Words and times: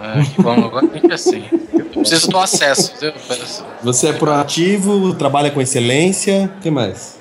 É, 0.00 0.22
que 0.22 0.42
bom, 0.42 0.52
agora 0.52 0.86
tem 0.88 1.00
que 1.00 1.12
assim. 1.12 1.44
Eu 1.72 1.84
preciso 1.86 2.28
do 2.28 2.38
acesso. 2.38 2.92
Você 3.82 4.08
é 4.08 4.12
proativo, 4.12 5.14
trabalha 5.14 5.50
com 5.50 5.60
excelência. 5.60 6.50
O 6.58 6.60
que 6.60 6.70
mais? 6.70 7.18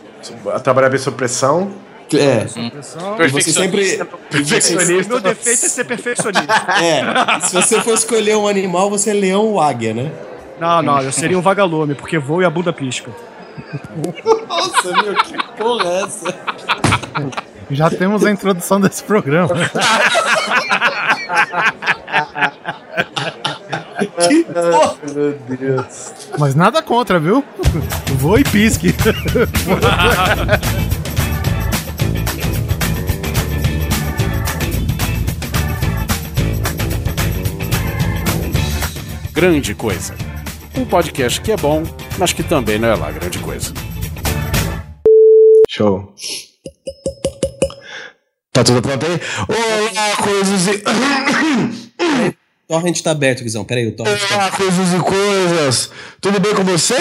Trabalhar 0.64 0.90
bem 0.90 1.00
sob 1.00 1.16
pressão. 1.16 1.72
É. 2.14 2.46
E 3.26 3.28
você 3.30 3.52
sempre. 3.52 3.98
Perfeccionista. 4.30 5.10
Meu 5.10 5.22
defeito 5.22 5.66
é 5.66 5.70
ser 5.70 5.86
perfeccionista. 5.86 6.54
É. 6.82 7.40
Se 7.42 7.54
você 7.54 7.82
for 7.82 7.94
escolher 7.94 8.38
um 8.38 8.48
animal, 8.48 8.90
você 8.90 9.12
é 9.12 9.14
leão 9.14 9.46
ou 9.46 9.62
águia, 9.62 9.94
né? 9.94 10.12
Não, 10.60 10.82
não, 10.82 11.02
eu 11.02 11.12
seria 11.12 11.38
um 11.38 11.42
vagalume, 11.42 11.96
porque 11.96 12.18
voo 12.18 12.42
e 12.42 12.46
a 12.46 12.50
bunda 12.50 12.72
pisca. 12.72 13.12
Nossa, 14.48 15.02
meu, 15.02 15.16
que 15.16 15.38
porra 15.58 15.90
é 15.90 16.04
essa? 16.04 16.36
Já 17.72 17.90
temos 17.90 18.26
a 18.26 18.32
introdução 18.32 18.80
desse 18.80 19.04
programa. 19.04 19.56
Que 24.28 24.44
porra? 24.54 24.98
Meu 25.14 25.40
Deus. 25.58 26.12
Mas 26.38 26.56
nada 26.56 26.82
contra, 26.82 27.20
viu? 27.20 27.44
Vou 28.18 28.38
e 28.38 28.44
pisque. 28.44 28.94
Grande 39.34 39.74
Coisa. 39.74 40.16
Um 40.76 40.86
podcast 40.86 41.42
que 41.42 41.52
é 41.52 41.58
bom, 41.58 41.84
mas 42.18 42.34
que 42.34 42.44
também 42.44 42.80
não 42.80 42.88
é 42.88 42.96
lá 42.96 43.12
grande 43.12 43.40
coisa. 43.40 43.74
Show. 45.70 46.14
Tá 48.52 48.64
tudo 48.64 48.82
pronto 48.82 49.04
aí? 49.06 49.20
Olá, 49.50 50.16
coisas 50.18 50.68
e. 50.68 50.84
Torrent 52.68 53.02
tá 53.02 53.12
aberto, 53.12 53.44
Guizão. 53.44 53.66
Peraí, 53.66 53.88
o 53.88 53.92
Torrent 53.92 54.20
tá 54.28 54.36
Olá, 54.36 54.52
coisas 54.52 54.94
e 54.94 55.00
coisas. 55.00 55.90
Tudo 56.20 56.40
bem 56.40 56.56
com 56.56 56.64
você? 56.64 56.96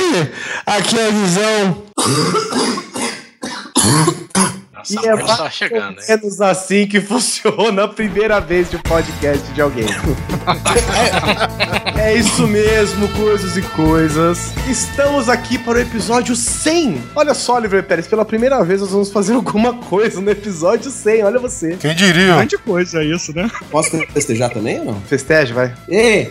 Aqui 0.66 0.98
é 0.98 1.06
a 1.06 1.10
Visão. 1.10 1.82
Nossa, 4.91 5.06
E 5.06 5.08
é 5.08 5.12
a 5.12 5.16
morte 5.16 5.36
tá 5.36 5.50
chegando, 5.50 6.00
hein? 6.00 6.06
menos 6.08 6.41
assim 6.41 6.86
que 6.86 6.98
funciona 7.00 7.84
a 7.84 7.88
primeira 7.88 8.41
vez 8.41 8.70
de 8.70 8.78
podcast 8.78 9.47
de 9.52 9.61
alguém. 9.61 9.86
é 11.98 12.14
isso 12.14 12.47
mesmo, 12.47 13.08
coisas 13.11 13.56
e 13.56 13.62
coisas. 13.62 14.52
Estamos 14.69 15.28
aqui 15.28 15.58
para 15.58 15.78
o 15.78 15.80
episódio 15.80 16.34
100. 16.34 17.02
Olha 17.14 17.34
só, 17.34 17.56
Oliver 17.56 17.83
Pérez, 17.84 18.06
pela 18.06 18.24
primeira 18.24 18.62
vez 18.64 18.80
nós 18.80 18.91
vamos 18.91 19.12
fazer 19.12 19.34
alguma 19.34 19.74
coisa 19.74 20.20
no 20.20 20.30
episódio 20.30 20.91
100. 20.91 21.24
Olha 21.24 21.39
você. 21.39 21.77
Quem 21.77 21.94
diria? 21.94 22.34
Grande 22.34 22.58
coisa 22.58 23.05
isso, 23.05 23.34
né? 23.34 23.50
Posso 23.70 23.96
festejar 24.12 24.50
também 24.50 24.80
ou 24.80 24.86
não? 24.86 25.00
Festeja, 25.02 25.55
vai. 25.55 25.74
Ê! 25.89 26.30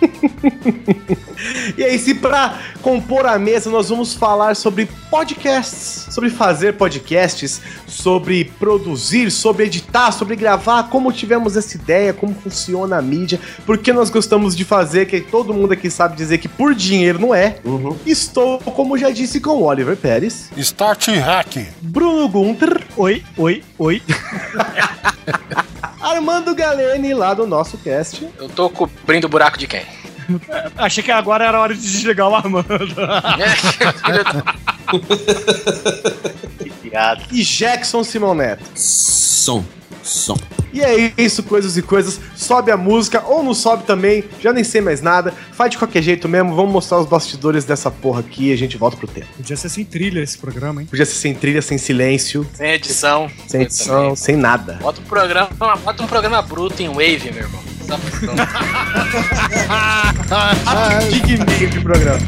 E 1.76 1.82
aí, 1.82 1.98
se 1.98 2.14
pra 2.14 2.58
compor 2.82 3.24
a 3.24 3.38
mesa 3.38 3.70
nós 3.70 3.88
vamos 3.88 4.12
falar 4.12 4.54
sobre 4.54 4.86
podcasts, 5.08 6.06
sobre 6.10 6.28
fazer 6.28 6.74
podcasts, 6.74 7.62
sobre 7.86 8.44
produzir, 8.44 9.30
sobre 9.30 9.64
editar, 9.64 10.12
sobre 10.12 10.36
gravar, 10.36 10.90
como 10.90 11.10
tivemos 11.10 11.56
essa 11.56 11.76
ideia, 11.76 12.12
como 12.12 12.34
funciona 12.34 12.98
a 12.98 13.02
mídia, 13.02 13.40
porque 13.64 13.92
nós 13.92 14.10
gostamos 14.10 14.54
de 14.54 14.64
fazer, 14.64 15.06
que 15.06 15.20
todo 15.20 15.54
mundo 15.54 15.72
aqui 15.72 15.90
sabe 15.90 16.16
dizer 16.16 16.38
que 16.38 16.48
por 16.48 16.74
dinheiro 16.74 17.18
não 17.18 17.34
é. 17.34 17.56
Uhum. 17.64 17.96
Estou, 18.04 18.58
como 18.58 18.98
já 18.98 19.10
disse, 19.10 19.40
com 19.40 19.50
o 19.50 19.64
Oliver 19.64 19.96
Pérez, 19.96 20.50
Start 20.56 21.08
Hack. 21.08 21.68
Bruno 21.80 22.28
Gunter, 22.28 22.80
Oi, 22.96 23.22
oi, 23.38 23.62
oi. 23.78 24.02
Armando 26.00 26.54
Galene 26.54 27.12
lá 27.14 27.34
do 27.34 27.46
nosso 27.46 27.76
cast. 27.78 28.28
Eu 28.38 28.48
tô 28.48 28.70
cobrindo 28.70 29.26
o 29.26 29.30
buraco 29.30 29.58
de 29.58 29.66
quem? 29.66 29.84
Achei 30.76 31.02
que 31.02 31.10
agora 31.10 31.44
era 31.44 31.60
hora 31.60 31.74
de 31.74 31.80
desligar 31.80 32.28
o 32.28 32.34
Armando. 32.34 32.68
que 36.58 36.70
piada. 36.70 37.22
E 37.30 37.42
Jackson 37.42 38.02
Simão 38.04 38.34
Neto. 38.34 38.62
Som. 38.74 39.64
Som. 40.02 40.36
E 40.72 40.80
é 40.80 41.12
isso, 41.18 41.42
coisas 41.42 41.76
e 41.76 41.82
coisas. 41.82 42.20
Sobe 42.36 42.70
a 42.70 42.76
música 42.76 43.22
ou 43.26 43.42
não 43.42 43.52
sobe 43.52 43.82
também, 43.84 44.24
já 44.40 44.52
nem 44.52 44.62
sei 44.64 44.80
mais 44.80 45.02
nada. 45.02 45.34
Faz 45.52 45.70
de 45.72 45.78
qualquer 45.78 46.00
jeito 46.02 46.28
mesmo. 46.28 46.54
Vamos 46.54 46.72
mostrar 46.72 46.98
os 47.00 47.06
bastidores 47.06 47.64
dessa 47.64 47.90
porra 47.90 48.20
aqui 48.20 48.48
e 48.50 48.52
a 48.52 48.56
gente 48.56 48.76
volta 48.76 48.96
pro 48.96 49.06
tempo. 49.08 49.26
Podia 49.36 49.56
ser 49.56 49.68
sem 49.68 49.84
trilha 49.84 50.20
esse 50.20 50.38
programa, 50.38 50.80
hein? 50.80 50.86
Podia 50.88 51.04
ser 51.04 51.14
sem 51.14 51.34
trilha, 51.34 51.60
sem 51.60 51.76
silêncio, 51.76 52.46
Sem 52.54 52.70
edição. 52.70 53.28
sem 53.48 53.62
edição, 53.62 54.14
sem 54.16 54.36
nada. 54.36 54.78
Bota 54.80 55.00
um 55.00 55.04
programa, 55.04 55.48
bota 55.84 56.02
um 56.02 56.06
programa 56.06 56.40
bruto 56.40 56.80
em 56.82 56.88
Wave, 56.88 57.30
meu 57.32 57.42
irmão. 57.42 57.60
Só- 60.28 61.08
Diga 61.10 61.44
meio 61.50 61.70
de 61.70 61.80
programa. 61.80 62.18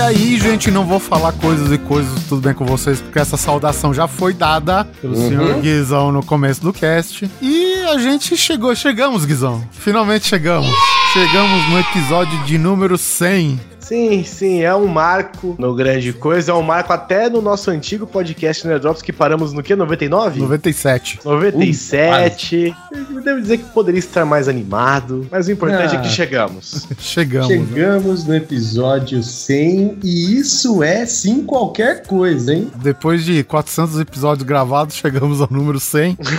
E 0.00 0.02
aí, 0.02 0.38
gente, 0.40 0.70
não 0.70 0.86
vou 0.86 0.98
falar 0.98 1.30
coisas 1.30 1.70
e 1.70 1.76
coisas, 1.76 2.24
tudo 2.26 2.40
bem 2.40 2.54
com 2.54 2.64
vocês, 2.64 3.02
porque 3.02 3.18
essa 3.18 3.36
saudação 3.36 3.92
já 3.92 4.08
foi 4.08 4.32
dada 4.32 4.82
pelo 4.98 5.14
senhor 5.14 5.60
Guizão 5.60 6.10
no 6.10 6.24
começo 6.24 6.62
do 6.62 6.72
cast. 6.72 7.30
E 7.42 7.74
a 7.84 7.98
gente 7.98 8.34
chegou, 8.34 8.74
chegamos, 8.74 9.26
Guizão. 9.26 9.62
Finalmente 9.70 10.26
chegamos. 10.26 10.70
Chegamos 11.12 11.68
no 11.68 11.78
episódio 11.80 12.38
de 12.44 12.56
número 12.56 12.96
100. 12.96 13.60
Sim, 13.80 14.22
sim, 14.22 14.62
é 14.62 14.72
um 14.72 14.86
marco 14.86 15.56
no 15.58 15.74
grande 15.74 16.12
coisa. 16.12 16.52
É 16.52 16.54
um 16.54 16.62
marco 16.62 16.92
até 16.92 17.28
no 17.28 17.42
nosso 17.42 17.68
antigo 17.72 18.06
podcast 18.06 18.64
Nerdrops 18.64 19.02
que 19.02 19.12
paramos 19.12 19.52
no 19.52 19.60
que? 19.60 19.74
99? 19.74 20.38
97. 20.38 21.18
97. 21.24 22.72
Eu 22.92 23.20
devo 23.22 23.40
dizer 23.40 23.58
que 23.58 23.64
poderia 23.70 23.98
estar 23.98 24.24
mais 24.24 24.46
animado, 24.46 25.26
mas 25.32 25.48
o 25.48 25.50
importante 25.52 25.96
Ah. 25.96 25.98
é 25.98 26.02
que 26.02 26.08
chegamos. 26.08 26.86
Chegamos. 27.00 27.48
né? 27.48 27.56
Chegamos 27.66 28.24
no 28.24 28.36
episódio 28.36 29.20
100 29.24 29.98
e 30.04 30.36
isso 30.38 30.84
é 30.84 31.04
sim 31.06 31.42
qualquer 31.42 32.04
coisa, 32.06 32.54
hein? 32.54 32.70
Depois 32.76 33.24
de 33.24 33.42
400 33.42 33.98
episódios 33.98 34.46
gravados, 34.46 34.94
chegamos 34.94 35.40
ao 35.40 35.48
número 35.50 35.80
100. 35.80 36.16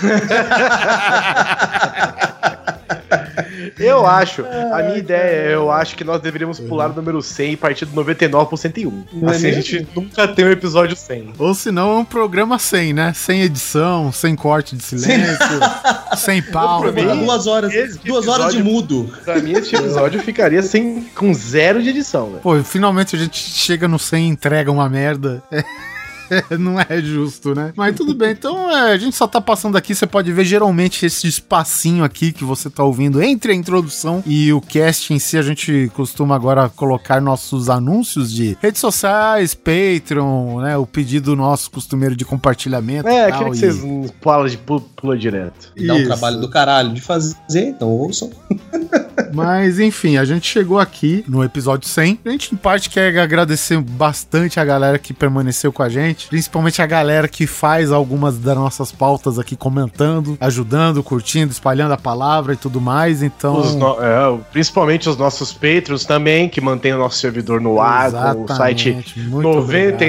Eu 3.80 4.06
acho, 4.06 4.46
a 4.46 4.84
minha 4.84 4.98
ideia, 4.98 5.50
é, 5.50 5.54
eu 5.54 5.72
acho 5.72 5.96
que 5.96 6.04
nós 6.04 6.22
deveríamos 6.22 6.60
pular 6.60 6.92
o 6.92 6.94
número 6.94 7.22
100 7.22 7.54
e 7.54 7.58
partir 7.58 7.86
do 7.86 7.96
99 7.96 8.48
pro 8.48 8.58
101. 8.58 9.04
Não 9.14 9.30
é 9.30 9.36
assim 9.36 9.48
a 9.48 9.52
gente 9.54 9.88
nunca 9.96 10.28
tem 10.28 10.46
um 10.46 10.52
episódio 10.52 10.96
100. 10.96 11.34
Ou 11.38 11.54
se 11.54 11.72
não, 11.72 11.92
é 11.92 11.98
um 12.00 12.06
programa 12.06 12.58
sem, 12.60 12.94
né? 12.94 13.14
Sem 13.14 13.42
edição, 13.42 14.12
sem 14.12 14.36
corte 14.36 14.76
de 14.76 14.84
silêncio, 14.84 15.38
sem 16.18 16.42
pau. 16.42 16.82
Pra 16.82 16.92
mim, 16.92 17.26
duas 17.26 17.48
horas, 17.48 17.74
esse 17.74 18.00
duas 18.00 18.28
horas 18.28 18.54
de 18.54 18.64
mudo. 18.64 19.12
Pra 19.24 19.40
mim, 19.40 19.54
esse 19.54 19.76
episódio 19.76 20.22
ficaria 20.22 20.62
sem, 20.62 21.04
com 21.16 21.34
zero 21.34 21.82
de 21.82 21.90
edição, 21.90 22.28
velho. 22.28 22.42
Pô, 22.42 22.62
finalmente 22.64 23.16
a 23.16 23.20
gente 23.20 23.38
chega 23.38 23.88
no 23.88 24.00
100 24.00 24.26
e 24.26 24.28
entrega 24.28 24.72
uma 24.72 24.90
merda. 24.90 25.44
Não 26.58 26.80
é 26.80 27.02
justo, 27.02 27.54
né? 27.54 27.74
Mas 27.76 27.96
tudo 27.96 28.14
bem. 28.14 28.32
Então, 28.32 28.70
é, 28.70 28.94
a 28.94 28.98
gente 28.98 29.16
só 29.16 29.28
tá 29.28 29.42
passando 29.42 29.78
aqui. 29.78 29.94
Você 29.94 30.08
pode 30.08 30.32
ver 30.32 30.46
geralmente 30.46 31.06
esse 31.06 31.28
espacinho 31.28 32.04
aqui 32.04 32.32
que 32.32 32.44
você 32.44 32.70
tá 32.70 32.84
ouvindo 32.84 33.22
entre 33.22 33.52
a 33.52 33.56
introdução 33.56 34.24
e 34.26 34.52
o 34.54 34.62
cast 34.62 35.14
em 35.14 35.20
si. 35.20 35.38
A 35.38 35.42
gente 35.42 35.92
costuma 35.94 36.36
agora 36.36 36.70
colocar 36.70 37.22
nossos 37.22 37.70
anúncios 37.70 38.32
de 38.32 38.58
redes 38.62 38.80
sociais, 38.80 39.54
Patreon, 39.54 40.62
né? 40.62 40.78
O 40.78 40.86
pedido 40.86 41.36
nosso 41.36 41.70
costumeiro 41.70 42.16
de 42.16 42.26
compartilhamento. 42.26 43.08
É, 43.08 43.14
e 43.14 43.32
aquele 43.32 43.32
tal, 43.32 43.52
que 43.52 43.58
e- 43.58 43.60
vocês 43.60 44.12
pulam 44.22 44.48
de 44.48 44.58
pula, 44.58 44.82
pula 44.96 45.18
direto. 45.18 45.74
Dá 45.86 45.94
um 45.94 46.04
trabalho 46.04 46.40
do 46.40 46.50
caralho 46.50 46.94
de 46.94 47.02
fazer, 47.02 47.36
então 47.56 47.90
ouçam. 47.90 48.32
Mas 49.34 49.80
enfim, 49.80 50.18
a 50.18 50.26
gente 50.26 50.48
chegou 50.48 50.80
aqui 50.80 51.24
no 51.28 51.44
episódio 51.44 51.88
100. 51.88 52.20
A 52.26 52.30
gente, 52.30 52.54
em 52.54 52.58
parte, 52.58 52.90
quer 52.90 53.18
agradecer 53.20 53.80
bastante 53.82 54.60
a 54.60 54.66
galera 54.66 54.98
que 55.00 55.14
permaneceu 55.14 55.72
com 55.72 55.84
a 55.84 55.90
gente, 55.90 56.28
principalmente 56.28 56.82
a 56.82 56.86
galera 56.86 57.28
que 57.28 57.46
faz 57.48 57.92
algumas 57.92 58.38
das 58.38 58.56
nossas 58.56 58.92
pautas 58.92 59.38
aqui 59.40 59.56
comentando, 59.56 60.38
ajudando, 60.40 61.04
curtindo, 61.04 61.52
espalhando 61.52 61.94
a 61.94 61.98
palavra 61.98 62.54
e 62.54 62.58
tudo 62.58 62.80
mais. 62.82 63.22
Então, 63.24 63.58
Os 63.60 63.76
no- 63.76 63.98
é, 64.02 64.38
principalmente 64.52 65.10
os 65.10 65.18
nossos 65.18 65.54
Patreons 65.54 66.06
também, 66.06 66.50
que 66.50 66.60
mantêm 66.62 66.94
o 66.94 66.98
nosso 66.98 67.18
servidor 67.20 67.60
no 67.62 67.80
ar, 67.80 68.12
com 68.36 68.44
o 68.44 68.48
site 68.56 68.92
muito 69.18 69.48
obrigado. 69.48 70.00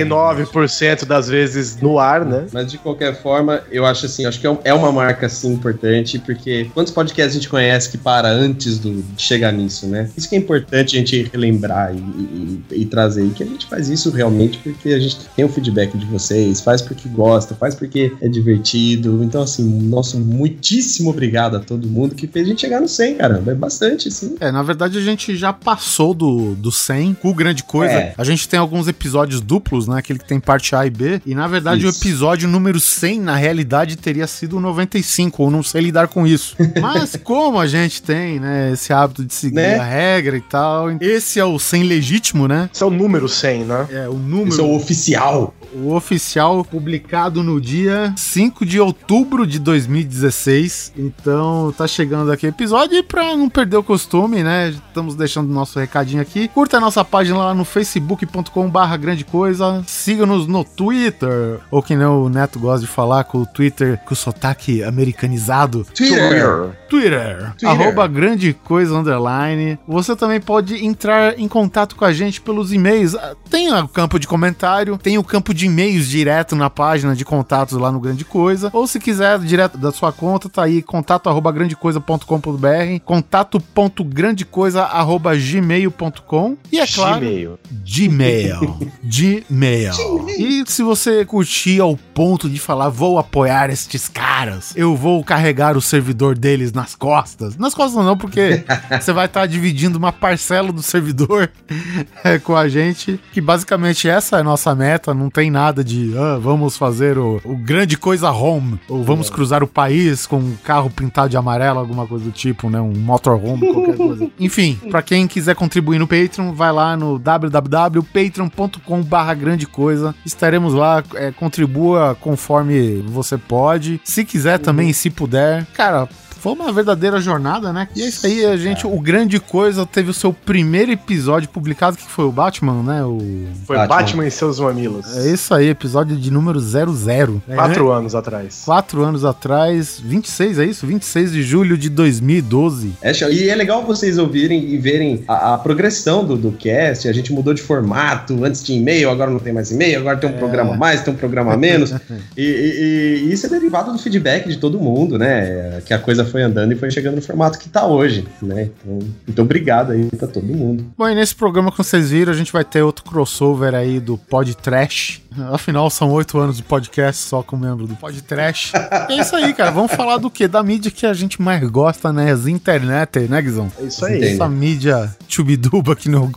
99% 0.42 1.04
das 1.06 1.28
vezes 1.28 1.76
no 1.80 1.98
ar, 1.98 2.24
né? 2.24 2.46
Mas 2.52 2.70
de 2.70 2.78
qualquer 2.78 3.20
forma, 3.22 3.62
eu 3.70 3.84
acho 3.86 4.06
assim, 4.06 4.26
acho 4.26 4.40
que 4.40 4.46
é 4.46 4.52
é 4.64 4.74
uma 4.74 4.92
marca 4.92 5.26
assim 5.26 5.52
importante, 5.52 6.19
porque 6.19 6.70
quantos 6.74 6.92
podcasts 6.92 7.32
a 7.32 7.38
gente 7.38 7.48
conhece 7.48 7.90
que 7.90 7.98
para 7.98 8.28
antes 8.28 8.78
do, 8.78 9.02
chegar 9.16 9.52
nisso, 9.52 9.86
né? 9.86 10.10
Isso 10.16 10.28
que 10.28 10.34
é 10.34 10.38
importante 10.38 10.96
a 10.96 10.98
gente 10.98 11.22
relembrar 11.32 11.94
e, 11.94 11.98
e- 11.98 12.82
e 12.82 12.86
trazer. 12.86 13.28
Que 13.30 13.42
a 13.42 13.46
gente 13.46 13.66
faz 13.66 13.88
isso 13.88 14.10
realmente 14.10 14.58
porque 14.58 14.90
a 14.90 14.98
gente 14.98 15.18
tem 15.36 15.44
o 15.44 15.48
feedback 15.48 15.96
de 15.96 16.06
vocês, 16.06 16.60
faz 16.60 16.80
porque 16.82 17.08
gosta, 17.08 17.54
faz 17.54 17.74
porque 17.74 18.12
é 18.20 18.28
divertido. 18.28 19.22
Então, 19.22 19.42
assim, 19.42 19.64
nosso 19.82 20.18
muitíssimo 20.18 21.10
obrigado 21.10 21.56
a 21.56 21.60
todo 21.60 21.88
mundo 21.88 22.14
que 22.14 22.26
fez 22.26 22.46
a 22.46 22.50
gente 22.50 22.60
chegar 22.60 22.80
no 22.80 22.88
100, 22.88 23.14
caramba. 23.16 23.52
É 23.52 23.54
bastante, 23.54 24.10
sim. 24.10 24.36
É, 24.40 24.50
na 24.50 24.62
verdade 24.62 24.98
a 24.98 25.00
gente 25.00 25.36
já 25.36 25.52
passou 25.52 26.14
do, 26.14 26.54
do 26.54 26.70
100, 26.72 27.14
com 27.14 27.32
grande 27.32 27.62
coisa. 27.64 27.92
É. 27.92 28.14
A 28.16 28.24
gente 28.24 28.48
tem 28.48 28.58
alguns 28.58 28.88
episódios 28.88 29.40
duplos, 29.40 29.86
né? 29.86 29.98
Aquele 29.98 30.18
que 30.18 30.26
tem 30.26 30.40
parte 30.40 30.74
A 30.74 30.86
e 30.86 30.90
B. 30.90 31.20
E 31.24 31.34
na 31.34 31.46
verdade 31.46 31.86
Isso. 31.86 31.96
o 31.98 32.00
episódio 32.00 32.48
número 32.48 32.78
100, 32.80 33.20
na 33.20 33.36
realidade, 33.36 33.96
teria 33.96 34.26
sido 34.26 34.56
o 34.56 34.60
95, 34.60 35.42
ou 35.42 35.50
não 35.50 35.62
sei 35.62 35.82
lidar 35.82 36.08
com 36.08 36.26
isso. 36.26 36.56
Mas 36.80 37.16
como 37.22 37.58
a 37.58 37.66
gente 37.66 38.02
tem, 38.02 38.38
né, 38.40 38.72
esse 38.72 38.92
hábito 38.92 39.01
de 39.08 39.32
seguir 39.34 39.54
Né? 39.56 39.76
a 39.78 39.84
regra 39.84 40.37
e 40.37 40.40
tal, 40.40 40.88
esse 41.00 41.38
é 41.40 41.44
o 41.44 41.58
100 41.58 41.82
legítimo, 41.84 42.46
né? 42.46 42.69
Esse 42.72 42.82
é 42.82 42.87
o 42.87 42.90
número 42.90 43.28
100, 43.28 43.64
né? 43.64 43.87
É, 43.90 44.08
o 44.08 44.14
número. 44.14 44.49
Isso 44.50 44.60
é 44.60 44.64
o 44.64 44.75
oficial. 44.75 45.54
O 45.75 45.94
oficial 45.94 46.62
publicado 46.64 47.43
no 47.43 47.58
dia 47.60 48.12
5 48.16 48.64
de 48.66 48.78
outubro 48.78 49.46
de 49.46 49.58
2016. 49.58 50.93
Então 50.96 51.72
tá 51.76 51.87
chegando 51.87 52.31
aqui 52.31 52.46
o 52.46 52.49
episódio 52.50 52.99
e 52.99 53.02
pra 53.02 53.34
não 53.37 53.49
perder 53.49 53.76
o 53.78 53.82
costume, 53.82 54.43
né? 54.43 54.69
Estamos 54.70 55.14
deixando 55.14 55.50
o 55.50 55.52
nosso 55.55 55.78
recadinho 55.78 56.20
aqui. 56.20 56.46
Curta 56.48 56.76
a 56.76 56.81
nossa 56.81 57.02
página 57.05 57.38
lá 57.38 57.55
no 57.55 57.64
facebook.com 57.64 58.69
barra 58.69 58.96
grande 58.98 59.25
coisa. 59.25 59.82
Siga-nos 59.87 60.46
no 60.46 60.62
Twitter. 60.64 61.58
Ou 61.70 61.82
que 61.82 61.96
nem 61.96 62.06
o 62.06 62.28
Neto 62.28 62.58
gosta 62.58 62.81
de 62.87 62.93
falar 62.93 63.25
com 63.25 63.38
o 63.38 63.46
Twitter 63.46 63.98
com 64.05 64.12
o 64.12 64.16
sotaque 64.16 64.82
americanizado. 64.82 65.87
Twitter. 65.94 66.70
Twitter, 66.88 67.52
Twitter. 67.58 67.69
arroba 67.69 68.06
grande 68.06 68.52
coisa 68.52 68.91
underline. 68.96 69.78
Você 69.86 70.14
também 70.16 70.40
pode 70.40 70.84
entrar 70.84 71.38
em 71.38 71.48
contato 71.48 71.96
com 71.96 72.04
a 72.04 72.12
gente 72.12 72.40
pelos 72.40 72.72
e-mails. 72.72 73.14
Ah, 73.14 73.34
Tem 73.50 73.72
o 73.72 73.88
campo 73.88 74.18
de 74.18 74.26
comentário, 74.26 74.98
tem 74.98 75.18
o 75.18 75.24
campo 75.24 75.52
de 75.54 75.66
e-mails 75.66 76.08
direto 76.08 76.54
na 76.56 76.68
página 76.70 77.14
de 77.14 77.24
contatos 77.24 77.78
lá 77.78 77.90
no 77.90 78.00
Grande 78.00 78.24
Coisa. 78.24 78.70
Ou 78.72 78.86
se 78.86 78.98
quiser, 79.00 79.38
direto 79.40 79.76
da 79.78 79.92
sua 79.92 80.12
conta, 80.12 80.48
tá 80.48 80.64
aí 80.64 80.82
contato 80.82 81.28
arroba 81.28 81.50
grandecoisa.com.br, 81.52 83.00
contato.grandecoisa 83.04 84.82
arroba 84.82 85.34
gmail.com. 85.36 86.56
E 86.70 86.78
é 86.80 86.86
claro, 86.86 87.20
Gmail. 87.20 87.58
Gmail. 87.84 88.78
Gmail. 89.02 89.92
E 90.38 90.64
se 90.66 90.82
você 90.82 91.24
curtir 91.24 91.80
ao 91.80 91.96
ponto 91.96 92.48
de 92.48 92.58
falar, 92.58 92.88
vou 92.88 93.18
apoiar 93.18 93.70
estes 93.70 94.08
caras, 94.08 94.72
eu 94.76 94.96
vou 94.96 95.22
carregar 95.24 95.76
o 95.76 95.80
servidor 95.80 96.36
deles 96.36 96.72
nas 96.72 96.94
costas. 96.94 97.56
Nas 97.56 97.74
costas 97.74 98.04
não, 98.04 98.16
porque 98.16 98.64
você 98.90 99.12
vai 99.12 99.26
estar 99.26 99.46
dividindo 99.46 99.99
uma 99.99 100.12
parcela 100.12 100.73
do 100.73 100.82
servidor 100.82 101.50
é, 102.25 102.38
com 102.38 102.56
a 102.56 102.69
gente, 102.69 103.20
que 103.32 103.40
basicamente 103.40 104.08
essa 104.08 104.37
é 104.37 104.40
a 104.40 104.44
nossa 104.44 104.75
meta, 104.75 105.14
não 105.14 105.31
tem 105.31 105.50
nada 105.50 105.82
de 105.82 106.12
ah, 106.17 106.38
vamos 106.38 106.76
fazer 106.76 107.19
o, 107.19 107.40
o 107.44 107.56
grande 107.56 107.96
coisa 107.96 108.31
home, 108.31 108.79
ou 108.88 109.02
vamos 109.02 109.31
cruzar 109.31 109.62
o 109.62 109.67
país 109.67 110.26
com 110.26 110.37
um 110.37 110.56
carro 110.62 110.90
pintado 110.90 111.29
de 111.29 111.37
amarelo, 111.37 111.79
alguma 111.79 112.06
coisa 112.06 112.25
do 112.25 112.31
tipo, 112.31 112.69
né? 112.70 112.81
Um 112.81 112.93
motorhome, 112.94 113.73
qualquer 113.73 113.96
coisa. 113.96 114.31
Enfim, 114.38 114.79
pra 114.90 115.02
quem 115.02 115.26
quiser 115.26 115.55
contribuir 115.55 115.99
no 115.99 116.06
Patreon, 116.06 116.52
vai 116.52 116.73
lá 116.73 116.96
no 116.96 117.19
www.patreon.com 117.19 119.02
barra 119.02 119.34
grande 119.34 119.67
coisa. 119.67 120.14
Estaremos 120.25 120.75
lá, 120.75 121.02
é, 121.14 121.31
contribua 121.31 122.17
conforme 122.20 123.02
você 123.02 123.37
pode. 123.37 124.00
Se 124.05 124.25
quiser 124.25 124.58
também, 124.58 124.93
se 124.93 125.11
puder. 125.11 125.67
Cara, 125.75 126.08
foi 126.42 126.54
uma 126.54 126.72
verdadeira 126.72 127.20
jornada, 127.20 127.72
né? 127.72 127.86
E 127.94 128.02
é 128.02 128.08
isso 128.08 128.26
aí, 128.26 128.44
a 128.44 128.56
gente, 128.56 128.84
o 128.84 128.98
Grande 128.98 129.38
Coisa 129.38 129.86
teve 129.86 130.10
o 130.10 130.12
seu 130.14 130.32
primeiro 130.32 130.90
episódio 130.90 131.48
publicado, 131.48 131.96
que 131.96 132.02
foi 132.02 132.24
o 132.24 132.32
Batman, 132.32 132.82
né? 132.82 133.04
O... 133.04 133.18
Foi 133.64 133.76
Batman. 133.76 133.96
Batman, 133.96 134.26
e 134.26 134.30
seus 134.32 134.58
mamilos. 134.58 135.16
É 135.18 135.30
isso 135.30 135.54
aí, 135.54 135.68
episódio 135.68 136.16
de 136.16 136.32
número 136.32 136.58
00. 136.58 137.40
É, 137.48 137.54
Quatro 137.54 137.92
anos 137.92 138.16
atrás. 138.16 138.62
Quatro 138.64 139.04
anos 139.04 139.24
atrás, 139.24 140.00
26, 140.04 140.58
é 140.58 140.64
isso? 140.64 140.84
26 140.84 141.30
de 141.30 141.44
julho 141.44 141.78
de 141.78 141.88
2012. 141.88 142.94
É, 143.00 143.12
e 143.30 143.48
é 143.48 143.54
legal 143.54 143.84
vocês 143.84 144.18
ouvirem 144.18 144.64
e 144.64 144.78
verem 144.78 145.22
a, 145.28 145.54
a 145.54 145.58
progressão 145.58 146.24
do, 146.24 146.36
do 146.36 146.50
cast. 146.50 147.06
A 147.06 147.12
gente 147.12 147.32
mudou 147.32 147.54
de 147.54 147.62
formato. 147.62 148.44
Antes 148.44 148.64
tinha 148.64 148.76
e-mail, 148.76 149.10
agora 149.10 149.30
não 149.30 149.38
tem 149.38 149.52
mais 149.52 149.70
e-mail. 149.70 150.00
Agora 150.00 150.16
tem 150.16 150.28
um 150.28 150.38
programa 150.38 150.74
a 150.74 150.76
mais, 150.76 151.02
tem 151.02 151.14
um 151.14 151.16
programa 151.16 151.52
a 151.52 151.56
menos. 151.56 151.92
e, 152.36 152.42
e- 152.42 153.28
e 153.28 153.32
isso 153.32 153.46
é 153.46 153.48
derivado 153.48 153.92
do 153.92 153.98
feedback 154.00 154.48
de 154.48 154.56
todo 154.56 154.80
mundo, 154.80 155.16
né? 155.16 155.80
Que 155.86 155.94
a 155.94 156.00
coisa 156.00 156.31
foi 156.32 156.43
andando 156.43 156.73
e 156.73 156.76
foi 156.76 156.90
chegando 156.90 157.17
no 157.17 157.23
formato 157.23 157.58
que 157.58 157.69
tá 157.69 157.87
hoje, 157.87 158.26
né? 158.40 158.70
Então, 158.81 158.99
muito 159.26 159.43
obrigado 159.43 159.93
aí 159.93 160.06
pra 160.17 160.26
todo 160.26 160.46
mundo. 160.46 160.87
Bom, 160.96 161.08
e 161.08 161.14
nesse 161.14 161.34
programa, 161.34 161.70
como 161.70 161.84
vocês 161.84 162.11
viram, 162.11 162.32
a 162.32 162.37
gente 162.37 162.52
vai 162.52 162.64
ter 162.64 162.82
outro 162.82 163.05
crossover 163.05 163.75
aí 163.75 164.00
do 164.00 164.17
Pod 164.17 164.56
Trash. 164.56 165.23
Afinal, 165.52 165.88
são 165.88 166.11
oito 166.11 166.38
anos 166.38 166.56
de 166.56 166.62
podcast 166.62 167.23
só 167.23 167.43
com 167.43 167.56
membro 167.56 167.87
do 167.87 167.94
Pod 167.96 168.20
Trash. 168.23 168.73
E 169.08 169.12
é 169.14 169.20
isso 169.20 169.34
aí, 169.34 169.55
cara. 169.55 169.70
Vamos 169.70 169.93
falar 169.93 170.19
do 170.19 170.31
quê? 170.31 170.46
Da 170.46 170.62
mídia 170.62 170.90
que 170.90 171.06
a 171.06 171.14
gente 171.14 171.40
mais 171.40 171.62
gosta, 171.69 172.12
né? 172.12 172.31
As 172.31 172.46
internet, 172.46 173.20
né, 173.20 173.40
Guizão? 173.40 173.70
É 173.79 173.84
isso 173.84 174.05
aí. 174.05 174.23
Essa 174.23 174.49
mídia 174.49 175.14
chubiduba 175.29 175.96
que 175.96 176.08
no, 176.08 176.31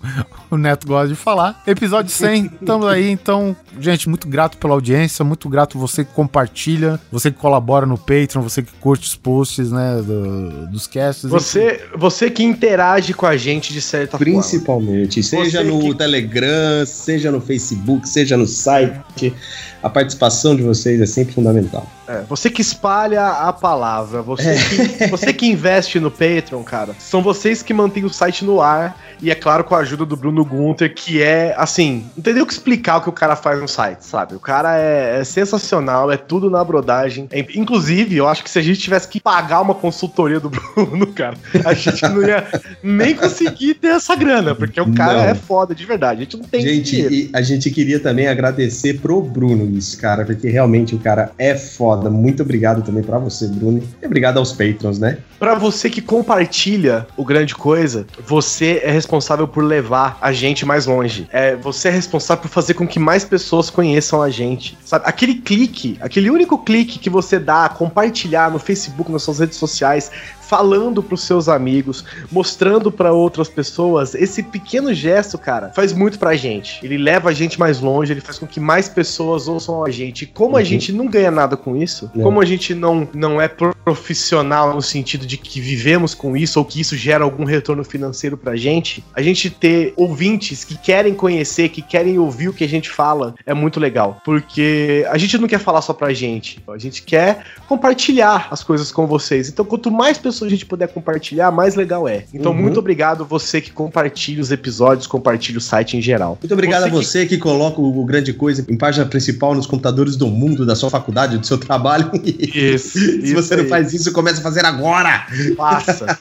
o 0.50 0.58
Neto 0.58 0.88
gosta 0.88 1.10
de 1.10 1.16
falar. 1.16 1.62
Episódio 1.68 2.12
100, 2.12 2.52
estamos 2.62 2.88
aí. 2.88 3.10
Então, 3.10 3.56
gente, 3.80 4.08
muito 4.08 4.28
grato 4.28 4.58
pela 4.58 4.74
audiência, 4.74 5.26
muito 5.26 5.50
grato 5.50 5.78
você 5.78 6.06
que 6.06 6.14
compartilha, 6.14 7.00
você 7.12 7.32
que 7.32 7.38
colabora 7.38 7.86
no 7.86 7.98
Patreon, 7.98 8.42
você 8.42 8.62
que 8.62 8.72
curte 8.80 9.08
os 9.08 9.16
posts, 9.16 9.72
né, 9.72 9.85
do- 10.02 10.68
dos 10.68 10.88
casts. 10.88 11.30
Você, 11.30 11.82
você 11.96 12.30
que 12.30 12.44
interage 12.44 13.14
com 13.14 13.26
a 13.26 13.36
gente 13.38 13.74
de 13.74 13.82
certa 13.82 14.18
forma. 14.18 14.26
Principalmente, 14.34 15.22
seja 15.24 15.64
Você 15.64 15.70
no 15.70 15.80
que- 15.80 15.96
Telegram, 15.96 16.86
seja 16.86 17.32
no 17.32 17.40
Facebook, 17.42 18.08
seja 18.08 18.36
no 18.38 18.46
site, 18.48 19.34
a 19.82 19.90
participação 19.90 20.56
de 20.56 20.64
vocês 20.64 21.00
é 21.02 21.06
sempre 21.06 21.34
fundamental. 21.34 21.90
É, 22.08 22.22
você 22.28 22.50
que 22.50 22.62
espalha 22.62 23.26
a 23.28 23.52
palavra, 23.54 24.22
você, 24.22 24.50
É. 24.50 24.56
que, 24.58 25.08
você 25.08 25.34
que 25.34 25.48
investe 25.48 26.00
no 26.00 26.12
Patreon, 26.12 26.64
cara, 26.64 26.96
são 27.00 27.22
vocês 27.22 27.62
que 27.62 27.74
mantêm 27.74 28.06
o 28.06 28.10
site 28.10 28.46
no 28.46 28.62
ar. 28.62 28.98
E 29.22 29.32
é 29.32 29.36
claro, 29.36 29.64
com 29.64 29.74
a 29.74 29.80
ajuda 29.80 30.06
do 30.06 30.16
Bruno 30.18 30.44
Gunter, 30.44 30.94
que 30.94 31.22
é, 31.22 31.56
assim, 31.58 32.06
não 32.16 32.22
tem 32.22 32.34
nem 32.34 32.44
o 32.44 32.46
que 32.46 32.52
explicar 32.54 32.98
o 32.98 33.02
que 33.02 33.10
o 33.10 33.14
cara 33.14 33.36
faz 33.36 33.60
no 33.60 33.68
site, 33.68 34.02
sabe? 34.02 34.36
O 34.36 34.40
cara 34.40 34.78
é, 34.78 35.20
é 35.22 35.24
sensacional, 35.24 36.12
é 36.12 36.18
tudo 36.18 36.50
na 36.50 36.62
brodagem. 36.64 37.28
É, 37.32 37.40
inclusive, 37.56 38.18
eu 38.18 38.28
acho 38.28 38.44
que 38.44 38.50
se 38.50 38.60
a 38.60 38.62
gente 38.62 38.80
tivesse 38.80 39.08
que 39.08 39.20
pagar 39.22 39.62
uma 39.62 39.74
consultoria 39.74 40.40
do 40.40 40.50
Bruno, 40.76 41.08
cara, 41.08 41.36
a 41.64 41.74
gente 41.74 42.02
não 42.10 42.22
ia 42.22 42.46
nem 42.84 43.16
conseguir 43.16 43.76
ter 43.76 43.88
essa 43.88 44.16
grana, 44.16 44.54
porque 44.54 44.80
o 44.82 44.94
cara 44.94 45.14
Não. 45.14 45.24
é 45.24 45.34
foda 45.34 45.74
de 45.74 45.86
verdade. 45.86 46.22
A 46.22 46.24
gente 46.26 46.38
não 46.38 46.46
tem 46.46 46.62
gente, 46.62 46.92
dinheiro. 46.92 47.14
e 47.14 47.30
a 47.34 47.42
gente 47.42 47.72
queria 47.72 48.00
também 48.00 48.28
agradecer 48.28 49.00
pro 49.00 49.22
Bruno 49.22 49.78
isso, 49.78 49.98
cara, 49.98 50.26
porque 50.26 50.50
realmente 50.50 50.94
o 50.94 51.00
cara 51.00 51.32
é 51.38 51.56
foda. 51.56 51.95
Muito 51.98 52.44
obrigado 52.44 52.82
também 52.82 53.04
pra 53.04 53.18
você, 53.18 53.48
Bruno. 53.48 53.82
E 54.02 54.06
obrigado 54.06 54.38
aos 54.38 54.52
patrons, 54.52 55.00
né? 55.00 55.18
Pra 55.40 55.56
você 55.56 55.90
que 55.90 56.02
compartilha 56.02 57.08
o 57.18 57.24
Grande 57.24 57.56
Coisa, 57.56 58.06
você 58.26 58.82
é 58.84 58.92
responsável 58.92 59.48
por 59.48 59.64
levar 59.64 60.18
a 60.22 60.32
gente 60.32 60.66
mais 60.66 60.86
longe. 60.86 61.28
É, 61.32 61.56
você 61.56 61.88
é 61.88 61.92
responsável 61.92 62.44
por 62.44 62.50
fazer 62.50 62.74
com 62.74 62.88
que 62.88 63.00
mais 63.00 63.26
pessoas 63.26 63.70
conheçam 63.70 64.22
a 64.22 64.30
gente. 64.30 64.78
Sabe? 64.84 65.06
Aquele 65.08 65.36
clique, 65.36 65.98
aquele 66.02 66.30
único 66.30 66.58
clique 66.58 67.00
que 67.00 67.10
você 67.10 67.40
dá, 67.40 67.70
compartilhar 67.70 68.52
no 68.52 68.60
Facebook, 68.60 69.12
nas 69.12 69.24
suas 69.24 69.40
redes 69.40 69.58
sociais, 69.58 70.12
falando 70.48 71.02
pros 71.02 71.22
seus 71.24 71.48
amigos, 71.50 72.04
mostrando 72.32 72.92
pra 72.92 73.12
outras 73.14 73.50
pessoas, 73.50 74.14
esse 74.16 74.44
pequeno 74.44 74.94
gesto, 74.94 75.38
cara, 75.38 75.72
faz 75.76 75.92
muito 75.94 76.20
pra 76.20 76.36
gente. 76.36 76.80
Ele 76.86 76.98
leva 76.98 77.30
a 77.30 77.34
gente 77.34 77.60
mais 77.60 77.80
longe, 77.80 78.14
ele 78.14 78.22
faz 78.22 78.38
com 78.38 78.46
que 78.48 78.60
mais 78.60 78.88
pessoas 78.90 79.48
ouçam 79.48 79.84
a 79.84 79.90
gente. 79.90 80.24
E 80.24 80.28
como 80.28 80.56
a 80.56 80.60
Uhum. 80.60 80.66
gente 80.66 80.92
não 80.92 81.08
ganha 81.08 81.32
nada 81.32 81.56
com 81.58 81.76
isso, 81.76 82.10
Não. 82.14 82.24
como 82.24 82.42
a 82.42 82.46
gente 82.46 82.74
não, 82.74 83.08
não 83.14 83.42
é 83.42 83.48
profissional 83.48 84.74
no 84.74 84.82
sentido 84.82 85.26
de 85.26 85.38
que 85.38 85.60
vivemos 85.62 86.14
com 86.14 86.36
isso 86.36 86.60
ou 86.60 86.66
que 86.66 86.80
isso 86.82 86.96
gera 86.96 87.24
algum 87.24 87.44
retorno 87.46 87.84
financeiro 87.84 88.38
pra 88.38 88.56
gente, 88.56 89.04
a 89.16 89.22
gente 89.22 89.50
ter 89.50 89.94
ouvintes 89.96 90.64
que 90.64 90.78
querem 90.78 91.14
conhecer, 91.14 91.70
que 91.70 91.82
querem 91.82 92.20
ouvir 92.20 92.50
o 92.50 92.54
que 92.54 92.64
a 92.64 92.68
gente 92.70 92.90
fala, 92.90 93.34
é 93.46 93.54
muito 93.54 93.80
legal. 93.80 94.22
Porque 94.26 95.06
a 95.10 95.18
gente 95.18 95.38
não 95.38 95.48
quer 95.48 95.60
falar 95.60 95.82
só 95.82 95.94
pra 95.94 96.14
gente, 96.14 96.62
a 96.68 96.78
gente 96.78 97.02
quer 97.04 97.44
compartilhar 97.68 98.48
as 98.52 98.64
coisas 98.64 98.92
com 98.92 99.08
vocês. 99.08 99.50
Então, 99.50 99.64
quanto 99.66 99.90
mais 99.92 100.18
pessoas 100.18 100.35
a 100.44 100.50
gente 100.50 100.66
puder 100.66 100.88
compartilhar, 100.88 101.52
mais 101.52 101.76
legal 101.76 102.08
é. 102.08 102.26
Então, 102.34 102.52
Uhum. 102.52 102.62
muito 102.64 102.80
obrigado 102.80 103.24
você 103.26 103.62
que 103.62 103.72
compartilha 103.72 104.42
os 104.42 104.52
episódios, 104.52 105.08
compartilha 105.08 105.58
o 105.58 105.62
site 105.62 105.96
em 105.98 106.02
geral. 106.02 106.38
Muito 106.42 106.54
obrigado 106.54 106.84
Você 106.84 106.90
a 106.90 106.92
você 106.92 107.26
que... 107.26 107.38
coloca 107.38 107.80
o, 107.80 108.04
Grande 108.06 108.34
Coisa 108.34 108.66
em 108.70 108.76
página 108.78 109.06
principal 109.06 109.54
nos 109.56 109.66
computadores 109.68 110.16
do 110.16 110.28
mundo, 110.28 110.66
da 110.66 110.76
sua 110.76 110.90
faculdade, 110.90 111.38
do 111.38 111.46
seu 111.46 111.58
trabalho. 111.58 112.10
Isso. 112.26 112.98
Se 113.00 113.34
você 113.34 113.56
não 113.56 113.66
faz 113.66 113.94
isso, 113.94 114.12
comece 114.12 114.40
a 114.40 114.44
fazer 114.44 114.66
agora. 114.66 115.26
Faça. 115.56 116.18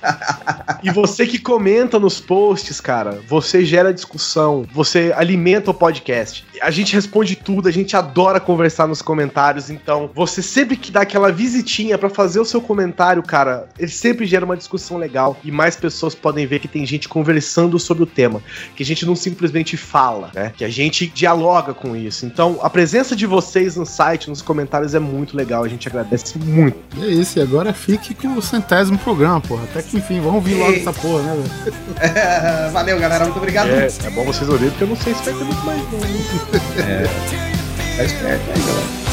e 0.82 0.90
você 0.90 1.26
que 1.26 1.38
comenta 1.38 1.98
nos 1.98 2.20
posts, 2.20 2.80
cara, 2.80 3.20
você 3.28 3.64
gera 3.64 3.92
discussão, 3.92 4.66
você 4.72 5.12
alimenta 5.16 5.70
o 5.70 5.74
podcast. 5.74 6.44
A 6.62 6.70
gente 6.70 6.94
responde 6.94 7.36
tudo, 7.36 7.68
a 7.68 7.72
gente 7.72 7.96
adora 7.96 8.40
conversar 8.40 8.86
nos 8.86 9.02
comentários, 9.02 9.70
então 9.70 10.10
você 10.14 10.42
sempre 10.42 10.76
que 10.76 10.90
dá 10.90 11.00
aquela 11.02 11.30
visitinha 11.32 11.96
pra 11.98 12.08
fazer 12.08 12.40
o 12.40 12.44
seu 12.44 12.60
comentário, 12.60 13.22
cara, 13.22 13.68
ele 13.78 13.90
sempre 14.04 14.26
gera 14.26 14.44
uma 14.44 14.54
discussão 14.54 14.98
legal 14.98 15.34
e 15.42 15.50
mais 15.50 15.76
pessoas 15.76 16.14
podem 16.14 16.46
ver 16.46 16.58
que 16.58 16.68
tem 16.68 16.84
gente 16.84 17.08
conversando 17.08 17.78
sobre 17.78 18.02
o 18.02 18.06
tema, 18.06 18.42
que 18.76 18.82
a 18.82 18.86
gente 18.86 19.06
não 19.06 19.16
simplesmente 19.16 19.78
fala, 19.78 20.30
né? 20.34 20.52
Que 20.54 20.62
a 20.62 20.68
gente 20.68 21.06
dialoga 21.06 21.72
com 21.72 21.96
isso. 21.96 22.26
Então, 22.26 22.58
a 22.62 22.68
presença 22.68 23.16
de 23.16 23.24
vocês 23.24 23.76
no 23.76 23.86
site, 23.86 24.28
nos 24.28 24.42
comentários 24.42 24.94
é 24.94 24.98
muito 24.98 25.34
legal, 25.34 25.64
a 25.64 25.68
gente 25.68 25.88
agradece 25.88 26.38
muito. 26.38 26.76
É 27.02 27.06
isso, 27.06 27.38
e 27.38 27.42
agora 27.42 27.72
fique 27.72 28.14
com 28.14 28.36
o 28.36 28.42
centésimo 28.42 28.98
programa, 28.98 29.40
porra. 29.40 29.64
Até 29.64 29.80
que 29.80 29.96
enfim, 29.96 30.20
vamos 30.20 30.44
vir 30.44 30.56
logo 30.56 30.74
essa 30.74 30.92
porra, 30.92 31.22
né, 31.22 31.42
velho? 31.42 31.74
É, 32.00 32.68
valeu, 32.74 33.00
galera. 33.00 33.24
Muito 33.24 33.38
obrigado. 33.38 33.70
É, 33.70 33.86
é 33.86 34.10
bom 34.10 34.22
vocês 34.24 34.46
ouvirem, 34.50 34.68
porque 34.68 34.84
eu 34.84 34.88
não 34.88 34.96
sei 34.96 35.14
se 35.14 35.24
vai 35.24 35.32
ter 35.32 35.44
muito 35.44 35.64
mais. 35.64 35.80
Não. 35.80 37.54
Tá 37.96 38.02
esperto 38.02 38.50
aí, 38.50 38.60
galera. 38.60 39.03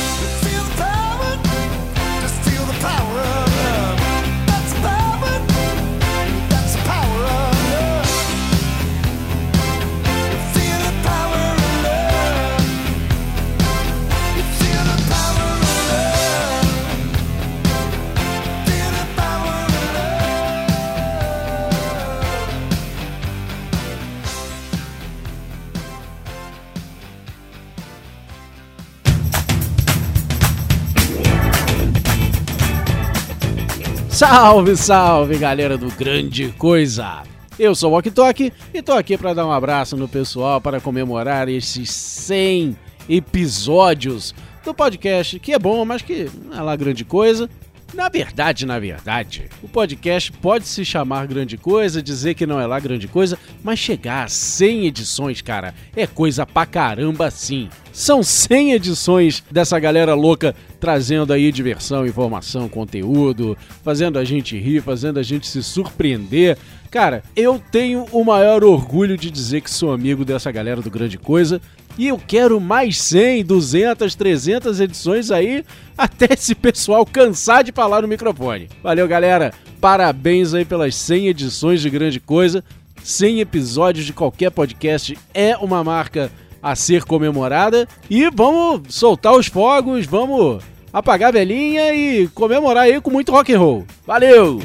Salve, 34.33 34.77
salve, 34.77 35.37
galera 35.37 35.77
do 35.77 35.89
Grande 35.89 36.53
Coisa! 36.57 37.21
Eu 37.59 37.75
sou 37.75 37.89
o 37.91 37.93
Walk 37.95 38.09
Talk 38.11 38.53
e 38.73 38.81
tô 38.81 38.93
aqui 38.93 39.17
para 39.17 39.33
dar 39.33 39.45
um 39.45 39.51
abraço 39.51 39.97
no 39.97 40.07
pessoal 40.07 40.61
para 40.61 40.79
comemorar 40.79 41.49
esses 41.49 41.91
100 41.91 42.77
episódios 43.09 44.33
do 44.63 44.73
podcast, 44.73 45.37
que 45.37 45.51
é 45.51 45.59
bom, 45.59 45.83
mas 45.83 46.01
que 46.01 46.31
não 46.45 46.57
é 46.57 46.61
lá 46.61 46.77
grande 46.77 47.03
coisa. 47.03 47.49
Na 47.93 48.07
verdade, 48.07 48.65
na 48.65 48.79
verdade, 48.79 49.49
o 49.61 49.67
podcast 49.67 50.31
pode 50.31 50.65
se 50.65 50.85
chamar 50.85 51.27
grande 51.27 51.57
coisa, 51.57 52.01
dizer 52.01 52.35
que 52.35 52.45
não 52.45 52.59
é 52.59 52.65
lá 52.65 52.79
grande 52.79 53.05
coisa, 53.07 53.37
mas 53.61 53.79
chegar 53.79 54.23
a 54.23 54.29
100 54.29 54.85
edições, 54.85 55.41
cara, 55.41 55.73
é 55.93 56.07
coisa 56.07 56.45
pra 56.45 56.65
caramba 56.65 57.29
sim. 57.29 57.67
São 57.91 58.23
100 58.23 58.73
edições 58.73 59.43
dessa 59.51 59.77
galera 59.77 60.13
louca 60.13 60.55
trazendo 60.79 61.33
aí 61.33 61.51
diversão, 61.51 62.07
informação, 62.07 62.69
conteúdo, 62.69 63.57
fazendo 63.83 64.17
a 64.17 64.23
gente 64.23 64.57
rir, 64.57 64.81
fazendo 64.81 65.19
a 65.19 65.23
gente 65.23 65.45
se 65.45 65.61
surpreender. 65.61 66.57
Cara, 66.89 67.23
eu 67.35 67.61
tenho 67.71 68.05
o 68.11 68.23
maior 68.23 68.63
orgulho 68.63 69.17
de 69.17 69.29
dizer 69.29 69.61
que 69.61 69.69
sou 69.69 69.91
amigo 69.91 70.23
dessa 70.23 70.51
galera 70.51 70.81
do 70.81 70.89
Grande 70.89 71.17
Coisa 71.17 71.61
e 71.97 72.07
eu 72.07 72.17
quero 72.17 72.59
mais 72.59 72.99
100, 73.01 73.45
200, 73.45 74.15
300 74.15 74.79
edições 74.79 75.31
aí 75.31 75.63
até 75.97 76.33
esse 76.33 76.55
pessoal 76.55 77.05
cansar 77.05 77.63
de 77.63 77.71
falar 77.71 78.01
no 78.01 78.07
microfone. 78.07 78.69
Valeu, 78.81 79.07
galera. 79.07 79.53
Parabéns 79.79 80.53
aí 80.53 80.65
pelas 80.65 80.95
100 80.95 81.27
edições 81.27 81.81
de 81.81 81.89
Grande 81.89 82.19
Coisa. 82.19 82.63
100 83.03 83.39
episódios 83.39 84.05
de 84.05 84.13
qualquer 84.13 84.51
podcast 84.51 85.17
é 85.33 85.57
uma 85.57 85.83
marca 85.83 86.31
a 86.61 86.75
ser 86.75 87.03
comemorada. 87.03 87.87
E 88.09 88.29
vamos 88.29 88.93
soltar 88.93 89.33
os 89.33 89.47
fogos, 89.47 90.05
vamos 90.05 90.63
apagar 90.93 91.29
a 91.29 91.31
velhinha 91.31 91.93
e 91.93 92.27
comemorar 92.29 92.83
aí 92.83 93.01
com 93.01 93.09
muito 93.09 93.31
rock 93.31 93.53
and 93.53 93.59
roll. 93.59 93.85
Valeu! 94.05 94.59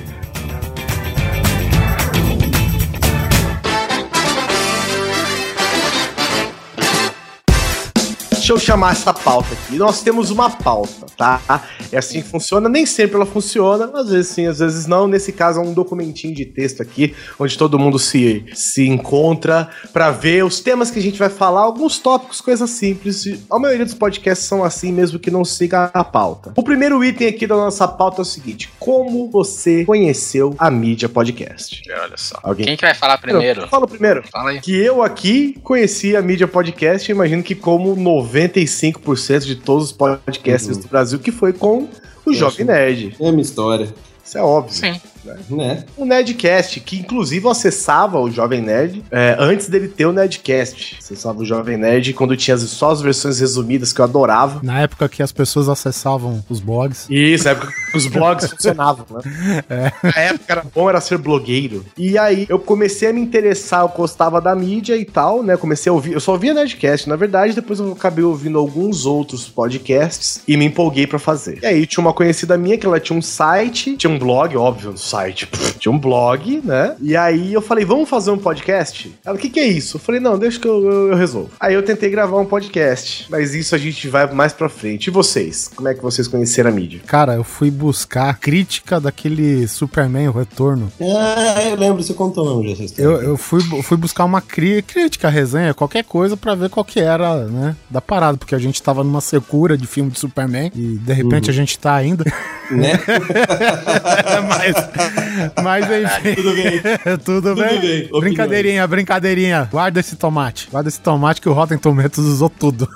Deixa 8.47 8.55
eu 8.55 8.61
chamar 8.65 8.93
essa 8.93 9.13
pauta 9.13 9.55
aqui. 9.55 9.75
Nós 9.75 10.03
temos 10.03 10.31
uma 10.31 10.49
pauta, 10.49 11.07
tá? 11.17 11.65
É 11.91 11.99
assim 11.99 12.23
que 12.23 12.29
funciona. 12.29 12.69
Nem 12.69 12.87
sempre 12.87 13.17
ela 13.17 13.27
funciona, 13.27 13.91
às 13.93 14.09
vezes 14.09 14.29
sim, 14.29 14.47
às 14.47 14.61
vezes 14.61 14.87
não. 14.87 15.09
Nesse 15.09 15.33
caso, 15.33 15.59
é 15.59 15.65
um 15.65 15.73
documentinho 15.73 16.33
de 16.33 16.45
texto 16.45 16.81
aqui, 16.81 17.13
onde 17.41 17.59
todo 17.59 17.77
mundo 17.77 17.99
se, 17.99 18.47
se 18.55 18.87
encontra 18.87 19.69
pra 19.93 20.13
ver 20.13 20.45
os 20.45 20.61
temas 20.61 20.93
que 20.93 21.01
a 21.01 21.03
gente 21.03 21.19
vai 21.19 21.29
falar, 21.29 21.63
alguns 21.63 21.99
tópicos, 21.99 22.41
coisas 22.41 22.71
simples. 22.71 23.25
A 23.51 23.59
maioria 23.59 23.85
dos 23.85 23.95
podcasts 23.95 24.47
são 24.47 24.63
assim, 24.63 24.93
mesmo 24.93 25.19
que 25.19 25.29
não 25.29 25.45
siga 25.45 25.91
a 25.93 26.05
pauta. 26.05 26.53
O 26.57 26.63
primeiro 26.63 27.03
item 27.03 27.27
aqui 27.27 27.49
da 27.49 27.57
nossa 27.57 27.89
pauta 27.89 28.21
é 28.21 28.23
o 28.23 28.25
seguinte: 28.25 28.71
Como 28.79 29.29
você 29.29 29.85
conheceu 29.85 30.55
a 30.57 30.71
mídia 30.71 31.09
podcast? 31.09 31.83
Olha 31.91 32.17
só. 32.17 32.39
Alguém? 32.45 32.67
Quem 32.67 32.77
que 32.77 32.85
vai 32.85 32.95
falar 32.95 33.19
primeiro? 33.19 33.67
Fala 33.67 33.89
primeiro. 33.89 34.23
Fala 34.31 34.51
aí. 34.51 34.61
Que 34.61 34.77
eu 34.77 35.03
aqui 35.03 35.59
conheci 35.65 36.15
a 36.15 36.23
mídia 36.23 36.47
podcast, 36.47 37.11
imagino 37.11 37.43
que 37.43 37.57
como 37.57 37.97
95% 38.37 39.45
de 39.45 39.57
todos 39.57 39.87
os 39.87 39.93
podcasts 39.93 40.77
do 40.77 40.89
Brasil, 40.89 41.19
que 41.19 41.33
foi 41.33 41.53
com 41.53 41.89
o 42.25 42.33
Jovem 42.33 42.67
Nerd. 42.67 43.17
É 43.19 43.31
minha 43.31 43.43
história, 43.43 43.89
Isso 44.25 44.37
é 44.37 44.43
óbvio. 44.43 44.75
Sim. 44.75 45.01
Né? 45.49 45.85
O 45.97 46.05
Nerdcast, 46.05 46.81
que 46.81 46.99
inclusive 46.99 47.47
eu 47.47 47.51
acessava 47.51 48.19
o 48.21 48.31
Jovem 48.31 48.61
Nerd 48.61 49.05
é, 49.11 49.37
antes 49.39 49.69
dele 49.69 49.89
ter 49.89 50.07
o 50.07 50.13
Nerdcast. 50.13 50.97
Acessava 50.99 51.41
o 51.41 51.45
Jovem 51.45 51.77
Nerd 51.77 52.13
quando 52.13 52.37
tinha 52.37 52.57
só 52.57 52.91
as 52.91 53.01
versões 53.01 53.41
resumidas 53.41 53.93
que 53.93 54.01
eu 54.01 54.05
adorava. 54.05 54.61
Na 54.63 54.81
época 54.81 55.09
que 55.09 55.23
as 55.23 55.33
pessoas 55.33 55.69
acessavam 55.69 56.45
os 56.49 56.61
blogs. 56.61 57.07
Isso, 57.11 57.45
na 57.45 57.51
época 57.51 57.73
que 57.91 57.97
os 57.97 58.07
blogs 58.07 58.51
funcionavam, 58.51 59.07
né? 59.11 59.93
Na 60.03 60.21
época 60.21 60.45
era 60.49 60.65
bom 60.75 60.89
era 60.89 61.01
ser 61.01 61.19
blogueiro. 61.19 61.85
E 61.97 62.19
aí 62.19 62.47
eu 62.49 62.59
comecei 62.59 63.09
a 63.09 63.13
me 63.13 63.21
interessar, 63.21 63.83
eu 63.83 63.89
gostava 63.89 64.41
da 64.41 64.55
mídia 64.55 64.97
e 64.97 65.05
tal, 65.05 65.43
né? 65.43 65.57
Comecei 65.57 65.91
a 65.91 65.93
ouvir, 65.93 66.13
eu 66.13 66.21
só 66.21 66.33
ouvia 66.33 66.55
Nerdcast, 66.55 67.09
na 67.09 67.17
verdade, 67.17 67.55
depois 67.55 67.79
eu 67.79 67.93
acabei 67.93 68.25
ouvindo 68.25 68.59
alguns 68.59 69.07
outros 69.07 69.49
podcasts 69.49 70.43
e 70.47 70.57
me 70.57 70.67
empolguei 70.67 71.07
pra 71.07 71.19
fazer. 71.19 71.59
E 71.63 71.67
aí 71.67 71.87
tinha 71.87 72.03
uma 72.03 72.13
conhecida 72.13 72.57
minha 72.57 72.79
que 72.79 72.87
ela 72.87 73.01
tinha 73.01 73.19
um 73.19 73.23
site, 73.23 73.97
tinha 73.97 74.11
um 74.11 74.19
blog, 74.19 74.57
óbvio, 74.57 74.91
um 74.91 74.97
site, 74.97 75.16
pff, 75.25 75.79
tinha 75.79 75.93
um 75.93 75.99
blog, 75.99 76.61
né? 76.65 76.95
E 77.01 77.17
aí 77.17 77.53
eu 77.53 77.61
falei, 77.63 77.85
vamos 77.85 78.09
fazer 78.09 78.31
um 78.31 78.39
podcast? 78.39 79.15
Ela, 79.25 79.35
o 79.37 79.39
que 79.39 79.49
que 79.51 79.61
é 79.61 79.67
isso? 79.67 79.97
Eu 79.97 80.01
falei, 80.01 80.21
não, 80.21 80.39
deixa 80.39 80.59
que 80.61 80.67
eu, 80.69 80.85
eu- 80.85 81.09
eu 81.11 81.17
resolvo. 81.17 81.51
Aí 81.61 81.75
eu 81.75 81.83
tentei 81.83 82.11
gravar 82.11 82.39
um 82.39 82.45
podcast, 82.45 83.27
mas 83.31 83.55
isso 83.55 83.75
a 83.75 83.79
gente 83.79 84.09
vai 84.09 84.31
mais 84.33 84.53
pra 84.53 84.69
frente. 84.69 85.07
E 85.09 85.11
vocês? 85.11 85.71
Como 85.75 85.89
é 85.89 85.95
que 85.95 86.03
vocês 86.03 86.27
conheceram 86.29 86.71
a 86.71 86.73
mídia? 86.73 87.01
Cara, 87.07 87.35
eu 87.35 87.45
fui 87.45 87.71
buscar 87.71 88.29
a 88.31 88.35
crítica 88.35 89.01
daquele 89.01 89.67
Superman, 89.69 90.29
o 90.29 90.33
Retorno. 90.33 90.93
Ah, 91.01 91.63
eu 91.65 91.77
lembro, 91.77 92.03
você 92.03 92.15
contou 92.15 92.57
mesmo 92.59 92.73
essa 92.73 92.85
história. 92.85 93.09
Eu, 93.11 93.23
eu 93.23 93.37
fui, 93.37 93.61
fui 93.83 93.97
buscar 93.97 94.25
uma 94.25 94.41
cri- 94.41 94.83
crítica, 94.83 95.29
resenha, 95.29 95.75
qualquer 95.75 96.05
coisa 96.05 96.37
pra 96.37 96.55
ver 96.55 96.71
qual 96.71 96.85
que 96.85 97.01
era, 97.01 97.45
né, 97.47 97.77
da 97.91 98.01
parada, 98.01 98.37
porque 98.37 98.55
a 98.55 98.59
gente 98.59 98.83
tava 98.83 99.03
numa 99.05 99.21
secura 99.21 99.77
de 99.77 99.87
filme 99.87 100.11
de 100.11 100.19
Superman 100.19 100.71
e 100.75 100.97
de 100.99 101.13
repente 101.13 101.51
a 101.51 101.53
gente 101.53 101.79
tá 101.79 101.95
ainda. 101.95 102.25
Né? 102.71 102.93
mas, 104.49 104.75
mas 105.63 105.85
enfim. 105.85 106.35
Tudo 106.35 106.55
bem. 106.55 106.81
Tudo, 107.25 107.55
bem? 107.55 107.81
bem. 107.81 108.11
Brincadeirinha, 108.21 108.87
brincadeirinha. 108.87 109.69
Guarda 109.71 110.01
esse 110.01 110.17
tomate. 110.17 110.69
Guarda 110.71 110.89
esse 110.89 111.01
tomate 111.01 111.41
que 111.41 111.49
o 111.49 111.53
Rotten 111.53 111.79
Tomatoes 111.79 112.27
usou 112.27 112.51
tudo. 112.51 112.89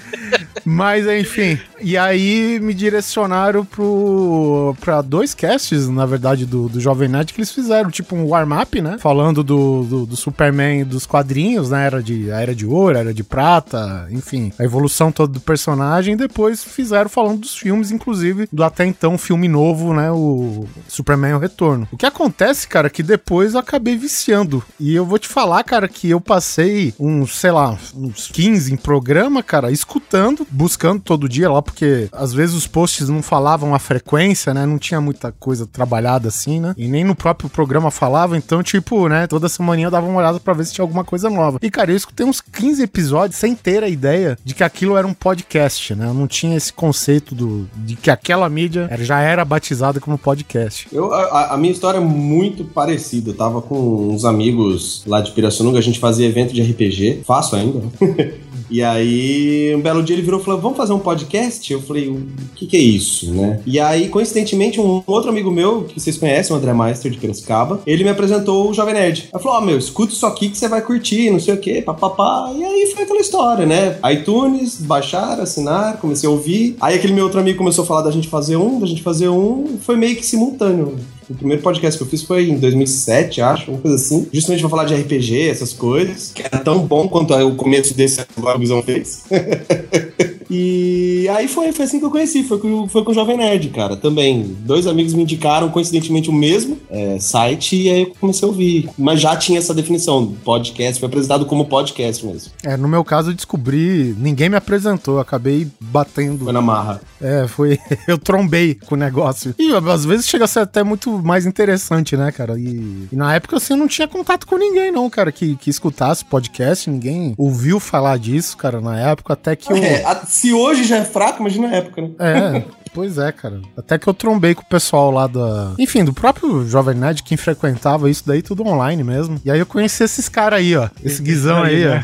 Mas 0.64 1.06
enfim. 1.06 1.58
E 1.80 1.96
aí 1.96 2.58
me 2.60 2.74
direcionaram 2.74 3.64
pro, 3.64 4.74
pra 4.80 5.02
dois 5.02 5.34
casts, 5.34 5.88
na 5.88 6.06
verdade, 6.06 6.46
do, 6.46 6.68
do 6.68 6.80
Jovem 6.80 7.08
Nerd 7.08 7.32
que 7.32 7.40
eles 7.40 7.52
fizeram, 7.52 7.90
tipo 7.90 8.16
um 8.16 8.26
warm-up, 8.26 8.80
né? 8.80 8.96
Falando 8.98 9.44
do, 9.44 9.84
do, 9.84 10.06
do 10.06 10.16
Superman 10.16 10.80
e 10.80 10.84
dos 10.84 11.06
quadrinhos, 11.06 11.70
né? 11.70 11.86
Era 11.86 12.02
de, 12.02 12.32
a 12.32 12.40
era 12.40 12.54
de 12.54 12.66
ouro, 12.66 12.96
era 12.96 13.14
de 13.14 13.22
prata, 13.22 14.08
enfim, 14.10 14.52
a 14.58 14.64
evolução 14.64 15.12
toda 15.12 15.32
do 15.32 15.40
personagem. 15.40 16.14
E 16.14 16.16
depois 16.16 16.64
fizeram 16.64 17.08
falando 17.08 17.40
dos 17.40 17.56
filmes, 17.56 17.90
inclusive, 17.90 18.48
do 18.52 18.64
até 18.64 18.84
então 18.84 19.16
filme 19.18 19.45
novo, 19.48 19.94
né? 19.94 20.10
O 20.10 20.66
Superman 20.88 21.34
o 21.34 21.38
Retorno. 21.38 21.88
O 21.90 21.96
que 21.96 22.06
acontece, 22.06 22.66
cara, 22.66 22.86
é 22.86 22.90
que 22.90 23.02
depois 23.02 23.54
eu 23.54 23.60
acabei 23.60 23.96
viciando. 23.96 24.62
E 24.78 24.94
eu 24.94 25.04
vou 25.04 25.18
te 25.18 25.28
falar, 25.28 25.62
cara, 25.64 25.88
que 25.88 26.10
eu 26.10 26.20
passei 26.20 26.94
uns, 26.98 27.38
sei 27.38 27.50
lá, 27.50 27.76
uns 27.94 28.28
15 28.28 28.72
em 28.72 28.76
programa, 28.76 29.42
cara, 29.42 29.70
escutando, 29.70 30.46
buscando 30.50 31.00
todo 31.00 31.28
dia 31.28 31.50
lá, 31.50 31.62
porque 31.62 32.08
às 32.12 32.32
vezes 32.32 32.54
os 32.54 32.66
posts 32.66 33.08
não 33.08 33.22
falavam 33.22 33.74
a 33.74 33.78
frequência, 33.78 34.52
né? 34.52 34.66
Não 34.66 34.78
tinha 34.78 35.00
muita 35.00 35.32
coisa 35.32 35.66
trabalhada 35.66 36.28
assim, 36.28 36.60
né? 36.60 36.74
E 36.76 36.88
nem 36.88 37.04
no 37.04 37.14
próprio 37.14 37.48
programa 37.48 37.90
falava, 37.90 38.36
então, 38.36 38.62
tipo, 38.62 39.08
né? 39.08 39.26
Toda 39.26 39.48
semana 39.48 39.82
eu 39.82 39.90
dava 39.90 40.06
uma 40.06 40.18
olhada 40.18 40.40
pra 40.40 40.54
ver 40.54 40.64
se 40.64 40.72
tinha 40.72 40.82
alguma 40.82 41.04
coisa 41.04 41.28
nova. 41.28 41.58
E, 41.62 41.70
cara, 41.70 41.90
eu 41.90 41.96
escutei 41.96 42.24
uns 42.24 42.40
15 42.40 42.82
episódios 42.82 43.38
sem 43.38 43.54
ter 43.54 43.82
a 43.82 43.88
ideia 43.88 44.38
de 44.44 44.54
que 44.54 44.64
aquilo 44.64 44.96
era 44.96 45.06
um 45.06 45.14
podcast, 45.14 45.94
né? 45.94 46.06
Eu 46.06 46.14
não 46.14 46.26
tinha 46.26 46.56
esse 46.56 46.72
conceito 46.72 47.34
do, 47.34 47.68
de 47.76 47.96
que 47.96 48.10
aquela 48.10 48.48
mídia 48.48 48.88
já 49.00 49.20
era 49.20 49.25
batizada 49.44 50.00
como 50.00 50.18
podcast. 50.18 50.88
Eu, 50.92 51.12
a, 51.12 51.54
a 51.54 51.56
minha 51.56 51.72
história 51.72 51.98
é 51.98 52.00
muito 52.00 52.64
parecida. 52.64 53.30
Eu 53.30 53.34
tava 53.34 53.62
com 53.62 54.10
uns 54.10 54.24
amigos 54.24 55.02
lá 55.06 55.20
de 55.20 55.32
Pirassununga, 55.32 55.78
a 55.78 55.82
gente 55.82 55.98
fazia 55.98 56.26
evento 56.26 56.52
de 56.52 56.62
RPG, 56.62 57.22
faço 57.24 57.56
ainda. 57.56 57.82
E 58.68 58.82
aí, 58.82 59.74
um 59.76 59.80
belo 59.80 60.02
dia 60.02 60.14
ele 60.16 60.22
virou 60.22 60.40
e 60.40 60.44
falou: 60.44 60.60
Vamos 60.60 60.76
fazer 60.76 60.92
um 60.92 60.98
podcast? 60.98 61.72
Eu 61.72 61.80
falei: 61.80 62.08
O 62.08 62.26
que, 62.54 62.66
que 62.66 62.76
é 62.76 62.80
isso, 62.80 63.32
né? 63.32 63.60
E 63.64 63.78
aí, 63.78 64.08
coincidentemente, 64.08 64.80
um 64.80 65.02
outro 65.06 65.30
amigo 65.30 65.50
meu, 65.50 65.84
que 65.84 66.00
vocês 66.00 66.16
conhecem, 66.16 66.54
o 66.54 66.58
André 66.58 66.74
Meister 66.74 67.10
de 67.10 67.18
Piracicaba, 67.18 67.80
ele 67.86 68.02
me 68.02 68.10
apresentou 68.10 68.70
o 68.70 68.74
Jovem 68.74 68.94
Nerd. 68.94 69.28
Ele 69.32 69.42
falou: 69.42 69.58
Ó, 69.58 69.60
meu, 69.60 69.78
escuta 69.78 70.12
isso 70.12 70.26
aqui 70.26 70.48
que 70.48 70.58
você 70.58 70.68
vai 70.68 70.82
curtir, 70.82 71.30
não 71.30 71.38
sei 71.38 71.54
o 71.54 71.58
quê, 71.58 71.80
papapá. 71.80 72.52
E 72.56 72.64
aí 72.64 72.92
foi 72.92 73.04
aquela 73.04 73.20
história, 73.20 73.66
né? 73.66 73.98
iTunes, 74.12 74.80
baixar, 74.80 75.40
assinar, 75.40 75.98
comecei 75.98 76.28
a 76.28 76.32
ouvir. 76.32 76.76
Aí 76.80 76.96
aquele 76.96 77.12
meu 77.12 77.24
outro 77.24 77.40
amigo 77.40 77.58
começou 77.58 77.84
a 77.84 77.86
falar 77.86 78.02
da 78.02 78.10
gente 78.10 78.28
fazer 78.28 78.56
um, 78.56 78.80
da 78.80 78.86
gente 78.86 79.02
fazer 79.02 79.15
um, 79.22 79.78
foi 79.80 79.96
meio 79.96 80.16
que 80.16 80.24
simultâneo. 80.24 80.96
O 81.28 81.34
primeiro 81.34 81.62
podcast 81.62 81.98
que 81.98 82.04
eu 82.04 82.08
fiz 82.08 82.22
foi 82.22 82.48
em 82.48 82.58
2007, 82.58 83.40
acho, 83.40 83.70
uma 83.70 83.80
coisa 83.80 83.96
assim. 83.96 84.28
Justamente 84.32 84.60
pra 84.60 84.70
falar 84.70 84.84
de 84.84 84.94
RPG, 84.94 85.48
essas 85.48 85.72
coisas. 85.72 86.30
Que 86.32 86.42
era 86.42 86.58
tão 86.58 86.86
bom 86.86 87.08
quanto 87.08 87.34
o 87.34 87.56
começo 87.56 87.94
desse 87.94 88.24
que 88.24 88.40
o 88.40 88.58
Visão 88.58 88.82
fez. 88.82 89.24
e 90.50 91.28
aí 91.30 91.48
foi, 91.48 91.72
foi 91.72 91.84
assim 91.84 91.98
que 91.98 92.04
eu 92.04 92.10
conheci. 92.10 92.42
Foi 92.42 92.58
com, 92.58 92.88
foi 92.88 93.04
com 93.04 93.10
o 93.10 93.14
Jovem 93.14 93.36
Nerd, 93.36 93.68
cara. 93.70 93.96
Também. 93.96 94.56
Dois 94.60 94.86
amigos 94.86 95.14
me 95.14 95.22
indicaram, 95.22 95.68
coincidentemente, 95.68 96.30
o 96.30 96.32
mesmo 96.32 96.78
é, 96.90 97.18
site. 97.18 97.76
E 97.76 97.90
aí 97.90 98.02
eu 98.02 98.14
comecei 98.20 98.46
a 98.46 98.50
ouvir. 98.50 98.90
Mas 98.98 99.20
já 99.20 99.36
tinha 99.36 99.58
essa 99.58 99.74
definição. 99.74 100.34
Podcast. 100.44 101.00
Foi 101.00 101.08
apresentado 101.08 101.46
como 101.46 101.66
podcast 101.66 102.24
mesmo. 102.24 102.52
É, 102.62 102.76
no 102.76 102.88
meu 102.88 103.04
caso 103.04 103.30
eu 103.30 103.34
descobri, 103.34 104.14
ninguém 104.18 104.48
me 104.48 104.56
apresentou, 104.56 105.18
acabei 105.18 105.66
batendo. 105.80 106.44
Foi 106.44 106.52
na 106.52 106.62
marra. 106.62 107.00
É, 107.20 107.46
foi. 107.48 107.78
Eu 108.06 108.18
trombei 108.18 108.74
com 108.74 108.94
o 108.94 108.98
negócio. 108.98 109.54
E 109.58 109.72
às 109.74 110.04
vezes 110.04 110.28
chega 110.28 110.44
a 110.44 110.48
ser 110.48 110.60
até 110.60 110.82
muito 110.82 111.10
mais 111.18 111.46
interessante, 111.46 112.16
né, 112.16 112.30
cara? 112.30 112.58
E, 112.58 113.08
e 113.10 113.16
na 113.16 113.34
época 113.34 113.56
assim 113.56 113.74
eu 113.74 113.78
não 113.78 113.88
tinha 113.88 114.06
contato 114.06 114.46
com 114.46 114.56
ninguém, 114.56 114.92
não, 114.92 115.08
cara, 115.10 115.32
que, 115.32 115.56
que 115.56 115.70
escutasse 115.70 116.24
podcast, 116.24 116.88
ninguém 116.88 117.34
ouviu 117.36 117.80
falar 117.80 118.18
disso, 118.18 118.56
cara, 118.56 118.80
na 118.80 118.98
época, 118.98 119.32
até 119.32 119.56
que 119.56 119.72
eu. 119.72 119.76
É, 119.76 120.04
se 120.46 120.52
hoje 120.52 120.84
já 120.84 120.98
é 120.98 121.04
fraco, 121.04 121.40
imagina 121.40 121.68
na 121.68 121.76
época, 121.76 122.02
né? 122.02 122.10
É, 122.20 122.62
pois 122.96 123.18
é, 123.18 123.30
cara. 123.30 123.60
Até 123.76 123.98
que 123.98 124.08
eu 124.08 124.14
trombei 124.14 124.54
com 124.54 124.62
o 124.62 124.66
pessoal 124.66 125.10
lá 125.10 125.26
da. 125.26 125.74
Enfim, 125.78 126.02
do 126.02 126.14
próprio 126.14 126.66
Jovem 126.66 126.94
Nerd, 126.94 127.22
quem 127.22 127.36
frequentava 127.36 128.08
isso 128.08 128.22
daí 128.26 128.40
tudo 128.40 128.66
online 128.66 129.04
mesmo. 129.04 129.38
E 129.44 129.50
aí 129.50 129.58
eu 129.58 129.66
conheci 129.66 130.02
esses 130.02 130.30
caras 130.30 130.60
aí, 130.60 130.74
ó. 130.74 130.88
Esse 131.04 131.20
guizão 131.20 131.62
aí, 131.62 131.84
ó. 131.86 132.00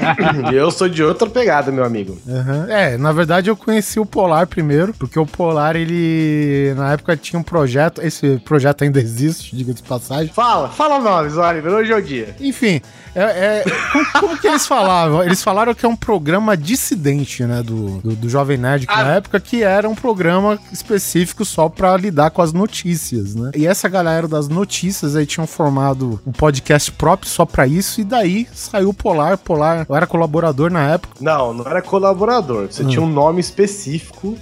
Eu 0.50 0.70
sou 0.70 0.88
de 0.88 1.02
outra 1.02 1.28
pegada, 1.28 1.70
meu 1.70 1.84
amigo. 1.84 2.18
Aham. 2.26 2.66
É, 2.70 2.96
na 2.96 3.12
verdade 3.12 3.50
eu 3.50 3.56
conheci 3.56 4.00
o 4.00 4.06
Polar 4.06 4.46
primeiro, 4.46 4.94
porque 4.94 5.18
o 5.18 5.26
Polar, 5.26 5.76
ele 5.76 6.72
na 6.76 6.92
época 6.92 7.16
tinha 7.16 7.38
um 7.38 7.42
projeto, 7.42 8.00
esse 8.00 8.38
projeto 8.38 8.82
ainda 8.82 9.00
existe, 9.00 9.54
diga 9.54 9.74
de 9.74 9.82
passagem. 9.82 10.32
Fala, 10.32 10.68
fala 10.70 10.98
nomes, 10.98 11.36
Oliver, 11.36 11.72
hoje 11.72 11.92
é 11.92 11.96
o 11.96 12.02
dia. 12.02 12.34
Enfim, 12.40 12.80
é, 13.14 13.22
é- 13.22 13.64
como, 13.92 14.06
como 14.20 14.38
que 14.38 14.46
eles 14.46 14.66
falavam? 14.66 15.22
Eles 15.24 15.42
falaram 15.42 15.74
que 15.74 15.84
é 15.84 15.88
um 15.88 15.96
programa 15.96 16.56
dissidente, 16.56 17.44
né, 17.44 17.62
do, 17.62 17.98
do, 17.98 18.16
do 18.16 18.28
Jovem 18.28 18.56
Nerd, 18.56 18.86
que 18.86 18.94
na 18.96 19.16
época 19.16 19.40
que 19.40 19.62
era 19.62 19.88
um 19.88 19.94
programa 19.94 20.29
específico 20.72 21.44
só 21.44 21.68
pra 21.68 21.96
lidar 21.96 22.30
com 22.30 22.42
as 22.42 22.52
notícias, 22.52 23.34
né? 23.34 23.50
E 23.54 23.66
essa 23.66 23.88
galera 23.88 24.28
das 24.28 24.48
notícias 24.48 25.16
aí 25.16 25.26
tinham 25.26 25.46
formado 25.46 26.20
um 26.26 26.32
podcast 26.32 26.90
próprio 26.92 27.30
só 27.30 27.44
pra 27.44 27.66
isso, 27.66 28.00
e 28.00 28.04
daí 28.04 28.46
saiu 28.52 28.90
o 28.90 28.94
Polar, 28.94 29.38
Polar, 29.38 29.86
eu 29.88 29.96
era 29.96 30.06
colaborador 30.06 30.70
na 30.70 30.90
época. 30.90 31.14
Não, 31.20 31.52
não 31.54 31.66
era 31.66 31.82
colaborador. 31.82 32.66
Você 32.70 32.84
tinha 32.84 33.02
um 33.02 33.10
nome 33.10 33.40
específico 33.40 34.36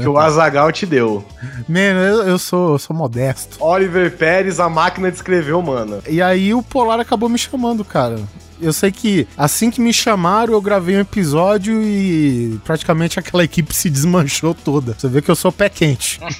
que 0.00 0.08
o 0.08 0.18
Azagal 0.18 0.72
te 0.72 0.84
deu. 0.84 1.24
Mano, 1.68 2.00
eu, 2.00 2.22
eu 2.24 2.38
sou, 2.38 2.72
eu 2.72 2.78
sou 2.78 2.94
modesto. 2.94 3.62
Oliver 3.62 4.16
Pérez, 4.16 4.58
a 4.58 4.68
máquina 4.68 5.10
de 5.10 5.16
escrever 5.16 5.52
humana. 5.52 6.00
E 6.08 6.20
aí 6.20 6.52
o 6.52 6.62
Polar 6.62 7.00
acabou 7.00 7.28
me 7.28 7.38
chamando, 7.38 7.84
cara. 7.84 8.18
Eu 8.62 8.72
sei 8.72 8.92
que 8.92 9.26
assim 9.36 9.70
que 9.70 9.80
me 9.80 9.92
chamaram, 9.92 10.52
eu 10.54 10.60
gravei 10.60 10.96
um 10.96 11.00
episódio 11.00 11.82
e 11.82 12.58
praticamente 12.64 13.18
aquela 13.18 13.42
equipe 13.44 13.74
se 13.74 13.90
desmanchou 13.90 14.54
toda. 14.54 14.94
Você 14.96 15.08
vê 15.08 15.20
que 15.20 15.30
eu 15.30 15.36
sou 15.36 15.50
pé 15.52 15.68
quente. 15.68 16.20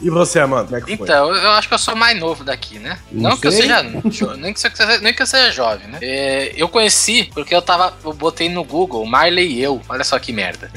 E 0.00 0.10
você, 0.10 0.40
Amanda, 0.40 0.64
como 0.66 0.76
é 0.76 0.80
que 0.80 0.96
foi? 0.96 1.06
Então, 1.06 1.34
eu 1.34 1.50
acho 1.52 1.68
que 1.68 1.74
eu 1.74 1.78
sou 1.78 1.94
mais 1.94 2.18
novo 2.18 2.42
daqui, 2.44 2.78
né? 2.78 2.98
Não 3.10 3.30
Não, 3.30 3.36
que 3.36 3.46
eu 3.46 3.52
seja. 3.52 3.82
Nem 3.82 4.00
que, 4.02 4.24
eu, 4.24 4.36
nem 5.00 5.14
que 5.14 5.22
eu 5.22 5.26
seja 5.26 5.50
jovem, 5.52 5.86
né? 5.88 5.98
É, 6.02 6.52
eu 6.56 6.68
conheci 6.68 7.30
porque 7.32 7.54
eu 7.54 7.62
tava. 7.62 7.94
Eu 8.04 8.12
botei 8.12 8.48
no 8.48 8.64
Google 8.64 9.04
Marley 9.06 9.52
e 9.52 9.62
eu. 9.62 9.80
Olha 9.88 10.02
só 10.04 10.18
que 10.18 10.32
merda. 10.32 10.70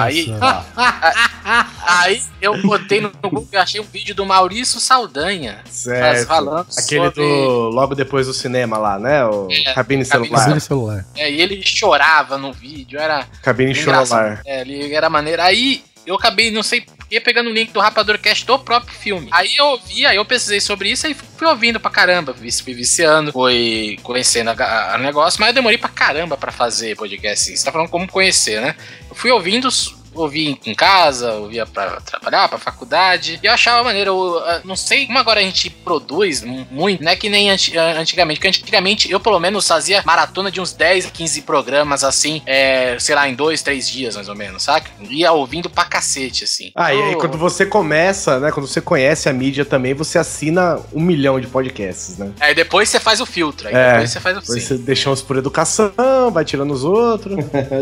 Aí. 0.00 0.32
Aí 1.86 2.22
eu 2.40 2.60
botei 2.62 3.00
no 3.00 3.10
Google 3.22 3.46
e 3.52 3.56
achei 3.56 3.80
um 3.80 3.84
vídeo 3.84 4.14
do 4.14 4.24
Maurício 4.24 4.80
Saldanha. 4.80 5.58
Certo. 5.70 6.26
falando 6.26 6.66
Aquele 6.76 7.04
sobre- 7.06 7.22
do. 7.22 7.68
Logo 7.70 7.94
depois 7.94 8.26
do 8.26 8.32
cinema 8.34 8.76
lá, 8.78 8.98
né? 8.98 9.24
O 9.24 9.43
É, 9.50 9.72
cabine 9.74 10.04
celular. 10.04 10.40
Cabine 10.40 10.60
celular. 10.60 11.04
É, 11.16 11.30
e 11.30 11.40
ele 11.40 11.62
chorava 11.64 12.36
no 12.38 12.52
vídeo, 12.52 12.98
era. 12.98 13.26
Cabine 13.42 13.74
celular. 13.74 14.42
É, 14.46 14.60
ele 14.62 14.94
era 14.94 15.08
maneiro. 15.10 15.42
Aí 15.42 15.82
eu 16.06 16.14
acabei, 16.16 16.50
não 16.50 16.62
sei 16.62 16.82
porquê, 16.82 17.18
pegando 17.20 17.48
o 17.48 17.52
link 17.52 17.72
do 17.72 17.80
Rapador 17.80 18.18
Cast 18.18 18.44
do 18.46 18.58
próprio 18.58 18.94
filme. 18.94 19.28
Aí 19.30 19.56
eu 19.56 19.66
ouvi, 19.66 20.04
aí 20.04 20.16
eu 20.16 20.24
pesquisei 20.24 20.60
sobre 20.60 20.90
isso 20.90 21.06
e 21.06 21.14
fui 21.14 21.46
ouvindo 21.46 21.80
pra 21.80 21.90
caramba. 21.90 22.32
vi- 22.32 22.52
Fui 22.52 22.74
viciando, 22.74 23.32
fui 23.32 23.98
conhecendo 24.02 24.50
o 24.50 24.98
negócio, 24.98 25.40
mas 25.40 25.48
eu 25.48 25.54
demorei 25.54 25.78
pra 25.78 25.88
caramba 25.88 26.36
pra 26.36 26.52
fazer 26.52 26.94
podcast. 26.96 27.56
Você 27.56 27.64
tá 27.64 27.72
falando 27.72 27.88
como 27.88 28.06
conhecer, 28.06 28.60
né? 28.60 28.74
Eu 29.08 29.14
fui 29.16 29.30
ouvindo. 29.30 29.68
Ouvi 30.14 30.58
em 30.64 30.74
casa, 30.74 31.32
ouvia 31.34 31.66
pra 31.66 32.00
trabalhar, 32.00 32.48
pra 32.48 32.58
faculdade, 32.58 33.38
e 33.42 33.46
eu 33.46 33.52
achava 33.52 33.82
maneiro. 33.84 34.10
eu, 34.10 34.38
ah, 34.38 34.60
não 34.64 34.76
sei 34.76 35.06
como 35.06 35.18
agora 35.18 35.40
a 35.40 35.42
gente 35.42 35.68
produz 35.70 36.42
mu- 36.42 36.66
muito, 36.70 37.02
não 37.02 37.10
é 37.12 37.16
que 37.16 37.28
nem 37.28 37.50
anti- 37.50 37.76
antigamente, 37.76 38.38
porque 38.38 38.48
antigamente 38.48 39.10
eu 39.10 39.18
pelo 39.20 39.38
menos 39.40 39.66
fazia 39.66 40.02
maratona 40.04 40.50
de 40.50 40.60
uns 40.60 40.72
10, 40.72 41.06
15 41.10 41.42
programas 41.42 42.04
assim, 42.04 42.42
é, 42.46 42.96
sei 42.98 43.14
lá, 43.14 43.28
em 43.28 43.34
dois, 43.34 43.62
três 43.62 43.88
dias 43.88 44.14
mais 44.16 44.28
ou 44.28 44.34
menos, 44.34 44.62
saca? 44.62 44.90
Ia 45.10 45.32
ouvindo 45.32 45.68
pra 45.70 45.84
cacete, 45.84 46.44
assim. 46.44 46.70
Ah, 46.74 46.92
e 46.94 47.00
aí 47.02 47.16
quando 47.16 47.36
você 47.38 47.66
começa, 47.66 48.38
né? 48.38 48.50
Quando 48.52 48.66
você 48.66 48.80
conhece 48.80 49.28
a 49.28 49.32
mídia 49.32 49.64
também, 49.64 49.94
você 49.94 50.18
assina 50.18 50.78
um 50.92 51.00
milhão 51.00 51.40
de 51.40 51.46
podcasts, 51.46 52.18
né? 52.18 52.32
Aí 52.40 52.54
depois 52.54 52.88
você 52.88 53.00
faz 53.00 53.20
o 53.20 53.26
filtro, 53.26 53.68
aí 53.68 53.74
É, 53.74 53.92
depois 53.92 54.10
você 54.10 54.20
faz 54.20 54.36
o 54.36 54.40
Depois 54.40 54.62
sim. 54.62 54.68
Você 54.68 54.78
deixa 54.78 55.10
uns 55.10 55.22
por 55.22 55.36
educação, 55.36 55.92
vai 56.32 56.44
tirando 56.44 56.72
os 56.72 56.84
outros. 56.84 57.36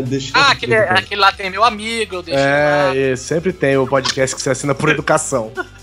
Deixa 0.07 0.31
Ah, 0.37 0.51
aquele, 0.51 0.75
aquele 0.75 1.21
lá 1.21 1.31
tem 1.31 1.49
meu 1.49 1.63
amigo, 1.63 2.22
deixo 2.23 2.39
lá. 2.39 2.95
É, 2.95 3.15
sempre 3.15 3.53
tem 3.53 3.77
o 3.77 3.87
podcast 3.87 4.35
que 4.35 4.41
você 4.41 4.49
assina 4.49 4.73
por 4.73 4.89
educação. 4.89 5.51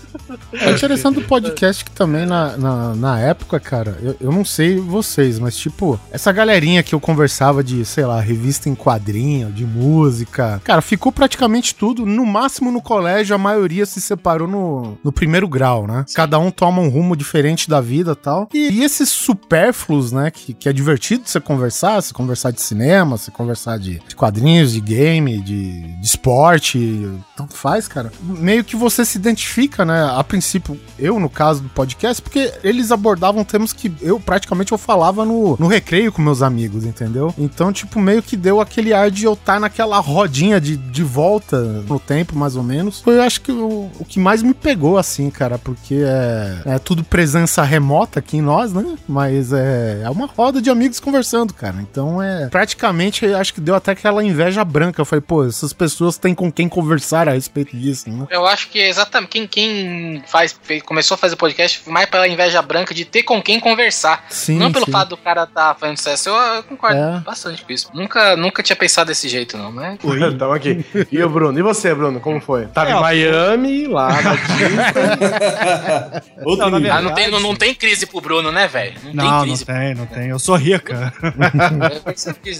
É 0.53 0.71
interessante 0.71 1.15
do 1.15 1.21
podcast 1.21 1.85
que 1.85 1.91
também 1.91 2.25
na, 2.25 2.57
na, 2.57 2.95
na 2.95 3.19
época, 3.19 3.59
cara, 3.59 3.97
eu, 4.01 4.15
eu 4.19 4.31
não 4.31 4.43
sei 4.43 4.77
vocês, 4.77 5.39
mas 5.39 5.55
tipo, 5.55 5.99
essa 6.11 6.31
galerinha 6.31 6.83
que 6.83 6.93
eu 6.93 6.99
conversava 6.99 7.63
de, 7.63 7.83
sei 7.85 8.05
lá, 8.05 8.19
revista 8.19 8.69
em 8.69 8.75
quadrinho, 8.75 9.51
de 9.51 9.65
música, 9.65 10.61
cara, 10.63 10.81
ficou 10.81 11.11
praticamente 11.11 11.75
tudo. 11.75 12.05
No 12.05 12.25
máximo 12.25 12.71
no 12.71 12.81
colégio, 12.81 13.35
a 13.35 13.37
maioria 13.37 13.85
se 13.85 14.01
separou 14.01 14.47
no, 14.47 14.97
no 15.03 15.11
primeiro 15.11 15.47
grau, 15.47 15.87
né? 15.87 16.05
Cada 16.13 16.39
um 16.39 16.51
toma 16.51 16.81
um 16.81 16.89
rumo 16.89 17.15
diferente 17.15 17.69
da 17.69 17.81
vida 17.81 18.11
e 18.11 18.15
tal. 18.15 18.49
E, 18.53 18.71
e 18.71 18.83
esses 18.83 19.09
supérfluos, 19.09 20.11
né, 20.11 20.31
que, 20.31 20.53
que 20.53 20.69
é 20.69 20.73
divertido 20.73 21.23
você 21.25 21.39
conversar, 21.39 22.01
você 22.01 22.13
conversar 22.13 22.51
de 22.51 22.61
cinema, 22.61 23.17
você 23.17 23.31
conversar 23.31 23.77
de, 23.77 24.01
de 24.07 24.15
quadrinhos, 24.15 24.73
de 24.73 24.81
game, 24.81 25.39
de, 25.39 25.81
de 25.81 26.05
esporte, 26.05 27.09
tanto 27.35 27.55
faz, 27.55 27.87
cara. 27.87 28.11
Meio 28.21 28.63
que 28.63 28.75
você 28.75 29.05
se 29.05 29.17
identifica, 29.17 29.85
né? 29.85 30.00
A 30.03 30.23
princípio, 30.23 30.79
eu 30.97 31.19
no 31.19 31.29
caso 31.29 31.61
do 31.61 31.69
podcast, 31.69 32.21
porque 32.21 32.53
eles 32.63 32.91
abordavam 32.91 33.43
temas 33.43 33.73
que 33.73 33.91
eu 34.01 34.19
praticamente 34.19 34.71
eu 34.71 34.77
falava 34.77 35.25
no, 35.25 35.55
no 35.57 35.67
recreio 35.67 36.11
com 36.11 36.21
meus 36.21 36.41
amigos, 36.41 36.85
entendeu? 36.85 37.33
Então, 37.37 37.71
tipo, 37.71 37.99
meio 37.99 38.21
que 38.21 38.35
deu 38.35 38.61
aquele 38.61 38.93
ar 38.93 39.09
de 39.09 39.25
eu 39.25 39.33
estar 39.33 39.59
naquela 39.59 39.99
rodinha 39.99 40.59
de, 40.59 40.77
de 40.77 41.03
volta 41.03 41.61
no 41.61 41.99
tempo, 41.99 42.37
mais 42.37 42.55
ou 42.55 42.63
menos. 42.63 43.01
Foi, 43.01 43.17
eu 43.17 43.21
acho 43.21 43.41
que 43.41 43.51
o, 43.51 43.89
o 43.99 44.05
que 44.05 44.19
mais 44.19 44.43
me 44.43 44.53
pegou, 44.53 44.97
assim, 44.97 45.29
cara, 45.29 45.57
porque 45.57 45.95
é, 45.95 46.73
é 46.75 46.79
tudo 46.79 47.03
presença 47.03 47.63
remota 47.63 48.19
aqui 48.19 48.37
em 48.37 48.41
nós, 48.41 48.73
né? 48.73 48.97
Mas 49.07 49.53
é, 49.53 50.01
é 50.03 50.09
uma 50.09 50.27
roda 50.27 50.61
de 50.61 50.69
amigos 50.69 50.99
conversando, 50.99 51.53
cara. 51.53 51.77
Então 51.81 52.21
é 52.21 52.47
praticamente, 52.49 53.25
eu 53.25 53.37
acho 53.37 53.53
que 53.53 53.61
deu 53.61 53.75
até 53.75 53.91
aquela 53.91 54.23
inveja 54.23 54.63
branca. 54.63 55.01
Eu 55.01 55.05
falei, 55.05 55.21
pô, 55.21 55.45
essas 55.45 55.73
pessoas 55.73 56.17
têm 56.17 56.35
com 56.35 56.51
quem 56.51 56.67
conversar 56.67 57.27
a 57.27 57.33
respeito 57.33 57.75
disso, 57.75 58.09
né? 58.09 58.27
Eu 58.29 58.45
acho 58.45 58.69
que 58.69 58.79
é 58.79 58.89
exatamente 58.89 59.31
quem, 59.31 59.47
quem 59.47 59.90
faz, 60.27 60.57
fez- 60.63 60.81
começou 60.83 61.15
a 61.15 61.17
fazer 61.17 61.35
podcast 61.35 61.81
mais 61.89 62.09
pela 62.09 62.27
inveja 62.27 62.61
branca 62.61 62.93
de 62.93 63.05
ter 63.05 63.23
com 63.23 63.41
quem 63.41 63.59
conversar. 63.59 64.25
Sim, 64.29 64.57
não 64.57 64.71
pelo 64.71 64.85
sim. 64.85 64.91
fato 64.91 65.09
do 65.09 65.17
cara 65.17 65.45
tá 65.45 65.75
fazendo 65.79 65.97
sucesso. 65.97 66.29
Eu, 66.29 66.35
eu 66.35 66.63
concordo 66.63 66.97
É. 66.97 67.19
bastante 67.19 67.63
com 67.63 67.71
isso. 67.71 67.89
Nunca, 67.93 68.35
nunca 68.35 68.63
tinha 68.63 68.75
pensado 68.75 69.07
desse 69.07 69.27
jeito, 69.29 69.57
não, 69.57 69.71
mas. 69.71 69.97
Então 70.03 70.51
aqui. 70.53 70.83
E 71.11 71.21
o 71.23 71.29
Bruno? 71.29 71.57
E 71.57 71.61
você, 71.61 71.93
Bruno? 71.93 72.19
Como 72.19 72.39
foi? 72.41 72.67
Tava 72.67 72.89
É, 72.89 72.93
em 72.93 73.01
Miami, 73.01 73.87
lá 73.87 74.21
na. 74.21 74.31
Outro 76.45 76.69
Não. 76.69 76.91
Ah, 76.91 77.01
não 77.01 77.13
tem, 77.13 77.29
não, 77.29 77.39
não 77.39 77.55
tem 77.55 77.73
crise 77.73 78.05
pro 78.05 78.21
Bruno, 78.21 78.51
né, 78.51 78.67
velho? 78.67 78.93
Não, 79.13 79.13
Não, 79.13 79.23
tem 79.23 79.31
não 79.31 79.41
crise. 79.43 79.65
tem, 79.65 79.95
não 79.95 80.05
tem. 80.05 80.27
Eu 80.29 80.39
sou 80.39 80.55
rica. 80.55 81.13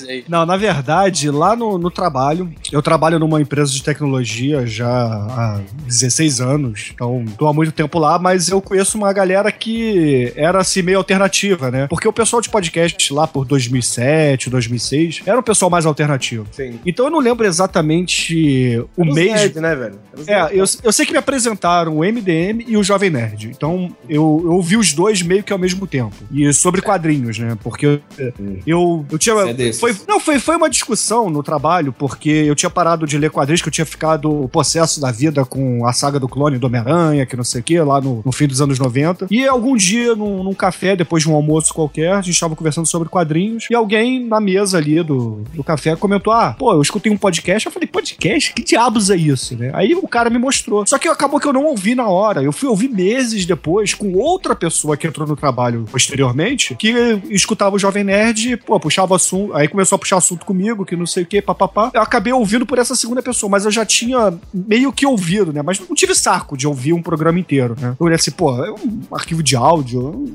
É. 0.07 0.23
Não, 0.27 0.45
na 0.45 0.57
verdade, 0.57 1.29
lá 1.29 1.55
no, 1.55 1.77
no 1.77 1.91
trabalho, 1.91 2.51
eu 2.71 2.81
trabalho 2.81 3.19
numa 3.19 3.41
empresa 3.41 3.71
de 3.71 3.83
tecnologia 3.83 4.65
já 4.65 4.87
há 4.89 5.59
16 5.85 6.41
anos, 6.41 6.91
então 6.93 7.20
tô 7.37 7.47
há 7.47 7.53
muito 7.53 7.71
tempo 7.71 7.97
lá, 7.99 8.17
mas 8.19 8.49
eu 8.49 8.61
conheço 8.61 8.97
uma 8.97 9.11
galera 9.13 9.51
que 9.51 10.31
era 10.35 10.59
assim 10.59 10.81
meio 10.81 10.97
alternativa, 10.97 11.69
né? 11.71 11.87
Porque 11.87 12.07
o 12.07 12.13
pessoal 12.13 12.41
de 12.41 12.49
podcast 12.49 13.13
lá 13.13 13.27
por 13.27 13.45
2007, 13.45 14.49
2006, 14.49 15.21
era 15.25 15.39
um 15.39 15.43
pessoal 15.43 15.69
mais 15.69 15.85
alternativo. 15.85 16.45
Sim. 16.51 16.79
Então 16.85 17.05
eu 17.05 17.11
não 17.11 17.19
lembro 17.19 17.45
exatamente 17.45 18.83
o 18.95 19.03
Os 19.07 19.13
mês. 19.15 19.31
nerd, 19.33 19.59
né, 19.59 19.75
velho? 19.75 19.99
Os 20.17 20.27
É, 20.27 20.43
nerd. 20.43 20.57
eu, 20.57 20.65
eu 20.83 20.91
sei 20.93 21.05
que 21.05 21.11
me 21.11 21.17
apresentaram 21.17 21.97
o 21.97 21.99
MDM 22.03 22.63
e 22.67 22.77
o 22.77 22.83
Jovem 22.83 23.09
Nerd. 23.09 23.47
Então, 23.47 23.95
eu, 24.07 24.41
eu 24.43 24.51
ouvi 24.53 24.77
os 24.77 24.93
dois 24.93 25.21
meio 25.21 25.43
que 25.43 25.53
ao 25.53 25.59
mesmo 25.59 25.85
tempo. 25.87 26.15
E 26.31 26.51
sobre 26.53 26.81
quadrinhos, 26.81 27.37
né? 27.39 27.57
Porque 27.63 27.85
eu, 27.85 28.01
eu, 28.65 29.05
eu 29.11 29.17
tinha. 29.17 29.35
É 29.35 29.73
foi, 29.73 29.95
não, 30.07 30.19
foi, 30.19 30.39
foi 30.39 30.55
uma 30.55 30.69
discussão 30.69 31.29
no 31.29 31.41
trabalho, 31.43 31.93
porque 31.93 32.29
eu 32.29 32.55
tinha 32.55 32.69
parado 32.69 33.05
de 33.05 33.17
ler 33.17 33.29
quadrinhos, 33.29 33.61
que 33.61 33.67
eu 33.67 33.71
tinha 33.71 33.85
ficado 33.85 34.49
possesso 34.51 34.99
da 34.99 35.11
vida 35.11 35.45
com 35.45 35.85
a 35.85 35.93
saga 35.93 36.19
do 36.19 36.27
clone 36.27 36.57
do 36.57 36.67
Homem-Aranha, 36.67 37.10
que 37.25 37.35
não 37.35 37.43
sei 37.43 37.61
o 37.61 37.63
quê, 37.63 37.81
lá 37.81 37.99
no, 37.99 38.21
no 38.25 38.31
fim 38.31 38.47
dos 38.47 38.61
anos 38.61 38.79
90. 38.79 39.27
E 39.29 39.47
algum 39.47 39.75
dia, 39.75 40.15
num, 40.15 40.43
num 40.43 40.53
café, 40.53 40.95
depois 40.95 41.23
de 41.23 41.29
um 41.29 41.35
almoço 41.35 41.73
qualquer, 41.73 42.13
a 42.13 42.21
gente 42.21 42.39
tava 42.39 42.55
conversando 42.55 42.87
sobre 42.87 43.09
quadrinhos, 43.09 43.67
e 43.69 43.75
alguém 43.75 44.25
na 44.25 44.39
mesa 44.39 44.77
ali 44.77 45.03
do, 45.03 45.43
do 45.53 45.63
café 45.63 45.95
comentou: 45.95 46.33
Ah, 46.33 46.55
pô, 46.57 46.73
eu 46.73 46.81
escutei 46.81 47.11
um 47.11 47.17
podcast. 47.17 47.65
Eu 47.65 47.71
falei, 47.71 47.87
podcast? 47.87 48.53
Que 48.53 48.63
diabos 48.63 49.09
é 49.09 49.15
isso, 49.15 49.55
né? 49.55 49.71
Aí 49.73 49.93
o 49.93 50.07
cara 50.07 50.29
me 50.29 50.37
mostrou. 50.37 50.85
Só 50.85 50.97
que 50.97 51.07
acabou 51.07 51.39
que 51.39 51.47
eu 51.47 51.53
não 51.53 51.65
ouvi 51.65 51.95
na 51.95 52.07
hora. 52.07 52.43
Eu 52.43 52.51
fui 52.51 52.67
ouvir 52.67 52.89
meses 52.89 53.45
depois 53.45 53.93
com 53.93 54.13
outra 54.13 54.55
pessoa 54.55 54.97
que 54.97 55.07
entrou 55.07 55.27
no 55.27 55.35
trabalho 55.35 55.85
posteriormente, 55.91 56.75
que 56.75 57.19
escutava 57.29 57.75
o 57.75 57.79
Jovem 57.79 58.03
Nerd, 58.03 58.57
pô, 58.57 58.79
puxava 58.79 59.15
assunto. 59.15 59.53
Aí 59.53 59.67
começou 59.67 59.95
a 59.95 59.99
puxar 59.99 60.17
assunto 60.17 60.45
comigo, 60.45 60.85
que 60.85 60.95
não 60.95 61.05
sei 61.05 61.23
o 61.23 61.25
que, 61.25 61.41
papapá. 61.41 61.91
Eu 61.93 62.01
acabei 62.01 62.33
ouvindo 62.33 62.65
por 62.65 62.77
essa 62.77 62.95
segunda 62.95 63.21
pessoa, 63.21 63.49
mas 63.49 63.65
eu 63.65 63.71
já 63.71 63.85
tinha 63.85 64.33
meio 64.53 64.91
que 64.91 65.05
ouvido, 65.05 65.51
né? 65.51 65.61
Mas 65.61 65.79
não 65.79 65.95
tive 65.95 66.15
saco 66.15 66.55
de 66.55 66.67
ouvir 66.67 66.93
um 66.93 67.00
programa 67.01 67.39
inteiro, 67.39 67.75
né? 67.79 67.95
Eu 67.99 68.05
olhei 68.05 68.15
assim, 68.15 68.31
pô, 68.31 68.51
é 68.63 68.71
um 68.71 68.99
arquivo 69.13 69.41
de 69.43 69.55
áudio, 69.55 70.25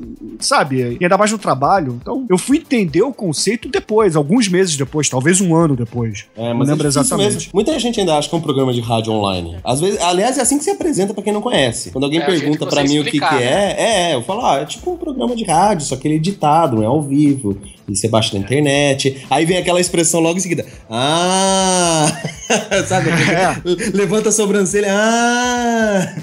sabe? 0.40 0.96
E 1.00 1.04
ainda 1.04 1.16
mais 1.18 1.30
no 1.32 1.38
trabalho. 1.38 1.98
Então, 2.00 2.26
eu 2.28 2.36
fui 2.38 2.58
entender 2.58 3.02
o 3.02 3.12
conceito 3.12 3.68
depois, 3.68 4.16
alguns 4.16 4.48
meses 4.48 4.76
depois, 4.76 5.08
talvez 5.08 5.40
um 5.40 5.54
ano 5.54 5.76
depois. 5.76 6.26
É, 6.36 6.48
Não 6.50 6.56
mas 6.56 6.68
lembro 6.68 6.84
é 6.86 6.88
exatamente. 6.88 7.34
mesmo. 7.34 7.50
Muita 7.54 7.78
gente 7.78 8.00
ainda 8.00 8.16
acha 8.16 8.28
que 8.28 8.34
é 8.34 8.38
um 8.38 8.42
programa 8.42 8.72
de 8.72 8.80
rádio 8.80 9.12
online. 9.12 9.56
Às 9.64 9.80
vezes, 9.80 10.00
aliás, 10.00 10.38
é 10.38 10.42
assim 10.42 10.58
que 10.58 10.64
se 10.64 10.70
apresenta 10.70 11.12
pra 11.14 11.22
quem 11.22 11.32
não 11.32 11.40
conhece. 11.42 11.90
Quando 11.90 12.04
alguém 12.04 12.20
É, 12.20 12.26
pergunta 12.26 12.58
pra 12.66 12.82
consegue 12.82 12.88
mim 12.92 12.98
o 13.00 13.04
que, 13.04 13.10
que 13.12 13.16
explicar, 13.16 13.40
né? 13.40 13.44
é, 13.76 14.10
é, 14.10 14.14
eu 14.14 14.22
falo, 14.22 14.44
ah, 14.44 14.56
é 14.58 14.64
tipo 14.64 14.90
um 14.92 14.96
programa 14.96 15.34
de 15.36 15.44
rádio, 15.44 15.86
só 15.86 15.96
que 15.96 16.06
ele 16.08 16.14
é 16.14 16.16
editado, 16.18 16.76
não 16.76 16.82
é 16.82 16.86
ao 16.86 17.02
vivo. 17.02 17.56
E 17.88 17.94
você 17.96 18.08
baixa 18.08 18.36
na 18.36 18.42
internet. 18.42 19.24
Aí 19.30 19.44
vem 19.46 19.58
aquela 19.58 19.80
expressão 19.80 20.18
logo 20.20 20.36
em 20.36 20.40
seguida. 20.40 20.66
Ah! 20.90 22.06
Sabe? 22.86 23.10
Levanta 23.94 24.30
a 24.30 24.32
sobrancelha. 24.32 24.88
Ah! 24.90 26.14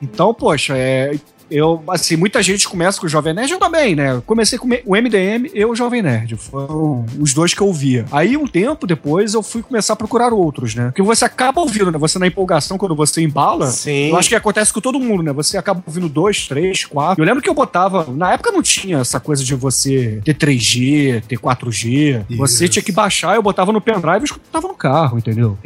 Então, 0.00 0.32
poxa, 0.34 0.76
é. 0.76 1.12
Eu, 1.52 1.82
assim, 1.88 2.16
muita 2.16 2.42
gente 2.42 2.68
começa 2.68 3.00
com 3.00 3.06
o 3.06 3.08
Jovem 3.08 3.34
Nerd, 3.34 3.52
eu 3.52 3.58
também, 3.58 3.94
né? 3.94 4.12
Eu 4.12 4.22
comecei 4.22 4.58
com 4.58 4.66
o 4.66 4.96
MDM 4.96 5.50
e 5.52 5.64
o 5.64 5.74
Jovem 5.74 6.02
Nerd. 6.02 6.36
Foram 6.36 7.04
os 7.18 7.32
dois 7.34 7.54
que 7.54 7.60
eu 7.60 7.72
via. 7.72 8.04
Aí, 8.10 8.36
um 8.36 8.46
tempo 8.46 8.86
depois, 8.86 9.34
eu 9.34 9.42
fui 9.42 9.62
começar 9.62 9.92
a 9.92 9.96
procurar 9.96 10.32
outros, 10.32 10.74
né? 10.74 10.86
Porque 10.86 11.02
você 11.02 11.24
acaba 11.24 11.60
ouvindo, 11.60 11.90
né? 11.90 11.98
Você 11.98 12.18
na 12.18 12.26
empolgação, 12.26 12.78
quando 12.78 12.94
você 12.94 13.22
embala. 13.22 13.66
Sim. 13.66 14.10
Eu 14.10 14.16
acho 14.16 14.28
que 14.28 14.34
acontece 14.34 14.72
com 14.72 14.80
todo 14.80 14.98
mundo, 14.98 15.22
né? 15.22 15.32
Você 15.32 15.56
acaba 15.56 15.82
ouvindo 15.86 16.08
dois, 16.08 16.46
três, 16.46 16.84
quatro. 16.84 17.22
Eu 17.22 17.26
lembro 17.26 17.42
que 17.42 17.48
eu 17.48 17.54
botava. 17.54 18.06
Na 18.12 18.32
época 18.32 18.50
não 18.50 18.62
tinha 18.62 18.98
essa 18.98 19.20
coisa 19.20 19.44
de 19.44 19.54
você 19.54 20.20
ter 20.24 20.34
3G, 20.34 21.22
ter 21.26 21.38
4G. 21.38 22.24
Você 22.36 22.64
Isso. 22.64 22.72
tinha 22.72 22.82
que 22.82 22.92
baixar, 22.92 23.34
eu 23.34 23.42
botava 23.42 23.72
no 23.72 23.80
pendrive 23.80 24.20
e 24.20 24.24
escutava 24.24 24.66
no 24.66 24.74
carro, 24.74 25.18
entendeu? 25.18 25.58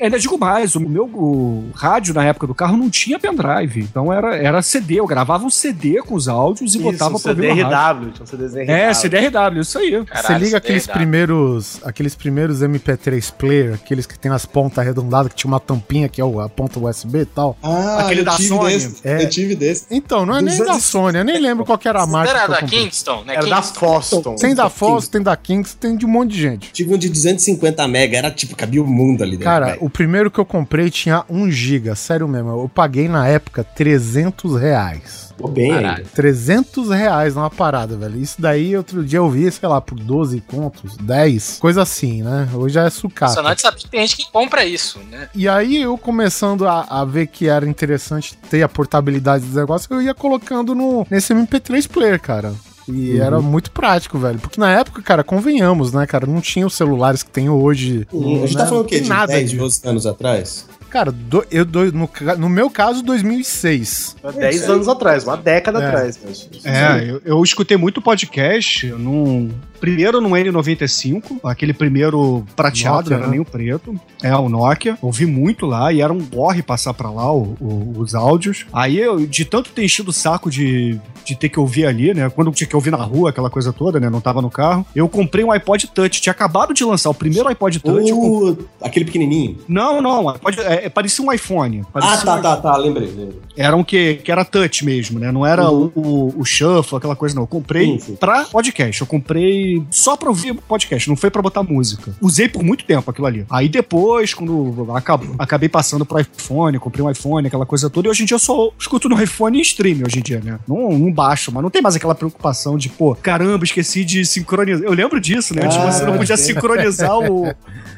Ainda 0.00 0.18
digo 0.18 0.38
mais, 0.38 0.74
o 0.74 0.80
meu 0.80 1.04
o 1.14 1.70
rádio 1.74 2.14
na 2.14 2.24
época 2.24 2.46
do 2.46 2.54
carro 2.54 2.76
não 2.76 2.90
tinha 2.90 3.18
pendrive. 3.18 3.80
Então 3.80 4.12
era, 4.12 4.36
era 4.36 4.62
CD. 4.62 5.00
Eu 5.00 5.06
gravava 5.06 5.33
um 5.42 5.50
CD 5.50 6.00
com 6.02 6.14
os 6.14 6.28
áudios 6.28 6.74
e 6.74 6.78
botava 6.78 7.14
Isso, 7.14 7.22
pra 7.22 7.32
ouvir 7.32 7.48
no 7.54 7.62
rádio. 7.62 8.04
CDRW. 8.04 8.12
Tinha 8.12 8.22
um 8.22 8.26
CDzinho 8.26 8.70
É, 8.70 8.94
CDRW, 8.94 9.60
isso 9.60 9.78
aí. 9.78 9.90
Você 9.90 10.04
Caralho, 10.04 10.34
liga 10.36 10.46
isso 10.46 10.56
aqueles 10.56 10.86
primeiros, 10.86 11.80
aqueles 11.84 12.14
primeiros 12.14 12.62
MP3 12.62 13.32
player, 13.32 13.74
aqueles 13.74 14.06
que 14.06 14.18
tem 14.18 14.30
as 14.30 14.44
pontas 14.46 14.78
arredondadas, 14.78 15.30
que 15.32 15.36
tinha 15.38 15.50
uma 15.50 15.60
tampinha 15.60 16.08
que 16.08 16.20
é 16.20 16.24
o- 16.24 16.40
a 16.40 16.48
ponta 16.48 16.78
USB 16.78 17.20
e 17.20 17.24
tal. 17.24 17.56
Ah, 17.62 18.00
Aquele 18.00 18.20
eu 18.20 18.24
da 18.24 18.36
tive 18.36 18.48
Sony. 18.48 18.72
Desse, 18.74 19.00
É. 19.08 19.22
Eu 19.24 19.28
tive 19.28 19.54
desse. 19.56 19.86
Então, 19.90 20.26
não 20.26 20.36
é 20.36 20.42
nem 20.42 20.56
da 20.58 20.64
200. 20.64 20.84
Sony, 20.84 21.18
eu 21.18 21.24
nem 21.24 21.40
lembro 21.40 21.64
qual 21.64 21.78
que 21.78 21.88
era 21.88 22.02
a 22.02 22.06
marca. 22.06 22.30
Era 22.30 22.46
da. 22.46 22.62
Kingston, 22.62 23.24
né? 23.24 23.34
Era 23.36 23.46
da 23.46 23.56
Kingston. 23.56 23.78
Foston. 23.80 24.34
Tem 24.36 24.54
da 24.54 24.68
Fox, 24.68 25.08
tem 25.08 25.22
da 25.22 25.36
Kings, 25.36 25.76
tem 25.76 25.96
de 25.96 26.04
um 26.06 26.08
monte 26.08 26.32
de 26.32 26.40
gente. 26.42 26.72
Tive 26.72 26.94
um 26.94 26.98
de 26.98 27.08
250 27.08 27.86
mega, 27.88 28.16
era 28.18 28.30
tipo, 28.30 28.54
cabia 28.56 28.82
o 28.82 28.86
mundo 28.86 29.22
ali 29.22 29.32
dentro. 29.32 29.44
Cara, 29.44 29.76
o 29.80 29.88
primeiro 29.88 30.30
que 30.30 30.38
eu 30.38 30.44
comprei 30.44 30.90
tinha 30.90 31.24
1 31.28 31.50
GB, 31.50 31.94
sério 31.94 32.26
mesmo. 32.28 32.50
Eu 32.50 32.68
paguei 32.72 33.08
na 33.08 33.26
época 33.28 33.62
300 33.64 34.56
reais. 34.60 35.13
Pô, 35.36 35.48
bem 35.48 35.70
Caralho. 35.70 35.96
ainda. 35.98 36.08
300 36.14 36.90
reais 36.90 37.34
numa 37.34 37.50
parada, 37.50 37.96
velho. 37.96 38.18
Isso 38.18 38.40
daí, 38.40 38.76
outro 38.76 39.04
dia 39.04 39.18
eu 39.18 39.28
vi, 39.28 39.50
sei 39.50 39.68
lá, 39.68 39.80
por 39.80 39.98
12 39.98 40.40
contos, 40.42 40.96
10, 40.96 41.58
coisa 41.58 41.82
assim, 41.82 42.22
né? 42.22 42.48
Hoje 42.54 42.78
é 42.78 42.88
sucata. 42.90 43.32
Só 43.32 43.42
não 43.42 43.56
sabe 43.56 43.78
que 43.78 43.88
tem 43.88 44.00
gente 44.00 44.16
que 44.16 44.30
compra 44.30 44.64
isso, 44.64 44.98
né? 45.10 45.28
E 45.34 45.48
aí 45.48 45.82
eu 45.82 45.96
começando 45.98 46.66
a, 46.66 46.82
a 46.88 47.04
ver 47.04 47.26
que 47.26 47.48
era 47.48 47.68
interessante 47.68 48.36
ter 48.50 48.62
a 48.62 48.68
portabilidade 48.68 49.44
dos 49.44 49.54
negócios, 49.54 49.90
eu 49.90 50.02
ia 50.02 50.14
colocando 50.14 50.74
no, 50.74 51.06
nesse 51.10 51.34
MP3 51.34 51.88
player, 51.88 52.20
cara. 52.20 52.54
E 52.88 53.18
era 53.18 53.40
muito 53.40 53.70
prático, 53.70 54.18
velho. 54.18 54.38
Porque 54.38 54.60
na 54.60 54.70
época, 54.70 55.00
cara, 55.02 55.24
convenhamos, 55.24 55.92
né, 55.92 56.06
cara? 56.06 56.26
Não 56.26 56.40
tinha 56.40 56.66
os 56.66 56.74
celulares 56.74 57.22
que 57.22 57.30
tem 57.30 57.48
hoje. 57.48 58.06
Hum, 58.12 58.42
a 58.42 58.46
gente 58.46 58.56
né? 58.56 58.62
tá 58.62 58.66
falando 58.68 58.84
o 58.84 58.88
quê? 58.88 59.00
De 59.00 59.08
nada 59.08 59.32
10, 59.32 59.50
disso. 59.50 59.62
12 59.62 59.80
anos 59.84 60.06
atrás? 60.06 60.66
Cara, 60.94 61.10
do- 61.10 61.44
eu 61.50 61.64
do- 61.64 61.90
no, 61.92 62.08
no 62.38 62.48
meu 62.48 62.70
caso, 62.70 63.02
2006. 63.02 64.14
Há 64.22 64.30
10 64.30 64.70
anos 64.70 64.86
atrás, 64.86 65.24
uma 65.24 65.36
década 65.36 65.82
É. 65.82 65.86
atrás. 65.88 66.20
Mas... 66.24 66.48
É, 66.64 67.10
eu, 67.10 67.20
eu 67.24 67.42
escutei 67.42 67.76
muito 67.76 68.00
podcast 68.00 68.86
num. 68.92 69.50
Primeiro 69.84 70.20
no 70.20 70.30
N95, 70.30 71.40
aquele 71.44 71.72
primeiro 71.72 72.44
prateado, 72.56 73.10
Nokia, 73.10 73.10
não 73.10 73.16
era 73.18 73.26
né? 73.26 73.30
nem 73.32 73.40
o 73.40 73.44
preto. 73.44 73.94
É, 74.22 74.34
o 74.34 74.48
Nokia. 74.48 74.96
Ouvi 75.02 75.26
muito 75.26 75.66
lá 75.66 75.92
e 75.92 76.00
era 76.00 76.12
um 76.12 76.18
borre 76.18 76.62
passar 76.62 76.94
pra 76.94 77.10
lá 77.10 77.32
o- 77.32 77.56
o- 77.60 77.92
os 77.98 78.14
áudios. 78.14 78.66
Aí 78.72 78.98
eu, 78.98 79.26
de 79.26 79.44
tanto 79.44 79.70
ter 79.70 79.84
enchido 79.84 80.10
o 80.10 80.12
saco 80.12 80.50
de, 80.50 80.98
de 81.24 81.34
ter 81.36 81.48
que 81.48 81.60
ouvir 81.60 81.86
ali, 81.86 82.14
né? 82.14 82.30
Quando 82.30 82.50
tinha 82.52 82.66
que 82.66 82.74
ouvir 82.76 82.90
na 82.90 82.96
rua, 82.98 83.30
aquela 83.30 83.50
coisa 83.50 83.72
toda, 83.72 84.00
né? 84.00 84.08
Não 84.08 84.20
tava 84.20 84.40
no 84.40 84.50
carro. 84.50 84.86
Eu 84.94 85.08
comprei 85.08 85.44
um 85.44 85.50
iPod 85.50 85.86
Touch. 85.88 86.20
Tinha 86.20 86.32
acabado 86.32 86.72
de 86.72 86.84
lançar 86.84 87.10
o 87.10 87.14
primeiro 87.14 87.48
iPod 87.48 87.78
Touch. 87.80 88.12
Uh, 88.12 88.56
aquele 88.82 89.04
pequenininho. 89.04 89.58
Não, 89.68 90.00
não. 90.00 90.28
iPod, 90.30 90.60
é, 90.60 90.86
é, 90.86 90.88
parecia 90.88 91.24
um 91.24 91.32
iPhone. 91.32 91.82
Ah, 91.84 92.00
Parecia 92.00 92.24
tá, 92.24 92.34
um 92.36 92.42
tá, 92.42 92.56
tá, 92.56 92.76
lembrei. 92.76 93.08
lembrei. 93.08 93.38
era 93.56 93.76
um 93.76 93.84
que, 93.84 94.14
que 94.24 94.32
era 94.32 94.44
touch 94.44 94.84
mesmo, 94.84 95.18
né? 95.18 95.30
Não 95.30 95.44
era 95.44 95.70
Uhum. 95.70 95.90
o, 95.94 96.00
o, 96.00 96.40
o 96.40 96.44
shuffle, 96.44 96.96
aquela 96.98 97.16
coisa, 97.16 97.34
não. 97.34 97.42
Eu 97.42 97.46
comprei 97.46 97.86
Sim, 97.86 97.98
sim. 97.98 98.16
pra 98.16 98.44
podcast. 98.44 99.00
Eu 99.00 99.06
comprei 99.06 99.73
só 99.90 100.16
pra 100.16 100.28
ouvir 100.28 100.54
podcast, 100.54 101.08
não 101.08 101.16
foi 101.16 101.30
pra 101.30 101.42
botar 101.42 101.62
música. 101.62 102.14
Usei 102.20 102.48
por 102.48 102.62
muito 102.62 102.84
tempo 102.84 103.10
aquilo 103.10 103.26
ali. 103.26 103.46
Aí 103.50 103.68
depois, 103.68 104.32
quando 104.34 104.86
acabou, 104.94 105.34
acabei 105.38 105.68
passando 105.68 106.04
pro 106.04 106.20
iPhone, 106.20 106.78
comprei 106.78 107.04
um 107.04 107.10
iPhone, 107.10 107.46
aquela 107.46 107.66
coisa 107.66 107.88
toda, 107.90 108.08
e 108.08 108.10
hoje 108.10 108.22
em 108.22 108.26
dia 108.26 108.34
eu 108.34 108.38
só 108.38 108.70
escuto 108.78 109.08
no 109.08 109.20
iPhone 109.22 109.58
em 109.58 109.62
stream 109.62 109.98
hoje 110.06 110.18
em 110.18 110.22
dia, 110.22 110.40
né? 110.42 110.58
Não, 110.68 110.90
não 110.98 111.12
baixo, 111.12 111.50
mas 111.52 111.62
não 111.62 111.70
tem 111.70 111.82
mais 111.82 111.96
aquela 111.96 112.14
preocupação 112.14 112.76
de, 112.76 112.88
pô, 112.88 113.14
caramba, 113.14 113.64
esqueci 113.64 114.04
de 114.04 114.24
sincronizar. 114.24 114.84
Eu 114.84 114.92
lembro 114.92 115.20
disso, 115.20 115.54
né? 115.54 115.62
Antes 115.64 115.76
Ah, 115.76 115.90
você 115.92 116.04
não 116.04 116.16
podia 116.16 116.36
sincronizar 116.36 117.18
o, 117.18 117.52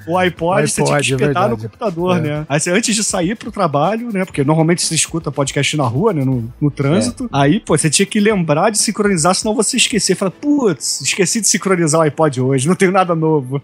o 0.07 0.17
iPod, 0.19 0.65
O 0.65 0.69
você 0.69 0.83
tinha 0.83 0.99
que 1.01 1.13
iPod, 1.13 1.13
é 1.13 1.27
espetar 1.27 1.49
no 1.49 1.57
computador, 1.59 2.17
É. 2.19 2.21
né? 2.21 2.47
Aí 2.49 2.61
você, 2.61 2.71
antes 2.71 2.95
de 2.95 3.03
sair 3.05 3.37
pro 3.37 3.51
trabalho, 3.51 4.11
né? 4.13 4.25
Porque 4.25 4.45
normalmente 4.45 4.83
você 4.85 4.95
escuta 4.95 5.31
podcast 5.33 5.77
na 5.77 5.85
rua, 5.85 6.13
né? 6.13 6.25
No, 6.25 6.53
no 6.61 6.71
trânsito. 6.71 7.29
Aí, 7.33 7.61
pô, 7.61 7.77
você 7.77 7.89
tinha 7.91 8.07
que 8.07 8.21
lembrar 8.21 8.71
de 8.71 8.79
sincronizar, 8.79 9.35
senão 9.35 9.55
você 9.55 9.77
esquecia. 9.77 10.15
Fala, 10.17 10.31
putz, 10.31 11.01
esqueci 11.01 11.41
de 11.41 11.49
sincronizar 11.49 11.56
o 11.99 12.01
iPod 12.01 12.41
hoje, 12.41 12.69
não 12.69 12.75
tenho 12.75 12.93
nada 12.93 13.15
novo. 13.15 13.61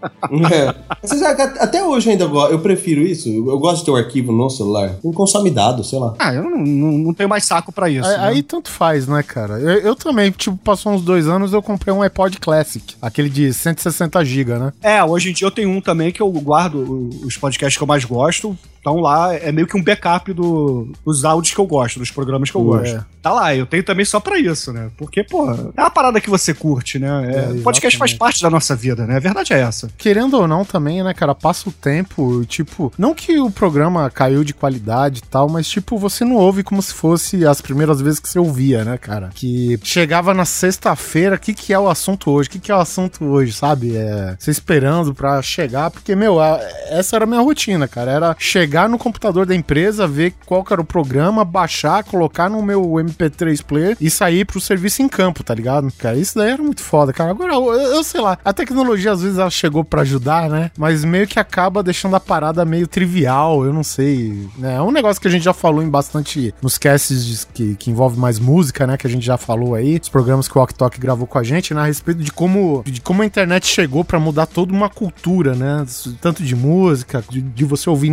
É. 0.52 0.74
Você 1.02 1.18
sabe 1.18 1.36
que 1.36 1.58
até 1.58 1.82
hoje 1.84 2.08
eu 2.08 2.12
ainda 2.12 2.24
eu 2.50 2.58
prefiro 2.60 3.02
isso. 3.02 3.28
Eu 3.28 3.58
gosto 3.58 3.80
de 3.80 3.84
ter 3.84 3.90
o 3.90 3.96
arquivo 3.96 4.32
no 4.32 4.48
celular. 4.50 4.96
Não 5.02 5.12
consome 5.12 5.50
dados, 5.50 5.90
sei 5.90 5.98
lá. 5.98 6.14
Ah, 6.18 6.34
eu 6.34 6.42
não, 6.42 6.58
não, 6.58 6.92
não 6.98 7.14
tenho 7.14 7.28
mais 7.28 7.44
saco 7.44 7.72
pra 7.72 7.88
isso. 7.88 8.08
Aí, 8.08 8.16
né? 8.16 8.24
aí 8.24 8.42
tanto 8.42 8.70
faz, 8.70 9.06
né, 9.06 9.22
cara? 9.22 9.58
Eu, 9.58 9.78
eu 9.80 9.96
também, 9.96 10.30
tipo, 10.30 10.56
passou 10.58 10.92
uns 10.92 11.02
dois 11.02 11.28
anos, 11.28 11.52
eu 11.52 11.62
comprei 11.62 11.94
um 11.94 12.02
iPod 12.02 12.38
Classic. 12.38 12.96
Aquele 13.00 13.28
de 13.28 13.52
160 13.52 14.24
GB, 14.24 14.58
né? 14.58 14.72
É, 14.82 15.02
hoje 15.04 15.30
em 15.30 15.32
dia 15.32 15.46
eu 15.46 15.50
tenho 15.50 15.70
um 15.70 15.80
também 15.80 16.12
que 16.12 16.20
eu 16.20 16.30
guardo 16.30 17.10
os 17.24 17.36
podcasts 17.36 17.76
que 17.76 17.82
eu 17.82 17.88
mais 17.88 18.04
gosto. 18.04 18.56
Então 18.82 18.96
lá 18.96 19.32
é 19.34 19.50
meio 19.52 19.66
que 19.66 19.76
um 19.76 19.82
backup 19.82 20.32
do- 20.32 20.90
dos 21.06 21.24
áudios 21.24 21.54
que 21.54 21.60
eu 21.60 21.66
gosto, 21.66 22.00
dos 22.00 22.10
programas 22.10 22.50
que 22.50 22.56
eu 22.56 22.60
Pô, 22.62 22.76
gosto. 22.78 23.06
Tá 23.22 23.32
lá, 23.32 23.54
eu 23.54 23.64
tenho 23.64 23.84
também 23.84 24.04
só 24.04 24.18
pra 24.18 24.36
isso, 24.40 24.72
né? 24.72 24.90
Porque, 24.98 25.22
pô, 25.22 25.48
é 25.76 25.80
uma 25.80 25.88
parada 25.90 26.20
que 26.20 26.28
você 26.28 26.52
curte, 26.52 26.98
né? 26.98 27.08
É, 27.32 27.58
É, 27.58 27.62
podcast 27.62 27.96
faz 27.96 28.12
parte 28.12 28.42
da 28.42 28.50
nossa 28.50 28.74
vida, 28.74 29.06
né? 29.06 29.16
A 29.16 29.20
verdade 29.20 29.52
é 29.52 29.60
essa. 29.60 29.88
Querendo 29.96 30.34
ou 30.36 30.48
não 30.48 30.64
também, 30.64 31.00
né, 31.04 31.14
cara, 31.14 31.32
passa 31.32 31.68
o 31.68 31.72
tempo, 31.72 32.44
tipo, 32.46 32.92
não 32.98 33.14
que 33.14 33.38
o 33.38 33.48
programa 33.52 34.10
caiu 34.10 34.42
de 34.42 34.52
qualidade 34.52 35.20
e 35.20 35.28
tal, 35.28 35.48
mas 35.48 35.68
tipo, 35.68 35.96
você 35.96 36.24
não 36.24 36.34
ouve 36.34 36.64
como 36.64 36.82
se 36.82 36.92
fosse 36.92 37.46
as 37.46 37.60
primeiras 37.60 38.00
vezes 38.00 38.18
que 38.18 38.28
você 38.28 38.40
ouvia, 38.40 38.84
né, 38.84 38.98
cara? 38.98 39.30
Que 39.32 39.78
chegava 39.84 40.34
na 40.34 40.44
sexta-feira, 40.44 41.36
o 41.36 41.38
que 41.38 41.54
que 41.54 41.72
é 41.72 41.78
o 41.78 41.88
assunto 41.88 42.28
hoje? 42.32 42.48
O 42.48 42.52
que 42.52 42.58
que 42.58 42.72
é 42.72 42.74
o 42.74 42.80
assunto 42.80 43.24
hoje, 43.24 43.52
sabe? 43.52 43.96
É, 43.96 44.34
você 44.36 44.50
esperando 44.50 45.14
pra 45.14 45.40
chegar, 45.40 45.90
porque, 45.92 46.16
meu, 46.16 46.40
a- 46.40 46.58
essa 46.90 47.14
era 47.14 47.24
a 47.24 47.28
minha 47.28 47.40
rotina, 47.40 47.86
cara, 47.86 48.10
era 48.10 48.34
chegar 48.36 48.71
no 48.88 48.98
computador 48.98 49.46
da 49.46 49.54
empresa, 49.54 50.06
ver 50.06 50.34
qual 50.46 50.64
era 50.70 50.80
o 50.80 50.84
programa, 50.84 51.44
baixar, 51.44 52.04
colocar 52.04 52.48
no 52.48 52.62
meu 52.62 52.82
MP3 52.82 53.62
player 53.62 53.96
e 54.00 54.08
sair 54.10 54.44
pro 54.44 54.60
serviço 54.60 55.02
em 55.02 55.08
campo, 55.08 55.42
tá 55.44 55.54
ligado? 55.54 55.92
Cara, 55.98 56.16
isso 56.16 56.38
daí 56.38 56.50
era 56.50 56.62
muito 56.62 56.82
foda, 56.82 57.12
cara. 57.12 57.30
Agora, 57.30 57.54
eu, 57.54 57.72
eu 57.72 58.04
sei 58.04 58.20
lá, 58.20 58.38
a 58.44 58.52
tecnologia 58.52 59.12
às 59.12 59.22
vezes 59.22 59.38
ela 59.38 59.50
chegou 59.50 59.84
pra 59.84 60.02
ajudar, 60.02 60.48
né? 60.48 60.70
Mas 60.76 61.04
meio 61.04 61.26
que 61.26 61.38
acaba 61.38 61.82
deixando 61.82 62.16
a 62.16 62.20
parada 62.20 62.64
meio 62.64 62.86
trivial, 62.86 63.64
eu 63.64 63.72
não 63.72 63.82
sei. 63.82 64.48
né? 64.58 64.76
É 64.76 64.82
um 64.82 64.90
negócio 64.90 65.20
que 65.20 65.28
a 65.28 65.30
gente 65.30 65.42
já 65.44 65.52
falou 65.52 65.82
em 65.82 65.88
bastante 65.88 66.54
nos 66.62 66.78
casts 66.78 67.46
que, 67.52 67.74
que 67.76 67.90
envolve 67.90 68.18
mais 68.18 68.38
música, 68.38 68.86
né? 68.86 68.96
Que 68.96 69.06
a 69.06 69.10
gente 69.10 69.24
já 69.24 69.36
falou 69.36 69.74
aí, 69.74 69.98
os 70.00 70.08
programas 70.08 70.48
que 70.48 70.56
o 70.56 70.60
Ok 70.62 70.76
Talk 70.76 70.98
gravou 70.98 71.26
com 71.26 71.38
a 71.38 71.42
gente, 71.42 71.74
né? 71.74 71.82
A 71.82 71.86
respeito 71.86 72.22
de 72.22 72.32
como, 72.32 72.82
de 72.86 73.00
como 73.00 73.22
a 73.22 73.26
internet 73.26 73.66
chegou 73.66 74.04
pra 74.04 74.18
mudar 74.18 74.46
toda 74.46 74.72
uma 74.72 74.88
cultura, 74.88 75.54
né? 75.54 75.84
Tanto 76.20 76.42
de 76.42 76.54
música, 76.56 77.22
de, 77.28 77.40
de 77.40 77.64
você 77.64 77.88
ouvir 77.90 78.10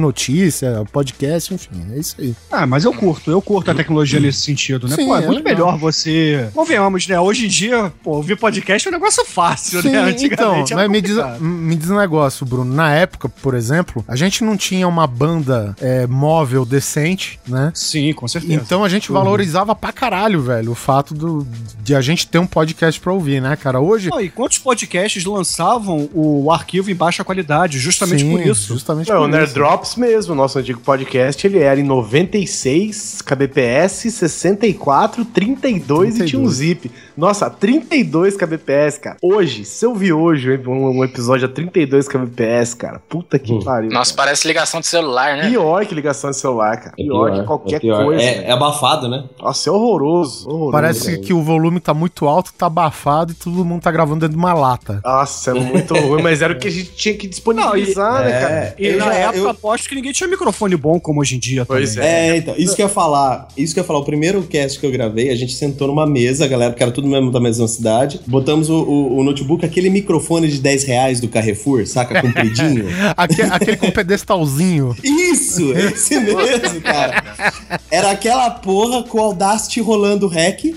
notícia, 0.50 0.84
podcast, 0.92 1.54
enfim, 1.54 1.86
é 1.94 2.00
isso 2.00 2.16
aí. 2.20 2.36
Ah, 2.52 2.66
mas 2.66 2.84
eu 2.84 2.94
curto, 2.94 3.30
eu 3.30 3.42
curto 3.42 3.72
a 3.72 3.76
tecnologia 3.76 4.20
nesse 4.20 4.40
sentido, 4.42 4.88
né? 4.88 4.96
Sim, 4.96 5.06
pô, 5.06 5.16
é, 5.16 5.24
é 5.24 5.28
muito 5.28 5.44
legal. 5.44 5.68
melhor 5.68 5.78
você. 5.78 6.50
Convenhamos, 6.54 7.08
né? 7.08 7.20
Hoje 7.20 7.46
em 7.46 7.50
dia, 7.50 7.94
pô, 8.04 8.16
ouvir 8.16 8.36
podcast 8.36 8.88
é 8.88 8.92
um 8.92 8.94
negócio 8.94 9.24
fácil, 9.26 9.82
Sim, 9.82 9.92
né? 9.94 10.16
então, 10.20 10.56
era 10.56 10.76
mas 10.76 10.90
me 10.90 11.02
diz, 11.02 11.16
me 11.40 11.76
diz 11.76 11.90
um 11.90 11.98
negócio, 11.98 12.46
Bruno. 12.46 12.74
Na 12.74 12.92
época, 12.92 13.30
por 13.30 13.54
exemplo, 13.54 14.04
a 14.08 14.16
gente 14.16 14.44
não 14.44 14.58
tinha 14.58 14.88
uma 14.88 15.06
banda 15.06 15.76
é, 15.80 16.08
móvel 16.08 16.66
decente, 16.66 17.40
né? 17.48 17.72
Sim, 17.76 18.12
com 18.14 18.28
certeza. 18.28 18.54
Então 18.54 18.84
a 18.84 18.90
gente 18.90 19.12
valorizava 19.12 19.76
pra 19.76 19.92
caralho, 19.92 20.42
velho, 20.42 20.72
o 20.72 20.76
fato 20.76 21.14
do, 21.14 21.48
de 21.82 21.96
a 21.96 22.02
gente 22.02 22.28
ter 22.28 22.40
um 22.40 22.48
podcast 22.48 23.00
pra 23.00 23.14
ouvir, 23.14 23.42
né, 23.42 23.56
cara? 23.56 23.80
Hoje. 23.80 24.10
Não, 24.10 24.22
e 24.22 24.30
quantos 24.30 24.58
podcasts 24.58 25.24
lançavam 25.26 26.10
o 26.14 26.52
arquivo 26.52 26.90
em 26.90 26.96
baixa 26.96 27.24
qualidade, 27.24 27.78
justamente 27.80 28.22
Sim, 28.22 28.32
por 28.32 28.42
isso. 28.42 28.74
Justamente 28.74 29.10
Não, 29.10 29.18
o 29.18 29.20
por 29.22 29.30
Nerd 29.30 29.46
isso. 29.46 29.54
Drops 29.54 29.96
mesmo, 29.96 30.34
nosso 30.40 30.58
antigo 30.58 30.80
podcast, 30.80 31.46
ele 31.46 31.60
era 31.60 31.80
em 31.80 31.84
96 31.84 33.22
kbps, 33.22 34.14
64, 34.14 35.26
32, 35.26 36.20
e 36.20 36.26
tinha 36.26 36.40
um 36.40 36.44
32. 36.44 36.54
zip. 36.56 36.92
Nossa, 37.20 37.50
32 37.50 38.38
kbps, 38.38 38.98
cara. 38.98 39.18
Hoje, 39.22 39.66
se 39.66 39.86
eu 39.86 39.94
vi 39.94 40.14
hoje 40.14 40.58
um, 40.66 41.00
um 41.00 41.04
episódio 41.04 41.48
a 41.48 41.52
32 41.52 42.08
kbps, 42.08 42.74
cara, 42.74 43.02
puta 43.10 43.38
que 43.38 43.52
Hum. 43.54 43.60
pariu. 43.60 43.92
Nossa, 43.92 44.14
cara. 44.14 44.26
parece 44.28 44.48
ligação 44.48 44.80
de 44.80 44.88
celular, 44.88 45.36
né? 45.36 45.50
Pior 45.50 45.86
que 45.86 45.94
ligação 45.94 46.30
de 46.32 46.38
celular, 46.38 46.78
cara. 46.78 46.94
É 46.98 47.04
Pior, 47.04 47.32
que 47.34 47.44
qualquer 47.46 47.76
é 47.76 47.80
pior. 47.80 48.06
coisa. 48.06 48.22
É, 48.24 48.46
é 48.46 48.52
abafado, 48.52 49.10
né? 49.10 49.26
Nossa, 49.40 49.70
é 49.70 49.74
horroroso. 49.74 50.48
horroroso. 50.50 50.72
Parece 50.72 51.18
que 51.20 51.34
o 51.34 51.42
volume 51.44 51.80
tá 51.82 51.94
muito 51.94 52.26
alto, 52.28 52.54
tá 52.58 52.68
abafado 52.68 53.34
e 53.34 53.36
todo 53.36 53.66
mundo 53.66 53.82
tá 53.82 53.92
gravando 53.92 54.22
dentro 54.22 54.36
de 54.38 54.40
uma 54.40 54.54
lata. 54.54 55.02
Nossa, 55.04 55.52
é 55.52 55.54
muito 55.56 55.94
ruim, 56.00 56.22
mas 56.22 56.42
era 56.42 56.54
o 56.54 56.58
que 56.58 56.68
a 56.70 56.72
gente 56.72 56.92
tinha 56.94 57.16
que 57.16 57.28
disponibilizar, 57.28 58.24
né, 58.24 58.30
é, 58.32 58.40
cara? 58.40 58.76
E 58.80 58.88
Eu 58.88 58.98
na 59.00 59.06
já- 59.06 59.14
época, 59.14 59.38
eu- 59.40 59.50
aposto 59.50 59.90
que 59.90 59.96
ninguém 59.96 60.14
tinha 60.14 60.30
microfone 60.30 60.78
bom 60.78 61.00
como 61.00 61.20
hoje 61.20 61.36
em 61.36 61.40
dia 61.40 61.66
Pois 61.66 61.96
também. 61.96 62.10
É, 62.10 62.38
então, 62.38 62.54
isso 62.58 62.76
que 62.76 62.82
eu 62.82 62.88
ia 62.88 62.94
falar, 62.94 63.48
isso 63.58 63.74
que 63.74 63.80
eu 63.80 63.84
ia 63.84 63.88
falar, 63.88 64.00
o 64.00 64.06
primeiro 64.06 64.42
cast 64.44 64.80
que 64.80 64.86
eu 64.86 64.92
gravei, 64.92 65.30
a 65.32 65.36
gente 65.36 65.54
sentou 65.54 65.88
numa 65.90 66.06
mesa, 66.06 66.46
a 66.46 66.48
galera, 66.48 66.72
porque 66.72 66.84
era 66.84 66.92
tudo 66.92 67.09
mesmo 67.10 67.32
da 67.32 67.40
mesma 67.40 67.68
cidade, 67.68 68.20
botamos 68.28 68.70
o, 68.70 68.76
o- 68.76 69.18
o 69.18 69.24
notebook, 69.24 69.66
aquele 69.66 69.90
microfone 69.90 70.48
de 70.48 70.60
10 70.60 70.84
reais 70.84 71.20
do 71.20 71.28
Carrefour, 71.28 71.86
saca, 71.88 72.22
compridinho. 72.22 72.86
Aque- 73.18 73.42
aquele 73.42 73.78
com 73.78 73.92
pedestalzinho. 73.92 74.96
Isso, 75.04 75.72
esse 75.74 76.18
mesmo, 76.22 76.82
cara. 76.82 77.24
Era 77.92 78.12
aquela 78.12 78.50
porra 78.52 79.04
com 79.04 79.18
o 79.18 79.22
Audacity 79.22 79.82
rolando 79.82 80.26
o 80.26 80.30
rec 80.30 80.64
e, 80.66 80.76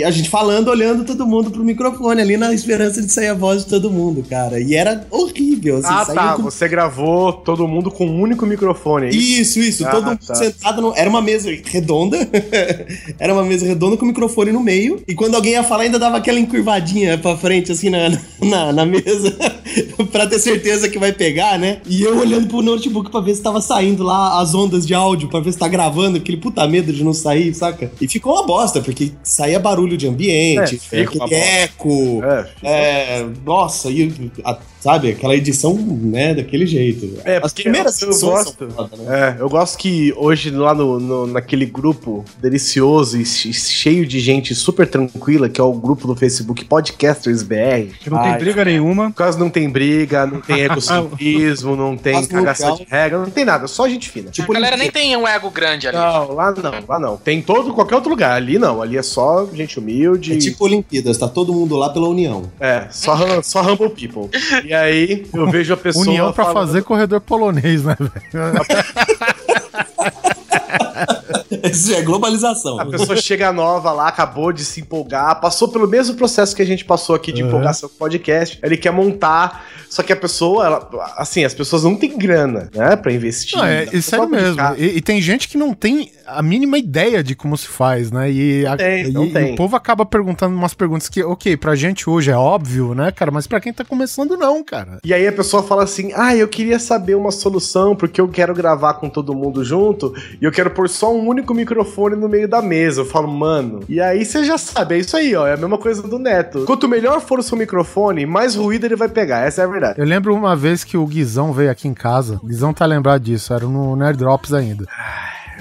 e 0.00 0.04
a 0.04 0.10
gente 0.10 0.28
falando, 0.28 0.68
olhando 0.68 1.04
todo 1.04 1.26
mundo 1.26 1.50
pro 1.50 1.64
microfone 1.64 2.20
ali 2.20 2.36
na 2.36 2.52
esperança 2.52 3.00
de 3.02 3.12
sair 3.12 3.28
a 3.28 3.34
voz 3.34 3.64
de 3.64 3.70
todo 3.70 3.90
mundo, 3.90 4.24
cara. 4.28 4.60
E 4.60 4.74
era 4.74 5.06
horrível, 5.10 5.76
assim, 5.78 5.88
Ah, 5.90 6.04
tá. 6.04 6.32
com- 6.34 6.42
Você 6.42 6.68
gravou 6.68 7.32
todo 7.32 7.66
mundo 7.68 7.90
com 7.90 8.06
um 8.06 8.20
único 8.20 8.44
microfone. 8.46 9.06
é 9.06 9.10
isso? 9.10 9.38
Isso, 9.38 9.60
isso, 9.60 9.86
Ah, 9.86 9.90
todo 9.90 10.06
mundo 10.06 10.18
tá. 10.26 10.34
sentado 10.34 10.82
no... 10.82 10.92
Era 10.96 11.08
uma 11.08 11.22
mesa 11.22 11.50
redonda, 11.64 12.18
era 13.18 13.32
uma 13.32 13.44
mesa 13.44 13.66
redonda 13.66 13.96
com 13.96 14.04
o 14.04 14.08
microfone 14.08 14.52
no 14.52 14.60
meio, 14.60 15.02
e 15.06 15.14
quando 15.14 15.27
alguém 15.36 15.52
ia 15.52 15.62
falar 15.62 15.82
ainda 15.84 15.98
dava 15.98 16.16
aquela 16.16 16.38
encurvadinha 16.38 17.16
pra 17.18 17.36
frente, 17.36 17.72
assim, 17.72 17.90
na, 17.90 18.10
na, 18.42 18.72
na 18.72 18.86
mesa, 18.86 19.36
pra 20.12 20.26
ter 20.26 20.38
certeza 20.38 20.88
que 20.88 20.98
vai 20.98 21.12
pegar, 21.12 21.58
né? 21.58 21.78
E 21.86 22.02
eu 22.02 22.18
olhando 22.18 22.46
pro 22.48 22.62
notebook 22.62 23.10
pra 23.10 23.20
ver 23.20 23.34
se 23.34 23.42
tava 23.42 23.60
saindo 23.60 24.02
lá 24.02 24.40
as 24.40 24.54
ondas 24.54 24.86
de 24.86 24.94
áudio, 24.94 25.28
pra 25.28 25.40
ver 25.40 25.52
se 25.52 25.58
tá 25.58 25.68
gravando, 25.68 26.16
aquele 26.18 26.36
puta 26.38 26.66
medo 26.66 26.92
de 26.92 27.02
não 27.04 27.12
sair, 27.12 27.54
saca? 27.54 27.90
E 28.00 28.08
ficou 28.08 28.34
uma 28.34 28.46
bosta, 28.46 28.80
porque 28.80 29.12
saía 29.22 29.58
barulho 29.58 29.96
de 29.96 30.06
ambiente, 30.08 30.80
É, 30.92 31.02
aquele 31.02 31.34
eco... 31.64 32.20
É, 32.24 32.46
É, 32.62 33.26
nossa, 33.44 33.90
e 33.90 34.12
a- 34.44 34.58
sabe, 34.80 35.10
aquela 35.10 35.34
edição, 35.34 35.74
né, 35.74 36.34
daquele 36.34 36.66
jeito. 36.66 37.18
É, 37.24 37.36
As 37.38 37.52
porque 37.52 37.62
primeiras 37.64 38.00
eu 38.02 38.08
gosto. 38.18 38.70
foda, 38.70 38.96
né? 38.96 39.36
É, 39.38 39.42
eu 39.42 39.48
gosto 39.48 39.76
que 39.78 40.12
hoje 40.16 40.50
lá 40.50 40.74
no, 40.74 40.98
no- 41.00 41.26
naquele 41.26 41.66
grupo 41.66 42.24
delicioso 42.40 43.20
e 43.20 43.24
che- 43.24 43.52
cheio 43.52 44.06
de 44.06 44.20
gente 44.20 44.54
super 44.54 44.86
tranquila, 44.88 45.48
que 45.48 45.60
é 45.60 45.64
o 45.64 45.72
grupo 45.72 46.06
do 46.06 46.14
Facebook 46.14 46.64
Podcasters 46.64 47.42
BR. 47.42 47.92
Que 48.00 48.10
não 48.10 48.22
tem 48.22 48.32
Ai, 48.32 48.38
briga 48.38 48.64
nenhuma. 48.64 49.10
Por 49.10 49.16
causa 49.16 49.38
não 49.38 49.50
tem 49.50 49.68
briga, 49.68 50.26
não 50.26 50.40
tem 50.40 50.60
egocentrismo, 50.66 51.76
não 51.76 51.96
tem 51.96 52.24
cagação 52.26 52.76
de 52.76 52.84
regra, 52.84 53.18
não 53.18 53.30
tem 53.30 53.44
nada, 53.44 53.66
só 53.66 53.88
gente 53.88 54.08
fina. 54.10 54.30
a 54.38 54.52
galera 54.52 54.76
nem 54.76 54.90
tem 54.90 55.16
um 55.16 55.26
ego 55.26 55.50
grande 55.50 55.88
ali. 55.88 55.96
Não, 55.96 56.32
lá 56.34 56.52
não, 56.52 56.72
lá 56.88 56.98
não. 57.00 57.16
Tem 57.16 57.40
todo, 57.42 57.72
qualquer 57.72 57.94
outro 57.96 58.10
lugar. 58.10 58.36
Ali 58.36 58.58
não, 58.58 58.80
ali 58.82 58.96
é 58.96 59.02
só 59.02 59.46
gente 59.52 59.78
humilde. 59.78 60.32
É 60.34 60.36
tipo 60.38 60.64
Olimpíadas, 60.64 61.16
tá 61.18 61.28
todo 61.28 61.52
mundo 61.52 61.76
lá 61.76 61.90
pela 61.90 62.08
união. 62.08 62.50
É, 62.60 62.86
só, 62.90 63.16
só 63.42 63.62
humble 63.62 63.90
people. 63.90 64.28
E 64.68 64.74
aí 64.74 65.24
eu 65.32 65.50
vejo 65.50 65.72
a 65.72 65.76
pessoa. 65.78 66.04
União 66.06 66.30
pra 66.30 66.44
falando- 66.44 66.66
fazer 66.66 66.82
corredor 66.82 67.22
polonês, 67.22 67.82
né, 67.84 67.96
velho? 67.98 68.12
Isso 71.70 71.94
é 71.94 72.02
globalização. 72.02 72.78
A 72.80 72.86
pessoa 72.86 73.16
chega 73.16 73.52
nova 73.52 73.92
lá, 73.92 74.08
acabou 74.08 74.52
de 74.52 74.64
se 74.64 74.80
empolgar, 74.80 75.40
passou 75.40 75.68
pelo 75.68 75.86
mesmo 75.88 76.14
processo 76.16 76.54
que 76.54 76.62
a 76.62 76.66
gente 76.66 76.84
passou 76.84 77.14
aqui 77.14 77.32
de 77.32 77.42
Uhum. 77.42 77.48
empolgação 77.48 77.88
com 77.88 77.94
o 77.94 77.98
podcast. 77.98 78.58
Ele 78.62 78.76
quer 78.76 78.90
montar, 78.90 79.64
só 79.88 80.02
que 80.02 80.12
a 80.12 80.16
pessoa, 80.16 80.66
ela, 80.66 80.90
assim, 81.16 81.44
as 81.44 81.54
pessoas 81.54 81.84
não 81.84 81.96
têm 81.96 82.16
grana, 82.18 82.68
né, 82.74 82.96
pra 82.96 83.12
investir. 83.12 83.56
Não, 83.58 83.64
é, 83.64 83.84
é 83.84 84.00
sério 84.00 84.28
mesmo. 84.28 84.60
E, 84.76 84.98
e 84.98 85.00
tem 85.00 85.20
gente 85.20 85.48
que 85.48 85.56
não 85.56 85.72
tem 85.72 86.10
a 86.26 86.42
mínima 86.42 86.76
ideia 86.78 87.22
de 87.22 87.34
como 87.34 87.56
se 87.56 87.66
faz, 87.68 88.10
né? 88.10 88.30
E, 88.30 88.66
a- 88.66 88.76
tem, 88.76 89.06
e- 89.06 89.10
não 89.12 89.24
e 89.24 89.52
o 89.52 89.56
povo 89.56 89.76
acaba 89.76 90.04
perguntando 90.04 90.54
umas 90.54 90.74
perguntas 90.74 91.08
que, 91.08 91.22
ok, 91.22 91.56
pra 91.56 91.74
gente 91.74 92.08
hoje 92.10 92.30
é 92.30 92.36
óbvio, 92.36 92.94
né, 92.94 93.10
cara? 93.10 93.30
Mas 93.30 93.46
pra 93.46 93.60
quem 93.60 93.72
tá 93.72 93.84
começando, 93.84 94.36
não, 94.36 94.62
cara. 94.62 94.98
E 95.04 95.14
aí 95.14 95.26
a 95.26 95.32
pessoa 95.32 95.62
fala 95.62 95.84
assim: 95.84 96.12
ah, 96.14 96.34
eu 96.36 96.46
queria 96.48 96.78
saber 96.78 97.14
uma 97.14 97.30
solução, 97.30 97.96
porque 97.96 98.20
eu 98.20 98.28
quero 98.28 98.54
gravar 98.54 98.94
com 98.94 99.08
todo 99.08 99.34
mundo 99.34 99.64
junto 99.64 100.12
e 100.40 100.44
eu 100.44 100.52
quero 100.52 100.70
pôr 100.70 100.88
só 100.88 101.10
um 101.14 101.26
único 101.26 101.37
microfone 101.46 102.16
no 102.16 102.28
meio 102.28 102.48
da 102.48 102.62
mesa. 102.62 103.00
Eu 103.00 103.06
falo, 103.06 103.28
mano. 103.28 103.80
E 103.88 104.00
aí 104.00 104.24
você 104.24 104.44
já 104.44 104.56
sabe, 104.58 104.96
é 104.96 104.98
isso 104.98 105.16
aí, 105.16 105.34
ó. 105.34 105.46
É 105.46 105.54
a 105.54 105.56
mesma 105.56 105.78
coisa 105.78 106.02
do 106.02 106.18
Neto. 106.18 106.64
Quanto 106.64 106.88
melhor 106.88 107.20
for 107.20 107.38
o 107.38 107.42
seu 107.42 107.56
microfone, 107.56 108.26
mais 108.26 108.54
ruído 108.54 108.84
ele 108.84 108.96
vai 108.96 109.08
pegar. 109.08 109.46
Essa 109.46 109.62
é 109.62 109.64
a 109.64 109.68
verdade. 109.68 109.98
Eu 109.98 110.04
lembro 110.04 110.34
uma 110.34 110.54
vez 110.56 110.84
que 110.84 110.96
o 110.96 111.06
Guizão 111.06 111.52
veio 111.52 111.70
aqui 111.70 111.88
em 111.88 111.94
casa. 111.94 112.40
O 112.42 112.46
Guizão 112.46 112.72
tá 112.72 112.86
lembrado 112.86 113.22
disso, 113.22 113.52
era 113.52 113.66
no 113.66 113.96
Nerd 113.96 114.18
Drops 114.18 114.52
ainda. 114.52 114.86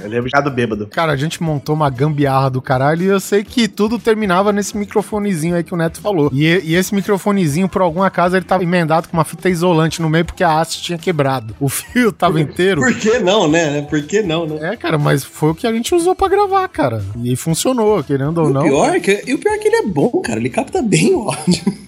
Eu 0.01 0.09
lembro 0.09 0.29
de 0.29 0.41
do 0.41 0.51
bêbado. 0.51 0.87
Cara, 0.87 1.11
a 1.11 1.15
gente 1.15 1.41
montou 1.41 1.73
uma 1.75 1.89
gambiarra 1.89 2.49
do 2.49 2.61
caralho 2.61 3.03
e 3.03 3.07
eu 3.07 3.19
sei 3.19 3.43
que 3.43 3.67
tudo 3.67 3.97
terminava 3.97 4.53
nesse 4.53 4.77
microfonezinho 4.77 5.55
aí 5.55 5.63
que 5.63 5.73
o 5.73 5.77
Neto 5.77 5.99
falou. 5.99 6.29
E, 6.33 6.45
e 6.63 6.75
esse 6.75 6.93
microfonezinho, 6.93 7.67
por 7.67 7.81
algum 7.81 8.03
acaso, 8.03 8.35
ele 8.35 8.45
tava 8.45 8.63
emendado 8.63 9.07
com 9.09 9.17
uma 9.17 9.25
fita 9.25 9.49
isolante 9.49 10.01
no 10.01 10.09
meio 10.09 10.25
porque 10.25 10.43
a 10.43 10.59
haste 10.59 10.81
tinha 10.81 10.97
quebrado. 10.97 11.55
O 11.59 11.69
fio 11.69 12.11
tava 12.11 12.39
inteiro. 12.39 12.81
Por 12.81 12.93
que 12.95 13.19
não, 13.19 13.47
né? 13.47 13.81
Por 13.83 14.01
que 14.03 14.21
não, 14.21 14.45
né? 14.45 14.73
É, 14.73 14.75
cara, 14.75 14.97
mas 14.97 15.23
foi 15.23 15.51
o 15.51 15.55
que 15.55 15.65
a 15.67 15.73
gente 15.73 15.93
usou 15.93 16.15
pra 16.15 16.27
gravar, 16.27 16.67
cara. 16.67 17.03
E 17.23 17.35
funcionou, 17.35 18.03
querendo 18.03 18.37
ou 18.39 18.47
O 18.47 18.53
não. 18.53 18.63
pior 18.63 18.95
é 18.95 18.99
que, 18.99 19.23
e 19.25 19.33
o 19.33 19.39
pior 19.39 19.53
é 19.53 19.57
que 19.57 19.67
ele 19.67 19.75
é 19.77 19.85
bom, 19.87 20.21
cara. 20.21 20.39
Ele 20.39 20.49
capta 20.49 20.81
bem 20.81 21.13
o 21.15 21.29
áudio. 21.29 21.87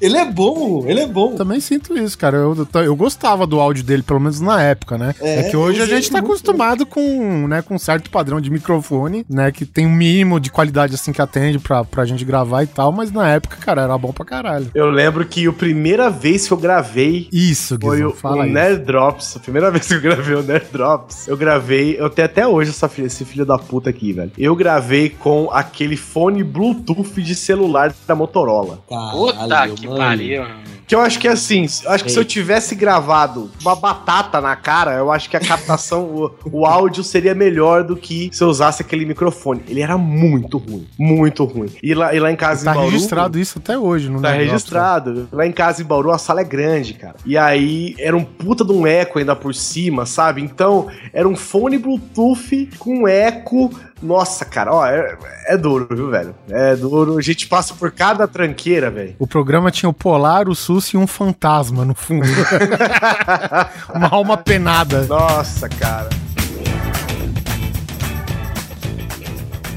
Ele 0.00 0.16
é 0.16 0.24
bom, 0.24 0.84
ele 0.86 1.00
é 1.00 1.06
bom. 1.06 1.32
Eu 1.32 1.36
também 1.36 1.60
sinto 1.60 1.96
isso, 1.96 2.16
cara. 2.18 2.36
Eu, 2.36 2.66
eu 2.84 2.96
gostava 2.96 3.46
do 3.46 3.60
áudio 3.60 3.84
dele, 3.84 4.02
pelo 4.02 4.20
menos 4.20 4.40
na 4.40 4.62
época, 4.62 4.96
né? 4.98 5.14
É, 5.20 5.40
É, 5.40 5.42
que 5.50 5.56
hoje 5.56 5.80
a 5.80 5.86
gente 5.86 6.00
usei 6.08 6.12
tá 6.12 6.18
acostumado 6.18 6.84
com, 6.86 7.46
né, 7.48 7.62
com 7.62 7.74
um 7.74 7.78
certo 7.78 8.10
padrão 8.10 8.40
de 8.40 8.50
microfone, 8.50 9.24
né? 9.28 9.50
Que 9.52 9.64
tem 9.66 9.86
um 9.86 9.92
mínimo 9.92 10.38
de 10.40 10.50
qualidade 10.50 10.94
assim 10.94 11.12
que 11.12 11.20
atende 11.22 11.58
pra, 11.58 11.84
pra 11.84 12.04
gente 12.04 12.24
gravar 12.24 12.62
e 12.62 12.66
tal, 12.66 12.92
mas 12.92 13.10
na 13.12 13.28
época, 13.28 13.56
cara, 13.56 13.82
era 13.82 13.96
bom 13.98 14.12
pra 14.12 14.24
caralho. 14.24 14.70
Eu 14.74 14.90
lembro 14.90 15.24
que 15.26 15.46
a 15.46 15.52
primeira 15.52 16.10
vez 16.10 16.46
que 16.46 16.52
eu 16.52 16.56
gravei 16.58 17.28
Isso, 17.32 17.78
foi 17.80 17.96
Guizão, 17.98 18.10
o, 18.10 18.14
fala 18.14 18.42
o. 18.44 18.46
Nerd 18.46 18.84
Drops. 18.84 19.36
A 19.36 19.40
primeira 19.40 19.70
vez 19.72 19.86
que 19.86 19.94
eu 19.94 20.00
gravei 20.00 20.34
o 20.34 20.42
Nerd 20.42 20.66
Drops, 20.72 21.28
eu 21.28 21.36
gravei. 21.36 21.96
Eu 21.98 22.10
tenho 22.10 22.26
até 22.26 22.46
hoje 22.46 22.70
essa, 22.70 22.88
filha- 22.88 23.06
esse 23.06 23.24
filho 23.24 23.44
da 23.46 23.58
puta 23.58 23.90
aqui, 23.90 24.12
velho. 24.12 24.32
Eu 24.38 24.54
gravei 24.56 25.08
com 25.10 25.48
aquele 25.52 25.96
fone 25.96 26.42
Bluetooth 26.42 27.22
de 27.22 27.34
celular 27.34 27.92
da 28.06 28.14
Motorola. 28.14 28.78
Puta 28.88 29.46
Caralho, 29.52 29.74
que 29.74 29.86
mano. 29.86 29.98
pariu. 29.98 30.44
Que 30.86 30.94
eu 30.94 31.00
acho 31.00 31.18
que 31.18 31.26
é 31.26 31.30
assim, 31.30 31.66
eu 31.84 31.90
acho 31.90 32.04
que 32.04 32.10
se 32.10 32.18
eu 32.18 32.24
tivesse 32.24 32.74
gravado 32.74 33.50
uma 33.62 33.74
batata 33.74 34.42
na 34.42 34.54
cara, 34.54 34.92
eu 34.92 35.10
acho 35.10 35.30
que 35.30 35.36
a 35.36 35.40
captação, 35.40 36.04
o, 36.44 36.60
o 36.60 36.66
áudio 36.66 37.02
seria 37.02 37.34
melhor 37.34 37.82
do 37.82 37.96
que 37.96 38.28
se 38.30 38.44
eu 38.44 38.48
usasse 38.48 38.82
aquele 38.82 39.06
microfone. 39.06 39.62
Ele 39.68 39.80
era 39.80 39.96
muito 39.96 40.58
ruim, 40.58 40.86
muito 40.98 41.44
ruim. 41.44 41.70
E 41.82 41.94
lá, 41.94 42.14
e 42.14 42.20
lá 42.20 42.30
em 42.30 42.36
casa 42.36 42.64
Tá 42.64 42.72
em 42.72 42.74
Bauru, 42.74 42.90
registrado 42.90 43.38
isso 43.38 43.58
até 43.58 43.78
hoje, 43.78 44.10
não 44.10 44.20
Tá 44.20 44.32
registrado. 44.32 45.28
Lá 45.32 45.46
em 45.46 45.52
casa 45.52 45.80
em 45.80 45.84
Bauru 45.86 46.10
a 46.10 46.18
sala 46.18 46.42
é 46.42 46.44
grande, 46.44 46.92
cara. 46.94 47.14
E 47.24 47.38
aí 47.38 47.94
era 47.98 48.14
um 48.14 48.24
puta 48.24 48.62
de 48.62 48.72
um 48.72 48.86
eco 48.86 49.18
ainda 49.18 49.34
por 49.34 49.54
cima, 49.54 50.04
sabe? 50.04 50.42
Então 50.42 50.88
era 51.12 51.26
um 51.26 51.36
fone 51.36 51.78
Bluetooth 51.78 52.68
com 52.78 53.08
eco. 53.08 53.70
Nossa, 54.02 54.44
cara, 54.44 54.74
ó, 54.74 54.84
é, 54.84 55.16
é 55.46 55.56
duro, 55.56 55.86
viu, 55.94 56.10
velho? 56.10 56.34
É 56.50 56.74
duro. 56.74 57.18
A 57.18 57.22
gente 57.22 57.46
passa 57.46 57.72
por 57.74 57.92
cada 57.92 58.26
tranqueira, 58.26 58.90
velho. 58.90 59.14
O 59.18 59.26
programa 59.28 59.70
tinha 59.70 59.88
o 59.88 59.92
Polar, 59.92 60.48
o 60.48 60.54
Sus 60.56 60.88
e 60.88 60.96
um 60.96 61.06
fantasma 61.06 61.84
no 61.84 61.94
fundo. 61.94 62.26
Uma 63.94 64.08
alma 64.12 64.36
penada. 64.36 65.04
Nossa, 65.06 65.68
cara. 65.68 66.08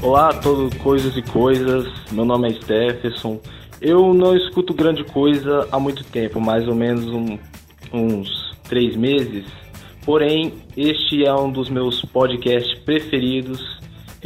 Olá 0.02 0.30
a 0.30 0.34
todos, 0.34 0.76
coisas 0.78 1.16
e 1.16 1.22
coisas. 1.22 1.86
Meu 2.10 2.24
nome 2.24 2.50
é 2.50 2.54
Stephenson. 2.60 3.40
Eu 3.80 4.12
não 4.12 4.36
escuto 4.36 4.74
grande 4.74 5.04
coisa 5.04 5.68
há 5.70 5.78
muito 5.78 6.02
tempo, 6.04 6.40
mais 6.40 6.66
ou 6.66 6.74
menos 6.74 7.06
um- 7.06 7.38
uns 7.92 8.56
três 8.68 8.96
meses. 8.96 9.44
Porém, 10.04 10.54
este 10.76 11.24
é 11.24 11.32
um 11.34 11.50
dos 11.50 11.68
meus 11.68 12.02
podcasts 12.02 12.76
preferidos. 12.80 13.76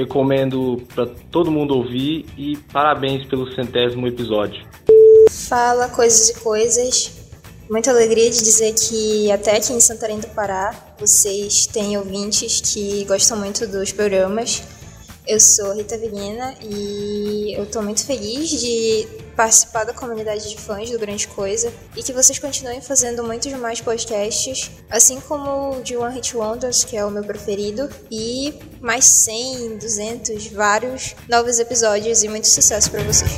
Recomendo 0.00 0.82
para 0.94 1.06
todo 1.30 1.50
mundo 1.50 1.76
ouvir 1.76 2.24
e 2.34 2.56
parabéns 2.72 3.26
pelo 3.28 3.52
centésimo 3.54 4.06
episódio. 4.06 4.66
Fala 5.28 5.90
coisas 5.90 6.30
e 6.30 6.40
coisas. 6.40 7.10
Muita 7.70 7.90
alegria 7.90 8.30
de 8.30 8.38
dizer 8.38 8.72
que 8.72 9.30
até 9.30 9.58
aqui 9.58 9.74
em 9.74 9.78
Santarém 9.78 10.18
do 10.18 10.26
Pará 10.28 10.74
vocês 10.98 11.66
têm 11.66 11.98
ouvintes 11.98 12.62
que 12.62 13.04
gostam 13.04 13.36
muito 13.36 13.66
dos 13.66 13.92
programas. 13.92 14.62
Eu 15.28 15.38
sou 15.38 15.74
Rita 15.74 15.98
Virina 15.98 16.54
e 16.62 17.54
eu 17.58 17.66
tô 17.66 17.82
muito 17.82 18.06
feliz 18.06 18.48
de 18.48 19.06
participar 19.40 19.84
da 19.84 19.94
comunidade 19.94 20.50
de 20.50 20.58
fãs 20.58 20.90
do 20.90 20.98
Grande 20.98 21.26
Coisa 21.26 21.72
e 21.96 22.02
que 22.02 22.12
vocês 22.12 22.38
continuem 22.38 22.82
fazendo 22.82 23.24
muitos 23.24 23.50
mais 23.54 23.80
podcasts, 23.80 24.70
assim 24.90 25.18
como 25.18 25.78
o 25.78 25.82
de 25.82 25.96
One 25.96 26.14
Hit 26.14 26.36
Wonders, 26.36 26.84
que 26.84 26.94
é 26.94 27.02
o 27.06 27.10
meu 27.10 27.24
preferido, 27.24 27.88
e 28.10 28.52
mais 28.82 29.06
100, 29.06 29.78
200, 29.78 30.46
vários 30.48 31.16
novos 31.26 31.58
episódios 31.58 32.22
e 32.22 32.28
muito 32.28 32.48
sucesso 32.48 32.90
pra 32.90 33.02
vocês. 33.02 33.30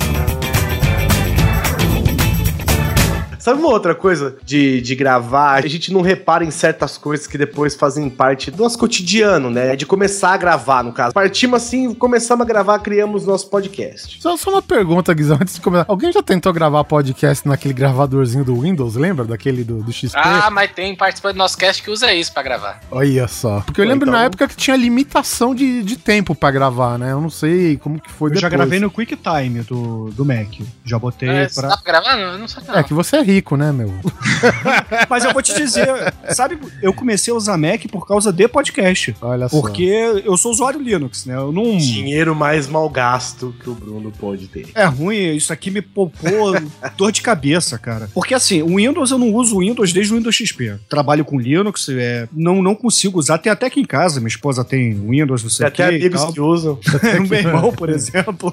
Sabe 3.43 3.59
uma 3.59 3.71
outra 3.71 3.93
coisa 3.93 4.37
de, 4.45 4.81
de 4.81 4.95
gravar? 4.95 5.65
A 5.65 5.67
gente 5.67 5.93
não 5.93 6.01
repara 6.01 6.45
em 6.45 6.51
certas 6.53 6.97
coisas 6.97 7.27
que 7.27 7.37
depois 7.37 7.75
fazem 7.75 8.09
parte 8.09 8.53
do 8.53 8.63
nosso 8.63 8.79
cotidiano, 8.79 9.51
né? 9.51 9.75
De 9.75 9.85
começar 9.85 10.35
a 10.35 10.37
gravar, 10.37 10.85
no 10.85 10.93
caso. 10.93 11.13
Partimos 11.13 11.61
assim, 11.61 11.93
começamos 11.93 12.45
a 12.45 12.49
gravar, 12.49 12.79
criamos 12.79 13.27
nosso 13.27 13.51
podcast. 13.51 14.23
Só, 14.23 14.37
só 14.37 14.49
uma 14.51 14.63
pergunta, 14.63 15.13
Guizão, 15.13 15.39
antes 15.43 15.57
de 15.57 15.61
começar. 15.61 15.87
Alguém 15.89 16.13
já 16.13 16.23
tentou 16.23 16.53
gravar 16.53 16.85
podcast 16.85 17.45
naquele 17.49 17.75
gravadorzinho 17.75 18.45
do 18.45 18.61
Windows, 18.61 18.95
lembra? 18.95 19.25
Daquele 19.25 19.65
do, 19.65 19.83
do 19.83 19.93
XP? 19.93 20.17
Ah, 20.17 20.49
mas 20.49 20.71
tem 20.71 20.95
participante 20.95 21.35
do 21.35 21.39
nosso 21.39 21.59
cast 21.59 21.83
que 21.83 21.91
usa 21.91 22.15
isso 22.15 22.33
pra 22.33 22.45
gravar. 22.45 22.81
Olha 22.93 23.27
só. 23.27 23.61
Porque 23.63 23.81
eu 23.81 23.85
lembro 23.85 24.09
então- 24.09 24.21
na 24.21 24.27
época 24.27 24.47
que 24.47 24.55
tinha 24.55 24.77
limitação 24.77 25.53
de, 25.53 25.83
de 25.83 25.97
tempo 25.99 26.33
pra 26.33 26.53
gravar, 26.53 26.97
né? 26.97 27.11
Eu 27.11 27.21
não 27.21 27.29
sei 27.31 27.77
como 27.77 28.01
que 28.01 28.09
foi 28.09 28.31
Eu 28.31 28.37
já 28.37 28.49
gravei 28.49 28.79
no 28.79 28.89
QuickTime 28.89 29.63
do, 29.63 30.11
do 30.13 30.25
Mac. 30.25 30.61
Já 30.85 30.97
botei 30.97 31.29
É, 31.29 31.49
pra. 31.49 31.67
Dá 31.71 31.77
pra 31.77 31.93
gravar? 31.93 32.17
Não, 32.17 32.33
eu 32.35 32.39
não 32.39 32.47
sei 32.47 32.63
não. 32.69 32.77
É 32.77 32.85
que 32.85 32.95
você 32.95 33.17
é 33.17 33.23
rico, 33.23 33.32
né, 33.57 33.73
meu? 33.73 33.93
Mas 35.09 35.25
eu 35.25 35.33
vou 35.33 35.43
te 35.43 35.55
dizer, 35.55 35.87
sabe, 36.35 36.59
eu 36.83 36.93
comecei 36.93 37.33
a 37.33 37.37
usar 37.37 37.57
Mac 37.57 37.87
por 37.91 38.07
causa 38.07 38.33
de 38.33 38.49
podcast. 38.49 39.15
Olha 39.21 39.49
só. 39.49 39.61
Porque 39.61 39.85
eu 40.25 40.37
sou 40.37 40.53
usuário 40.53 40.81
Linux, 40.81 41.27
né? 41.27 41.37
Eu 41.37 41.53
não. 41.53 41.77
Dinheiro 41.77 42.35
mais 42.35 42.67
mal 42.67 42.89
gasto 42.89 43.55
que 43.63 43.71
o 43.71 43.75
Bruno 43.75 44.13
pode 44.13 44.49
ter. 44.49 44.69
É 44.75 44.85
ruim, 44.85 45.35
isso 45.35 45.53
aqui 45.53 45.71
me 45.71 45.81
poupou 45.81 46.55
dor 46.97 47.13
de 47.13 47.23
cabeça, 47.23 47.79
cara. 47.79 48.09
Porque 48.13 48.35
assim, 48.35 48.63
o 48.63 48.77
Windows 48.77 49.11
eu 49.11 49.19
não 49.19 49.33
uso 49.33 49.57
o 49.57 49.61
Windows 49.61 49.93
desde 49.93 50.13
o 50.13 50.17
Windows 50.17 50.35
XP. 50.35 50.79
Trabalho 50.89 51.25
com 51.25 51.39
Linux, 51.39 51.89
é, 51.89 52.29
não, 52.33 52.63
não 52.63 52.75
consigo 52.75 53.19
usar. 53.19 53.39
Tem 53.39 53.53
até 53.53 53.67
aqui 53.67 53.81
em 53.81 53.85
casa, 53.85 54.21
minha 54.21 54.29
esposa 54.29 54.65
tem 54.65 54.95
Windows, 54.95 55.43
não 55.43 55.51
sei 55.51 55.71
Tem 55.71 55.85
o 55.85 55.89
até 55.89 55.99
quê. 55.99 56.05
e 56.05 56.07
amigos 56.07 56.35
que 56.35 56.41
usam. 56.41 56.79
o 57.19 57.29
meu 57.29 57.39
irmão, 57.39 57.73
por 57.73 57.89
exemplo. 57.89 58.53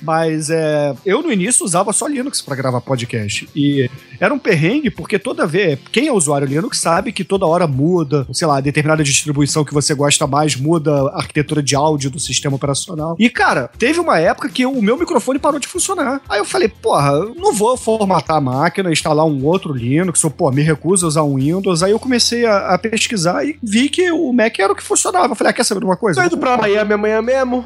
Mas 0.00 0.50
é, 0.50 0.94
eu 1.04 1.22
no 1.22 1.32
início 1.32 1.64
usava 1.64 1.92
só 1.92 2.06
Linux 2.06 2.40
pra 2.40 2.56
gravar 2.56 2.80
podcast. 2.80 3.48
E 3.54 3.90
era 4.20 4.32
um 4.32 4.38
perrengue, 4.38 4.90
porque 4.90 5.18
toda 5.18 5.46
vez. 5.46 5.78
Quem 5.92 6.08
é 6.08 6.12
usuário 6.12 6.46
Linux 6.46 6.78
sabe 6.78 7.12
que 7.12 7.24
toda 7.24 7.46
hora 7.46 7.66
muda, 7.66 8.26
sei 8.32 8.46
lá, 8.46 8.60
determinada 8.60 9.02
distribuição 9.02 9.64
que 9.64 9.74
você 9.74 9.94
gosta 9.94 10.26
mais 10.26 10.56
muda 10.56 10.92
a 11.10 11.18
arquitetura 11.18 11.62
de 11.62 11.74
áudio 11.74 12.10
do 12.10 12.18
sistema 12.18 12.56
operacional. 12.56 13.16
E, 13.18 13.30
cara, 13.30 13.70
teve 13.78 14.00
uma 14.00 14.18
época 14.18 14.48
que 14.48 14.66
o 14.66 14.82
meu 14.82 14.96
microfone 14.96 15.38
parou 15.38 15.60
de 15.60 15.68
funcionar. 15.68 16.20
Aí 16.28 16.38
eu 16.38 16.44
falei, 16.44 16.68
porra, 16.68 17.12
eu 17.12 17.34
não 17.34 17.52
vou 17.52 17.76
formatar 17.76 18.36
a 18.36 18.40
máquina, 18.40 18.92
instalar 18.92 19.26
um 19.26 19.44
outro 19.44 19.72
Linux, 19.72 20.22
ou, 20.24 20.30
pô, 20.30 20.50
me 20.50 20.62
recuso 20.62 21.06
a 21.06 21.08
usar 21.08 21.22
um 21.22 21.36
Windows. 21.36 21.82
Aí 21.82 21.92
eu 21.92 21.98
comecei 21.98 22.44
a, 22.44 22.74
a 22.74 22.78
pesquisar 22.78 23.44
e 23.44 23.58
vi 23.62 23.88
que 23.88 24.10
o 24.10 24.32
Mac 24.32 24.58
era 24.58 24.72
o 24.72 24.76
que 24.76 24.82
funcionava. 24.82 25.32
Eu 25.32 25.36
falei, 25.36 25.50
ah, 25.50 25.54
quer 25.54 25.64
saber 25.64 25.80
de 25.80 25.86
uma 25.86 25.96
coisa? 25.96 26.20
Tô 26.20 26.26
indo 26.26 26.38
pra 26.38 26.56
Miami 26.56 26.92
amanhã 26.94 27.22
mesmo. 27.22 27.64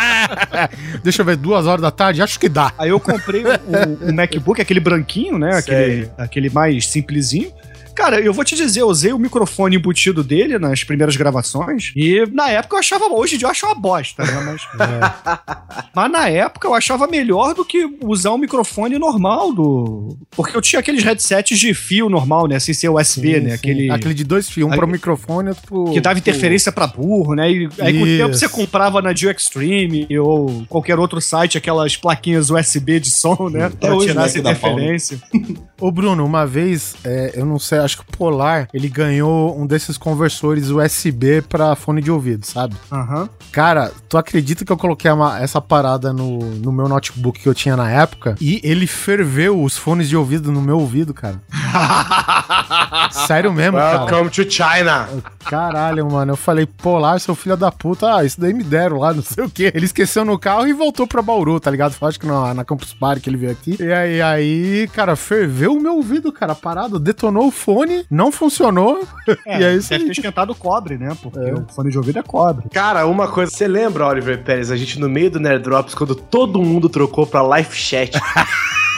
Deixa 1.02 1.22
eu 1.22 1.26
ver, 1.26 1.36
duas 1.36 1.66
horas 1.66 1.82
da 1.82 1.90
tarde? 1.90 2.22
Acho 2.22 2.38
que 2.38 2.48
dá. 2.48 2.72
Aí 2.78 2.90
eu 2.90 3.00
comprei 3.00 3.42
o, 3.44 4.10
o 4.10 4.14
MacBook, 4.14 4.60
aquele 4.60 4.80
branquinho, 4.80 5.29
né? 5.38 5.56
Aquele, 5.56 6.10
aquele 6.16 6.50
mais 6.50 6.86
simplesinho. 6.86 7.52
Cara, 8.00 8.18
eu 8.18 8.32
vou 8.32 8.42
te 8.42 8.56
dizer, 8.56 8.80
eu 8.80 8.88
usei 8.88 9.12
o 9.12 9.18
microfone 9.18 9.76
embutido 9.76 10.24
dele 10.24 10.58
nas 10.58 10.82
primeiras 10.82 11.16
gravações. 11.16 11.92
E 11.94 12.24
na 12.32 12.48
época 12.48 12.76
eu 12.76 12.80
achava. 12.80 13.04
Hoje 13.04 13.34
em 13.34 13.38
dia 13.38 13.46
eu 13.46 13.50
acho 13.50 13.66
uma 13.66 13.74
bosta, 13.74 14.24
né? 14.24 14.40
Mas, 14.40 14.62
mas 15.94 16.10
na 16.10 16.26
época 16.26 16.66
eu 16.66 16.72
achava 16.72 17.06
melhor 17.06 17.54
do 17.54 17.62
que 17.62 17.86
usar 18.02 18.32
um 18.32 18.38
microfone 18.38 18.98
normal 18.98 19.52
do. 19.52 20.16
Porque 20.30 20.56
eu 20.56 20.62
tinha 20.62 20.80
aqueles 20.80 21.04
headsets 21.04 21.58
de 21.58 21.74
fio 21.74 22.08
normal, 22.08 22.46
né? 22.48 22.58
Sem 22.58 22.72
ser 22.72 22.88
USB, 22.88 23.34
Sim, 23.34 23.40
né? 23.40 23.50
sim. 23.50 23.54
Aquele. 23.56 23.90
Aquele 23.90 24.14
de 24.14 24.24
dois 24.24 24.48
fios, 24.48 24.72
um 24.72 24.74
pro 24.74 24.88
microfone 24.88 25.48
e 25.48 25.50
outro 25.50 25.66
pro... 25.66 25.92
Que 25.92 26.00
dava 26.00 26.18
interferência 26.18 26.72
pra 26.72 26.86
burro, 26.86 27.34
né? 27.34 27.52
E 27.52 27.68
aí 27.80 27.98
com 27.98 28.02
o 28.02 28.06
tempo 28.06 28.34
você 28.34 28.48
comprava 28.48 29.02
na 29.02 29.12
Dio 29.12 29.30
Extreme 29.30 30.06
ou 30.18 30.64
qualquer 30.70 30.98
outro 30.98 31.20
site 31.20 31.58
aquelas 31.58 31.98
plaquinhas 31.98 32.48
USB 32.48 32.98
de 32.98 33.10
som, 33.10 33.50
né? 33.50 33.66
Até 33.66 33.92
hoje, 33.92 34.14
né, 34.14 34.24
essa 34.24 34.40
né? 34.40 34.40
interferência. 34.40 35.20
Ô, 35.80 35.90
Bruno, 35.90 36.24
uma 36.26 36.46
vez, 36.46 36.94
é, 37.02 37.32
eu 37.34 37.46
não 37.46 37.58
sei, 37.58 37.78
acho 37.78 37.96
que 37.98 38.02
o 38.02 38.16
Polar, 38.16 38.68
ele 38.74 38.88
ganhou 38.88 39.58
um 39.58 39.66
desses 39.66 39.96
conversores 39.96 40.68
USB 40.68 41.40
pra 41.42 41.74
fone 41.74 42.02
de 42.02 42.10
ouvido, 42.10 42.44
sabe? 42.44 42.76
Aham. 42.92 43.28
Cara, 43.50 43.90
tu 44.08 44.18
acredita 44.18 44.64
que 44.64 44.70
eu 44.70 44.76
coloquei 44.76 45.10
uma- 45.10 45.40
essa 45.40 45.60
parada 45.60 46.12
no, 46.12 46.38
no 46.56 46.70
meu 46.70 46.86
notebook 46.88 47.40
que 47.40 47.48
eu 47.48 47.54
tinha 47.54 47.76
na 47.76 47.90
época 47.90 48.36
e 48.40 48.60
ele 48.62 48.86
ferveu 48.86 49.62
os 49.62 49.76
fones 49.76 50.08
de 50.08 50.16
ouvido 50.16 50.52
no 50.52 50.60
meu 50.60 50.78
ouvido, 50.78 51.14
cara? 51.14 51.40
Sério 53.10 53.52
mesmo, 53.52 53.78
cara? 53.78 54.04
Welcome 54.04 54.30
to 54.30 54.50
China. 54.50 55.08
Caralho, 55.44 56.10
mano. 56.10 56.32
Eu 56.32 56.36
falei, 56.36 56.66
Polar, 56.66 57.18
seu 57.20 57.34
filho 57.34 57.56
da 57.56 57.70
puta, 57.72 58.16
ah, 58.16 58.24
isso 58.24 58.40
daí 58.40 58.52
me 58.52 58.64
deram 58.64 58.98
lá, 58.98 59.12
não 59.12 59.22
sei 59.22 59.44
o 59.44 59.50
quê. 59.50 59.72
Ele 59.74 59.86
esqueceu 59.86 60.24
no 60.24 60.38
carro 60.38 60.66
e 60.66 60.72
voltou 60.72 61.06
pra 61.06 61.22
Bauru, 61.22 61.58
tá 61.60 61.70
ligado? 61.70 61.92
Foi, 61.92 62.08
Acho 62.08 62.20
que 62.20 62.26
na, 62.26 62.52
na 62.54 62.64
Campus 62.64 62.92
Party 62.92 63.20
que 63.20 63.30
ele 63.30 63.36
veio 63.36 63.52
aqui. 63.52 63.76
E 63.80 63.92
aí, 63.92 64.20
aí, 64.22 64.88
cara, 64.92 65.14
ferveu 65.16 65.72
o 65.72 65.80
meu 65.80 65.96
ouvido, 65.96 66.32
cara, 66.32 66.54
parado. 66.54 66.98
Detonou 66.98 67.46
o 67.46 67.50
fone, 67.50 68.04
não 68.10 68.32
funcionou. 68.32 69.06
É, 69.46 69.60
e 69.60 69.64
é 69.64 69.74
isso 69.74 69.88
deve 69.90 70.02
aí. 70.02 70.10
ter 70.10 70.12
esquentado 70.18 70.50
o 70.50 70.54
cobre, 70.54 70.98
né? 70.98 71.16
Porque 71.22 71.38
o 71.38 71.66
fone 71.72 71.90
de 71.90 71.98
ouvido 71.98 72.18
é 72.18 72.22
cobre. 72.22 72.68
Cara, 72.70 73.06
uma 73.06 73.28
coisa, 73.28 73.52
você 73.52 73.68
lembra, 73.68 74.06
Oliver 74.06 74.42
Pérez, 74.42 74.70
a 74.70 74.76
gente 74.76 74.98
no 74.98 75.08
meio 75.08 75.30
do 75.30 75.40
Nerd 75.40 75.62
Drops, 75.62 75.94
quando 75.94 76.14
todo 76.14 76.60
mundo 76.62 76.88
trocou 76.88 77.26
pra 77.26 77.42
Live 77.42 77.74
Chat? 77.74 78.12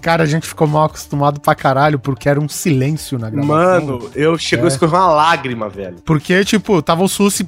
Cara, 0.00 0.22
a 0.22 0.26
gente 0.26 0.46
ficou 0.46 0.66
mal 0.66 0.84
acostumado 0.84 1.40
pra 1.40 1.54
caralho 1.54 1.98
porque 1.98 2.28
era 2.28 2.40
um 2.40 2.48
silêncio 2.48 3.18
na 3.18 3.30
gravação. 3.30 3.56
Mano, 3.56 4.10
eu 4.14 4.36
chegou 4.38 4.64
a 4.66 4.68
É. 4.68 4.72
escorrer 4.72 4.94
uma 4.94 5.08
lágrima, 5.08 5.68
velho. 5.68 5.96
Porque, 6.04 6.44
tipo, 6.44 6.80
tava 6.82 7.02
o 7.02 7.08
Sussi. 7.08 7.44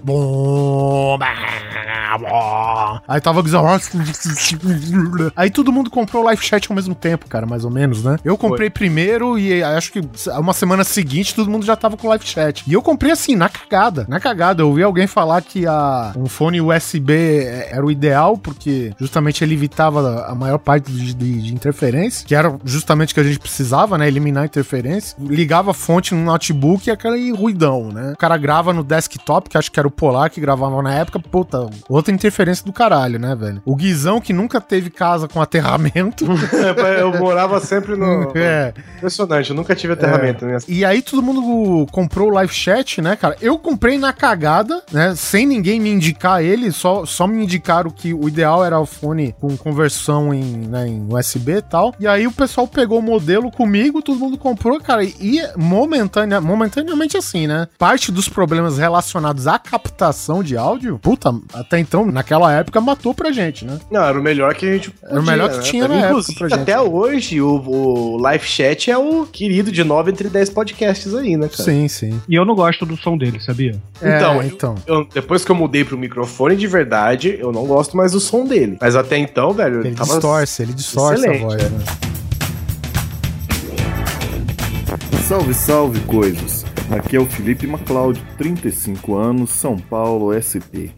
Aí 3.08 3.20
tava 3.20 3.40
o. 3.40 3.42
Aí 5.36 5.50
todo 5.50 5.72
mundo 5.72 5.90
comprou 5.90 6.22
o 6.22 6.26
Live 6.26 6.42
Chat 6.44 6.70
ao 6.70 6.74
mesmo 6.76 6.94
tempo, 6.94 7.26
cara, 7.28 7.46
mais 7.46 7.64
ou 7.64 7.70
menos, 7.70 8.02
né? 8.04 8.16
Eu 8.24 8.36
comprei 8.36 8.70
primeiro 8.70 9.38
e 9.38 9.62
acho 9.62 9.92
que 9.92 10.00
uma 10.38 10.52
semana 10.52 10.84
seguinte 10.84 11.34
todo 11.34 11.50
mundo 11.50 11.64
já 11.64 11.76
tava 11.76 11.96
com 11.96 12.06
o 12.06 12.10
Live 12.10 12.26
Chat. 12.26 12.64
E 12.66 12.72
eu 12.72 12.82
comprei 12.82 13.12
assim, 13.12 13.34
na 13.36 13.48
cagada. 13.48 14.06
Na 14.08 14.20
cagada. 14.20 14.62
Eu 14.62 14.68
ouvi 14.68 14.82
alguém 14.82 15.06
falar 15.06 15.42
que 15.42 15.66
a, 15.66 16.12
um 16.16 16.26
fone 16.26 16.60
USB 16.60 17.44
era 17.70 17.84
o 17.84 17.90
ideal, 17.90 18.36
porque 18.36 18.92
justamente 18.98 19.42
ele 19.42 19.54
evitava 19.54 20.26
a 20.26 20.34
maior 20.34 20.58
parte 20.58 20.90
de, 20.92 21.14
de- 21.14 21.42
de 21.42 21.54
interferência, 21.54 22.21
que 22.24 22.34
era 22.34 22.56
justamente 22.64 23.12
o 23.12 23.14
que 23.14 23.20
a 23.20 23.24
gente 23.24 23.38
precisava, 23.38 23.98
né? 23.98 24.06
Eliminar 24.06 24.44
a 24.44 24.46
interferência. 24.46 25.16
Ligava 25.20 25.70
a 25.70 25.74
fonte 25.74 26.14
no 26.14 26.24
notebook 26.24 26.88
e 26.88 26.90
aquele 26.90 27.32
ruidão, 27.32 27.90
né? 27.92 28.12
O 28.12 28.16
cara 28.16 28.36
grava 28.36 28.72
no 28.72 28.82
desktop, 28.82 29.48
que 29.48 29.58
acho 29.58 29.70
que 29.70 29.78
era 29.78 29.88
o 29.88 29.90
Polar 29.90 30.30
que 30.30 30.40
gravava 30.40 30.82
na 30.82 30.94
época, 30.94 31.18
puta, 31.18 31.68
outra 31.88 32.12
interferência 32.12 32.64
do 32.64 32.72
caralho, 32.72 33.18
né, 33.18 33.34
velho? 33.34 33.62
O 33.64 33.76
Guizão, 33.76 34.20
que 34.20 34.32
nunca 34.32 34.60
teve 34.60 34.90
casa 34.90 35.28
com 35.28 35.40
aterramento. 35.40 36.24
eu 36.98 37.18
morava 37.18 37.60
sempre 37.60 37.96
no. 37.96 38.32
É. 38.34 38.72
Impressionante, 38.96 39.50
eu 39.50 39.56
nunca 39.56 39.74
tive 39.74 39.92
aterramento 39.92 40.46
né? 40.46 40.58
E 40.68 40.84
aí 40.84 41.02
todo 41.02 41.22
mundo 41.22 41.86
comprou 41.90 42.28
o 42.28 42.32
live 42.32 42.52
chat, 42.52 43.00
né, 43.00 43.16
cara? 43.16 43.36
Eu 43.40 43.58
comprei 43.58 43.98
na 43.98 44.12
cagada, 44.12 44.82
né? 44.92 45.14
Sem 45.14 45.46
ninguém 45.46 45.80
me 45.80 45.90
indicar 45.90 46.42
ele, 46.42 46.70
só, 46.72 47.04
só 47.04 47.26
me 47.26 47.42
indicaram 47.42 47.90
que 47.90 48.14
o 48.14 48.28
ideal 48.28 48.64
era 48.64 48.78
o 48.78 48.86
fone 48.86 49.34
com 49.40 49.56
conversão 49.56 50.32
em, 50.32 50.42
né, 50.42 50.86
em 50.86 51.06
USB 51.12 51.56
e 51.56 51.62
tal. 51.62 51.94
E 51.98 52.06
aí 52.12 52.26
o 52.26 52.32
pessoal 52.32 52.66
pegou 52.68 52.98
o 52.98 53.02
modelo 53.02 53.50
comigo, 53.50 54.02
todo 54.02 54.18
mundo 54.18 54.38
comprou, 54.38 54.78
cara. 54.80 55.04
E 55.04 55.40
momentânea, 55.56 56.40
momentaneamente 56.40 57.16
assim, 57.16 57.46
né? 57.46 57.66
Parte 57.78 58.12
dos 58.12 58.28
problemas 58.28 58.78
relacionados 58.78 59.46
à 59.46 59.58
captação 59.58 60.42
de 60.42 60.56
áudio, 60.56 60.98
puta, 60.98 61.34
até 61.54 61.78
então, 61.78 62.06
naquela 62.06 62.52
época, 62.52 62.80
matou 62.80 63.14
pra 63.14 63.32
gente, 63.32 63.64
né? 63.64 63.78
Não, 63.90 64.02
era 64.04 64.18
o 64.18 64.22
melhor 64.22 64.54
que 64.54 64.66
a 64.66 64.72
gente 64.72 64.92
Era 65.02 65.20
o 65.20 65.24
melhor 65.24 65.50
que 65.50 65.60
tinha 65.60 65.88
na 65.88 65.96
Inclusive, 66.08 66.32
época 66.32 66.38
pra 66.38 66.48
gente. 66.48 66.62
até 66.62 66.80
hoje, 66.80 67.40
o, 67.40 67.48
o 67.66 68.16
Live 68.18 68.44
Chat 68.44 68.90
é 68.90 68.98
o 68.98 69.26
querido 69.26 69.72
de 69.72 69.82
9 69.84 70.10
entre 70.10 70.28
10 70.28 70.50
podcasts 70.50 71.14
aí, 71.14 71.36
né, 71.36 71.48
cara? 71.48 71.62
Sim, 71.64 71.88
sim. 71.88 72.20
E 72.28 72.34
eu 72.34 72.44
não 72.44 72.54
gosto 72.54 72.84
do 72.86 72.96
som 72.96 73.16
dele, 73.16 73.40
sabia? 73.40 73.74
Então, 74.00 74.40
É, 74.42 74.46
então. 74.46 74.74
Eu- 74.86 75.06
depois 75.12 75.44
que 75.44 75.50
eu 75.50 75.54
mudei 75.56 75.84
pro 75.84 75.96
microfone 75.98 76.56
de 76.56 76.66
verdade, 76.66 77.36
eu 77.38 77.52
não 77.52 77.64
gosto 77.66 77.96
mais 77.96 78.12
do 78.12 78.20
som 78.20 78.44
dele. 78.44 78.76
Mas 78.80 78.96
até 78.96 79.16
então, 79.18 79.52
velho, 79.52 79.80
Ele 79.80 79.94
tava 79.94 80.12
distorce, 80.12 80.62
ele 80.62 80.72
distorce 80.72 81.28
a 81.28 81.38
voz, 81.38 81.62
né? 81.70 81.78
Salve, 85.32 85.54
salve, 85.54 86.00
coisas! 86.00 86.62
Aqui 86.90 87.16
é 87.16 87.18
o 87.18 87.24
Felipe 87.24 87.66
MacLeod, 87.66 88.22
35 88.36 89.14
anos, 89.14 89.48
São 89.48 89.78
Paulo, 89.78 90.30
SP. 90.36 90.92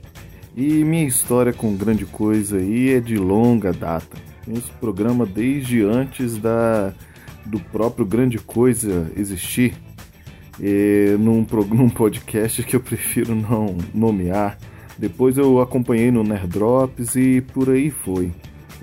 E 0.57 0.83
minha 0.83 1.07
história 1.07 1.53
com 1.53 1.77
grande 1.77 2.05
coisa 2.05 2.57
aí 2.57 2.91
é 2.91 2.99
de 2.99 3.17
longa 3.17 3.73
data. 3.73 4.17
O 4.49 4.61
programa 4.81 5.25
desde 5.25 5.85
antes 5.85 6.37
da 6.37 6.93
do 7.47 7.61
próprio 7.61 8.05
Grande 8.05 8.39
Coisa 8.39 9.09
existir. 9.17 9.77
E 10.61 11.15
num, 11.17 11.47
num 11.71 11.89
podcast 11.89 12.61
que 12.65 12.75
eu 12.75 12.81
prefiro 12.81 13.37
não 13.37 13.77
nomear. 13.95 14.59
Depois 14.99 15.39
eu 15.39 15.61
acompanhei 15.61 16.11
no 16.11 16.25
Nerd 16.25 16.49
Drops 16.49 17.15
e 17.15 17.41
por 17.41 17.71
aí 17.71 17.89
foi. 17.89 18.33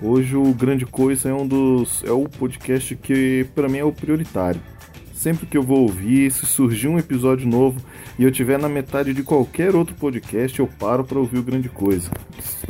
Hoje 0.00 0.34
o 0.34 0.54
Grande 0.54 0.86
Coisa 0.86 1.28
é 1.28 1.34
um 1.34 1.46
dos. 1.46 2.02
é 2.04 2.10
o 2.10 2.26
podcast 2.26 2.96
que 2.96 3.46
para 3.54 3.68
mim 3.68 3.76
é 3.76 3.84
o 3.84 3.92
prioritário. 3.92 4.71
Sempre 5.22 5.46
que 5.46 5.56
eu 5.56 5.62
vou 5.62 5.82
ouvir, 5.82 6.32
se 6.32 6.44
surgir 6.46 6.88
um 6.88 6.98
episódio 6.98 7.46
novo 7.46 7.80
e 8.18 8.24
eu 8.24 8.32
tiver 8.32 8.58
na 8.58 8.68
metade 8.68 9.14
de 9.14 9.22
qualquer 9.22 9.72
outro 9.72 9.94
podcast, 9.94 10.58
eu 10.58 10.66
paro 10.66 11.04
para 11.04 11.16
ouvir 11.16 11.38
o 11.38 11.44
Grande 11.44 11.68
Coisa. 11.68 12.10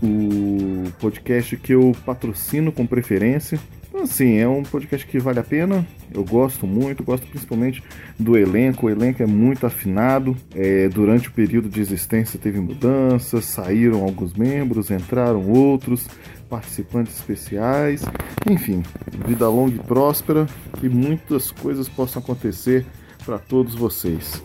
O 0.03 0.85
podcast 1.01 1.57
que 1.57 1.73
eu 1.73 1.97
patrocino 2.05 2.71
com 2.71 2.87
preferência. 2.87 3.59
Então, 3.93 4.05
assim, 4.05 4.39
é 4.39 4.49
um 4.49 4.63
podcast 4.63 5.07
que 5.07 5.19
vale 5.19 5.39
a 5.39 5.43
pena. 5.45 5.87
Eu 6.15 6.25
gosto 6.25 6.67
muito, 6.67 7.05
gosto 7.05 7.27
principalmente 7.27 7.83
do 8.19 8.39
elenco. 8.39 8.87
O 8.87 8.91
elenco 8.91 9.23
é 9.23 9.27
muito 9.27 9.67
afinado. 9.67 10.35
É, 10.55 10.89
durante 10.89 11.29
o 11.29 11.33
período 11.33 11.69
de 11.69 11.79
existência 11.79 12.41
teve 12.41 12.59
mudanças, 12.59 13.45
saíram 13.45 14.03
alguns 14.03 14.33
membros, 14.33 14.91
entraram 14.91 15.47
outros, 15.47 16.09
participantes 16.49 17.19
especiais. 17.19 18.03
Enfim, 18.51 18.83
vida 19.27 19.47
longa 19.47 19.77
e 19.77 19.79
próspera, 19.79 20.47
que 20.81 20.89
muitas 20.89 21.51
coisas 21.51 21.87
possam 21.87 22.23
acontecer 22.23 22.87
para 23.27 23.39
todos 23.39 23.75
vocês. 23.75 24.43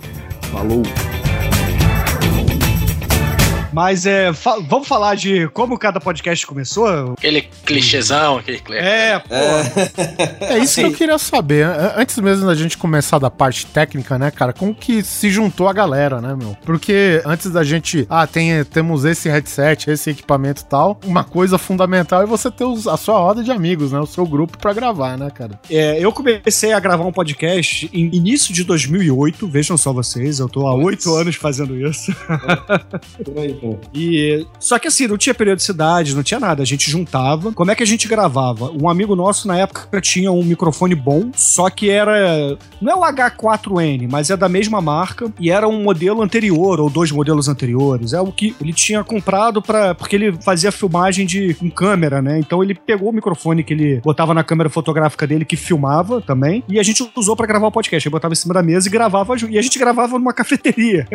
Falou! 0.52 0.84
Mas 3.74 4.06
é, 4.06 4.32
fa- 4.34 4.60
vamos 4.68 4.88
falar 4.88 5.16
de 5.16 5.48
como 5.50 5.78
cada 5.78 6.00
podcast 6.00 6.46
começou? 6.48 7.14
Aquele 7.18 7.42
clichêzão, 7.66 8.38
aquele 8.38 8.60
clichê. 8.60 8.84
É, 8.84 9.20
pô. 9.20 9.36
É 10.46 10.58
isso 10.60 10.76
que 10.76 10.86
eu 10.88 10.94
queria 10.94 11.18
saber. 11.18 11.66
A- 11.66 11.96
Antes 11.98 12.18
mesmo 12.20 12.46
da 12.46 12.56
gente 12.56 12.78
começar 12.78 13.20
da 13.20 13.30
parte 13.30 13.66
técnica, 13.66 14.18
né, 14.18 14.32
cara? 14.32 14.54
Como 14.54 14.74
que 14.74 15.04
se 15.04 15.30
juntou 15.30 15.68
a 15.68 15.74
galera, 15.74 16.22
né, 16.22 16.36
meu? 16.38 16.56
Porque 16.66 17.22
antes 17.26 17.52
da 17.52 17.64
gente. 17.64 18.06
Ah, 18.10 18.26
tem, 18.26 18.64
temos 18.66 19.04
esse 19.06 19.30
headset, 19.30 19.90
esse 19.90 20.10
equipamento 20.12 20.62
e 20.62 20.66
tal. 20.66 21.00
Uma 21.06 21.24
coisa 21.24 21.58
fundamental 21.58 22.22
é 22.22 22.26
você 22.26 22.50
ter 22.50 22.64
os- 22.64 22.88
a 22.88 22.98
sua 22.98 23.18
roda 23.20 23.44
de 23.44 23.52
amigos, 23.52 23.92
né? 23.92 24.00
O 24.00 24.06
seu 24.06 24.26
grupo 24.26 24.58
pra 24.58 24.74
gravar, 24.74 25.18
né, 25.18 25.30
cara? 25.30 25.60
É, 25.70 26.00
eu 26.04 26.12
comecei 26.12 26.72
a 26.74 26.80
gravar 26.80 27.06
um 27.06 27.12
podcast 27.12 27.90
em 27.94 28.10
início 28.16 28.54
de 28.54 28.64
2008, 28.64 29.48
vejam 29.48 29.78
só 29.78 29.92
vocês, 29.92 30.40
eu 30.40 30.48
tô 30.50 30.66
há 30.68 30.74
oito 30.76 31.14
anos 31.14 31.36
fazendo 31.36 31.76
isso. 31.78 32.16
Por 33.24 33.38
pô. 33.60 33.78
E 33.94 34.46
só 34.60 34.80
que 34.80 34.88
assim, 34.88 35.08
não 35.08 35.18
tinha 35.18 35.34
periodicidade, 35.34 36.16
não 36.16 36.24
tinha 36.24 36.40
nada. 36.40 36.64
A 36.64 36.66
gente 36.66 36.90
juntava. 36.90 37.52
Como 37.52 37.72
é 37.72 37.76
que 37.76 37.84
a 37.84 37.88
gente 37.88 38.08
gravava? 38.08 38.72
Um 38.72 38.90
amigo 38.90 39.16
nosso 39.16 39.48
na 39.48 39.58
época 39.58 40.02
tinha 40.02 40.32
um 40.32 40.44
microfone 40.44 40.96
bom, 40.96 41.32
só 41.36 41.70
que 41.70 41.90
era 41.90 42.58
não 42.82 42.92
é 42.92 42.96
o 42.96 43.02
H4N, 43.02 44.08
mas 44.10 44.30
é 44.30 44.38
da 44.38 44.48
mesma 44.48 44.82
marca 44.82 45.32
e 45.40 45.50
era 45.50 45.68
um 45.68 45.84
modelo 45.84 46.22
anterior 46.22 46.80
ou 46.80 46.90
dois 46.90 47.12
modelos 47.12 47.48
anteriores. 47.48 48.14
É 48.14 48.22
o 48.22 48.32
que 48.32 48.56
ele 48.62 48.74
tinha 48.74 49.04
comprado 49.04 49.62
para 49.62 49.96
porque 49.96 50.16
ele 50.16 50.38
fazia 50.42 50.72
filmagem 50.72 51.26
de 51.26 51.54
com 51.56 51.70
câmera, 51.70 52.22
né? 52.22 52.40
Então 52.40 52.64
ele 52.64 52.76
pegou 52.76 53.10
o 53.10 53.14
microfone 53.14 53.64
que 53.64 53.74
ele 53.74 54.02
botava 54.02 54.34
na 54.34 54.44
câmera 54.44 54.70
fotográfica 54.70 55.26
dele 55.26 55.46
que 55.46 55.56
filmava 55.56 56.22
também 56.22 56.64
e 56.68 56.80
a 56.80 56.84
gente 56.84 57.10
usou 57.16 57.36
para 57.36 57.48
gravar 57.48 57.68
o 57.68 57.72
podcast. 57.72 58.08
Ele 58.08 58.12
botava 58.12 58.34
em 58.34 58.36
cima 58.36 58.54
da 58.54 58.64
mesa 58.64 58.88
e 58.88 58.92
gravava 58.92 59.38
junto. 59.38 59.54
E 59.54 59.58
a 59.58 59.62
gente 59.62 59.80
gravava 59.80 60.18
numa 60.18 60.34
cafeteria. 60.34 61.08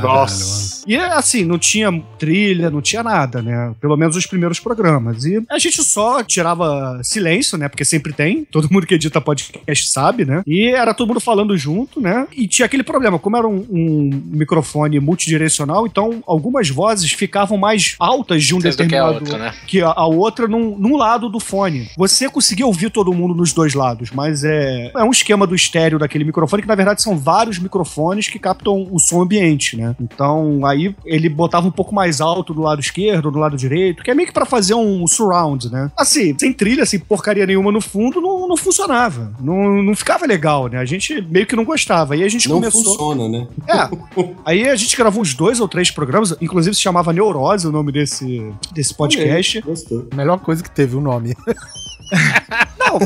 Nossa. 0.00 0.84
E 0.86 0.96
assim, 0.96 1.44
não 1.50 1.58
tinha 1.58 1.90
trilha, 2.18 2.70
não 2.70 2.80
tinha 2.80 3.02
nada, 3.02 3.42
né? 3.42 3.74
Pelo 3.80 3.96
menos 3.96 4.16
os 4.16 4.26
primeiros 4.26 4.60
programas. 4.60 5.24
E 5.24 5.42
a 5.50 5.58
gente 5.58 5.82
só 5.82 6.22
tirava 6.22 7.00
silêncio, 7.02 7.58
né? 7.58 7.68
Porque 7.68 7.84
sempre 7.84 8.12
tem. 8.12 8.44
Todo 8.44 8.68
mundo 8.70 8.86
que 8.86 8.94
edita 8.94 9.20
podcast 9.20 9.90
sabe, 9.90 10.24
né? 10.24 10.42
E 10.46 10.68
era 10.68 10.94
todo 10.94 11.08
mundo 11.08 11.20
falando 11.20 11.56
junto, 11.56 12.00
né? 12.00 12.26
E 12.36 12.46
tinha 12.46 12.66
aquele 12.66 12.82
problema, 12.82 13.18
como 13.18 13.36
era 13.36 13.48
um, 13.48 13.66
um 13.68 14.22
microfone 14.26 15.00
multidirecional, 15.00 15.86
então 15.86 16.22
algumas 16.26 16.70
vozes 16.70 17.12
ficavam 17.12 17.58
mais 17.58 17.96
altas 17.98 18.44
de 18.44 18.54
um 18.54 18.58
do 18.58 18.62
que 18.62 18.68
a 18.68 18.70
determinado 18.70 19.14
outra, 19.14 19.38
né? 19.38 19.54
que 19.66 19.80
a, 19.82 19.88
a 19.88 20.06
outra 20.06 20.46
num, 20.46 20.78
num 20.78 20.96
lado 20.96 21.28
do 21.28 21.40
fone. 21.40 21.88
Você 21.96 22.28
conseguia 22.28 22.66
ouvir 22.66 22.90
todo 22.90 23.12
mundo 23.12 23.34
nos 23.34 23.52
dois 23.52 23.74
lados, 23.74 24.10
mas 24.10 24.44
é, 24.44 24.92
é 24.94 25.02
um 25.02 25.10
esquema 25.10 25.46
do 25.46 25.54
estéreo 25.54 25.98
daquele 25.98 26.24
microfone 26.24 26.62
que 26.62 26.68
na 26.68 26.74
verdade 26.74 27.02
são 27.02 27.18
vários 27.18 27.58
microfones 27.58 28.28
que 28.28 28.38
captam 28.38 28.86
o 28.90 28.98
som 28.98 29.20
ambiente, 29.20 29.76
né? 29.76 29.96
Então 30.00 30.64
aí 30.64 30.94
ele 31.04 31.28
botava 31.40 31.66
um 31.66 31.70
pouco 31.70 31.94
mais 31.94 32.20
alto 32.20 32.52
do 32.52 32.60
lado 32.60 32.80
esquerdo, 32.80 33.30
do 33.30 33.38
lado 33.38 33.56
direito, 33.56 34.02
que 34.02 34.10
é 34.10 34.14
meio 34.14 34.26
que 34.28 34.32
pra 34.34 34.44
fazer 34.44 34.74
um 34.74 35.06
surround, 35.06 35.70
né? 35.70 35.90
Assim, 35.96 36.36
sem 36.38 36.52
trilha, 36.52 36.84
sem 36.84 36.98
porcaria 37.00 37.46
nenhuma 37.46 37.72
no 37.72 37.80
fundo, 37.80 38.20
não, 38.20 38.46
não 38.46 38.56
funcionava. 38.56 39.32
Não, 39.40 39.82
não 39.82 39.94
ficava 39.96 40.26
legal, 40.26 40.68
né? 40.68 40.78
A 40.78 40.84
gente 40.84 41.20
meio 41.22 41.46
que 41.46 41.56
não 41.56 41.64
gostava. 41.64 42.14
Aí 42.14 42.22
a 42.22 42.28
gente 42.28 42.48
Não 42.48 42.56
começou. 42.56 42.84
funciona, 42.84 43.28
né? 43.28 43.46
É. 43.68 43.88
Aí 44.44 44.68
a 44.68 44.76
gente 44.76 44.96
gravou 44.96 45.22
uns 45.22 45.34
dois 45.34 45.60
ou 45.60 45.68
três 45.68 45.90
programas, 45.90 46.36
inclusive 46.40 46.74
se 46.76 46.82
chamava 46.82 47.12
Neurose 47.12 47.66
o 47.66 47.72
nome 47.72 47.90
desse, 47.90 48.52
desse 48.72 48.94
podcast. 48.94 49.60
Gostou. 49.62 50.06
Melhor 50.14 50.38
coisa 50.38 50.62
que 50.62 50.70
teve 50.70 50.96
o 50.96 51.00
nome. 51.00 51.34
Não. 52.78 52.98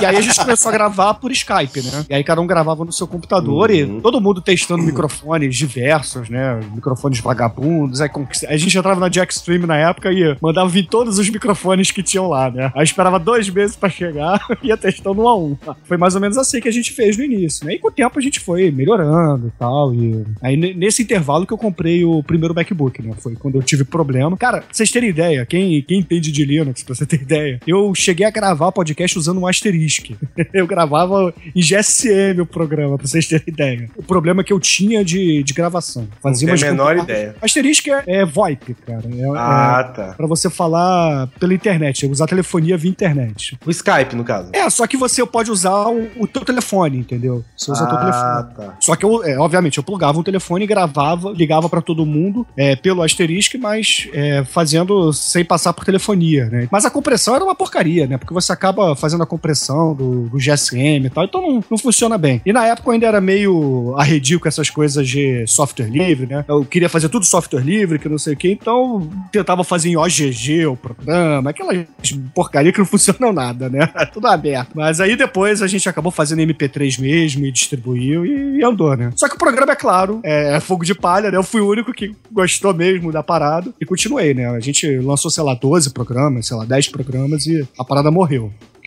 E 0.00 0.04
aí 0.06 0.16
a 0.16 0.20
gente 0.20 0.38
começou 0.38 0.68
a 0.68 0.72
gravar 0.72 1.14
por 1.14 1.30
Skype, 1.32 1.82
né? 1.82 2.04
E 2.10 2.14
aí 2.14 2.24
cada 2.24 2.40
um 2.40 2.46
gravava 2.46 2.84
no 2.84 2.92
seu 2.92 3.06
computador 3.06 3.70
Uhum. 3.70 3.98
e 3.98 4.00
todo 4.00 4.20
mundo 4.20 4.40
testando 4.40 4.82
microfones 4.82 5.56
diversos, 5.56 6.28
né? 6.28 6.60
Microfones 6.74 7.20
vagabundos. 7.20 8.00
Aí 8.00 8.10
a 8.48 8.56
gente 8.56 8.76
entrava 8.76 9.00
na 9.00 9.08
Jackstream 9.10 9.66
na 9.66 9.76
época 9.76 10.12
e 10.12 10.36
mandava 10.40 10.68
vir 10.68 10.86
todos 10.86 11.18
os 11.18 11.28
microfones 11.30 11.90
que 11.90 12.02
tinham 12.02 12.28
lá, 12.28 12.50
né? 12.50 12.70
Aí 12.76 12.84
esperava 12.84 13.18
dois 13.18 13.48
meses 13.48 13.76
pra 13.76 13.88
chegar 13.88 14.40
e 14.62 14.68
ia 14.68 14.76
testando 14.76 15.22
um 15.22 15.28
a 15.28 15.36
um. 15.36 15.56
Foi 15.84 15.96
mais 15.96 16.14
ou 16.14 16.20
menos 16.20 16.36
assim 16.36 16.60
que 16.60 16.68
a 16.68 16.72
gente 16.72 16.92
fez 16.92 17.16
no 17.16 17.24
início, 17.24 17.64
né? 17.66 17.74
E 17.74 17.78
com 17.78 17.88
o 17.88 17.92
tempo 17.92 18.18
a 18.18 18.22
gente 18.22 18.40
foi 18.40 18.70
melhorando 18.70 19.48
e 19.48 19.50
tal. 19.58 19.94
E 19.94 20.24
aí 20.42 20.56
ne- 20.56 20.74
nesse 20.74 21.02
intervalo 21.02 21.46
que 21.46 21.52
eu 21.52 21.58
comprei 21.58 22.04
o 22.04 22.22
primeiro 22.22 22.54
MacBook, 22.54 23.00
né? 23.02 23.12
Foi 23.18 23.34
quando 23.36 23.54
eu 23.56 23.62
tive 23.62 23.84
problema. 23.84 24.36
Cara, 24.36 24.58
pra 24.58 24.66
vocês 24.72 24.90
terem 24.90 25.08
ideia, 25.10 25.46
quem, 25.46 25.82
quem 25.82 26.00
entende 26.00 26.30
de 26.30 26.44
Linux, 26.44 26.82
pra 26.82 26.94
você 26.94 27.06
ter 27.06 27.20
ideia, 27.22 27.60
eu 27.66 27.92
cheguei 27.94 28.26
a 28.26 28.30
gravar 28.30 28.49
podcast 28.72 29.18
usando 29.18 29.40
um 29.40 29.46
asterisco. 29.46 30.14
eu 30.52 30.66
gravava 30.66 31.32
em 31.54 31.60
GSM 31.60 32.40
o 32.40 32.46
programa, 32.46 32.96
pra 32.96 33.06
vocês 33.06 33.26
terem 33.26 33.44
ideia. 33.48 33.90
O 33.96 34.02
problema 34.02 34.42
que 34.44 34.52
eu 34.52 34.60
tinha 34.60 35.04
de, 35.04 35.42
de 35.42 35.52
gravação. 35.52 36.08
Fazia 36.22 36.48
Não 36.48 36.54
tenho 36.56 36.68
a 36.68 36.72
menor 36.72 36.96
ideia. 36.98 37.34
Asterisco 37.40 37.90
é, 37.90 38.02
é 38.06 38.24
VoIP, 38.24 38.74
cara. 38.86 39.04
É, 39.06 39.36
Ah, 39.36 39.84
tá. 39.84 40.02
é 40.08 40.12
pra 40.14 40.26
você 40.26 40.50
falar 40.50 41.28
pela 41.38 41.54
internet, 41.54 42.06
usar 42.06 42.26
telefonia 42.26 42.76
via 42.76 42.90
internet. 42.90 43.58
O 43.64 43.70
Skype, 43.70 44.14
no 44.14 44.24
caso. 44.24 44.50
É, 44.52 44.68
só 44.70 44.86
que 44.86 44.96
você 44.96 45.24
pode 45.24 45.50
usar 45.50 45.88
o, 45.88 46.08
o 46.18 46.26
teu 46.26 46.44
telefone, 46.44 46.98
entendeu? 46.98 47.44
Você 47.56 47.70
usa 47.70 47.84
o 47.84 47.88
teu 47.88 47.98
telefone. 47.98 48.22
Ah, 48.24 48.48
tá. 48.56 48.76
Só 48.80 48.96
que 48.96 49.04
eu, 49.04 49.24
é, 49.24 49.38
obviamente, 49.38 49.78
eu 49.78 49.84
plugava 49.84 50.18
um 50.18 50.22
telefone, 50.22 50.66
gravava, 50.66 51.30
ligava 51.32 51.68
pra 51.68 51.80
todo 51.80 52.04
mundo 52.06 52.46
é, 52.56 52.76
pelo 52.76 53.02
asterisco, 53.02 53.58
mas 53.58 54.08
é, 54.12 54.44
fazendo 54.44 55.12
sem 55.12 55.44
passar 55.44 55.72
por 55.72 55.84
telefonia, 55.84 56.46
né? 56.46 56.68
Mas 56.70 56.84
a 56.84 56.90
compressão 56.90 57.34
era 57.34 57.44
uma 57.44 57.54
porcaria, 57.54 58.06
né? 58.06 58.18
Porque 58.18 58.32
você 58.40 58.52
acaba 58.52 58.94
fazendo 58.96 59.22
a 59.22 59.26
compressão 59.26 59.94
do, 59.94 60.28
do 60.28 60.38
GSM 60.38 61.06
e 61.06 61.10
tal, 61.10 61.24
então 61.24 61.40
não, 61.40 61.64
não 61.70 61.78
funciona 61.78 62.16
bem. 62.18 62.40
E 62.44 62.52
na 62.52 62.66
época 62.66 62.88
eu 62.88 62.92
ainda 62.92 63.06
era 63.06 63.20
meio 63.20 63.94
arredio 63.98 64.40
com 64.40 64.48
essas 64.48 64.70
coisas 64.70 65.06
de 65.08 65.46
software 65.46 65.88
livre, 65.88 66.26
né? 66.26 66.44
Eu 66.48 66.64
queria 66.64 66.88
fazer 66.88 67.08
tudo 67.08 67.24
software 67.24 67.62
livre, 67.62 67.98
que 67.98 68.08
não 68.08 68.18
sei 68.18 68.34
o 68.34 68.36
que, 68.36 68.50
então 68.50 69.08
tentava 69.32 69.64
fazer 69.64 69.90
em 69.90 69.96
OGG 69.96 70.66
o 70.66 70.76
programa, 70.76 71.50
aquelas 71.50 71.86
porcaria 72.34 72.72
que 72.72 72.78
não 72.78 72.86
funcionam 72.86 73.32
nada, 73.32 73.68
né? 73.68 73.86
tudo 74.12 74.26
aberto. 74.26 74.70
Mas 74.74 75.00
aí 75.00 75.16
depois 75.16 75.62
a 75.62 75.66
gente 75.66 75.88
acabou 75.88 76.12
fazendo 76.12 76.40
MP3 76.42 77.00
mesmo 77.00 77.44
e 77.44 77.52
distribuiu 77.52 78.24
e, 78.24 78.58
e 78.58 78.64
andou, 78.64 78.96
né? 78.96 79.10
Só 79.16 79.28
que 79.28 79.34
o 79.34 79.38
programa, 79.38 79.72
é 79.72 79.76
claro, 79.76 80.20
é 80.24 80.58
fogo 80.60 80.84
de 80.84 80.94
palha, 80.94 81.30
né? 81.30 81.36
Eu 81.36 81.42
fui 81.42 81.60
o 81.60 81.68
único 81.68 81.92
que 81.92 82.14
gostou 82.30 82.74
mesmo 82.74 83.12
da 83.12 83.22
parada 83.22 83.72
e 83.80 83.86
continuei, 83.86 84.34
né? 84.34 84.48
A 84.48 84.60
gente 84.60 84.86
lançou, 84.98 85.30
sei 85.30 85.44
lá, 85.44 85.54
12 85.54 85.90
programas, 85.90 86.46
sei 86.46 86.56
lá, 86.56 86.64
10 86.64 86.88
programas 86.88 87.46
e 87.46 87.66
a 87.78 87.84
parada 87.84 88.10
morreu. 88.10 88.29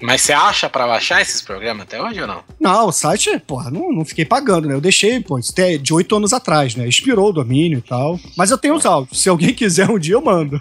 Mas 0.01 0.21
você 0.21 0.33
acha 0.33 0.69
pra 0.69 0.85
baixar 0.85 1.21
esses 1.21 1.41
programas 1.41 1.83
até 1.83 2.01
hoje 2.01 2.19
ou 2.19 2.27
não? 2.27 2.41
Não, 2.59 2.87
o 2.87 2.91
site, 2.91 3.39
porra, 3.47 3.71
não, 3.71 3.89
não 3.89 4.03
fiquei 4.03 4.25
pagando, 4.25 4.67
né? 4.67 4.73
Eu 4.73 4.81
deixei, 4.81 5.21
pô, 5.21 5.39
isso 5.39 5.53
é 5.57 5.77
de 5.77 5.93
oito 5.93 6.13
anos 6.13 6.33
atrás, 6.33 6.75
né? 6.75 6.85
Expirou 6.85 7.29
o 7.29 7.33
domínio 7.33 7.77
e 7.77 7.81
tal. 7.81 8.19
Mas 8.35 8.51
eu 8.51 8.57
tenho 8.57 8.75
os 8.75 8.85
áudios. 8.85 9.21
Se 9.21 9.29
alguém 9.29 9.53
quiser 9.55 9.89
um 9.89 9.97
dia, 9.97 10.15
eu 10.15 10.21
mando. 10.21 10.59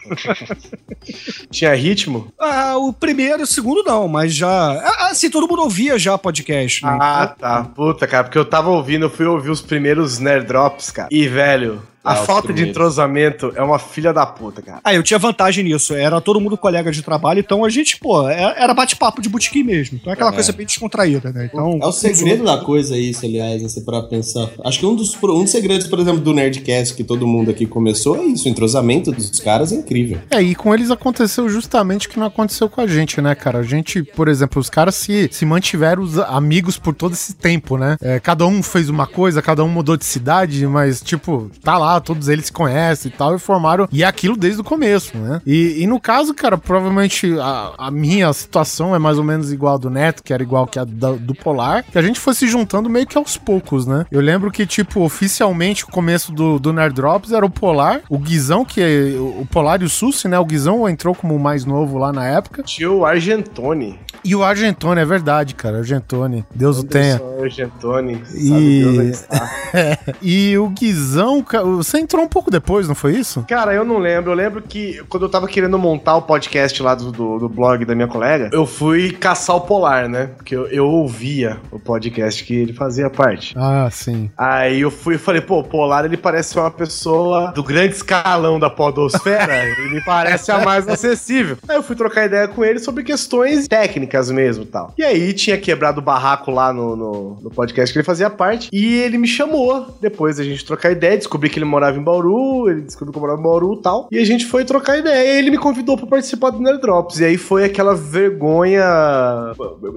Tinha 1.51 1.74
ritmo? 1.74 2.33
Ah, 2.39 2.76
o 2.76 2.93
primeiro 2.93 3.41
e 3.41 3.43
o 3.43 3.47
segundo 3.47 3.83
não, 3.83 4.07
mas 4.07 4.33
já. 4.35 4.49
ah, 4.49 5.09
Assim, 5.11 5.28
todo 5.28 5.49
mundo 5.49 5.62
ouvia 5.62 5.99
já 5.99 6.16
podcast, 6.16 6.85
né? 6.85 6.97
Ah, 7.01 7.26
tá. 7.26 7.64
Puta, 7.64 8.07
cara, 8.07 8.24
porque 8.24 8.39
eu 8.39 8.45
tava 8.45 8.70
ouvindo, 8.70 9.07
eu 9.07 9.11
fui 9.11 9.26
ouvir 9.26 9.51
os 9.51 9.61
primeiros 9.61 10.18
Nerd 10.20 10.47
Drops, 10.47 10.91
cara. 10.93 11.09
E, 11.11 11.26
velho, 11.26 11.83
a 12.05 12.13
Ah, 12.13 12.17
falta 12.17 12.53
de 12.53 12.69
entrosamento 12.69 13.53
é 13.55 13.63
uma 13.63 13.79
filha 13.79 14.13
da 14.13 14.27
puta, 14.27 14.61
cara. 14.61 14.81
Ah, 14.83 14.95
eu 14.95 15.03
tinha 15.03 15.19
vantagem 15.19 15.65
nisso. 15.65 15.95
Era 15.95 16.21
todo 16.21 16.41
mundo 16.41 16.57
colega 16.57 16.91
de 16.91 17.03
trabalho, 17.03 17.41
então 17.41 17.65
a 17.65 17.69
gente, 17.69 17.97
pô, 17.99 18.29
é- 18.29 18.55
era 18.63 18.75
bate-papo 18.75 19.23
de 19.23 19.29
botequim 19.29 19.63
mesmo. 19.63 19.99
Então 20.01 20.11
é 20.11 20.15
aquela 20.15 20.31
É. 20.31 20.35
coisa 20.35 20.53
bem 20.53 20.67
descontraída, 20.67 21.33
né? 21.33 21.49
Então, 21.53 21.79
É 21.81 21.87
o 21.87 21.93
segredo 21.93 22.45
da 22.45 22.59
coisa 22.59 22.97
isso, 22.97 23.25
aliás, 23.25 23.63
né, 23.63 23.69
você 23.69 23.81
para 23.81 24.03
pensar. 24.03 24.49
Acho 24.65 24.81
que 24.81 24.87
um 24.87 24.95
dos, 24.97 25.15
um 25.23 25.43
dos 25.43 25.51
segredos, 25.51 25.87
por 25.87 25.99
exemplo, 26.01 26.21
do 26.21 26.33
Nerdcast 26.33 26.95
que 26.95 27.05
todo 27.05 27.27
mundo 27.27 27.51
aqui 27.51 27.67
começou 27.67 28.17
é 28.17 28.25
isso. 28.25 28.47
O 28.47 28.51
entrosamento 28.51 29.13
dos 29.13 29.39
caras 29.41 29.73
é 29.73 29.77
incrível. 29.77 30.19
É, 30.31 30.43
e 30.43 30.55
com 30.55 30.75
eles 30.75 30.91
aconteceu 30.91 31.49
justamente 31.49 32.07
o 32.09 32.11
que 32.11 32.19
não 32.19 32.27
aconteceu 32.27 32.69
com 32.69 32.81
a 32.81 32.87
gente, 32.87 33.21
né, 33.21 33.35
cara? 33.35 33.59
A 33.59 33.63
gente, 33.63 34.03
por 34.03 34.29
exemplo, 34.29 34.61
os 34.61 34.69
caras 34.69 34.95
se, 34.95 35.29
se 35.33 35.45
mantiveram 35.47 36.03
os 36.03 36.19
amigos 36.19 36.77
por 36.79 36.95
todo 36.95 37.13
esse 37.13 37.35
tempo, 37.35 37.77
né? 37.77 37.97
É, 38.01 38.19
cada 38.21 38.47
um 38.47 38.63
fez 38.63 38.89
uma 38.89 39.07
coisa, 39.07 39.41
cada 39.41 39.63
um 39.65 39.69
mudou 39.69 39.97
de 39.97 40.05
cidade, 40.05 40.67
mas, 40.67 41.01
tipo, 41.01 41.51
tá 41.63 41.79
lá, 41.79 41.91
todos 42.01 42.28
eles 42.28 42.47
se 42.47 42.53
conhecem 42.53 43.11
e 43.12 43.14
tal, 43.16 43.34
e 43.34 43.38
formaram. 43.38 43.88
E 43.93 44.03
é 44.03 44.07
aquilo 44.07 44.36
desde 44.36 44.61
o 44.61 44.64
começo, 44.64 45.16
né? 45.16 45.40
E, 45.47 45.82
e 45.82 45.86
no 45.86 46.01
caso, 46.01 46.32
cara, 46.34 46.57
provavelmente 46.57 47.36
a, 47.38 47.72
a 47.78 47.90
minha 47.90 48.32
situação 48.32 48.95
é 48.95 48.99
mais 48.99 49.18
ou 49.18 49.24
menos 49.24 49.53
igual 49.53 49.74
a 49.74 49.78
do 49.78 49.90
Neto, 49.90 50.22
que 50.22 50.32
era 50.32 50.43
igual 50.43 50.66
que 50.66 50.78
a 50.78 50.84
da- 50.84 51.12
do 51.12 51.34
Polar, 51.34 51.84
que 51.90 51.99
a 51.99 52.03
gente 52.03 52.18
foi 52.20 52.34
se 52.34 52.47
juntando 52.47 52.88
meio 52.88 53.07
que 53.07 53.18
aos 53.18 53.36
poucos, 53.36 53.86
né? 53.86 54.07
Eu 54.11 54.20
lembro 54.20 54.51
que, 54.51 54.64
tipo, 54.66 55.01
oficialmente 55.03 55.84
o 55.84 55.88
começo 55.88 56.32
do, 56.32 56.59
do 56.59 56.72
Nerd 56.72 56.95
Drops 56.95 57.32
era 57.32 57.45
o 57.45 57.51
Polar, 57.51 58.01
o 58.09 58.18
Guizão, 58.18 58.64
que 58.64 58.80
é 58.80 59.14
o 59.18 59.32
o 59.43 59.47
Polar 59.47 59.80
e 59.82 59.84
o 59.84 59.88
Sussi, 59.88 60.28
né? 60.28 60.38
O 60.38 60.45
Guizão 60.45 60.88
entrou 60.88 61.14
como 61.14 61.34
o 61.34 61.38
mais 61.38 61.64
novo 61.64 61.99
lá 61.99 62.12
na 62.12 62.24
época. 62.26 62.62
Tinha 62.62 62.90
o 62.90 63.05
Argentone. 63.05 63.99
E 64.24 64.36
o 64.36 64.45
Argentone, 64.45 65.01
é 65.01 65.05
verdade, 65.05 65.55
cara. 65.55 65.78
Argentone. 65.78 66.45
Deus 66.55 66.78
o 66.78 66.84
tenha. 66.84 67.14
Anderson 67.16 67.43
Argentone. 67.43 68.22
E- 68.34 68.82
Deus 68.82 68.99
onde 68.99 69.11
está. 69.11 69.51
E 70.22 70.57
o 70.59 70.68
Guizão, 70.68 71.43
ca- 71.43 71.62
você 71.83 71.99
entrou 71.99 72.24
um 72.24 72.28
pouco 72.28 72.51
depois, 72.51 72.89
não 72.89 72.95
foi 72.95 73.16
isso? 73.16 73.45
Cara, 73.49 73.74
eu 73.74 73.85
não 73.85 73.99
lembro. 73.99 74.30
Eu 74.30 74.37
lembro 74.37 74.62
que 74.62 75.03
quando 75.09 75.24
eu 75.24 75.28
tava 75.28 75.49
querendo 75.49 75.78
montar 75.78 76.16
o 76.16 76.22
podcast 76.22 76.83
lá 76.83 76.95
do, 76.95 77.11
do, 77.11 77.39
do 77.39 77.49
blog 77.49 77.85
da 77.85 77.95
minha 77.95 78.09
colega, 78.09 78.51
eu 78.53 78.66
fui 78.66 79.12
caçar 79.12 79.57
o 79.57 79.61
Polar, 79.62 80.09
né? 80.09 80.30
Porque 80.37 80.55
eu, 80.55 80.66
eu 80.68 80.87
ouvia 80.87 81.59
o 81.70 81.78
podcast 81.78 82.45
que 82.45 82.55
ele 82.55 82.72
fazia 82.72 83.11
parte. 83.11 83.55
Ah, 83.57 83.89
sim. 83.91 84.30
Aí 84.37 84.80
eu 84.80 84.91
fui 84.91 85.16
e 85.16 85.18
falei, 85.18 85.41
pô, 85.41 85.61
o 85.61 85.64
Polar 85.64 86.05
ele 86.05 86.16
parece 86.16 86.59
uma 86.59 86.70
pessoa 86.70 87.53
do 87.53 87.62
grande 87.62 87.95
escalão 87.95 88.59
da 88.59 88.70
podosfera, 88.70 89.64
ele 89.78 90.01
parece 90.05 90.51
a 90.51 90.61
mais 90.61 90.89
acessível. 90.89 91.57
Aí 91.68 91.76
eu 91.76 91.83
fui 91.83 91.97
trocar 91.97 92.26
ideia 92.26 92.49
com 92.49 92.64
ele 92.64 92.78
sobre 92.78 93.03
questões 93.03 93.66
técnicas 93.68 94.30
mesmo 94.30 94.64
e 94.64 94.66
tal. 94.66 94.95
E 94.99 95.03
aí 95.03 95.33
tinha 95.33 95.59
quebrado 95.59 96.01
o 96.01 96.05
barraco 96.05 96.51
lá 96.51 96.72
no, 96.72 96.97
no, 96.97 97.39
no 97.43 97.51
podcast 97.51 97.93
que 97.93 97.99
ele 97.99 98.05
fazia 98.05 98.30
parte, 98.30 98.68
e 98.72 98.95
ele 98.95 99.18
me 99.18 99.28
chamou 99.28 99.97
depois 100.01 100.37
da 100.37 100.45
gente 100.45 100.64
trocar 100.64 100.91
ideia, 100.91 101.16
descobri 101.16 101.49
que 101.49 101.59
ele 101.59 101.64
morava 101.73 101.99
em 101.99 102.03
Bauru, 102.03 102.68
ele 102.70 102.83
descobriu 102.83 103.12
que 103.12 103.18
eu 103.18 103.20
morava 103.20 103.41
em 103.41 103.43
Bauru 103.43 103.75
e 103.75 103.83
tal, 103.83 104.09
e 104.12 104.18
a 104.18 104.25
gente 104.25 104.45
foi 104.47 104.64
trocar 104.64 104.99
ideia, 104.99 105.35
e 105.35 105.39
ele 105.39 105.51
me 105.51 105.59
convidou 105.59 105.97
pra 105.97 106.07
participar 106.07 106.51
do 106.51 106.61
Nerd 106.61 106.81
Drops, 106.81 107.18
e 107.18 107.25
aí 107.25 107.37
foi 107.37 107.64
aquela 107.64 107.95
vergonha 107.95 108.85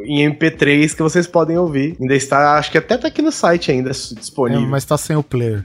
em 0.05 0.28
MP3 0.32 0.95
que 0.95 1.03
vocês 1.03 1.28
podem 1.28 1.57
ouvir. 1.57 1.95
Ainda 1.99 2.15
está, 2.15 2.57
acho 2.57 2.71
que 2.71 2.78
até 2.78 2.97
tá 2.97 3.07
aqui 3.07 3.21
no 3.21 3.32
site 3.32 3.71
ainda 3.71 3.89
É, 3.91 3.93
disponível. 3.93 4.67
mas 4.67 4.86
tá 4.86 4.97
sem 4.97 5.15
o 5.15 5.23
player. 5.23 5.63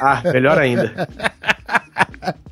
Ah, 0.00 0.20
melhor 0.32 0.58
ainda. 0.58 1.08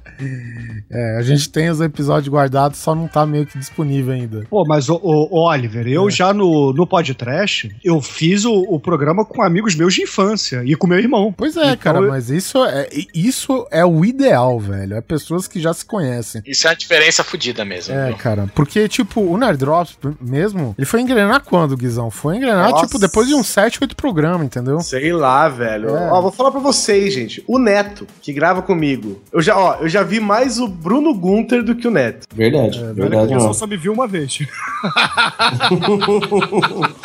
É, 0.91 1.17
a 1.19 1.23
gente 1.23 1.49
tem 1.51 1.69
os 1.71 1.81
episódios 1.81 2.33
guardados, 2.33 2.79
só 2.79 2.95
não 2.95 3.07
tá 3.09 3.25
meio 3.27 3.47
que 3.47 3.59
disponível 3.59 4.13
ainda. 4.15 4.45
Pô, 4.49 4.65
mas 4.67 4.89
o, 4.89 4.95
o, 4.97 5.29
o 5.37 5.49
Oliver, 5.49 5.87
eu 5.87 6.11
já 6.11 6.33
no, 6.33 6.73
no 6.73 6.87
podcast, 6.87 7.75
eu 7.85 8.01
fiz 8.01 8.45
o, 8.45 8.53
o 8.69 8.81
programa 8.81 9.25
com 9.25 9.43
amigos 9.43 9.75
meus 9.75 9.95
de 9.95 10.03
infância 10.03 10.63
e 10.65 10.75
com 10.75 10.87
meu 10.87 10.99
irmão. 10.99 11.33
Pois 11.37 11.57
é, 11.57 11.65
Então, 11.67 11.77
cara, 11.77 11.99
eu- 11.99 12.09
mas 12.09 12.31
isso 12.31 12.65
é, 12.65 12.89
isso 13.15 13.67
é 13.71 13.85
o 13.85 14.05
ideal, 14.05 14.59
velho. 14.59 14.95
É 14.95 15.01
pessoas 15.01 15.47
que 15.47 15.61
já 15.61 15.73
se 15.73 15.85
conhecem. 15.85 16.43
Isso 16.47 16.67
é 16.67 16.71
uma 16.71 16.77
diferença 16.77 17.23
fodida 17.23 17.65
mesmo. 17.65 17.95
É, 17.95 18.09
viu? 18.09 18.17
cara, 18.17 18.47
porque, 18.55 18.89
tipo, 18.89 19.21
o 19.21 19.37
Nerd 19.37 19.59
Drops 19.59 19.99
mesmo, 20.21 20.75
ele 20.79 20.87
foi 20.87 21.01
engrenar 21.01 21.43
quando, 21.45 21.77
Guizão? 21.77 22.11
Foi 22.11 22.37
engrenar, 22.37 22.71
Nossa. 22.71 22.87
tipo, 22.87 22.99
depois 22.99 23.29
de 23.29 23.35
uns 23.35 23.47
7, 23.49 23.79
8 23.83 23.97
programas, 23.97 24.47
entendeu? 24.47 24.81
Sei 24.81 25.13
lá, 25.13 25.49
velho. 25.49 25.91
É. 25.97 26.11
Ó, 26.11 26.21
vou 26.23 26.33
falar 26.33 26.51
pra 26.51 26.61
vocês, 26.61 27.13
gente. 27.13 27.43
O 27.47 27.59
Neto, 27.59 28.07
que 28.23 28.33
grava 28.33 28.63
comigo, 28.63 29.21
eu 29.33 29.41
já, 29.43 29.57
ó, 29.57 29.77
eu 29.81 29.89
já 29.89 30.03
vi 30.09 30.19
mais 30.21 30.59
o 30.59 30.67
Bruno 30.67 31.15
Gunter 31.15 31.63
do 31.63 31.75
que 31.77 31.87
o 31.87 31.91
Neto. 31.91 32.27
Verdade, 32.35 32.79
Olha 32.83 32.93
verdade. 32.95 33.33
eu 33.35 33.55
só, 33.55 33.67
me 33.67 33.77
vi 33.77 33.89
uma 33.89 34.07
vez. 34.09 34.39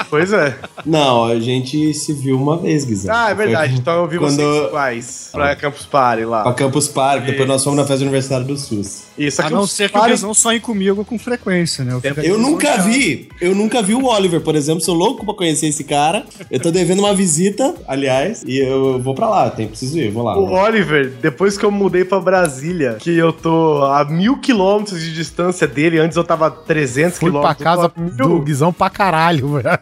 Pois 0.09 0.31
é. 0.31 0.55
não, 0.85 1.25
a 1.25 1.39
gente 1.39 1.93
se 1.93 2.13
viu 2.13 2.37
uma 2.39 2.57
vez, 2.57 2.85
Guizão. 2.85 3.13
Ah, 3.13 3.31
é 3.31 3.33
verdade. 3.35 3.75
Então 3.75 3.93
eu 4.01 4.07
vi 4.07 4.17
Quando- 4.19 4.35
vocês 4.35 4.67
iguais 4.67 5.29
pra 5.31 5.55
Campus 5.55 5.85
Party 5.85 6.25
lá. 6.25 6.43
Pra 6.43 6.53
Campus 6.53 6.87
Park, 6.87 7.25
depois 7.25 7.47
nós 7.47 7.63
fomos 7.63 7.77
na 7.77 7.83
festa 7.83 7.99
do 7.99 8.03
aniversário 8.03 8.45
do 8.45 8.57
SUS. 8.57 9.03
Isso, 9.17 9.41
A 9.41 9.45
aqui 9.45 9.53
não 9.53 9.67
ser 9.67 9.89
que 9.89 9.95
o 9.95 9.99
Party- 9.99 10.11
Guizão 10.15 10.33
sonhe 10.33 10.59
comigo 10.59 11.03
com 11.05 11.17
frequência, 11.19 11.83
né? 11.83 11.93
Eu 11.93 12.11
aqui 12.11 12.29
nunca 12.29 12.77
vi, 12.79 13.29
eu 13.41 13.53
nunca 13.55 13.81
vi 13.81 13.93
o 13.95 14.05
Oliver, 14.05 14.41
por 14.41 14.55
exemplo. 14.55 14.81
Sou 14.81 14.95
louco 14.95 15.25
pra 15.25 15.33
conhecer 15.33 15.67
esse 15.67 15.83
cara. 15.83 16.25
Eu 16.49 16.59
tô 16.59 16.71
devendo 16.71 16.99
uma 16.99 17.13
visita, 17.13 17.73
aliás, 17.87 18.43
e 18.45 18.57
eu 18.57 18.99
vou 19.01 19.13
pra 19.15 19.29
lá. 19.29 19.49
Tem 19.49 19.67
preciso 19.67 19.97
ir, 19.99 20.09
vou 20.11 20.23
lá. 20.23 20.37
O 20.37 20.51
Oliver, 20.51 21.11
depois 21.21 21.57
que 21.57 21.63
eu 21.65 21.71
mudei 21.71 22.03
pra 22.05 22.19
Brasília, 22.19 22.92
que 22.99 23.17
eu 23.17 23.31
tô 23.33 23.83
a 23.83 24.05
mil 24.05 24.37
quilômetros 24.37 25.01
de 25.01 25.13
distância 25.13 25.67
dele, 25.67 25.99
antes 25.99 26.15
eu 26.17 26.23
tava 26.23 26.47
a 26.47 26.51
300 26.51 27.17
Fui 27.19 27.31
pra 27.31 27.53
quilômetros. 27.55 27.63
casa 27.63 27.83
eu 27.83 27.89
tô 27.89 28.01
a 28.01 28.27
do 28.27 28.29
mil. 28.29 28.41
Guizão 28.41 28.71
pra 28.73 28.89
caralho, 28.89 29.53
velho. 29.53 29.79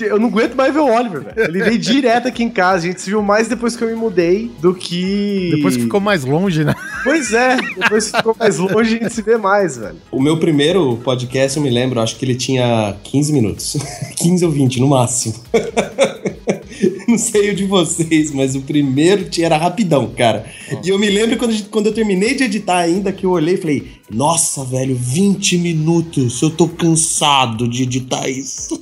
Eu 0.00 0.18
não 0.18 0.28
aguento 0.28 0.54
mais 0.54 0.72
ver 0.72 0.80
o 0.80 0.86
Oliver, 0.92 1.22
velho. 1.22 1.48
Ele 1.50 1.62
veio 1.62 1.78
direto 1.78 2.26
aqui 2.28 2.42
em 2.42 2.48
casa. 2.50 2.78
A 2.78 2.88
gente 2.88 3.00
se 3.00 3.10
viu 3.10 3.22
mais 3.22 3.48
depois 3.48 3.76
que 3.76 3.84
eu 3.84 3.88
me 3.88 3.94
mudei 3.94 4.50
do 4.60 4.74
que. 4.74 5.52
Depois 5.56 5.76
que 5.76 5.82
ficou 5.82 6.00
mais 6.00 6.24
longe, 6.24 6.64
né? 6.64 6.74
Pois 7.04 7.32
é, 7.32 7.56
depois 7.76 8.10
que 8.10 8.16
ficou 8.16 8.34
mais 8.38 8.58
longe, 8.58 8.96
a 8.96 8.98
gente 9.02 9.12
se 9.14 9.22
vê 9.22 9.36
mais, 9.36 9.76
velho. 9.76 9.96
O 10.10 10.20
meu 10.20 10.38
primeiro 10.38 10.96
podcast, 11.04 11.56
eu 11.56 11.62
me 11.62 11.70
lembro, 11.70 12.00
acho 12.00 12.16
que 12.16 12.24
ele 12.24 12.34
tinha 12.34 12.94
15 13.04 13.32
minutos. 13.32 13.76
15 14.16 14.44
ou 14.46 14.50
20, 14.50 14.80
no 14.80 14.88
máximo. 14.88 15.34
Não 17.08 17.18
sei 17.18 17.50
o 17.50 17.56
de 17.56 17.64
vocês, 17.66 18.30
mas 18.32 18.54
o 18.54 18.60
primeiro 18.62 19.28
tinha- 19.28 19.46
era 19.46 19.56
rapidão, 19.56 20.08
cara. 20.16 20.46
E 20.84 20.88
eu 20.88 20.98
me 20.98 21.08
lembro 21.10 21.36
quando, 21.36 21.52
gente- 21.52 21.68
quando 21.68 21.86
eu 21.86 21.92
terminei 21.94 22.34
de 22.34 22.44
editar 22.44 22.78
ainda, 22.78 23.12
que 23.12 23.24
eu 23.26 23.30
olhei 23.30 23.54
e 23.54 23.58
falei, 23.58 23.88
nossa, 24.10 24.64
velho, 24.64 24.94
20 24.94 25.58
minutos, 25.58 26.40
eu 26.42 26.50
tô 26.50 26.68
cansado 26.68 27.66
de 27.68 27.82
editar 27.82 28.28
isso. 28.28 28.80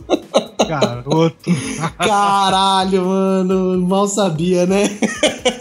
Garoto. 0.69 1.51
Caralho, 1.99 3.05
mano, 3.07 3.87
mal 3.87 4.07
sabia, 4.09 4.67
né? 4.67 4.91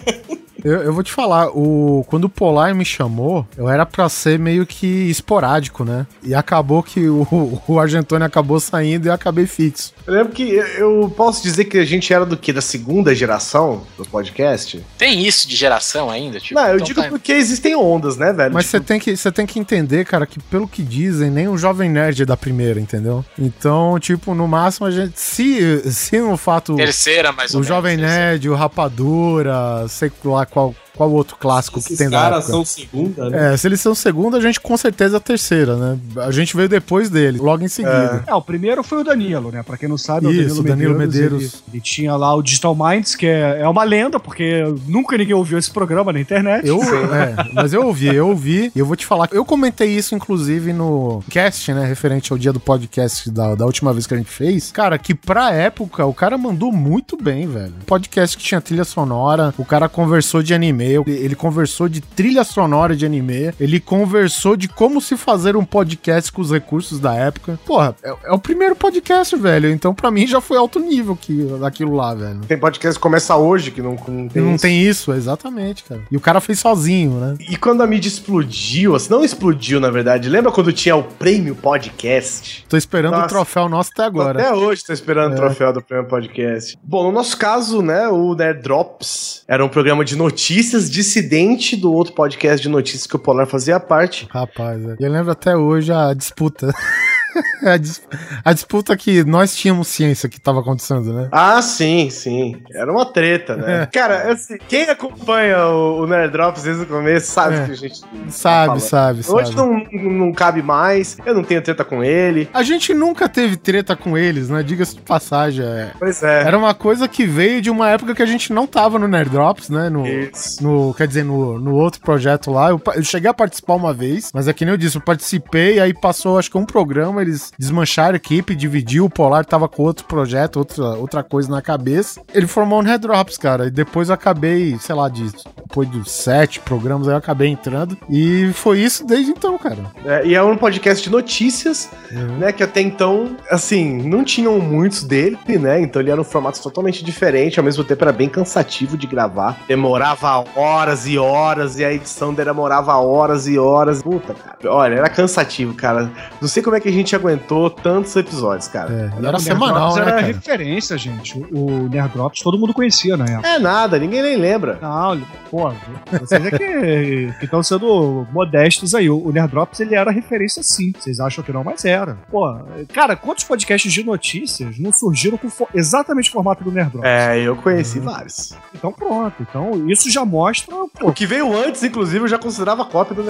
Eu, 0.67 0.83
eu 0.83 0.93
vou 0.93 1.01
te 1.03 1.11
falar, 1.13 1.47
o, 1.49 2.03
quando 2.07 2.25
o 2.25 2.29
Polar 2.29 2.75
me 2.75 2.83
chamou, 2.83 3.47
eu 3.57 3.69
era 3.69 3.85
pra 3.85 4.09
ser 4.09 4.37
meio 4.37 4.65
que 4.65 4.85
esporádico, 5.09 5.85
né? 5.85 6.05
E 6.21 6.35
acabou 6.35 6.83
que 6.83 7.07
o, 7.07 7.61
o 7.67 7.79
Argentônio 7.79 8.25
acabou 8.25 8.59
saindo 8.59 9.05
e 9.05 9.09
eu 9.09 9.13
acabei 9.13 9.45
fixo. 9.47 9.93
Eu 10.05 10.13
lembro 10.13 10.33
que 10.33 10.43
eu 10.77 11.11
posso 11.15 11.41
dizer 11.41 11.65
que 11.65 11.77
a 11.77 11.85
gente 11.85 12.11
era 12.13 12.25
do 12.25 12.35
que? 12.35 12.51
Da 12.51 12.61
segunda 12.61 13.15
geração 13.15 13.83
do 13.97 14.03
podcast? 14.05 14.83
Tem 14.97 15.25
isso 15.25 15.47
de 15.47 15.55
geração 15.55 16.09
ainda? 16.09 16.39
Tipo, 16.39 16.59
Não, 16.59 16.67
eu 16.67 16.75
então 16.75 16.85
digo 16.85 17.01
tá- 17.01 17.07
porque 17.09 17.31
existem 17.31 17.75
ondas, 17.75 18.17
né, 18.17 18.33
velho? 18.33 18.53
Mas 18.53 18.65
Tipo, 18.65 18.77
você 18.77 18.83
tem, 18.83 18.99
que, 18.99 19.15
você 19.15 19.31
tem 19.31 19.45
que 19.45 19.59
entender, 19.59 20.05
cara, 20.05 20.25
que 20.25 20.39
pelo 20.39 20.67
que 20.67 20.83
dizem, 20.83 21.29
nem 21.31 21.47
o 21.47 21.57
Jovem 21.57 21.89
Nerd 21.89 22.23
é 22.23 22.25
da 22.25 22.35
primeira, 22.35 22.79
entendeu? 22.79 23.23
Então, 23.39 23.97
tipo, 23.99 24.33
no 24.35 24.47
máximo 24.47 24.87
a 24.87 24.91
gente. 24.91 25.17
Se, 25.19 25.89
se 25.91 26.19
no 26.19 26.35
fato. 26.35 26.75
Terceira, 26.75 27.31
mais 27.31 27.51
ou 27.53 27.59
O 27.59 27.61
menos. 27.61 27.67
Jovem 27.67 27.97
terceira. 27.97 28.21
Nerd, 28.31 28.49
o 28.49 28.55
Rapadura, 28.55 29.85
sei 29.87 30.11
lá 30.25 30.45
qual, 30.57 30.73
qual 30.97 31.11
outro 31.11 31.37
clássico 31.39 31.79
que 31.79 31.87
Esses 31.87 31.97
tem 31.97 32.09
da 32.09 32.19
caras 32.21 32.37
época. 32.39 32.51
são 32.53 32.65
segunda, 32.65 33.29
né? 33.29 33.53
É, 33.53 33.57
se 33.57 33.67
eles 33.67 33.79
são 33.79 33.93
segunda, 33.93 34.37
a 34.37 34.41
gente 34.41 34.59
com 34.59 34.75
certeza 34.75 35.15
é 35.15 35.17
a 35.17 35.21
terceira, 35.21 35.75
né? 35.75 35.97
A 36.17 36.31
gente 36.31 36.55
veio 36.55 36.67
depois 36.67 37.09
dele, 37.09 37.37
logo 37.37 37.63
em 37.63 37.67
seguida. 37.67 38.23
É, 38.25 38.33
o 38.33 38.41
primeiro 38.41 38.83
foi 38.83 39.01
o 39.01 39.03
Danilo, 39.03 39.51
né? 39.51 39.63
Pra 39.63 39.77
quem 39.77 39.87
não 39.87 39.97
sabe, 39.97 40.25
é 40.25 40.29
o 40.29 40.31
Isso, 40.31 40.63
Danilo 40.63 40.97
Medeiros. 40.97 41.41
Ele, 41.43 41.51
ele 41.73 41.81
tinha 41.81 42.15
lá 42.15 42.33
o 42.33 42.41
Digital 42.41 42.75
Minds, 42.75 43.15
que 43.15 43.27
é, 43.27 43.61
é 43.61 43.67
uma 43.67 43.83
lenda, 43.83 44.19
porque 44.19 44.63
nunca 44.87 45.17
ninguém 45.17 45.35
ouviu 45.35 45.57
esse 45.57 45.69
programa 45.71 46.11
na 46.11 46.19
internet. 46.19 46.67
Eu, 46.67 46.81
é, 46.81 47.35
mas 47.53 47.73
eu 47.73 47.85
ouvi, 47.85 48.13
eu 48.13 48.27
ouvi, 48.29 48.71
e 48.75 48.79
eu 48.79 48.85
vou 48.85 48.95
te 48.95 49.05
falar, 49.05 49.29
eu 49.31 49.45
comentei 49.45 49.89
isso 49.89 50.15
inclusive 50.15 50.73
no 50.73 51.23
cast, 51.29 51.73
né, 51.73 51.85
referente 51.85 52.31
ao 52.31 52.37
dia 52.37 52.51
do 52.51 52.59
podcast 52.59 53.29
da, 53.29 53.55
da 53.55 53.65
última 53.65 53.93
vez 53.93 54.07
que 54.07 54.13
a 54.13 54.17
gente 54.17 54.29
fez, 54.29 54.71
cara, 54.71 54.97
que 54.97 55.13
pra 55.13 55.51
época 55.51 56.05
o 56.05 56.13
cara 56.13 56.37
mandou 56.37 56.71
muito 56.71 57.15
bem, 57.15 57.47
velho. 57.47 57.73
Podcast 57.85 58.37
que 58.37 58.43
tinha 58.43 58.59
trilha 58.61 58.83
sonora, 58.83 59.53
o 59.57 59.65
cara 59.65 59.87
conversou 59.87 60.41
de 60.41 60.53
anime, 60.53 60.86
ele, 60.91 61.11
ele 61.11 61.35
conversou 61.35 61.87
de 61.89 62.01
trilha 62.01 62.43
sonora 62.43 62.95
de 62.95 63.05
anime, 63.05 63.53
ele 63.59 63.79
conversou 63.79 64.55
de 64.55 64.67
como 64.67 65.01
se 65.01 65.15
fazer 65.17 65.55
um 65.55 65.63
podcast 65.65 66.31
com 66.31 66.41
os 66.41 66.51
recursos 66.51 66.99
da 66.99 67.13
época. 67.15 67.59
Porra, 67.65 67.95
é, 68.03 68.13
é 68.25 68.31
o 68.31 68.39
primeiro 68.39 68.75
podcast, 68.75 69.35
velho, 69.35 69.69
então 69.69 69.93
pra 69.93 70.09
mim 70.11 70.25
já 70.27 70.39
foi 70.41 70.57
alto 70.57 70.79
nível 70.79 71.15
que, 71.15 71.33
daquilo 71.59 71.95
lá, 71.95 72.13
velho. 72.13 72.41
Tem 72.47 72.57
podcast 72.57 72.97
que 72.99 73.03
começa 73.03 73.35
hoje, 73.35 73.71
que 73.71 73.81
não, 73.81 73.95
não 74.07 74.27
tem 74.27 74.41
Não 74.41 74.55
isso. 74.55 74.61
tem 74.61 74.81
isso, 74.81 75.11
exatamente, 75.13 75.83
cara. 75.83 76.01
E 76.11 76.17
o 76.17 76.19
cara 76.19 76.39
fez 76.39 76.59
sozinho, 76.59 77.11
né? 77.19 77.35
E 77.49 77.55
quando 77.57 77.81
a 77.81 77.87
mídia 77.87 78.07
explodiu, 78.07 78.95
assim, 78.95 79.09
não 79.09 79.23
explodiu, 79.23 79.79
na 79.79 79.89
verdade. 79.89 80.29
Lembra 80.29 80.51
quando 80.51 80.71
tinha 80.73 80.95
o 80.95 81.03
prêmio 81.03 81.55
podcast? 81.55 82.65
Tô 82.69 82.77
esperando 82.77 83.13
Nossa. 83.13 83.25
o 83.25 83.29
troféu 83.29 83.69
nosso 83.69 83.89
até 83.93 84.03
agora. 84.03 84.39
Até 84.41 84.53
hoje 84.53 84.83
tô 84.85 84.93
esperando 84.93 85.31
É. 85.31 85.33
o 85.33 85.37
troféu 85.37 85.73
do 85.73 85.81
prêmio 85.81 86.07
podcast. 86.07 86.77
Bom, 86.83 87.03
no 87.05 87.11
nosso 87.11 87.37
caso, 87.37 87.81
né, 87.81 88.07
o 88.07 88.35
Nerd 88.35 88.61
Drops 88.61 89.43
era 89.47 89.63
um 89.63 89.69
programa 89.69 90.03
de 90.03 90.15
notícias 90.15 90.76
dissidente 90.85 91.75
do 91.75 91.91
outro 91.91 92.13
podcast 92.13 92.61
de 92.61 92.69
notícias 92.69 93.07
que 93.07 93.15
o 93.15 93.19
Polar 93.19 93.47
fazia 93.47 93.79
parte. 93.79 94.27
Rapaz, 94.29 94.83
é. 94.85 94.95
eu 94.99 95.11
lembro 95.11 95.31
até 95.31 95.55
hoje 95.55 95.91
a 95.91 96.13
disputa. 96.13 96.73
a, 97.63 97.77
dis- 97.77 98.01
a 98.43 98.53
disputa 98.53 98.95
que 98.97 99.23
nós 99.23 99.55
tínhamos 99.55 99.87
ciência 99.87 100.27
que 100.29 100.39
tava 100.39 100.59
acontecendo, 100.61 101.13
né? 101.13 101.29
Ah, 101.31 101.61
sim, 101.61 102.09
sim. 102.09 102.61
Era 102.73 102.91
uma 102.91 103.05
treta, 103.05 103.55
né? 103.55 103.87
Cara, 103.91 104.31
assim, 104.31 104.57
quem 104.67 104.83
acompanha 104.89 105.65
o, 105.67 106.01
o 106.01 106.07
Nerd 106.07 106.31
Drops 106.31 106.63
desde 106.63 106.83
o 106.83 106.87
começo 106.87 107.27
sabe 107.31 107.55
É. 107.57 107.65
que 107.65 107.71
a 107.71 107.75
gente 107.75 108.01
tá 108.01 108.07
Sabe, 108.29 108.65
falando. 108.67 108.79
sabe, 108.81 109.19
Hoje 109.27 109.53
sabe. 109.53 109.55
não, 109.55 110.11
não 110.27 110.31
cabe 110.33 110.61
mais, 110.61 111.17
eu 111.25 111.33
não 111.35 111.43
tenho 111.43 111.61
treta 111.61 111.83
com 111.85 112.03
ele. 112.03 112.49
A 112.53 112.63
gente 112.63 112.93
nunca 112.93 113.27
teve 113.29 113.55
treta 113.57 113.95
com 113.95 114.17
eles, 114.17 114.49
né? 114.49 114.63
Diga-se 114.63 114.95
de 114.95 115.01
passagem. 115.01 115.65
é. 115.65 115.91
Pois 115.99 116.21
é. 116.23 116.43
Era 116.43 116.57
uma 116.57 116.73
coisa 116.73 117.07
que 117.07 117.25
veio 117.25 117.61
de 117.61 117.69
uma 117.69 117.89
época 117.89 118.15
que 118.15 118.21
a 118.23 118.25
gente 118.25 118.51
não 118.53 118.65
tava 118.67 118.97
no 118.99 119.07
Nerd 119.07 119.29
Drops, 119.29 119.69
né? 119.69 119.89
No, 119.89 120.05
Isso. 120.07 120.63
no, 120.63 120.93
quer 120.93 121.07
dizer, 121.07 121.23
no, 121.23 121.59
no 121.59 121.75
outro 121.75 122.01
projeto 122.01 122.51
lá. 122.51 122.69
Eu, 122.69 122.81
eu 122.95 123.03
cheguei 123.03 123.29
a 123.29 123.33
participar 123.33 123.75
uma 123.75 123.93
vez, 123.93 124.31
mas 124.33 124.47
é 124.47 124.53
que 124.53 124.65
nem 124.65 124.73
eu 124.73 124.77
disse, 124.77 124.97
eu 124.97 125.01
participei, 125.01 125.79
aí 125.79 125.93
passou 125.93 126.37
acho 126.37 126.49
que 126.51 126.57
um 126.57 126.65
programa, 126.65 127.16
eles 127.21 127.51
desmancharam 127.57 128.13
a 128.13 128.17
equipe, 128.17 128.55
dividiu, 128.55 129.05
o 129.05 129.09
Polar 129.09 129.45
tava 129.45 129.67
com 129.67 129.83
outro 129.83 130.05
projeto, 130.05 130.57
outra, 130.57 130.83
outra 130.95 131.23
coisa 131.23 131.49
na 131.49 131.61
cabeça. 131.61 132.21
Ele 132.33 132.47
formou 132.47 132.79
um 132.79 132.83
Nerd 132.83 133.01
Drops, 133.01 133.37
cara, 133.37 133.67
e 133.67 133.71
depois 133.71 134.09
eu 134.09 134.15
acabei, 134.15 134.77
sei 134.79 134.95
lá, 134.95 135.09
de, 135.09 135.31
depois 135.67 135.87
dos 135.89 136.11
sete 136.11 136.59
programas, 136.59 137.07
aí 137.07 137.13
eu 137.13 137.17
acabei 137.17 137.49
entrando. 137.49 137.97
E 138.09 138.51
foi 138.53 138.79
isso 138.79 139.05
desde 139.05 139.31
então, 139.31 139.57
cara. 139.57 139.77
É, 140.05 140.25
e 140.27 140.35
é 140.35 140.43
um 140.43 140.57
podcast 140.57 141.03
de 141.03 141.09
notícias, 141.09 141.89
Uhum. 142.11 142.37
né? 142.37 142.51
Que 142.53 142.63
até 142.63 142.79
então, 142.81 143.35
assim, 143.51 144.01
não 144.07 144.23
tinham 144.23 144.59
muitos 144.59 145.03
dele, 145.03 145.37
né? 145.59 145.81
Então 145.81 146.01
ele 146.01 146.09
era 146.11 146.19
um 146.19 146.23
formato 146.23 146.61
totalmente 146.61 147.03
diferente, 147.03 147.59
ao 147.59 147.65
mesmo 147.65 147.83
tempo 147.83 148.03
era 148.03 148.13
bem 148.13 148.29
cansativo 148.29 148.97
de 148.97 149.05
gravar. 149.07 149.57
Demorava 149.67 150.43
horas 150.55 151.05
e 151.07 151.17
horas, 151.17 151.77
e 151.77 151.83
a 151.85 151.91
edição 151.93 152.33
demorava 152.33 152.95
horas 152.95 153.47
e 153.47 153.57
horas. 153.59 154.01
Puta, 154.01 154.33
cara. 154.33 154.57
Olha, 154.73 154.95
era 154.95 155.09
cansativo, 155.09 155.73
cara. 155.73 156.11
Não 156.41 156.47
sei 156.47 156.63
como 156.63 156.75
é 156.75 156.79
que 156.79 156.87
a 156.89 156.91
gente 156.91 157.06
aguentou 157.15 157.69
tantos 157.69 158.15
episódios, 158.15 158.67
cara. 158.67 158.91
É, 158.93 159.05
era 159.17 159.21
Nerd 159.33 159.41
semanal, 159.41 159.93
Drops 159.93 159.95
né, 159.95 160.01
era 160.01 160.11
cara? 160.11 160.27
referência, 160.27 160.97
gente. 160.97 161.37
O 161.51 161.67
o 161.67 161.89
Nerd 161.89 162.13
Drops 162.13 162.41
todo 162.41 162.57
mundo 162.57 162.73
conhecia 162.73 163.17
na 163.17 163.25
época. 163.25 163.47
É 163.47 163.59
nada, 163.59 163.99
ninguém 163.99 164.21
nem 164.21 164.37
lembra. 164.37 164.79
Não, 164.81 165.19
pô, 165.51 165.71
vocês 166.19 166.45
é 166.45 166.51
que 166.57 167.33
estão 167.41 167.61
sendo 167.61 168.25
modestos 168.31 168.95
aí. 168.95 169.09
O 169.09 169.17
o 169.27 169.31
Nerd 169.31 169.51
Drops, 169.51 169.79
ele 169.79 169.93
era 169.95 170.09
referência 170.11 170.63
sim. 170.63 170.91
Vocês 170.97 171.19
acham 171.19 171.43
que 171.43 171.51
não, 171.51 171.63
mas 171.63 171.83
era. 171.85 172.17
Pô, 172.31 172.57
cara, 172.93 173.15
quantos 173.15 173.43
podcasts 173.43 173.91
de 173.91 174.03
notícias 174.03 174.77
não 174.79 174.91
surgiram 174.93 175.37
com 175.37 175.49
fo- 175.49 175.67
exatamente 175.73 176.29
o 176.29 176.33
formato 176.33 176.63
do 176.63 176.71
Nerd 176.71 176.91
Drops? 176.91 177.09
É, 177.09 177.39
eu 177.41 177.55
conheci 177.57 177.99
vários. 177.99 178.53
Então 178.73 178.91
pronto. 178.91 179.35
Então 179.41 179.87
isso 179.89 180.09
já 180.09 180.23
mostra, 180.23 180.73
pô, 180.73 181.09
O 181.09 181.13
que 181.13 181.25
veio 181.25 181.55
antes, 181.57 181.83
inclusive, 181.83 182.23
eu 182.23 182.27
já 182.27 182.37
considerava 182.39 182.85
cópia 182.85 183.15
do 183.15 183.23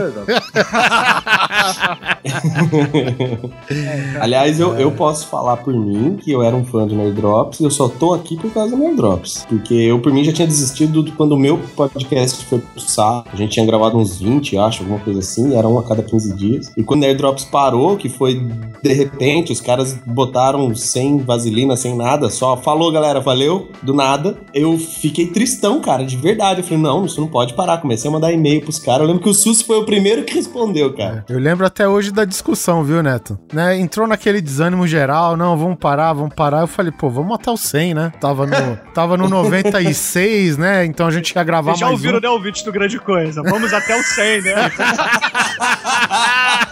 Nerdão. 3.70 4.22
Aliás, 4.22 4.60
eu, 4.60 4.76
eu 4.76 4.92
posso 4.92 5.28
falar 5.28 5.58
por 5.58 5.74
mim 5.74 6.18
que 6.22 6.32
eu 6.32 6.42
era 6.42 6.56
um 6.56 6.64
fã 6.64 6.86
do 6.88 6.96
Nerd 6.96 7.14
Drops 7.16 7.60
e 7.60 7.64
eu 7.64 7.72
só 7.72 7.88
tô 7.90 8.14
aqui 8.14 8.38
por 8.38 8.52
causa 8.54 8.76
do 8.76 8.82
Nerd 8.82 8.96
Drops. 8.96 9.46
Porque 9.48 9.74
eu, 9.74 10.00
por 10.00 10.12
mim, 10.14 10.24
já 10.24 10.32
tinha 10.32 10.48
desistido 10.48 11.04
do- 11.04 11.12
quando 11.14 11.34
o 11.34 11.38
meu 11.38 11.60
podcast 11.76 12.46
foi 12.46 12.60
pro 12.60 12.82
saco. 12.82 13.28
A 13.32 13.36
gente 13.36 13.52
tinha 13.52 13.66
gravado 13.66 13.98
uns 13.98 14.20
20, 14.20 14.58
acho, 14.58 14.84
alguma 14.84 15.00
coisa 15.00 15.20
assim, 15.20 15.52
e 15.52 15.56
era 15.56 15.68
um 15.68 15.78
a 15.80 15.84
cada 15.84 16.02
15 16.04 16.34
dias. 16.36 16.72
E 16.78 16.84
quando 16.84 17.00
o 17.00 17.06
Nerd 17.06 17.18
Drops 17.18 17.46
parou, 17.46 17.98
que 17.98 18.10
foi 18.10 18.36
de 18.82 18.94
repente, 18.94 19.52
os 19.52 19.60
caras 19.60 19.98
botaram 20.06 20.74
sem 20.76 21.18
vaselina, 21.18 21.76
sem 21.76 21.96
nada, 21.96 22.30
só 22.30 22.56
falou, 22.58 22.92
galera, 22.92 23.20
valeu, 23.20 23.68
do 23.82 23.94
nada. 23.94 24.38
Eu 24.54 24.78
fiquei 24.78 25.28
tristão, 25.28 25.82
cara, 25.82 26.04
de 26.06 26.16
verdade. 26.16 26.62
Eu 26.62 26.64
falei, 26.64 26.80
não, 26.82 27.06
isso 27.06 27.20
não 27.20 27.28
pode 27.28 27.54
parar. 27.54 27.80
Comecei 27.80 28.10
a 28.10 28.14
mandar 28.14 28.32
e-mail 28.32 28.62
pros 28.62 28.80
caras. 28.80 29.02
Eu 29.02 29.08
lembro 29.08 29.24
que 29.24 29.30
o 29.30 29.34
SUS 29.34 29.62
foi 29.62 29.78
o 29.78 29.86
primeiro 29.86 30.24
que 30.24 30.34
respondeu, 30.36 30.94
cara. 30.94 31.26
Eu 31.30 31.40
lembro 31.40 31.66
até 31.66 31.88
hoje 31.88 32.12
da 32.12 32.24
discussão, 32.26 32.84
viu, 32.84 33.02
Neto? 33.04 33.38
Né? 33.58 33.80
Entrou 33.80 34.06
naquele 34.06 34.40
desânimo 34.40 34.86
geral, 34.86 35.36
não, 35.36 35.58
vamos 35.58 35.80
parar, 35.80 36.14
vamos 36.14 36.36
parar. 36.36 36.60
Eu 36.60 36.68
falei, 36.68 36.92
pô, 36.92 37.10
vamos 37.10 37.34
até 37.34 37.50
o 37.50 37.58
100, 37.58 37.96
né? 37.96 38.14
Tava 38.22 38.46
no, 38.46 38.78
tava 38.94 39.18
no 39.18 39.28
96, 39.28 40.60
né? 40.60 40.86
Então 40.86 41.08
a 41.08 41.12
gente 41.12 41.32
ia 41.32 41.44
gravar 41.44 41.72
Vocês 41.72 41.80
já 41.80 41.90
ouviram, 41.90 42.20
um. 42.20 42.22
né, 42.22 42.30
ouvinte 42.30 42.64
do 42.64 42.72
Grande 42.72 43.00
Coisa? 43.00 43.42
Vamos 43.42 43.74
até 43.74 44.00
o 44.00 44.04
100, 44.04 44.42
né? 44.44 44.54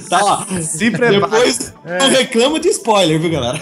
Tá 0.08 0.20
lá. 0.22 0.46
Se 0.62 0.90
prepara. 0.90 1.20
Depois, 1.30 1.74
não 1.84 2.08
reclama 2.10 2.60
de 2.60 2.68
spoiler, 2.68 3.18
viu, 3.20 3.30
galera? 3.30 3.60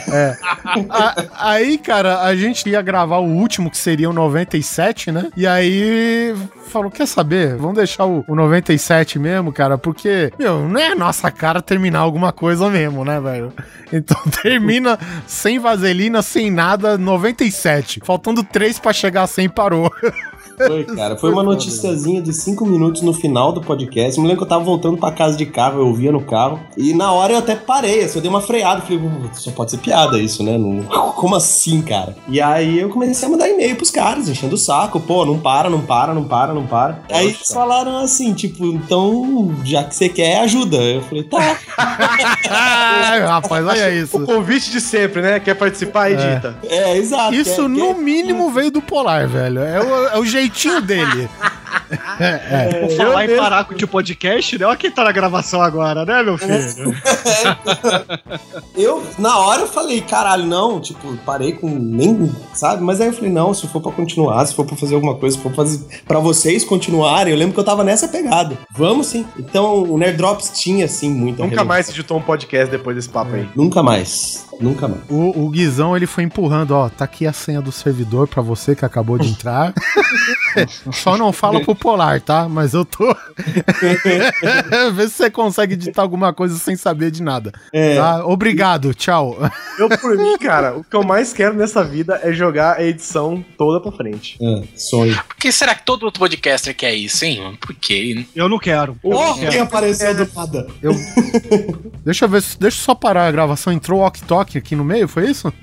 A- 0.89 1.25
aí, 1.51 1.79
cara, 1.79 2.21
a 2.23 2.35
gente 2.35 2.69
ia 2.69 2.81
gravar 2.83 3.19
o 3.19 3.27
último, 3.27 3.71
que 3.71 3.79
seria 3.79 4.09
o 4.09 4.13
97, 4.13 5.11
né? 5.13 5.31
E 5.37 5.47
aí 5.47 6.35
falou: 6.69 6.91
quer 6.91 7.07
saber? 7.07 7.57
Vamos 7.57 7.77
deixar 7.77 8.05
o, 8.07 8.25
o 8.27 8.35
97 8.35 9.19
mesmo, 9.19 9.53
cara, 9.53 9.77
porque, 9.79 10.33
meu, 10.39 10.69
não 10.69 10.81
é 10.81 10.95
nossa 10.95 11.31
cara 11.31 11.61
terminar 11.63 12.01
alguma 12.01 12.33
coisa 12.33 12.69
mesmo, 12.69 13.05
né, 13.05 13.21
velho? 13.21 13.53
Então 13.93 14.17
termina 14.43 14.99
sem 15.27 15.59
vaselina, 15.59 16.23
sem 16.23 16.51
nada, 16.51 16.97
97. 16.99 18.01
Faltando 18.05 18.43
3 18.43 18.79
pra 18.79 18.93
chegar 18.93 19.23
a 19.23 19.27
100, 19.27 19.49
parou. 19.51 19.91
Foi, 20.67 20.85
cara. 20.85 21.17
Foi 21.17 21.31
uma 21.33 21.43
noticiazinha 21.43 22.21
de 22.23 22.33
cinco 22.33 22.65
minutos 22.67 23.03
no 23.03 23.13
final 23.13 23.53
do 23.53 23.61
podcast. 23.61 24.17
Eu 24.17 24.23
me 24.23 24.29
lembro 24.29 24.39
que 24.45 24.45
eu 24.45 24.49
tava 24.49 24.65
voltando 24.65 24.97
pra 24.97 25.11
casa 25.13 25.37
de 25.37 25.47
carro, 25.47 25.81
eu 25.81 25.87
ouvia 25.87 26.13
no 26.13 26.23
carro. 26.23 26.61
E 26.77 26.95
na 26.95 27.13
hora 27.13 27.33
eu 27.35 27.39
até 27.39 27.55
parei, 27.55 28.05
assim, 28.05 28.19
eu 28.19 28.23
dei 28.23 28.31
uma 28.31 28.41
freada. 28.41 28.81
Falei, 28.83 28.99
"Pô, 28.99 29.09
só 29.35 29.51
pode 29.51 29.71
ser 29.71 29.79
piada 29.79 30.19
isso, 30.19 30.43
né? 30.43 30.57
Não- 30.59 30.83
Como 31.23 31.37
assim, 31.37 31.81
cara? 31.83 32.17
E 32.29 32.41
aí 32.41 32.81
eu 32.81 32.89
comecei 32.89 33.29
a 33.29 33.31
mandar 33.31 33.49
e-mail 33.49 33.77
pros 33.77 33.91
caras, 33.91 34.29
enchendo 34.29 34.55
o 34.55 34.59
saco. 34.59 34.99
Pô, 34.99 35.25
não 35.25 35.39
para, 35.39 35.71
não 35.71 35.81
para, 35.81 36.13
não 36.13 36.25
para, 36.25 36.53
não 36.53 36.67
para. 36.67 37.03
Aí 37.11 37.27
eles 37.27 37.47
falaram 37.53 37.97
assim, 37.99 38.33
tipo, 38.35 38.67
então, 38.67 39.55
já 39.65 39.85
que 39.85 39.95
você 39.95 40.09
quer, 40.09 40.41
ajuda. 40.41 40.77
Eu 40.77 41.03
falei, 41.03 41.23
tá. 41.25 41.57
Ai, 42.51 43.21
rapaz, 43.21 43.67
olha 43.67 43.87
O 43.89 43.93
isso. 43.93 44.21
convite 44.25 44.71
de 44.71 44.81
sempre, 44.81 45.23
né? 45.23 45.41
Quer 45.41 45.55
participar, 45.55 46.11
edita. 46.11 46.57
É, 46.69 46.97
exato. 46.97 47.35
Isso, 47.35 47.63
quer- 47.63 47.69
no 47.69 47.95
quer- 47.95 48.01
mínimo, 48.03 48.51
veio 48.51 48.71
do 48.71 48.81
Polar, 48.83 49.29
velho. 49.29 49.61
É 49.61 49.81
o, 49.81 50.07
é 50.09 50.19
o 50.19 50.25
jeitinho 50.25 50.52
dele. 50.81 51.29
Por 52.17 52.97
falar 52.97 53.25
em 53.25 53.37
parar 53.37 53.65
com 53.65 53.75
o 53.75 53.89
podcast, 53.89 54.59
né? 54.59 54.67
Olha 54.67 54.77
quem 54.77 54.91
tá 54.91 55.05
na 55.05 55.13
gravação 55.13 55.63
agora, 55.63 56.05
né, 56.05 56.23
meu 56.23 56.39
filho? 56.39 56.53
Eu, 58.77 59.03
na 59.19 59.39
hora, 59.39 59.63
eu 59.63 59.69
falei, 59.69 60.01
caralho, 60.01 60.47
não, 60.47 60.81
tipo, 60.81 61.15
parei 61.27 61.53
com 61.53 61.69
nem, 61.69 62.31
sabe? 62.55 62.83
Mas 62.83 63.01
aí 63.01 63.09
eu 63.09 63.13
falei, 63.13 63.31
não, 63.31 63.53
se 63.53 63.67
for 63.69 63.81
pra 63.81 63.93
continuar, 63.93 64.45
se 64.47 64.55
for 64.55 64.65
pra 64.65 64.77
fazer 64.77 64.95
alguma 64.95 65.15
coisa, 65.15 65.37
se 65.37 65.43
for 65.43 65.53
fazer 65.53 65.81
pra 66.07 66.19
vocês 66.19 66.65
continuarem, 66.65 67.33
eu 67.33 67.39
lembro 67.39 67.55
que 67.55 67.61
eu 67.61 67.65
tava 67.65 67.85
nessa 67.85 68.09
pegada. 68.09 68.57
Vamos 68.75 69.09
sim. 69.09 69.27
Então, 69.39 69.83
o 69.83 69.99
Nerd 69.99 70.17
Drops 70.17 70.53
tinha, 70.55 70.89
sim, 70.89 71.11
muita 71.11 71.45
Nunca 71.45 71.65
mais 71.65 71.89
editou 71.91 72.17
um 72.17 72.23
podcast 72.23 72.71
depois 72.71 72.97
desse 72.97 73.09
papo 73.09 73.35
aí. 73.35 73.49
Nunca 73.55 73.83
mais. 73.83 74.47
Nunca 74.61 74.89
mais. 74.89 75.03
O, 75.11 75.45
o 75.45 75.51
Guizão, 75.51 75.97
ele 75.97 76.07
foi 76.07 76.25
empurrando, 76.25 76.73
ó, 76.73 76.89
tá 76.89 77.05
aqui 77.05 77.27
a 77.27 77.33
senha 77.33 77.61
do 77.61 77.73
servidor 77.73 78.27
pra 78.27 78.43
você 78.43 78.75
que 78.75 78.85
acabou 78.85 79.19
de 79.19 79.29
entrar. 79.29 79.75
Só 80.93 81.17
não 81.17 81.33
fala 81.33 81.61
pro 81.61 81.75
Polar, 81.75 82.02
tá? 82.25 82.49
Mas 82.49 82.75
eu 82.75 82.85
tô... 82.85 83.15
Vê 84.93 85.09
se 85.09 85.15
você 85.15 85.31
consegue 85.31 85.75
editar 85.75 86.03
alguma 86.03 86.33
coisa 86.33 86.57
sem 86.59 86.77
saber 86.77 87.11
de 87.11 87.23
nada. 87.23 87.53
É. 87.73 87.97
Tá? 87.97 88.27
Obrigado, 88.27 88.95
tchau. 88.95 89.37
Eu, 89.79 89.89
por 89.89 90.17
mim, 90.17 90.37
cara, 90.39 90.77
o 90.77 90.85
que 90.85 90.95
eu 90.95 91.03
mais 91.03 91.33
quero 91.33 91.55
nessa 91.55 91.83
vida 91.83 92.21
é 92.23 92.33
jogar 92.33 92.79
a 92.79 92.85
edição 92.85 93.45
toda 93.57 93.81
pra 93.81 93.93
frente. 93.93 94.37
É, 94.41 94.63
sonho. 94.77 95.15
Por 95.29 95.37
que 95.37 95.53
será 95.53 95.75
que 95.75 95.85
todo 95.85 96.11
podcaster 96.13 96.75
quer 96.77 96.95
isso, 96.95 97.25
hein? 97.25 97.57
Por 97.61 97.75
quê? 97.75 98.27
Eu 98.35 98.49
não 98.49 98.59
quero. 98.59 98.97
Oh, 99.03 99.35
quem 99.35 99.61
apareceu 99.61 100.15
do 100.15 100.29
nada? 100.35 100.67
Eu... 100.83 100.93
Deixa 102.05 102.25
eu 102.25 102.29
ver, 102.29 102.43
deixa 102.59 102.79
eu 102.79 102.85
só 102.85 102.95
parar 102.95 103.27
a 103.27 103.31
gravação. 103.31 103.73
Entrou 103.73 104.01
o 104.01 104.03
Ok 104.05 104.23
Tok 104.27 104.59
aqui 104.59 104.75
no 104.77 104.85
meio, 104.85 105.09
foi 105.09 105.31
isso? 105.31 105.53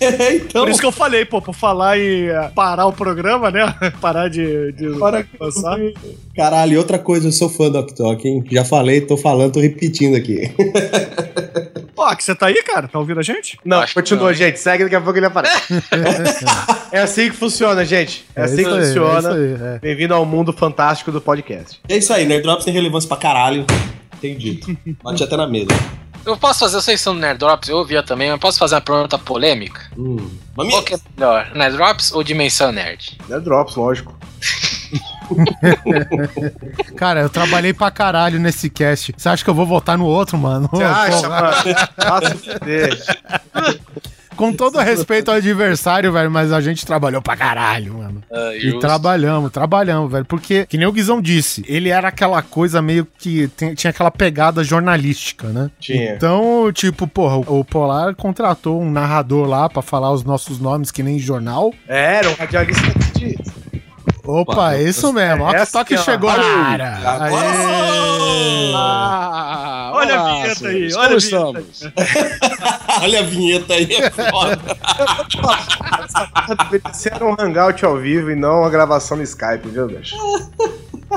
É, 0.00 0.36
então. 0.36 0.62
Por 0.62 0.70
isso 0.70 0.80
que 0.80 0.86
eu 0.86 0.92
falei, 0.92 1.24
pô, 1.24 1.40
por 1.42 1.54
falar 1.54 1.98
em 1.98 2.28
eh, 2.28 2.50
parar 2.54 2.86
o 2.86 2.92
programa, 2.92 3.50
né? 3.50 3.74
Parar 4.00 4.28
de, 4.28 4.72
de 4.72 4.98
Para- 4.98 5.26
Caralho, 6.34 6.74
e 6.74 6.78
outra 6.78 6.98
coisa, 6.98 7.28
eu 7.28 7.32
sou 7.32 7.48
fã 7.48 7.70
do 7.70 7.78
Oktok, 7.78 8.28
hein? 8.28 8.44
Já 8.50 8.64
falei, 8.64 9.00
tô 9.00 9.16
falando, 9.16 9.52
tô 9.52 9.60
repetindo 9.60 10.16
aqui. 10.16 10.50
Pô, 11.94 12.14
que 12.14 12.22
você 12.22 12.32
tá 12.34 12.46
aí, 12.46 12.62
cara? 12.62 12.86
Tá 12.86 12.96
ouvindo 12.98 13.18
a 13.18 13.24
gente? 13.24 13.58
Não, 13.64 13.80
Acho 13.80 13.92
que 13.92 14.00
continua, 14.00 14.28
não. 14.28 14.32
gente. 14.32 14.60
Segue, 14.60 14.84
daqui 14.84 14.94
a 14.94 15.00
pouco 15.00 15.18
ele 15.18 15.26
aparece. 15.26 15.74
é 16.92 17.00
assim 17.00 17.28
que 17.28 17.36
funciona, 17.36 17.84
gente. 17.84 18.24
É, 18.36 18.42
assim 18.42 18.62
que 18.62 18.66
aí, 18.66 18.86
funciona. 18.86 19.16
é 19.16 19.18
isso 19.18 19.62
aí, 19.62 19.74
é. 19.74 19.78
Bem-vindo 19.80 20.14
ao 20.14 20.24
mundo 20.24 20.52
fantástico 20.52 21.10
do 21.10 21.20
podcast. 21.20 21.80
É 21.88 21.96
isso 21.96 22.12
aí, 22.12 22.24
Nerd 22.24 22.44
Drops 22.44 22.64
tem 22.64 22.72
relevância 22.72 23.08
pra 23.08 23.16
caralho. 23.16 23.66
Dito. 24.20 24.76
Bate 25.02 25.24
até 25.24 25.36
na 25.36 25.46
mesa. 25.48 25.68
Eu 26.24 26.36
posso 26.36 26.60
fazer, 26.60 26.80
vocês 26.80 27.00
são 27.00 27.14
do 27.14 27.20
Nerd 27.20 27.38
Drops, 27.38 27.68
eu 27.68 27.76
ouvia 27.78 28.02
também, 28.02 28.30
mas 28.30 28.38
posso 28.38 28.58
fazer 28.58 28.74
uma 28.74 28.80
pergunta 28.80 29.18
polêmica? 29.18 29.80
Hum. 29.96 30.28
Mas 30.56 30.68
Qual 30.70 30.82
que 30.82 30.94
é 30.94 30.98
melhor, 31.16 31.50
Nerd 31.54 31.76
Drops 31.76 32.12
ou 32.12 32.22
Dimensão 32.22 32.70
Nerd? 32.70 33.16
É 33.30 33.40
drops, 33.40 33.76
lógico. 33.76 34.16
Cara, 36.96 37.20
eu 37.20 37.28
trabalhei 37.28 37.72
pra 37.72 37.90
caralho 37.90 38.38
nesse 38.38 38.70
cast. 38.70 39.12
Você 39.16 39.28
acha 39.28 39.44
que 39.44 39.50
eu 39.50 39.54
vou 39.54 39.66
votar 39.66 39.98
no 39.98 40.06
outro, 40.06 40.38
mano? 40.38 40.68
Você 40.72 40.84
acha, 40.84 41.28
mano? 41.28 41.56
Com 44.36 44.52
todo 44.52 44.78
respeito 44.78 45.32
ao 45.32 45.36
adversário, 45.38 46.12
velho, 46.12 46.30
mas 46.30 46.52
a 46.52 46.60
gente 46.60 46.86
trabalhou 46.86 47.20
pra 47.20 47.36
caralho, 47.36 47.94
mano. 47.94 48.22
Ah, 48.32 48.54
E 48.54 48.78
trabalhamos, 48.78 49.50
trabalhamos, 49.50 50.12
velho. 50.12 50.24
Porque, 50.24 50.64
que 50.64 50.78
nem 50.78 50.86
o 50.86 50.92
Guizão 50.92 51.20
disse, 51.20 51.64
ele 51.66 51.88
era 51.88 52.06
aquela 52.06 52.40
coisa 52.40 52.80
meio 52.80 53.04
que 53.18 53.48
tem- 53.48 53.74
tinha 53.74 53.90
aquela 53.90 54.12
pegada 54.12 54.62
jornalística, 54.62 55.48
né? 55.48 55.68
Tinha. 55.80 56.14
Então, 56.14 56.70
tipo, 56.72 57.08
porra, 57.08 57.38
o 57.38 57.58
o 57.58 57.64
Polar 57.64 58.14
contratou 58.14 58.80
um 58.80 58.88
narrador 58.92 59.44
lá 59.48 59.68
pra 59.68 59.82
falar 59.82 60.12
os 60.12 60.22
nossos 60.22 60.60
nomes 60.60 60.92
que 60.92 61.02
nem 61.02 61.18
jornal. 61.18 61.74
É, 61.88 62.18
era 62.18 62.30
um 62.30 62.34
radialista 62.34 62.86
de. 63.18 63.36
Opa, 64.30 64.52
Opa, 64.52 64.74
é 64.74 64.82
isso 64.82 65.10
mesmo. 65.10 65.44
Ó, 65.44 65.50
que 65.50 65.56
essa 65.56 65.78
toque 65.78 65.94
ó. 65.94 65.98
chegou 65.98 66.28
na 66.30 66.36
Valeu. 66.36 66.58
área. 66.60 66.98
Aê! 67.22 68.72
Ah, 68.74 69.90
Olha 69.94 70.20
a 70.20 70.24
vinheta 70.32 70.68
aí, 70.68 70.94
olha 70.94 71.06
a 71.06 71.08
vinheta 71.08 71.16
estamos? 71.16 71.80
Olha 73.02 73.20
a 73.20 73.22
vinheta 73.22 73.74
aí, 73.74 73.88
é 73.94 74.10
foda. 74.10 74.58
Ser 76.92 77.22
um 77.22 77.34
hangout 77.38 77.84
ao 77.84 77.96
vivo 77.96 78.30
e 78.30 78.34
não 78.34 78.60
uma 78.60 78.70
gravação 78.70 79.16
no 79.16 79.22
Skype, 79.22 79.68
viu, 79.68 79.86
bicho? 79.86 80.14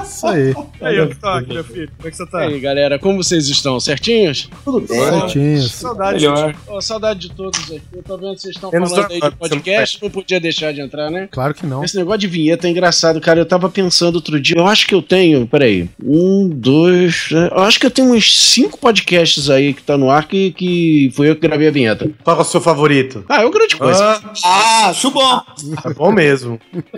Isso 0.04 0.26
aí. 0.28 0.54
Aí, 0.82 1.00
ó, 1.00 1.08
tá 1.20 1.40
aqui, 1.40 1.54
meu 1.54 1.64
filho. 1.64 1.90
Como 1.98 2.08
é 2.08 2.12
que 2.12 2.18
você 2.18 2.24
E 2.24 2.28
tá? 2.28 2.40
aí, 2.40 2.60
galera, 2.60 2.98
como 3.00 3.22
vocês 3.22 3.48
estão? 3.48 3.80
Certinhos? 3.80 4.50
Tudo 4.64 4.80
bem. 4.82 5.00
Certinho. 5.00 5.62
Saudade. 5.64 6.16
Melhor. 6.20 6.56
Ô, 6.68 6.82
saudade 6.82 7.20
de 7.20 7.32
todos 7.36 7.60
aqui. 7.72 7.82
Eu 7.94 8.04
tô 8.04 8.18
vendo 8.18 8.36
que 8.36 8.42
vocês 8.42 8.56
estão 8.56 8.72
falando 8.72 8.96
do- 8.96 9.14
aí 9.14 9.20
de 9.20 9.36
podcast, 9.36 10.00
não 10.02 10.10
podia 10.10 10.40
deixar 10.40 10.74
de 10.74 10.82
entrar, 10.82 11.10
né? 11.12 11.28
Claro 11.32 11.54
que 11.54 11.66
não. 11.66 11.84
Esse 11.84 11.98
negócio 11.98 12.20
de 12.20 12.28
vinheta 12.28 12.68
é 12.68 12.72
engraçado, 12.72 13.20
cara. 13.20 13.40
Eu 13.40 13.46
tava 13.46 13.70
pensando 13.70 14.16
outro 14.16 14.40
dia. 14.40 14.56
Eu 14.58 14.68
acho 14.68 14.88
que 14.88 14.96
eu 14.96 15.02
tenho. 15.02 15.46
Peraí. 15.48 15.90
Um, 16.04 16.50
dois. 16.50 17.26
três, 17.28 17.52
Eu 17.52 17.60
acho 17.60 17.80
que 17.80 17.86
eu 17.86 17.92
tenho 17.92 18.14
uns 18.14 18.40
cinco 18.40 18.78
podcasts 18.78 19.50
aí 19.50 19.74
que 19.74 19.84
tá 19.84 19.98
no 19.98 20.10
ar 20.10 20.28
que, 20.28 20.52
que 20.52 21.12
foi 21.16 21.30
eu 21.30 21.36
que 21.36 21.42
gravei 21.42 21.68
a 21.68 21.72
vinheta. 21.72 22.10
Qual 22.24 22.38
é 22.38 22.42
o 22.42 22.44
seu 22.46 22.62
favorito? 22.62 23.26
Ah, 23.28 23.42
é 23.42 23.46
uma 23.46 23.52
grande 23.52 23.76
coisa. 23.76 24.22
Ah, 24.44 24.88
Ah, 24.88 24.94
chubom. 24.94 25.42
é 25.86 25.94
bom 25.94 26.12
mesmo. 26.12 26.60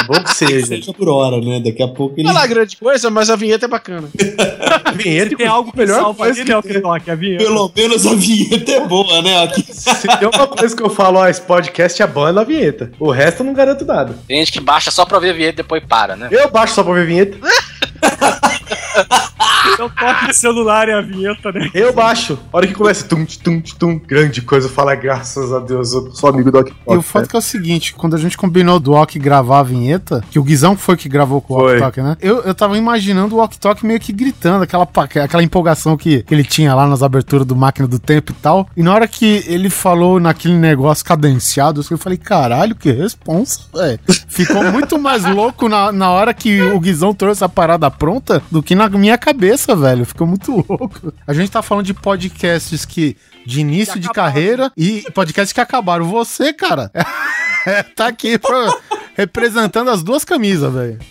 É 0.00 0.04
bom 0.04 0.22
que 0.22 0.34
seja. 0.34 0.66
Seja 0.66 0.92
por 0.94 1.08
hora, 1.08 1.40
né? 1.40 1.60
Daqui 1.60 1.82
a 1.82 1.88
pouco 1.88 1.99
ele. 2.16 2.22
Não 2.24 2.30
é 2.30 2.34
lá 2.34 2.46
grande 2.46 2.76
coisa, 2.76 3.10
mas 3.10 3.30
a 3.30 3.36
vinheta 3.36 3.66
é 3.66 3.68
bacana. 3.68 4.08
Vinheta 4.94 5.36
Tem 5.36 5.46
algo 5.46 5.72
melhor 5.74 6.14
que 6.14 6.44
que 6.44 6.52
é 6.52 6.58
o 6.58 6.62
toque, 6.62 7.10
a 7.10 7.14
vinheta. 7.14 7.44
Pelo 7.44 7.72
menos 7.74 8.06
a 8.06 8.14
vinheta 8.14 8.72
é 8.72 8.80
boa, 8.86 9.22
né? 9.22 9.44
Aqui. 9.44 9.64
Se 9.72 10.06
tem 10.18 10.28
uma 10.28 10.46
coisa 10.46 10.76
que 10.76 10.82
eu 10.82 10.90
falo, 10.90 11.18
ó, 11.18 11.28
esse 11.28 11.40
podcast 11.40 12.02
é 12.02 12.06
bom 12.06 12.28
é 12.28 12.32
na 12.32 12.44
vinheta. 12.44 12.90
O 12.98 13.10
resto 13.10 13.40
eu 13.40 13.46
não 13.46 13.52
garanto 13.52 13.84
nada. 13.84 14.14
Tem 14.26 14.38
gente 14.38 14.52
que 14.52 14.60
baixa 14.60 14.90
só 14.90 15.04
pra 15.04 15.18
ver 15.18 15.30
a 15.30 15.34
vinheta 15.34 15.54
e 15.54 15.56
depois 15.56 15.82
para, 15.86 16.16
né? 16.16 16.28
Eu 16.30 16.50
baixo 16.50 16.74
só 16.74 16.82
pra 16.82 16.92
ver 16.94 17.06
vinheta. 17.06 17.38
Eu 19.80 19.88
toco 19.88 20.26
no 20.26 20.34
celular 20.34 20.88
e 20.88 20.92
a 20.92 21.00
vinheta, 21.00 21.50
né? 21.50 21.70
Eu 21.72 21.92
baixo. 21.92 22.38
A 22.52 22.56
hora 22.58 22.66
que 22.66 22.74
começa 22.74 23.06
tum, 23.06 23.24
tum, 23.24 23.60
tum, 23.60 23.98
grande 23.98 24.42
coisa, 24.42 24.68
fala 24.68 24.94
graças 24.94 25.52
a 25.52 25.58
Deus, 25.58 25.94
eu 25.94 26.12
sou 26.12 26.28
amigo 26.28 26.50
do 26.50 26.58
Ok. 26.58 26.74
E 26.88 26.96
o 26.96 27.02
fato 27.02 27.28
que 27.28 27.34
é 27.34 27.38
o 27.38 27.42
seguinte, 27.42 27.94
quando 27.94 28.14
a 28.14 28.18
gente 28.18 28.36
combinou 28.36 28.78
do 28.78 28.92
Ok 28.92 29.20
gravar 29.20 29.60
a 29.60 29.62
vinheta, 29.62 30.22
que 30.30 30.38
o 30.38 30.42
Guizão 30.42 30.76
foi 30.76 30.96
que 30.96 31.08
gravou 31.08 31.40
com 31.40 31.54
o. 31.54 31.56
Ok 31.64 31.80
Tok, 31.80 32.02
né? 32.02 32.16
Eu, 32.20 32.42
eu 32.42 32.54
tava 32.54 32.76
imaginando 32.76 33.36
o 33.36 33.38
Ok 33.38 33.58
Tok 33.58 33.84
meio 33.86 33.98
que 33.98 34.12
gritando, 34.12 34.64
aquela, 34.64 34.86
aquela 35.24 35.42
empolgação 35.42 35.96
que, 35.96 36.22
que 36.24 36.34
ele 36.34 36.44
tinha 36.44 36.74
lá 36.74 36.86
nas 36.86 37.02
aberturas 37.02 37.46
do 37.46 37.56
Máquina 37.56 37.88
do 37.88 37.98
Tempo 37.98 38.32
e 38.32 38.34
tal. 38.34 38.68
E 38.76 38.82
na 38.82 38.92
hora 38.92 39.08
que 39.08 39.44
ele 39.46 39.70
falou 39.70 40.20
naquele 40.20 40.54
negócio 40.54 41.04
cadenciado, 41.04 41.82
eu 41.90 41.98
falei, 41.98 42.18
caralho, 42.18 42.74
que 42.74 42.90
responsa, 42.90 43.62
velho. 43.74 43.98
Ficou 44.28 44.62
muito 44.70 44.98
mais 44.98 45.24
louco 45.24 45.68
na, 45.68 45.90
na 45.90 46.10
hora 46.10 46.34
que 46.34 46.60
o 46.60 46.78
Guizão 46.78 47.14
trouxe 47.14 47.42
a 47.42 47.48
parada 47.48 47.90
pronta 47.90 48.42
do 48.50 48.62
que 48.62 48.74
na 48.74 48.88
minha 48.88 49.18
cabeça, 49.18 49.69
velho. 49.76 50.04
Ficou 50.04 50.26
muito 50.26 50.52
louco. 50.68 51.12
A 51.26 51.32
gente 51.32 51.50
tá 51.50 51.62
falando 51.62 51.86
de 51.86 51.94
podcasts 51.94 52.84
que 52.84 53.16
de 53.46 53.60
início 53.60 53.98
de 53.98 54.08
carreira 54.10 54.70
e 54.76 55.02
podcasts 55.14 55.52
que 55.52 55.60
acabaram. 55.60 56.04
Você, 56.06 56.52
cara, 56.52 56.90
tá 57.96 58.06
aqui 58.08 58.38
pra- 58.38 58.76
representando 59.16 59.90
as 59.90 60.02
duas 60.02 60.24
camisas, 60.24 60.72
velho. 60.72 60.98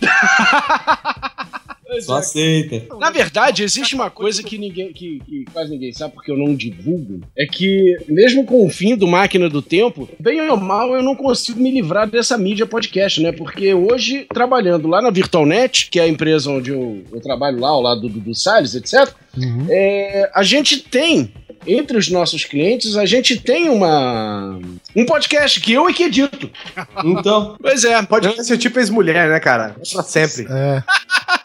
Só 2.00 2.16
aceita. 2.16 2.96
Na 2.98 3.10
verdade, 3.10 3.62
existe 3.62 3.94
uma 3.94 4.10
coisa 4.10 4.42
que 4.42 4.58
ninguém, 4.58 4.92
que, 4.92 5.20
que 5.20 5.44
quase 5.52 5.70
ninguém 5.70 5.92
sabe, 5.92 6.14
porque 6.14 6.30
eu 6.30 6.36
não 6.36 6.54
divulgo, 6.54 7.20
é 7.36 7.46
que 7.46 7.96
mesmo 8.08 8.44
com 8.44 8.66
o 8.66 8.70
fim 8.70 8.96
do 8.96 9.06
Máquina 9.06 9.48
do 9.48 9.62
Tempo, 9.62 10.08
bem 10.18 10.40
ou 10.48 10.56
mal, 10.56 10.94
eu 10.94 11.02
não 11.02 11.14
consigo 11.14 11.60
me 11.60 11.70
livrar 11.70 12.08
dessa 12.08 12.36
mídia 12.36 12.66
podcast, 12.66 13.20
né? 13.20 13.32
Porque 13.32 13.72
hoje, 13.74 14.26
trabalhando 14.32 14.88
lá 14.88 15.00
na 15.00 15.10
VirtualNet, 15.10 15.88
que 15.90 15.98
é 15.98 16.04
a 16.04 16.08
empresa 16.08 16.50
onde 16.50 16.70
eu, 16.70 17.02
eu 17.12 17.20
trabalho 17.20 17.58
lá, 17.58 17.68
ao 17.68 17.82
lado 17.82 18.08
do, 18.08 18.20
do 18.20 18.34
Salles, 18.34 18.74
etc., 18.74 19.12
é, 19.68 20.30
a 20.34 20.42
gente 20.42 20.78
tem 20.78 21.32
entre 21.66 21.96
os 21.96 22.08
nossos 22.08 22.44
clientes, 22.44 22.96
a 22.96 23.04
gente 23.04 23.38
tem 23.38 23.68
uma 23.68 24.58
um 24.96 25.04
podcast 25.04 25.60
que 25.60 25.72
eu 25.72 25.88
é 25.88 25.92
que 25.92 26.04
edito. 26.04 26.50
Então, 27.04 27.56
Pois 27.60 27.84
é. 27.84 28.02
Pode 28.02 28.44
ser 28.44 28.58
tipo 28.58 28.78
ex-mulher, 28.78 29.28
né, 29.28 29.38
cara? 29.40 29.76
É 29.78 29.92
pra 29.92 30.02
sempre. 30.02 30.46
É, 30.50 30.82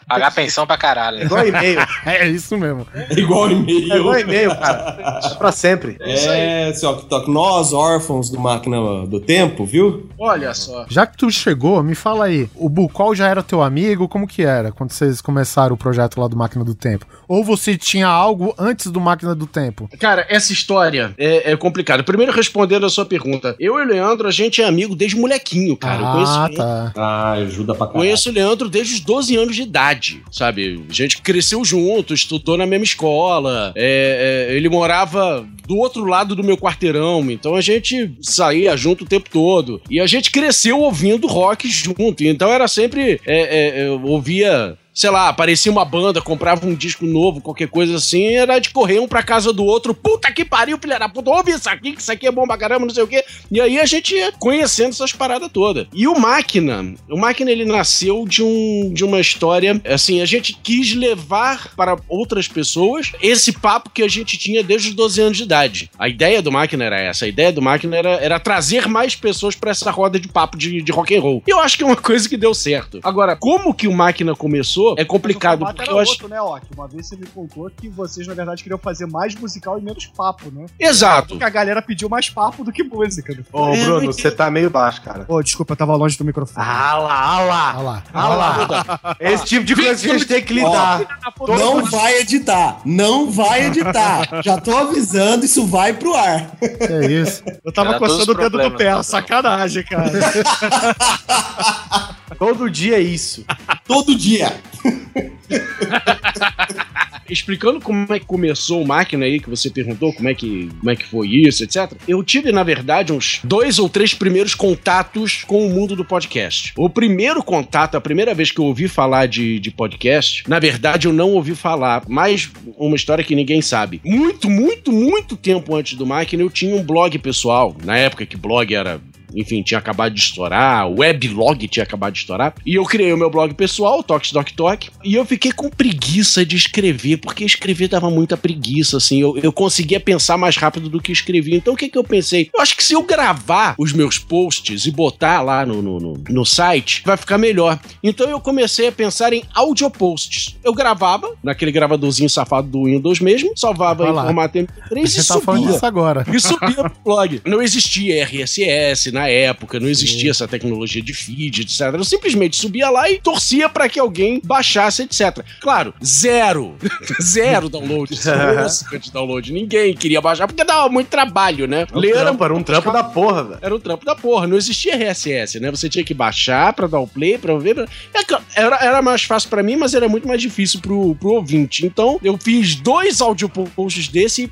Pagar 0.08 0.32
pensão 0.32 0.66
pra 0.66 0.76
caralho. 0.76 1.18
É 1.18 1.24
igual 1.24 1.46
e-mail. 1.46 1.80
é 2.06 2.28
isso 2.28 2.56
mesmo. 2.56 2.86
é 2.94 3.18
igual 3.18 3.50
e-mail. 3.50 3.92
É 3.92 3.96
igual 3.96 4.18
e-mail, 4.18 4.50
cara. 4.56 5.20
É 5.24 5.34
pra 5.34 5.50
sempre. 5.50 5.96
É, 6.00 6.72
seu 6.74 6.94
Toque, 6.96 7.30
nós, 7.30 7.72
órfãos 7.72 8.30
do 8.30 8.38
Máquina 8.38 9.06
do 9.06 9.20
Tempo, 9.20 9.64
viu? 9.64 10.08
Olha 10.18 10.54
só. 10.54 10.86
Já 10.88 11.06
que 11.06 11.16
tu 11.16 11.30
chegou, 11.30 11.82
me 11.82 11.94
fala 11.94 12.26
aí. 12.26 12.48
O 12.54 12.68
Bucol 12.68 13.14
já 13.14 13.28
era 13.28 13.42
teu 13.42 13.62
amigo? 13.62 14.08
Como 14.08 14.26
que 14.26 14.42
era 14.42 14.70
quando 14.70 14.92
vocês 14.92 15.20
começaram 15.20 15.74
o 15.74 15.78
projeto 15.78 16.20
lá 16.20 16.28
do 16.28 16.36
Máquina 16.36 16.64
do 16.64 16.74
Tempo? 16.74 17.06
Ou 17.26 17.42
você 17.42 17.76
tinha 17.76 18.06
algo 18.06 18.54
antes 18.58 18.90
do 18.90 19.00
Máquina 19.00 19.34
do 19.34 19.46
Tempo? 19.46 19.88
Cara, 19.98 20.24
essa 20.28 20.52
história 20.52 21.12
é, 21.18 21.52
é 21.52 21.56
complicada. 21.56 22.02
Primeiro, 22.02 22.32
respondendo 22.32 22.86
a 22.86 22.88
sua 22.88 23.04
pergunta. 23.04 23.56
Eu 23.58 23.78
e 23.78 23.82
o 23.82 23.86
Leandro, 23.86 24.28
a 24.28 24.30
gente 24.30 24.62
é 24.62 24.64
amigo 24.64 24.94
desde 24.94 25.16
molequinho, 25.18 25.76
cara. 25.76 26.02
eu 26.02 26.12
conheço, 26.12 26.32
ah, 26.32 26.50
tá. 26.54 26.92
Ah, 26.96 27.32
ajuda 27.32 27.74
pra 27.74 27.86
caralho. 27.86 28.00
conheço 28.04 28.30
o 28.30 28.32
Leandro 28.32 28.68
desde 28.68 28.94
os 28.94 29.00
12 29.00 29.36
anos 29.36 29.56
de 29.56 29.62
idade, 29.62 29.95
sabe? 30.30 30.82
A 30.88 30.92
gente 30.92 31.18
cresceu 31.22 31.64
junto, 31.64 32.14
estudou 32.14 32.56
na 32.56 32.66
mesma 32.66 32.84
escola. 32.84 33.72
é, 33.76 34.48
é, 34.50 34.56
ele 34.56 34.68
morava 34.68 35.46
do 35.66 35.76
outro 35.76 36.04
lado 36.04 36.36
do 36.36 36.44
meu 36.44 36.56
quarteirão, 36.56 37.30
então 37.30 37.54
a 37.54 37.60
gente 37.60 38.12
saía 38.20 38.76
junto 38.76 39.04
o 39.04 39.08
tempo 39.08 39.28
todo. 39.30 39.80
E 39.90 40.00
a 40.00 40.06
gente 40.06 40.30
cresceu 40.30 40.80
ouvindo 40.80 41.26
rock 41.26 41.68
junto. 41.68 42.24
Então 42.24 42.52
era 42.52 42.68
sempre. 42.68 43.20
é, 43.26 43.80
é, 43.82 43.88
eu 43.88 44.02
ouvia 44.04 44.76
sei 44.96 45.10
lá, 45.10 45.28
aparecia 45.28 45.70
uma 45.70 45.84
banda, 45.84 46.22
comprava 46.22 46.66
um 46.66 46.74
disco 46.74 47.04
novo, 47.04 47.42
qualquer 47.42 47.68
coisa 47.68 47.96
assim, 47.96 48.34
era 48.34 48.58
de 48.58 48.70
correr 48.70 48.98
um 48.98 49.06
pra 49.06 49.22
casa 49.22 49.52
do 49.52 49.62
outro. 49.62 49.92
Puta 49.92 50.32
que 50.32 50.42
pariu, 50.42 50.78
filha 50.78 50.98
da 50.98 51.06
puta, 51.06 51.30
ouve 51.30 51.52
isso 51.52 51.68
aqui, 51.68 51.92
que 51.92 52.00
isso 52.00 52.10
aqui 52.10 52.26
é 52.26 52.32
bom 52.32 52.46
pra 52.46 52.56
caramba, 52.56 52.86
não 52.86 52.94
sei 52.94 53.02
o 53.02 53.06
quê. 53.06 53.22
E 53.52 53.60
aí 53.60 53.78
a 53.78 53.84
gente 53.84 54.14
ia 54.14 54.32
conhecendo 54.32 54.90
essas 54.90 55.12
paradas 55.12 55.50
todas. 55.52 55.86
E 55.92 56.08
o 56.08 56.18
Máquina, 56.18 56.94
o 57.10 57.18
Máquina 57.18 57.50
ele 57.50 57.66
nasceu 57.66 58.24
de, 58.26 58.42
um, 58.42 58.90
de 58.90 59.04
uma 59.04 59.20
história, 59.20 59.78
assim, 59.84 60.22
a 60.22 60.24
gente 60.24 60.58
quis 60.62 60.94
levar 60.94 61.74
para 61.76 61.98
outras 62.08 62.48
pessoas 62.48 63.12
esse 63.20 63.52
papo 63.52 63.90
que 63.90 64.02
a 64.02 64.08
gente 64.08 64.38
tinha 64.38 64.64
desde 64.64 64.88
os 64.88 64.94
12 64.94 65.20
anos 65.20 65.36
de 65.36 65.42
idade. 65.42 65.90
A 65.98 66.08
ideia 66.08 66.40
do 66.40 66.50
Máquina 66.50 66.84
era 66.84 66.98
essa, 66.98 67.26
a 67.26 67.28
ideia 67.28 67.52
do 67.52 67.60
Máquina 67.60 67.94
era, 67.94 68.12
era 68.12 68.40
trazer 68.40 68.88
mais 68.88 69.14
pessoas 69.14 69.54
pra 69.54 69.72
essa 69.72 69.90
roda 69.90 70.18
de 70.18 70.28
papo 70.28 70.56
de, 70.56 70.80
de 70.80 70.90
rock 70.90 71.14
and 71.14 71.20
roll. 71.20 71.42
E 71.46 71.50
eu 71.50 71.60
acho 71.60 71.76
que 71.76 71.84
é 71.84 71.86
uma 71.86 71.96
coisa 71.96 72.26
que 72.26 72.38
deu 72.38 72.54
certo. 72.54 72.98
Agora, 73.02 73.36
como 73.36 73.74
que 73.74 73.86
o 73.86 73.92
Máquina 73.92 74.34
começou 74.34 74.85
é 74.98 75.04
complicado, 75.04 75.60
Mas 75.60 75.70
o 75.70 75.74
porque 75.74 75.90
era 75.90 75.98
eu 75.98 76.00
acho... 76.00 76.10
outro, 76.12 76.28
né, 76.28 76.40
Ok? 76.40 76.68
Uma 76.76 76.88
vez 76.88 77.08
você 77.08 77.16
me 77.16 77.26
contou 77.26 77.70
que 77.70 77.88
vocês, 77.88 78.26
na 78.26 78.34
verdade, 78.34 78.62
queriam 78.62 78.78
fazer 78.78 79.06
mais 79.06 79.34
musical 79.34 79.78
e 79.78 79.82
menos 79.82 80.06
papo, 80.06 80.50
né? 80.50 80.66
Exato. 80.78 81.28
Porque 81.28 81.44
a 81.44 81.48
galera 81.48 81.82
pediu 81.82 82.08
mais 82.08 82.30
papo 82.30 82.64
do 82.64 82.72
que 82.72 82.82
música. 82.82 83.34
né? 83.34 83.42
Ô, 83.52 83.72
Bruno, 83.72 84.12
você 84.12 84.30
tá 84.30 84.50
meio 84.50 84.70
baixo, 84.70 85.02
cara. 85.02 85.24
Ô, 85.28 85.42
desculpa, 85.42 85.72
eu 85.72 85.76
tava 85.76 85.94
longe 85.96 86.16
do 86.16 86.24
microfone. 86.24 86.64
Ah 86.66 86.98
lá, 86.98 87.20
ah 87.20 87.40
lá. 87.40 87.74
Olha 87.76 87.82
lá. 87.82 88.02
Ah 88.12 88.28
lá. 88.28 89.16
Esse 89.20 89.44
tipo 89.44 89.64
de 89.64 89.74
coisa 89.74 90.00
que 90.00 90.10
a 90.10 90.12
gente 90.12 90.26
tem 90.26 90.42
que 90.42 90.54
lidar. 90.54 91.02
Não 91.48 91.84
vai 91.84 92.20
editar. 92.20 92.80
Não 92.84 93.30
vai 93.30 93.66
editar. 93.66 94.42
Já 94.42 94.60
tô 94.60 94.76
avisando, 94.76 95.44
isso 95.44 95.66
vai 95.66 95.92
pro 95.92 96.14
ar. 96.14 96.50
É 96.60 97.06
isso. 97.06 97.42
eu 97.64 97.72
tava 97.72 97.98
coçando 97.98 98.32
o 98.32 98.34
dedo 98.34 98.58
do 98.58 98.70
pé, 98.72 98.94
né? 98.94 99.02
sacanagem, 99.02 99.84
cara. 99.84 100.12
Todo 102.38 102.70
dia 102.70 102.96
é 102.96 103.00
isso. 103.00 103.44
Todo 103.86 104.14
dia. 104.14 104.52
Explicando 107.28 107.80
como 107.80 108.12
é 108.12 108.20
que 108.20 108.26
começou 108.26 108.82
o 108.82 108.86
máquina 108.86 109.24
aí, 109.24 109.40
que 109.40 109.50
você 109.50 109.68
perguntou, 109.68 110.12
como 110.12 110.28
é 110.28 110.34
que, 110.34 110.70
como 110.78 110.90
é 110.90 110.96
que 110.96 111.04
foi 111.04 111.28
isso, 111.28 111.64
etc. 111.64 111.92
Eu 112.06 112.22
tive, 112.22 112.52
na 112.52 112.62
verdade, 112.62 113.12
uns 113.12 113.40
dois 113.42 113.78
ou 113.78 113.88
três 113.88 114.14
primeiros 114.14 114.54
contatos 114.54 115.44
com 115.44 115.66
o 115.66 115.70
mundo 115.70 115.96
do 115.96 116.04
podcast. 116.04 116.72
O 116.76 116.88
primeiro 116.88 117.42
contato, 117.42 117.96
a 117.96 118.00
primeira 118.00 118.34
vez 118.34 118.50
que 118.50 118.60
eu 118.60 118.64
ouvi 118.64 118.86
falar 118.86 119.26
de, 119.26 119.58
de 119.58 119.70
podcast, 119.70 120.44
na 120.48 120.58
verdade 120.58 121.08
eu 121.08 121.12
não 121.12 121.32
ouvi 121.32 121.54
falar, 121.54 122.02
mas 122.08 122.50
uma 122.76 122.96
história 122.96 123.24
que 123.24 123.34
ninguém 123.34 123.60
sabe. 123.60 124.00
Muito, 124.04 124.48
muito, 124.48 124.92
muito 124.92 125.36
tempo 125.36 125.74
antes 125.74 125.98
do 125.98 126.06
máquina, 126.06 126.42
eu 126.42 126.50
tinha 126.50 126.76
um 126.76 126.82
blog 126.82 127.18
pessoal. 127.18 127.76
Na 127.84 127.96
época 127.96 128.24
que 128.24 128.36
blog 128.36 128.72
era 128.72 129.00
enfim, 129.34 129.62
tinha 129.62 129.78
acabado 129.78 130.14
de 130.14 130.20
estourar, 130.20 130.88
o 130.88 131.00
weblog 131.00 131.66
tinha 131.68 131.82
acabado 131.82 132.14
de 132.14 132.20
estourar. 132.20 132.54
E 132.64 132.74
eu 132.74 132.84
criei 132.84 133.12
o 133.12 133.16
meu 133.16 133.30
blog 133.30 133.54
pessoal, 133.54 134.02
Tox 134.02 134.32
Doc 134.32 134.50
Talk, 134.50 134.90
e 135.04 135.14
eu 135.14 135.24
fiquei 135.24 135.52
com 135.52 135.68
preguiça 135.68 136.44
de 136.44 136.56
escrever, 136.56 137.18
porque 137.18 137.44
escrever 137.44 137.88
dava 137.88 138.10
muita 138.10 138.36
preguiça, 138.36 138.96
assim. 138.96 139.20
Eu, 139.20 139.36
eu 139.38 139.52
conseguia 139.52 140.00
pensar 140.00 140.36
mais 140.36 140.56
rápido 140.56 140.88
do 140.88 141.00
que 141.00 141.12
escrevia. 141.12 141.56
Então 141.56 141.74
o 141.74 141.76
que, 141.76 141.88
que 141.88 141.98
eu 141.98 142.04
pensei? 142.04 142.50
Eu 142.54 142.60
acho 142.60 142.76
que 142.76 142.84
se 142.84 142.94
eu 142.94 143.02
gravar 143.02 143.74
os 143.78 143.92
meus 143.92 144.18
posts 144.18 144.86
e 144.86 144.90
botar 144.90 145.42
lá 145.42 145.64
no, 145.64 145.82
no, 145.82 145.98
no, 145.98 146.24
no 146.28 146.44
site, 146.44 147.02
vai 147.04 147.16
ficar 147.16 147.38
melhor. 147.38 147.78
Então 148.02 148.28
eu 148.28 148.40
comecei 148.40 148.88
a 148.88 148.92
pensar 148.92 149.32
em 149.32 149.42
audio 149.54 149.90
posts. 149.90 150.56
Eu 150.64 150.74
gravava 150.74 151.34
naquele 151.42 151.72
gravadorzinho 151.72 152.28
safado 152.28 152.68
do 152.68 152.84
Windows 152.84 153.20
mesmo, 153.20 153.52
salvava 153.56 154.06
em 154.08 154.12
lá. 154.12 154.24
formato 154.24 154.58
MP3 154.58 155.04
e 155.04 155.08
Você 155.08 155.32
tá 155.32 155.40
falando 155.40 155.60
subia. 155.60 155.72
disso 155.74 155.86
agora. 155.86 156.26
E 156.32 156.40
subia 156.40 156.74
pro 156.74 156.92
blog. 157.04 157.40
Não 157.44 157.62
existia 157.62 158.24
RSS 158.24 159.10
na 159.16 159.28
época, 159.28 159.80
não 159.80 159.88
existia 159.88 160.30
essa 160.30 160.46
tecnologia 160.46 161.00
de 161.02 161.14
feed, 161.14 161.62
etc. 161.62 161.80
Eu 161.94 162.04
simplesmente 162.04 162.56
subia 162.56 162.90
lá 162.90 163.10
e 163.10 163.18
torcia 163.18 163.68
pra 163.68 163.88
que 163.88 163.98
alguém 163.98 164.40
baixasse, 164.44 165.02
etc. 165.02 165.42
Claro, 165.60 165.94
zero. 166.04 166.76
zero 167.22 167.68
download. 167.68 168.14
Zero 168.16 168.98
de 169.00 169.10
download. 169.10 169.52
Ninguém 169.52 169.94
queria 169.94 170.20
baixar 170.20 170.46
porque 170.46 170.64
dava 170.64 170.88
muito 170.88 171.08
trabalho, 171.08 171.66
né? 171.66 171.86
Um 171.94 171.98
Ler 171.98 172.12
trampo, 172.14 172.44
era 172.44 172.54
um 172.54 172.62
trampo 172.62 172.92
da 172.92 173.04
porra, 173.04 173.44
velho. 173.44 173.58
era 173.62 173.74
um 173.74 173.80
trampo 173.80 174.04
da 174.04 174.14
porra, 174.14 174.46
não 174.46 174.56
existia 174.56 174.94
RSS, 174.96 175.58
né? 175.60 175.70
Você 175.70 175.88
tinha 175.88 176.04
que 176.04 176.12
baixar 176.14 176.72
pra 176.72 176.86
dar 176.86 177.00
o 177.00 177.06
play, 177.06 177.38
pra 177.38 177.56
ver. 177.58 177.74
pra- 177.74 177.86
É 178.14 178.60
Era, 178.60 178.76
era 178.84 179.02
mais 179.02 179.22
fácil 179.22 179.48
pra 179.48 179.62
mim, 179.62 179.76
mas 179.76 179.94
era 179.94 180.08
muito 180.08 180.26
mais 180.28 180.40
difícil 180.42 180.80
pro, 180.80 181.14
pro 181.14 181.30
ouvinte. 181.30 181.84
Então, 181.86 182.18
eu 182.22 182.36
fiz 182.38 182.74
dois 182.76 183.20
audio 183.20 183.48
posts 183.48 184.08
desse 184.08 184.44
e. 184.44 184.50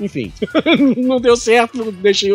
Enfim, 0.00 0.32
não 0.96 1.20
deu 1.20 1.36
certo, 1.36 1.90
deixei 1.92 2.30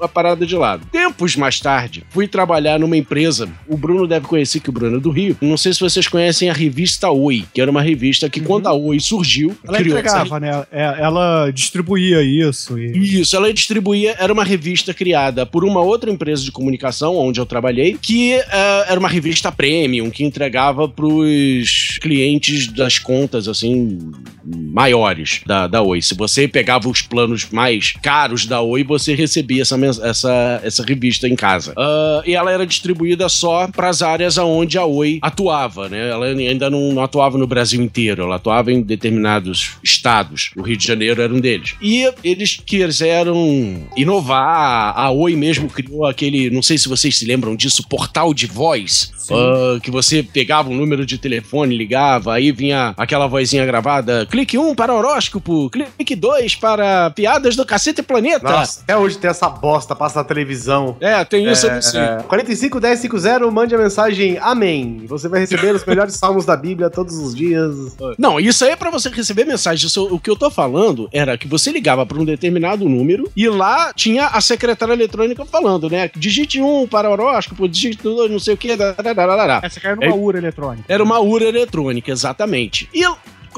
a 0.00 0.08
parada 0.08 0.46
de 0.46 0.56
lado. 0.56 0.86
Tempos 0.90 1.36
mais 1.36 1.60
tarde, 1.60 2.04
fui 2.10 2.26
trabalhar 2.26 2.78
numa 2.78 2.96
empresa. 2.96 3.48
O 3.68 3.76
Bruno 3.76 4.06
deve 4.06 4.26
conhecer 4.26 4.60
que 4.60 4.70
o 4.70 4.72
Bruno 4.72 4.96
é 4.96 5.00
do 5.00 5.10
Rio. 5.10 5.36
Não 5.40 5.56
sei 5.56 5.72
se 5.72 5.80
vocês 5.80 6.08
conhecem 6.08 6.48
a 6.48 6.52
revista 6.52 7.10
Oi, 7.10 7.44
que 7.52 7.60
era 7.60 7.70
uma 7.70 7.82
revista 7.82 8.28
que, 8.30 8.40
quando 8.40 8.66
a 8.66 8.72
Oi 8.72 8.98
surgiu, 9.00 9.56
Ela 9.66 9.78
criou 9.78 9.98
entregava, 9.98 10.40
né? 10.40 10.64
É, 10.70 10.82
Ela 11.00 11.50
distribuía 11.50 12.22
isso. 12.22 12.78
E... 12.78 13.20
isso, 13.20 13.36
ela 13.36 13.52
distribuía, 13.52 14.16
era 14.18 14.32
uma 14.32 14.44
revista 14.44 14.94
criada 14.94 15.44
por 15.44 15.64
uma 15.64 15.80
outra 15.80 16.10
empresa 16.10 16.42
de 16.42 16.52
comunicação, 16.52 17.16
onde 17.16 17.40
eu 17.40 17.46
trabalhei, 17.46 17.98
que 18.00 18.32
eh, 18.32 18.84
era 18.88 18.98
uma 18.98 19.08
revista 19.08 19.52
premium, 19.52 20.10
que 20.10 20.24
entregava 20.24 20.88
pros 20.88 21.98
clientes 22.00 22.68
das 22.68 22.98
contas, 22.98 23.48
assim, 23.48 23.98
maiores 24.44 25.40
da, 25.46 25.66
da 25.66 25.82
Oi. 25.82 26.00
Se 26.00 26.14
você 26.14 26.48
pegava 26.48 26.88
os 26.88 27.01
planos 27.02 27.48
mais 27.50 27.92
caros 28.02 28.46
da 28.46 28.60
Oi, 28.60 28.84
você 28.84 29.14
recebia 29.14 29.62
essa, 29.62 29.76
essa, 30.02 30.60
essa 30.62 30.84
revista 30.84 31.28
em 31.28 31.36
casa. 31.36 31.72
Ah, 31.76 32.22
e 32.24 32.34
ela 32.34 32.50
era 32.50 32.66
distribuída 32.66 33.28
só 33.28 33.68
para 33.68 33.88
as 33.88 34.02
áreas 34.02 34.38
aonde 34.38 34.78
a 34.78 34.84
Oi 34.84 35.18
atuava, 35.22 35.88
né? 35.88 36.10
Ela 36.10 36.26
ainda 36.26 36.70
não, 36.70 36.92
não 36.92 37.02
atuava 37.02 37.38
no 37.38 37.46
Brasil 37.46 37.82
inteiro, 37.82 38.22
ela 38.22 38.36
atuava 38.36 38.72
em 38.72 38.82
determinados 38.82 39.72
estados. 39.82 40.50
O 40.56 40.62
Rio 40.62 40.76
de 40.76 40.86
Janeiro 40.86 41.22
era 41.22 41.32
um 41.32 41.40
deles. 41.40 41.74
E 41.80 42.10
eles 42.22 42.60
quiseram 42.64 43.86
inovar. 43.96 44.96
A 44.96 45.10
Oi 45.10 45.36
mesmo 45.36 45.68
criou 45.68 46.06
aquele, 46.06 46.50
não 46.50 46.62
sei 46.62 46.78
se 46.78 46.88
vocês 46.88 47.16
se 47.16 47.24
lembram 47.24 47.54
disso, 47.56 47.86
portal 47.88 48.32
de 48.34 48.46
voz, 48.46 49.12
ah, 49.30 49.78
que 49.82 49.90
você 49.90 50.22
pegava 50.22 50.70
um 50.70 50.74
número 50.74 51.04
de 51.06 51.18
telefone, 51.18 51.76
ligava, 51.76 52.34
aí 52.34 52.52
vinha 52.52 52.94
aquela 52.96 53.26
vozinha 53.26 53.64
gravada, 53.64 54.26
clique 54.26 54.58
1 54.58 54.74
para 54.74 54.94
horóscopo, 54.94 55.70
clique 55.70 56.16
2 56.16 56.56
para 56.56 56.91
era 56.92 57.10
Piadas 57.10 57.56
do 57.56 57.64
Cacete 57.64 58.02
Planeta. 58.02 58.48
Nossa, 58.50 58.80
até 58.82 58.96
hoje 58.96 59.18
tem 59.18 59.30
essa 59.30 59.48
bosta, 59.48 59.94
passa 59.96 60.18
na 60.20 60.24
televisão. 60.24 60.96
É, 61.00 61.24
tem 61.24 61.50
isso, 61.50 61.66
eu 61.66 61.70
É, 61.70 61.74
não 61.76 61.82
sei. 61.82 62.00
é, 62.00 62.16
45 62.28 62.80
10 62.80 62.98
50, 63.00 63.50
mande 63.50 63.74
a 63.74 63.78
mensagem 63.78 64.38
Amém. 64.40 65.04
Você 65.06 65.28
vai 65.28 65.40
receber 65.40 65.74
os 65.74 65.84
melhores 65.84 66.14
salmos 66.16 66.44
da 66.44 66.56
Bíblia 66.56 66.90
todos 66.90 67.16
os 67.16 67.34
dias. 67.34 67.96
Não, 68.18 68.38
isso 68.38 68.64
aí 68.64 68.70
é 68.72 68.76
pra 68.76 68.90
você 68.90 69.08
receber 69.08 69.44
mensagem. 69.44 69.86
Isso- 69.86 70.08
o 70.12 70.18
que 70.18 70.30
eu 70.30 70.36
tô 70.36 70.50
falando 70.50 71.08
era 71.12 71.36
que 71.38 71.48
você 71.48 71.70
ligava 71.72 72.04
pra 72.04 72.18
um 72.18 72.24
determinado 72.24 72.88
número 72.88 73.30
e 73.36 73.48
lá 73.48 73.92
tinha 73.94 74.26
a 74.26 74.40
secretária 74.40 74.92
eletrônica 74.92 75.44
falando, 75.44 75.88
né? 75.88 76.10
Digite 76.16 76.60
um 76.60 76.86
para 76.86 77.08
horóscopo, 77.10 77.68
digite 77.68 78.02
dois, 78.02 78.30
não 78.30 78.38
sei 78.38 78.54
o 78.54 78.56
que. 78.56 78.70
Essa 78.72 79.80
caiu 79.80 79.96
numa 79.96 80.14
urna 80.14 80.38
eletrônica. 80.40 80.84
Era 80.88 81.02
uma 81.02 81.18
URA 81.20 81.44
eletrônica, 81.44 82.10
exatamente. 82.10 82.88
E 82.92 83.02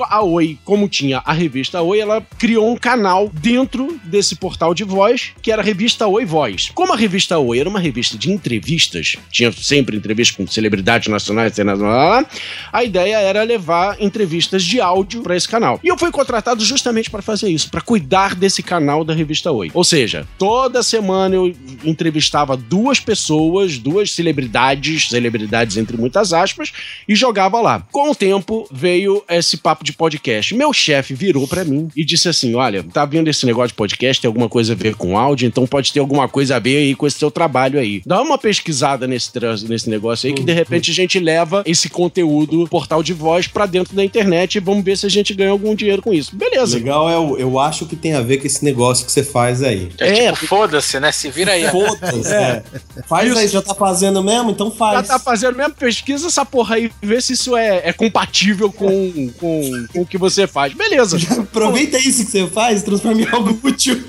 a 0.02 0.22
Oi, 0.22 0.58
como 0.64 0.88
tinha 0.88 1.22
a 1.24 1.32
revista 1.32 1.80
Oi, 1.82 2.00
ela 2.00 2.20
criou 2.38 2.70
um 2.70 2.76
canal 2.76 3.30
dentro 3.32 3.98
desse 4.04 4.36
portal 4.36 4.74
de 4.74 4.84
voz, 4.84 5.32
que 5.40 5.52
era 5.52 5.62
a 5.62 5.64
revista 5.64 6.06
Oi 6.06 6.24
Voz. 6.24 6.70
Como 6.74 6.92
a 6.92 6.96
revista 6.96 7.38
Oi 7.38 7.58
era 7.58 7.68
uma 7.68 7.78
revista 7.78 8.18
de 8.18 8.30
entrevistas, 8.30 9.16
tinha 9.30 9.52
sempre 9.52 9.96
entrevistas 9.96 10.36
com 10.36 10.46
celebridades 10.46 11.08
nacionais, 11.08 11.52
internacionais, 11.52 12.26
a 12.72 12.82
ideia 12.82 13.18
era 13.18 13.42
levar 13.42 14.00
entrevistas 14.00 14.64
de 14.64 14.80
áudio 14.80 15.22
para 15.22 15.36
esse 15.36 15.48
canal. 15.48 15.78
E 15.82 15.88
eu 15.88 15.98
fui 15.98 16.10
contratado 16.10 16.64
justamente 16.64 17.10
para 17.10 17.22
fazer 17.22 17.48
isso, 17.48 17.70
para 17.70 17.80
cuidar 17.80 18.34
desse 18.34 18.62
canal 18.62 19.04
da 19.04 19.14
revista 19.14 19.52
Oi. 19.52 19.70
Ou 19.74 19.84
seja, 19.84 20.26
toda 20.38 20.82
semana 20.82 21.34
eu 21.34 21.54
entrevistava 21.84 22.56
duas 22.56 22.98
pessoas, 22.98 23.78
duas 23.78 24.10
celebridades, 24.12 25.08
celebridades 25.08 25.76
entre 25.76 25.96
muitas 25.96 26.32
aspas, 26.32 26.72
e 27.08 27.14
jogava 27.14 27.60
lá. 27.60 27.86
Com 27.92 28.10
o 28.10 28.14
tempo 28.14 28.66
veio 28.72 29.22
esse 29.28 29.56
papo 29.56 29.83
de 29.84 29.92
podcast. 29.92 30.54
Meu 30.54 30.72
chefe 30.72 31.14
virou 31.14 31.46
pra 31.46 31.64
mim 31.64 31.88
e 31.94 32.04
disse 32.04 32.28
assim: 32.28 32.54
Olha, 32.54 32.82
tá 32.82 33.04
vendo 33.04 33.28
esse 33.28 33.46
negócio 33.46 33.68
de 33.68 33.74
podcast? 33.74 34.20
Tem 34.20 34.28
alguma 34.28 34.48
coisa 34.48 34.72
a 34.72 34.76
ver 34.76 34.94
com 34.94 35.16
áudio, 35.16 35.46
então 35.46 35.66
pode 35.66 35.92
ter 35.92 36.00
alguma 36.00 36.28
coisa 36.28 36.56
a 36.56 36.58
ver 36.58 36.78
aí 36.78 36.94
com 36.94 37.06
esse 37.06 37.18
seu 37.18 37.30
trabalho 37.30 37.78
aí. 37.78 38.02
Dá 38.04 38.20
uma 38.20 38.38
pesquisada 38.38 39.06
nesse, 39.06 39.30
nesse 39.68 39.88
negócio 39.88 40.28
aí, 40.28 40.34
que 40.34 40.42
de 40.42 40.52
repente 40.52 40.90
a 40.90 40.94
gente 40.94 41.18
leva 41.18 41.62
esse 41.66 41.88
conteúdo, 41.88 42.66
portal 42.68 43.02
de 43.02 43.12
voz, 43.12 43.46
pra 43.46 43.66
dentro 43.66 43.94
da 43.94 44.04
internet 44.04 44.56
e 44.56 44.60
vamos 44.60 44.84
ver 44.84 44.96
se 44.96 45.06
a 45.06 45.10
gente 45.10 45.34
ganha 45.34 45.50
algum 45.50 45.74
dinheiro 45.74 46.02
com 46.02 46.12
isso. 46.12 46.34
Beleza. 46.34 46.76
Legal 46.76 47.08
é 47.08 47.18
o, 47.18 47.36
eu 47.36 47.58
acho 47.58 47.86
que 47.86 47.96
tem 47.96 48.14
a 48.14 48.20
ver 48.20 48.38
com 48.38 48.46
esse 48.46 48.64
negócio 48.64 49.04
que 49.06 49.12
você 49.12 49.22
faz 49.22 49.62
aí. 49.62 49.90
É, 49.98 50.32
tipo, 50.32 50.46
foda-se, 50.46 50.98
né? 50.98 51.12
Se 51.12 51.30
vira 51.30 51.52
aí. 51.52 51.68
Foda-se. 51.70 52.32
É. 52.32 52.62
é. 52.96 53.02
Faz 53.06 53.36
aí, 53.36 53.48
já 53.48 53.60
tá 53.60 53.74
fazendo 53.74 54.22
mesmo? 54.22 54.50
Então 54.50 54.70
Já 54.70 54.76
faz. 54.76 55.08
tá 55.08 55.18
fazendo 55.18 55.56
mesmo 55.56 55.74
pesquisa 55.74 56.26
essa 56.26 56.44
porra 56.44 56.76
aí, 56.76 56.90
vê 57.02 57.20
se 57.20 57.32
isso 57.32 57.56
é, 57.56 57.82
é 57.88 57.92
compatível 57.92 58.72
com, 58.72 59.30
com, 59.38 59.73
com 59.92 60.02
o 60.02 60.06
que 60.06 60.18
você 60.18 60.46
faz. 60.46 60.72
Beleza. 60.74 61.16
Aproveita 61.40 61.98
isso 61.98 62.24
que 62.24 62.30
você 62.30 62.46
faz 62.46 62.80
e 62.80 62.84
transforma 62.84 63.20
em 63.22 63.28
algo 63.28 63.58
útil. 63.62 64.02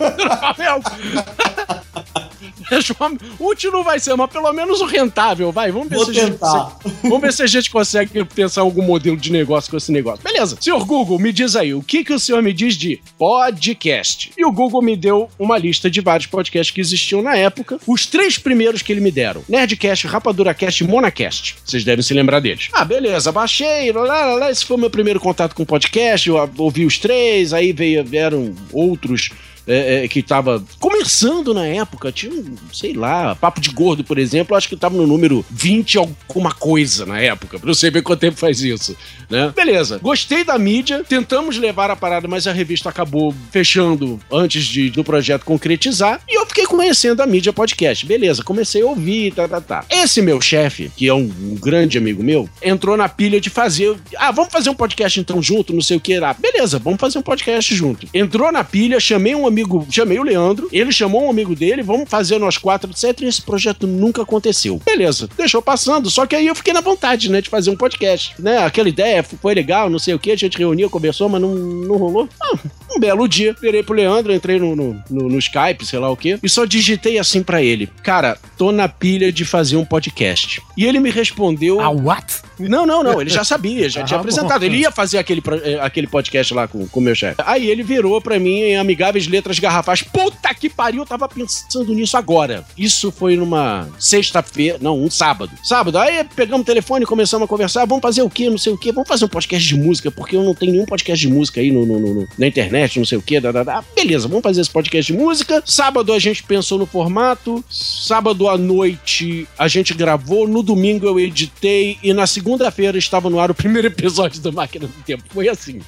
Deixa 2.69 2.95
eu- 2.99 3.17
Útil 3.39 3.71
não 3.71 3.83
vai 3.83 3.99
ser, 3.99 4.15
mas 4.15 4.29
pelo 4.29 4.51
menos 4.53 4.81
o 4.81 4.85
rentável, 4.85 5.51
vai. 5.51 5.71
Vamos 5.71 5.89
ver, 5.89 5.95
Vou 5.95 6.05
se 6.05 6.11
a, 6.11 6.13
gente 6.13 6.31
tentar. 6.31 6.47
consegue, 6.81 6.95
vamos 7.03 7.21
ver 7.21 7.33
se 7.33 7.43
a 7.43 7.47
gente 7.47 7.69
consegue 7.69 8.25
pensar 8.25 8.61
algum 8.61 8.81
modelo 8.81 9.17
de 9.17 9.31
negócio 9.31 9.69
com 9.69 9.77
esse 9.77 9.91
negócio. 9.91 10.23
Beleza. 10.23 10.57
Senhor 10.59 10.83
Google, 10.85 11.19
me 11.19 11.31
diz 11.31 11.55
aí, 11.55 11.73
o 11.73 11.81
que, 11.81 12.03
que 12.03 12.13
o 12.13 12.19
senhor 12.19 12.41
me 12.41 12.53
diz 12.53 12.75
de 12.75 12.99
podcast? 13.17 14.31
E 14.37 14.45
o 14.45 14.51
Google 14.51 14.81
me 14.81 14.95
deu 14.95 15.29
uma 15.37 15.57
lista 15.57 15.89
de 15.89 16.01
vários 16.01 16.27
podcasts 16.27 16.73
que 16.73 16.81
existiam 16.81 17.21
na 17.21 17.35
época. 17.35 17.79
Os 17.87 18.05
três 18.05 18.37
primeiros 18.37 18.81
que 18.81 18.91
ele 18.91 19.01
me 19.01 19.11
deram: 19.11 19.43
Nerdcast, 19.47 20.07
RapaduraCast 20.07 20.83
e 20.83 20.87
Monacast. 20.87 21.55
Vocês 21.65 21.83
devem 21.83 22.03
se 22.03 22.13
lembrar 22.13 22.39
deles. 22.39 22.69
Ah, 22.73 22.85
beleza, 22.85 23.31
baixei, 23.31 23.91
lá, 23.91 24.03
lá, 24.03 24.25
lá, 24.35 24.51
esse 24.51 24.65
foi 24.65 24.77
o 24.77 24.79
meu 24.79 24.89
primeiro 24.89 25.19
contato 25.19 25.53
com 25.55 25.65
podcast. 25.65 26.27
Eu 26.27 26.49
ouvi 26.57 26.85
os 26.85 26.97
três, 26.97 27.53
aí 27.53 27.71
veio, 27.73 28.03
vieram 28.03 28.53
outros 28.71 29.29
é, 29.67 30.03
é, 30.03 30.07
que 30.07 30.21
tava 30.21 30.63
começando 30.79 31.53
na 31.53 31.65
época, 31.65 32.11
tinha, 32.11 32.31
sei 32.73 32.93
lá, 32.93 33.35
Papo 33.35 33.59
de 33.59 33.69
Gordo, 33.69 34.03
por 34.03 34.17
exemplo, 34.17 34.55
acho 34.55 34.69
que 34.69 34.75
tava 34.75 34.95
no 34.95 35.07
número 35.07 35.45
20 35.49 35.97
alguma 35.97 36.53
coisa 36.53 37.05
na 37.05 37.19
época, 37.19 37.59
pra 37.59 37.73
você 37.73 37.89
ver 37.89 38.01
quanto 38.01 38.19
tempo 38.19 38.37
faz 38.37 38.61
isso, 38.61 38.95
né? 39.29 39.51
Beleza, 39.55 39.99
gostei 40.01 40.43
da 40.43 40.57
mídia, 40.57 41.03
tentamos 41.07 41.57
levar 41.57 41.89
a 41.89 41.95
parada, 41.95 42.27
mas 42.27 42.47
a 42.47 42.53
revista 42.53 42.89
acabou 42.89 43.33
fechando 43.51 44.19
antes 44.31 44.65
de, 44.65 44.89
do 44.89 45.03
projeto 45.03 45.45
concretizar, 45.45 46.21
e 46.27 46.37
eu 46.37 46.45
fiquei 46.45 46.65
conhecendo 46.65 47.21
a 47.21 47.27
mídia 47.27 47.53
podcast. 47.53 48.05
Beleza, 48.05 48.43
comecei 48.43 48.81
a 48.81 48.85
ouvir, 48.85 49.33
tá, 49.33 49.47
tá, 49.47 49.61
tá. 49.61 49.85
Esse 49.89 50.21
meu 50.21 50.39
chefe, 50.41 50.91
que 50.95 51.07
é 51.07 51.13
um, 51.13 51.31
um 51.41 51.55
grande 51.55 51.97
amigo 51.97 52.23
meu, 52.23 52.49
entrou 52.61 52.95
na 52.97 53.09
pilha 53.09 53.39
de 53.39 53.49
fazer, 53.49 53.95
ah, 54.17 54.31
vamos 54.31 54.51
fazer 54.51 54.69
um 54.69 54.75
podcast 54.75 55.19
então 55.19 55.41
junto, 55.41 55.73
não 55.73 55.81
sei 55.81 55.97
o 55.97 55.99
que 55.99 56.19
lá. 56.19 56.33
Beleza, 56.33 56.77
vamos 56.79 56.99
fazer 56.99 57.17
um 57.17 57.21
podcast 57.21 57.73
junto. 57.73 58.07
Entrou 58.13 58.51
na 58.51 58.63
pilha, 58.63 58.99
chamei 58.99 59.33
um 59.33 59.47
amigo, 59.47 59.54
chamei 59.89 60.19
o 60.19 60.23
Leandro, 60.23 60.67
ele 60.71 60.91
chamou 60.91 61.25
um 61.25 61.29
amigo 61.29 61.55
dele, 61.55 61.81
vamos 61.83 62.09
fazer 62.09 62.37
nós 62.39 62.57
quatro, 62.57 62.89
etc. 62.91 63.21
E 63.21 63.25
esse 63.25 63.41
projeto 63.41 63.85
nunca 63.87 64.21
aconteceu. 64.21 64.81
Beleza, 64.85 65.29
deixou 65.37 65.61
passando, 65.61 66.09
só 66.09 66.25
que 66.25 66.35
aí 66.35 66.47
eu 66.47 66.55
fiquei 66.55 66.73
na 66.73 66.81
vontade, 66.81 67.29
né, 67.29 67.41
de 67.41 67.49
fazer 67.49 67.69
um 67.69 67.75
podcast, 67.75 68.33
né? 68.39 68.59
Aquela 68.59 68.89
ideia 68.89 69.23
foi 69.23 69.53
legal, 69.53 69.89
não 69.89 69.99
sei 69.99 70.13
o 70.13 70.19
que, 70.19 70.31
a 70.31 70.35
gente 70.35 70.57
reuniu, 70.57 70.89
conversou, 70.89 71.29
mas 71.29 71.41
não, 71.41 71.53
não 71.55 71.97
rolou. 71.97 72.27
Ah, 72.41 72.57
um 72.95 72.99
belo 72.99 73.27
dia, 73.27 73.55
virei 73.61 73.83
pro 73.83 73.95
Leandro, 73.95 74.33
entrei 74.33 74.59
no, 74.59 74.75
no, 74.75 75.03
no- 75.09 75.29
no 75.29 75.39
Skype, 75.39 75.85
sei 75.85 75.99
lá 75.99 76.09
o 76.09 76.15
quê, 76.17 76.39
e 76.41 76.49
só 76.49 76.65
digitei 76.65 77.17
assim 77.19 77.43
pra 77.43 77.61
ele: 77.61 77.87
Cara, 78.03 78.37
tô 78.57 78.71
na 78.71 78.87
pilha 78.87 79.31
de 79.31 79.43
fazer 79.45 79.75
um 79.77 79.85
podcast. 79.85 80.61
E 80.77 80.85
ele 80.85 80.99
me 80.99 81.09
respondeu. 81.09 81.79
Ah, 81.81 81.89
what? 81.89 82.25
Não, 82.59 82.85
não, 82.85 83.03
não. 83.03 83.21
Ele 83.21 83.29
já 83.29 83.43
sabia, 83.45 83.89
já 83.89 84.03
tinha 84.03 84.17
Ah, 84.17 84.21
apresentado. 84.21 84.59
bom. 84.61 84.65
Ele 84.65 84.77
ia 84.77 84.91
fazer 84.91 85.17
aquele, 85.17 85.41
eh, 85.63 85.79
aquele 85.81 86.07
podcast 86.07 86.53
lá 86.53 86.67
com 86.67 86.87
o 86.91 87.01
meu 87.01 87.15
chefe. 87.15 87.35
Aí 87.45 87.69
ele 87.69 87.83
virou 87.83 88.19
pra 88.21 88.39
mim 88.39 88.59
em 88.61 88.77
amigáveis 88.77 89.27
letras 89.27 89.59
garrafais. 89.59 90.01
Puta 90.01 90.53
que 90.53 90.69
pariu, 90.69 91.01
eu 91.01 91.05
tava 91.05 91.27
pensando 91.27 91.93
nisso 91.93 92.15
agora. 92.17 92.65
Isso 92.77 93.11
foi 93.11 93.35
numa 93.35 93.87
sexta-feira, 93.99 94.77
não, 94.81 94.99
um 95.01 95.09
sábado. 95.09 95.51
Sábado, 95.63 95.97
aí 95.97 96.23
pegamos 96.35 96.61
o 96.61 96.65
telefone 96.65 97.03
e 97.03 97.07
começamos 97.07 97.45
a 97.45 97.47
conversar. 97.47 97.85
Vamos 97.85 98.01
fazer 98.01 98.21
o 98.21 98.29
quê? 98.29 98.49
Não 98.49 98.57
sei 98.57 98.73
o 98.73 98.77
quê. 98.77 98.91
Vamos 98.91 99.07
fazer 99.07 99.25
um 99.25 99.29
podcast 99.29 99.67
de 99.67 99.75
música, 99.75 100.09
porque 100.11 100.35
eu 100.35 100.43
não 100.43 100.53
tenho 100.55 100.71
nenhum 100.71 100.85
podcast 100.85 101.27
de 101.27 101.31
música 101.33 101.59
aí 101.61 101.71
no, 101.71 101.85
no- 101.85 101.99
no- 101.99 102.27
na 102.37 102.47
internet, 102.47 102.97
não 102.97 103.05
sei 103.05 103.17
o 103.17 103.21
quê. 103.21 103.39
Da, 103.39 103.51
da, 103.51 103.63
da. 103.63 103.83
Beleza, 103.95 104.27
vamos 104.27 104.43
fazer 104.43 104.61
esse 104.61 104.69
podcast 104.69 105.11
de 105.11 105.17
música. 105.17 105.61
Sábado 105.65 106.13
a 106.13 106.19
gente 106.19 106.43
pensou 106.43 106.77
no 106.79 106.85
formato. 106.85 107.63
Sábado 107.69 108.47
à 108.47 108.57
noite 108.57 109.47
a 109.57 109.67
gente 109.67 109.93
gravou. 109.93 110.47
No 110.47 110.61
domingo 110.63 111.05
eu 111.05 111.19
editei. 111.19 111.97
E 112.03 112.13
na 112.13 112.25
segunda-feira 112.45 112.95
estava 112.95 113.27
no 113.27 113.39
ar 113.39 113.49
o 113.49 113.55
primeiro 113.55 113.87
episódio 113.87 114.39
da 114.39 114.51
Máquina 114.51 114.85
do 114.85 114.93
Tempo. 115.03 115.23
Foi 115.29 115.49
assim. 115.49 115.81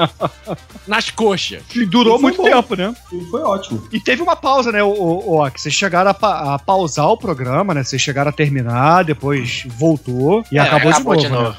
Nas 0.88 1.10
coxas. 1.10 1.62
E 1.74 1.84
durou 1.84 2.18
E 2.18 2.22
muito 2.22 2.38
bom. 2.38 2.44
tempo, 2.44 2.74
né? 2.74 2.94
E 3.12 3.20
foi 3.26 3.42
ótimo. 3.42 3.86
E 3.92 4.00
teve 4.00 4.22
uma 4.22 4.34
pausa, 4.34 4.72
né, 4.72 4.82
o, 4.82 4.88
o, 4.88 5.44
o, 5.44 5.50
que 5.50 5.60
vocês 5.60 5.74
chegaram 5.74 6.10
a, 6.10 6.14
pa- 6.14 6.54
a 6.54 6.58
pausar 6.58 7.08
o 7.08 7.18
programa, 7.18 7.74
né? 7.74 7.84
Vocês 7.84 8.00
chegaram 8.00 8.30
a 8.30 8.32
terminar, 8.32 9.04
depois 9.04 9.64
voltou 9.76 10.42
e 10.50 10.56
É, 10.56 10.62
acabou, 10.62 10.90
acabou 10.90 11.16
de 11.16 11.28
novo. 11.28 11.50
né? 11.50 11.56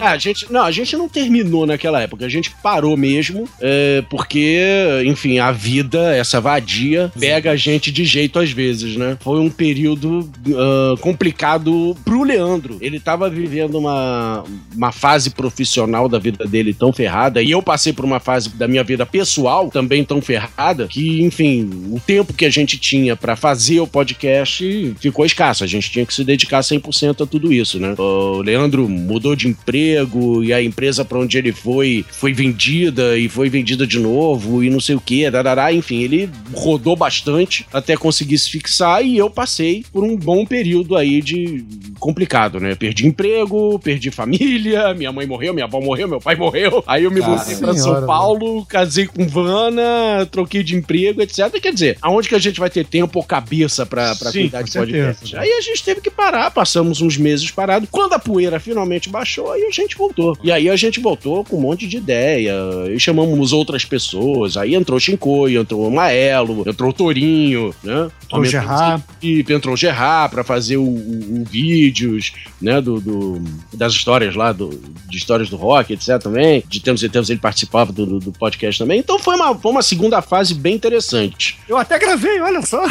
É, 0.00 0.06
a 0.06 0.18
gente, 0.18 0.50
não, 0.50 0.62
a 0.62 0.70
gente 0.70 0.96
não 0.96 1.08
terminou 1.08 1.66
naquela 1.66 2.00
época, 2.00 2.24
a 2.24 2.28
gente 2.28 2.50
parou 2.62 2.96
mesmo, 2.96 3.48
é, 3.60 4.02
porque, 4.08 4.58
enfim, 5.04 5.38
a 5.38 5.52
vida, 5.52 6.14
essa 6.14 6.40
vadia, 6.40 7.12
pega 7.18 7.52
a 7.52 7.56
gente 7.56 7.92
de 7.92 8.04
jeito 8.04 8.38
às 8.38 8.50
vezes, 8.50 8.96
né? 8.96 9.16
Foi 9.20 9.38
um 9.38 9.50
período 9.50 10.30
ah, 10.48 10.94
complicado 11.00 11.96
pro 12.04 12.22
Leandro. 12.22 12.78
Ele 12.80 12.98
tava 12.98 13.28
vivendo 13.28 13.76
uma, 13.76 14.44
uma 14.74 14.92
fase 14.92 15.30
profissional 15.30 16.08
da 16.08 16.18
vida 16.18 16.46
dele 16.46 16.72
tão 16.72 16.92
ferrada, 16.92 17.42
e 17.42 17.50
eu 17.50 17.62
passei 17.62 17.92
por 17.92 18.04
uma 18.04 18.20
fase 18.20 18.50
da 18.50 18.66
minha 18.66 18.84
vida 18.84 19.04
pessoal 19.04 19.70
também 19.70 20.04
tão 20.04 20.20
ferrada, 20.20 20.86
que, 20.86 21.22
enfim, 21.22 21.68
o 21.90 22.00
tempo 22.00 22.32
que 22.32 22.44
a 22.44 22.50
gente 22.50 22.78
tinha 22.78 23.16
pra 23.16 23.36
fazer 23.36 23.80
o 23.80 23.86
podcast 23.86 24.94
ficou 25.00 25.24
escasso. 25.24 25.64
A 25.64 25.66
gente 25.66 25.90
tinha 25.90 26.06
que 26.06 26.14
se 26.14 26.24
dedicar 26.24 26.60
100% 26.60 27.22
a 27.22 27.26
tudo 27.26 27.52
isso, 27.52 27.78
né? 27.78 27.94
O 27.98 28.42
Leandro 28.42 28.88
mudou 28.88 29.36
de 29.36 29.49
emprego 29.50 30.42
e 30.42 30.52
a 30.52 30.62
empresa 30.62 31.04
pra 31.04 31.18
onde 31.18 31.36
ele 31.38 31.52
foi 31.52 32.04
foi 32.10 32.32
vendida 32.32 33.18
e 33.18 33.28
foi 33.28 33.48
vendida 33.48 33.86
de 33.86 33.98
novo 33.98 34.62
e 34.64 34.70
não 34.70 34.80
sei 34.80 34.94
o 34.94 35.00
que, 35.00 35.30
darará. 35.30 35.72
Enfim, 35.72 36.02
ele 36.02 36.30
rodou 36.52 36.96
bastante 36.96 37.66
até 37.72 37.96
conseguir 37.96 38.38
se 38.38 38.50
fixar 38.50 39.04
e 39.04 39.16
eu 39.16 39.30
passei 39.30 39.84
por 39.92 40.04
um 40.04 40.16
bom 40.16 40.44
período 40.46 40.96
aí 40.96 41.20
de 41.20 41.64
complicado, 41.98 42.58
né? 42.58 42.74
Perdi 42.74 43.06
emprego, 43.06 43.78
perdi 43.78 44.10
família, 44.10 44.94
minha 44.94 45.12
mãe 45.12 45.26
morreu, 45.26 45.52
minha 45.52 45.66
avó 45.66 45.80
morreu, 45.80 46.08
meu 46.08 46.20
pai 46.20 46.34
morreu. 46.34 46.82
Aí 46.86 47.04
eu 47.04 47.10
me 47.10 47.20
pra 47.20 47.74
senhora, 47.74 48.00
São 48.00 48.06
Paulo, 48.06 48.64
casei 48.66 49.06
com 49.06 49.26
Vana, 49.26 50.26
troquei 50.30 50.62
de 50.62 50.76
emprego, 50.76 51.20
etc. 51.20 51.50
Quer 51.60 51.72
dizer, 51.72 51.98
aonde 52.00 52.28
que 52.28 52.34
a 52.34 52.38
gente 52.38 52.58
vai 52.58 52.70
ter 52.70 52.84
tempo 52.84 53.18
ou 53.18 53.24
cabeça 53.24 53.86
Sim, 54.32 54.42
cuidar 54.42 54.62
de 54.62 54.72
podcast? 54.72 55.28
certeza. 55.28 55.40
Aí 55.40 55.52
a 55.52 55.60
gente 55.60 55.84
teve 55.84 56.00
que 56.00 56.10
parar, 56.10 56.50
passamos 56.50 57.00
uns 57.00 57.16
meses 57.16 57.50
parados. 57.50 57.88
Quando 57.90 58.14
a 58.14 58.18
poeira 58.18 58.58
finalmente 58.58 59.08
baixou, 59.08 59.39
parou 59.42 59.56
e 59.58 59.64
a 59.66 59.70
gente 59.70 59.96
voltou. 59.96 60.36
E 60.42 60.50
aí 60.52 60.68
a 60.68 60.76
gente 60.76 61.00
voltou 61.00 61.44
com 61.44 61.56
um 61.56 61.60
monte 61.60 61.86
de 61.86 61.96
ideia, 61.96 62.54
e 62.94 62.98
chamamos 63.00 63.52
outras 63.52 63.84
pessoas, 63.84 64.56
aí 64.56 64.74
entrou 64.74 64.96
o 64.96 65.00
Shinkoi, 65.00 65.56
entrou 65.56 65.86
o 65.86 65.90
Maelo, 65.90 66.62
entrou 66.68 66.90
o 66.90 66.92
Torinho, 66.92 67.74
né? 67.82 68.10
O 68.32 68.44
Gerard. 68.44 69.02
equipe, 69.20 69.52
entrou 69.52 69.74
o 69.74 69.76
Gerard 69.76 70.32
pra 70.32 70.44
fazer 70.44 70.76
o, 70.76 70.82
o- 70.84 71.40
o 71.40 71.44
vídeos, 71.44 72.32
né, 72.62 72.80
do, 72.80 73.00
do- 73.00 73.42
das 73.74 73.92
histórias 73.92 74.34
lá, 74.36 74.52
do, 74.52 74.68
de 75.08 75.16
histórias 75.16 75.48
do 75.50 75.56
rock, 75.56 75.92
etc 75.92 76.18
também. 76.22 76.62
De 76.68 76.80
tempos 76.80 77.02
em 77.02 77.08
tempos 77.08 77.28
ele 77.30 77.40
participava 77.40 77.92
do, 77.92 78.06
do- 78.06 78.18
do 78.20 78.32
podcast 78.32 78.78
também. 78.78 79.00
Então 79.00 79.18
foi 79.18 79.34
uma, 79.34 79.54
foi 79.56 79.72
uma 79.72 79.82
segunda 79.82 80.22
fase 80.22 80.54
bem 80.54 80.74
interessante. 80.76 81.58
Eu 81.68 81.76
até 81.76 81.98
gravei, 81.98 82.40
olha 82.40 82.62
só. 82.62 82.82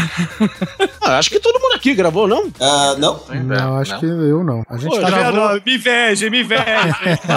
Ah, 1.02 1.18
acho 1.18 1.30
que 1.30 1.39
todo 1.39 1.60
mundo 1.60 1.74
aqui 1.74 1.93
gravou, 1.95 2.28
não? 2.28 2.52
Ah, 2.60 2.95
não? 3.00 3.20
Não, 3.45 3.78
acho 3.78 4.00
que 4.00 4.06
eu 4.06 4.43
não. 4.43 4.64
A 4.70 4.78
gente 4.78 4.91
Pô, 4.95 5.00
tá 5.02 5.10
gravou- 5.10 5.62
Me 5.66 5.76
inveja, 5.76 6.30
me 6.30 6.39
inveja. 6.40 6.64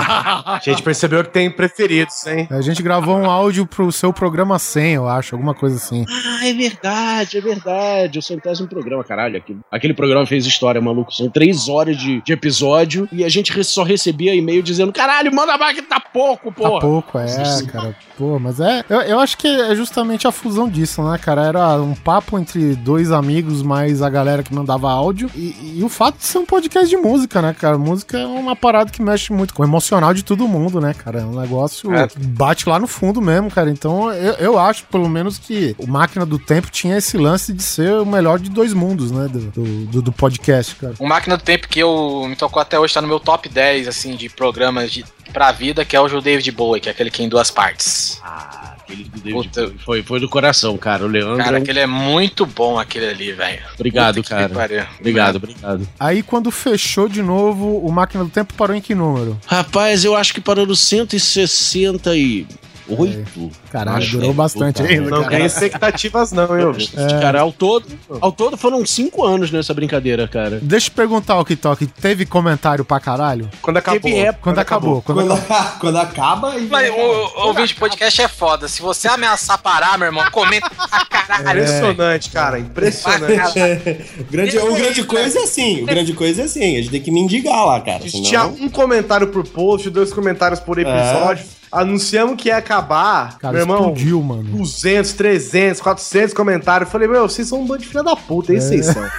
A 0.45 0.61
gente 0.63 0.83
percebeu 0.83 1.23
que 1.25 1.31
tem 1.31 1.51
preferidos, 1.51 2.27
hein? 2.27 2.47
A 2.51 2.61
gente 2.61 2.83
gravou 2.83 3.17
um 3.17 3.31
áudio 3.31 3.67
pro 3.67 3.91
seu 3.93 4.13
programa 4.13 4.59
100, 4.59 4.95
eu 4.95 5.09
acho, 5.09 5.35
alguma 5.35 5.55
coisa 5.55 5.77
assim. 5.77 6.05
Ah, 6.09 6.47
é 6.47 6.53
verdade, 6.53 7.39
é 7.39 7.41
verdade. 7.41 8.19
O 8.19 8.23
centésimo 8.23 8.69
programa, 8.69 9.03
caralho. 9.05 9.37
Aquele, 9.37 9.61
aquele 9.71 9.95
programa 9.95 10.27
fez 10.27 10.47
história, 10.47 10.81
maluco. 10.81 11.13
São 11.13 11.29
três 11.29 11.69
horas 11.69 11.97
de, 11.97 12.21
de 12.23 12.33
episódio 12.33 13.09
e 13.13 13.25
a 13.25 13.29
gente 13.29 13.53
só 13.65 13.83
recebia 13.83 14.35
e-mail 14.35 14.63
dizendo: 14.63 14.93
caralho, 14.93 15.35
manda 15.35 15.57
mais 15.59 15.75
que 15.75 15.83
tá 15.83 16.01
pouco, 16.01 16.51
Tá 16.51 16.69
porra. 16.69 16.81
pouco, 16.81 17.19
é, 17.19 17.27
cara. 17.71 17.97
Pô, 18.17 18.39
mas 18.39 18.61
é. 18.61 18.85
Eu, 18.89 19.01
eu 19.03 19.21
acho 19.21 19.37
que 19.39 19.47
é 19.49 19.75
justamente 19.75 20.27
a 20.27 20.33
fusão 20.33 20.69
disso, 20.69 21.03
né, 21.03 21.19
cara? 21.19 21.47
Era 21.47 21.75
um 21.83 21.95
papo 21.95 22.39
entre 22.39 22.75
dois 22.77 23.11
amigos, 23.11 23.63
mais 23.63 24.03
a 24.03 24.11
galera 24.11 24.43
que 24.43 24.55
mandava 24.55 24.91
áudio. 24.91 25.31
E, 25.35 25.79
e 25.79 25.83
o 25.83 25.89
fato 25.89 26.19
de 26.19 26.25
ser 26.25 26.39
um 26.39 26.47
podcast 26.47 26.89
de 26.89 26.97
música, 26.97 27.41
né, 27.43 27.55
cara? 27.59 27.79
Música 27.79 28.19
é 28.19 28.27
uma 28.27 28.55
parada 28.55 28.91
que 28.93 29.03
mexe 29.03 29.33
muito 29.33 29.53
com 29.55 29.63
o 29.63 29.67
emocional 29.67 30.15
de 30.15 30.23
todo 30.23 30.47
mundo, 30.47 30.81
né, 30.81 30.95
cara? 30.95 31.21
É 31.21 31.25
um 31.25 31.41
negócio 31.41 31.93
É. 31.93 32.07
que 32.07 32.19
bate 32.19 32.69
lá 32.69 32.79
no 32.79 32.87
fundo 32.87 33.21
mesmo, 33.21 33.51
cara. 33.51 33.71
Então 33.71 34.13
eu, 34.13 34.35
eu 34.35 34.59
acho, 34.59 34.85
pelo 34.85 35.09
menos, 35.09 35.39
que 35.39 35.75
o 35.79 35.87
Máquina 35.87 36.25
do 36.25 36.39
Tempo 36.39 36.69
tinha 36.71 36.97
esse 36.99 37.17
lance 37.17 37.53
de 37.53 37.63
ser 37.63 37.93
o 37.95 38.07
melhor 38.07 38.39
de 38.39 38.51
dois 38.51 38.73
mundos, 38.73 39.11
né? 39.11 39.27
Do, 39.29 39.41
do, 39.87 40.03
do- 40.03 40.13
podcast, 40.13 40.77
cara. 40.77 40.95
O 40.99 41.09
Máquina 41.09 41.37
do 41.37 41.43
Tempo 41.43 41.67
que 41.67 41.81
eu 41.81 42.27
me 42.29 42.37
tocou 42.37 42.61
até 42.63 42.79
hoje 42.79 42.93
tá 42.95 43.01
no 43.01 43.09
meu 43.09 43.19
top 43.19 43.49
10, 43.49 43.89
assim, 43.89 44.15
de 44.15 44.29
programas 44.29 44.93
de, 44.93 45.05
pra 45.33 45.51
vida, 45.51 45.85
que 45.85 45.97
é 45.97 46.01
o 46.01 46.07
do 46.09 46.21
David 46.21 46.51
Bowie, 46.53 46.81
que 46.81 46.89
é 46.89 46.93
aquele 46.93 47.11
que 47.11 47.23
é 47.23 47.25
em 47.25 47.29
duas 47.29 47.51
partes. 47.51 48.21
Ah, 48.23 48.72
aquele 48.93 49.05
do 49.05 49.21
David 49.21 49.33
Puta. 49.33 49.63
Bowie 49.63 49.79
foi, 49.85 50.03
foi 50.03 50.21
do 50.21 50.29
coração, 50.29 50.77
cara. 50.77 51.05
O 51.05 51.09
Leandro. 51.09 51.39
Cara, 51.43 51.59
aquele 51.59 51.81
é 51.81 51.87
muito 51.87 52.45
bom, 52.47 52.79
aquele 52.79 53.07
ali, 53.07 53.33
velho. 53.33 53.63
Obrigado, 53.75 54.17
Puta 54.17 54.29
cara. 54.29 54.49
pariu. 54.51 54.85
Obrigado, 55.01 55.37
obrigado. 55.37 55.89
Aí 55.99 56.23
quando 56.23 56.51
fechou 56.51 57.09
de 57.09 57.23
novo, 57.23 57.79
o 57.79 57.91
Máquina 57.91 58.23
do 58.25 58.31
Tempo 58.31 58.55
parou 58.55 58.77
em 58.77 58.81
que 58.81 58.95
número? 58.95 59.39
Rapaz, 59.47 60.05
eu 60.05 60.15
acho 60.15 60.35
que 60.35 60.41
parou 60.41 60.67
no 60.67 60.77
168. 62.97 63.53
Caralho, 63.71 63.99
Acho, 63.99 64.13
durou 64.13 64.31
é, 64.31 64.35
bastante 64.35 64.83
puta 64.83 64.93
ainda, 64.93 65.11
Não 65.11 65.29
tem 65.29 65.45
expectativas, 65.45 66.33
não, 66.33 66.59
hein, 66.59 66.65
ouvinte? 66.65 66.93
É. 66.99 67.21
Cara, 67.21 67.41
ao 67.41 67.53
todo, 67.53 67.87
ao 68.21 68.33
todo 68.33 68.57
foram 68.57 68.85
cinco 68.85 69.25
anos 69.25 69.51
nessa 69.51 69.73
brincadeira, 69.73 70.29
cara. 70.29 70.59
Deixa 70.63 70.89
eu 70.89 70.95
perguntar 70.95 71.39
o 71.39 71.45
que 71.45 71.57
toque. 71.57 71.87
Teve 71.87 72.27
comentário 72.27 72.85
pra 72.85 73.01
caralho? 73.01 73.49
Quando 73.61 73.77
acabou. 73.79 74.01
Teve 74.01 74.17
época. 74.17 74.43
Quando, 74.43 74.59
acabou. 74.59 75.03
Quando 75.03 75.19
Quando, 75.19 75.33
acabou. 75.33 75.73
quando 75.81 75.99
acaba 75.99 76.59
e. 76.59 76.67
Mas 76.67 76.91
o, 76.91 76.95
o 76.95 77.47
ouvinte 77.49 77.69
de 77.69 77.75
podcast 77.77 78.23
é 78.23 78.29
foda. 78.29 78.69
Se 78.69 78.83
você 78.83 79.09
ameaçar 79.09 79.59
parar, 79.59 79.99
meu 79.99 80.07
irmão, 80.07 80.25
comenta 80.31 80.69
pra 80.71 81.05
caralho. 81.05 81.61
Impressionante, 81.63 82.31
cara. 82.31 82.59
Impressionante. 82.59 83.59
o 84.21 84.25
grande, 84.31 84.59
o 84.59 84.75
grande 84.75 85.05
coisa 85.05 85.39
é 85.39 85.43
assim. 85.43 85.83
O 85.83 85.87
grande 85.87 86.13
coisa 86.13 86.43
é 86.43 86.45
assim. 86.45 86.77
A 86.77 86.79
gente 86.81 86.91
tem 86.91 87.01
que 87.01 87.11
mendigar 87.11 87.65
lá, 87.67 87.81
cara. 87.81 87.99
A 87.99 88.09
gente 88.09 88.27
senão- 88.29 88.53
tinha 88.55 88.67
um 88.67 88.69
comentário 88.69 89.29
por 89.29 89.47
post, 89.47 89.89
dois 89.91 90.13
comentários 90.13 90.61
por 90.61 90.79
episódio. 90.79 91.45
Anunciamos 91.73 92.37
que 92.37 92.49
ia 92.49 92.59
acabar. 92.59 93.39
Cara, 93.39 93.53
meu 93.55 93.63
irmão, 93.63 93.79
explodiu, 93.79 94.23
mano. 94.23 94.43
200, 94.43 95.13
300, 95.15 95.81
400 95.81 96.35
comentários. 96.35 96.87
Eu 96.89 96.93
falei, 96.93 97.09
meu, 97.09 97.27
vocês 97.27 97.49
são 97.49 97.63
um 97.63 97.67
bando 97.67 97.81
de 97.81 97.89
filha 97.89 98.03
da 98.03 98.15
puta, 98.15 98.53
é 98.53 98.57
isso 98.57 98.69
vocês 98.69 98.87
são. 98.87 99.03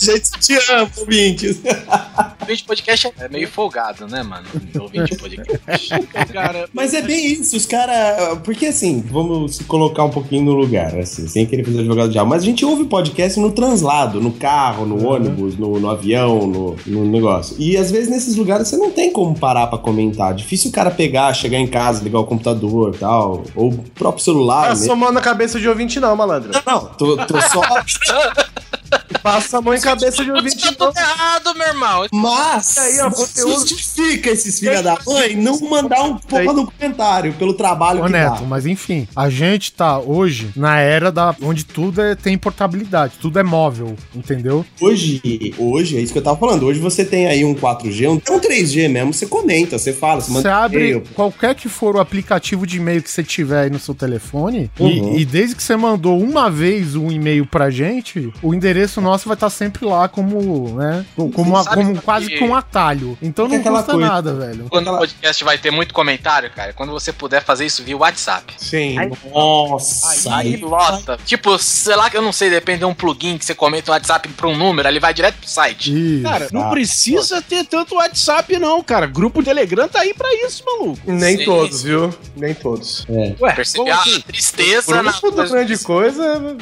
Gente 0.00 0.30
te 0.40 0.72
ama, 0.72 0.90
ouvintes. 0.98 1.58
O 1.58 2.42
ouvinte 2.42 2.62
de 2.62 2.64
podcast 2.64 3.12
é 3.18 3.28
meio 3.28 3.48
folgado, 3.48 4.06
né, 4.06 4.22
mano? 4.22 4.46
O 4.74 4.82
ouvinte 4.82 5.14
de 5.14 5.18
podcast. 5.18 5.88
Cara, 6.32 6.68
Mas 6.72 6.94
é 6.94 7.00
bem 7.00 7.32
isso, 7.32 7.56
os 7.56 7.64
caras. 7.64 8.38
Porque 8.44 8.66
assim, 8.66 9.00
vamos 9.00 9.56
se 9.56 9.64
colocar 9.64 10.04
um 10.04 10.10
pouquinho 10.10 10.44
no 10.44 10.52
lugar, 10.52 10.98
assim, 10.98 11.26
sem 11.28 11.46
querer 11.46 11.64
fazer 11.64 11.80
advogado 11.80 12.08
de 12.08 12.12
diabo. 12.14 12.28
Mas 12.30 12.42
a 12.42 12.46
gente 12.46 12.64
ouve 12.64 12.84
podcast 12.84 13.38
no 13.38 13.52
translado, 13.52 14.20
no 14.20 14.32
carro, 14.32 14.84
no 14.84 15.06
ônibus, 15.06 15.56
no, 15.56 15.78
no 15.78 15.88
avião, 15.88 16.46
no, 16.46 16.76
no 16.86 17.04
negócio. 17.04 17.56
E 17.58 17.76
às 17.76 17.90
vezes 17.90 18.10
nesses 18.10 18.36
lugares 18.36 18.68
você 18.68 18.76
não 18.76 18.90
tem 18.90 19.12
como 19.12 19.38
parar 19.38 19.68
pra 19.70 19.78
comentar. 19.78 20.34
Difícil 20.34 20.70
o 20.70 20.72
cara 20.72 20.90
pegar, 20.90 21.32
chegar 21.32 21.58
em 21.58 21.66
casa, 21.66 22.02
ligar 22.02 22.18
o 22.18 22.24
computador 22.24 22.94
e 22.94 22.98
tal. 22.98 23.44
Ou 23.54 23.70
o 23.70 23.78
próprio 23.94 24.22
celular. 24.22 24.64
Tá 24.64 24.68
mesmo. 24.70 24.86
somando 24.86 25.12
na 25.12 25.20
cabeça 25.20 25.58
de 25.58 25.68
ouvinte, 25.68 25.98
não, 26.00 26.14
malandro. 26.16 26.50
Não, 26.66 26.86
tô, 26.86 27.16
tô 27.16 27.40
só. 27.40 27.62
Passa 29.22 29.58
a 29.58 29.60
mão 29.62 29.74
em 29.74 29.80
cabeça 29.80 30.24
de 30.24 30.30
ouvinte, 30.30 30.56
Tá 30.74 30.86
tudo 30.86 30.98
errado, 30.98 31.54
meu 31.54 31.66
irmão. 31.68 32.06
Mas 32.12 32.78
aí, 32.78 33.00
ó, 33.00 33.10
conteúdo- 33.10 33.66
justifica 33.68 34.30
esses 34.30 34.58
filha 34.58 34.82
da 34.82 34.96
mãe 35.06 35.36
não 35.36 35.58
mandar 35.60 36.02
um 36.04 36.16
porra 36.16 36.52
no 36.52 36.70
comentário 36.70 37.32
pelo 37.34 37.52
trabalho 37.54 38.00
Ô, 38.02 38.06
que 38.06 38.12
Neto, 38.12 38.40
dá. 38.40 38.46
mas 38.46 38.64
enfim, 38.66 39.06
a 39.14 39.28
gente 39.28 39.72
tá 39.72 39.98
hoje 39.98 40.50
na 40.56 40.78
era 40.80 41.12
da 41.12 41.34
onde 41.42 41.64
tudo 41.64 42.00
é, 42.00 42.14
tem 42.14 42.38
portabilidade, 42.38 43.14
tudo 43.20 43.38
é 43.38 43.42
móvel, 43.42 43.94
entendeu? 44.14 44.64
Hoje, 44.80 45.20
hoje, 45.58 45.96
é 45.98 46.00
isso 46.00 46.12
que 46.12 46.18
eu 46.18 46.22
tava 46.22 46.38
falando. 46.38 46.64
Hoje 46.66 46.80
você 46.80 47.04
tem 47.04 47.26
aí 47.26 47.44
um 47.44 47.54
4G, 47.54 48.08
um, 48.08 48.14
um 48.34 48.38
3G 48.40 48.88
mesmo, 48.88 49.12
você 49.12 49.26
comenta, 49.26 49.78
você 49.78 49.92
fala, 49.92 50.20
você 50.20 50.28
Você 50.28 50.32
manda 50.32 50.56
abre 50.56 50.78
e-mail. 50.80 51.02
qualquer 51.14 51.54
que 51.54 51.68
for 51.68 51.96
o 51.96 52.00
aplicativo 52.00 52.66
de 52.66 52.78
e-mail 52.78 53.02
que 53.02 53.10
você 53.10 53.22
tiver 53.22 53.64
aí 53.64 53.70
no 53.70 53.78
seu 53.78 53.94
telefone, 53.94 54.70
e- 54.78 54.82
Uhum. 54.82 55.18
e, 55.18 55.24
desde 55.24 55.54
que 55.54 55.62
você 55.62 55.76
mandou 55.76 56.18
uma 56.18 56.50
vez 56.50 56.94
um 56.96 57.10
e-mail 57.10 57.44
pra 57.44 57.68
gente, 57.70 58.32
o 58.42 58.54
endereço 58.54 58.79
nosso 59.00 59.26
vai 59.28 59.34
estar 59.34 59.50
sempre 59.50 59.84
lá 59.84 60.08
como, 60.08 60.74
né? 60.76 61.04
Como, 61.16 61.30
uma- 61.42 61.64
como 61.64 61.94
que- 61.94 62.00
quase 62.02 62.28
que 62.28 62.44
um 62.44 62.54
atalho. 62.54 63.18
Então 63.20 63.46
É 63.46 63.48
não 63.58 63.62
custa 63.62 63.92
coisa. 63.92 64.08
nada, 64.08 64.34
velho. 64.34 64.66
Quando 64.70 64.88
o 64.92 64.96
podcast 64.98 65.42
vai 65.44 65.58
ter 65.58 65.70
muito 65.70 65.92
comentário, 65.92 66.50
cara, 66.50 66.72
quando 66.72 66.92
você 66.92 67.12
puder 67.12 67.42
fazer 67.44 67.66
isso 67.66 67.82
via 67.84 67.96
WhatsApp. 67.96 68.54
Sim. 68.58 68.96
Nossa, 69.32 70.34
Aí 70.36 70.54
aí, 70.54 70.56
lota. 70.60 71.18
Tipo, 71.24 71.58
sei 71.58 71.96
lá 71.96 72.08
que 72.10 72.16
eu 72.16 72.22
não 72.22 72.32
sei, 72.32 72.48
depende 72.50 72.80
de 72.80 72.84
um 72.84 72.94
plugin 72.94 73.36
que 73.38 73.44
você 73.44 73.54
comenta 73.54 73.90
no 73.90 73.94
WhatsApp 73.94 74.28
pra 74.30 74.48
um 74.48 74.56
número, 74.56 74.88
ele 74.88 75.00
vai 75.00 75.12
direto 75.12 75.36
pro 75.36 75.48
site. 75.48 75.90
Isso. 76.16 76.22
Cara, 76.22 76.48
não 76.52 76.62
Ah. 76.68 76.70
precisa 76.70 77.42
ter 77.42 77.64
tanto 77.64 77.94
WhatsApp, 77.96 78.58
não, 78.58 78.82
cara. 78.82 79.06
Grupo 79.06 79.42
Telegram 79.42 79.88
tá 79.88 80.00
aí 80.00 80.14
pra 80.14 80.28
isso, 80.46 80.62
maluco. 80.64 81.00
Nem 81.06 81.38
Sim. 81.38 81.44
todos, 81.44 81.82
viu? 81.82 82.14
Nem 82.36 82.54
todos. 82.54 83.06
Ué, 83.08 83.52
Percebi 83.54 83.90
a 83.90 84.00
assim? 84.00 84.20
tristeza 84.20 85.02
na. 85.02 85.10
Grupo 85.12 85.30
do 85.30 85.48
grande 85.48 85.78
coisa. 85.78 86.56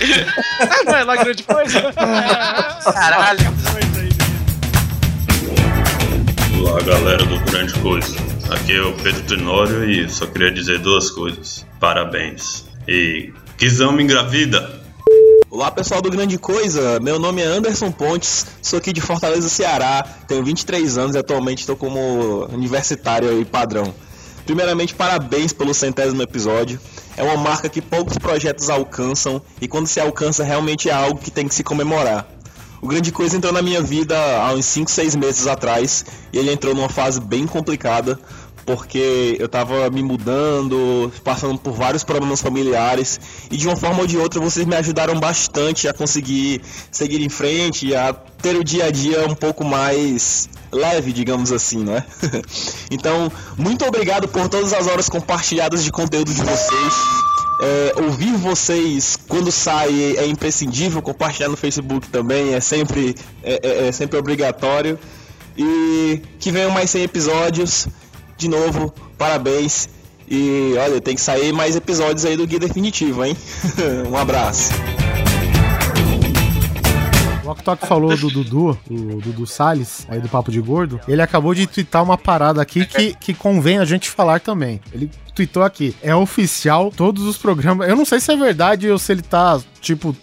Ah, 0.60 0.84
não 0.84 0.96
é 0.96 1.04
lá 1.04 1.16
grande 1.16 1.42
coisa. 1.42 1.92
Caralho. 2.92 3.40
Olá 6.58 6.80
galera 6.82 7.24
do 7.24 7.40
Grande 7.50 7.72
Coisa, 7.80 8.16
aqui 8.50 8.76
é 8.76 8.82
o 8.82 8.92
Pedro 8.94 9.22
Tenório 9.22 9.90
e 9.90 10.08
só 10.08 10.26
queria 10.26 10.50
dizer 10.52 10.78
duas 10.78 11.10
coisas. 11.10 11.66
Parabéns. 11.78 12.64
E 12.88 13.32
Kizão 13.58 13.92
me 13.92 14.02
engravida. 14.02 14.80
Olá 15.50 15.70
pessoal 15.70 16.00
do 16.00 16.10
Grande 16.10 16.38
Coisa, 16.38 17.00
meu 17.00 17.18
nome 17.18 17.42
é 17.42 17.44
Anderson 17.44 17.90
Pontes, 17.90 18.46
sou 18.62 18.78
aqui 18.78 18.92
de 18.92 19.00
Fortaleza, 19.00 19.48
Ceará, 19.48 20.04
tenho 20.28 20.44
23 20.44 20.96
anos 20.96 21.16
e 21.16 21.18
atualmente 21.18 21.60
estou 21.60 21.76
como 21.76 22.46
universitário 22.52 23.40
e 23.40 23.44
padrão. 23.44 23.92
Primeiramente, 24.46 24.94
parabéns 24.94 25.52
pelo 25.52 25.74
centésimo 25.74 26.22
episódio. 26.22 26.80
É 27.16 27.22
uma 27.22 27.36
marca 27.36 27.68
que 27.68 27.80
poucos 27.80 28.16
projetos 28.18 28.70
alcançam 28.70 29.42
e 29.60 29.68
quando 29.68 29.86
se 29.86 30.00
alcança 30.00 30.44
realmente 30.44 30.88
é 30.88 30.92
algo 30.92 31.18
que 31.18 31.30
tem 31.30 31.46
que 31.46 31.54
se 31.54 31.62
comemorar. 31.62 32.26
O 32.82 32.88
Grande 32.88 33.12
Coisa 33.12 33.36
entrou 33.36 33.52
na 33.52 33.60
minha 33.60 33.82
vida 33.82 34.16
há 34.40 34.54
uns 34.54 34.64
5, 34.64 34.90
6 34.90 35.14
meses 35.16 35.46
atrás 35.46 36.04
e 36.32 36.38
ele 36.38 36.50
entrou 36.50 36.74
numa 36.74 36.88
fase 36.88 37.20
bem 37.20 37.46
complicada 37.46 38.18
porque 38.66 39.36
eu 39.38 39.48
tava 39.48 39.88
me 39.90 40.02
mudando, 40.02 41.12
passando 41.24 41.58
por 41.58 41.72
vários 41.72 42.04
problemas 42.04 42.40
familiares 42.40 43.18
e 43.50 43.56
de 43.56 43.66
uma 43.66 43.76
forma 43.76 44.00
ou 44.00 44.06
de 44.06 44.16
outra 44.16 44.40
vocês 44.40 44.66
me 44.66 44.76
ajudaram 44.76 45.18
bastante 45.18 45.88
a 45.88 45.92
conseguir 45.92 46.60
seguir 46.90 47.20
em 47.20 47.28
frente 47.28 47.88
e 47.88 47.94
a 47.96 48.12
ter 48.12 48.56
o 48.56 48.64
dia 48.64 48.86
a 48.86 48.90
dia 48.90 49.26
um 49.26 49.34
pouco 49.34 49.64
mais 49.64 50.48
leve, 50.72 51.12
digamos 51.12 51.50
assim, 51.52 51.84
não 51.84 51.96
é? 51.96 52.04
então, 52.90 53.30
muito 53.56 53.84
obrigado 53.84 54.28
por 54.28 54.48
todas 54.48 54.72
as 54.72 54.86
horas 54.86 55.08
compartilhadas 55.08 55.82
de 55.82 55.90
conteúdo 55.90 56.32
de 56.32 56.40
vocês. 56.42 56.94
É, 57.62 57.92
ouvir 58.04 58.32
vocês 58.36 59.18
quando 59.28 59.52
sai 59.52 60.16
é 60.16 60.26
imprescindível, 60.26 61.02
compartilhar 61.02 61.48
no 61.50 61.56
Facebook 61.56 62.08
também 62.08 62.54
é 62.54 62.60
sempre, 62.60 63.14
é, 63.42 63.60
é- 63.62 63.88
é 63.88 63.92
sempre 63.92 64.18
obrigatório. 64.18 64.98
E 65.58 66.22
que 66.38 66.50
venham 66.50 66.70
mais 66.70 66.88
100 66.90 67.02
episódios. 67.02 67.86
De 68.40 68.48
novo, 68.48 68.90
parabéns. 69.18 69.86
E 70.26 70.72
olha, 70.78 70.98
tem 70.98 71.14
que 71.14 71.20
sair 71.20 71.52
mais 71.52 71.76
episódios 71.76 72.24
aí 72.24 72.38
do 72.38 72.46
Guia 72.46 72.58
Definitivo, 72.58 73.22
hein? 73.22 73.36
um 74.10 74.16
abraço. 74.16 74.72
O 77.44 77.50
Oktok 77.50 77.86
falou 77.86 78.16
do 78.16 78.30
Dudu, 78.30 78.78
do 78.88 79.20
Dudu 79.20 79.46
Salles, 79.46 80.06
aí 80.08 80.20
do 80.20 80.28
Papo 80.30 80.50
de 80.50 80.58
Gordo. 80.58 80.98
Ele 81.06 81.20
acabou 81.20 81.52
de 81.52 81.66
twittar 81.66 82.02
uma 82.02 82.16
parada 82.16 82.62
aqui 82.62 82.86
que, 82.86 83.12
que 83.12 83.34
convém 83.34 83.78
a 83.78 83.84
gente 83.84 84.08
falar 84.08 84.40
também. 84.40 84.80
Ele 84.90 85.10
tweetou 85.40 85.62
aqui. 85.62 85.94
É 86.02 86.14
oficial 86.14 86.92
todos 86.94 87.24
os 87.24 87.36
programas. 87.38 87.88
Eu 87.88 87.96
não 87.96 88.04
sei 88.04 88.20
se 88.20 88.30
é 88.32 88.36
verdade 88.36 88.90
ou 88.90 88.98
se 88.98 89.10
ele 89.12 89.22
tá, 89.22 89.58
tipo. 89.80 90.14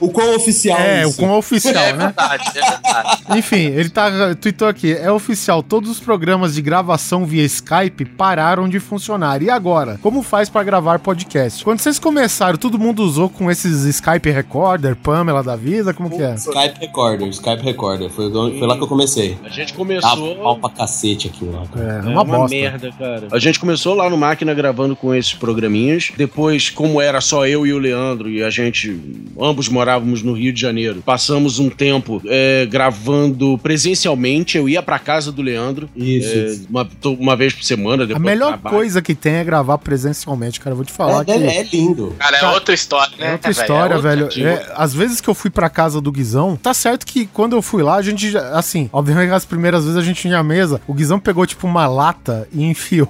O 0.00 0.08
quão 0.10 0.36
oficial 0.36 0.78
É, 0.78 1.04
o 1.04 1.08
isso? 1.10 1.18
quão 1.18 1.36
oficial, 1.36 1.82
É 1.82 1.92
né? 1.92 1.98
verdade, 2.06 2.44
é 2.54 2.60
verdade. 2.70 3.22
Enfim, 3.36 3.56
ele 3.56 3.88
tá 3.88 4.34
tweetou 4.40 4.68
aqui. 4.68 4.92
É 4.92 5.10
oficial, 5.10 5.62
todos 5.62 5.90
os 5.90 6.00
programas 6.00 6.54
de 6.54 6.62
gravação 6.62 7.24
via 7.26 7.44
Skype 7.44 8.04
pararam 8.04 8.68
de 8.68 8.78
funcionar. 8.80 9.42
E 9.42 9.50
agora? 9.50 9.98
Como 10.02 10.22
faz 10.22 10.48
pra 10.48 10.62
gravar 10.62 10.98
podcast? 10.98 11.64
Quando 11.64 11.80
vocês 11.80 11.98
começaram, 11.98 12.56
todo 12.58 12.78
mundo 12.78 13.02
usou 13.02 13.28
com 13.28 13.50
esses 13.50 13.84
Skype 13.84 14.30
Recorder, 14.30 14.96
Pamela 14.96 15.42
da 15.42 15.56
vida, 15.56 15.92
como 15.94 16.10
que 16.10 16.22
é? 16.22 16.34
Skype 16.34 16.80
Recorder, 16.80 17.28
Skype 17.28 17.62
Recorder. 17.62 18.10
Foi, 18.10 18.30
foi 18.30 18.66
lá 18.66 18.76
que 18.76 18.82
eu 18.82 18.88
comecei. 18.88 19.36
A 19.44 19.48
gente 19.48 19.72
começou. 19.74 20.36
pau 20.36 20.56
pra 20.58 20.70
cacete 20.70 21.28
aquilo 21.28 21.52
lá. 21.52 21.62
É, 21.76 22.06
É 22.06 22.08
uma, 22.10 22.48
merda, 22.48 22.90
cara. 22.98 23.28
A 23.32 23.38
gente 23.38 23.58
começou 23.60 23.94
lá 23.94 24.08
no 24.08 24.16
Máquina 24.16 24.47
gravando 24.54 24.94
com 24.96 25.14
esses 25.14 25.34
programinhas. 25.34 26.10
Depois, 26.16 26.70
como 26.70 27.00
era 27.00 27.20
só 27.20 27.46
eu 27.46 27.66
e 27.66 27.72
o 27.72 27.78
Leandro, 27.78 28.28
e 28.28 28.42
a 28.42 28.50
gente, 28.50 28.98
ambos 29.40 29.68
morávamos 29.68 30.22
no 30.22 30.32
Rio 30.32 30.52
de 30.52 30.60
Janeiro, 30.60 31.02
passamos 31.04 31.58
um 31.58 31.68
tempo 31.70 32.20
é, 32.26 32.66
gravando 32.70 33.58
presencialmente. 33.58 34.56
Eu 34.58 34.68
ia 34.68 34.82
pra 34.82 34.98
casa 34.98 35.30
do 35.32 35.42
Leandro. 35.42 35.88
Isso, 35.96 36.28
é, 36.36 36.44
isso. 36.46 36.66
uma, 36.68 36.88
uma 37.18 37.36
vez 37.36 37.52
por 37.54 37.64
semana. 37.64 38.04
A 38.04 38.06
Depois 38.06 38.22
do 38.22 38.26
melhor 38.26 38.58
coisa 38.58 39.00
que 39.02 39.14
tem 39.14 39.34
é 39.34 39.44
gravar 39.44 39.78
presencialmente, 39.78 40.60
cara. 40.60 40.72
Eu 40.72 40.76
vou 40.76 40.84
te 40.84 40.92
falar 40.92 41.22
É, 41.22 41.24
que. 41.24 41.30
é, 41.32 41.56
é 41.58 41.62
lindo. 41.64 42.14
Cara, 42.18 42.36
é 42.36 42.40
Cara, 42.40 42.52
outra 42.54 42.74
história, 42.74 43.12
né? 43.18 43.26
É 43.28 43.32
outra 43.32 43.52
velho? 43.52 43.60
história, 43.62 43.96
outra 43.96 44.10
velho. 44.16 44.28
tipo. 44.28 44.46
É, 44.46 44.66
às 44.74 44.94
vezes 44.94 45.20
que 45.20 45.28
eu 45.28 45.34
fui 45.34 45.50
pra 45.50 45.68
casa 45.70 46.00
do 46.00 46.10
Guizão, 46.12 46.56
tá 46.56 46.72
certo 46.74 47.06
que 47.06 47.26
quando 47.26 47.54
eu 47.56 47.62
fui 47.62 47.82
lá, 47.82 47.96
a 47.96 48.02
gente, 48.02 48.30
já- 48.30 48.50
assim, 48.56 48.88
obviamente 48.92 49.30
as 49.32 49.44
primeiras 49.44 49.84
vezes 49.84 49.96
a 49.98 50.02
gente 50.02 50.20
tinha 50.20 50.38
a 50.38 50.42
mesa, 50.42 50.80
o 50.86 50.94
Guizão 50.94 51.18
pegou 51.18 51.46
tipo 51.46 51.66
uma 51.66 51.86
lata 51.86 52.48
e 52.52 52.62
enfiou 52.68 53.08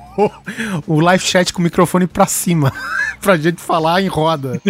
o 0.86 1.00
live 1.00 1.17
chat 1.18 1.52
com 1.52 1.60
o 1.60 1.62
microfone 1.62 2.06
pra 2.06 2.26
cima, 2.26 2.72
pra 3.20 3.36
gente 3.36 3.60
falar 3.60 4.00
em 4.02 4.06
roda, 4.06 4.60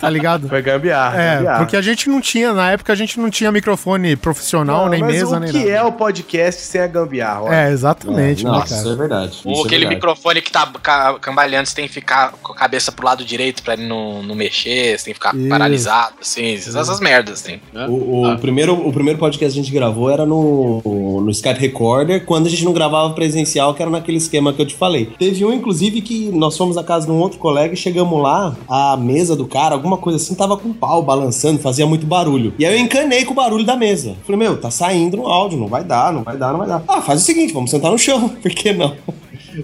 tá 0.00 0.08
ligado? 0.10 0.48
Foi 0.48 0.62
gambiarra. 0.62 1.20
É, 1.20 1.34
gambiarra. 1.36 1.58
porque 1.58 1.76
a 1.76 1.82
gente 1.82 2.08
não 2.08 2.20
tinha, 2.20 2.52
na 2.52 2.70
época 2.72 2.92
a 2.92 2.96
gente 2.96 3.18
não 3.18 3.30
tinha 3.30 3.50
microfone 3.52 4.16
profissional, 4.16 4.84
Não, 4.84 4.88
nem 4.90 5.00
mas 5.00 5.12
mesa, 5.14 5.36
o 5.36 5.40
nem 5.40 5.50
que 5.50 5.58
nada. 5.58 5.70
é 5.70 5.82
o 5.82 5.92
podcast 5.92 6.62
sem 6.62 6.80
a 6.80 6.86
gambiarra? 6.86 7.42
olha? 7.42 7.54
É, 7.54 7.70
exatamente, 7.70 8.44
né, 8.44 8.50
Nossa, 8.50 8.68
cara? 8.68 8.80
isso 8.82 8.92
é 8.92 8.96
verdade. 8.96 9.38
Ou 9.44 9.52
é 9.52 9.58
aquele 9.60 9.70
verdade. 9.80 9.94
microfone 9.96 10.42
que 10.42 10.52
tá 10.52 10.66
ca- 10.82 11.18
cambaleando, 11.20 11.68
você 11.68 11.74
tem 11.74 11.86
que 11.88 11.92
ficar 11.94 12.32
com 12.42 12.52
a 12.52 12.56
cabeça 12.56 12.92
pro 12.92 13.04
lado 13.04 13.24
direito 13.24 13.62
pra 13.62 13.74
ele 13.74 13.86
não, 13.86 14.22
não 14.22 14.34
mexer, 14.34 14.98
você 14.98 15.06
tem 15.06 15.14
que 15.14 15.18
ficar 15.20 15.34
Isso. 15.34 15.48
paralisado, 15.48 16.14
assim, 16.20 16.54
essas 16.54 17.00
merdas, 17.00 17.40
assim. 17.44 17.60
O, 17.88 18.28
o 18.32 18.38
primeiro, 18.38 18.74
o 18.74 18.92
primeiro 18.92 19.18
podcast 19.18 19.38
que 19.54 19.58
a 19.58 19.62
gente 19.62 19.72
gravou 19.72 20.10
era 20.10 20.24
no, 20.26 20.80
no 21.22 21.30
Skype 21.30 21.58
Recorder, 21.60 22.24
quando 22.24 22.46
a 22.46 22.50
gente 22.50 22.64
não 22.64 22.72
gravava 22.72 23.12
presencial, 23.14 23.74
que 23.74 23.82
era 23.82 23.90
naquele 23.90 24.18
esquema 24.18 24.52
que 24.52 24.60
eu 24.62 24.66
te 24.66 24.74
falei. 24.74 25.12
Teve 25.18 25.44
um, 25.44 25.52
inclusive, 25.52 25.87
que 25.90 26.30
nós 26.30 26.56
fomos 26.56 26.76
à 26.76 26.84
casa 26.84 27.06
de 27.06 27.12
um 27.12 27.18
outro 27.18 27.38
colega 27.38 27.74
e 27.74 27.76
chegamos 27.76 28.22
lá, 28.22 28.56
a 28.68 28.96
mesa 28.96 29.34
do 29.34 29.46
cara, 29.46 29.74
alguma 29.74 29.96
coisa 29.96 30.16
assim, 30.16 30.34
tava 30.34 30.56
com 30.56 30.72
pau 30.72 31.02
balançando, 31.02 31.58
fazia 31.58 31.86
muito 31.86 32.06
barulho. 32.06 32.52
E 32.58 32.66
aí 32.66 32.74
eu 32.74 32.80
encanei 32.80 33.24
com 33.24 33.32
o 33.32 33.36
barulho 33.36 33.64
da 33.64 33.76
mesa. 33.76 34.14
Falei, 34.24 34.38
meu, 34.38 34.60
tá 34.60 34.70
saindo 34.70 35.16
no 35.16 35.26
áudio, 35.26 35.58
não 35.58 35.68
vai 35.68 35.84
dar, 35.84 36.12
não 36.12 36.22
vai 36.22 36.36
dar, 36.36 36.52
não 36.52 36.58
vai 36.58 36.68
dar. 36.68 36.82
Ah, 36.86 37.00
faz 37.00 37.22
o 37.22 37.24
seguinte, 37.24 37.52
vamos 37.52 37.70
sentar 37.70 37.90
no 37.90 37.98
chão, 37.98 38.28
por 38.42 38.50
que 38.50 38.72
não? 38.72 38.94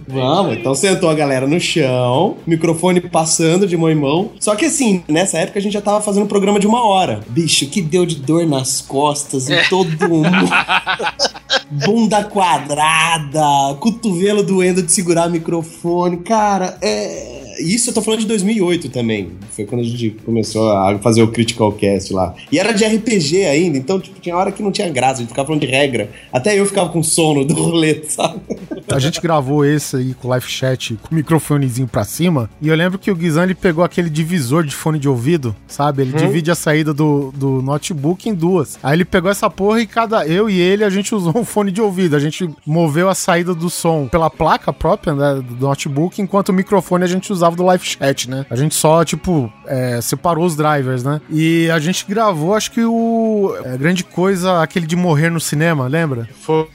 Vamos, 0.06 0.56
então 0.56 0.74
sentou 0.74 1.08
a 1.08 1.14
galera 1.14 1.46
no 1.46 1.58
chão, 1.60 2.36
microfone 2.46 3.00
passando 3.00 3.66
de 3.66 3.76
mão 3.76 3.90
em 3.90 3.94
mão. 3.94 4.30
Só 4.40 4.54
que 4.54 4.66
assim, 4.66 5.02
nessa 5.08 5.38
época 5.38 5.58
a 5.58 5.62
gente 5.62 5.72
já 5.72 5.80
tava 5.80 6.00
fazendo 6.00 6.24
um 6.24 6.28
programa 6.28 6.58
de 6.58 6.66
uma 6.66 6.86
hora. 6.86 7.20
Bicho, 7.28 7.66
que 7.66 7.80
deu 7.80 8.06
de 8.06 8.16
dor 8.16 8.46
nas 8.46 8.80
costas 8.80 9.48
em 9.48 9.62
todo 9.68 10.08
mundo. 10.08 10.28
Bunda 11.70 12.24
quadrada, 12.24 13.74
cotovelo 13.80 14.42
doendo 14.42 14.82
de 14.82 14.92
segurar 14.92 15.28
o 15.28 15.30
microfone. 15.30 16.18
Cara, 16.18 16.78
é. 16.82 17.43
Isso 17.58 17.90
eu 17.90 17.94
tô 17.94 18.02
falando 18.02 18.20
de 18.20 18.26
2008 18.26 18.88
também. 18.88 19.30
Foi 19.50 19.64
quando 19.64 19.82
a 19.82 19.84
gente 19.84 20.10
começou 20.24 20.70
a 20.70 20.98
fazer 20.98 21.22
o 21.22 21.28
Critical 21.28 21.72
Cast 21.72 22.12
lá. 22.12 22.34
E 22.50 22.58
era 22.58 22.72
de 22.72 22.84
RPG 22.84 23.44
ainda, 23.44 23.78
então 23.78 24.00
tipo, 24.00 24.20
tinha 24.20 24.36
hora 24.36 24.52
que 24.52 24.62
não 24.62 24.72
tinha 24.72 24.88
graça, 24.88 25.14
a 25.14 25.20
gente 25.20 25.28
ficava 25.28 25.46
falando 25.46 25.60
de 25.60 25.66
regra. 25.66 26.10
Até 26.32 26.58
eu 26.58 26.66
ficava 26.66 26.88
com 26.88 27.02
sono 27.02 27.44
do 27.44 27.54
rolê, 27.54 28.02
sabe? 28.08 28.40
A 28.88 28.98
gente 28.98 29.20
gravou 29.20 29.64
esse 29.64 29.96
aí 29.96 30.14
com 30.14 30.28
o 30.28 30.30
live 30.30 30.46
chat 30.46 30.98
com 31.02 31.12
o 31.12 31.14
microfonezinho 31.14 31.88
pra 31.88 32.04
cima. 32.04 32.50
E 32.60 32.68
eu 32.68 32.76
lembro 32.76 32.98
que 32.98 33.10
o 33.10 33.16
Guizão 33.16 33.44
ele 33.44 33.54
pegou 33.54 33.84
aquele 33.84 34.10
divisor 34.10 34.64
de 34.64 34.74
fone 34.74 34.98
de 34.98 35.08
ouvido, 35.08 35.54
sabe? 35.66 36.02
Ele 36.02 36.12
divide 36.12 36.50
a 36.50 36.54
saída 36.54 36.92
do, 36.92 37.32
do 37.34 37.62
notebook 37.62 38.28
em 38.28 38.34
duas. 38.34 38.78
Aí 38.82 38.96
ele 38.96 39.04
pegou 39.04 39.30
essa 39.30 39.48
porra 39.48 39.80
e 39.80 39.86
cada. 39.86 40.26
Eu 40.26 40.50
e 40.50 40.60
ele 40.60 40.84
a 40.84 40.90
gente 40.90 41.14
usou 41.14 41.32
um 41.38 41.44
fone 41.44 41.70
de 41.70 41.80
ouvido. 41.80 42.16
A 42.16 42.20
gente 42.20 42.48
moveu 42.66 43.08
a 43.08 43.14
saída 43.14 43.54
do 43.54 43.70
som 43.70 44.06
pela 44.06 44.30
placa 44.30 44.72
própria 44.72 45.14
né, 45.14 45.42
do 45.42 45.66
notebook, 45.66 46.20
enquanto 46.20 46.50
o 46.50 46.52
microfone 46.52 47.04
a 47.04 47.08
gente 47.08 47.32
usava 47.32 47.43
do 47.50 47.64
live 47.64 47.84
chat, 47.84 48.28
né? 48.28 48.46
A 48.48 48.56
gente 48.56 48.74
só, 48.74 49.04
tipo, 49.04 49.52
é, 49.66 50.00
separou 50.00 50.44
os 50.44 50.56
drivers, 50.56 51.02
né? 51.04 51.20
E 51.30 51.70
a 51.70 51.78
gente 51.78 52.04
gravou, 52.08 52.54
acho 52.54 52.70
que 52.70 52.82
o. 52.84 53.54
é, 53.64 53.76
grande 53.76 54.04
coisa, 54.04 54.62
aquele 54.62 54.86
de 54.86 54.96
morrer 54.96 55.30
no 55.30 55.40
cinema, 55.40 55.86
lembra? 55.86 56.28
Foi, 56.40 56.68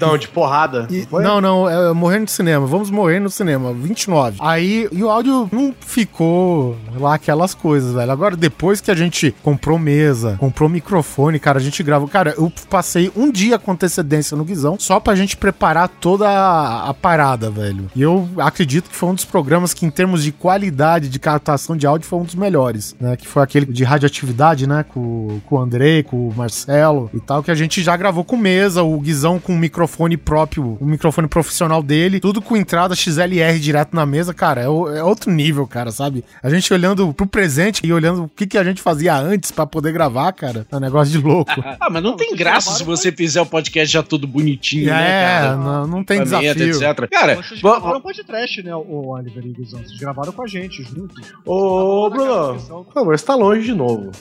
não, 0.00 0.16
de 0.18 0.28
porrada. 0.28 0.86
E- 0.90 1.06
Foi? 1.06 1.22
não, 1.22 1.40
não, 1.40 1.68
é 1.68 1.92
morrer 1.92 2.18
no 2.20 2.28
cinema. 2.28 2.66
Vamos 2.66 2.90
morrer 2.90 3.20
no 3.20 3.30
cinema, 3.30 3.72
29. 3.72 4.38
Aí, 4.40 4.88
e 4.92 5.02
o 5.02 5.10
áudio 5.10 5.48
não 5.52 5.74
ficou 5.80 6.76
lá 6.98 7.14
aquelas 7.14 7.54
coisas, 7.54 7.92
velho. 7.92 8.10
Agora, 8.10 8.36
depois 8.36 8.80
que 8.80 8.90
a 8.90 8.94
gente 8.94 9.34
comprou 9.42 9.78
mesa, 9.78 10.36
comprou 10.38 10.68
microfone, 10.68 11.38
cara, 11.38 11.58
a 11.58 11.62
gente 11.62 11.82
gravou. 11.82 12.08
Cara, 12.08 12.34
eu 12.36 12.52
passei 12.70 13.10
um 13.16 13.30
dia 13.30 13.58
com 13.58 13.72
antecedência 13.72 14.36
no 14.36 14.44
Guizão 14.44 14.76
só 14.78 15.00
pra 15.00 15.14
gente 15.14 15.36
preparar 15.36 15.88
toda 15.88 16.28
a, 16.28 16.90
a 16.90 16.94
parada, 16.94 17.50
velho. 17.50 17.90
E 17.94 18.02
eu 18.02 18.28
acredito 18.38 18.88
que 18.90 18.96
foi 18.96 19.08
um 19.08 19.14
dos 19.14 19.24
programas 19.24 19.74
que, 19.74 19.84
em 19.86 19.90
termos 19.90 20.15
de 20.22 20.32
qualidade 20.32 21.08
de 21.08 21.18
captação 21.18 21.76
de 21.76 21.86
áudio, 21.86 22.06
foi 22.08 22.18
um 22.18 22.24
dos 22.24 22.34
melhores, 22.34 22.94
né? 23.00 23.16
Que 23.16 23.26
foi 23.26 23.42
aquele 23.42 23.66
de 23.66 23.84
radioatividade, 23.84 24.66
né? 24.66 24.84
Com, 24.88 25.40
com 25.46 25.56
o 25.56 25.58
Andrei, 25.58 26.02
com 26.02 26.28
o 26.28 26.34
Marcelo 26.34 27.10
e 27.14 27.20
tal, 27.20 27.42
que 27.42 27.50
a 27.50 27.54
gente 27.54 27.82
já 27.82 27.96
gravou 27.96 28.24
com 28.24 28.36
mesa, 28.36 28.82
o 28.82 28.98
Guizão 29.00 29.38
com 29.38 29.52
o 29.52 29.58
microfone 29.58 30.16
próprio, 30.16 30.76
o 30.80 30.84
microfone 30.84 31.28
profissional 31.28 31.82
dele, 31.82 32.20
tudo 32.20 32.40
com 32.40 32.56
entrada 32.56 32.94
XLR 32.94 33.58
direto 33.58 33.94
na 33.94 34.06
mesa, 34.06 34.32
cara, 34.34 34.62
é, 34.62 34.64
é 34.64 35.02
outro 35.02 35.30
nível, 35.30 35.66
cara, 35.66 35.90
sabe? 35.90 36.24
A 36.42 36.48
gente 36.50 36.72
olhando 36.72 37.12
pro 37.12 37.26
presente 37.26 37.80
e 37.84 37.92
olhando 37.92 38.24
o 38.24 38.28
que, 38.28 38.46
que 38.46 38.58
a 38.58 38.64
gente 38.64 38.80
fazia 38.82 39.16
antes 39.16 39.50
pra 39.50 39.66
poder 39.66 39.92
gravar, 39.92 40.32
cara, 40.32 40.66
é 40.70 40.76
um 40.76 40.80
negócio 40.80 41.12
de 41.12 41.24
louco. 41.24 41.52
Ah, 41.78 41.90
mas 41.90 42.02
não 42.02 42.16
tem 42.16 42.34
graça 42.34 42.70
se 42.72 42.82
você 42.84 43.12
fizer 43.12 43.40
o 43.40 43.46
podcast 43.46 43.92
já 43.92 44.02
tudo 44.02 44.26
bonitinho, 44.26 44.86
né, 44.86 44.92
é, 45.08 45.24
cara? 45.24 45.56
não, 45.56 45.86
não 45.86 46.04
tem 46.04 46.22
desafio. 46.22 46.50
etc. 46.50 47.08
Cara, 47.10 47.36
Vocês 47.36 47.60
va- 47.60 47.72
gravaram 47.78 48.00
podcast, 48.00 48.62
né, 48.62 48.74
o 48.74 49.08
Oliver 49.08 49.44
e 49.44 49.50
o 49.50 49.52
Guizão? 49.52 49.80
Vocês 49.80 49.98
gravaram 50.06 50.32
com 50.32 50.42
a 50.42 50.46
gente, 50.46 50.84
juntos. 50.84 51.32
Ô, 51.44 52.08
Bruno, 52.08 52.54
por 52.84 52.92
favor, 52.94 53.18
você 53.18 53.24
tá 53.24 53.34
longe 53.34 53.62
de 53.64 53.74
novo. 53.74 54.12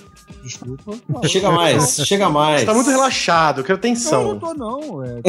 Desculpa. 0.44 0.94
Chega 1.28 1.52
mais, 1.52 1.96
chega 2.06 2.28
mais. 2.30 2.62
Você 2.62 2.66
tá 2.66 2.74
muito 2.74 2.90
relaxado, 2.90 3.62
eu 3.62 3.64
quero 3.64 3.78
Não, 3.78 3.84
não 3.84 3.92
atenção. 3.94 4.40
tô 4.40 4.54
não. 4.56 5.04
É, 5.04 5.22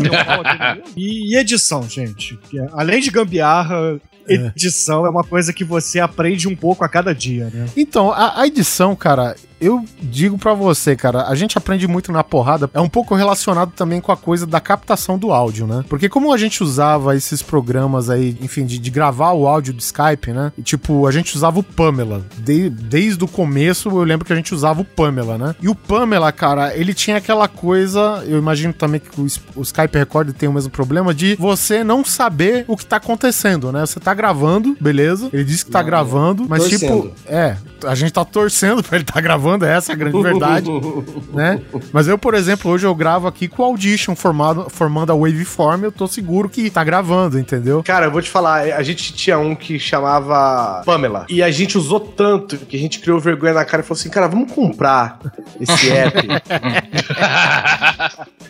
meio. 0.00 0.82
e, 0.96 1.32
e 1.34 1.36
edição, 1.36 1.82
gente. 1.88 2.36
Que 2.48 2.58
é- 2.58 2.66
Além 2.72 3.00
de 3.00 3.10
gambiarra, 3.10 4.00
edição 4.28 5.06
é 5.06 5.10
uma 5.10 5.22
coisa 5.22 5.52
que 5.52 5.62
você 5.62 6.00
aprende 6.00 6.48
um 6.48 6.56
pouco 6.56 6.84
a 6.84 6.88
cada 6.88 7.14
dia, 7.14 7.50
né? 7.52 7.66
Então, 7.76 8.10
a, 8.10 8.40
a 8.40 8.46
edição, 8.46 8.96
cara, 8.96 9.36
eu 9.64 9.84
digo 10.02 10.38
pra 10.38 10.54
você, 10.54 10.94
cara, 10.96 11.26
a 11.28 11.34
gente 11.34 11.56
aprende 11.58 11.86
muito 11.86 12.12
na 12.12 12.22
porrada. 12.24 12.68
É 12.74 12.80
um 12.80 12.88
pouco 12.88 13.14
relacionado 13.14 13.72
também 13.72 14.00
com 14.00 14.12
a 14.12 14.16
coisa 14.16 14.46
da 14.46 14.60
captação 14.60 15.18
do 15.18 15.32
áudio, 15.32 15.66
né? 15.66 15.84
Porque 15.88 16.08
como 16.08 16.32
a 16.32 16.36
gente 16.38 16.62
usava 16.62 17.16
esses 17.16 17.42
programas 17.42 18.10
aí, 18.10 18.36
enfim, 18.40 18.64
de, 18.66 18.78
de 18.78 18.90
gravar 18.90 19.32
o 19.32 19.46
áudio 19.46 19.72
do 19.72 19.80
Skype, 19.80 20.32
né? 20.32 20.52
E, 20.58 20.62
tipo, 20.62 21.06
a 21.06 21.12
gente 21.12 21.34
usava 21.36 21.58
o 21.58 21.62
Pamela. 21.62 22.24
De- 22.38 22.70
desde 22.70 23.22
o 23.24 23.28
começo, 23.28 23.88
eu 23.88 24.02
lembro 24.02 24.24
que 24.24 24.32
a 24.32 24.36
gente 24.36 24.54
usava 24.54 24.80
o 24.80 24.84
Pamela, 24.84 25.38
né? 25.38 25.54
E 25.60 25.68
o 25.68 25.74
Pamela, 25.74 26.30
cara, 26.32 26.76
ele 26.76 26.94
tinha 26.94 27.16
aquela 27.16 27.48
coisa, 27.48 28.22
eu 28.26 28.38
imagino 28.38 28.72
também 28.72 29.00
que 29.00 29.20
o, 29.20 29.26
o 29.56 29.62
Skype 29.62 29.96
Recorder 29.98 30.34
tem 30.34 30.48
o 30.48 30.52
mesmo 30.52 30.70
problema, 30.70 31.14
de 31.14 31.36
você 31.36 31.84
não 31.84 32.04
saber 32.04 32.64
o 32.68 32.76
que 32.76 32.86
tá 32.86 32.96
acontecendo, 32.96 33.70
né? 33.72 33.80
Você 33.86 34.00
tá 34.00 34.12
gravando, 34.14 34.76
beleza? 34.80 35.28
Ele 35.32 35.44
disse 35.44 35.64
que 35.64 35.70
tá 35.70 35.82
gravando, 35.82 36.46
mas 36.48 36.62
Torcendo. 36.68 37.02
tipo, 37.10 37.14
é, 37.26 37.56
a 37.86 37.94
gente 37.94 38.12
tá 38.12 38.24
torcendo 38.24 38.82
pra 38.84 38.96
ele 38.96 39.04
tá 39.04 39.20
gravando, 39.20 39.53
essa 39.62 39.92
é 39.92 39.94
a 39.94 39.96
grande 39.96 40.20
verdade, 40.20 40.70
né? 41.32 41.60
Mas 41.92 42.08
eu, 42.08 42.16
por 42.16 42.34
exemplo, 42.34 42.70
hoje 42.70 42.86
eu 42.86 42.94
gravo 42.94 43.26
aqui 43.26 43.46
com 43.48 43.62
o 43.62 43.66
Audition 43.66 44.16
formado, 44.16 44.68
formando 44.70 45.12
a 45.12 45.14
waveform, 45.14 45.84
eu 45.84 45.92
tô 45.92 46.06
seguro 46.06 46.48
que 46.48 46.70
tá 46.70 46.82
gravando, 46.82 47.38
entendeu? 47.38 47.82
Cara, 47.82 48.06
eu 48.06 48.10
vou 48.10 48.22
te 48.22 48.30
falar, 48.30 48.62
a 48.62 48.82
gente 48.82 49.12
tinha 49.14 49.38
um 49.38 49.54
que 49.54 49.78
chamava 49.78 50.82
Pamela. 50.84 51.26
E 51.28 51.42
a 51.42 51.50
gente 51.50 51.76
usou 51.76 52.00
tanto 52.00 52.56
que 52.58 52.76
a 52.76 52.80
gente 52.80 53.00
criou 53.00 53.20
vergonha 53.20 53.54
na 53.54 53.64
cara 53.64 53.82
e 53.82 53.86
falou 53.86 53.98
assim: 53.98 54.10
cara, 54.10 54.26
vamos 54.28 54.50
comprar 54.52 55.18
esse 55.60 55.90
app. 55.90 56.26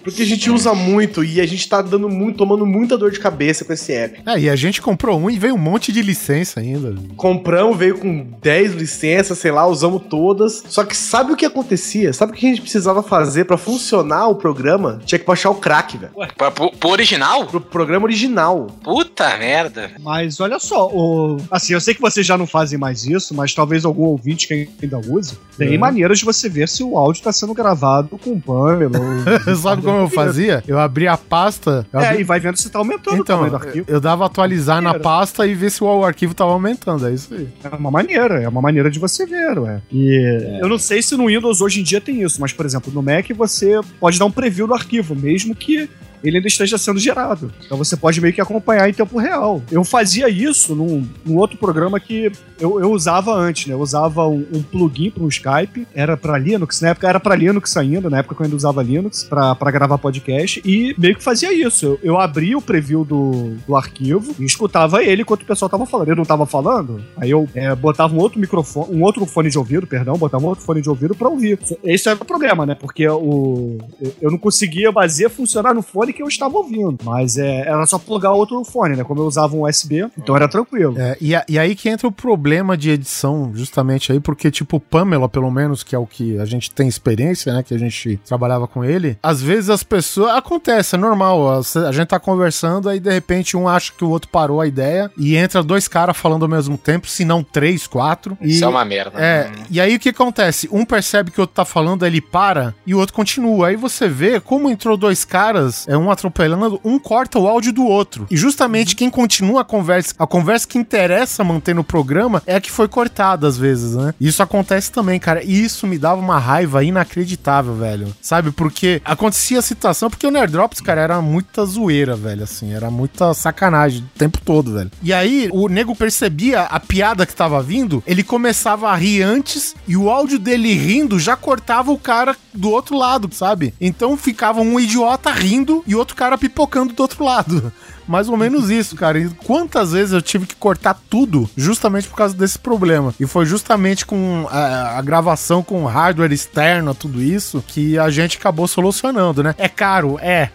Porque 0.02 0.22
a 0.22 0.26
gente 0.26 0.50
usa 0.50 0.74
muito 0.74 1.24
e 1.24 1.40
a 1.40 1.46
gente 1.46 1.68
tá 1.68 1.80
dando 1.80 2.08
muito, 2.08 2.38
tomando 2.38 2.66
muita 2.66 2.98
dor 2.98 3.10
de 3.10 3.18
cabeça 3.18 3.64
com 3.64 3.72
esse 3.72 3.92
app. 3.92 4.22
É, 4.26 4.38
e 4.38 4.50
a 4.50 4.56
gente 4.56 4.82
comprou 4.82 5.18
um 5.18 5.30
e 5.30 5.38
veio 5.38 5.54
um 5.54 5.58
monte 5.58 5.92
de 5.92 6.02
licença 6.02 6.60
ainda. 6.60 6.94
Compramos, 7.16 7.76
veio 7.76 7.98
com 7.98 8.26
10 8.42 8.74
licenças, 8.74 9.38
sei 9.38 9.50
lá, 9.50 9.66
usamos 9.66 10.02
todas. 10.08 10.62
Só 10.68 10.84
que 10.84 10.96
sabe 10.96 11.32
o 11.32 11.36
que 11.36 11.46
acontecia? 11.46 12.12
Sabe 12.12 12.32
o 12.32 12.34
que 12.34 12.46
a 12.46 12.50
gente 12.50 12.62
precisava 12.62 13.02
fazer 13.02 13.44
pra 13.44 13.56
funcionar 13.56 14.28
o 14.28 14.34
programa? 14.34 15.00
Tinha 15.04 15.18
que 15.18 15.26
baixar 15.26 15.50
o 15.50 15.54
crack, 15.54 15.96
velho. 15.96 16.12
Pro, 16.54 16.70
pro 16.72 16.90
original? 16.90 17.46
Pro 17.46 17.60
programa 17.60 18.04
original. 18.04 18.66
Puta 18.82 19.13
merda. 19.38 19.90
Mas 20.00 20.40
olha 20.40 20.58
só, 20.58 20.88
o... 20.88 21.38
assim, 21.50 21.72
eu 21.72 21.80
sei 21.80 21.94
que 21.94 22.00
vocês 22.00 22.26
já 22.26 22.36
não 22.36 22.46
fazem 22.46 22.78
mais 22.78 23.04
isso, 23.06 23.34
mas 23.34 23.54
talvez 23.54 23.84
algum 23.84 24.02
ouvinte 24.04 24.46
que 24.48 24.68
ainda 24.82 24.98
use, 24.98 25.38
tem 25.56 25.72
Uhum. 25.74 25.78
maneiras 25.78 26.18
de 26.18 26.24
você 26.24 26.48
ver 26.48 26.68
se 26.68 26.82
o 26.82 26.96
áudio 26.98 27.22
tá 27.22 27.32
sendo 27.32 27.54
gravado 27.54 28.18
com 28.18 28.38
Pamela. 28.40 28.98
ou- 28.98 29.54
Sabe 29.56 29.82
como 29.82 29.98
eu 29.98 30.08
fazia? 30.10 30.62
Eu 30.66 30.78
abria 30.78 31.12
a 31.12 31.16
pasta. 31.16 31.86
eu 31.92 32.00
É, 32.00 32.08
abri- 32.08 32.20
e 32.20 32.24
vai 32.24 32.40
vendo 32.40 32.56
se 32.56 32.68
tá 32.70 32.78
aumentando 32.78 33.12
o 33.18 33.20
Então, 33.22 33.36
tamanho 33.36 33.50
do 33.50 33.56
arquivo. 33.56 33.86
eu 33.88 34.00
dava 34.00 34.26
atualizar 34.26 34.82
na 34.82 34.98
pasta 34.98 35.46
e 35.46 35.54
ver 35.54 35.70
se 35.70 35.82
o 35.84 36.04
arquivo 36.04 36.34
tava 36.34 36.50
aumentando. 36.52 37.06
É 37.06 37.12
isso 37.12 37.32
aí. 37.32 37.48
É 37.62 37.68
uma 37.76 37.90
maneira, 37.90 38.40
é 38.42 38.48
uma 38.48 38.60
maneira 38.60 38.90
de 38.90 38.98
você 38.98 39.24
ver, 39.26 39.58
ué. 39.58 39.80
E 39.92 40.58
É. 40.58 40.60
eu 40.62 40.68
não 40.68 40.78
sei 40.78 41.00
se 41.02 41.16
no 41.16 41.26
Windows 41.26 41.60
hoje 41.60 41.80
em 41.80 41.84
dia 41.84 42.00
tem 42.00 42.22
isso, 42.22 42.40
mas, 42.40 42.52
por 42.52 42.66
exemplo, 42.66 42.92
no 42.92 43.02
Mac 43.02 43.28
você 43.36 43.80
pode 44.00 44.18
dar 44.18 44.24
um 44.24 44.30
preview 44.30 44.66
do 44.66 44.74
arquivo, 44.74 45.14
mesmo 45.14 45.54
que 45.54 45.88
ele 46.24 46.38
ainda 46.38 46.48
esteja 46.48 46.78
sendo 46.78 46.98
gerado. 46.98 47.52
Então 47.64 47.76
você 47.76 47.96
pode 47.96 48.20
meio 48.20 48.32
que 48.32 48.40
acompanhar 48.40 48.88
em 48.88 48.92
tempo 48.92 49.18
real. 49.18 49.62
Eu 49.70 49.84
fazia 49.84 50.28
isso 50.28 50.74
num, 50.74 51.06
num 51.24 51.36
outro 51.36 51.58
programa 51.58 52.00
que 52.00 52.32
eu, 52.58 52.80
eu 52.80 52.90
usava 52.90 53.34
antes, 53.34 53.66
né? 53.66 53.74
Eu 53.74 53.80
usava 53.80 54.26
um, 54.26 54.46
um 54.52 54.62
plugin 54.62 55.10
para 55.10 55.22
um 55.22 55.28
Skype, 55.28 55.86
era 55.94 56.16
para 56.16 56.38
Linux, 56.38 56.80
na 56.80 56.88
época 56.90 57.08
era 57.08 57.20
para 57.20 57.34
Linux 57.34 57.76
ainda, 57.76 58.08
na 58.08 58.18
época 58.18 58.36
eu 58.40 58.44
ainda 58.44 58.56
usava 58.56 58.82
Linux, 58.82 59.24
para 59.24 59.70
gravar 59.70 59.98
podcast, 59.98 60.62
e 60.64 60.94
meio 60.98 61.16
que 61.16 61.22
fazia 61.22 61.52
isso. 61.52 61.84
Eu, 61.86 62.00
eu 62.02 62.20
abria 62.20 62.56
o 62.56 62.62
preview 62.62 63.04
do, 63.04 63.56
do 63.66 63.76
arquivo 63.76 64.34
e 64.38 64.44
escutava 64.44 65.02
ele 65.02 65.22
enquanto 65.22 65.42
o 65.42 65.46
pessoal 65.46 65.68
tava 65.68 65.84
falando. 65.84 66.08
Eu 66.08 66.16
não 66.16 66.24
tava 66.24 66.46
falando, 66.46 67.04
aí 67.16 67.30
eu 67.30 67.48
é, 67.54 67.74
botava 67.74 68.14
um 68.14 68.18
outro 68.18 68.40
microfone, 68.40 68.96
um 68.96 69.02
outro 69.02 69.26
fone 69.26 69.50
de 69.50 69.58
ouvido, 69.58 69.86
perdão, 69.86 70.16
botava 70.16 70.44
um 70.44 70.48
outro 70.48 70.64
fone 70.64 70.80
de 70.80 70.88
ouvido 70.88 71.14
para 71.14 71.28
ouvir. 71.28 71.58
Esse 71.82 72.08
era 72.08 72.16
o 72.20 72.24
problema, 72.24 72.64
né? 72.64 72.74
Porque 72.74 73.06
o, 73.08 73.78
eu 74.20 74.30
não 74.30 74.38
conseguia 74.38 74.92
fazer 74.92 75.28
funcionar 75.28 75.74
no 75.74 75.82
fone 75.82 76.13
que 76.14 76.22
eu 76.22 76.28
estava 76.28 76.56
ouvindo. 76.56 76.96
Mas 77.04 77.36
é, 77.36 77.60
era 77.68 77.84
só 77.86 77.98
plugar 77.98 78.32
outro 78.32 78.62
fone, 78.64 78.96
né? 78.96 79.04
Como 79.04 79.20
eu 79.20 79.26
usava 79.26 79.54
um 79.56 79.66
USB, 79.66 80.06
então 80.18 80.34
era 80.36 80.48
tranquilo. 80.48 80.94
É, 80.98 81.16
e, 81.20 81.34
a- 81.34 81.44
e 81.48 81.58
aí 81.58 81.74
que 81.74 81.88
entra 81.88 82.06
o 82.08 82.12
problema 82.12 82.76
de 82.76 82.90
edição, 82.90 83.50
justamente 83.54 84.12
aí, 84.12 84.20
porque, 84.20 84.50
tipo, 84.50 84.76
o 84.76 84.80
Pamela, 84.80 85.28
pelo 85.28 85.50
menos, 85.50 85.82
que 85.82 85.94
é 85.94 85.98
o 85.98 86.06
que 86.06 86.38
a 86.38 86.44
gente 86.44 86.70
tem 86.70 86.88
experiência, 86.88 87.52
né? 87.52 87.62
Que 87.62 87.74
a 87.74 87.78
gente 87.78 88.18
trabalhava 88.26 88.66
com 88.66 88.84
ele, 88.84 89.18
às 89.22 89.42
vezes 89.42 89.70
as 89.70 89.82
pessoas. 89.82 90.30
Acontece, 90.34 90.94
é 90.94 90.98
normal. 90.98 91.58
A, 91.58 91.92
gente 91.92 92.08
tá 92.08 92.18
conversando, 92.20 92.88
aí 92.88 93.00
de 93.00 93.10
repente 93.10 93.56
um 93.56 93.68
acha 93.68 93.92
que 93.96 94.04
o 94.04 94.10
outro 94.10 94.28
parou 94.28 94.60
a 94.60 94.66
ideia 94.66 95.10
e 95.16 95.36
entra 95.36 95.62
dois 95.62 95.88
caras 95.88 96.16
falando 96.16 96.42
ao 96.42 96.48
mesmo 96.48 96.76
tempo, 96.78 97.06
se 97.08 97.24
não 97.24 97.42
três, 97.42 97.86
quatro. 97.86 98.36
E, 98.40 98.50
Isso 98.50 98.64
é 98.64 98.68
uma 98.68 98.84
merda. 98.84 99.18
É, 99.18 99.50
e 99.70 99.80
aí 99.80 99.96
o 99.96 99.98
que 100.00 100.10
acontece? 100.10 100.68
Um 100.70 100.84
percebe 100.84 101.30
que 101.30 101.38
o 101.40 101.42
outro 101.42 101.54
tá 101.56 101.64
falando, 101.64 102.04
aí 102.04 102.10
ele 102.10 102.20
para 102.20 102.74
e 102.86 102.94
o 102.94 102.98
outro 102.98 103.14
continua. 103.14 103.68
Aí 103.68 103.76
você 103.76 104.08
vê 104.08 104.38
como 104.40 104.68
entrou 104.68 104.96
dois 104.96 105.24
caras, 105.24 105.86
é 105.88 105.96
um 105.96 106.03
atropelando, 106.10 106.80
um 106.84 106.98
corta 106.98 107.38
o 107.38 107.46
áudio 107.46 107.72
do 107.72 107.84
outro. 107.84 108.26
E 108.30 108.36
justamente 108.36 108.96
quem 108.96 109.10
continua 109.10 109.62
a 109.62 109.64
conversa, 109.64 110.14
a 110.18 110.26
conversa 110.26 110.66
que 110.66 110.78
interessa 110.78 111.44
manter 111.44 111.74
no 111.74 111.84
programa 111.84 112.42
é 112.46 112.56
a 112.56 112.60
que 112.60 112.70
foi 112.70 112.88
cortada 112.88 113.46
às 113.46 113.56
vezes, 113.56 113.94
né? 113.94 114.14
Isso 114.20 114.42
acontece 114.42 114.90
também, 114.90 115.18
cara. 115.18 115.42
E 115.42 115.64
isso 115.64 115.86
me 115.86 115.98
dava 115.98 116.20
uma 116.20 116.38
raiva 116.38 116.82
inacreditável, 116.84 117.74
velho. 117.74 118.14
Sabe? 118.20 118.50
Porque 118.50 119.00
acontecia 119.04 119.58
a 119.58 119.62
situação, 119.62 120.10
porque 120.10 120.26
o 120.26 120.30
Nerd 120.30 120.52
Drops, 120.52 120.80
cara, 120.80 121.00
era 121.00 121.20
muita 121.20 121.64
zoeira, 121.64 122.14
velho, 122.14 122.44
assim, 122.44 122.72
era 122.72 122.90
muita 122.90 123.34
sacanagem 123.34 124.02
o 124.02 124.18
tempo 124.18 124.40
todo, 124.40 124.72
velho. 124.72 124.90
E 125.02 125.12
aí 125.12 125.48
o 125.52 125.68
nego 125.68 125.94
percebia 125.94 126.62
a 126.62 126.80
piada 126.80 127.26
que 127.26 127.34
tava 127.34 127.62
vindo, 127.62 128.02
ele 128.06 128.22
começava 128.22 128.90
a 128.90 128.96
rir 128.96 129.22
antes 129.22 129.74
e 129.86 129.96
o 129.96 130.10
áudio 130.10 130.38
dele 130.38 130.72
rindo 130.74 131.18
já 131.18 131.36
cortava 131.36 131.90
o 131.90 131.98
cara 131.98 132.36
do 132.54 132.70
outro 132.70 132.96
lado, 132.96 133.28
sabe? 133.32 133.74
Então 133.80 134.16
ficava 134.16 134.60
um 134.60 134.78
idiota 134.78 135.30
rindo 135.30 135.82
e 135.86 135.94
outro 135.94 136.14
cara 136.16 136.38
pipocando 136.38 136.92
do 136.92 137.00
outro 137.00 137.24
lado. 137.24 137.72
Mais 138.06 138.28
ou 138.28 138.36
menos 138.36 138.68
isso, 138.68 138.94
cara. 138.96 139.18
E 139.18 139.30
quantas 139.30 139.92
vezes 139.92 140.12
eu 140.12 140.20
tive 140.20 140.44
que 140.46 140.54
cortar 140.54 140.92
tudo 141.08 141.48
justamente 141.56 142.06
por 142.06 142.14
causa 142.16 142.36
desse 142.36 142.58
problema. 142.58 143.14
E 143.18 143.26
foi 143.26 143.46
justamente 143.46 144.04
com 144.04 144.46
a, 144.50 144.98
a 144.98 145.00
gravação 145.00 145.62
com 145.62 145.86
hardware 145.86 146.30
externo, 146.30 146.94
tudo 146.94 147.22
isso, 147.22 147.64
que 147.66 147.98
a 147.98 148.10
gente 148.10 148.36
acabou 148.36 148.68
solucionando, 148.68 149.42
né? 149.42 149.54
É 149.56 149.70
caro, 149.70 150.18
é. 150.20 150.50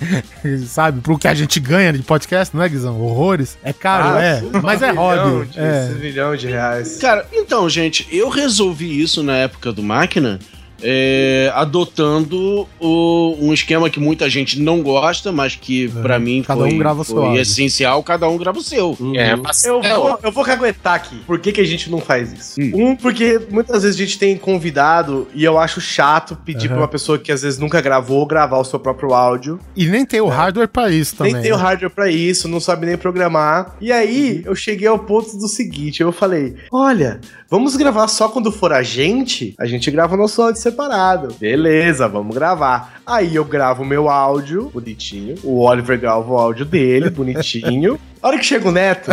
Sabe? 0.66 1.02
Pro 1.02 1.18
que 1.18 1.28
a 1.28 1.34
gente 1.34 1.60
ganha 1.60 1.92
de 1.92 2.02
podcast, 2.02 2.56
não 2.56 2.62
é, 2.62 2.68
Guizão? 2.70 2.98
Horrores. 2.98 3.58
É 3.62 3.72
caro, 3.74 4.16
Ah, 4.16 4.22
é. 4.22 4.42
Mas 4.62 4.80
é 4.82 4.88
milhão 4.92 5.04
hobby. 5.04 5.46
de- 5.50 5.58
É. 5.60 5.88
milhão 6.00 6.34
de 6.36 6.46
reais. 6.46 6.96
Cara, 6.96 7.26
então, 7.32 7.68
gente, 7.68 8.06
eu 8.10 8.30
resolvi 8.30 9.00
isso 9.02 9.22
na 9.22 9.36
época 9.36 9.72
do 9.72 9.82
Máquina. 9.82 10.38
É, 10.84 11.50
adotando 11.54 12.68
o- 12.78 13.36
um 13.40 13.52
esquema 13.52 13.88
que 13.88 13.98
muita 13.98 14.28
gente 14.28 14.60
não 14.60 14.82
gosta, 14.82 15.32
mas 15.32 15.56
que 15.56 15.88
pra 15.88 16.18
mim 16.18 16.42
Cada 16.46 16.60
foi, 16.60 16.72
um 16.74 16.78
grava 16.78 17.00
o 17.00 17.04
seu 17.04 17.16
foi 17.16 17.38
essencial, 17.38 18.02
cada 18.02 18.28
um 18.28 18.36
grava 18.36 18.58
o 18.58 18.62
seu. 18.62 18.96
É, 19.14 19.34
mas- 19.36 19.64
Eu 19.64 19.80
é, 19.82 19.94
vou, 19.94 20.18
eu 20.22 20.32
vou 20.32 20.44
caguetar 20.44 20.94
aqui. 20.94 21.16
Por 21.26 21.38
que, 21.38 21.52
que 21.52 21.60
a 21.60 21.64
gente 21.66 21.90
não 21.90 22.00
faz 22.00 22.32
isso? 22.32 22.60
Hum. 22.60 22.90
Um, 22.90 22.96
porque 22.96 23.40
muitas 23.50 23.82
vezes 23.82 23.98
a 23.98 24.04
gente 24.04 24.18
tem 24.18 24.36
convidado 24.36 25.26
e 25.34 25.42
eu 25.44 25.58
acho 25.58 25.80
chato 25.80 26.36
pedir 26.44 26.66
Aham. 26.66 26.74
pra 26.74 26.82
uma 26.82 26.88
pessoa 26.88 27.18
que 27.18 27.32
às 27.32 27.42
vezes 27.42 27.58
nunca 27.58 27.80
gravou 27.80 28.26
gravar 28.26 28.58
o 28.58 28.64
seu 28.64 28.78
próprio 28.78 29.14
áudio. 29.14 29.58
E 29.76 29.86
nem 29.86 30.04
tem 30.04 30.20
o 30.20 30.28
hardware 30.28 30.68
pra 30.68 30.90
isso 30.90 31.16
também. 31.16 31.32
nem 31.34 31.42
tem 31.42 31.52
o 31.52 31.56
né? 31.56 31.62
hardware 31.62 31.90
pra 31.90 32.10
isso, 32.10 32.46
não 32.48 32.60
sabe 32.60 32.86
nem 32.86 32.96
programar. 32.96 33.76
E 33.80 33.90
aí 33.90 34.42
eu 34.44 34.54
cheguei 34.54 34.86
ao 34.88 34.98
ponto 34.98 35.36
do 35.38 35.48
seguinte: 35.48 36.00
eu 36.02 36.12
falei, 36.12 36.54
olha, 36.72 37.20
vamos 37.50 37.76
gravar 37.76 38.08
só 38.08 38.28
quando 38.28 38.52
for 38.52 38.72
a 38.72 38.82
gente? 38.82 39.54
A 39.58 39.66
gente 39.66 39.90
grava 39.90 40.14
o 40.14 40.18
nosso 40.18 40.42
áudio 40.42 40.60
separado. 40.74 41.34
Beleza, 41.38 42.08
vamos 42.08 42.34
gravar. 42.34 43.00
Aí 43.06 43.36
eu 43.36 43.44
gravo 43.44 43.82
o 43.82 43.86
meu 43.86 44.08
áudio, 44.10 44.70
bonitinho. 44.74 45.36
O 45.44 45.60
Oliver 45.64 45.98
grava 45.98 46.26
o 46.30 46.36
áudio 46.36 46.64
dele, 46.64 47.08
bonitinho. 47.10 47.98
A 48.20 48.28
hora 48.28 48.38
que 48.38 48.44
chega 48.44 48.68
o 48.68 48.72
Neto. 48.72 49.10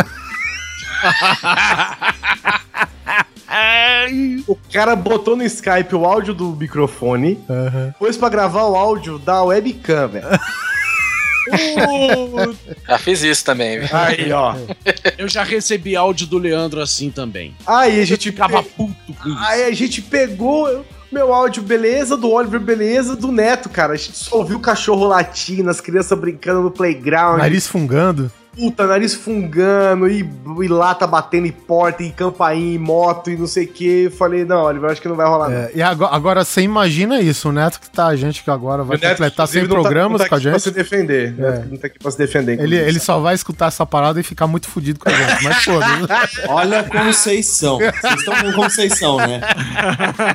O 4.48 4.56
cara 4.72 4.96
botou 4.96 5.36
no 5.36 5.44
Skype 5.44 5.94
o 5.94 6.04
áudio 6.04 6.32
do 6.34 6.56
microfone, 6.56 7.38
Aham. 7.48 7.94
pôs 7.98 8.16
pra 8.16 8.28
gravar 8.28 8.64
o 8.64 8.74
áudio 8.76 9.18
da 9.18 9.42
webcam, 9.42 10.08
velho. 10.08 10.26
Já 12.88 12.98
fiz 12.98 13.22
isso 13.22 13.44
também. 13.44 13.80
viu? 13.80 13.88
Aí, 13.92 14.32
ó. 14.32 14.54
Eu 15.18 15.28
já 15.28 15.42
recebi 15.42 15.96
áudio 15.96 16.26
do 16.26 16.38
Leandro 16.38 16.80
assim 16.80 17.10
também. 17.10 17.54
Aí 17.66 18.00
a 18.00 18.04
gente 18.04 18.30
Ficava 18.30 18.62
pe- 18.62 18.68
puto 18.70 19.12
com 19.20 19.28
isso. 19.28 19.38
Aí 19.40 19.64
a 19.64 19.72
gente 19.72 20.00
pegou 20.00 20.84
meu 21.12 21.32
áudio, 21.32 21.62
beleza, 21.62 22.16
do 22.16 22.30
Oliver, 22.30 22.60
beleza, 22.60 23.14
do 23.14 23.30
Neto, 23.30 23.68
cara. 23.68 23.92
A 23.92 23.96
gente 23.96 24.16
só 24.16 24.38
ouviu 24.38 24.56
o 24.56 24.60
cachorro 24.60 25.06
latindo, 25.06 25.70
as 25.70 25.80
crianças 25.80 26.18
brincando 26.18 26.62
no 26.62 26.70
playground. 26.70 27.38
Nariz 27.38 27.66
fungando. 27.66 28.30
Puta, 28.54 28.86
nariz 28.86 29.14
fungando, 29.14 30.08
e, 30.08 30.20
e 30.62 30.68
lata 30.68 31.06
batendo 31.06 31.46
em 31.46 31.52
porta, 31.52 32.02
e 32.02 32.10
campainha, 32.10 32.74
e 32.74 32.78
moto, 32.78 33.30
e 33.30 33.36
não 33.36 33.46
sei 33.46 33.64
o 33.64 33.68
que. 33.68 34.10
Falei, 34.10 34.44
não, 34.44 34.64
Oliver, 34.64 34.90
acho 34.90 35.00
que 35.00 35.08
não 35.08 35.16
vai 35.16 35.26
rolar. 35.26 35.50
É, 35.50 35.70
e 35.74 35.80
agora, 35.82 36.14
agora 36.14 36.44
você 36.44 36.60
imagina 36.60 37.18
isso, 37.20 37.48
o 37.48 37.52
Neto 37.52 37.80
que 37.80 37.88
tá, 37.90 38.06
a 38.08 38.16
gente 38.16 38.44
que 38.44 38.50
agora 38.50 38.82
vai 38.84 38.98
completar 38.98 39.48
100 39.48 39.62
inclusive, 39.62 39.68
não 39.68 39.76
tá- 39.76 39.88
programas 39.88 40.12
não 40.12 40.18
tá 40.18 40.28
com 40.28 40.34
a 40.34 40.38
aqui 40.38 40.50
Pra 40.50 40.58
se 40.58 40.64
gente. 40.66 40.74
defender. 40.74 41.34
É. 41.38 41.42
Neto 41.42 41.68
Não 41.70 41.76
tá 41.78 41.86
aqui 41.86 41.98
pra 41.98 42.10
se 42.10 42.18
defender. 42.18 42.60
Ele, 42.60 42.76
ele 42.76 43.00
só 43.00 43.18
vai 43.20 43.34
escutar 43.34 43.66
essa 43.68 43.86
parada 43.86 44.20
e 44.20 44.22
ficar 44.22 44.46
muito 44.46 44.68
fudido 44.68 44.98
com 45.00 45.08
a 45.08 45.12
gente, 45.12 45.44
mas 45.44 45.64
foda-se. 45.64 46.42
Olha 46.48 46.84
como 46.84 47.12
vocês 47.12 47.46
são. 47.48 47.78
Vocês 47.78 48.14
estão 48.18 48.34
vendo 48.34 48.54
como 48.54 48.68
vocês 48.70 48.98
são, 48.98 49.16
né? 49.16 49.40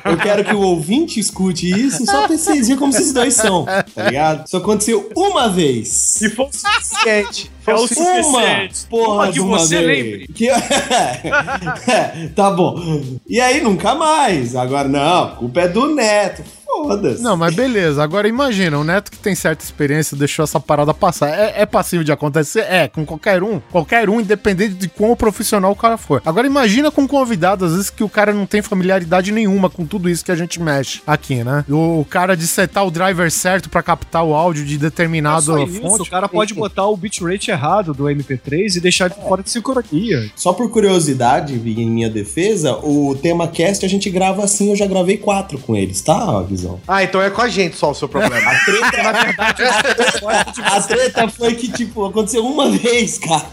Eu 0.04 0.16
quero 0.16 0.44
que 0.44 0.54
o 0.54 0.60
ouvinte 0.60 1.20
escute 1.20 1.68
isso 1.70 2.04
só 2.04 2.26
pra 2.26 2.36
vocês 2.36 2.62
verem 2.66 2.76
como 2.76 2.92
vocês 2.92 3.12
dois 3.12 3.34
são, 3.34 3.64
tá 3.64 3.84
ligado? 4.04 4.44
Isso 4.46 4.56
aconteceu 4.56 5.08
uma 5.16 5.48
vez. 5.48 6.20
E 6.20 6.30
foi 6.30 6.46
o 6.46 6.50
suficiente. 6.52 7.50
É 7.70 7.74
o 7.74 7.78
suficiente. 7.78 8.24
suficiente. 8.24 8.86
Porra 8.88 9.14
Uma 9.24 9.32
que 9.32 9.40
uma 9.40 9.58
você 9.58 9.82
vez. 9.82 10.04
lembre. 10.04 10.28
Que... 10.28 10.48
tá 12.34 12.50
bom. 12.50 12.80
E 13.28 13.40
aí, 13.40 13.60
nunca 13.60 13.94
mais. 13.94 14.54
Agora, 14.56 14.88
não, 14.88 15.24
a 15.24 15.28
culpa 15.28 15.60
é 15.60 15.68
do 15.68 15.94
Neto. 15.94 16.42
Foda-se. 16.84 17.22
Não, 17.22 17.36
mas 17.36 17.54
beleza. 17.54 18.02
Agora 18.02 18.28
imagina, 18.28 18.78
o 18.78 18.84
Neto 18.84 19.10
que 19.10 19.18
tem 19.18 19.34
certa 19.34 19.64
experiência 19.64 20.16
deixou 20.16 20.44
essa 20.44 20.60
parada 20.60 20.94
passar. 20.94 21.28
É, 21.28 21.62
é 21.62 21.66
passível 21.66 22.04
de 22.04 22.12
acontecer? 22.12 22.60
É, 22.60 22.88
com 22.88 23.04
qualquer 23.04 23.42
um. 23.42 23.60
Qualquer 23.70 24.08
um, 24.08 24.20
independente 24.20 24.74
de 24.74 24.88
quão 24.88 25.14
profissional 25.16 25.72
o 25.72 25.76
cara 25.76 25.96
for. 25.96 26.22
Agora 26.24 26.46
imagina 26.46 26.90
com 26.90 27.02
um 27.02 27.06
convidado, 27.06 27.64
às 27.64 27.72
vezes 27.72 27.90
que 27.90 28.04
o 28.04 28.08
cara 28.08 28.32
não 28.32 28.46
tem 28.46 28.62
familiaridade 28.62 29.32
nenhuma 29.32 29.70
com 29.70 29.84
tudo 29.84 30.08
isso 30.08 30.24
que 30.24 30.32
a 30.32 30.36
gente 30.36 30.60
mexe 30.60 31.00
aqui, 31.06 31.42
né? 31.42 31.64
O, 31.68 32.04
cara 32.08 32.36
de 32.36 32.46
setar 32.46 32.86
o 32.86 32.90
driver 32.90 33.30
certo 33.30 33.68
pra 33.68 33.82
captar 33.82 34.24
o 34.24 34.34
áudio 34.34 34.64
de 34.64 34.76
é 34.76 34.78
determinado 34.78 35.42
só 35.42 35.58
isso, 35.58 35.80
fonte. 35.80 36.02
o 36.02 36.10
cara 36.10 36.28
pode 36.28 36.54
botar 36.54 36.86
o 36.86 36.96
bitrate 36.96 37.50
errado 37.50 37.92
do 37.92 38.04
MP3 38.04 38.76
e 38.76 38.80
deixar 38.80 39.08
de 39.08 39.16
fora 39.16 39.42
de 39.42 39.50
sincronia. 39.50 40.30
Só 40.34 40.52
por 40.52 40.70
curiosidade, 40.70 41.54
em 41.54 41.90
minha 41.90 42.10
defesa, 42.10 42.76
o 42.78 43.16
tema 43.16 43.48
cast 43.48 43.84
a 43.84 43.88
gente 43.88 44.10
grava 44.10 44.44
assim, 44.44 44.70
eu 44.70 44.76
já 44.76 44.86
gravei 44.86 45.16
quatro 45.16 45.58
com 45.58 45.76
eles, 45.76 46.00
tá, 46.00 46.42
Guizão? 46.42 46.67
Ah, 46.86 47.02
então 47.02 47.20
é 47.22 47.30
com 47.30 47.42
a 47.42 47.48
gente 47.48 47.76
só 47.76 47.90
o 47.90 47.94
seu 47.94 48.08
problema. 48.08 48.36
A 48.50 48.64
treta, 48.64 49.02
na 49.02 49.12
verdade, 49.12 49.62
a 49.64 49.82
treta, 49.82 50.62
a 50.62 50.82
treta 50.82 51.28
foi 51.28 51.54
que, 51.54 51.70
tipo, 51.70 52.04
aconteceu 52.04 52.44
uma 52.44 52.70
vez, 52.70 53.18
cara. 53.18 53.46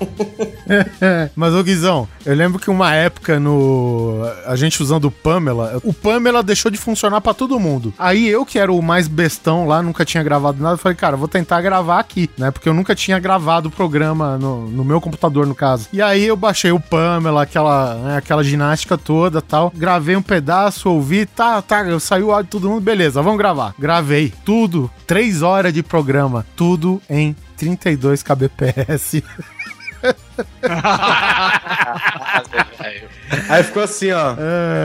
Mas, 1.36 1.54
ô 1.54 1.64
Guizão, 1.64 2.08
eu 2.26 2.36
lembro 2.36 2.60
que 2.60 2.70
uma 2.70 2.94
época 2.94 3.40
no. 3.40 4.22
A 4.46 4.56
gente 4.56 4.82
usando 4.82 5.06
o 5.06 5.12
Pamela, 5.12 5.80
o 5.84 5.94
Pamela 5.94 6.42
deixou 6.42 6.72
de 6.72 6.78
funcionar 6.78 7.22
pra 7.22 7.34
todo 7.34 7.60
mundo. 7.60 7.94
Aí 7.98 8.28
eu, 8.28 8.46
que 8.46 8.58
era 8.58 8.72
o 8.72 8.82
mais 8.82 9.08
bestão 9.08 9.68
lá, 9.68 9.82
nunca 9.82 10.06
tinha 10.06 10.24
gravado 10.24 10.62
nada, 10.62 10.78
falei, 10.78 10.96
cara, 10.96 11.16
vou 11.16 11.28
tentar 11.28 11.62
gravar 11.62 12.00
aqui, 12.00 12.30
né? 12.38 12.52
Porque 12.52 12.68
eu 12.68 12.74
nunca 12.74 12.96
tinha 12.96 13.20
gravado 13.20 13.70
o 13.70 13.72
programa 13.72 14.38
no, 14.38 14.68
no 14.68 14.84
meu 14.84 15.00
computador, 15.00 15.46
no 15.46 15.56
caso. 15.56 15.88
E 15.94 16.02
aí 16.02 16.26
eu 16.26 16.36
baixei 16.36 16.72
o 16.72 16.80
Pamela, 16.80 17.44
aquela, 17.44 17.96
né, 17.96 18.18
aquela 18.18 18.44
ginástica 18.44 18.98
toda 18.98 19.42
tal. 19.42 19.72
Gravei 19.76 20.16
um 20.16 20.22
pedaço, 20.22 20.90
ouvi, 20.90 21.26
tá, 21.26 21.62
tá, 21.62 22.00
saiu 22.00 22.28
o 22.28 22.32
áudio 22.32 22.46
de 22.46 22.52
todo 22.52 22.70
mundo, 22.70 22.82
beleza, 22.82 22.95
vamos 23.22 23.38
gravar. 23.38 23.76
Gravei 23.78 24.34
tudo, 24.44 24.90
três 25.06 25.42
horas 25.42 25.74
de 25.74 25.84
programa, 25.84 26.46
tudo 26.56 27.02
em 27.10 27.36
32 27.58 28.24
kbps. 28.24 29.22
Aí 33.50 33.64
ficou 33.64 33.82
assim, 33.84 34.12
ó. 34.12 34.36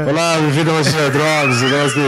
Olá, 0.09 0.39
bem-vindo 0.39 0.71
ao 0.71 0.83
Senhor 0.83 1.11
Drogas. 1.11 1.61
Vamos 1.61 1.93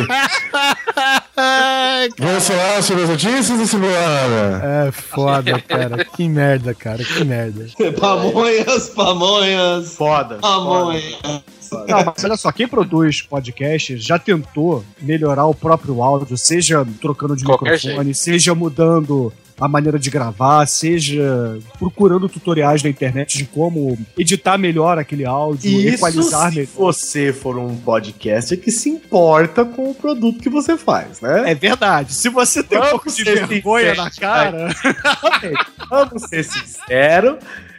Vamos 2.18 2.48
falar 2.48 2.82
sobre 2.82 3.02
as 3.04 3.10
notícias 3.10 3.58
da 3.58 3.66
semana. 3.66 4.86
É 4.86 4.92
foda, 4.92 5.60
cara. 5.60 6.04
Que 6.04 6.28
merda, 6.28 6.74
cara. 6.74 7.04
Que 7.04 7.24
merda. 7.24 7.66
Pamonhas, 7.98 8.88
pamonhas. 8.90 9.94
Foda. 9.94 10.36
Pamonhas. 10.36 11.18
Não, 11.88 12.04
mas 12.04 12.24
olha 12.24 12.36
só, 12.36 12.52
quem 12.52 12.68
produz 12.68 13.22
podcast 13.22 13.96
já 13.96 14.18
tentou 14.18 14.84
melhorar 15.00 15.46
o 15.46 15.54
próprio 15.54 16.02
áudio, 16.02 16.36
seja 16.36 16.86
trocando 17.00 17.34
de 17.34 17.44
Qualquer 17.44 17.72
microfone, 17.72 18.14
seja 18.14 18.54
mudando 18.54 19.32
a 19.60 19.68
maneira 19.68 19.98
de 19.98 20.10
gravar, 20.10 20.66
seja 20.66 21.58
procurando 21.78 22.28
tutoriais 22.28 22.82
na 22.82 22.90
internet 22.90 23.38
de 23.38 23.44
como 23.44 23.98
editar 24.16 24.58
melhor 24.58 24.98
aquele 24.98 25.24
áudio, 25.24 25.70
Isso 25.70 25.94
equalizar 25.96 26.50
se 26.50 26.56
melhor. 26.56 26.72
você 26.76 27.32
for 27.32 27.58
um 27.58 27.76
podcast 27.76 28.56
que 28.56 28.70
se 28.70 28.88
importa 28.88 29.64
com 29.64 29.90
o 29.90 29.94
produto 29.94 30.40
que 30.40 30.50
você 30.50 30.76
faz, 30.76 31.20
né? 31.20 31.50
É 31.50 31.54
verdade. 31.54 32.14
Se 32.14 32.28
você 32.28 32.62
tem 32.62 32.78
um 32.78 32.82
Vamos 32.82 33.02
pouco 33.02 33.12
de 33.12 33.24
vergonha 33.24 33.94
na 33.94 34.10
cara, 34.10 34.68
Vamos 35.88 36.22
ser 36.28 36.44
sinceros. 36.44 37.36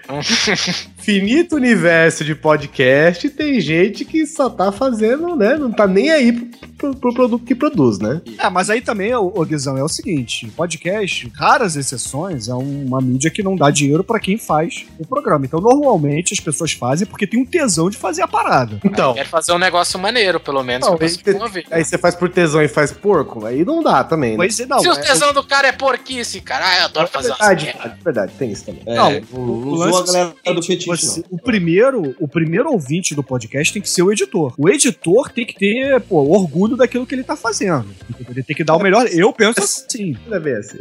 Finito 1.03 1.57
universo 1.57 2.23
de 2.23 2.33
podcast, 2.33 3.29
tem 3.29 3.59
gente 3.59 4.05
que 4.05 4.25
só 4.25 4.49
tá 4.49 4.71
fazendo, 4.71 5.35
né? 5.35 5.57
Não 5.57 5.69
tá 5.69 5.85
nem 5.85 6.09
aí 6.09 6.31
pro, 6.31 6.47
pro- 6.77 6.95
pro 6.95 7.13
produto 7.13 7.43
que 7.45 7.53
produz, 7.53 7.99
né? 7.99 8.21
É, 8.39 8.49
mas 8.49 8.69
aí 8.69 8.79
também, 8.79 9.13
ô, 9.13 9.29
ô 9.35 9.43
Guizão, 9.43 9.77
é 9.77 9.83
o 9.83 9.89
seguinte: 9.89 10.47
podcast, 10.55 11.29
raras 11.35 11.75
exceções, 11.75 12.47
é 12.47 12.53
uma 12.53 13.01
mídia 13.01 13.29
que 13.29 13.43
não 13.43 13.53
dá 13.57 13.69
dinheiro 13.69 14.01
pra 14.01 14.17
quem 14.17 14.37
faz 14.37 14.85
o 14.97 15.05
programa. 15.05 15.45
Então, 15.45 15.59
normalmente, 15.59 16.33
as 16.33 16.39
pessoas 16.39 16.71
fazem 16.71 17.05
porque 17.05 17.27
tem 17.27 17.37
um 17.37 17.45
tesão 17.45 17.89
de 17.89 17.97
fazer 17.97 18.21
a 18.21 18.27
parada. 18.27 18.79
Então, 18.83 19.13
Quero 19.13 19.27
fazer 19.27 19.51
um 19.51 19.59
negócio 19.59 19.99
maneiro, 19.99 20.39
pelo 20.39 20.63
menos, 20.63 20.87
Não, 20.87 20.97
aí, 20.99 21.09
se 21.09 21.19
promover. 21.19 21.65
aí 21.69 21.83
você 21.83 21.97
faz 21.97 22.15
por 22.15 22.29
tesão 22.29 22.61
e 22.61 22.69
faz 22.69 22.93
porco, 22.93 23.45
aí 23.45 23.65
não 23.65 23.83
dá 23.83 24.05
também, 24.05 24.31
né? 24.31 24.37
Pois 24.37 24.57
é, 24.57 24.65
não. 24.65 24.79
Se 24.79 24.87
o 24.87 24.93
é- 24.93 25.01
tesão 25.01 25.33
do 25.33 25.43
cara 25.43 25.67
é 25.67 25.73
porquice, 25.73 26.39
cara, 26.39 26.65
ah, 26.65 26.79
eu 26.79 26.85
adoro 26.85 27.07
É 27.07 27.09
fazer 27.11 27.27
verdade, 27.29 27.67
é 27.67 27.91
verdade, 28.01 28.31
tem 28.39 28.51
isso 28.53 28.63
também. 28.65 28.83
É, 28.85 28.95
Não, 28.95 29.11
não, 29.11 29.19
o 29.33 29.65
não 29.65 29.73
lance 29.73 30.01
usou 30.01 30.15
a 30.15 30.19
é 30.19 30.23
o 30.23 30.27
galera 30.43 30.61
do 30.61 30.61
você- 31.01 31.23
o 31.29 31.37
primeiro, 31.37 32.15
o 32.19 32.27
primeiro 32.27 32.71
ouvinte 32.71 33.13
do 33.15 33.23
podcast 33.23 33.71
tem 33.73 33.81
que 33.81 33.89
ser 33.89 34.01
o 34.03 34.11
editor. 34.11 34.53
O 34.57 34.69
editor 34.69 35.29
tem 35.31 35.45
que 35.45 35.53
ter, 35.55 35.99
pô, 36.01 36.17
orgulho 36.21 36.75
daquilo 36.75 37.05
que 37.05 37.15
ele 37.15 37.23
tá 37.23 37.35
fazendo. 37.35 37.85
Ele 38.29 38.43
tem 38.43 38.55
que 38.55 38.63
dar 38.63 38.75
o 38.75 38.79
melhor. 38.81 39.07
Eu 39.07 39.31
penso 39.33 39.59
assim. 39.59 40.15
Não 40.27 40.37
é 40.37 40.39
bem 40.39 40.53
assim. 40.55 40.79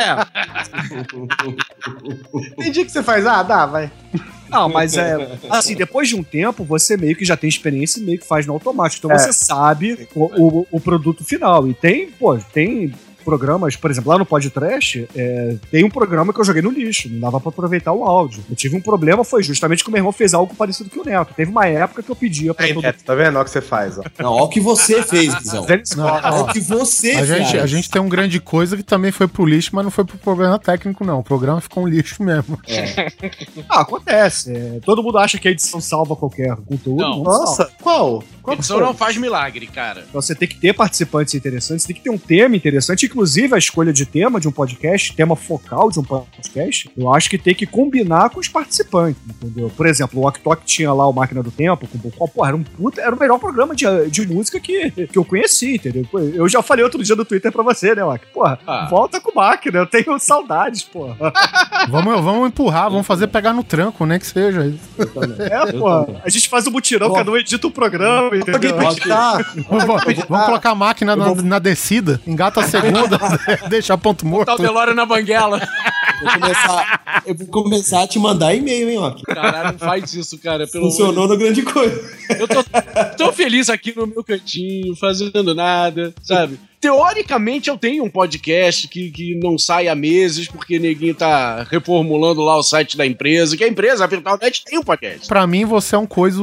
É, 0.00 0.16
Tem 2.62 2.72
dia 2.72 2.84
que 2.84 2.90
você 2.92 3.02
faz, 3.02 3.26
ah, 3.26 3.42
dá, 3.42 3.66
vai. 3.66 3.90
não, 4.48 4.68
mas 4.68 4.96
é 4.96 5.16
assim, 5.50 5.74
depois 5.74 6.08
de 6.08 6.16
um 6.16 6.22
tempo, 6.22 6.64
você 6.64 6.96
meio 6.96 7.14
que 7.16 7.24
já 7.24 7.36
tem 7.36 7.48
experiência 7.48 8.00
e 8.00 8.02
meio 8.02 8.18
que 8.18 8.26
faz 8.26 8.46
no 8.46 8.52
automático. 8.52 9.06
Então 9.06 9.14
É. 9.14 9.18
você 9.18 9.32
sabe 9.32 10.08
o, 10.14 10.24
o, 10.60 10.66
o 10.72 10.80
produto 10.80 11.24
final. 11.24 11.68
E 11.68 11.74
tem, 11.74 12.10
pô, 12.10 12.36
tem 12.38 12.92
programas, 13.30 13.76
por 13.76 13.92
exemplo, 13.92 14.10
lá 14.10 14.18
no 14.18 14.26
podcast, 14.26 15.08
é, 15.14 15.54
tem 15.70 15.84
um 15.84 15.88
programa 15.88 16.32
que 16.32 16.40
eu 16.40 16.44
joguei 16.44 16.60
no 16.60 16.70
lixo, 16.70 17.08
não 17.08 17.20
dava 17.20 17.38
pra 17.38 17.50
aproveitar 17.50 17.92
o 17.92 18.02
áudio. 18.04 18.42
Eu 18.50 18.56
tive 18.56 18.76
um 18.76 18.80
problema, 18.80 19.22
foi 19.22 19.40
justamente 19.40 19.84
que 19.84 19.88
o 19.88 19.92
meu 19.92 20.00
irmão 20.00 20.10
fez 20.10 20.34
algo 20.34 20.52
parecido 20.52 20.90
que 20.90 20.98
o 20.98 21.04
Neto. 21.04 21.32
Teve 21.32 21.48
uma 21.48 21.64
época 21.64 22.02
que 22.02 22.10
eu 22.10 22.16
pedia 22.16 22.52
pra 22.52 22.64
Aí, 22.64 22.74
todo 22.74 22.82
Neto, 22.82 23.04
tá 23.04 23.14
vendo? 23.14 23.36
Olha 23.36 23.42
o 23.42 23.44
que 23.44 23.50
você 23.50 23.60
faz, 23.60 23.98
ó. 23.98 24.02
Não, 24.18 24.32
olha 24.32 24.42
o 24.42 24.48
que 24.48 24.58
você 24.58 25.00
fez, 25.04 25.32
Guizão. 25.32 25.64
Olha 25.64 26.42
o 26.42 26.46
que 26.48 26.60
você 26.60 27.12
a, 27.12 27.24
fez. 27.24 27.28
gente, 27.28 27.58
a 27.58 27.66
gente 27.66 27.88
tem 27.88 28.02
um 28.02 28.08
grande 28.08 28.40
coisa 28.40 28.76
que 28.76 28.82
também 28.82 29.12
foi 29.12 29.28
pro 29.28 29.46
lixo, 29.46 29.70
mas 29.72 29.84
não 29.84 29.92
foi 29.92 30.04
pro 30.04 30.18
problema 30.18 30.58
técnico, 30.58 31.04
não. 31.04 31.20
O 31.20 31.24
programa 31.24 31.60
ficou 31.60 31.84
um 31.84 31.86
lixo 31.86 32.22
mesmo. 32.24 32.58
Ah, 33.68 33.82
acontece. 33.82 34.52
É, 34.52 34.80
todo 34.84 35.02
mundo 35.04 35.18
acha 35.18 35.38
que 35.38 35.46
a 35.46 35.52
edição 35.52 35.80
salva 35.80 36.16
qualquer 36.16 36.56
conteúdo. 36.56 37.00
Não. 37.00 37.22
Não, 37.22 37.24
salva. 37.24 37.40
Nossa, 37.44 37.70
qual? 37.80 38.24
Qual 38.42 38.56
Edição 38.56 38.78
foi? 38.78 38.86
não 38.86 38.94
faz 38.94 39.16
milagre, 39.16 39.66
cara. 39.66 40.04
Então 40.08 40.20
você 40.20 40.34
tem 40.34 40.48
que 40.48 40.56
ter 40.56 40.72
participantes 40.74 41.34
interessantes, 41.34 41.84
tem 41.84 41.94
que 41.94 42.02
ter 42.02 42.10
um 42.10 42.18
tema 42.18 42.56
interessante, 42.56 43.06
inclusive 43.06 43.54
a 43.54 43.58
escolha 43.58 43.92
de 43.92 44.06
tema 44.06 44.40
de 44.40 44.48
um 44.48 44.52
podcast, 44.52 45.14
tema 45.14 45.36
focal 45.36 45.90
de 45.90 45.98
um 46.00 46.04
podcast, 46.04 46.90
eu 46.96 47.12
acho 47.14 47.28
que 47.30 47.38
tem 47.38 47.54
que 47.54 47.66
combinar 47.66 48.30
com 48.30 48.40
os 48.40 48.48
participantes, 48.48 49.20
entendeu? 49.28 49.70
Por 49.76 49.86
exemplo, 49.86 50.20
o 50.20 50.26
Ok 50.26 50.42
Tok 50.42 50.62
tinha 50.64 50.92
lá 50.92 51.06
o 51.08 51.12
Máquina 51.12 51.42
do 51.42 51.50
Tempo, 51.50 51.86
com 51.86 52.24
o 52.24 52.28
Pô, 52.28 52.46
era 52.46 52.56
um 52.56 52.62
puta, 52.62 53.00
era 53.00 53.14
o 53.14 53.18
melhor 53.18 53.38
programa 53.38 53.74
de, 53.74 53.84
de 54.10 54.26
música 54.26 54.58
que, 54.60 54.90
que 54.90 55.18
eu 55.18 55.24
conheci, 55.24 55.74
entendeu? 55.74 56.06
Eu 56.34 56.48
já 56.48 56.62
falei 56.62 56.84
outro 56.84 57.02
dia 57.02 57.16
no 57.16 57.24
Twitter 57.24 57.50
pra 57.52 57.62
você, 57.62 57.94
né, 57.94 58.04
Ok? 58.04 58.28
Porra, 58.32 58.58
Ah. 58.66 58.86
volta 58.90 59.20
com 59.20 59.30
o 59.32 59.34
Máquina, 59.34 59.78
eu 59.80 59.86
tenho 59.86 60.18
saudades, 60.18 60.82
porra. 60.82 61.16
vamos, 61.90 62.20
vamos 62.22 62.48
empurrar, 62.48 62.90
vamos 62.90 63.06
fazer 63.06 63.26
pegar 63.26 63.52
no 63.52 63.64
tranco, 63.64 64.06
né? 64.06 64.18
Que 64.18 64.26
seja. 64.26 64.72
É, 65.38 65.72
porra. 65.72 66.20
A 66.24 66.28
gente 66.30 66.48
faz 66.48 66.66
o 66.66 66.70
mutirão, 66.70 67.12
cada 67.12 67.30
um 67.30 67.36
edita 67.36 67.66
o 67.66 67.70
programa, 67.70 68.29
entendeu? 68.36 68.76
Tá. 69.06 69.38
Vamos, 69.68 69.86
vamos 70.28 70.46
colocar 70.46 70.70
a 70.70 70.74
máquina 70.74 71.16
na, 71.16 71.34
na 71.34 71.58
descida, 71.58 72.20
engata 72.26 72.60
a 72.60 72.64
segunda, 72.64 73.18
deixa 73.68 73.96
ponto 73.96 74.26
morto. 74.26 74.46
Tá 74.46 74.54
o 74.54 74.58
Delório 74.58 74.94
na 74.94 75.06
banguela. 75.06 75.60
Vou 76.20 76.32
começar, 76.32 77.22
eu 77.26 77.34
vou 77.34 77.46
começar 77.46 78.02
a 78.02 78.06
te 78.06 78.18
mandar 78.18 78.54
e-mail, 78.54 78.90
hein, 78.90 78.98
ó. 78.98 79.14
Caralho, 79.24 79.72
não 79.72 79.78
faz 79.78 80.12
isso, 80.12 80.38
cara. 80.38 80.66
Pelo 80.66 80.90
Funcionou 80.90 81.26
no 81.26 81.36
grande 81.36 81.62
coisa. 81.62 81.98
Eu 82.38 82.46
tô 82.46 82.62
tão 83.16 83.32
feliz 83.32 83.70
aqui 83.70 83.96
no 83.96 84.06
meu 84.06 84.22
cantinho, 84.22 84.94
fazendo 84.96 85.54
nada, 85.54 86.12
sabe? 86.22 86.58
Teoricamente 86.80 87.68
eu 87.68 87.76
tenho 87.76 88.04
um 88.04 88.10
podcast 88.10 88.88
que, 88.88 89.10
que 89.10 89.34
não 89.34 89.58
sai 89.58 89.86
há 89.88 89.94
meses 89.94 90.48
porque 90.48 90.78
neguinho 90.78 91.14
tá 91.14 91.62
reformulando 91.64 92.40
lá 92.40 92.56
o 92.56 92.62
site 92.62 92.96
da 92.96 93.06
empresa, 93.06 93.54
que 93.54 93.64
a 93.64 93.68
empresa, 93.68 94.04
a 94.04 94.06
Virtualnet, 94.06 94.64
tem 94.64 94.78
um 94.78 94.82
podcast. 94.82 95.28
Pra 95.28 95.46
mim, 95.46 95.66
você 95.66 95.94
é 95.94 95.98
um 95.98 96.06
coisa, 96.06 96.40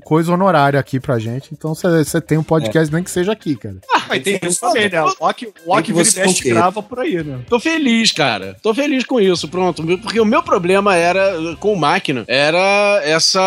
coisa 0.00 0.32
honorário 0.32 0.78
aqui 0.78 0.98
pra 1.00 1.18
gente. 1.18 1.50
Então 1.52 1.74
você 1.74 2.04
você 2.04 2.20
tem 2.20 2.38
um 2.38 2.42
podcast, 2.42 2.92
nem 2.92 3.04
que 3.04 3.10
seja 3.10 3.32
aqui, 3.32 3.56
cara. 3.56 3.76
Mas 4.12 4.22
tem 4.22 4.38
isso 4.42 4.60
também, 4.60 4.88
né? 4.88 5.02
O 5.02 5.06
o 5.08 5.16
Ok 5.20 5.52
que 5.82 5.92
vira 5.92 6.02
e 6.02 6.04
você 6.04 6.20
mexe 6.20 6.34
conqueira. 6.34 6.60
grava 6.60 6.82
por 6.82 6.98
aí, 7.00 7.22
né? 7.22 7.40
Tô 7.48 7.60
feliz, 7.60 8.10
cara. 8.12 8.56
Tô 8.62 8.74
feliz 8.74 9.04
com 9.04 9.20
isso, 9.20 9.48
pronto. 9.48 9.84
Porque 9.98 10.20
o 10.20 10.24
meu 10.24 10.42
problema 10.42 10.96
era, 10.96 11.56
com 11.58 11.74
máquina, 11.76 12.24
era 12.26 13.00
essa 13.04 13.40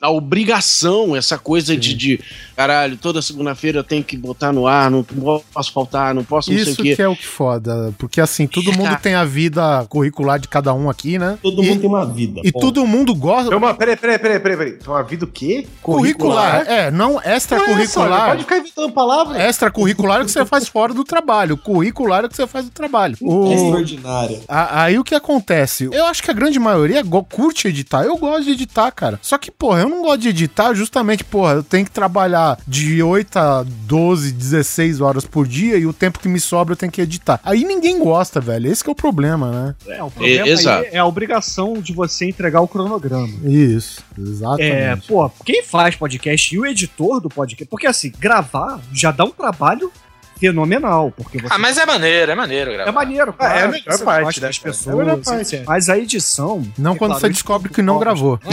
a, 0.00 0.08
a 0.08 0.10
obrigação, 0.10 1.16
essa 1.16 1.38
coisa 1.38 1.76
de, 1.76 1.94
de, 1.94 2.20
caralho, 2.56 2.96
toda 2.96 3.20
segunda-feira 3.20 3.80
eu 3.80 3.84
tenho 3.84 4.04
que 4.04 4.16
botar 4.16 4.52
no 4.52 4.66
ar, 4.66 4.90
não 4.90 5.04
posso 5.04 5.72
faltar, 5.72 6.14
não 6.14 6.24
posso 6.24 6.50
não 6.50 6.58
sei 6.58 6.72
Isso 6.72 6.80
o 6.80 6.84
quê. 6.84 6.96
que 6.96 7.02
é 7.02 7.08
o 7.08 7.16
que 7.16 7.26
foda. 7.26 7.92
Porque 7.98 8.20
assim, 8.20 8.46
todo 8.46 8.72
mundo 8.72 8.96
tem 9.02 9.14
a 9.14 9.24
vida 9.24 9.84
curricular 9.88 10.38
de 10.38 10.48
cada 10.48 10.72
um 10.72 10.88
aqui, 10.88 11.18
né? 11.18 11.38
Todo 11.42 11.62
mundo 11.62 11.80
tem 11.80 11.88
uma 11.88 12.06
vida. 12.06 12.40
E 12.44 12.52
Bom, 12.52 12.60
todo 12.60 12.86
mundo 12.86 13.14
gosta. 13.14 13.48
Tem 13.48 13.58
uma, 13.58 13.74
peraí, 13.74 13.96
peraí, 13.96 14.18
peraí, 14.18 14.40
peraí, 14.40 14.56
peraí. 14.56 14.72
Tem 14.74 14.88
uma 14.88 15.02
vida 15.02 15.24
o 15.24 15.28
quê? 15.28 15.66
Curricular. 15.82 16.64
É, 16.66 16.90
não 16.90 17.08
Não 17.08 17.20
é 17.20 17.34
essa, 17.34 17.56
extracurricular. 17.56 18.28
Pode 18.28 18.42
ficar 18.42 18.58
inventando 18.58 18.92
palavra. 18.92 19.48
Extracurricular 19.48 20.07
é 20.16 20.22
o 20.22 20.26
que 20.26 20.32
você 20.32 20.44
faz 20.44 20.66
fora 20.68 20.92
do 20.94 21.04
trabalho. 21.04 21.56
Curricular 21.56 22.22
é 22.24 22.26
o 22.26 22.28
que 22.28 22.36
você 22.36 22.46
faz 22.46 22.64
do 22.64 22.70
trabalho. 22.70 23.16
É 23.20 23.24
O- 23.24 23.52
extraordinária. 23.52 24.40
aí 24.48 24.98
o 24.98 25.04
que 25.04 25.14
acontece? 25.14 25.88
Eu 25.92 26.06
acho 26.06 26.22
que 26.22 26.30
a 26.30 26.34
grande 26.34 26.58
maioria 26.58 27.02
curte 27.30 27.68
editar. 27.68 28.02
Eu 28.04 28.16
gosto 28.16 28.44
de 28.44 28.50
editar, 28.52 28.90
cara. 28.90 29.18
Só 29.22 29.36
que, 29.38 29.50
porra, 29.50 29.80
eu 29.80 29.88
não 29.88 30.02
gosto 30.02 30.20
de 30.20 30.28
editar 30.28 30.72
justamente, 30.74 31.24
porra, 31.24 31.54
eu 31.54 31.62
tenho 31.62 31.84
que 31.84 31.90
trabalhar 31.90 32.58
de 32.66 33.02
8 33.02 33.36
a 33.38 33.64
12, 33.86 34.32
16 34.32 35.00
horas 35.00 35.24
por 35.24 35.46
dia 35.46 35.76
e 35.76 35.86
o 35.86 35.92
tempo 35.92 36.18
que 36.18 36.28
me 36.28 36.40
sobra 36.40 36.72
eu 36.72 36.76
tenho 36.76 36.92
que 36.92 37.00
editar. 37.00 37.40
Aí 37.44 37.64
ninguém 37.64 37.98
gosta, 37.98 38.40
velho. 38.40 38.70
Esse 38.70 38.82
que 38.82 38.90
é 38.90 38.92
o 38.92 38.96
problema, 38.96 39.50
né? 39.50 39.74
É, 39.96 40.02
o 40.02 40.10
problema 40.10 40.44
aí 40.44 40.50
exato. 40.50 40.86
é 40.92 40.98
a 40.98 41.04
obrigação 41.06 41.74
de 41.74 41.92
você 41.92 42.26
entregar 42.28 42.60
o 42.60 42.68
cronograma. 42.68 43.28
Isso, 43.44 44.02
É, 44.16 44.20
exatamente. 44.22 45.06
pô, 45.08 45.30
quem 45.44 45.62
faz 45.62 45.94
podcast 45.96 46.54
e 46.54 46.58
o 46.58 46.66
editor 46.66 47.20
do 47.20 47.28
podcast. 47.28 47.68
Porque 47.70 47.86
assim, 47.86 48.12
gravar 48.18 48.80
já 48.92 49.10
dá 49.10 49.24
um 49.24 49.30
trabalho 49.30 49.90
fenomenal, 50.38 51.12
porque 51.16 51.38
você 51.38 51.52
Ah, 51.54 51.58
mas 51.58 51.76
é 51.78 51.84
maneiro, 51.86 52.32
é 52.32 52.34
maneiro 52.34 52.72
gravar. 52.72 52.88
é 52.90 52.92
maneiro, 52.92 53.34
Ah, 53.38 53.44
é 53.44 53.48
a 53.48 53.50
claro, 53.52 53.70
melhor 53.72 53.92
você 53.98 54.04
parte, 54.04 54.24
gosta 54.24 54.40
né? 54.40 54.46
das 54.48 54.56
É 54.56 54.60
a 54.60 54.62
pessoas, 54.62 54.96
melhor 54.96 55.18
parte. 55.18 55.54
etc. 55.54 55.64
Mas 55.66 55.88
a 55.88 55.98
edição. 55.98 56.66
Não 56.78 56.92
é 56.92 56.96
quando 56.96 57.10
claro, 57.10 57.20
você 57.20 57.28
descobre 57.28 57.68
que 57.72 57.82
não 57.82 57.98
gravou. 57.98 58.38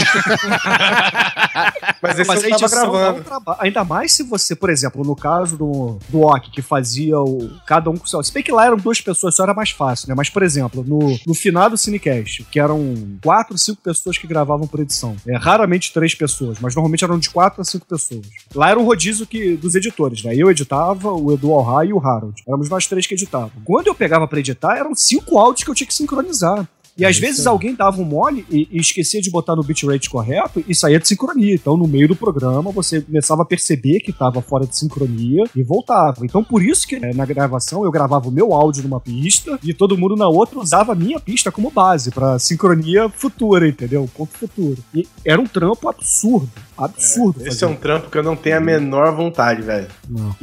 Mas 2.02 2.18
esse 2.18 2.28
Mas 2.28 2.44
a 2.44 2.48
eu 2.48 2.50
tava 2.50 2.64
edição 2.64 2.88
um 2.88 2.92
gravando. 2.92 3.24
trabalho. 3.24 3.58
Ainda 3.60 3.84
mais 3.84 4.12
se 4.12 4.22
você, 4.22 4.54
por 4.54 4.70
exemplo, 4.70 5.04
no 5.04 5.16
caso 5.16 5.56
do, 5.56 5.98
do 6.08 6.22
Ok, 6.22 6.50
que 6.52 6.62
fazia 6.62 7.18
o. 7.18 7.50
Cada 7.66 7.90
um 7.90 7.96
com 7.96 8.04
o 8.04 8.08
seu. 8.08 8.22
Se 8.22 8.32
bem 8.32 8.42
que 8.42 8.52
lá 8.52 8.66
eram 8.66 8.76
duas 8.76 9.00
pessoas, 9.00 9.34
só 9.34 9.42
era 9.44 9.54
mais 9.54 9.70
fácil, 9.70 10.08
né? 10.08 10.14
Mas, 10.16 10.28
por 10.30 10.42
exemplo, 10.42 10.84
no, 10.86 11.18
no 11.26 11.34
final 11.34 11.68
do 11.70 11.76
Cinecast, 11.76 12.44
que 12.50 12.60
eram 12.60 12.94
quatro, 13.22 13.56
cinco 13.58 13.80
pessoas 13.82 14.18
que 14.18 14.26
gravavam 14.26 14.66
por 14.66 14.80
edição. 14.80 15.16
É, 15.26 15.36
raramente 15.36 15.92
três 15.92 16.14
pessoas, 16.14 16.58
mas 16.60 16.74
normalmente 16.74 17.04
eram 17.04 17.18
de 17.18 17.30
quatro 17.30 17.60
a 17.60 17.64
cinco 17.64 17.86
pessoas. 17.86 18.22
Lá 18.54 18.70
era 18.70 18.78
um 18.78 18.84
rodízio 18.84 19.26
que, 19.26 19.56
dos 19.56 19.74
editores, 19.74 20.22
né? 20.22 20.34
Eu 20.36 20.50
editava, 20.50 21.10
o 21.12 21.32
Edu 21.32 21.50
Alha 21.76 21.90
e 21.90 21.92
o 21.92 21.98
Harold. 21.98 22.42
Éramos 22.46 22.68
nós 22.68 22.86
três 22.86 23.06
que 23.06 23.14
editavam. 23.14 23.50
Quando 23.64 23.86
eu 23.86 23.94
pegava 23.94 24.26
pra 24.26 24.38
editar, 24.38 24.76
eram 24.76 24.94
cinco 24.94 25.38
áudios 25.38 25.64
que 25.64 25.70
eu 25.70 25.74
tinha 25.74 25.86
que 25.86 25.94
sincronizar. 25.94 26.68
E 26.96 27.04
às 27.04 27.18
vezes 27.18 27.46
alguém 27.46 27.74
dava 27.74 28.00
um 28.00 28.04
mole 28.04 28.46
e, 28.50 28.68
e 28.70 28.78
esquecia 28.80 29.20
de 29.20 29.30
botar 29.30 29.54
no 29.54 29.62
bitrate 29.62 30.08
correto 30.08 30.64
e 30.66 30.74
saía 30.74 30.98
de 30.98 31.06
sincronia. 31.06 31.54
Então, 31.54 31.76
no 31.76 31.86
meio 31.86 32.08
do 32.08 32.16
programa, 32.16 32.70
você 32.70 33.00
começava 33.02 33.42
a 33.42 33.44
perceber 33.44 34.00
que 34.00 34.10
estava 34.10 34.40
fora 34.40 34.66
de 34.66 34.76
sincronia 34.76 35.44
e 35.54 35.62
voltava. 35.62 36.24
Então, 36.24 36.42
por 36.42 36.62
isso 36.62 36.86
que 36.86 36.98
né, 36.98 37.12
na 37.14 37.26
gravação 37.26 37.84
eu 37.84 37.90
gravava 37.90 38.28
o 38.28 38.32
meu 38.32 38.54
áudio 38.54 38.82
numa 38.82 39.00
pista 39.00 39.58
e 39.62 39.74
todo 39.74 39.96
mundo 39.98 40.16
na 40.16 40.26
outra 40.28 40.58
usava 40.58 40.92
a 40.92 40.94
minha 40.94 41.20
pista 41.20 41.52
como 41.52 41.70
base 41.70 42.10
para 42.10 42.38
sincronia 42.38 43.08
futura, 43.10 43.68
entendeu? 43.68 44.08
Ponto 44.16 44.32
futuro. 44.38 44.78
E 44.94 45.06
era 45.24 45.40
um 45.40 45.46
trampo 45.46 45.88
absurdo. 45.88 46.48
Absurdo. 46.78 47.40
Esse 47.40 47.60
fazer. 47.60 47.64
é 47.64 47.68
um 47.68 47.74
trampo 47.76 48.10
que 48.10 48.18
eu 48.18 48.22
não 48.22 48.36
tenho 48.36 48.56
a 48.56 48.60
menor 48.60 49.14
vontade, 49.14 49.62
velho. 49.62 49.86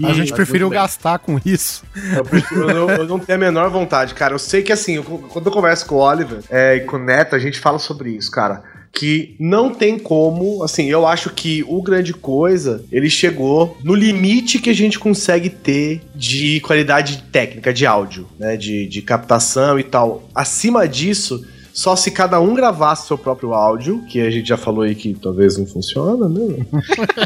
A 0.04 0.12
Ih, 0.12 0.14
gente 0.16 0.30
mas 0.30 0.32
preferiu 0.32 0.70
gastar 0.70 1.20
com 1.20 1.40
isso. 1.46 1.84
Eu, 2.16 2.24
prefiro, 2.26 2.70
eu, 2.70 2.74
não, 2.88 2.90
eu 2.96 3.08
não 3.08 3.20
tenho 3.20 3.38
a 3.38 3.40
menor 3.40 3.70
vontade, 3.70 4.14
cara. 4.16 4.34
Eu 4.34 4.40
sei 4.40 4.64
que 4.64 4.72
assim, 4.72 4.94
eu- 4.96 5.04
quando 5.04 5.46
eu 5.46 5.52
converso 5.52 5.86
com 5.86 5.96
o 5.96 6.00
Oliver 6.00 6.43
é, 6.50 6.78
e 6.78 6.82
com 6.82 6.98
o 6.98 7.00
Neto, 7.00 7.36
a 7.36 7.40
gente 7.40 7.60
fala 7.60 7.80
sobre 7.80 8.12
isso, 8.12 8.32
cara. 8.32 8.64
Que 8.92 9.36
não 9.40 9.74
tem 9.74 9.98
como, 9.98 10.64
assim, 10.64 10.86
eu 10.88 11.08
acho 11.08 11.32
que 11.32 11.64
o 11.68 11.82
grande 11.82 12.14
coisa, 12.14 12.84
ele 12.92 13.10
chegou 13.10 13.76
no 13.84 13.96
limite 13.96 14.60
que 14.60 14.70
a 14.70 14.74
gente 14.74 15.00
consegue 15.00 15.50
ter 15.50 16.02
de 16.14 16.60
qualidade 16.60 17.24
técnica, 17.32 17.74
de 17.74 17.88
áudio, 17.88 18.28
né? 18.38 18.56
De, 18.56 18.88
de 18.88 19.02
captação 19.02 19.80
e 19.80 19.84
tal. 19.84 20.30
Acima 20.36 20.88
disso, 20.88 21.44
só 21.74 21.96
se 21.96 22.12
cada 22.12 22.40
um 22.40 22.54
gravasse 22.54 23.08
seu 23.08 23.18
próprio 23.18 23.54
áudio, 23.56 24.04
que 24.08 24.22
a 24.22 24.30
gente 24.30 24.48
já 24.48 24.58
falou 24.58 24.84
aí 24.84 24.94
que 24.94 25.16
talvez 25.16 25.58
não 25.58 25.66
funciona, 25.66 26.30
né? 26.30 26.64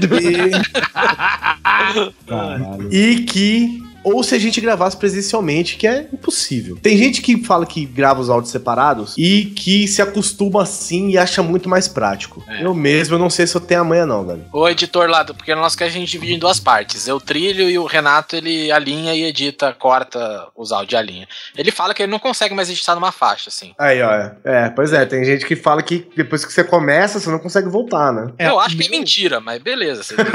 E 2.92 3.24
que. 3.24 3.84
Ou 4.08 4.24
se 4.24 4.36
a 4.36 4.40
gente 4.40 4.60
gravasse 4.62 4.96
presencialmente, 4.98 5.76
que 5.78 5.88
é 5.88 6.08
impossível. 6.14 6.78
Tem 6.82 6.98
gente 6.98 7.22
que 7.22 7.44
fala 7.44 7.66
que 7.66 7.86
grava 7.86 8.20
os 8.22 8.30
áudios 8.30 8.52
separados 8.52 9.14
e 9.18 9.46
que 9.46 9.88
se 9.88 10.02
acostuma 10.02 10.64
assim 10.64 11.10
e 11.10 11.18
acha 11.18 11.42
muito 11.44 11.68
mais 11.70 11.88
prático. 11.88 12.44
Eu 12.60 12.74
mesmo, 12.74 13.16
eu 13.16 13.20
não 13.20 13.30
sei 13.30 13.46
se 13.48 13.56
eu 13.56 13.62
tenho 13.62 13.82
amanhã, 13.82 14.06
não, 14.06 14.26
velho. 14.26 14.46
O 14.54 14.68
editor 14.68 15.10
lá, 15.10 15.24
do- 15.24 15.34
porque 15.36 15.54
nós 15.56 15.76
que 15.76 15.84
a 15.84 15.90
gente 15.90 16.10
divide 16.12 16.34
em 16.34 16.40
duas 16.40 16.60
partes. 16.60 17.08
Eu 17.08 17.20
trilho 17.20 17.70
e 17.70 17.78
o 17.78 17.86
Renato 17.86 18.36
ele 18.36 18.72
alinha 18.72 19.14
e 19.14 19.24
edita, 19.24 19.74
corta 19.74 20.48
os 20.56 20.72
áudios 20.72 20.94
e 20.94 20.96
alinha. 20.96 21.28
Ele 21.58 21.72
fala 21.72 21.94
que 21.94 22.02
ele 22.04 22.12
não 22.12 22.20
consegue 22.20 22.54
mais 22.56 22.70
editar 22.70 22.96
numa 22.96 23.12
faixa, 23.12 23.50
assim. 23.50 23.74
Aí, 23.78 24.02
ó. 24.02 24.12
É, 24.12 24.36
É, 24.44 24.70
pois 24.70 24.92
é, 24.94 25.06
tem 25.06 25.24
gente 25.26 25.46
que 25.46 25.56
fala 25.56 25.82
que 25.84 26.08
depois 26.16 26.44
que 26.46 26.52
você 26.54 26.64
começa, 26.64 27.20
você 27.20 27.30
não 27.30 27.40
consegue 27.40 27.70
voltar, 27.70 28.12
né? 28.14 28.32
eu 28.40 28.60
acho 28.60 28.76
que 28.78 28.86
é 28.86 28.90
mentira, 28.90 29.40
mas 29.40 29.62
beleza. 29.62 30.04
você- 30.04 30.16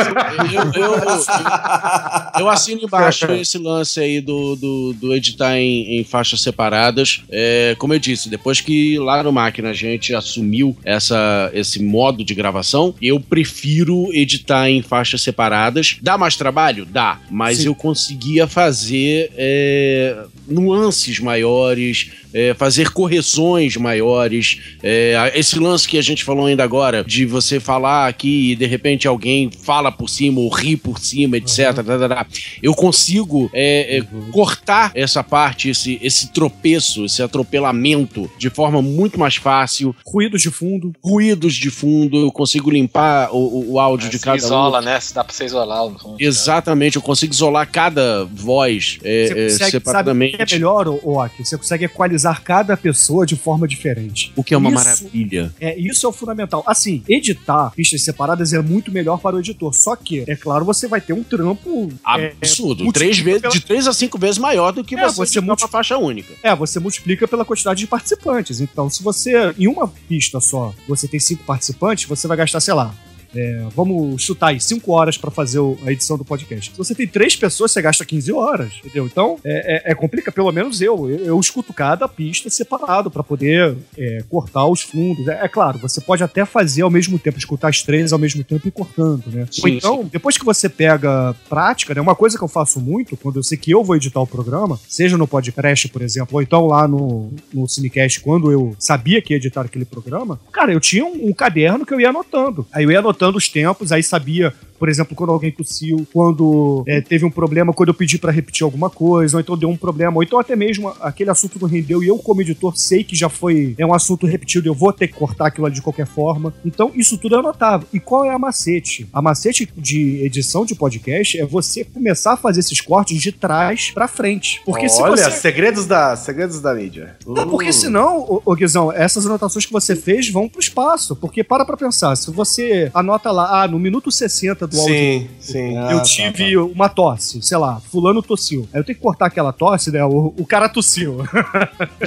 Eu, 0.52 0.82
eu, 0.82 2.40
eu 2.40 2.48
assino 2.50 2.80
embaixo 2.82 3.26
esse 3.32 3.58
lance 3.62 4.00
aí 4.00 4.20
do, 4.20 4.56
do, 4.56 4.92
do 4.94 5.14
editar 5.14 5.56
em, 5.56 5.98
em 5.98 6.04
faixas 6.04 6.40
separadas. 6.40 7.22
É, 7.30 7.74
como 7.78 7.94
eu 7.94 7.98
disse, 7.98 8.28
depois 8.28 8.60
que 8.60 8.98
lá 8.98 9.22
no 9.22 9.32
Máquina 9.32 9.70
a 9.70 9.74
gente 9.74 10.14
assumiu 10.14 10.76
essa, 10.84 11.50
esse 11.54 11.82
modo 11.82 12.24
de 12.24 12.34
gravação, 12.34 12.94
eu 13.00 13.20
prefiro 13.20 14.12
editar 14.12 14.68
em 14.68 14.82
faixas 14.82 15.22
separadas. 15.22 15.96
Dá 16.02 16.18
mais 16.18 16.36
trabalho? 16.36 16.84
Dá. 16.84 17.20
Mas 17.30 17.58
Sim. 17.58 17.66
eu 17.66 17.74
conseguia 17.74 18.46
fazer 18.46 19.30
é, 19.36 20.24
nuances 20.46 21.18
maiores, 21.20 22.10
é, 22.34 22.54
fazer 22.54 22.90
correções 22.90 23.76
maiores. 23.76 24.60
É, 24.82 25.32
esse 25.34 25.58
lance 25.58 25.86
que 25.88 25.98
a 25.98 26.02
gente 26.02 26.24
falou 26.24 26.46
ainda 26.46 26.62
agora, 26.64 27.04
de 27.04 27.24
você 27.26 27.58
falar 27.60 28.06
aqui 28.08 28.52
e 28.52 28.56
de 28.56 28.66
repente 28.66 29.06
alguém 29.08 29.50
fala 29.50 29.90
por 29.92 30.08
cima 30.08 30.40
ou 30.40 30.48
ri 30.48 30.76
por 30.76 30.98
cima, 30.98 31.36
etc. 31.36 31.74
tá, 31.74 31.82
tá, 31.82 32.08
tá. 32.08 32.26
Eu 32.62 32.74
consigo 32.74 33.50
é, 33.52 33.98
é, 33.98 34.02
cortar 34.30 34.92
essa 34.94 35.22
parte, 35.22 35.68
esse, 35.70 35.98
esse 36.02 36.32
tropeço, 36.32 37.04
esse 37.04 37.22
atropelamento 37.22 38.30
de 38.38 38.50
forma 38.50 38.80
muito 38.82 39.18
mais 39.18 39.36
fácil. 39.36 39.94
Ruídos 40.06 40.42
de 40.42 40.50
fundo. 40.50 40.92
Ruídos 41.02 41.54
de 41.54 41.70
fundo, 41.70 42.16
eu 42.18 42.32
consigo 42.32 42.70
limpar 42.70 43.30
o, 43.32 43.36
o- 43.38 43.72
o 43.72 43.80
áudio 43.80 44.08
de 44.08 44.18
Se 44.18 44.24
cada 44.24 44.36
isola, 44.36 44.80
um. 44.80 44.84
né? 44.84 45.00
Se 45.00 45.14
dá 45.14 45.22
pra 45.24 45.32
você 45.34 45.44
isolar. 45.44 45.84
o 45.84 45.98
som. 45.98 46.16
Exatamente, 46.18 46.96
eu 46.96 47.02
consigo 47.02 47.32
isolar 47.32 47.68
cada 47.70 48.24
voz 48.24 48.98
é, 49.02 49.26
Você 49.26 49.32
é, 49.32 49.48
consegue, 49.50 49.70
separadamente. 49.70 50.32
sabe 50.32 50.42
o 50.44 50.46
que 50.46 50.54
é 50.54 50.56
melhor, 50.56 50.88
Aki? 51.24 51.44
Você 51.44 51.56
consegue 51.58 51.84
equalizar 51.84 52.21
cada 52.34 52.76
pessoa 52.76 53.24
de 53.26 53.36
forma 53.36 53.66
diferente. 53.66 54.32
O 54.36 54.42
que 54.44 54.54
é 54.54 54.56
uma 54.56 54.70
Isso- 54.70 54.84
maravilha. 55.04 55.54
É, 55.60 55.78
isso 55.78 56.06
é 56.06 56.08
o 56.08 56.12
fundamental. 56.12 56.62
Assim, 56.66 57.02
editar 57.08 57.70
pistas 57.74 58.02
separadas 58.02 58.52
é 58.52 58.60
muito 58.60 58.90
melhor 58.92 59.18
para 59.18 59.36
o 59.36 59.38
editor. 59.40 59.72
Só 59.74 59.96
que, 59.96 60.24
é 60.28 60.36
claro, 60.36 60.64
você 60.64 60.86
vai 60.86 61.00
ter 61.00 61.12
um 61.12 61.22
trampo. 61.22 61.88
é, 62.18 62.32
Absurdo. 62.40 62.84
multiplica 62.84 62.92
três 62.92 63.18
vezes, 63.18 63.40
pela- 63.42 63.52
de 63.54 63.60
três 63.60 63.86
a 63.88 63.92
cinco 63.92 64.18
vezes 64.18 64.38
maior 64.38 64.72
do 64.72 64.84
que 64.84 64.94
É, 64.94 65.02
você, 65.08 65.16
você 65.16 65.38
editar 65.38 65.52
uma 65.64 65.68
faixa 65.68 65.96
única. 65.98 66.32
É, 66.42 66.54
você 66.54 66.78
multiplica 66.78 67.26
pela 67.26 67.44
quantidade 67.44 67.80
de 67.80 67.86
participantes. 67.86 68.60
Então, 68.60 68.88
se 68.90 69.02
você, 69.02 69.54
em 69.58 69.66
uma 69.66 69.88
pista 69.88 70.40
só, 70.40 70.74
você 70.88 71.06
tem 71.08 71.18
cinco 71.20 71.44
participantes, 71.44 72.04
você 72.08 72.26
vai 72.28 72.36
gastar, 72.36 72.60
sei 72.60 72.74
lá. 72.74 72.94
É, 73.34 73.66
vamos 73.74 74.22
chutar 74.22 74.48
aí, 74.48 74.60
5 74.60 74.92
horas 74.92 75.16
pra 75.16 75.30
fazer 75.30 75.58
o- 75.58 75.78
a 75.86 75.92
edição 75.92 76.16
do 76.18 76.24
podcast. 76.24 76.70
Se 76.72 76.76
você 76.78 76.94
tem 76.94 77.06
três 77.06 77.34
pessoas, 77.36 77.72
você 77.72 77.80
gasta 77.82 78.04
15 78.04 78.32
horas, 78.32 78.72
entendeu? 78.84 79.06
Então, 79.06 79.38
é, 79.44 79.88
é, 79.88 79.92
é 79.92 79.94
complicado, 79.94 80.34
pelo 80.34 80.52
menos 80.52 80.80
eu, 80.80 81.08
eu. 81.10 81.18
eu 81.24 81.40
escuto 81.40 81.72
cada 81.72 82.06
pista 82.08 82.48
separado 82.50 83.10
pra 83.10 83.22
poder 83.22 83.76
é, 83.96 84.22
cortar 84.28 84.66
os 84.66 84.82
fundos. 84.82 85.26
É, 85.28 85.44
é 85.44 85.48
claro, 85.48 85.78
você 85.78 86.00
pode 86.00 86.22
até 86.22 86.44
fazer 86.44 86.82
ao 86.82 86.90
mesmo 86.90 87.18
tempo, 87.18 87.38
escutar 87.38 87.68
as 87.68 87.82
três 87.82 88.12
ao 88.12 88.18
mesmo 88.18 88.42
tempo 88.44 88.66
e 88.68 88.70
cortando, 88.70 89.24
né? 89.28 89.46
Sim, 89.50 89.62
Ou 89.62 89.68
então, 89.68 90.04
depois 90.10 90.36
que 90.36 90.44
você 90.44 90.68
pega 90.68 91.34
prática, 91.48 91.94
né? 91.94 92.00
Uma 92.00 92.14
coisa 92.14 92.36
que 92.36 92.44
eu 92.44 92.48
faço 92.48 92.80
muito, 92.80 93.16
quando 93.16 93.36
eu 93.38 93.42
sei 93.42 93.56
que 93.58 93.70
eu 93.70 93.82
vou 93.84 93.96
editar 93.96 94.20
o 94.20 94.26
programa, 94.26 94.78
seja 94.88 95.16
no 95.16 95.26
podcast, 95.26 95.88
por 95.88 96.02
exemplo, 96.02 96.36
ou 96.36 96.42
então 96.42 96.66
lá 96.66 96.86
no, 96.86 97.32
no 97.52 97.66
Cinecast, 97.68 98.20
quando 98.20 98.50
eu 98.52 98.74
sabia 98.78 99.20
que 99.22 99.32
ia 99.32 99.36
editar 99.36 99.62
aquele 99.62 99.84
programa, 99.84 100.38
cara, 100.52 100.72
eu 100.72 100.80
tinha 100.80 101.04
um, 101.04 101.28
um 101.28 101.32
caderno 101.32 101.86
que 101.86 101.92
eu 101.94 102.00
ia 102.00 102.10
anotando. 102.10 102.66
Aí 102.72 102.84
eu 102.84 102.90
ia 102.90 102.98
anotando 102.98 103.21
os 103.30 103.48
tempos, 103.48 103.92
aí 103.92 104.02
sabia, 104.02 104.54
por 104.82 104.88
exemplo, 104.88 105.14
quando 105.14 105.30
alguém 105.30 105.52
tossiu, 105.52 106.04
quando 106.12 106.82
é, 106.88 107.00
teve 107.00 107.24
um 107.24 107.30
problema, 107.30 107.72
quando 107.72 107.90
eu 107.90 107.94
pedi 107.94 108.18
pra 108.18 108.32
repetir 108.32 108.64
alguma 108.64 108.90
coisa, 108.90 109.36
ou 109.36 109.40
então 109.40 109.56
deu 109.56 109.68
um 109.68 109.76
problema, 109.76 110.16
ou 110.16 110.24
então 110.24 110.40
até 110.40 110.56
mesmo 110.56 110.92
aquele 111.00 111.30
assunto 111.30 111.56
não 111.60 111.68
rendeu 111.68 112.02
e 112.02 112.08
eu, 112.08 112.18
como 112.18 112.40
editor, 112.40 112.76
sei 112.76 113.04
que 113.04 113.14
já 113.14 113.28
foi 113.28 113.76
é 113.78 113.86
um 113.86 113.94
assunto 113.94 114.26
repetido, 114.26 114.68
eu 114.68 114.74
vou 114.74 114.92
ter 114.92 115.06
que 115.06 115.14
cortar 115.14 115.46
aquilo 115.46 115.66
ali 115.66 115.76
de 115.76 115.82
qualquer 115.82 116.08
forma. 116.08 116.52
Então, 116.66 116.90
isso 116.96 117.16
tudo 117.16 117.36
eu 117.36 117.38
anotava. 117.38 117.86
E 117.92 118.00
qual 118.00 118.24
é 118.24 118.30
a 118.30 118.38
macete? 118.40 119.08
A 119.12 119.22
macete 119.22 119.72
de 119.76 120.20
edição 120.24 120.64
de 120.64 120.74
podcast 120.74 121.38
é 121.38 121.46
você 121.46 121.84
começar 121.84 122.32
a 122.32 122.36
fazer 122.36 122.58
esses 122.58 122.80
cortes 122.80 123.22
de 123.22 123.30
trás 123.30 123.92
pra 123.92 124.08
frente. 124.08 124.62
Porque 124.64 124.88
se 124.88 125.00
Olha, 125.00 125.16
você 125.16 125.30
segredos, 125.30 125.86
da, 125.86 126.16
segredos 126.16 126.60
da 126.60 126.74
mídia. 126.74 127.16
não, 127.24 127.48
porque 127.48 127.72
senão, 127.72 128.18
ô, 128.18 128.42
ô 128.44 128.54
Guizão, 128.56 128.90
essas 128.90 129.26
anotações 129.26 129.64
que 129.64 129.72
você 129.72 129.94
fez 129.94 130.28
vão 130.28 130.48
pro 130.48 130.58
espaço. 130.58 131.14
Porque 131.14 131.44
para 131.44 131.64
pra 131.64 131.76
pensar, 131.76 132.16
se 132.16 132.32
você 132.32 132.90
anota 132.92 133.30
lá, 133.30 133.62
ah, 133.62 133.68
no 133.68 133.78
minuto 133.78 134.10
60 134.10 134.71
do 134.72 134.80
áudio. 134.80 134.94
Sim, 134.94 135.28
sim. 135.38 135.76
Eu 135.76 136.02
tive 136.02 136.56
uma 136.56 136.88
tosse, 136.88 137.40
sei 137.42 137.56
lá, 137.58 137.80
fulano 137.80 138.22
tossiu. 138.22 138.68
Aí 138.72 138.80
eu 138.80 138.84
tenho 138.84 138.96
que 138.96 139.02
cortar 139.02 139.26
aquela 139.26 139.52
tosse, 139.52 139.90
né? 139.90 140.04
O, 140.04 140.34
o 140.36 140.46
cara 140.46 140.68
tossiu. 140.68 141.18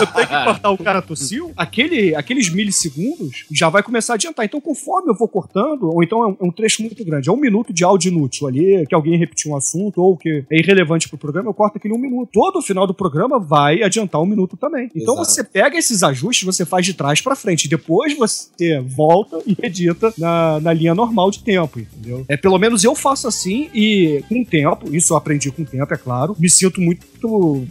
eu 0.00 0.06
tenho 0.06 0.28
que 0.28 0.44
cortar 0.44 0.70
o 0.70 0.78
cara 0.78 1.00
tossiu, 1.02 1.52
aquele, 1.56 2.14
aqueles 2.14 2.48
milissegundos 2.50 3.46
já 3.50 3.68
vai 3.68 3.82
começar 3.82 4.14
a 4.14 4.16
adiantar. 4.16 4.44
Então, 4.44 4.60
conforme 4.60 5.10
eu 5.10 5.14
vou 5.14 5.26
cortando, 5.28 5.90
ou 5.90 6.02
então 6.02 6.22
é 6.22 6.26
um, 6.26 6.36
é 6.40 6.44
um 6.44 6.50
trecho 6.50 6.82
muito 6.82 7.04
grande, 7.04 7.28
é 7.28 7.32
um 7.32 7.36
minuto 7.36 7.72
de 7.72 7.84
áudio 7.84 8.10
inútil 8.10 8.46
ali, 8.46 8.86
que 8.86 8.94
alguém 8.94 9.18
repetiu 9.18 9.52
um 9.52 9.56
assunto, 9.56 10.00
ou 10.00 10.16
que 10.16 10.44
é 10.50 10.58
irrelevante 10.58 11.08
pro 11.08 11.18
programa, 11.18 11.48
eu 11.48 11.54
corto 11.54 11.78
aquele 11.78 11.94
um 11.94 11.98
minuto. 11.98 12.30
Todo 12.32 12.58
o 12.58 12.62
final 12.62 12.86
do 12.86 12.94
programa 12.94 13.38
vai 13.38 13.82
adiantar 13.82 14.20
um 14.20 14.26
minuto 14.26 14.56
também. 14.56 14.90
Então 14.94 15.14
Exato. 15.14 15.30
você 15.30 15.44
pega 15.44 15.78
esses 15.78 16.02
ajustes, 16.02 16.44
você 16.44 16.64
faz 16.64 16.84
de 16.84 16.94
trás 16.94 17.20
pra 17.20 17.34
frente. 17.36 17.68
Depois 17.68 18.16
você 18.16 18.80
volta 18.80 19.40
e 19.46 19.56
edita 19.62 20.12
na, 20.18 20.60
na 20.60 20.72
linha 20.72 20.94
normal 20.94 21.13
de 21.30 21.40
tempo, 21.40 21.80
entendeu? 21.80 22.24
É, 22.28 22.36
pelo 22.36 22.58
menos 22.58 22.84
eu 22.84 22.94
faço 22.94 23.28
assim 23.28 23.70
e 23.74 24.22
com 24.28 24.42
o 24.42 24.44
tempo, 24.44 24.94
isso 24.94 25.12
eu 25.12 25.16
aprendi 25.16 25.50
com 25.50 25.62
o 25.62 25.66
tempo, 25.66 25.92
é 25.92 25.96
claro, 25.96 26.36
me 26.38 26.50
sinto 26.50 26.80
muito 26.80 27.06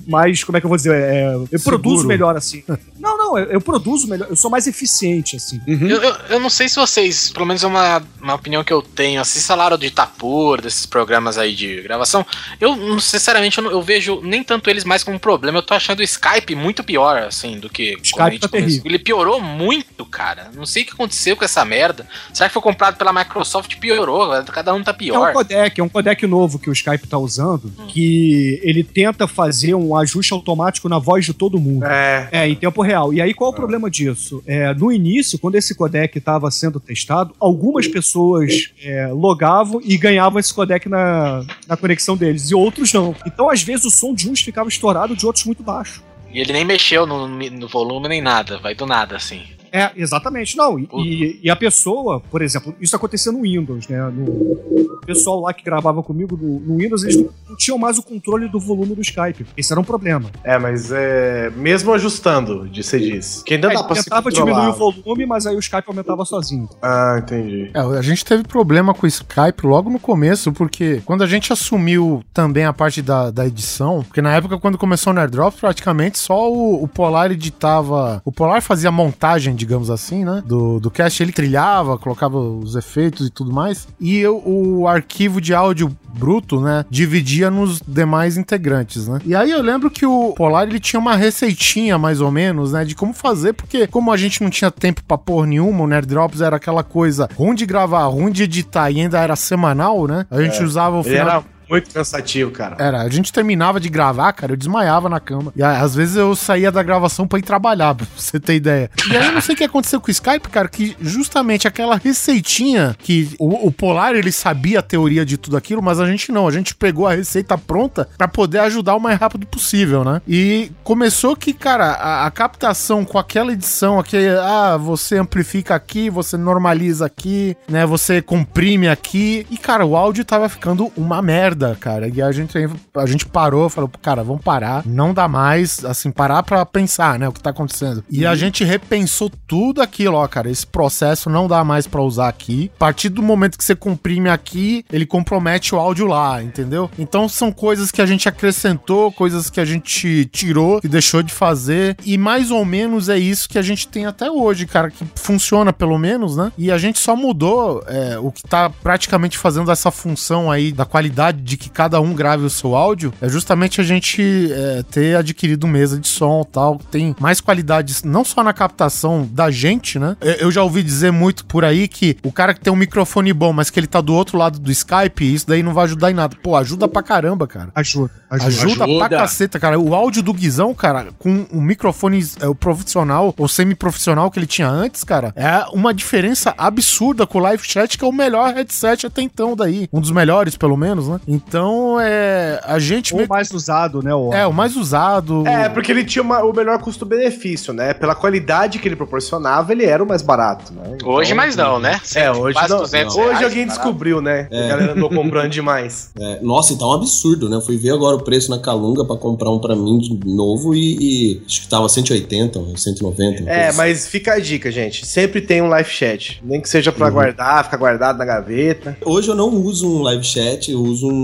mais, 0.08 0.44
como 0.44 0.58
é 0.58 0.62
que 0.62 0.66
eu 0.66 0.70
vou 0.70 0.78
dizer, 0.78 0.94
é, 0.96 1.36
eu 1.52 1.60
produzo 1.62 2.06
melhor 2.08 2.36
assim. 2.36 2.64
Não, 3.04 3.18
não, 3.18 3.38
eu, 3.38 3.46
eu 3.52 3.60
produzo 3.62 4.08
melhor, 4.08 4.30
eu 4.30 4.36
sou 4.36 4.50
mais 4.50 4.66
eficiente, 4.66 5.36
assim. 5.36 5.60
Uhum. 5.68 5.88
Eu, 5.90 6.02
eu, 6.02 6.16
eu 6.30 6.40
não 6.40 6.50
sei 6.50 6.70
se 6.70 6.78
vocês, 6.78 7.32
pelo 7.32 7.46
menos 7.46 7.62
é 7.62 7.68
uma, 7.68 8.02
uma 8.22 8.34
opinião 8.36 8.64
que 8.64 8.72
eu 8.72 8.82
tenho, 8.82 9.20
assim, 9.20 9.42
falaram 9.42 9.78
de 9.78 9.88
Itapur, 9.88 10.62
desses 10.62 10.86
programas 10.86 11.38
aí 11.38 11.54
de 11.54 11.82
gravação. 11.82 12.26
Eu, 12.62 12.98
sinceramente, 13.02 13.58
eu, 13.58 13.64
não- 13.66 13.72
eu 13.72 13.82
vejo 13.82 14.22
nem 14.24 14.42
tanto 14.42 14.70
eles 14.70 14.86
mais 14.86 15.04
como 15.04 15.18
um 15.18 15.20
problema. 15.20 15.58
Eu 15.58 15.64
tô 15.64 15.74
achando 15.74 16.00
o 16.00 16.04
Skype 16.04 16.56
muito 16.56 16.82
pior, 16.82 17.18
assim, 17.24 17.60
do 17.60 17.70
que. 17.70 17.98
Skype 18.02 18.40
tá 18.40 18.48
terrível. 18.48 18.84
Ele 18.86 19.00
piorou 19.00 19.42
muito, 19.42 20.06
cara. 20.06 20.50
Não 20.56 20.66
sei 20.66 20.84
o 20.84 20.86
que 20.86 20.94
aconteceu 20.94 21.36
com 21.36 21.44
essa 21.44 21.66
merda. 21.66 22.08
Será 22.34 22.48
que 22.48 22.54
foi 22.54 22.62
comprado 22.62 22.96
pela 22.96 23.12
Microsoft 23.12 23.74
e 23.74 23.76
piorou? 23.76 24.30
Cada 24.46 24.74
um 24.74 24.82
tá 24.82 24.92
É 24.92 24.94
um 24.94 24.98
pior. 24.98 25.34
codec, 25.34 25.78
é 25.82 25.84
um 25.84 25.90
codec 25.90 26.26
novo 26.26 26.58
que 26.58 26.70
o 26.70 26.74
Skype 26.74 27.06
tá 27.06 27.18
usando, 27.18 27.70
que 27.90 28.62
ele 28.64 28.82
tenta 28.82 29.28
fazer 29.28 29.43
um 29.76 29.96
ajuste 29.96 30.34
automático 30.34 30.88
na 30.90 31.00
voz 31.00 31.26
de 31.26 31.34
todo 31.34 31.60
mundo. 31.60 31.86
É. 31.86 32.30
É, 32.32 32.48
em 32.48 32.56
tempo 32.56 32.82
real. 32.82 33.14
E 33.14 33.22
aí, 33.22 33.34
qual 33.34 33.52
é 33.52 33.54
o 33.54 33.56
problema 33.56 33.90
disso? 33.90 34.44
É, 34.46 34.74
no 34.74 34.92
início, 34.92 35.40
quando 35.40 35.56
esse 35.56 35.76
codec 35.76 36.18
estava 36.18 36.50
sendo 36.52 36.80
testado, 36.80 37.34
algumas 37.40 37.88
pessoas 37.88 38.72
é, 38.84 39.08
logavam 39.08 39.82
e 39.84 39.98
ganhavam 39.98 40.40
esse 40.40 40.54
codec 40.54 40.88
na, 40.88 41.46
na 41.68 41.78
conexão 41.78 42.16
deles, 42.16 42.50
e 42.50 42.56
outros 42.56 42.92
não. 42.94 43.16
Então, 43.26 43.50
às 43.50 43.64
vezes, 43.64 43.86
o 43.86 43.92
som 43.92 44.14
de 44.14 44.30
uns 44.30 44.42
ficava 44.42 44.70
estourado, 44.70 45.16
de 45.16 45.26
outros 45.26 45.46
muito 45.46 45.64
baixo. 45.64 46.04
E 46.34 46.40
ele 46.40 46.52
nem 46.52 46.66
mexeu 46.66 47.06
no, 47.06 47.28
no 47.28 47.68
volume 47.68 48.10
nem 48.10 48.22
nada. 48.22 48.58
Vai 48.58 48.74
do 48.74 48.86
nada, 48.86 49.16
assim. 49.16 49.42
É, 49.74 49.92
exatamente. 49.96 50.56
Não, 50.56 50.78
e, 50.78 50.88
e- 50.94 51.40
e 51.44 51.50
a 51.50 51.56
pessoa, 51.56 52.20
por 52.20 52.42
exemplo, 52.42 52.76
isso 52.80 52.96
acontecia 52.96 53.32
no 53.32 53.42
Windows, 53.42 53.88
né? 53.88 54.00
No, 54.12 54.24
o 54.24 55.00
pessoal 55.06 55.40
lá 55.42 55.54
que 55.54 55.64
gravava 55.64 56.04
comigo 56.04 56.38
no, 56.40 56.60
no 56.60 56.78
Windows, 56.78 57.04
eles 57.04 57.18
não, 57.18 57.30
tinham 57.58 57.78
mais 57.78 57.98
o 57.98 58.04
controle 58.04 58.48
do 58.48 58.60
volume 58.60 58.94
do 58.96 59.02
Skype. 59.02 59.46
Esse 59.58 59.74
era 59.74 59.80
um 59.82 59.84
problema. 59.84 60.30
É, 60.44 60.58
mas 60.60 60.92
é. 60.92 61.50
Mesmo 61.56 61.92
ajustando, 61.94 62.68
de 62.70 62.84
você 62.84 63.00
diz. 63.00 63.42
Que 63.46 63.56
ainda 63.56 63.70
Aí 63.70 63.76
dá 63.76 63.84
pra 63.84 63.96
se 63.96 64.04
tentava 64.04 64.24
controlar. 64.30 64.52
diminuir 64.52 64.70
o 64.70 64.94
volume, 65.04 65.26
mas 65.26 65.46
aí 65.48 65.56
o 65.56 65.60
Skype 65.60 65.84
aumentava 65.88 66.24
sozinho. 66.26 66.70
Ah, 66.82 67.18
entendi. 67.22 67.72
É, 67.74 67.80
a 67.80 68.02
gente 68.02 68.24
teve 68.24 68.44
problema 68.44 68.94
com 68.94 69.06
o 69.06 69.10
Skype 69.10 69.66
logo 69.66 69.90
no 69.90 70.00
começo, 70.00 70.52
porque 70.54 71.02
quando 71.06 71.24
a 71.24 71.28
gente 71.28 71.52
assumiu 71.52 72.24
também 72.34 72.66
a 72.66 72.74
parte 72.74 73.02
da, 73.02 73.32
da 73.32 73.46
edição, 73.48 74.04
porque 74.04 74.22
na 74.22 74.34
época, 74.36 74.58
quando 74.60 74.78
começou 74.78 75.12
o 75.12 75.16
Nerdrop, 75.16 75.56
praticamente 75.60 76.20
só 76.20 76.52
o, 76.52 76.84
o 76.84 76.88
Polar 76.88 77.32
editava. 77.32 78.22
O 78.24 78.32
Polar 78.32 78.62
fazia 78.62 78.92
montagem, 78.92 79.56
digamos 79.64 79.90
assim, 79.90 80.24
né? 80.26 80.44
Do, 80.46 80.80
do 80.80 80.92
cast, 80.92 81.22
ele 81.24 81.32
trilhava, 81.32 81.98
colocava 81.98 82.38
os 82.38 82.76
efeitos 82.76 83.28
e 83.28 83.30
tudo 83.30 83.52
mais. 83.52 83.88
E 84.00 84.18
eu- 84.20 84.42
o 84.46 84.88
arquivo 84.88 85.40
de 85.40 85.54
áudio 85.54 85.96
bruto, 86.14 86.60
né? 86.60 86.86
Dividia 86.90 87.50
nos 87.50 87.82
demais 87.82 88.38
integrantes, 88.38 89.08
né? 89.08 89.20
E 89.26 89.34
aí 89.36 89.50
eu 89.52 89.62
lembro 89.62 89.90
que 89.90 90.06
o 90.06 90.34
Polar 90.36 90.68
ele 90.68 90.80
tinha 90.80 91.00
uma 91.00 91.16
receitinha, 91.16 91.98
mais 91.98 92.22
ou 92.22 92.30
menos, 92.30 92.74
né? 92.74 92.86
De 92.86 92.94
como 92.96 93.14
fazer, 93.14 93.54
porque 93.54 93.88
como 93.88 94.12
a 94.12 94.18
gente 94.18 94.42
não 94.44 94.50
tinha 94.50 94.70
tempo 94.70 95.02
pra 95.08 95.18
porra 95.18 95.48
nenhuma, 95.48 95.84
o 95.84 95.88
Nerd 95.88 96.08
Drops 96.08 96.42
era 96.42 96.58
aquela 96.58 96.84
coisa 96.84 97.28
ruim 97.36 97.56
de 97.56 97.66
gravar, 97.66 98.06
ruim 98.06 98.32
de 98.32 98.44
editar 98.44 98.92
e 98.92 99.02
ainda 99.02 99.20
era 99.20 99.36
semanal, 99.36 100.08
né? 100.08 100.26
A 100.30 100.42
gente 100.42 100.62
É. 100.62 100.64
usava 100.64 100.98
o 100.98 101.02
Ele 101.02 101.10
final. 101.10 101.28
era 101.28 101.44
muito 101.74 101.92
cansativo, 101.92 102.52
cara. 102.52 102.76
Era, 102.80 103.02
a 103.02 103.10
gente 103.10 103.34
terminava 103.34 103.80
de 103.80 103.90
gravar, 103.90 104.32
cara, 104.34 104.54
eu 104.54 104.58
desmaiava 104.58 105.10
na 105.10 105.20
cama. 105.20 105.52
E 105.56 105.64
ah, 105.64 105.82
às 105.82 105.96
vezes 105.96 106.16
eu 106.16 106.36
saía 106.36 106.72
da 106.72 106.84
gravação 106.84 107.28
pra 107.28 107.40
ir 107.40 107.42
trabalhar, 107.42 107.94
pra 107.96 108.06
você 108.16 108.40
ter 108.40 108.56
ideia. 108.56 108.92
E 109.10 109.18
aí 109.18 109.28
eu 109.28 109.32
não 109.32 109.42
sei 109.42 109.56
o 109.56 109.58
que 109.58 109.64
aconteceu 109.64 110.00
com 110.00 110.08
o 110.08 110.12
Skype, 110.12 110.50
cara, 110.50 110.68
que 110.68 110.96
justamente 111.02 111.68
aquela 111.68 111.96
receitinha 111.96 112.96
que 113.00 113.36
o, 113.40 113.68
o 113.68 113.72
Polar 113.72 114.16
ele 114.16 114.32
sabia 114.32 114.80
a 114.80 114.84
teoria 114.84 115.26
de 115.26 115.38
tudo 115.38 115.58
aquilo, 115.58 115.82
mas 115.82 116.00
a 116.00 116.06
gente 116.06 116.32
não. 116.32 116.48
A 116.48 116.52
gente 116.52 116.76
pegou 116.76 117.08
a 117.08 117.16
receita 117.16 117.58
pronta 117.58 118.08
pra 118.18 118.28
poder 118.28 118.60
ajudar 118.60 118.96
o 118.96 119.00
mais 119.00 119.20
rápido 119.20 119.48
possível, 119.48 120.04
né? 120.04 120.22
E 120.28 120.72
começou 120.84 121.36
que, 121.36 121.54
cara, 121.54 121.94
a, 121.94 122.28
a 122.28 122.32
captação 122.32 123.04
com 123.04 123.18
aquela 123.18 123.52
edição 123.52 124.00
aqui, 124.00 124.18
ah, 124.28 124.78
você 124.78 125.18
amplifica 125.18 125.74
aqui, 125.74 126.10
você 126.10 126.38
normaliza 126.38 127.06
aqui, 127.06 127.58
né? 127.68 127.86
Você 127.86 128.22
comprime 128.22 128.88
aqui. 128.88 129.48
E, 129.50 129.58
cara, 129.58 129.86
o 129.86 129.96
áudio 129.96 130.24
tava 130.24 130.48
ficando 130.48 130.92
uma 130.96 131.22
merda, 131.22 131.63
cara. 131.80 132.08
E 132.08 132.22
a 132.22 132.32
gente, 132.32 132.58
a 132.96 133.06
gente 133.06 133.26
parou, 133.26 133.70
falou, 133.70 133.90
cara, 134.02 134.24
vamos 134.24 134.44
parar. 134.44 134.84
Não 134.86 135.14
dá 135.14 135.28
mais, 135.28 135.84
assim, 135.86 136.12
parar 136.12 136.44
pra 136.44 136.66
pensar, 136.66 137.18
né? 137.18 137.28
O 137.28 137.32
que 137.32 137.42
tá 137.42 137.50
acontecendo. 137.50 138.04
E 138.10 138.26
a 138.26 138.36
gente 138.36 138.64
repensou 138.64 139.32
tudo 139.48 139.82
aquilo, 139.82 140.18
ó, 140.18 140.28
cara. 140.28 140.50
Esse 140.50 140.66
processo 140.66 141.30
não 141.30 141.48
dá 141.48 141.64
mais 141.64 141.88
pra 141.88 142.02
usar 142.02 142.28
aqui. 142.28 142.72
A 142.76 142.80
partir 142.80 143.10
do 143.10 143.22
momento 143.22 143.58
que 143.58 143.64
você 143.64 143.76
comprime 143.76 144.30
aqui, 144.30 144.86
ele 144.92 145.06
compromete 145.06 145.74
o 145.74 145.80
áudio 145.80 146.08
lá, 146.08 146.42
entendeu? 146.42 146.90
Então 146.98 147.28
são 147.30 147.52
coisas 147.52 147.92
que 147.92 148.02
a 148.02 148.06
gente 148.06 148.28
acrescentou, 148.28 149.12
coisas 149.12 149.50
que 149.50 149.60
a 149.60 149.66
gente 149.66 150.26
tirou 150.26 150.80
e 150.84 150.88
deixou 150.88 151.24
de 151.24 151.34
fazer. 151.34 151.96
E 152.06 152.18
mais 152.18 152.52
ou 152.52 152.66
menos 152.66 153.10
é 153.10 153.18
isso 153.18 153.50
que 153.50 153.58
a 153.58 153.62
gente 153.62 153.88
tem 153.88 154.06
até 154.06 154.30
hoje, 154.30 154.66
cara, 154.66 154.90
que 154.90 155.06
funciona 155.16 155.72
pelo 155.72 155.98
menos, 155.98 156.36
né? 156.36 156.52
E 156.58 156.72
a 156.72 156.78
gente 156.78 157.00
só 157.00 157.16
mudou 157.16 157.84
é, 157.88 158.18
o 158.20 158.32
que 158.32 158.44
tá 158.44 158.70
praticamente 158.70 159.38
fazendo 159.38 159.72
essa 159.72 159.92
função 159.92 160.52
aí 160.52 160.72
da 160.72 160.86
qualidade 160.86 161.42
de 161.42 161.53
que 161.58 161.70
cada 161.70 162.00
um 162.02 162.14
grave 162.14 162.44
o 162.46 162.50
seu 162.50 162.76
áudio, 162.76 163.14
é 163.22 163.28
justamente 163.30 163.80
a 163.82 163.84
gente 163.84 164.50
é, 164.52 164.84
ter 164.90 165.16
adquirido 165.18 165.68
mesa 165.68 166.00
de 166.00 166.08
som 166.08 166.42
e 166.48 166.52
tal, 166.52 166.78
tem 166.92 167.16
mais 167.20 167.40
qualidades 167.42 168.04
não 168.04 168.24
só 168.24 168.44
na 168.44 168.54
captação 168.54 169.28
da 169.32 169.50
gente, 169.52 169.98
né? 170.00 170.16
Eu- 170.22 170.54
já 170.54 170.62
ouvi 170.64 170.84
dizer 170.84 171.12
muito 171.12 171.46
por 171.46 171.66
aí 171.66 171.88
que 171.88 172.16
o 172.24 172.32
cara 172.32 172.54
que 172.54 172.60
tem 172.60 172.72
um 172.72 172.76
microfone 172.76 173.34
bom, 173.34 173.52
mas 173.52 173.70
que 173.72 173.80
ele 173.80 173.88
tá 173.88 174.00
do 174.02 174.14
outro 174.14 174.38
lado 174.38 174.60
do 174.60 174.72
Skype, 174.72 175.34
isso 175.34 175.48
daí 175.48 175.64
não 175.64 175.74
vai 175.74 175.86
ajudar 175.86 176.12
em 176.12 176.14
nada. 176.14 176.36
Pô, 176.44 176.56
ajuda 176.56 176.88
pra 176.88 177.02
caramba, 177.02 177.48
cara. 177.48 177.70
Ajuda. 177.74 178.12
Ajuda, 178.30 178.84
Ajuda. 178.86 178.98
pra 179.08 179.10
caceta, 179.18 179.60
cara. 179.60 179.80
O 179.80 179.96
áudio 179.96 180.22
do 180.22 180.34
Guizão, 180.34 180.74
cara, 180.74 181.08
com 181.18 181.46
o 181.52 181.60
microfone 181.62 182.24
é, 182.40 182.48
o 182.48 182.54
profissional 182.56 183.34
ou 183.38 183.48
semi-profissional 183.48 184.30
que 184.30 184.38
ele 184.40 184.46
tinha 184.48 184.68
antes, 184.70 185.04
cara, 185.04 185.34
é 185.36 185.66
uma 185.74 185.94
diferença 185.94 186.54
absurda 186.58 187.26
com 187.26 187.38
o 187.40 187.42
Live 187.42 187.64
Chat, 187.66 187.98
que 187.98 188.04
é 188.04 188.08
o 188.08 188.12
melhor 188.12 188.54
headset 188.54 189.06
até 189.08 189.22
então 189.22 189.56
daí. 189.56 189.88
Um 189.92 190.00
dos 190.02 190.12
melhores, 190.12 190.56
pelo 190.56 190.76
menos, 190.78 191.08
né? 191.08 191.20
Então, 191.34 192.00
é. 192.00 192.60
A 192.64 192.80
gente. 192.80 193.14
Ou 193.16 193.26
mais 193.28 193.52
usado, 193.52 194.02
né? 194.02 194.14
O... 194.14 194.34
É, 194.34 194.46
o 194.46 194.54
mais 194.54 194.76
usado. 194.76 195.46
É, 195.48 195.68
porque 195.70 195.92
ele 195.92 196.04
tinha 196.06 196.22
uma- 196.22 196.44
o 196.44 196.54
melhor 196.54 196.78
custo-benefício, 196.80 197.74
né? 197.74 197.94
Pela 197.94 198.16
qualidade 198.16 198.80
que 198.80 198.88
ele 198.88 198.96
proporcionava, 198.96 199.72
ele 199.72 199.86
era 199.86 200.04
o 200.04 200.08
mais 200.08 200.22
barato, 200.22 200.74
né? 200.74 200.82
Então- 200.96 201.10
Hoje 201.10 201.34
mais 201.34 201.56
não, 201.56 201.80
né? 201.80 202.00
É, 202.16 202.32
hoje 202.32 202.54
Quase 202.54 202.70
não. 202.74 202.80
200 202.82 203.16
Hoje 203.16 203.28
reais, 203.30 203.44
alguém 203.44 203.66
barato. 203.68 203.82
descobriu, 203.82 204.22
né? 204.22 204.48
É. 204.52 204.66
A 204.66 204.68
galera 204.68 204.92
andou 204.94 205.10
comprando 205.10 205.50
demais. 205.52 206.12
É, 206.24 206.40
nossa, 206.42 206.74
e 206.74 206.78
tá 206.78 206.86
um 206.88 206.94
absurdo, 206.94 207.50
né? 207.50 207.56
Eu 207.58 207.62
fui 207.62 207.76
ver 207.78 207.90
agora 207.92 208.16
o 208.16 208.24
preço 208.24 208.50
na 208.50 208.60
Calunga 208.60 209.04
pra 209.06 209.16
comprar 209.18 209.50
um 209.50 209.60
pra 209.60 209.76
mim 209.76 209.98
de 209.98 210.18
novo 210.26 210.74
e, 210.76 210.98
e 211.36 211.42
acho 211.46 211.62
que 211.64 211.68
tava 211.68 211.90
180, 211.90 212.60
ou 212.60 212.78
190. 212.78 213.42
uma 213.42 213.50
É, 213.50 213.54
coisa 213.56 213.68
assim. 213.70 213.78
mas 213.78 214.08
fica 214.08 214.34
a 214.34 214.40
dica, 214.40 214.72
gente. 214.72 215.06
Sempre 215.06 215.42
tem 215.42 215.62
um 215.62 215.68
live 215.68 215.90
chat. 215.90 216.42
Nem 216.44 216.62
que 216.62 216.70
seja 216.70 216.92
pra 216.92 217.08
Uhum. 217.08 217.14
guardar, 217.14 217.64
ficar 217.66 217.78
guardado 217.78 218.18
na 218.18 218.26
gaveta. 218.26 218.96
Hoje 219.04 219.28
eu 219.30 219.36
não 219.36 219.50
uso 219.50 219.88
um 219.90 220.02
live 220.04 220.24
chat, 220.24 220.72
eu 220.72 220.82
uso 220.82 221.08
um 221.10 221.23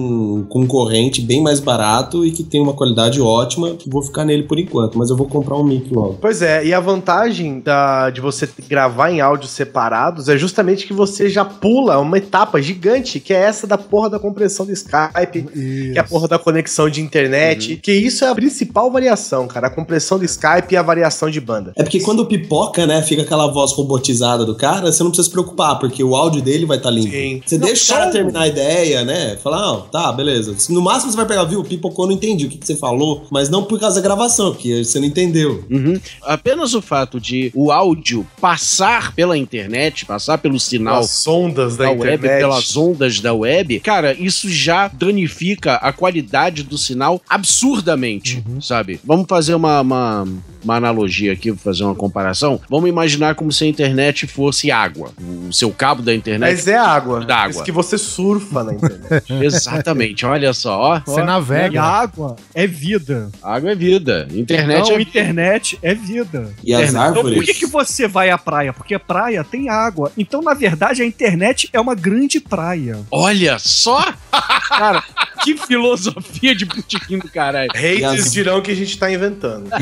concorrente 0.49 1.21
bem 1.21 1.41
mais 1.41 1.59
barato 1.59 2.25
e 2.25 2.31
que 2.31 2.43
tem 2.43 2.61
uma 2.61 2.73
qualidade 2.73 3.21
ótima, 3.21 3.71
que 3.71 3.89
vou 3.89 4.01
ficar 4.01 4.25
nele 4.25 4.43
por 4.43 4.57
enquanto, 4.59 4.97
mas 4.97 5.09
eu 5.09 5.15
vou 5.17 5.27
comprar 5.27 5.55
um 5.57 5.63
mic 5.63 5.93
logo. 5.93 6.17
Pois 6.21 6.41
é, 6.41 6.65
e 6.65 6.73
a 6.73 6.79
vantagem 6.79 7.59
da, 7.59 8.09
de 8.09 8.21
você 8.21 8.47
gravar 8.67 9.11
em 9.11 9.21
áudios 9.21 9.51
separados 9.51 10.29
é 10.29 10.37
justamente 10.37 10.85
que 10.85 10.93
você 10.93 11.29
já 11.29 11.43
pula 11.45 11.99
uma 11.99 12.17
etapa 12.17 12.61
gigante, 12.61 13.19
que 13.19 13.33
é 13.33 13.37
essa 13.37 13.65
da 13.67 13.77
porra 13.77 14.09
da 14.09 14.19
compressão 14.19 14.65
do 14.65 14.71
Skype, 14.71 15.43
que 15.53 15.93
é 15.95 15.99
a 15.99 16.03
porra 16.03 16.27
da 16.27 16.39
conexão 16.39 16.89
de 16.89 17.01
internet, 17.01 17.77
que 17.77 17.91
isso 17.91 18.23
é 18.25 18.29
a 18.29 18.35
principal 18.35 18.91
variação, 18.91 19.47
cara, 19.47 19.67
a 19.67 19.69
compressão 19.69 20.17
do 20.17 20.25
Skype 20.25 20.71
e 20.73 20.77
a 20.77 20.81
variação 20.81 21.29
de 21.29 21.39
banda. 21.39 21.73
É 21.75 21.83
porque 21.83 21.99
quando 21.99 22.25
pipoca, 22.25 22.85
né, 22.85 23.01
fica 23.01 23.21
aquela 23.21 23.47
voz 23.51 23.71
robotizada 23.73 24.45
do 24.45 24.55
cara, 24.55 24.91
você 24.91 25.03
não 25.03 25.09
precisa 25.11 25.27
se 25.27 25.31
preocupar, 25.31 25.79
porque 25.79 26.03
o 26.03 26.15
áudio 26.15 26.41
dele 26.41 26.65
vai 26.65 26.77
estar 26.77 26.89
limpo. 26.89 27.09
Sim. 27.11 27.41
Você 27.45 27.57
Não, 27.57 27.67
deixa 27.67 27.93
o 27.93 27.95
cara 27.95 28.09
um- 28.09 28.11
terminar 28.11 28.41
a 28.41 28.47
ideia, 28.47 29.03
né? 29.03 29.37
Falar, 29.43 29.61
não, 29.61 29.81
tá, 29.89 30.11
beleza. 30.11 30.55
No 30.73 30.81
máximo 30.81 31.11
você 31.11 31.17
vai 31.17 31.25
pegar, 31.25 31.43
viu, 31.43 31.63
pipocou, 31.63 32.05
não 32.07 32.13
entendi 32.13 32.45
o 32.45 32.49
que, 32.49 32.57
que 32.57 32.65
você 32.67 32.75
falou, 32.75 33.25
mas 33.31 33.49
não 33.49 33.63
por 33.63 33.79
causa 33.79 33.95
da 33.97 34.01
gravação, 34.01 34.51
porque 34.51 34.83
você 34.83 34.99
não 34.99 35.07
entendeu. 35.07 35.63
Uhum. 35.69 35.99
Apenas 36.23 36.73
o 36.73 36.81
fato 36.81 37.19
de 37.19 37.51
o 37.55 37.71
áudio 37.71 38.25
passar 38.39 39.13
pela 39.13 39.37
internet, 39.37 40.05
passar 40.05 40.37
pelo 40.37 40.59
sinal 40.59 40.99
As 40.99 41.27
ondas 41.27 41.75
da, 41.77 41.85
da 41.85 41.91
web, 41.91 42.13
internet. 42.15 42.39
pelas 42.41 42.77
ondas 42.77 43.19
da 43.19 43.33
web, 43.33 43.79
cara, 43.81 44.13
isso 44.13 44.49
já 44.49 44.87
danifica 44.87 45.75
a 45.75 45.91
qualidade 45.91 46.63
do 46.63 46.77
sinal 46.77 47.21
absurdamente, 47.27 48.43
Uhum. 48.47 48.61
sabe? 48.61 48.99
Vamos 49.03 49.25
fazer 49.27 49.53
uma, 49.55 49.81
uma, 49.81 50.27
uma 50.63 50.75
analogia 50.75 51.33
aqui, 51.33 51.53
fazer 51.55 51.83
uma 51.83 51.95
comparação. 51.95 52.59
Vamos 52.69 52.89
imaginar 52.89 53.35
como 53.35 53.51
se 53.51 53.63
a 53.63 53.67
internet 53.67 54.27
fosse 54.27 54.71
água. 54.71 55.11
O 55.19 55.51
seu 55.53 55.71
cabo 55.71 56.01
da 56.01 56.13
internet. 56.13 56.51
Mas 56.51 56.67
é 56.67 56.77
água. 56.77 57.21
Da 57.25 57.35
isso 57.47 57.59
água. 57.59 57.63
que 57.63 57.71
você 57.71 57.97
surfa 57.97 58.63
na 58.63 58.73
internet. 58.73 59.23
Exatamente, 59.43 60.25
olha 60.25 60.53
só. 60.53 60.79
Ó, 60.79 60.99
Você 61.05 61.19
ó, 61.21 61.23
E 61.23 61.25
navega. 61.25 61.81
água 61.81 62.35
é 62.53 62.65
vida. 62.67 63.29
água 63.41 63.71
é 63.71 63.75
vida. 63.75 64.27
Internet 64.33 64.81
Então, 64.83 64.97
é 64.97 65.01
internet 65.01 65.79
é 65.81 65.93
vida. 65.95 66.53
E 66.63 66.73
as 66.73 66.89
Internet. 66.89 66.89
Então, 66.89 67.01
árvores. 67.01 67.35
por 67.37 67.45
que, 67.45 67.53
que 67.53 67.65
você 67.65 68.07
vai 68.07 68.29
à 68.29 68.37
praia? 68.37 68.73
Porque 68.73 68.93
a 68.95 68.99
praia 68.99 69.43
tem 69.43 69.69
água. 69.69 70.11
Então, 70.17 70.41
na 70.41 70.53
verdade, 70.53 71.01
a 71.01 71.05
internet 71.05 71.69
é 71.73 71.79
uma 71.79 71.95
grande 71.95 72.39
praia. 72.39 72.99
Olha 73.11 73.57
só! 73.59 74.13
Cara, 74.69 75.03
que 75.43 75.57
filosofia 75.57 76.55
de 76.55 76.65
botequim 76.65 77.17
do 77.19 77.29
caralho. 77.29 77.69
Haters 77.75 78.31
dirão 78.31 78.61
que 78.61 78.71
a 78.71 78.75
gente 78.75 78.97
tá 78.97 79.11
inventando. 79.11 79.69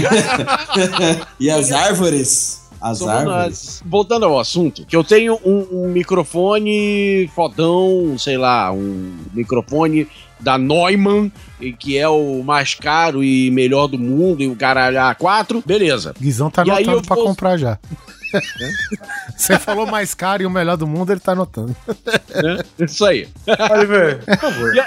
E 1.39 1.49
as 1.49 1.71
árvores? 1.71 2.67
As 2.79 2.99
Somos 2.99 3.13
árvores? 3.13 3.37
nós. 3.37 3.83
Voltando 3.85 4.25
ao 4.25 4.39
assunto, 4.39 4.85
que 4.85 4.95
eu 4.95 5.03
tenho 5.03 5.39
um, 5.43 5.67
um 5.85 5.87
microfone 5.89 7.29
fodão, 7.33 8.15
sei 8.19 8.37
lá, 8.37 8.71
um 8.71 9.17
microfone 9.33 10.07
da 10.39 10.57
Neumann, 10.59 11.31
e 11.59 11.73
que 11.73 11.97
é 11.97 12.07
o 12.07 12.43
mais 12.43 12.75
caro 12.75 13.23
e 13.23 13.49
melhor 13.49 13.87
do 13.87 13.97
mundo, 13.97 14.43
e 14.43 14.47
o 14.47 14.55
caralho 14.55 14.97
A4, 14.97 15.63
beleza. 15.65 16.13
Guizão 16.19 16.51
tá 16.51 16.63
E 16.65 16.69
anotando 16.69 17.01
pra 17.01 17.15
vou- 17.15 17.25
comprar 17.25 17.57
já. 17.57 17.79
Você 19.35 19.57
falou 19.57 19.87
mais 19.87 20.13
caro 20.13 20.43
e 20.43 20.45
o 20.45 20.49
melhor 20.49 20.77
do 20.77 20.85
mundo, 20.85 21.11
ele 21.11 21.19
tá 21.19 21.31
anotando. 21.31 21.75
né? 21.87 22.59
Isso 22.79 23.03
aí. 23.05 23.27
Oliver, 23.71 24.23
por 24.23 24.37
favor. 24.37 24.75
E, 24.75 24.79
a- 24.79 24.85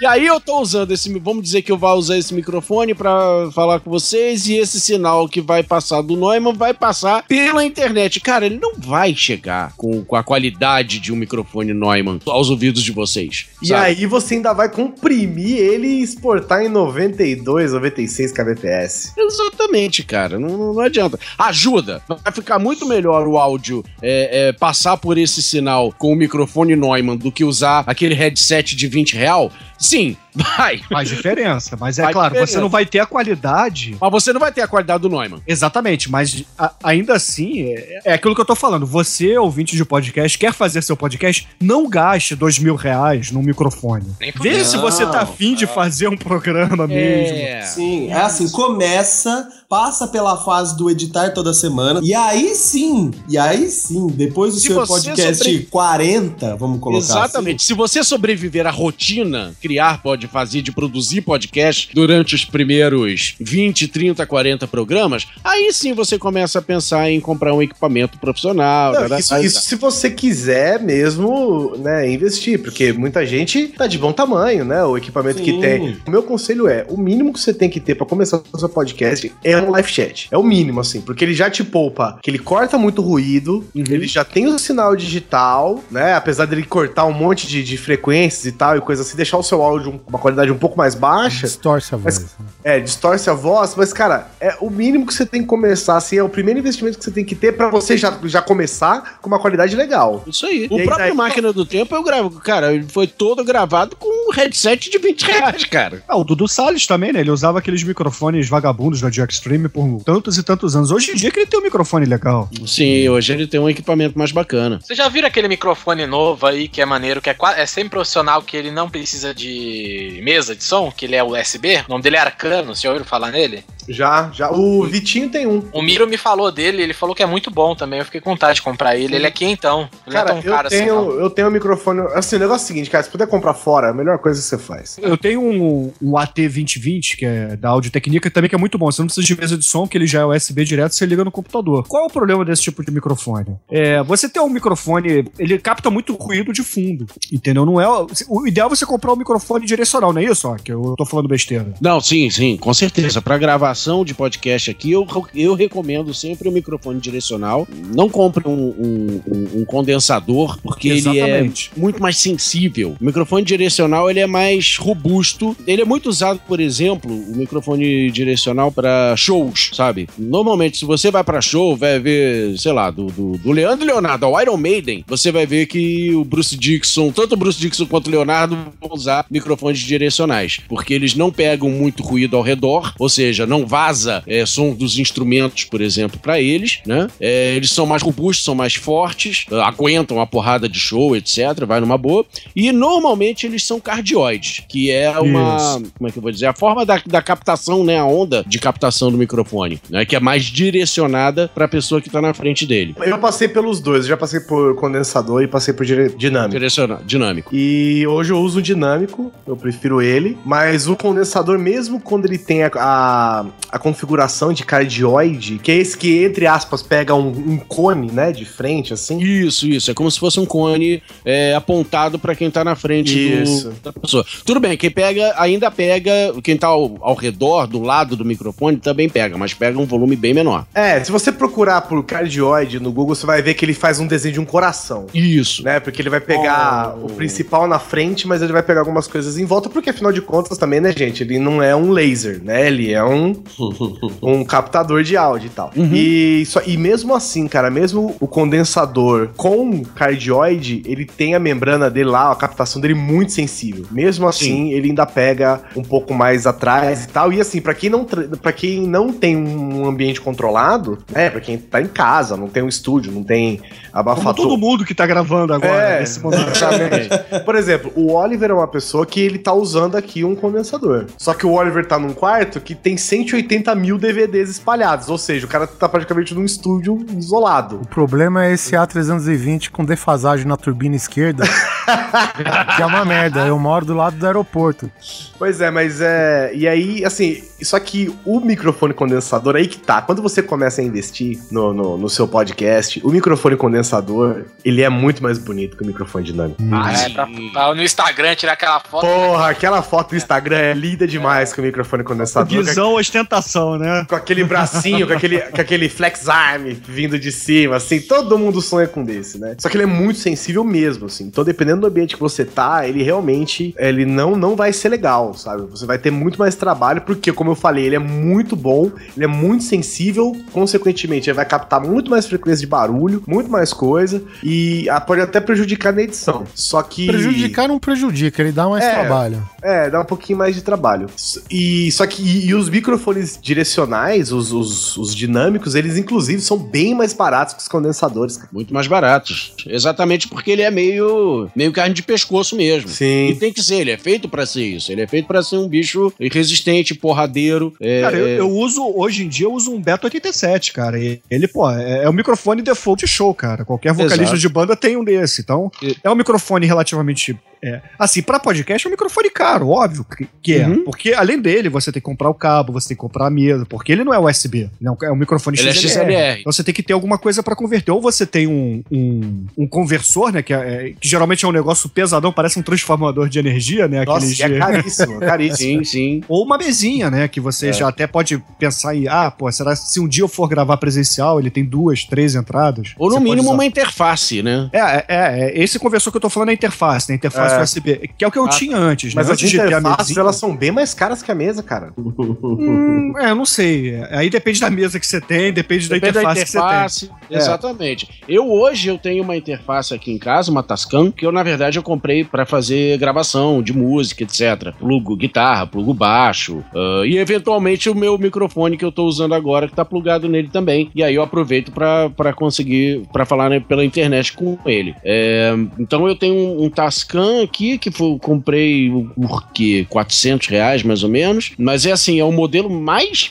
e 0.00 0.06
aí 0.06 0.26
eu 0.26 0.40
tô 0.40 0.60
usando 0.60 0.90
esse, 0.92 1.12
vamos 1.18 1.42
dizer 1.44 1.62
que 1.62 1.70
eu 1.70 1.78
vou 1.78 1.94
usar 1.94 2.18
esse 2.18 2.34
microfone 2.34 2.94
pra 2.94 3.48
falar 3.54 3.80
com 3.80 3.90
vocês 3.90 4.46
e 4.48 4.56
esse 4.56 4.80
sinal 4.80 5.28
que 5.28 5.40
vai 5.40 5.62
passar 5.62 6.02
do 6.02 6.16
Neumann 6.16 6.52
vai 6.54 6.74
passar 6.74 7.22
pela 7.26 7.64
internet. 7.64 8.20
Cara, 8.20 8.46
ele 8.46 8.58
não 8.60 8.74
vai 8.76 9.14
chegar 9.14 9.72
com, 9.76 10.04
com 10.04 10.16
a 10.16 10.22
qualidade 10.22 10.98
de 10.98 11.12
um 11.12 11.16
microfone 11.16 11.72
Neumann 11.72 12.18
aos 12.26 12.50
ouvidos 12.50 12.82
de 12.82 12.92
vocês. 12.92 13.46
E 13.62 13.68
sabe? 13.68 13.86
aí 13.86 14.06
você 14.06 14.34
ainda 14.34 14.52
vai 14.52 14.68
comprimir 14.68 15.56
ele 15.58 15.86
e 15.86 16.02
exportar 16.02 16.62
em 16.62 16.68
92, 16.68 17.72
96 17.72 18.32
kbps. 18.32 19.12
Exatamente, 19.16 20.02
cara. 20.02 20.38
Não, 20.38 20.48
não- 20.58 20.74
não 20.74 20.80
adianta. 20.80 21.18
Ajuda. 21.38 22.02
Vai 22.08 22.32
ficar 22.32 22.58
muito 22.58 22.86
melhor 22.86 23.26
o 23.28 23.38
áudio 23.38 23.84
é, 24.02 24.48
é, 24.48 24.52
passar 24.52 24.96
por 24.96 25.16
esse 25.18 25.42
sinal 25.42 25.92
com 25.96 26.12
o 26.12 26.16
microfone 26.16 26.74
Neumann 26.74 27.16
do 27.16 27.30
que 27.30 27.44
usar 27.44 27.84
aquele 27.86 28.14
headset 28.14 28.74
de 28.74 28.86
20 28.88 29.14
real? 29.16 29.52
Sim, 29.86 30.16
vai. 30.34 30.78
Faz 30.90 31.08
diferença, 31.08 31.76
mas 31.78 31.98
é 31.98 32.02
Faz 32.04 32.12
claro, 32.14 32.28
diferença. 32.30 32.52
você 32.54 32.60
não 32.60 32.68
vai 32.68 32.86
ter 32.86 33.00
a 33.00 33.06
qualidade. 33.06 33.96
Mas 34.00 34.10
você 34.10 34.32
não 34.32 34.40
vai 34.40 34.50
ter 34.52 34.62
a 34.62 34.66
qualidade 34.68 35.02
do 35.02 35.08
Neumann. 35.10 35.42
Exatamente, 35.46 36.10
mas 36.10 36.42
a- 36.58 36.72
ainda 36.82 37.14
assim, 37.14 37.62
é, 37.64 38.00
é 38.06 38.12
aquilo 38.14 38.34
que 38.34 38.40
eu 38.40 38.44
tô 38.44 38.54
falando. 38.54 38.86
Você, 38.86 39.36
ouvinte 39.36 39.76
de 39.76 39.84
podcast, 39.84 40.38
quer 40.38 40.52
fazer 40.52 40.82
seu 40.82 40.96
podcast, 40.96 41.46
não 41.60 41.88
gaste 41.88 42.34
dois 42.34 42.58
mil 42.58 42.74
reais 42.76 43.30
num 43.30 43.42
microfone. 43.42 44.06
Vê 44.40 44.58
Não. 44.58 44.64
se 44.64 44.76
você 44.78 45.04
tá 45.06 45.20
afim 45.20 45.54
de 45.54 45.66
fazer 45.66 46.08
um 46.08 46.16
programa 46.16 46.86
mesmo. 46.86 47.36
É. 47.36 47.60
Sim, 47.62 48.10
é 48.10 48.14
assim, 48.16 48.48
começa, 48.50 49.48
passa 49.74 50.06
pela 50.06 50.36
fase 50.36 50.76
do 50.76 50.88
editar 50.88 51.30
toda 51.30 51.52
semana, 51.52 51.98
e 52.00 52.14
aí 52.14 52.54
sim, 52.54 53.10
e 53.28 53.36
aí 53.36 53.68
sim, 53.68 54.06
depois 54.06 54.54
do 54.54 54.60
Se 54.60 54.68
seu 54.68 54.86
podcast 54.86 55.38
sobre- 55.38 55.66
40, 55.68 56.54
vamos 56.54 56.78
colocar 56.78 57.04
Exatamente. 57.04 57.64
Se 57.64 57.74
você 57.74 58.04
sobreviver 58.04 58.68
à 58.68 58.70
rotina, 58.70 59.52
criar, 59.60 60.00
pode 60.00 60.28
fazer, 60.28 60.62
de 60.62 60.70
produzir 60.70 61.22
podcast 61.22 61.90
durante 61.92 62.36
os 62.36 62.44
primeiros 62.44 63.34
20, 63.40 63.88
30, 63.88 64.24
40 64.24 64.68
programas, 64.68 65.26
aí 65.42 65.72
sim 65.72 65.92
você 65.92 66.20
começa 66.20 66.60
a 66.60 66.62
pensar 66.62 67.10
em 67.10 67.18
comprar 67.18 67.52
um 67.52 67.60
equipamento 67.60 68.16
profissional. 68.20 68.92
Não, 68.92 69.08
tá, 69.08 69.18
isso, 69.18 69.28
tá, 69.30 69.40
isso 69.42 69.60
se 69.60 69.74
você 69.74 70.08
quiser 70.08 70.80
mesmo, 70.80 71.74
né, 71.78 72.08
investir, 72.08 72.62
porque 72.62 72.92
muita 72.92 73.26
gente 73.26 73.66
tá 73.76 73.88
de 73.88 73.98
bom 73.98 74.12
tamanho, 74.12 74.64
né, 74.64 74.84
o 74.84 74.96
equipamento 74.96 75.42
que 75.42 75.50
Sim. 75.50 75.60
tem. 75.60 75.96
O 76.06 76.12
meu 76.12 76.22
conselho 76.22 76.68
é, 76.68 76.86
o 76.88 76.96
mínimo 76.96 77.32
que 77.32 77.40
você 77.40 77.52
tem 77.52 77.68
que 77.68 77.80
ter 77.80 77.96
pra 77.96 78.06
começar 78.06 78.40
o 78.52 78.56
seu 78.56 78.68
podcast 78.68 79.32
é 79.42 79.63
um 79.64 79.70
live 79.70 79.88
chat. 79.88 80.28
É 80.30 80.38
o 80.38 80.42
mínimo, 80.42 80.80
assim, 80.80 81.00
porque 81.00 81.24
ele 81.24 81.34
já 81.34 81.50
te 81.50 81.64
poupa, 81.64 82.18
que 82.22 82.30
ele 82.30 82.38
corta 82.38 82.76
muito 82.78 83.02
ruído, 83.02 83.64
ele 83.74 84.06
já 84.06 84.24
tem 84.24 84.46
o 84.46 84.58
sinal 84.58 84.94
digital, 84.96 85.82
né, 85.90 86.14
apesar 86.14 86.46
dele 86.46 86.64
cortar 86.64 87.04
um 87.06 87.12
monte 87.12 87.46
de, 87.46 87.62
de 87.62 87.76
frequências 87.76 88.44
e 88.46 88.52
tal, 88.52 88.76
e 88.76 88.80
coisa 88.80 89.02
assim, 89.02 89.16
deixar 89.16 89.38
o 89.38 89.42
seu 89.42 89.62
áudio 89.62 89.92
um- 89.92 90.00
uma 90.06 90.18
qualidade 90.18 90.50
um 90.50 90.58
pouco 90.58 90.76
mais 90.76 90.94
baixa. 90.94 91.46
Distorce 91.46 91.94
a 91.94 91.98
voz. 91.98 92.18
Mas- 92.18 92.36
É, 92.64 92.80
distorce 92.80 93.28
a 93.28 93.34
voz, 93.34 93.74
mas, 93.76 93.92
cara, 93.92 94.28
é 94.40 94.56
o 94.60 94.70
mínimo 94.70 95.06
que 95.06 95.12
você 95.14 95.26
tem 95.26 95.40
que 95.42 95.46
começar, 95.46 95.96
assim, 95.96 96.16
é 96.16 96.22
o 96.22 96.28
primeiro 96.28 96.58
investimento 96.60 96.98
que 96.98 97.04
você 97.04 97.10
tem 97.10 97.24
que 97.24 97.34
ter 97.34 97.52
pra 97.52 97.68
você 97.70 97.96
já, 97.96 98.16
já 98.24 98.40
começar 98.42 99.18
com 99.20 99.28
uma 99.28 99.38
qualidade 99.38 99.74
legal. 99.76 100.22
Isso 100.26 100.46
aí. 100.46 100.66
O 100.70 100.76
aí, 100.78 100.84
próprio 100.84 101.08
daí- 101.08 101.14
Máquina 101.16 101.52
do 101.52 101.64
Tempo 101.66 101.94
eu 101.94 102.02
gravo. 102.02 102.30
Cara, 102.40 102.72
ele 102.72 102.86
foi 102.88 103.06
todo 103.06 103.44
gravado 103.44 103.96
com 103.96 104.08
um 104.28 104.32
headset 104.32 104.90
de 104.90 104.98
20 104.98 105.22
reais, 105.24 105.64
cara. 105.64 106.02
Ah, 106.08 106.16
o 106.16 106.24
Dudu 106.24 106.48
Salles 106.48 106.86
também, 106.86 107.12
né? 107.12 107.20
Ele 107.20 107.30
usava 107.30 107.58
aqueles 107.58 107.82
microfones 107.82 108.48
vagabundos 108.48 109.00
da 109.00 109.10
Jack 109.10 109.32
Extreme 109.54 109.68
por 109.68 110.02
tantos 110.02 110.36
e 110.36 110.42
tantos 110.42 110.74
anos. 110.74 110.90
Hoje 110.90 111.12
em 111.12 111.14
dia 111.14 111.30
que 111.30 111.38
ele 111.38 111.46
tem 111.46 111.60
um 111.60 111.62
microfone 111.62 112.04
legal. 112.06 112.50
Sim, 112.66 113.08
hoje 113.08 113.32
ele 113.32 113.46
tem 113.46 113.60
um 113.60 113.68
equipamento 113.70 114.18
mais 114.18 114.32
bacana. 114.32 114.80
Vocês 114.82 114.96
já 114.96 115.08
viram 115.08 115.28
aquele 115.28 115.46
microfone 115.46 116.06
novo 116.06 116.46
aí 116.46 116.66
que 116.66 116.80
é 116.80 116.84
maneiro, 116.84 117.20
que 117.20 117.30
é, 117.30 117.36
é 117.56 117.66
sempre 117.66 117.90
profissional, 117.90 118.42
que 118.42 118.56
ele 118.56 118.72
não 118.72 118.90
precisa 118.90 119.32
de 119.32 120.20
mesa 120.24 120.56
de 120.56 120.64
som, 120.64 120.90
que 120.90 121.04
ele 121.04 121.14
é 121.14 121.22
USB? 121.22 121.84
O 121.86 121.90
nome 121.90 122.02
dele 122.02 122.16
é 122.16 122.20
Arcano, 122.20 122.74
vocês 122.74 122.82
já 122.82 122.88
ouviram 122.88 123.06
falar 123.06 123.30
nele? 123.30 123.64
Já, 123.88 124.30
já. 124.32 124.50
O 124.50 124.84
Vitinho 124.84 125.28
tem 125.28 125.46
um. 125.46 125.62
O 125.72 125.82
Miro 125.82 126.06
me 126.06 126.16
falou 126.16 126.50
dele, 126.50 126.82
ele 126.82 126.94
falou 126.94 127.14
que 127.14 127.22
é 127.22 127.26
muito 127.26 127.50
bom 127.50 127.74
também. 127.74 127.98
Eu 127.98 128.04
fiquei 128.04 128.20
com 128.20 128.30
vontade 128.30 128.56
de 128.56 128.62
comprar 128.62 128.96
ele. 128.96 129.14
Ele 129.14 129.26
é 129.26 129.30
quentão. 129.30 129.88
Ele 130.06 130.14
Cara, 130.14 130.32
não 130.32 130.38
é 130.38 130.42
tão 130.42 130.50
eu 130.50 130.56
caro 130.56 130.68
assim, 130.68 130.78
tenho, 130.78 130.94
não. 130.94 131.10
eu 131.12 131.30
tenho 131.30 131.48
um 131.48 131.50
microfone. 131.50 132.00
Assim, 132.14 132.36
o 132.36 132.38
negócio 132.38 132.62
é 132.62 132.64
o 132.64 132.68
seguinte, 132.68 132.90
cara, 132.90 133.04
se 133.04 133.10
puder 133.10 133.26
comprar 133.26 133.54
fora, 133.54 133.88
é 133.88 133.90
a 133.90 133.94
melhor 133.94 134.18
coisa 134.18 134.40
que 134.40 134.46
você 134.46 134.58
faz. 134.58 134.98
Eu 135.00 135.16
tenho 135.16 135.40
um, 135.40 135.92
um 136.00 136.12
AT2020, 136.12 137.16
que 137.16 137.26
é 137.26 137.56
da 137.56 137.68
Audio 137.68 137.90
Technica, 137.90 138.30
também 138.30 138.48
que 138.48 138.54
é 138.54 138.58
muito 138.58 138.78
bom. 138.78 138.90
Você 138.90 139.02
não 139.02 139.06
precisa 139.06 139.26
de 139.26 139.33
mesa 139.36 139.56
de 139.56 139.64
som, 139.64 139.86
que 139.86 139.96
ele 139.98 140.06
já 140.06 140.20
é 140.20 140.24
USB 140.26 140.64
direto, 140.64 140.92
você 140.94 141.06
liga 141.06 141.24
no 141.24 141.30
computador. 141.30 141.84
Qual 141.88 142.04
é 142.04 142.06
o 142.06 142.10
problema 142.10 142.44
desse 142.44 142.62
tipo 142.62 142.84
de 142.84 142.90
microfone? 142.90 143.56
É, 143.70 144.02
você 144.02 144.28
tem 144.28 144.42
um 144.42 144.48
microfone, 144.48 145.24
ele 145.38 145.58
capta 145.58 145.90
muito 145.90 146.14
ruído 146.14 146.52
de 146.52 146.62
fundo, 146.62 147.06
entendeu? 147.32 147.64
Não 147.66 147.80
é 147.80 147.88
o 147.88 148.06
o 148.28 148.46
ideal 148.46 148.66
é 148.66 148.70
você 148.76 148.86
comprar 148.86 149.12
um 149.12 149.16
microfone 149.16 149.66
direcional, 149.66 150.12
não 150.12 150.20
é 150.20 150.24
isso? 150.24 150.48
Ó, 150.48 150.54
que 150.56 150.72
eu 150.72 150.94
tô 150.96 151.04
falando 151.04 151.28
besteira. 151.28 151.72
Não, 151.80 152.00
sim, 152.00 152.28
sim, 152.30 152.56
com 152.56 152.72
certeza. 152.72 153.20
Para 153.22 153.36
gravação 153.38 154.04
de 154.04 154.14
podcast 154.14 154.70
aqui, 154.70 154.90
eu, 154.92 155.06
eu 155.34 155.54
recomendo 155.54 156.12
sempre 156.14 156.48
um 156.48 156.52
microfone 156.52 157.00
direcional. 157.00 157.66
Não 157.94 158.08
compre 158.08 158.46
um, 158.48 158.52
um- 158.52 159.20
um- 159.26 159.60
um 159.60 159.64
condensador, 159.64 160.58
porque 160.62 160.88
Exatamente. 160.88 161.70
ele 161.74 161.78
é 161.78 161.80
muito 161.80 162.00
mais 162.02 162.16
sensível. 162.18 162.96
O 163.00 163.04
microfone 163.04 163.44
direcional 163.44 164.10
ele 164.10 164.20
é 164.20 164.26
mais 164.26 164.76
robusto. 164.76 165.56
Ele 165.66 165.82
é 165.82 165.84
muito 165.84 166.08
usado, 166.08 166.40
por 166.46 166.60
exemplo, 166.60 167.12
o 167.14 167.36
microfone 167.36 168.10
direcional 168.10 168.70
para 168.72 169.14
shows, 169.24 169.70
sabe? 169.72 170.08
Normalmente, 170.18 170.78
se 170.78 170.84
você 170.84 171.10
vai 171.10 171.24
para 171.24 171.40
show, 171.40 171.76
vai 171.76 171.98
ver, 171.98 172.58
sei 172.58 172.72
lá, 172.72 172.90
do, 172.90 173.06
do, 173.06 173.38
do 173.38 173.52
Leandro 173.52 173.86
Leonardo 173.86 174.26
ao 174.26 174.40
Iron 174.40 174.56
Maiden, 174.56 175.04
você 175.06 175.32
vai 175.32 175.46
ver 175.46 175.66
que 175.66 176.14
o 176.14 176.24
Bruce 176.24 176.56
Dixon, 176.56 177.10
tanto 177.10 177.34
o 177.34 177.36
Bruce 177.36 177.58
Dixon 177.58 177.86
quanto 177.86 178.08
o 178.08 178.10
Leonardo, 178.10 178.56
vão 178.80 178.90
usar 178.92 179.26
microfones 179.30 179.80
direcionais, 179.80 180.60
porque 180.68 180.94
eles 180.94 181.14
não 181.14 181.30
pegam 181.30 181.70
muito 181.70 182.02
ruído 182.02 182.36
ao 182.36 182.42
redor, 182.42 182.94
ou 182.98 183.08
seja, 183.08 183.46
não 183.46 183.66
vaza 183.66 184.22
é, 184.26 184.44
som 184.44 184.72
dos 184.72 184.98
instrumentos, 184.98 185.64
por 185.64 185.80
exemplo, 185.80 186.18
para 186.18 186.40
eles, 186.40 186.80
né? 186.86 187.08
É, 187.20 187.54
eles 187.54 187.70
são 187.70 187.86
mais 187.86 188.02
robustos, 188.02 188.44
são 188.44 188.54
mais 188.54 188.74
fortes, 188.74 189.46
aguentam 189.64 190.20
a 190.20 190.26
porrada 190.26 190.68
de 190.68 190.78
show, 190.78 191.16
etc. 191.16 191.64
Vai 191.66 191.80
numa 191.80 191.96
boa. 191.96 192.24
E 192.54 192.72
normalmente 192.72 193.46
eles 193.46 193.64
são 193.64 193.80
cardioides, 193.80 194.62
que 194.68 194.90
é 194.90 195.10
uma. 195.18 195.56
Isso. 195.56 195.92
Como 195.96 196.08
é 196.08 196.12
que 196.12 196.18
eu 196.18 196.22
vou 196.22 196.32
dizer? 196.32 196.46
A 196.46 196.54
forma 196.54 196.84
da, 196.84 197.00
da 197.06 197.22
captação, 197.22 197.84
né? 197.84 197.98
A 197.98 198.04
onda 198.04 198.44
de 198.46 198.58
captação 198.58 199.10
do 199.14 199.18
microfone, 199.18 199.80
né? 199.88 200.04
Que 200.04 200.16
é 200.16 200.20
mais 200.20 200.44
direcionada 200.44 201.48
para 201.54 201.64
a 201.64 201.68
pessoa 201.68 202.00
que 202.00 202.10
tá 202.10 202.20
na 202.20 202.34
frente 202.34 202.66
dele. 202.66 202.94
Eu 203.04 203.18
passei 203.18 203.48
pelos 203.48 203.80
dois, 203.80 204.02
eu 204.04 204.08
já 204.10 204.16
passei 204.16 204.40
por 204.40 204.74
condensador 204.76 205.42
e 205.42 205.46
passei 205.48 205.72
por 205.72 205.86
dire- 205.86 206.10
dinâmico. 206.16 206.50
Direciona, 206.52 207.00
dinâmico. 207.06 207.50
E 207.54 208.06
hoje 208.06 208.32
eu 208.32 208.38
uso 208.40 208.58
o 208.58 208.62
dinâmico, 208.62 209.32
eu 209.46 209.56
prefiro 209.56 210.02
ele, 210.02 210.36
mas 210.44 210.88
o 210.88 210.96
condensador, 210.96 211.58
mesmo 211.58 212.00
quando 212.00 212.26
ele 212.26 212.38
tem 212.38 212.62
a, 212.64 212.70
a, 212.74 213.46
a 213.70 213.78
configuração 213.78 214.52
de 214.52 214.64
cardioide, 214.64 215.58
que 215.62 215.70
é 215.70 215.76
esse 215.76 215.96
que, 215.96 216.24
entre 216.24 216.46
aspas, 216.46 216.82
pega 216.82 217.14
um, 217.14 217.28
um 217.28 217.56
cone, 217.58 218.10
né, 218.10 218.32
de 218.32 218.44
frente, 218.44 218.92
assim. 218.92 219.18
Isso, 219.22 219.66
isso. 219.66 219.90
É 219.90 219.94
como 219.94 220.10
se 220.10 220.18
fosse 220.18 220.40
um 220.40 220.46
cone 220.46 221.02
é, 221.24 221.54
apontado 221.54 222.18
para 222.18 222.34
quem 222.34 222.50
tá 222.50 222.64
na 222.64 222.74
frente 222.74 223.42
Isso. 223.42 223.70
do, 223.70 223.80
da 223.82 223.92
pessoa. 223.92 224.24
Tudo 224.44 224.60
bem, 224.60 224.76
quem 224.76 224.90
pega, 224.90 225.34
ainda 225.36 225.70
pega, 225.70 226.10
quem 226.42 226.56
tá 226.56 226.66
ao, 226.68 226.96
ao 227.00 227.14
redor, 227.14 227.66
do 227.66 227.80
lado 227.80 228.16
do 228.16 228.24
microfone, 228.24 228.76
também 228.78 229.03
pega, 229.08 229.36
mas 229.36 229.54
pega 229.54 229.78
um 229.78 229.86
volume 229.86 230.16
bem 230.16 230.34
menor. 230.34 230.66
É, 230.74 231.02
se 231.02 231.10
você 231.10 231.30
procurar 231.32 231.82
por 231.82 232.02
cardioide 232.04 232.80
no 232.80 232.92
Google, 232.92 233.14
você 233.14 233.26
vai 233.26 233.42
ver 233.42 233.54
que 233.54 233.64
ele 233.64 233.74
faz 233.74 234.00
um 234.00 234.06
desenho 234.06 234.34
de 234.34 234.40
um 234.40 234.44
coração. 234.44 235.06
Isso. 235.14 235.62
Né? 235.62 235.80
Porque 235.80 236.00
ele 236.02 236.10
vai 236.10 236.20
pegar 236.20 236.96
o 236.96 237.08
principal 237.08 237.66
na 237.66 237.78
frente, 237.78 238.26
mas 238.26 238.42
ele 238.42 238.52
vai 238.52 238.62
pegar 238.62 238.80
algumas 238.80 239.06
coisas 239.06 239.38
em 239.38 239.44
volta, 239.44 239.68
porque 239.68 239.90
afinal 239.90 240.12
de 240.12 240.20
contas 240.20 240.58
também, 240.58 240.80
né, 240.80 240.92
gente? 240.96 241.22
Ele 241.22 241.38
não 241.38 241.62
é 241.62 241.74
um 241.74 241.90
laser, 241.90 242.42
né? 242.42 242.66
Ele 242.66 242.92
é 242.92 243.04
um 243.04 243.34
um 244.22 244.44
captador 244.44 245.02
de 245.02 245.16
áudio 245.16 245.46
e 245.46 245.50
tal. 245.50 245.72
E, 245.76 246.44
só, 246.46 246.60
e 246.66 246.76
mesmo 246.76 247.14
assim, 247.14 247.46
cara, 247.46 247.70
mesmo 247.70 248.16
o 248.20 248.26
condensador 248.26 249.30
com 249.36 249.82
cardioide, 249.84 250.82
ele 250.86 251.04
tem 251.04 251.34
a 251.34 251.38
membrana 251.38 251.90
dele 251.90 252.10
lá, 252.10 252.30
a 252.30 252.36
captação 252.36 252.80
dele 252.80 252.94
muito 252.94 253.32
sensível. 253.32 253.86
Mesmo 253.90 254.26
assim, 254.26 254.72
ele 254.72 254.88
ainda 254.88 255.06
pega 255.06 255.62
um 255.76 255.82
pouco 255.82 256.14
mais 256.14 256.46
atrás 256.46 257.04
e 257.04 257.08
tal. 257.08 257.32
E 257.32 257.40
assim, 257.40 257.60
pra 257.60 257.74
quem 257.74 257.90
não, 257.90 258.04
para 258.04 258.52
quem 258.52 258.86
não 258.94 259.12
tem 259.12 259.36
um 259.36 259.86
ambiente 259.88 260.20
controlado, 260.20 260.98
né, 261.12 261.28
pra 261.28 261.40
quem 261.40 261.58
tá 261.58 261.82
em 261.82 261.86
casa, 261.88 262.36
não 262.36 262.46
tem 262.48 262.62
um 262.62 262.68
estúdio, 262.68 263.10
não 263.10 263.24
tem 263.24 263.56
Como 263.56 263.68
abafador. 263.92 264.34
todo 264.46 264.56
mundo 264.56 264.84
que 264.84 264.94
tá 264.94 265.04
gravando 265.06 265.52
agora, 265.52 265.74
É, 265.74 266.00
nesse 266.00 266.20
momento. 266.20 266.48
exatamente. 266.50 267.08
Por 267.44 267.56
exemplo, 267.56 267.92
o 267.96 268.12
Oliver 268.12 268.50
é 268.50 268.54
uma 268.54 268.68
pessoa 268.68 269.04
que 269.04 269.20
ele 269.20 269.38
tá 269.38 269.52
usando 269.52 269.96
aqui 269.96 270.22
um 270.24 270.36
condensador. 270.36 271.06
Só 271.18 271.34
que 271.34 271.44
o 271.44 271.52
Oliver 271.52 271.86
tá 271.86 271.98
num 271.98 272.12
quarto 272.12 272.60
que 272.60 272.74
tem 272.74 272.96
180 272.96 273.74
mil 273.74 273.98
DVDs 273.98 274.48
espalhados. 274.50 275.08
Ou 275.08 275.18
seja, 275.18 275.46
o 275.46 275.48
cara 275.48 275.66
tá 275.66 275.88
praticamente 275.88 276.34
num 276.34 276.44
estúdio 276.44 277.04
isolado. 277.16 277.80
O 277.82 277.86
problema 277.86 278.44
é 278.46 278.52
esse 278.52 278.72
A320 278.76 279.70
com 279.70 279.84
defasagem 279.84 280.46
na 280.46 280.56
turbina 280.56 280.94
esquerda, 280.96 281.44
que 282.76 282.82
é 282.82 282.86
uma 282.86 283.04
merda. 283.04 283.46
Eu 283.46 283.58
moro 283.58 283.84
do 283.84 283.94
lado 283.94 284.16
do 284.16 284.26
aeroporto. 284.26 284.90
Pois 285.38 285.60
é, 285.60 285.70
mas 285.70 286.00
é. 286.00 286.52
E 286.54 286.68
aí, 286.68 287.04
assim, 287.04 287.42
só 287.62 287.78
que 287.80 288.14
o 288.24 288.40
microfone 288.40 288.83
condensador, 288.92 289.56
aí 289.56 289.66
que 289.66 289.78
tá. 289.78 290.02
Quando 290.02 290.20
você 290.20 290.42
começa 290.42 290.80
a 290.80 290.84
investir 290.84 291.38
no, 291.50 291.72
no, 291.72 291.96
no 291.96 292.08
seu 292.10 292.26
podcast, 292.26 293.00
o 293.04 293.10
microfone 293.10 293.56
condensador, 293.56 294.44
ele 294.64 294.82
é 294.82 294.88
muito 294.88 295.22
mais 295.22 295.38
bonito 295.38 295.76
que 295.76 295.82
o 295.82 295.86
microfone 295.86 296.24
dinâmico. 296.24 296.60
Ah, 296.72 296.92
é, 296.92 297.08
pra, 297.08 297.26
pra 297.52 297.74
no 297.74 297.82
Instagram 297.82 298.34
tirar 298.34 298.52
aquela 298.52 298.80
foto. 298.80 299.06
Porra, 299.06 299.50
aquela 299.50 299.82
foto 299.82 300.10
do 300.10 300.16
Instagram 300.16 300.58
é 300.58 300.74
linda 300.74 301.06
demais 301.06 301.52
com 301.52 301.62
o 301.62 301.64
microfone 301.64 302.02
condensador. 302.02 302.48
Guizão 302.48 302.94
ostentação, 302.94 303.78
né? 303.78 304.04
Com 304.08 304.16
aquele 304.16 304.44
bracinho, 304.44 305.06
com 305.06 305.12
aquele, 305.12 305.40
com 305.40 305.60
aquele 305.60 305.88
flex 305.88 306.28
arm 306.28 306.66
vindo 306.86 307.18
de 307.18 307.30
cima, 307.30 307.76
assim, 307.76 308.00
todo 308.00 308.38
mundo 308.38 308.60
sonha 308.60 308.88
com 308.88 309.04
desse, 309.04 309.38
né? 309.38 309.54
Só 309.58 309.68
que 309.68 309.76
ele 309.76 309.84
é 309.84 309.86
muito 309.86 310.18
sensível 310.18 310.64
mesmo, 310.64 311.06
assim. 311.06 311.24
Então, 311.24 311.44
dependendo 311.44 311.82
do 311.82 311.86
ambiente 311.86 312.14
que 312.14 312.20
você 312.20 312.44
tá, 312.44 312.86
ele 312.86 313.02
realmente, 313.02 313.74
ele 313.78 314.04
não, 314.04 314.36
não 314.36 314.56
vai 314.56 314.72
ser 314.72 314.88
legal, 314.88 315.34
sabe? 315.34 315.62
Você 315.70 315.86
vai 315.86 315.98
ter 315.98 316.10
muito 316.10 316.38
mais 316.38 316.54
trabalho, 316.54 317.02
porque, 317.02 317.32
como 317.32 317.52
eu 317.52 317.54
falei, 317.54 317.86
ele 317.86 317.96
é 317.96 318.00
muito 318.00 318.56
bom, 318.56 318.73
ele 319.16 319.24
é 319.24 319.28
muito 319.28 319.64
sensível, 319.64 320.36
consequentemente, 320.52 321.28
ele 321.28 321.36
vai 321.36 321.44
captar 321.46 321.80
muito 321.80 322.10
mais 322.10 322.26
frequência 322.26 322.60
de 322.60 322.66
barulho, 322.66 323.22
muito 323.26 323.50
mais 323.50 323.72
coisa, 323.72 324.22
e 324.42 324.86
pode 325.06 325.20
até 325.20 325.40
prejudicar 325.40 325.92
na 325.92 326.02
edição. 326.02 326.44
Só 326.54 326.82
que... 326.82 327.06
Prejudicar 327.06 327.68
não 327.68 327.78
prejudica, 327.78 328.42
ele 328.42 328.52
dá 328.52 328.68
mais 328.68 328.84
É. 328.84 328.92
trabalho. 328.92 329.42
É, 329.62 329.90
dá 329.90 330.00
um 330.00 330.04
pouquinho 330.04 330.38
mais 330.38 330.54
de 330.54 330.62
trabalho. 330.62 331.06
E 331.50 331.90
só 331.92 332.06
que 332.06 332.22
e, 332.22 332.46
e 332.46 332.54
os 332.54 332.68
microfones 332.68 333.38
direcionais, 333.40 334.32
os, 334.32 334.52
os, 334.52 334.96
os 334.96 335.14
dinâmicos, 335.14 335.74
eles 335.74 335.96
inclusive 335.96 336.40
são 336.40 336.58
bem 336.58 336.94
mais 336.94 337.12
baratos 337.12 337.54
que 337.54 337.60
os 337.60 337.68
condensadores. 337.68 338.36
cara. 338.36 338.48
Muito 338.52 338.72
mais 338.72 338.86
baratos. 338.86 339.54
Exatamente 339.66 340.28
porque 340.28 340.50
ele 340.50 340.62
é 340.62 340.70
meio, 340.70 341.48
meio 341.56 341.72
carne 341.72 341.94
de 341.94 342.02
pescoço 342.02 342.56
mesmo. 342.56 342.88
Sim. 342.88 343.28
E 343.28 343.34
tem 343.36 343.52
que 343.52 343.62
ser, 343.62 343.76
ele 343.76 343.90
é 343.90 343.98
feito 343.98 344.28
pra 344.28 344.44
ser 344.46 344.64
isso. 344.64 344.90
Ele 344.92 345.02
é 345.02 345.06
feito 345.06 345.26
pra 345.26 345.42
ser 345.42 345.56
um 345.56 345.68
bicho 345.68 346.12
resistente, 346.30 346.94
porradeiro. 346.94 347.74
é- 347.80 348.02
Cara, 348.02 348.16
eu, 348.16 348.26
eu 348.28 348.50
uso, 348.50 348.63
hoje 348.78 349.24
em 349.24 349.28
dia, 349.28 349.46
eu 349.46 349.52
uso 349.52 349.72
um 349.72 349.80
Beto 349.80 350.06
87, 350.06 350.72
cara. 350.72 350.98
E 350.98 351.20
ele, 351.30 351.48
pô, 351.48 351.70
é, 351.70 352.04
é 352.04 352.08
o 352.08 352.12
microfone 352.12 352.62
default 352.62 353.06
show, 353.06 353.34
cara. 353.34 353.64
Qualquer 353.64 353.92
vocalista 353.92 354.22
Exato. 354.22 354.38
de 354.38 354.48
banda 354.48 354.76
tem 354.76 354.96
um 354.96 355.04
desse. 355.04 355.40
Então, 355.40 355.70
é 356.02 356.10
um 356.10 356.14
microfone 356.14 356.66
relativamente. 356.66 357.38
É, 357.64 357.80
assim, 357.98 358.22
pra 358.22 358.38
podcast 358.38 358.86
é 358.86 358.88
um 358.88 358.90
microfone 358.92 359.30
caro, 359.30 359.68
óbvio 359.70 360.04
que, 360.42 360.54
é. 360.54 360.66
Uhum. 360.68 360.84
Porque 360.84 361.12
além 361.14 361.40
dele, 361.40 361.68
você 361.68 361.90
tem 361.90 362.00
que 362.00 362.04
comprar 362.06 362.28
o 362.28 362.34
cabo, 362.34 362.72
você 362.72 362.88
tem 362.88 362.96
que 362.96 363.00
comprar 363.00 363.26
a 363.26 363.30
mesa, 363.30 363.64
porque 363.66 363.90
ele 363.92 364.04
não 364.04 364.12
é 364.12 364.18
USB. 364.18 364.70
Não, 364.80 364.96
é 365.02 365.10
um 365.10 365.16
microfone 365.16 365.58
Ele 365.58 365.68
é 365.70 365.72
XLR. 365.72 366.12
XLR. 366.12 366.40
Então 366.40 366.52
você 366.52 366.62
tem 366.64 366.74
que 366.74 366.82
ter 366.82 366.92
alguma 366.92 367.18
coisa 367.18 367.42
pra 367.42 367.56
converter. 367.56 367.90
Ou 367.90 368.00
você 368.00 368.26
tem 368.26 368.46
um, 368.46 368.82
um, 368.90 369.46
um 369.58 369.66
conversor, 369.66 370.32
né? 370.32 370.42
Que, 370.42 370.52
é- 370.52 370.92
que 371.00 371.08
geralmente 371.08 371.44
é 371.44 371.48
um 371.48 371.52
negócio 371.52 371.88
pesadão, 371.88 372.32
parece 372.32 372.58
um 372.58 372.62
transformador 372.62 373.28
de 373.28 373.38
energia, 373.38 373.88
né? 373.88 374.04
Nossa, 374.04 374.18
aqueles 374.26 374.40
é 374.40 374.48
de- 374.48 374.58
caríssimo, 374.58 375.20
caríssimo. 375.20 375.54
Sim, 375.64 375.84
sim. 375.84 376.20
ou 376.28 376.44
uma 376.44 376.58
mesinha, 376.58 377.10
né? 377.10 377.28
Que 377.28 377.40
você 377.40 377.68
É. 377.68 377.72
já 377.72 377.88
até 377.88 378.06
pode 378.06 378.42
pensar 378.58 378.94
em, 378.94 379.06
ah, 379.08 379.30
pô, 379.30 379.50
será 379.50 379.70
que 379.72 379.78
se 379.78 380.00
um 380.00 380.08
dia 380.08 380.22
eu 380.24 380.28
for 380.28 380.48
gravar 380.48 380.76
presencial, 380.76 381.38
ele 381.38 381.50
tem 381.50 381.64
duas, 381.64 382.04
três 382.04 382.34
entradas? 382.34 382.92
Ou 382.98 383.08
no 383.10 383.20
mínimo 383.20 383.42
usar. 383.44 383.52
uma 383.54 383.64
interface, 383.64 384.42
né? 384.42 384.68
É, 384.72 384.78
é, 384.78 385.04
é, 385.08 385.40
é, 385.50 385.62
esse 385.62 385.78
conversor 385.78 386.10
que 386.10 386.16
eu 386.16 386.20
tô 386.20 386.28
falando 386.28 386.48
é 386.48 386.52
a 386.52 386.54
interface, 386.54 387.08
né? 387.10 387.16
Interface 387.16 387.53
É. 387.53 387.53
USB, 387.62 388.10
que 388.18 388.24
é 388.24 388.28
o 388.28 388.30
que 388.30 388.38
eu 388.38 388.46
Ah, 388.46 388.48
tinha 388.50 388.76
antes, 388.76 389.14
Mas 389.14 389.26
né? 389.26 389.32
as 389.32 389.38
Antes 389.38 389.50
de 389.50 389.56
ter 389.56 389.62
a 389.62 389.66
interfaces, 389.78 390.08
mesinha. 390.08 390.20
elas 390.22 390.36
são 390.36 390.56
bem 390.56 390.70
mais 390.70 390.94
caras 390.94 391.22
que 391.22 391.30
a 391.30 391.34
mesa, 391.34 391.62
cara. 391.62 391.92
Hum, 391.96 393.12
é, 393.18 393.30
eu 393.30 393.34
não 393.34 393.44
sei. 393.46 394.02
Aí 394.10 394.28
depende 394.30 394.60
da 394.60 394.70
mesa 394.70 394.98
que 395.00 395.06
você 395.06 395.20
tem, 395.20 395.52
depende, 395.52 395.88
da 395.88 395.94
Depende 395.96 396.18
interface, 396.18 396.44
que 396.44 396.50
você 396.50 396.58
interface, 396.58 397.06
tem. 397.08 397.16
É. 397.30 397.36
Exatamente. 397.36 398.08
Eu 398.28 398.50
hoje 398.50 398.88
eu 398.88 398.98
tenho 398.98 399.22
uma 399.22 399.36
interface 399.36 399.94
aqui 399.94 400.12
em 400.12 400.18
casa, 400.18 400.50
uma 400.50 400.62
Tascam, 400.62 401.10
que 401.10 401.24
eu 401.24 401.32
na 401.32 401.42
verdade 401.42 401.78
eu 401.78 401.82
comprei 401.82 402.24
pra 402.24 402.44
fazer 402.46 402.98
gravação 402.98 403.62
de 403.62 403.72
música, 403.72 404.22
etc. 404.24 404.72
Plugo 404.78 405.16
guitarra, 405.16 405.66
plugo 405.66 405.92
baixo 405.94 406.62
ah, 406.74 407.02
e 407.06 407.16
eventualmente 407.18 407.88
o 407.88 407.94
meu 407.94 408.16
microfone 408.18 408.76
que 408.76 408.84
eu 408.84 408.92
tô 408.92 409.04
usando 409.04 409.34
agora 409.34 409.68
que 409.68 409.74
tá 409.74 409.84
plugado 409.84 410.28
nele 410.28 410.48
também. 410.48 410.90
E 410.94 411.02
aí 411.02 411.14
eu 411.14 411.22
aproveito 411.22 411.72
pra 411.72 412.10
pra 412.10 412.32
conseguir 412.32 413.02
pra 413.12 413.24
falar 413.24 413.48
né, 413.50 413.60
pela 413.60 413.84
internet 413.84 414.32
com 414.32 414.58
ele. 414.66 414.94
É, 415.04 415.52
então 415.78 416.06
eu 416.08 416.14
tenho 416.16 416.34
um, 416.34 416.64
um 416.64 416.70
Tascam 416.70 417.43
aqui 417.44 417.78
que 417.78 417.88
eu 417.88 418.18
comprei 418.18 418.90
por 419.14 419.52
quê? 419.52 419.86
400 419.88 420.48
reais 420.48 420.82
mais 420.82 421.02
ou 421.02 421.08
menos. 421.08 421.52
Mas 421.58 421.86
é 421.86 421.92
assim, 421.92 422.18
é 422.18 422.24
o 422.24 422.32
modelo 422.32 422.68
mais 422.70 423.30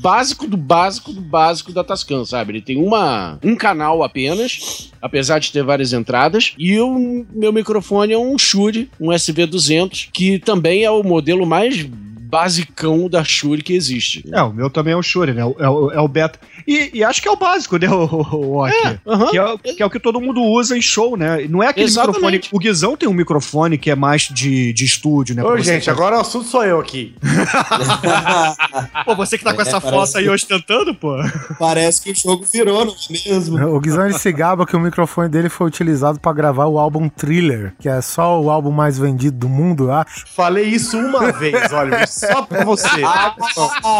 básico 0.00 0.46
do 0.46 0.56
básico 0.56 1.12
do 1.12 1.20
básico 1.20 1.72
da 1.72 1.84
Tascam, 1.84 2.24
sabe? 2.24 2.52
Ele 2.52 2.60
tem 2.60 2.76
uma, 2.76 3.38
um 3.42 3.56
canal 3.56 4.02
apenas, 4.02 4.90
apesar 5.00 5.38
de 5.38 5.52
ter 5.52 5.62
várias 5.62 5.92
entradas. 5.92 6.54
E 6.58 6.78
o 6.78 7.26
meu 7.34 7.52
microfone 7.52 8.12
é 8.12 8.18
um 8.18 8.38
Shure, 8.38 8.90
um 9.00 9.08
SV200, 9.08 10.08
que 10.12 10.38
também 10.38 10.84
é 10.84 10.90
o 10.90 11.02
modelo 11.02 11.46
mais 11.46 11.86
basicão 12.34 13.08
da 13.08 13.22
Shure 13.22 13.62
que 13.62 13.74
existe. 13.74 14.24
É, 14.32 14.42
o 14.42 14.52
meu 14.52 14.68
também 14.68 14.92
é 14.92 14.96
o 14.96 15.02
Shure, 15.02 15.32
né? 15.32 15.42
É 15.42 15.68
o, 15.68 15.90
é 15.92 16.00
o 16.00 16.08
beta. 16.08 16.38
E, 16.66 16.90
e 16.94 17.04
acho 17.04 17.20
que 17.22 17.28
é 17.28 17.30
o 17.30 17.36
básico, 17.36 17.76
né, 17.76 17.88
o, 17.92 18.04
o, 18.04 18.56
o 18.58 18.64
aham. 18.64 19.30
que, 19.30 19.38
é, 19.38 19.44
o- 19.44 19.58
que 19.58 19.82
é 19.82 19.86
o 19.86 19.90
que 19.90 20.00
todo 20.00 20.20
mundo 20.20 20.42
usa 20.42 20.76
em 20.76 20.82
show, 20.82 21.16
né? 21.16 21.46
Não 21.48 21.62
é 21.62 21.68
aquele 21.68 21.86
Exatamente. 21.86 22.20
microfone. 22.22 22.40
O 22.52 22.58
Guizão 22.58 22.96
tem 22.96 23.08
um 23.08 23.12
microfone 23.12 23.76
que 23.78 23.90
é 23.90 23.94
mais 23.94 24.22
de, 24.22 24.72
de 24.72 24.84
estúdio, 24.84 25.34
né? 25.34 25.42
Ô, 25.44 25.56
gente, 25.58 25.90
agora 25.90 26.16
o 26.16 26.20
assunto 26.20 26.46
sou 26.46 26.64
eu 26.64 26.80
aqui. 26.80 27.14
Pô, 29.04 29.14
você 29.14 29.36
que 29.38 29.44
tá 29.44 29.52
com 29.54 29.60
É, 29.60 29.62
essa 29.62 29.80
parece- 29.80 30.12
foto 30.12 30.18
aí 30.18 30.28
ostentando, 30.28 30.94
pô. 30.94 31.16
Parece 31.58 32.02
que 32.02 32.10
o 32.10 32.14
jogo 32.14 32.44
virou, 32.50 32.84
não 32.84 32.92
é 32.92 33.12
mesmo? 33.30 33.74
O 33.74 33.80
Guizão 33.80 34.04
ele 34.06 34.18
se 34.18 34.32
gaba 34.32 34.66
que 34.66 34.76
o 34.76 34.80
microfone 34.80 35.28
dele 35.28 35.48
foi 35.48 35.66
utilizado 35.66 36.18
pra 36.18 36.32
gravar 36.32 36.66
o 36.66 36.78
álbum 36.78 37.08
Thriller, 37.08 37.74
que 37.78 37.88
é 37.88 38.00
só 38.00 38.40
o 38.40 38.50
álbum 38.50 38.70
mais 38.70 38.98
vendido 38.98 39.36
do 39.38 39.48
mundo, 39.48 39.84
eu 39.84 39.92
acho. 39.92 40.24
Falei 40.34 40.64
isso 40.66 40.96
uma 40.98 41.32
vez, 41.32 41.72
Oliver, 41.72 42.08
só 42.08 42.42
pra 42.42 42.64
você. 42.64 42.88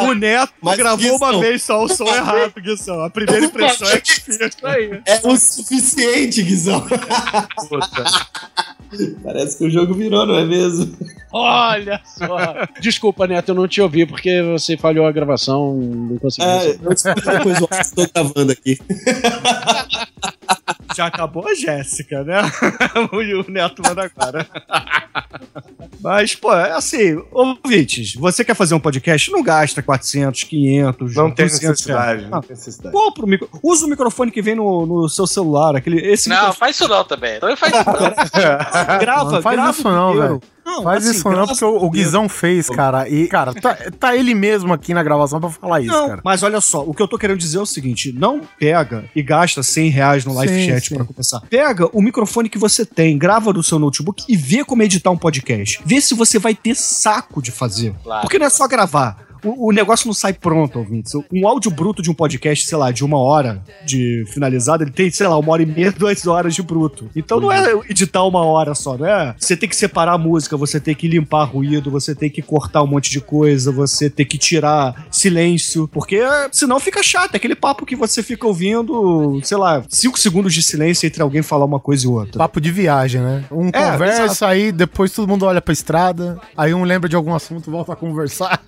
O 0.05 0.13
Neto 0.15 0.53
Mas, 0.63 0.77
gravou 0.77 1.17
uma 1.17 1.39
vez 1.41 1.63
só 1.63 1.83
o 1.85 1.89
som 1.89 2.07
errado, 2.07 2.54
Guizão. 2.61 3.03
A 3.03 3.11
primeira 3.11 3.47
impressão 3.47 3.89
é 3.89 4.01
que. 4.01 4.13
É 5.07 5.21
o 5.25 5.37
suficiente, 5.37 6.43
Guizão. 6.43 6.87
Parece 9.23 9.59
que 9.59 9.65
o 9.65 9.71
jogo 9.71 9.95
virou, 9.95 10.25
não 10.27 10.37
é 10.37 10.45
mesmo? 10.45 10.97
Olha 11.33 12.01
só! 12.05 12.37
Desculpa, 12.81 13.27
Neto, 13.27 13.49
eu 13.49 13.55
não 13.57 13.67
te 13.67 13.81
ouvi 13.81 14.07
porque 14.07 14.41
você 14.43 14.77
falhou 14.77 15.05
a 15.07 15.13
gravação, 15.13 15.75
não 15.75 16.17
consegui. 16.19 16.47
É, 16.47 16.71
eu 16.71 16.77
depois 16.79 17.61
o 17.61 17.67
tô 17.67 18.07
gravando 18.15 18.53
aqui. 18.53 18.79
Já 20.95 21.07
acabou 21.07 21.47
a 21.47 21.55
Jéssica, 21.55 22.23
né? 22.23 22.41
o 23.13 23.51
Neto 23.51 23.83
manda 23.83 24.05
agora. 24.05 24.47
Mas, 26.01 26.35
pô, 26.35 26.53
é 26.55 26.73
assim, 26.73 27.23
ouvintes, 27.33 28.15
você 28.15 28.45
quer 28.45 28.55
fazer 28.55 28.75
um 28.75 28.81
podcast? 28.81 29.31
Não 29.31 29.43
gasta 29.43 29.83
400, 29.83 30.45
500, 30.45 31.15
Não 31.15 31.31
tem 31.31 31.47
200 31.47 31.69
necessidade, 31.69 32.19
reais. 32.19 32.31
não 32.31 32.41
tem 32.41 32.51
necessidade. 32.51 32.95
compra 32.95 33.25
o 33.25 33.29
micro... 33.29 33.49
Usa 33.63 33.87
o 33.87 33.89
microfone 33.89 34.31
que 34.31 34.43
vem 34.43 34.55
no, 34.55 34.87
no 34.87 35.09
seu 35.09 35.27
celular, 35.27 35.77
aquele, 35.77 35.99
esse 36.07 36.29
Não, 36.29 36.37
microfone 36.37 36.59
faz 36.59 36.77
isso 36.77 36.89
não 36.89 37.05
também. 37.05 37.41
Também 37.41 37.57
faz 37.57 37.73
isso 37.75 37.85
não. 37.87 37.95
grava, 38.99 39.33
Não 39.33 39.43
faz 39.43 39.57
grava 39.57 39.71
isso 39.73 39.91
não, 39.91 40.15
velho. 40.15 40.43
Não, 40.65 40.83
Faz 40.83 41.07
assim, 41.07 41.17
isso 41.19 41.31
não, 41.31 41.47
porque 41.47 41.65
o, 41.65 41.85
o. 41.85 41.91
Guizão 41.91 42.29
fez, 42.29 42.69
cara. 42.69 43.09
E, 43.09 43.27
cara, 43.29 43.53
tá, 43.55 43.77
tá 43.99 44.17
ele 44.17 44.35
mesmo 44.35 44.73
aqui 44.73 44.95
na 44.95 45.03
gravação 45.03 45.41
pra 45.41 45.51
falar 45.51 45.81
isso, 45.81 45.93
Não, 45.93 46.09
cara. 46.09 46.21
mas 46.25 46.43
olha 46.43 46.61
só, 46.61 46.83
o 46.83 46.95
que 46.95 47.03
eu 47.03 47.09
tô 47.09 47.19
querendo 47.19 47.39
dizer 47.39 47.59
é 47.59 47.61
o 47.61 47.67
seguinte: 47.67 48.13
não 48.13 48.41
pega 48.59 49.05
e 49.15 49.23
gasta 49.23 49.63
100 49.63 49.91
reais 49.91 50.25
no 50.25 50.35
live 50.35 50.53
Sim, 50.55 50.67
chat 50.67 50.89
sim. 50.89 50.95
pra 50.97 51.05
começar. 51.05 51.41
Pega 51.51 51.89
o 51.93 52.01
microfone 52.01 52.49
que 52.49 52.59
você 52.59 52.85
tem, 52.85 53.19
grava 53.19 53.53
no 53.53 53.63
seu 53.63 53.79
notebook 53.79 54.25
e 54.29 54.37
vê 54.37 54.65
como 54.65 54.83
editar 54.83 55.11
um 55.11 55.17
podcast. 55.19 55.81
Vê 55.85 56.01
se 56.01 56.15
você 56.15 56.39
vai 56.39 56.55
ter 56.55 56.75
saco 56.75 57.43
de 57.43 57.51
fazer. 57.51 57.95
Claro. 58.03 58.23
Porque 58.23 58.39
não 58.39 58.47
é 58.47 58.51
só 58.51 58.67
gravar. 58.67 59.19
O, 59.45 59.69
o 59.69 59.73
negócio 59.73 60.07
não 60.07 60.15
sai 60.15 60.33
pronto, 60.33 60.79
ouvintes. 60.79 61.13
Um 61.33 61.47
áudio 61.47 61.71
bruto 61.71 62.03
de 62.03 62.11
um 62.11 62.15
podcast, 62.15 62.67
sei 62.67 62.79
lá, 62.79 62.91
de 62.91 63.05
uma 63.05 63.19
hora 63.19 63.63
de 63.85 64.25
finalizado, 64.33 64.83
ele 64.85 64.91
tem, 64.91 65.11
sei 65.11 65.27
lá, 65.27 65.39
uma 65.39 65.53
hora 65.53 65.63
e 65.63 65.67
meia, 65.67 65.93
duas 65.97 66.27
horas 66.27 66.55
de 66.55 66.63
bruto. 66.63 67.09
Então 67.15 67.41
não 67.41 67.53
é 67.53 67.73
editar 67.89 68.25
uma 68.25 68.45
hora 68.45 68.75
só, 68.75 68.97
não 68.97 69.07
é? 69.07 69.35
Você 69.39 69.57
tem 69.57 69.69
que 69.69 69.77
separar 69.77 70.15
a 70.15 70.19
música, 70.19 70.57
você 70.57 70.81
tem 70.81 70.95
que 70.95 71.07
limpar 71.09 71.45
ruído, 71.45 71.91
você 71.91 72.15
tem 72.15 72.31
que 72.31 72.43
cortar 72.43 72.83
um 72.83 72.87
monte 72.87 73.11
de 73.11 73.21
coisa, 73.21 73.71
você 73.71 74.09
tem 74.11 74.25
que 74.27 74.39
tirar 74.39 75.07
silêncio, 75.11 75.89
porque 75.89 76.17
é, 76.17 76.49
senão 76.53 76.79
fica 76.81 77.03
chato. 77.03 77.35
É 77.35 77.37
aquele 77.37 77.55
papo 77.55 77.85
que 77.87 77.97
você 77.97 78.23
fica 78.23 78.47
ouvindo, 78.47 79.41
sei 79.43 79.57
lá, 79.57 79.83
cinco 79.89 80.19
segundos 80.19 80.53
de 80.55 80.63
silêncio 80.63 81.07
entre 81.07 81.23
alguém 81.23 81.43
falar 81.43 81.65
uma 81.65 81.81
coisa 81.81 82.05
e 82.07 82.09
outra. 82.09 82.39
Papo 82.39 82.61
de 82.61 82.71
viagem, 82.71 83.21
né? 83.21 83.45
Um 83.51 83.69
É, 83.69 83.93
conversa, 83.93 84.23
exato. 84.25 84.45
aí 84.47 84.73
depois 84.73 85.13
todo 85.13 85.29
mundo 85.29 85.45
olha 85.45 85.61
pra 85.61 85.73
estrada, 85.73 86.39
aí 86.57 86.73
um 86.75 86.85
lembra 86.85 87.09
de 87.09 87.17
algum 87.17 87.35
assunto, 87.35 87.71
volta 87.71 87.93
a 87.93 87.97
conversar. 87.97 88.61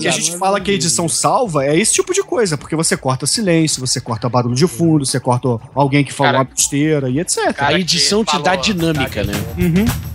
Que 0.00 0.08
a 0.08 0.10
gente 0.10 0.36
fala 0.36 0.60
que 0.60 0.70
a 0.70 0.74
edição 0.74 1.08
salva 1.08 1.64
é 1.64 1.78
esse 1.78 1.92
tipo 1.92 2.12
de 2.12 2.22
coisa, 2.22 2.56
porque 2.56 2.74
você 2.74 2.96
corta 2.96 3.26
silêncio, 3.26 3.86
você 3.86 4.00
corta 4.00 4.28
barulho 4.28 4.54
de 4.54 4.66
fundo, 4.66 5.04
você 5.04 5.20
corta 5.20 5.58
alguém 5.74 6.04
que 6.04 6.12
fala 6.12 6.30
Cara, 6.30 6.38
uma 6.38 6.44
besteira 6.44 7.08
e 7.08 7.20
etc. 7.20 7.38
A 7.58 7.78
edição 7.78 8.24
te 8.24 8.40
dá 8.42 8.56
dinâmica, 8.56 9.22
né? 9.22 9.34
Uhum. 9.58 10.10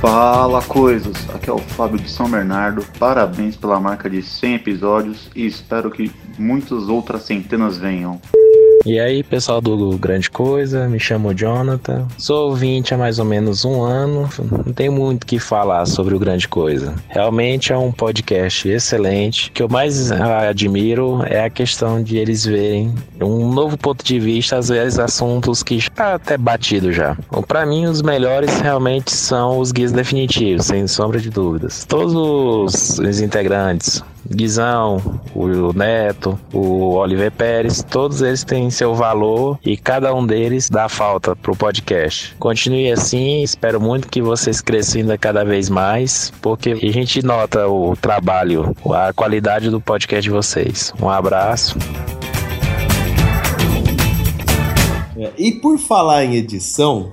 Fala 0.00 0.62
coisas, 0.62 1.16
aqui 1.34 1.48
é 1.48 1.52
o 1.52 1.58
Fábio 1.58 1.98
de 1.98 2.08
São 2.08 2.28
Bernardo. 2.28 2.84
Parabéns 2.98 3.56
pela 3.56 3.80
marca 3.80 4.10
de 4.10 4.22
100 4.22 4.54
episódios 4.54 5.30
e 5.34 5.46
espero 5.46 5.90
que 5.90 6.12
muitas 6.38 6.88
outras 6.88 7.22
centenas 7.22 7.78
venham. 7.78 8.20
E 8.86 9.00
aí, 9.00 9.24
pessoal 9.24 9.60
do 9.60 9.98
Grande 9.98 10.30
Coisa, 10.30 10.88
me 10.88 11.00
chamo 11.00 11.34
Jonathan. 11.34 12.06
Sou 12.16 12.50
ouvinte 12.50 12.94
há 12.94 12.96
mais 12.96 13.18
ou 13.18 13.24
menos 13.24 13.64
um 13.64 13.82
ano. 13.82 14.30
Não 14.64 14.72
tem 14.72 14.88
muito 14.88 15.24
o 15.24 15.26
que 15.26 15.40
falar 15.40 15.84
sobre 15.86 16.14
o 16.14 16.20
Grande 16.20 16.46
Coisa. 16.46 16.94
Realmente 17.08 17.72
é 17.72 17.76
um 17.76 17.90
podcast 17.90 18.68
excelente. 18.68 19.48
O 19.48 19.52
que 19.54 19.62
eu 19.64 19.68
mais 19.68 20.12
admiro 20.12 21.20
é 21.26 21.42
a 21.42 21.50
questão 21.50 22.00
de 22.00 22.16
eles 22.16 22.44
verem 22.44 22.94
um 23.20 23.52
novo 23.52 23.76
ponto 23.76 24.04
de 24.04 24.20
vista, 24.20 24.56
às 24.56 24.68
vezes 24.68 25.00
assuntos 25.00 25.64
que 25.64 25.80
já 25.80 25.90
tá 25.90 26.14
até 26.14 26.38
batido 26.38 26.92
já. 26.92 27.16
Pra 27.48 27.66
mim, 27.66 27.86
os 27.86 28.02
melhores 28.02 28.60
realmente 28.60 29.12
são 29.12 29.58
os 29.58 29.72
guias 29.72 29.90
definitivos, 29.90 30.66
sem 30.66 30.86
sombra 30.86 31.18
de 31.18 31.28
dúvidas. 31.28 31.84
Todos 31.84 32.14
os, 32.14 33.00
os 33.00 33.20
integrantes, 33.20 34.00
Guizão, 34.30 35.20
o 35.34 35.72
Neto, 35.72 36.38
o 36.52 36.94
Oliver 36.94 37.30
Pérez, 37.32 37.82
todos 37.82 38.22
eles 38.22 38.44
têm 38.44 38.70
seu 38.70 38.94
valor 38.94 39.58
e 39.64 39.76
cada 39.76 40.14
um 40.14 40.26
deles 40.26 40.68
dá 40.68 40.88
falta 40.88 41.34
pro 41.34 41.56
podcast. 41.56 42.34
Continue 42.38 42.90
assim, 42.90 43.42
espero 43.42 43.80
muito 43.80 44.08
que 44.08 44.22
vocês 44.22 44.60
cresçam 44.60 45.00
ainda 45.00 45.18
cada 45.18 45.44
vez 45.44 45.68
mais, 45.68 46.32
porque 46.42 46.70
a 46.72 46.92
gente 46.92 47.24
nota 47.24 47.66
o 47.68 47.96
trabalho, 47.96 48.74
a 48.92 49.12
qualidade 49.12 49.70
do 49.70 49.80
podcast 49.80 50.22
de 50.22 50.30
vocês. 50.30 50.92
Um 51.00 51.08
abraço. 51.08 51.76
É, 55.18 55.32
e 55.38 55.52
por 55.52 55.78
falar 55.78 56.24
em 56.24 56.34
edição, 56.34 57.12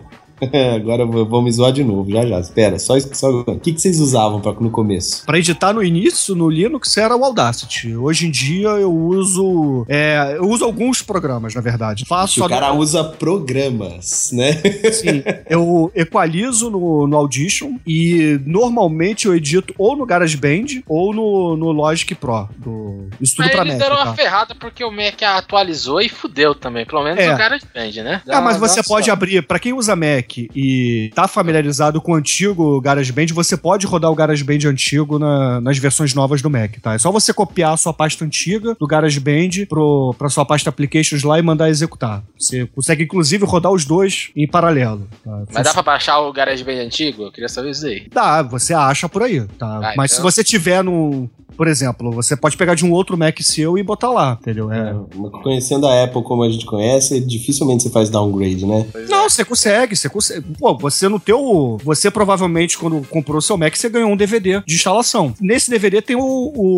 agora 0.76 1.06
vou 1.06 1.41
me 1.41 1.52
zoar 1.52 1.72
de 1.72 1.84
novo, 1.84 2.10
já 2.11 2.26
já. 2.26 2.40
Espera, 2.40 2.80
só, 2.80 2.99
só 2.99 3.30
o 3.41 3.60
que, 3.60 3.74
que 3.74 3.82
vocês 3.82 3.99
usavam 3.99 4.41
pra, 4.41 4.52
no 4.53 4.70
começo? 4.70 5.26
Pra 5.26 5.38
editar 5.40 5.74
no 5.74 5.84
início, 5.84 6.36
no 6.36 6.49
Linux, 6.49 6.95
era 6.98 7.15
o 7.15 7.24
Audacity. 7.24 7.95
Hoje 7.95 8.28
em 8.28 8.32
dia 8.32 8.68
eu 8.70 8.91
uso. 8.94 9.86
é, 9.90 10.36
eu 10.38 10.49
uso 10.49 10.64
alguns 10.65 11.02
programas, 11.02 11.53
na 11.56 11.61
verdade. 11.61 12.06
Faço 12.07 12.44
o 12.44 12.49
cara 12.49 12.68
a- 12.68 12.74
usa 12.74 13.03
programas, 13.03 14.32
né? 14.34 14.53
Sim, 14.91 15.24
eu 15.49 15.91
equalizo 15.95 16.70
no, 16.70 17.07
no 17.07 17.18
Audition 17.18 17.78
e 17.86 18.40
normalmente 18.45 19.26
eu 19.28 19.36
edito 19.36 19.74
ou 19.78 19.95
no 19.95 20.06
GarageBand 20.06 20.82
ou 20.88 21.14
no, 21.14 21.56
no 21.57 21.72
Logic 21.72 22.14
Pro. 22.15 22.48
Do, 22.57 23.07
isso 23.22 23.36
tudo 23.36 23.45
Mas 23.45 23.52
pra 23.53 23.61
eles 23.61 23.74
Mac. 23.74 23.82
deram 23.84 23.95
uma 23.98 24.06
tá? 24.07 24.14
ferrada 24.14 24.56
porque 24.56 24.84
o 24.84 24.91
Mac 24.91 25.22
atualizou 25.24 26.02
e 26.02 26.10
fudeu 26.10 26.56
também. 26.56 26.86
Pelo 26.86 27.03
menos 27.03 27.20
É. 27.20 27.34
o 27.34 27.38
GarageBand, 27.38 28.03
né? 28.03 28.22
Ah, 28.30 28.41
mas 28.41 28.60
Dá- 28.60 28.68
você 28.68 28.82
dá 28.82 28.88
pode 28.88 29.06
só. 29.07 29.11
abrir, 29.14 29.41
pra 29.45 29.60
quem 29.60 29.74
usa 29.74 29.95
Mac 29.95 30.32
e 30.55 31.11
tá 31.15 31.27
familiarizado 31.27 32.01
com 32.01 32.14
o 32.14 32.15
antigo 32.15 32.80
GarageBand, 32.81 33.27
você 33.34 33.55
pode 33.57 33.85
rodar 33.85 34.11
o 34.11 34.15
GarageBand 34.15 34.68
antigo 34.68 35.18
na- 35.19 35.60
nas 35.61 35.77
versões 35.77 36.14
novas 36.14 36.41
do 36.41 36.49
Mac, 36.49 36.77
tá? 36.81 36.93
É 36.93 36.97
só 36.97 37.11
você 37.11 37.34
copiar 37.34 37.73
a 37.73 37.77
sua 37.77 37.93
pasta 37.93 38.23
antiga 38.26 38.76
do 38.80 38.88
GarageBand 38.88 39.65
pro, 39.68 40.14
pra 40.18 40.30
sua 40.30 40.45
pasta 40.45 40.69
Applications 40.69 41.23
lá 41.23 41.38
e 41.38 41.41
mandar 41.41 41.69
executar. 41.69 42.23
Você 42.38 42.65
consegue, 42.68 43.03
inclusive, 43.03 43.45
rodar 43.45 43.72
os 43.72 43.85
dois 43.85 44.30
em 44.35 44.47
paralelo. 44.47 45.07
tá? 45.23 45.43
Mas 45.53 45.64
dá 45.64 45.73
pra 45.73 45.84
baixar 45.84 46.19
o 46.19 46.31
GarageBand 46.34 46.80
antigo? 46.85 47.23
Eu 47.23 47.31
queria 47.31 47.49
saber 47.49 47.72
isso 47.72 47.85
aí. 47.85 48.07
Dá, 48.11 48.41
você 48.41 48.73
acha 48.73 49.07
por 49.10 49.23
aí, 49.23 49.41
tá? 49.57 49.77
Ah, 49.77 49.93
Mas 49.95 50.11
então- 50.11 50.18
se 50.18 50.22
você 50.22 50.43
tiver 50.43 50.84
no. 50.84 51.30
Por 51.55 51.67
exemplo, 51.67 52.11
você 52.11 52.35
pode 52.35 52.57
pegar 52.57 52.75
de 52.75 52.85
um 52.85 52.91
outro 52.91 53.17
Mac 53.17 53.39
seu 53.41 53.77
e 53.77 53.84
botar 53.84 54.09
lá, 54.09 54.38
entendeu? 54.41 54.71
É. 54.71 54.95
Conhecendo 55.43 55.88
a 55.88 56.03
Apple 56.03 56.23
como 56.23 56.43
a 56.43 56.49
gente 56.49 56.65
conhece, 56.65 57.19
dificilmente 57.19 57.84
você 57.84 57.89
faz 57.89 58.09
downgrade, 58.09 58.65
né? 58.65 58.85
Não, 59.09 59.30
você 59.30 59.45
consegue, 59.45 59.95
você 59.95 60.09
consegue. 60.09 60.45
Pô, 60.59 60.77
você 60.77 61.07
no 61.07 61.19
teu. 61.19 61.80
Você 61.84 62.09
provavelmente, 62.11 62.77
quando 62.77 63.05
comprou 63.07 63.38
o 63.38 63.41
seu 63.41 63.57
Mac, 63.57 63.75
você 63.75 63.89
ganhou 63.89 64.09
um 64.09 64.17
DVD 64.17 64.61
de 64.65 64.75
instalação. 64.75 65.34
Nesse 65.39 65.69
DVD 65.69 66.01
tem 66.01 66.15
o, 66.15 66.21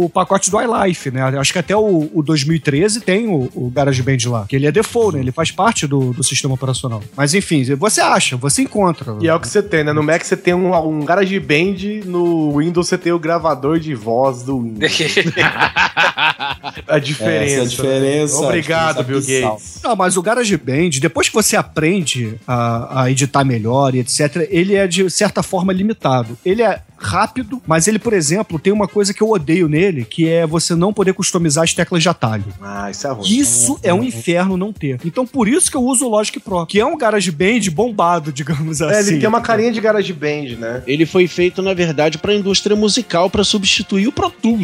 o 0.06 0.10
pacote 0.10 0.50
do 0.52 0.58
iLife, 0.62 1.12
né? 1.12 1.22
Acho 1.38 1.54
que 1.54 1.60
até 1.60 1.76
o, 1.76 2.10
o 2.14 2.22
2013 2.22 3.02
tem 3.02 3.28
o, 3.28 3.50
o 3.56 3.70
GarageBand 3.70 4.18
lá. 4.28 4.46
Que 4.48 4.56
ele 4.56 4.68
é 4.68 4.72
default, 4.72 5.16
né? 5.16 5.22
Ele 5.22 5.32
faz 5.32 5.52
parte 5.52 5.88
do, 5.88 6.14
do 6.14 6.24
sistema 6.24 6.54
operacional. 6.54 7.02
Mas 7.16 7.34
enfim, 7.34 7.64
você 7.76 8.02
acha, 8.02 8.38
você 8.38 8.64
encontra. 8.64 9.18
E 9.22 9.28
é 9.28 9.34
o 9.34 9.40
que 9.40 9.48
você 9.48 9.62
tem, 9.62 9.84
né? 9.84 9.94
No 9.94 10.04
Mac 10.04 10.24
você 10.24 10.38
tem 10.38 10.54
um, 10.54 10.76
um 10.76 11.04
GarageBand, 11.04 12.04
no 12.06 12.58
Windows 12.58 12.88
você 12.88 12.98
tem 12.98 13.12
o 13.12 13.20
gravador 13.20 13.80
de 13.80 13.94
voz 13.94 14.44
do 14.44 14.60
Windows. 14.60 14.65
a 16.88 17.00
diferença. 17.00 17.46
Essa 17.46 17.60
é 17.60 17.62
a 17.62 17.66
diferença. 17.66 18.36
Obrigado, 18.38 18.96
Essa 19.00 19.04
Bill. 19.04 19.22
Gates. 19.22 19.80
Não, 19.84 19.96
mas 19.96 20.18
o 20.18 20.22
GarageBand, 20.22 20.90
depois 21.02 21.30
que 21.30 21.36
você 21.36 21.56
aprende 21.56 22.36
a, 22.48 23.04
a 23.04 23.12
editar 23.12 23.44
melhor 23.44 23.96
e 23.96 24.00
etc., 24.00 24.48
ele 24.50 24.76
é 24.76 24.88
de 24.88 25.10
certa 25.10 25.44
forma 25.44 25.74
limitado. 25.74 26.38
Ele 26.46 26.62
é 26.62 26.82
rápido, 26.98 27.62
mas 27.68 27.88
ele, 27.88 28.00
por 28.00 28.14
exemplo, 28.14 28.58
tem 28.58 28.72
uma 28.72 28.88
coisa 28.88 29.14
que 29.14 29.22
eu 29.22 29.30
odeio 29.30 29.68
nele, 29.68 30.06
que 30.06 30.28
é 30.30 30.48
você 30.48 30.74
não 30.74 30.94
poder 30.94 31.14
customizar 31.14 31.64
as 31.64 31.74
teclas 31.74 32.02
de 32.02 32.10
atalho. 32.10 32.46
Ah, 32.62 32.90
isso 32.90 33.06
é 33.06 33.12
ruim. 33.12 33.28
Isso 33.28 33.80
é 33.84 33.94
um 33.94 34.04
inferno 34.04 34.56
não 34.58 34.72
ter. 34.72 35.00
Então, 35.06 35.28
por 35.28 35.48
isso 35.48 35.70
que 35.70 35.78
eu 35.78 35.84
uso 35.84 36.06
o 36.06 36.10
Logic 36.10 36.40
Pro, 36.40 36.66
que 36.66 36.80
é 36.80 36.86
um 36.86 36.98
GarageBand 36.98 37.70
bombado, 37.72 38.32
digamos 38.36 38.82
É, 38.82 38.86
assim. 39.00 39.12
ele 39.12 39.20
tem 39.20 39.30
uma 39.30 39.42
carinha 39.42 39.72
de 39.72 39.82
GarageBand, 39.82 40.56
né? 40.58 40.84
Ele 40.88 41.06
foi 41.06 41.28
feito, 41.28 41.62
na 41.62 41.74
verdade, 41.74 42.18
para 42.18 42.32
a 42.32 42.36
indústria 42.36 42.76
musical 42.76 43.30
para 43.30 43.44
substituir 43.44 44.08
o 44.08 44.12
Pro 44.12 44.32
Tools. 44.32 44.55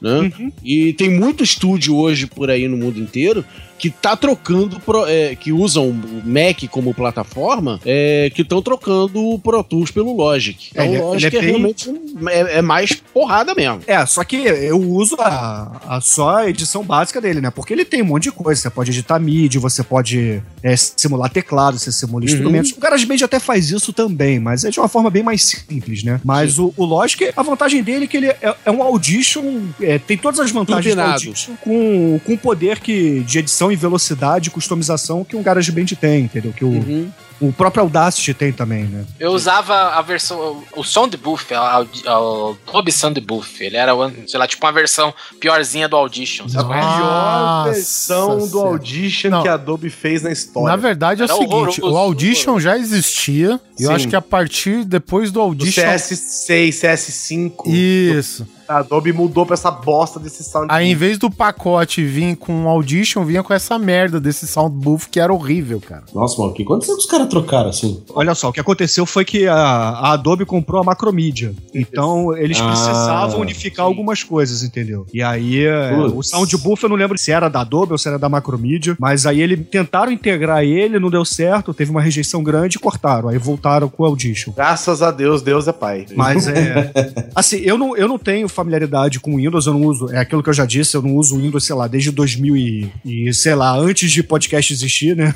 Né? 0.00 0.30
E 0.62 0.92
tem 0.92 1.10
muito 1.10 1.42
estúdio 1.42 1.96
hoje 1.96 2.26
por 2.26 2.50
aí 2.50 2.68
no 2.68 2.76
mundo 2.76 2.98
inteiro 2.98 3.44
que 3.78 3.90
tá 3.90 4.16
trocando, 4.16 4.80
pro- 4.80 5.06
é, 5.06 5.34
que 5.36 5.52
usam 5.52 5.88
o 5.90 6.22
Mac 6.24 6.62
como 6.70 6.94
plataforma, 6.94 7.80
é, 7.84 8.30
que 8.34 8.42
estão 8.42 8.62
trocando 8.62 9.22
o 9.22 9.38
Pro 9.38 9.62
Tools 9.62 9.90
pelo 9.90 10.14
Logic. 10.16 10.68
Então 10.70 10.84
É, 10.84 10.88
ele 10.88 10.96
é- 10.96 11.00
o 11.02 11.06
Logic 11.08 11.36
é, 11.36 11.40
bem- 11.40 11.48
realmente 11.50 11.90
é, 12.28 12.58
é 12.58 12.62
mais 12.62 12.92
porrada 12.94 13.54
mesmo. 13.54 13.80
É, 13.86 14.04
só 14.06 14.24
que 14.24 14.36
eu 14.36 14.80
uso 14.80 15.16
a, 15.20 15.72
a 15.88 16.00
só 16.00 16.36
a 16.36 16.48
edição 16.48 16.82
básica 16.82 17.20
dele, 17.20 17.40
né? 17.40 17.50
Porque 17.50 17.72
ele 17.72 17.84
tem 17.84 18.02
um 18.02 18.06
monte 18.06 18.24
de 18.24 18.32
coisa. 18.32 18.60
Você 18.60 18.70
pode 18.70 18.90
editar 18.90 19.18
MIDI, 19.18 19.58
você 19.58 19.82
pode 19.82 20.42
é, 20.62 20.76
simular 20.76 21.30
teclado, 21.30 21.78
você 21.78 21.92
simula 21.92 22.24
Uhum. 22.24 22.30
instrumentos. 22.30 22.72
O 22.72 22.80
GarageBand 22.80 23.22
até 23.24 23.38
faz 23.38 23.70
isso 23.70 23.92
também, 23.92 24.38
mas 24.40 24.64
é 24.64 24.70
de 24.70 24.80
uma 24.80 24.88
forma 24.88 25.10
bem 25.10 25.22
mais 25.22 25.42
simples, 25.44 26.02
né? 26.02 26.20
Mas 26.24 26.58
o, 26.58 26.72
o 26.76 26.84
Logic, 26.84 27.30
a 27.36 27.42
vantagem 27.42 27.82
dele 27.82 28.04
é 28.04 28.08
que 28.08 28.16
ele 28.16 28.26
é, 28.28 28.70
um 28.70 28.82
Audition, 28.82 29.62
tem 30.06 30.16
todas 30.16 30.40
as 30.40 30.50
vantagens 30.50 30.94
do. 30.94 31.00
Audition 31.00 31.54
com, 31.60 32.20
com 32.24 32.32
o 32.34 32.38
poder 32.38 32.80
que, 32.80 33.20
de 33.20 33.38
edição 33.38 33.65
e 33.70 33.76
velocidade 33.76 34.48
e 34.48 34.52
customização 34.52 35.24
que 35.24 35.36
um 35.36 35.42
GarageBand 35.42 35.86
tem, 36.00 36.24
entendeu? 36.24 36.52
Que 36.52 36.64
o, 36.64 36.68
Uhum. 36.68 37.10
o 37.40 37.52
próprio 37.52 37.82
Audacity 37.82 38.32
tem 38.34 38.52
também, 38.52 38.84
né? 38.84 39.04
Eu 39.20 39.32
usava 39.32 39.74
a 39.74 40.02
versão. 40.02 40.62
O 40.76 40.82
Sound 40.84 41.16
Buff, 41.16 41.46
o 41.54 42.56
Sound 42.90 43.20
Buff. 43.20 43.62
Ele 43.64 43.76
era, 43.76 43.94
o- 43.94 44.10
sei 44.26 44.38
lá, 44.38 44.46
tipo 44.46 44.64
uma 44.66 44.72
versão 44.72 45.12
piorzinha 45.40 45.88
do 45.88 45.96
Audition. 45.96 46.44
É? 46.46 46.48
Melhor 46.64 47.00
Nossa 47.00 47.70
versão 47.72 48.48
do. 48.48 48.58
Audition 48.60 49.30
Não. 49.30 49.42
que 49.42 49.48
a 49.48 49.54
Adobe 49.54 49.90
fez 49.90 50.22
na 50.22 50.30
história. 50.32 50.68
Na 50.68 50.76
verdade 50.76 51.22
é 51.22 51.24
o 51.24 51.26
Era 51.26 51.34
seguinte, 51.34 51.52
horroroso, 51.80 51.82
o 51.90 51.96
Audition 51.96 52.58
já 52.60 52.76
existia, 52.78 53.60
e 53.78 53.84
eu 53.84 53.90
acho 53.92 54.08
que 54.08 54.16
a 54.16 54.22
partir 54.22 54.84
depois 54.84 55.30
do 55.30 55.36
do 55.36 55.40
Audition... 55.42 55.82
CS6, 55.82 56.70
CS5. 56.80 57.66
Isso. 57.66 58.46
A 58.68 58.78
Adobe 58.78 59.12
mudou 59.12 59.44
pra 59.46 59.54
essa 59.54 59.70
bosta 59.70 60.18
desse 60.18 60.42
sound. 60.44 60.66
Aí, 60.70 60.90
em 60.90 60.94
vez 60.94 61.18
do 61.18 61.30
pacote 61.30 62.04
vir 62.04 62.36
com 62.36 62.52
um 62.52 62.68
Audition, 62.68 63.24
vinha 63.24 63.42
com 63.42 63.52
essa 63.54 63.78
merda 63.78 64.20
desse 64.20 64.46
soundbooth 64.46 65.08
que 65.10 65.20
era 65.20 65.32
horrível, 65.32 65.80
cara. 65.80 66.04
Nossa, 66.14 66.38
mano, 66.38 66.50
o 66.50 66.54
que 66.54 66.62
aconteceu 66.62 66.94
que 66.96 67.02
os 67.02 67.06
caras 67.10 67.28
trocaram 67.28 67.70
assim? 67.70 68.02
Olha 68.14 68.34
só, 68.34 68.48
o 68.48 68.52
que 68.52 68.60
aconteceu 68.60 69.06
foi 69.06 69.24
que 69.24 69.46
a, 69.46 69.54
a 69.56 70.12
Adobe 70.12 70.44
comprou 70.44 70.80
a 70.80 70.84
Macromedia. 70.84 71.54
Então, 71.74 72.36
eles 72.36 72.58
Ah, 72.60 72.66
precisavam 72.68 73.40
unificar 73.40 73.86
algumas 73.86 74.22
coisas, 74.22 74.62
entendeu? 74.62 75.06
E 75.12 75.22
aí, 75.22 75.64
é, 75.64 75.94
Putz. 75.94 76.12
o 76.14 76.22
Soundbooth, 76.22 76.82
eu 76.82 76.88
não 76.88 76.96
lembro 76.96 77.16
se 77.18 77.30
era 77.32 77.48
da 77.48 77.60
Adobe 77.60 77.92
ou 77.92 77.98
se 77.98 78.08
era 78.08 78.18
da 78.18 78.28
Macromedia, 78.28 78.96
mas 78.98 79.26
aí 79.26 79.40
eles 79.40 79.58
tentaram 79.70 80.10
integrar 80.12 80.62
ele, 80.64 80.98
não 80.98 81.10
deu 81.10 81.24
certo, 81.24 81.72
teve 81.74 81.90
uma 81.90 82.00
rejeição 82.02 82.42
grande 82.42 82.76
e 82.76 82.80
cortaram. 82.80 83.28
Aí 83.28 83.38
voltaram 83.38 83.88
com 83.88 84.02
o 84.02 84.06
Audition. 84.06 84.52
Graças 84.54 85.02
a 85.02 85.10
Deus, 85.10 85.42
Deus 85.42 85.68
é 85.68 85.72
pai. 85.72 86.06
Mas 86.14 86.48
é. 86.48 86.92
Assim, 87.34 87.56
eu 87.58 87.76
não, 87.78 87.96
eu 87.96 88.08
não 88.08 88.18
tenho 88.18 88.48
familiaridade 88.56 89.20
com 89.20 89.36
Windows, 89.36 89.66
eu 89.66 89.72
não 89.74 89.82
uso. 89.82 90.10
É 90.12 90.18
aquilo 90.18 90.42
que 90.42 90.48
eu 90.48 90.54
já 90.54 90.64
disse, 90.66 90.96
eu 90.96 91.02
não 91.02 91.14
uso 91.16 91.36
Windows, 91.36 91.64
sei 91.64 91.76
lá, 91.76 91.86
desde 91.86 92.10
2000 92.10 92.56
e, 92.56 92.90
e 93.04 93.32
sei 93.34 93.54
lá, 93.54 93.76
antes 93.78 94.10
de 94.10 94.22
podcast 94.22 94.72
existir, 94.72 95.14
né? 95.16 95.34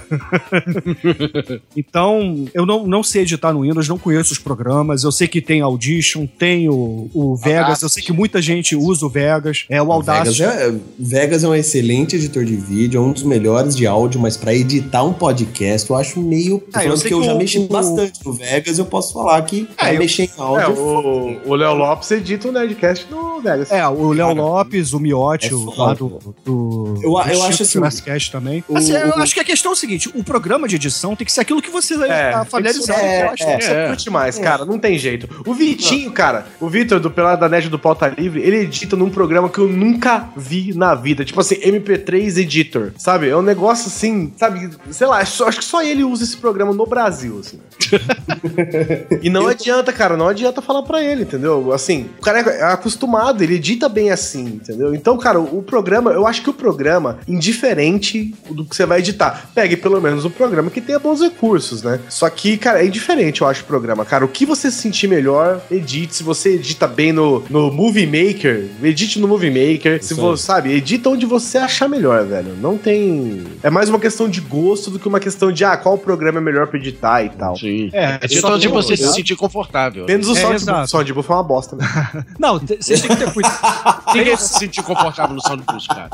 então, 1.77 2.47
eu 2.55 2.65
não, 2.67 2.87
não 2.87 3.03
sei 3.03 3.23
editar 3.23 3.53
no 3.53 3.63
Windows, 3.63 3.89
não 3.89 3.99
conheço 3.99 4.33
os 4.33 4.39
programas. 4.39 5.05
Eu 5.05 5.13
sei 5.13 5.29
que 5.29 5.41
tem 5.41 5.61
Audition, 5.61 6.27
tem 6.27 6.69
o, 6.69 7.09
o 7.15 7.37
Vegas, 7.37 7.83
eu 7.83 7.89
sei 7.89 8.03
que 8.03 8.13
muita 8.13 8.41
gente 8.41 8.75
usa 8.75 9.05
o 9.07 9.09
Vegas. 9.09 9.65
É 9.69 9.83
o 9.83 9.93
Audacity. 9.93 10.41
Vegas 10.43 10.57
é, 10.61 10.75
Vegas 10.99 11.45
é 11.45 11.49
um 11.49 11.55
excelente 11.55 12.17
editor 12.17 12.45
de 12.45 12.57
vídeo, 12.57 12.99
é 12.99 13.01
um 13.05 13.13
dos 13.13 13.23
melhores 13.23 13.77
de 13.77 13.87
áudio, 13.87 14.21
mas 14.21 14.37
pra 14.37 14.55
editar 14.55 15.03
um 15.05 15.13
podcast 15.13 15.89
eu 15.91 15.97
acho 15.97 16.21
meio. 16.21 16.63
Ah, 16.73 16.85
eu 16.85 16.95
que 16.95 17.13
eu 17.13 17.23
já 17.23 17.35
o- 17.35 17.39
mexi 17.39 17.59
o- 17.59 17.69
bastante 17.69 18.21
no 18.25 18.33
Vegas, 18.33 18.79
eu 18.79 18.85
posso 18.87 19.13
falar 19.13 19.43
que 19.43 19.67
pra 19.77 19.93
eu- 19.95 19.99
mexer 19.99 20.25
em 20.25 20.31
É, 20.39 20.41
áudio. 20.43 20.83
o 20.83 21.51
o 21.51 21.55
Léo 21.55 21.75
Lopes 21.75 22.11
edita 22.11 22.49
o 22.49 22.53
Nerdcast 22.53 23.10
no 23.11 23.41
Vegas. 23.41 23.71
É, 23.71 23.87
o 23.87 24.13
Léo 24.13 24.33
Lopes, 24.35 24.93
o 24.93 25.01
Miotti, 25.01 25.49
é 25.51 25.55
o 25.55 25.75
lá 25.77 25.95
do. 25.95 26.19
do 26.45 26.95
Eu- 26.97 27.03
eu 27.03 27.11
do 27.11 27.19
acho 27.19 27.35
Chico 27.53 27.63
assim, 27.63 27.73
Jurassicast 27.73 28.33
também. 28.33 28.65
o- 28.69 28.77
Assim, 28.79 28.93
eu 28.93 29.09
o- 29.11 29.15
acho 29.23 29.35
que 29.35 29.41
a 29.41 29.45
questão 29.45 29.73
é 29.73 29.75
o 29.75 29.77
seguinte: 29.77 30.11
o 30.15 30.23
programa 30.25 30.67
de 30.69 30.77
edição 30.77 31.15
tem 31.17 31.25
que 31.25 31.33
ser 31.33 31.41
aquilo 31.41 31.61
que 31.61 31.71
você 31.71 31.95
É, 32.05 32.31
tá 32.31 32.45
familiarizado. 32.45 32.99
é, 33.01 33.23
eu 33.27 33.31
acho. 33.31 33.43
é, 33.45 33.61
você 33.61 33.87
curte 33.89 34.11
mais, 34.11 34.39
cara, 34.39 34.65
não 34.65 34.79
tem 34.79 34.97
jeito. 34.99 35.29
O 35.47 35.53
Vitinho, 35.55 36.11
cara, 36.13 36.47
o 36.61 36.69
Vitor 36.69 37.01
do 37.01 37.11
Pelada 37.11 37.41
da 37.41 37.49
Net 37.49 37.69
do 37.69 37.79
Pauta 37.79 38.09
Livre, 38.09 38.41
ele 38.41 38.59
edita 38.59 38.97
num 38.97 39.11
programa 39.11 39.49
que 39.49 39.59
eu 39.59 39.69
nunca 39.69 40.29
vi 40.37 40.73
na 40.75 40.95
vida. 40.95 41.25
Tipo 41.25 41.41
assim, 41.41 41.57
MP3 41.63 42.37
Editor, 42.39 42.93
sabe? 42.97 43.29
É 43.29 43.37
um 43.37 43.43
negócio 43.43 43.89
assim, 43.89 44.33
sabe? 44.37 44.71
Sei 44.91 45.07
lá, 45.07 45.25
só- 45.25 45.49
acho 45.49 45.59
que 45.59 45.65
só 45.65 45.83
ele 45.83 46.05
usa 46.05 46.25
esse 46.25 46.37
programa 46.37 46.73
no 46.73 46.87
Brasil, 46.87 47.39
assim. 47.41 47.59
e 49.23 49.31
não 49.31 49.47
adianta, 49.49 49.93
cara, 49.93 50.17
não 50.17 50.29
adianta 50.29 50.61
falar 50.63 50.83
pra 50.83 51.03
ele, 51.03 51.23
entendeu? 51.23 51.73
Assim, 51.73 52.09
o 52.19 52.23
cara 52.23 52.41
é 52.41 52.63
acostumado, 52.73 53.00
ele 53.41 53.55
edita 53.57 53.89
bem 53.89 54.11
assim, 54.11 54.45
entendeu? 54.45 54.95
Então, 54.95 55.17
cara, 55.17 55.39
o 55.41 55.63
programa, 55.63 56.11
eu 56.13 56.27
acho 56.27 56.43
que 56.43 56.51
o 56.51 56.55
programa, 56.55 57.19
indiferente 57.27 58.35
do 58.51 58.65
que 58.65 58.75
você 58.75 58.87
vai 58.87 58.99
editar, 59.01 59.51
pegue 59.55 59.77
pelo 59.77 60.01
menos 60.01 60.25
o 60.25 60.31
programa 60.31 60.71
que 60.71 60.81
tenha 60.81 60.99
bons 60.99 61.21
recursos, 61.21 61.83
né? 61.83 62.01
Só 62.09 62.29
que, 62.29 62.57
cara, 62.57 62.83
é 62.83 62.87
indiferente, 62.87 63.43
eu 63.43 63.47
acho, 63.49 63.63
o 63.63 63.67
programa. 63.67 64.05
Cara, 64.05 64.25
o 64.25 64.29
que 64.29 64.45
você 64.47 64.71
se 64.71 64.79
sentir 64.79 65.09
melhor, 65.09 65.61
edite. 65.71 66.15
Se 66.17 66.23
você 66.23 66.55
edita 66.55 66.87
bem 66.87 67.13
no, 67.13 67.45
no 67.49 67.71
Movie 67.71 68.07
Maker, 68.07 68.67
edite 68.83 69.19
no 69.21 69.29
Movie 69.29 69.51
Maker. 69.51 70.03
Se 70.03 70.15
você, 70.15 70.43
sabe, 70.43 70.73
edita 70.73 71.09
onde 71.11 71.27
você 71.27 71.59
achar 71.59 71.89
melhor, 71.89 72.25
velho. 72.25 72.57
Não 72.61 72.77
tem. 72.77 73.45
É 73.63 73.71
mais 73.71 73.89
uma 73.89 73.99
questão 73.99 74.29
de 74.29 74.41
gosto 74.41 74.91
do 74.91 74.99
que 74.99 75.07
uma 75.09 75.21
questão 75.21 75.53
de, 75.53 75.65
ah, 75.65 75.77
qual 75.77 75.97
programa 75.99 76.39
é 76.39 76.43
melhor 76.43 76.67
pra 76.67 76.79
editar 76.79 77.23
e 77.25 77.29
tal. 77.31 77.57
Sim. 77.57 77.91
É, 77.93 78.19
É 78.23 78.29
só 78.29 78.55
onde 78.55 78.67
tem- 78.67 78.73
você 78.75 78.97
se 78.97 79.13
sentir 79.13 79.37
confortável. 79.37 80.07
Menos 80.07 80.29
o 80.29 80.37
É. 80.37 80.83
O 80.83 80.87
Soundbuff 80.87 81.31
é 81.31 81.35
uma 81.35 81.43
bosta, 81.43 81.77
né? 81.77 81.85
Não, 82.39 82.61
vocês 82.97 83.01
têm 83.03 83.11
que 83.11 83.25
ter 83.25 83.33
cuidado. 83.33 84.03
Ninguém 84.15 84.37
se 84.37 84.59
sentir 84.59 84.83
confortável 84.83 85.35
no 85.35 85.43
Soundboost, 85.43 85.89
cara. 85.89 86.09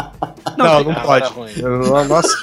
Não, 0.57 0.85
não, 0.85 0.93
Ah, 0.93 1.01
pode. 1.01 1.32
Nossa. 2.09 2.36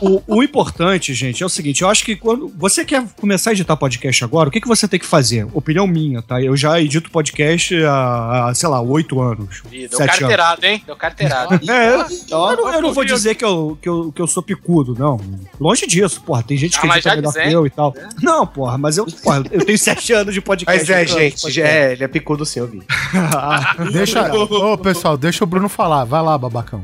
O, 0.00 0.22
o 0.26 0.42
importante, 0.42 1.12
gente, 1.14 1.42
é 1.42 1.46
o 1.46 1.48
seguinte: 1.48 1.82
eu 1.82 1.88
acho 1.88 2.04
que 2.04 2.16
quando 2.16 2.48
você 2.56 2.84
quer 2.84 3.04
começar 3.20 3.50
a 3.50 3.52
editar 3.52 3.76
podcast 3.76 4.24
agora, 4.24 4.48
o 4.48 4.52
que, 4.52 4.60
que 4.60 4.68
você 4.68 4.88
tem 4.88 4.98
que 4.98 5.06
fazer? 5.06 5.46
Opinião 5.52 5.86
minha, 5.86 6.22
tá? 6.22 6.40
Eu 6.40 6.56
já 6.56 6.80
edito 6.80 7.10
podcast 7.10 7.74
há, 7.84 8.48
há, 8.48 8.54
sei 8.54 8.68
lá, 8.68 8.80
oito 8.80 9.20
anos. 9.20 9.62
Ih, 9.70 9.88
Deu 9.88 9.98
sete 9.98 10.00
anos. 10.02 10.18
carteirado, 10.18 10.66
hein? 10.66 10.82
Deu 10.86 10.96
carteirado. 10.96 11.60
É, 11.70 11.94
eu, 11.94 12.00
eu 12.00 12.56
não, 12.56 12.74
eu 12.74 12.82
não 12.82 12.92
vou 12.92 13.04
dizer 13.04 13.34
que 13.34 13.44
eu, 13.44 13.78
que, 13.80 13.88
eu, 13.88 14.10
que 14.12 14.20
eu 14.20 14.26
sou 14.26 14.42
picudo, 14.42 14.94
não. 14.98 15.20
Longe 15.60 15.86
disso, 15.86 16.20
porra. 16.22 16.42
Tem 16.42 16.56
gente 16.56 16.76
Ah, 16.78 16.80
que 16.80 16.86
edita 16.88 17.16
melhor 17.16 17.32
que 17.32 17.38
dizendo. 17.38 17.52
eu 17.52 17.66
e 17.66 17.70
tal. 17.70 17.94
Não, 18.20 18.46
porra, 18.46 18.76
mas 18.78 18.96
eu, 18.96 19.06
porra, 19.06 19.42
eu 19.50 19.64
tenho 19.64 19.78
sete 19.78 20.12
anos 20.12 20.34
de 20.34 20.40
podcast. 20.40 20.80
Mas 20.80 20.90
é, 20.90 21.06
gente, 21.06 21.60
é, 21.60 21.92
ele 21.92 22.04
é 22.04 22.08
picudo 22.08 22.44
sim, 22.44 22.60
eu 22.60 22.66
vi. 22.66 22.82
Deixa. 23.92 24.30
Ô, 24.34 24.76
pessoal, 24.78 25.16
deixa 25.16 25.44
o 25.44 25.46
Bruno 25.46 25.68
falar. 25.68 26.04
Vai 26.04 26.22
lá, 26.22 26.36
babacão. 26.36 26.82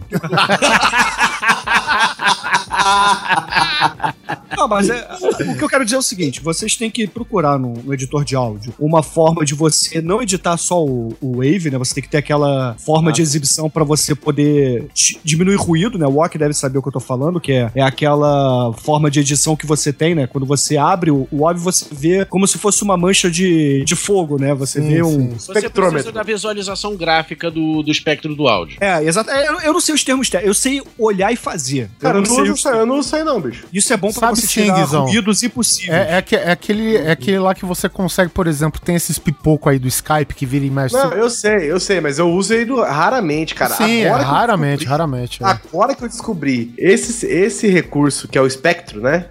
Não, 4.56 4.66
mas 4.68 4.88
é, 4.88 5.06
o 5.52 5.56
que 5.56 5.62
eu 5.62 5.68
quero 5.68 5.84
dizer 5.84 5.96
é 5.96 5.98
o 5.98 6.02
seguinte: 6.02 6.40
vocês 6.40 6.76
têm 6.76 6.90
que 6.90 7.06
procurar 7.06 7.58
no, 7.58 7.74
no 7.74 7.92
editor 7.92 8.24
de 8.24 8.34
áudio 8.34 8.72
uma 8.78 9.02
forma 9.02 9.44
de 9.44 9.54
você 9.54 10.00
não 10.00 10.22
editar 10.22 10.56
só 10.56 10.82
o, 10.82 11.14
o 11.20 11.36
Wave, 11.36 11.70
né? 11.70 11.78
Você 11.78 11.94
tem 11.94 12.02
que 12.02 12.08
ter 12.08 12.18
aquela 12.18 12.74
forma 12.78 13.12
de 13.12 13.22
exibição 13.22 13.68
pra 13.68 13.84
você 13.84 14.14
poder 14.14 14.88
diminuir 15.22 15.56
ruído, 15.56 15.98
né? 15.98 16.06
O 16.06 16.12
Walk 16.12 16.36
deve 16.38 16.54
saber 16.54 16.78
o 16.78 16.82
que 16.82 16.88
eu 16.88 16.92
tô 16.92 17.00
falando, 17.00 17.40
que 17.40 17.52
é, 17.52 17.70
é 17.74 17.82
aquela 17.82 18.72
forma 18.74 19.10
de 19.10 19.20
edição 19.20 19.56
que 19.56 19.66
você 19.66 19.92
tem, 19.92 20.14
né? 20.14 20.26
Quando 20.26 20.46
você 20.46 20.76
abre 20.76 21.10
o, 21.10 21.28
o 21.30 21.42
OBS, 21.44 21.62
você 21.62 21.86
vê 21.92 22.24
como 22.24 22.46
se 22.46 22.58
fosse 22.58 22.82
uma 22.82 22.96
mancha 22.96 23.30
de, 23.30 23.84
de 23.84 23.96
fogo, 23.96 24.38
né? 24.38 24.54
Você 24.54 24.80
vê 24.80 25.02
um. 25.02 25.30
Você 25.30 25.68
precisa 25.68 26.12
da 26.12 26.22
visualização 26.22 26.96
gráfica 26.96 27.50
do, 27.50 27.82
do 27.82 27.90
espectro 27.90 28.34
do 28.34 28.48
áudio. 28.48 28.78
É, 28.80 29.02
exato. 29.04 29.30
É, 29.30 29.48
eu, 29.48 29.60
eu 29.60 29.72
não 29.72 29.80
sei 29.80 29.94
os 29.94 30.04
termos 30.04 30.30
técnicos, 30.30 30.48
eu 30.48 30.54
sei 30.54 30.82
olhar 30.98 31.32
e 31.32 31.36
fazer. 31.36 31.90
Cara, 31.98 32.18
eu 32.18 32.22
não 32.22 32.28
não, 32.28 32.56
sei 32.56 32.72
eu 32.80 32.86
não 32.86 33.02
sei 33.02 33.22
não, 33.24 33.40
bicho. 33.40 33.64
Isso 33.72 33.92
é 33.92 33.96
bom 33.96 34.10
pra 34.12 34.28
Sabe 34.28 34.40
você 34.40 34.46
sim, 34.46 34.62
tirar 34.64 34.80
Guizão. 34.80 35.04
ruídos 35.04 35.42
impossíveis. 35.42 35.98
É, 35.98 36.18
é, 36.18 36.22
que- 36.22 36.36
é 36.36 36.50
aquele, 36.50 36.96
é 36.96 37.10
aquele 37.10 37.38
lá 37.38 37.54
que 37.54 37.64
você 37.64 37.88
consegue, 37.88 38.30
por 38.30 38.46
exemplo, 38.46 38.80
tem 38.80 38.94
esses 38.96 39.18
pipoco 39.18 39.68
aí 39.68 39.78
do 39.78 39.88
Skype 39.88 40.34
que 40.34 40.46
vira 40.46 40.64
e 40.64 40.70
mexe. 40.70 40.94
Não, 40.94 41.12
eu 41.12 41.28
sei, 41.30 41.70
eu 41.70 41.78
sei, 41.80 42.00
mas 42.00 42.18
eu 42.18 42.30
uso 42.30 42.52
ele 42.54 42.72
raramente, 42.82 43.54
cara. 43.54 43.74
Sim, 43.74 44.00
é, 44.02 44.08
raramente, 44.10 44.78
descobri- 44.80 44.86
raramente. 44.90 45.42
é. 45.42 45.46
Agora 45.46 45.94
que 45.94 46.04
eu 46.04 46.08
descobri 46.08 46.72
esse, 46.78 47.26
esse 47.26 47.68
recurso, 47.68 48.28
que 48.28 48.36
é 48.38 48.40
o 48.40 48.46
espectro, 48.46 49.00
né? 49.00 49.26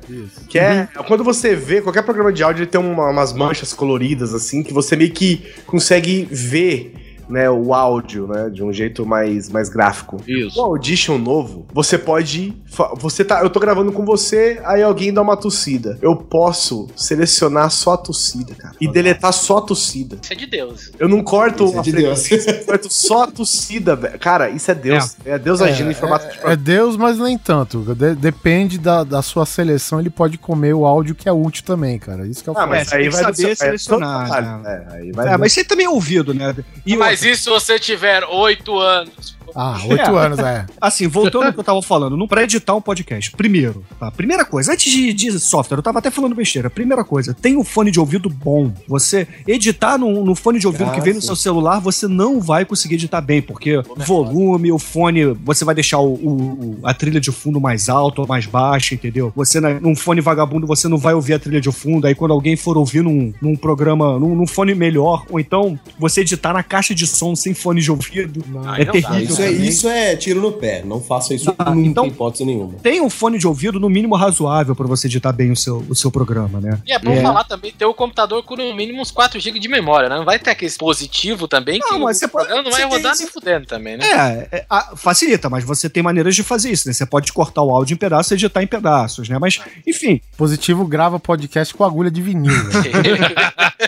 Que 0.50 0.60
é 0.60 0.88
quando 1.08 1.24
você 1.24 1.56
vê 1.56 1.82
qualquer 1.82 2.04
programa 2.04 2.32
de 2.32 2.44
áudio, 2.44 2.64
ele 2.64 2.72
tem 2.72 2.80
uma- 2.82 3.10
umas 3.10 3.34
manchas 3.34 3.74
coloridas, 3.74 4.34
assim, 4.34 4.64
que 4.64 4.74
você 4.74 4.96
meio 4.96 5.12
que 5.12 5.44
consegue 5.66 6.28
ver. 6.32 6.94
Né, 7.28 7.50
o 7.50 7.74
áudio, 7.74 8.28
né, 8.28 8.50
de 8.50 8.64
um 8.64 8.72
jeito 8.72 9.06
mais, 9.06 9.50
mais 9.50 9.68
gráfico. 9.68 10.22
Isso. 10.28 10.60
O 10.60 10.64
Audition 10.64 11.18
novo, 11.18 11.66
você 11.74 11.98
pode. 11.98 12.54
Você 12.98 13.24
tá. 13.26 13.42
Eu 13.42 13.50
tô 13.50 13.60
gravando 13.60 13.92
com 13.92 14.06
você, 14.06 14.62
aí 14.64 14.84
alguém 14.84 15.12
dá 15.12 15.22
uma 15.22 15.36
tossida. 15.36 15.98
Eu 16.02 16.16
posso 16.16 16.88
selecionar 16.96 17.70
só 17.72 17.94
a 17.94 17.98
tossida, 17.98 18.54
cara. 18.56 18.76
E 18.80 18.88
deletar 18.88 19.34
só 19.34 19.58
a 19.58 19.62
tossida. 19.62 20.18
Isso 20.22 20.34
é 20.34 20.36
de 20.36 20.46
Deus. 20.46 20.92
Eu 21.00 21.08
não 21.10 21.24
corto 21.24 21.66
Isso 21.66 21.76
é 21.76 21.80
a 21.80 21.82
de 21.82 21.92
frequência, 21.92 22.52
eu 22.52 22.66
corto 22.66 22.94
só 22.94 23.24
a 23.24 23.28
tossida, 23.28 23.96
velho. 23.96 24.20
Cara, 24.20 24.50
isso 24.50 24.70
é 24.70 24.76
Deus. 24.76 25.16
É, 25.26 25.40
Deus 25.40 25.62
agindo 25.62 25.92
em 25.92 25.94
formato 25.94 26.28
de 26.28 26.46
É 26.46 26.56
Deus, 26.56 26.96
mas 26.98 27.18
nem 27.18 27.38
tanto. 27.38 27.80
De- 27.96 28.16
depende 28.16 28.78
da, 28.78 29.04
da 29.04 29.22
sua 29.22 29.46
seleção, 29.46 30.00
ele 30.00 30.10
pode 30.10 30.38
comer 30.38 30.74
o 30.74 30.86
áudio 30.86 31.16
que 31.16 31.28
é 31.28 31.32
útil 31.32 31.64
também, 31.64 31.98
cara. 31.98 32.28
Isso 32.28 32.44
que 32.44 32.50
é 32.50 32.54
o 32.54 32.58
Ah, 32.58 32.68
mas 32.68 32.92
aí 32.94 33.10
vai 33.10 33.24
saber 33.24 33.52
é 33.52 33.56
selecionar, 33.56 34.62
né? 34.62 34.86
É, 34.92 34.96
aí 34.96 35.12
vai 35.12 35.34
É, 35.34 35.38
mas 35.38 35.54
você 35.54 35.64
também 35.64 35.86
é 35.86 35.90
ouvido, 35.90 36.34
né? 36.34 36.56
E 36.86 36.96
Mas 36.96 37.15
isso 37.24 37.44
se 37.44 37.50
você 37.50 37.80
tiver 37.80 38.24
oito 38.26 38.80
anos. 38.80 39.36
Ah, 39.56 39.80
oito 39.88 40.16
anos, 40.18 40.40
é. 40.40 40.66
Assim, 40.82 41.08
voltando 41.08 41.46
ao 41.46 41.54
que 41.54 41.60
eu 41.60 41.64
tava 41.64 41.82
falando, 41.82 42.18
não 42.18 42.28
pra 42.28 42.44
editar 42.44 42.76
um 42.76 42.82
podcast. 42.82 43.32
Primeiro, 43.32 43.84
tá? 44.00 44.12
Primeira 44.12 44.44
coisa, 44.44 44.74
antes 44.74 44.92
de, 44.92 45.14
de 45.14 45.40
software, 45.40 45.78
eu 45.78 45.84
tava 45.84 46.00
até 46.00 46.12
falando 46.12 46.36
besteira. 46.36 46.70
Primeira 46.70 47.04
coisa, 47.04 47.34
tem 47.34 47.56
um 47.58 47.64
fone 47.64 47.90
de 47.92 48.00
ouvido 48.00 48.30
bom. 48.30 48.72
Você 48.88 49.28
editar 49.48 49.98
no, 49.98 50.26
no 50.26 50.36
fone 50.36 50.60
de 50.60 50.68
ouvido 50.68 50.90
Ah, 50.90 50.94
que 50.94 51.02
vem 51.02 51.14
no 51.14 51.22
seu 51.22 51.36
celular, 51.36 51.80
você 51.80 52.08
não 52.08 52.40
vai 52.42 52.66
conseguir 52.66 52.96
editar 52.96 53.22
bem, 53.22 53.42
porque 53.42 53.82
volume, 54.06 54.72
o 54.72 54.80
fone, 54.80 55.26
você 55.44 55.64
vai 55.66 55.74
deixar 55.76 56.00
o, 56.00 56.14
o- 56.14 56.80
a 56.84 56.94
trilha 56.94 57.20
de 57.20 57.32
fundo 57.32 57.60
mais 57.62 57.88
alta 57.90 58.22
ou 58.22 58.28
mais 58.28 58.46
baixa, 58.46 58.94
entendeu? 58.94 59.32
Você, 59.36 59.60
na- 59.60 59.80
num 59.80 59.96
fone 59.96 60.22
vagabundo, 60.22 60.68
você 60.68 60.88
não 60.88 60.98
vai 60.98 61.14
ouvir 61.14 61.34
a 61.34 61.40
trilha 61.40 61.62
de 61.62 61.72
fundo. 61.72 62.08
Aí 62.08 62.16
quando 62.16 62.32
alguém 62.32 62.56
for 62.56 62.78
ouvir 62.78 63.02
num, 63.04 63.34
num 63.42 63.56
programa, 63.56 64.20
num, 64.20 64.36
num 64.36 64.48
fone 64.48 64.76
melhor, 64.76 65.26
ou 65.30 65.40
então 65.40 65.80
você 65.98 66.22
editar 66.22 66.54
na 66.54 66.64
caixa 66.64 66.94
de 66.94 67.08
som 67.08 67.36
sem 67.36 67.54
fone 67.54 67.82
de 67.82 67.92
ouvido, 67.92 68.44
é 68.48 68.52
não 68.52 68.62
dá. 68.64 68.92
terrível. 68.92 69.20
Isso 69.22 69.42
é, 69.46 69.52
isso 69.52 69.88
é 69.88 70.16
tiro 70.16 70.42
no 70.42 70.52
pé. 70.52 70.84
Não 70.86 71.00
faça 71.02 71.34
isso 71.34 71.54
Ah, 71.58 71.70
nunca, 71.74 71.88
então- 71.90 72.06
hipótese 72.06 72.46
nenhuma. 72.46 72.74
tem 72.82 73.02
um 73.02 73.10
fone 73.10 73.38
de 73.38 73.48
ouvido 73.48 73.80
no 73.80 73.90
mínimo 73.90 74.16
razoável 74.16 74.76
pra 74.76 74.88
você 74.88 75.08
editar 75.08 75.32
bem 75.32 75.52
o 75.52 75.56
seu, 75.56 75.84
o 75.90 75.96
seu 75.96 76.12
programa, 76.12 76.60
né? 76.60 76.80
E 76.86 76.92
é 76.94 77.00
bom 77.00 77.20
falar 77.22 77.44
também 77.44 77.72
ter 77.72 77.86
o 77.86 77.94
computador 77.94 78.44
com 78.44 78.56
no 78.56 78.74
mínimo 78.76 79.02
uns 79.02 79.12
4 79.12 79.40
GB 79.40 79.60
de 79.60 79.68
memória, 79.68 80.10
né? 80.10 80.18
Não 80.18 80.26
vai 80.26 80.40
ter 80.40 80.50
aquele 80.52 80.68
dispositivo 80.70 81.48
também 81.48 81.80
que 81.80 81.92
Não, 81.92 82.00
mas 82.00 82.18
o 82.18 82.20
você 82.22 82.28
pode- 82.28 82.46
programa 82.48 82.64
não 82.70 82.72
vai 82.78 82.86
rodar 82.86 83.16
nem 83.18 83.28
fudendo 83.28 83.66
também, 83.66 83.98
né? 83.98 84.06
É, 84.06 84.58
é, 84.58 84.66
a- 84.70 84.96
facilita, 84.96 85.50
mas 85.50 85.64
você 85.64 85.90
tem 85.90 86.02
maneiras 86.04 86.36
de 86.36 86.44
fazer 86.44 86.72
isso, 86.72 86.88
né? 86.88 86.94
Você 86.94 87.06
pode 87.06 87.32
cortar 87.34 87.62
o 87.64 87.72
áudio 87.72 87.94
em 87.94 87.98
pedaços 87.98 88.32
e 88.32 88.36
editar 88.36 88.62
em 88.64 88.68
pedaços, 88.68 89.28
né? 89.30 89.38
Mas, 89.40 89.60
enfim, 89.86 90.22
Positivo 90.38 90.86
grava 90.86 91.20
podcast 91.20 91.74
com 91.74 91.84
agulha 91.84 92.10
de 92.12 92.22
vinil. 92.22 92.52
velho. 92.54 92.86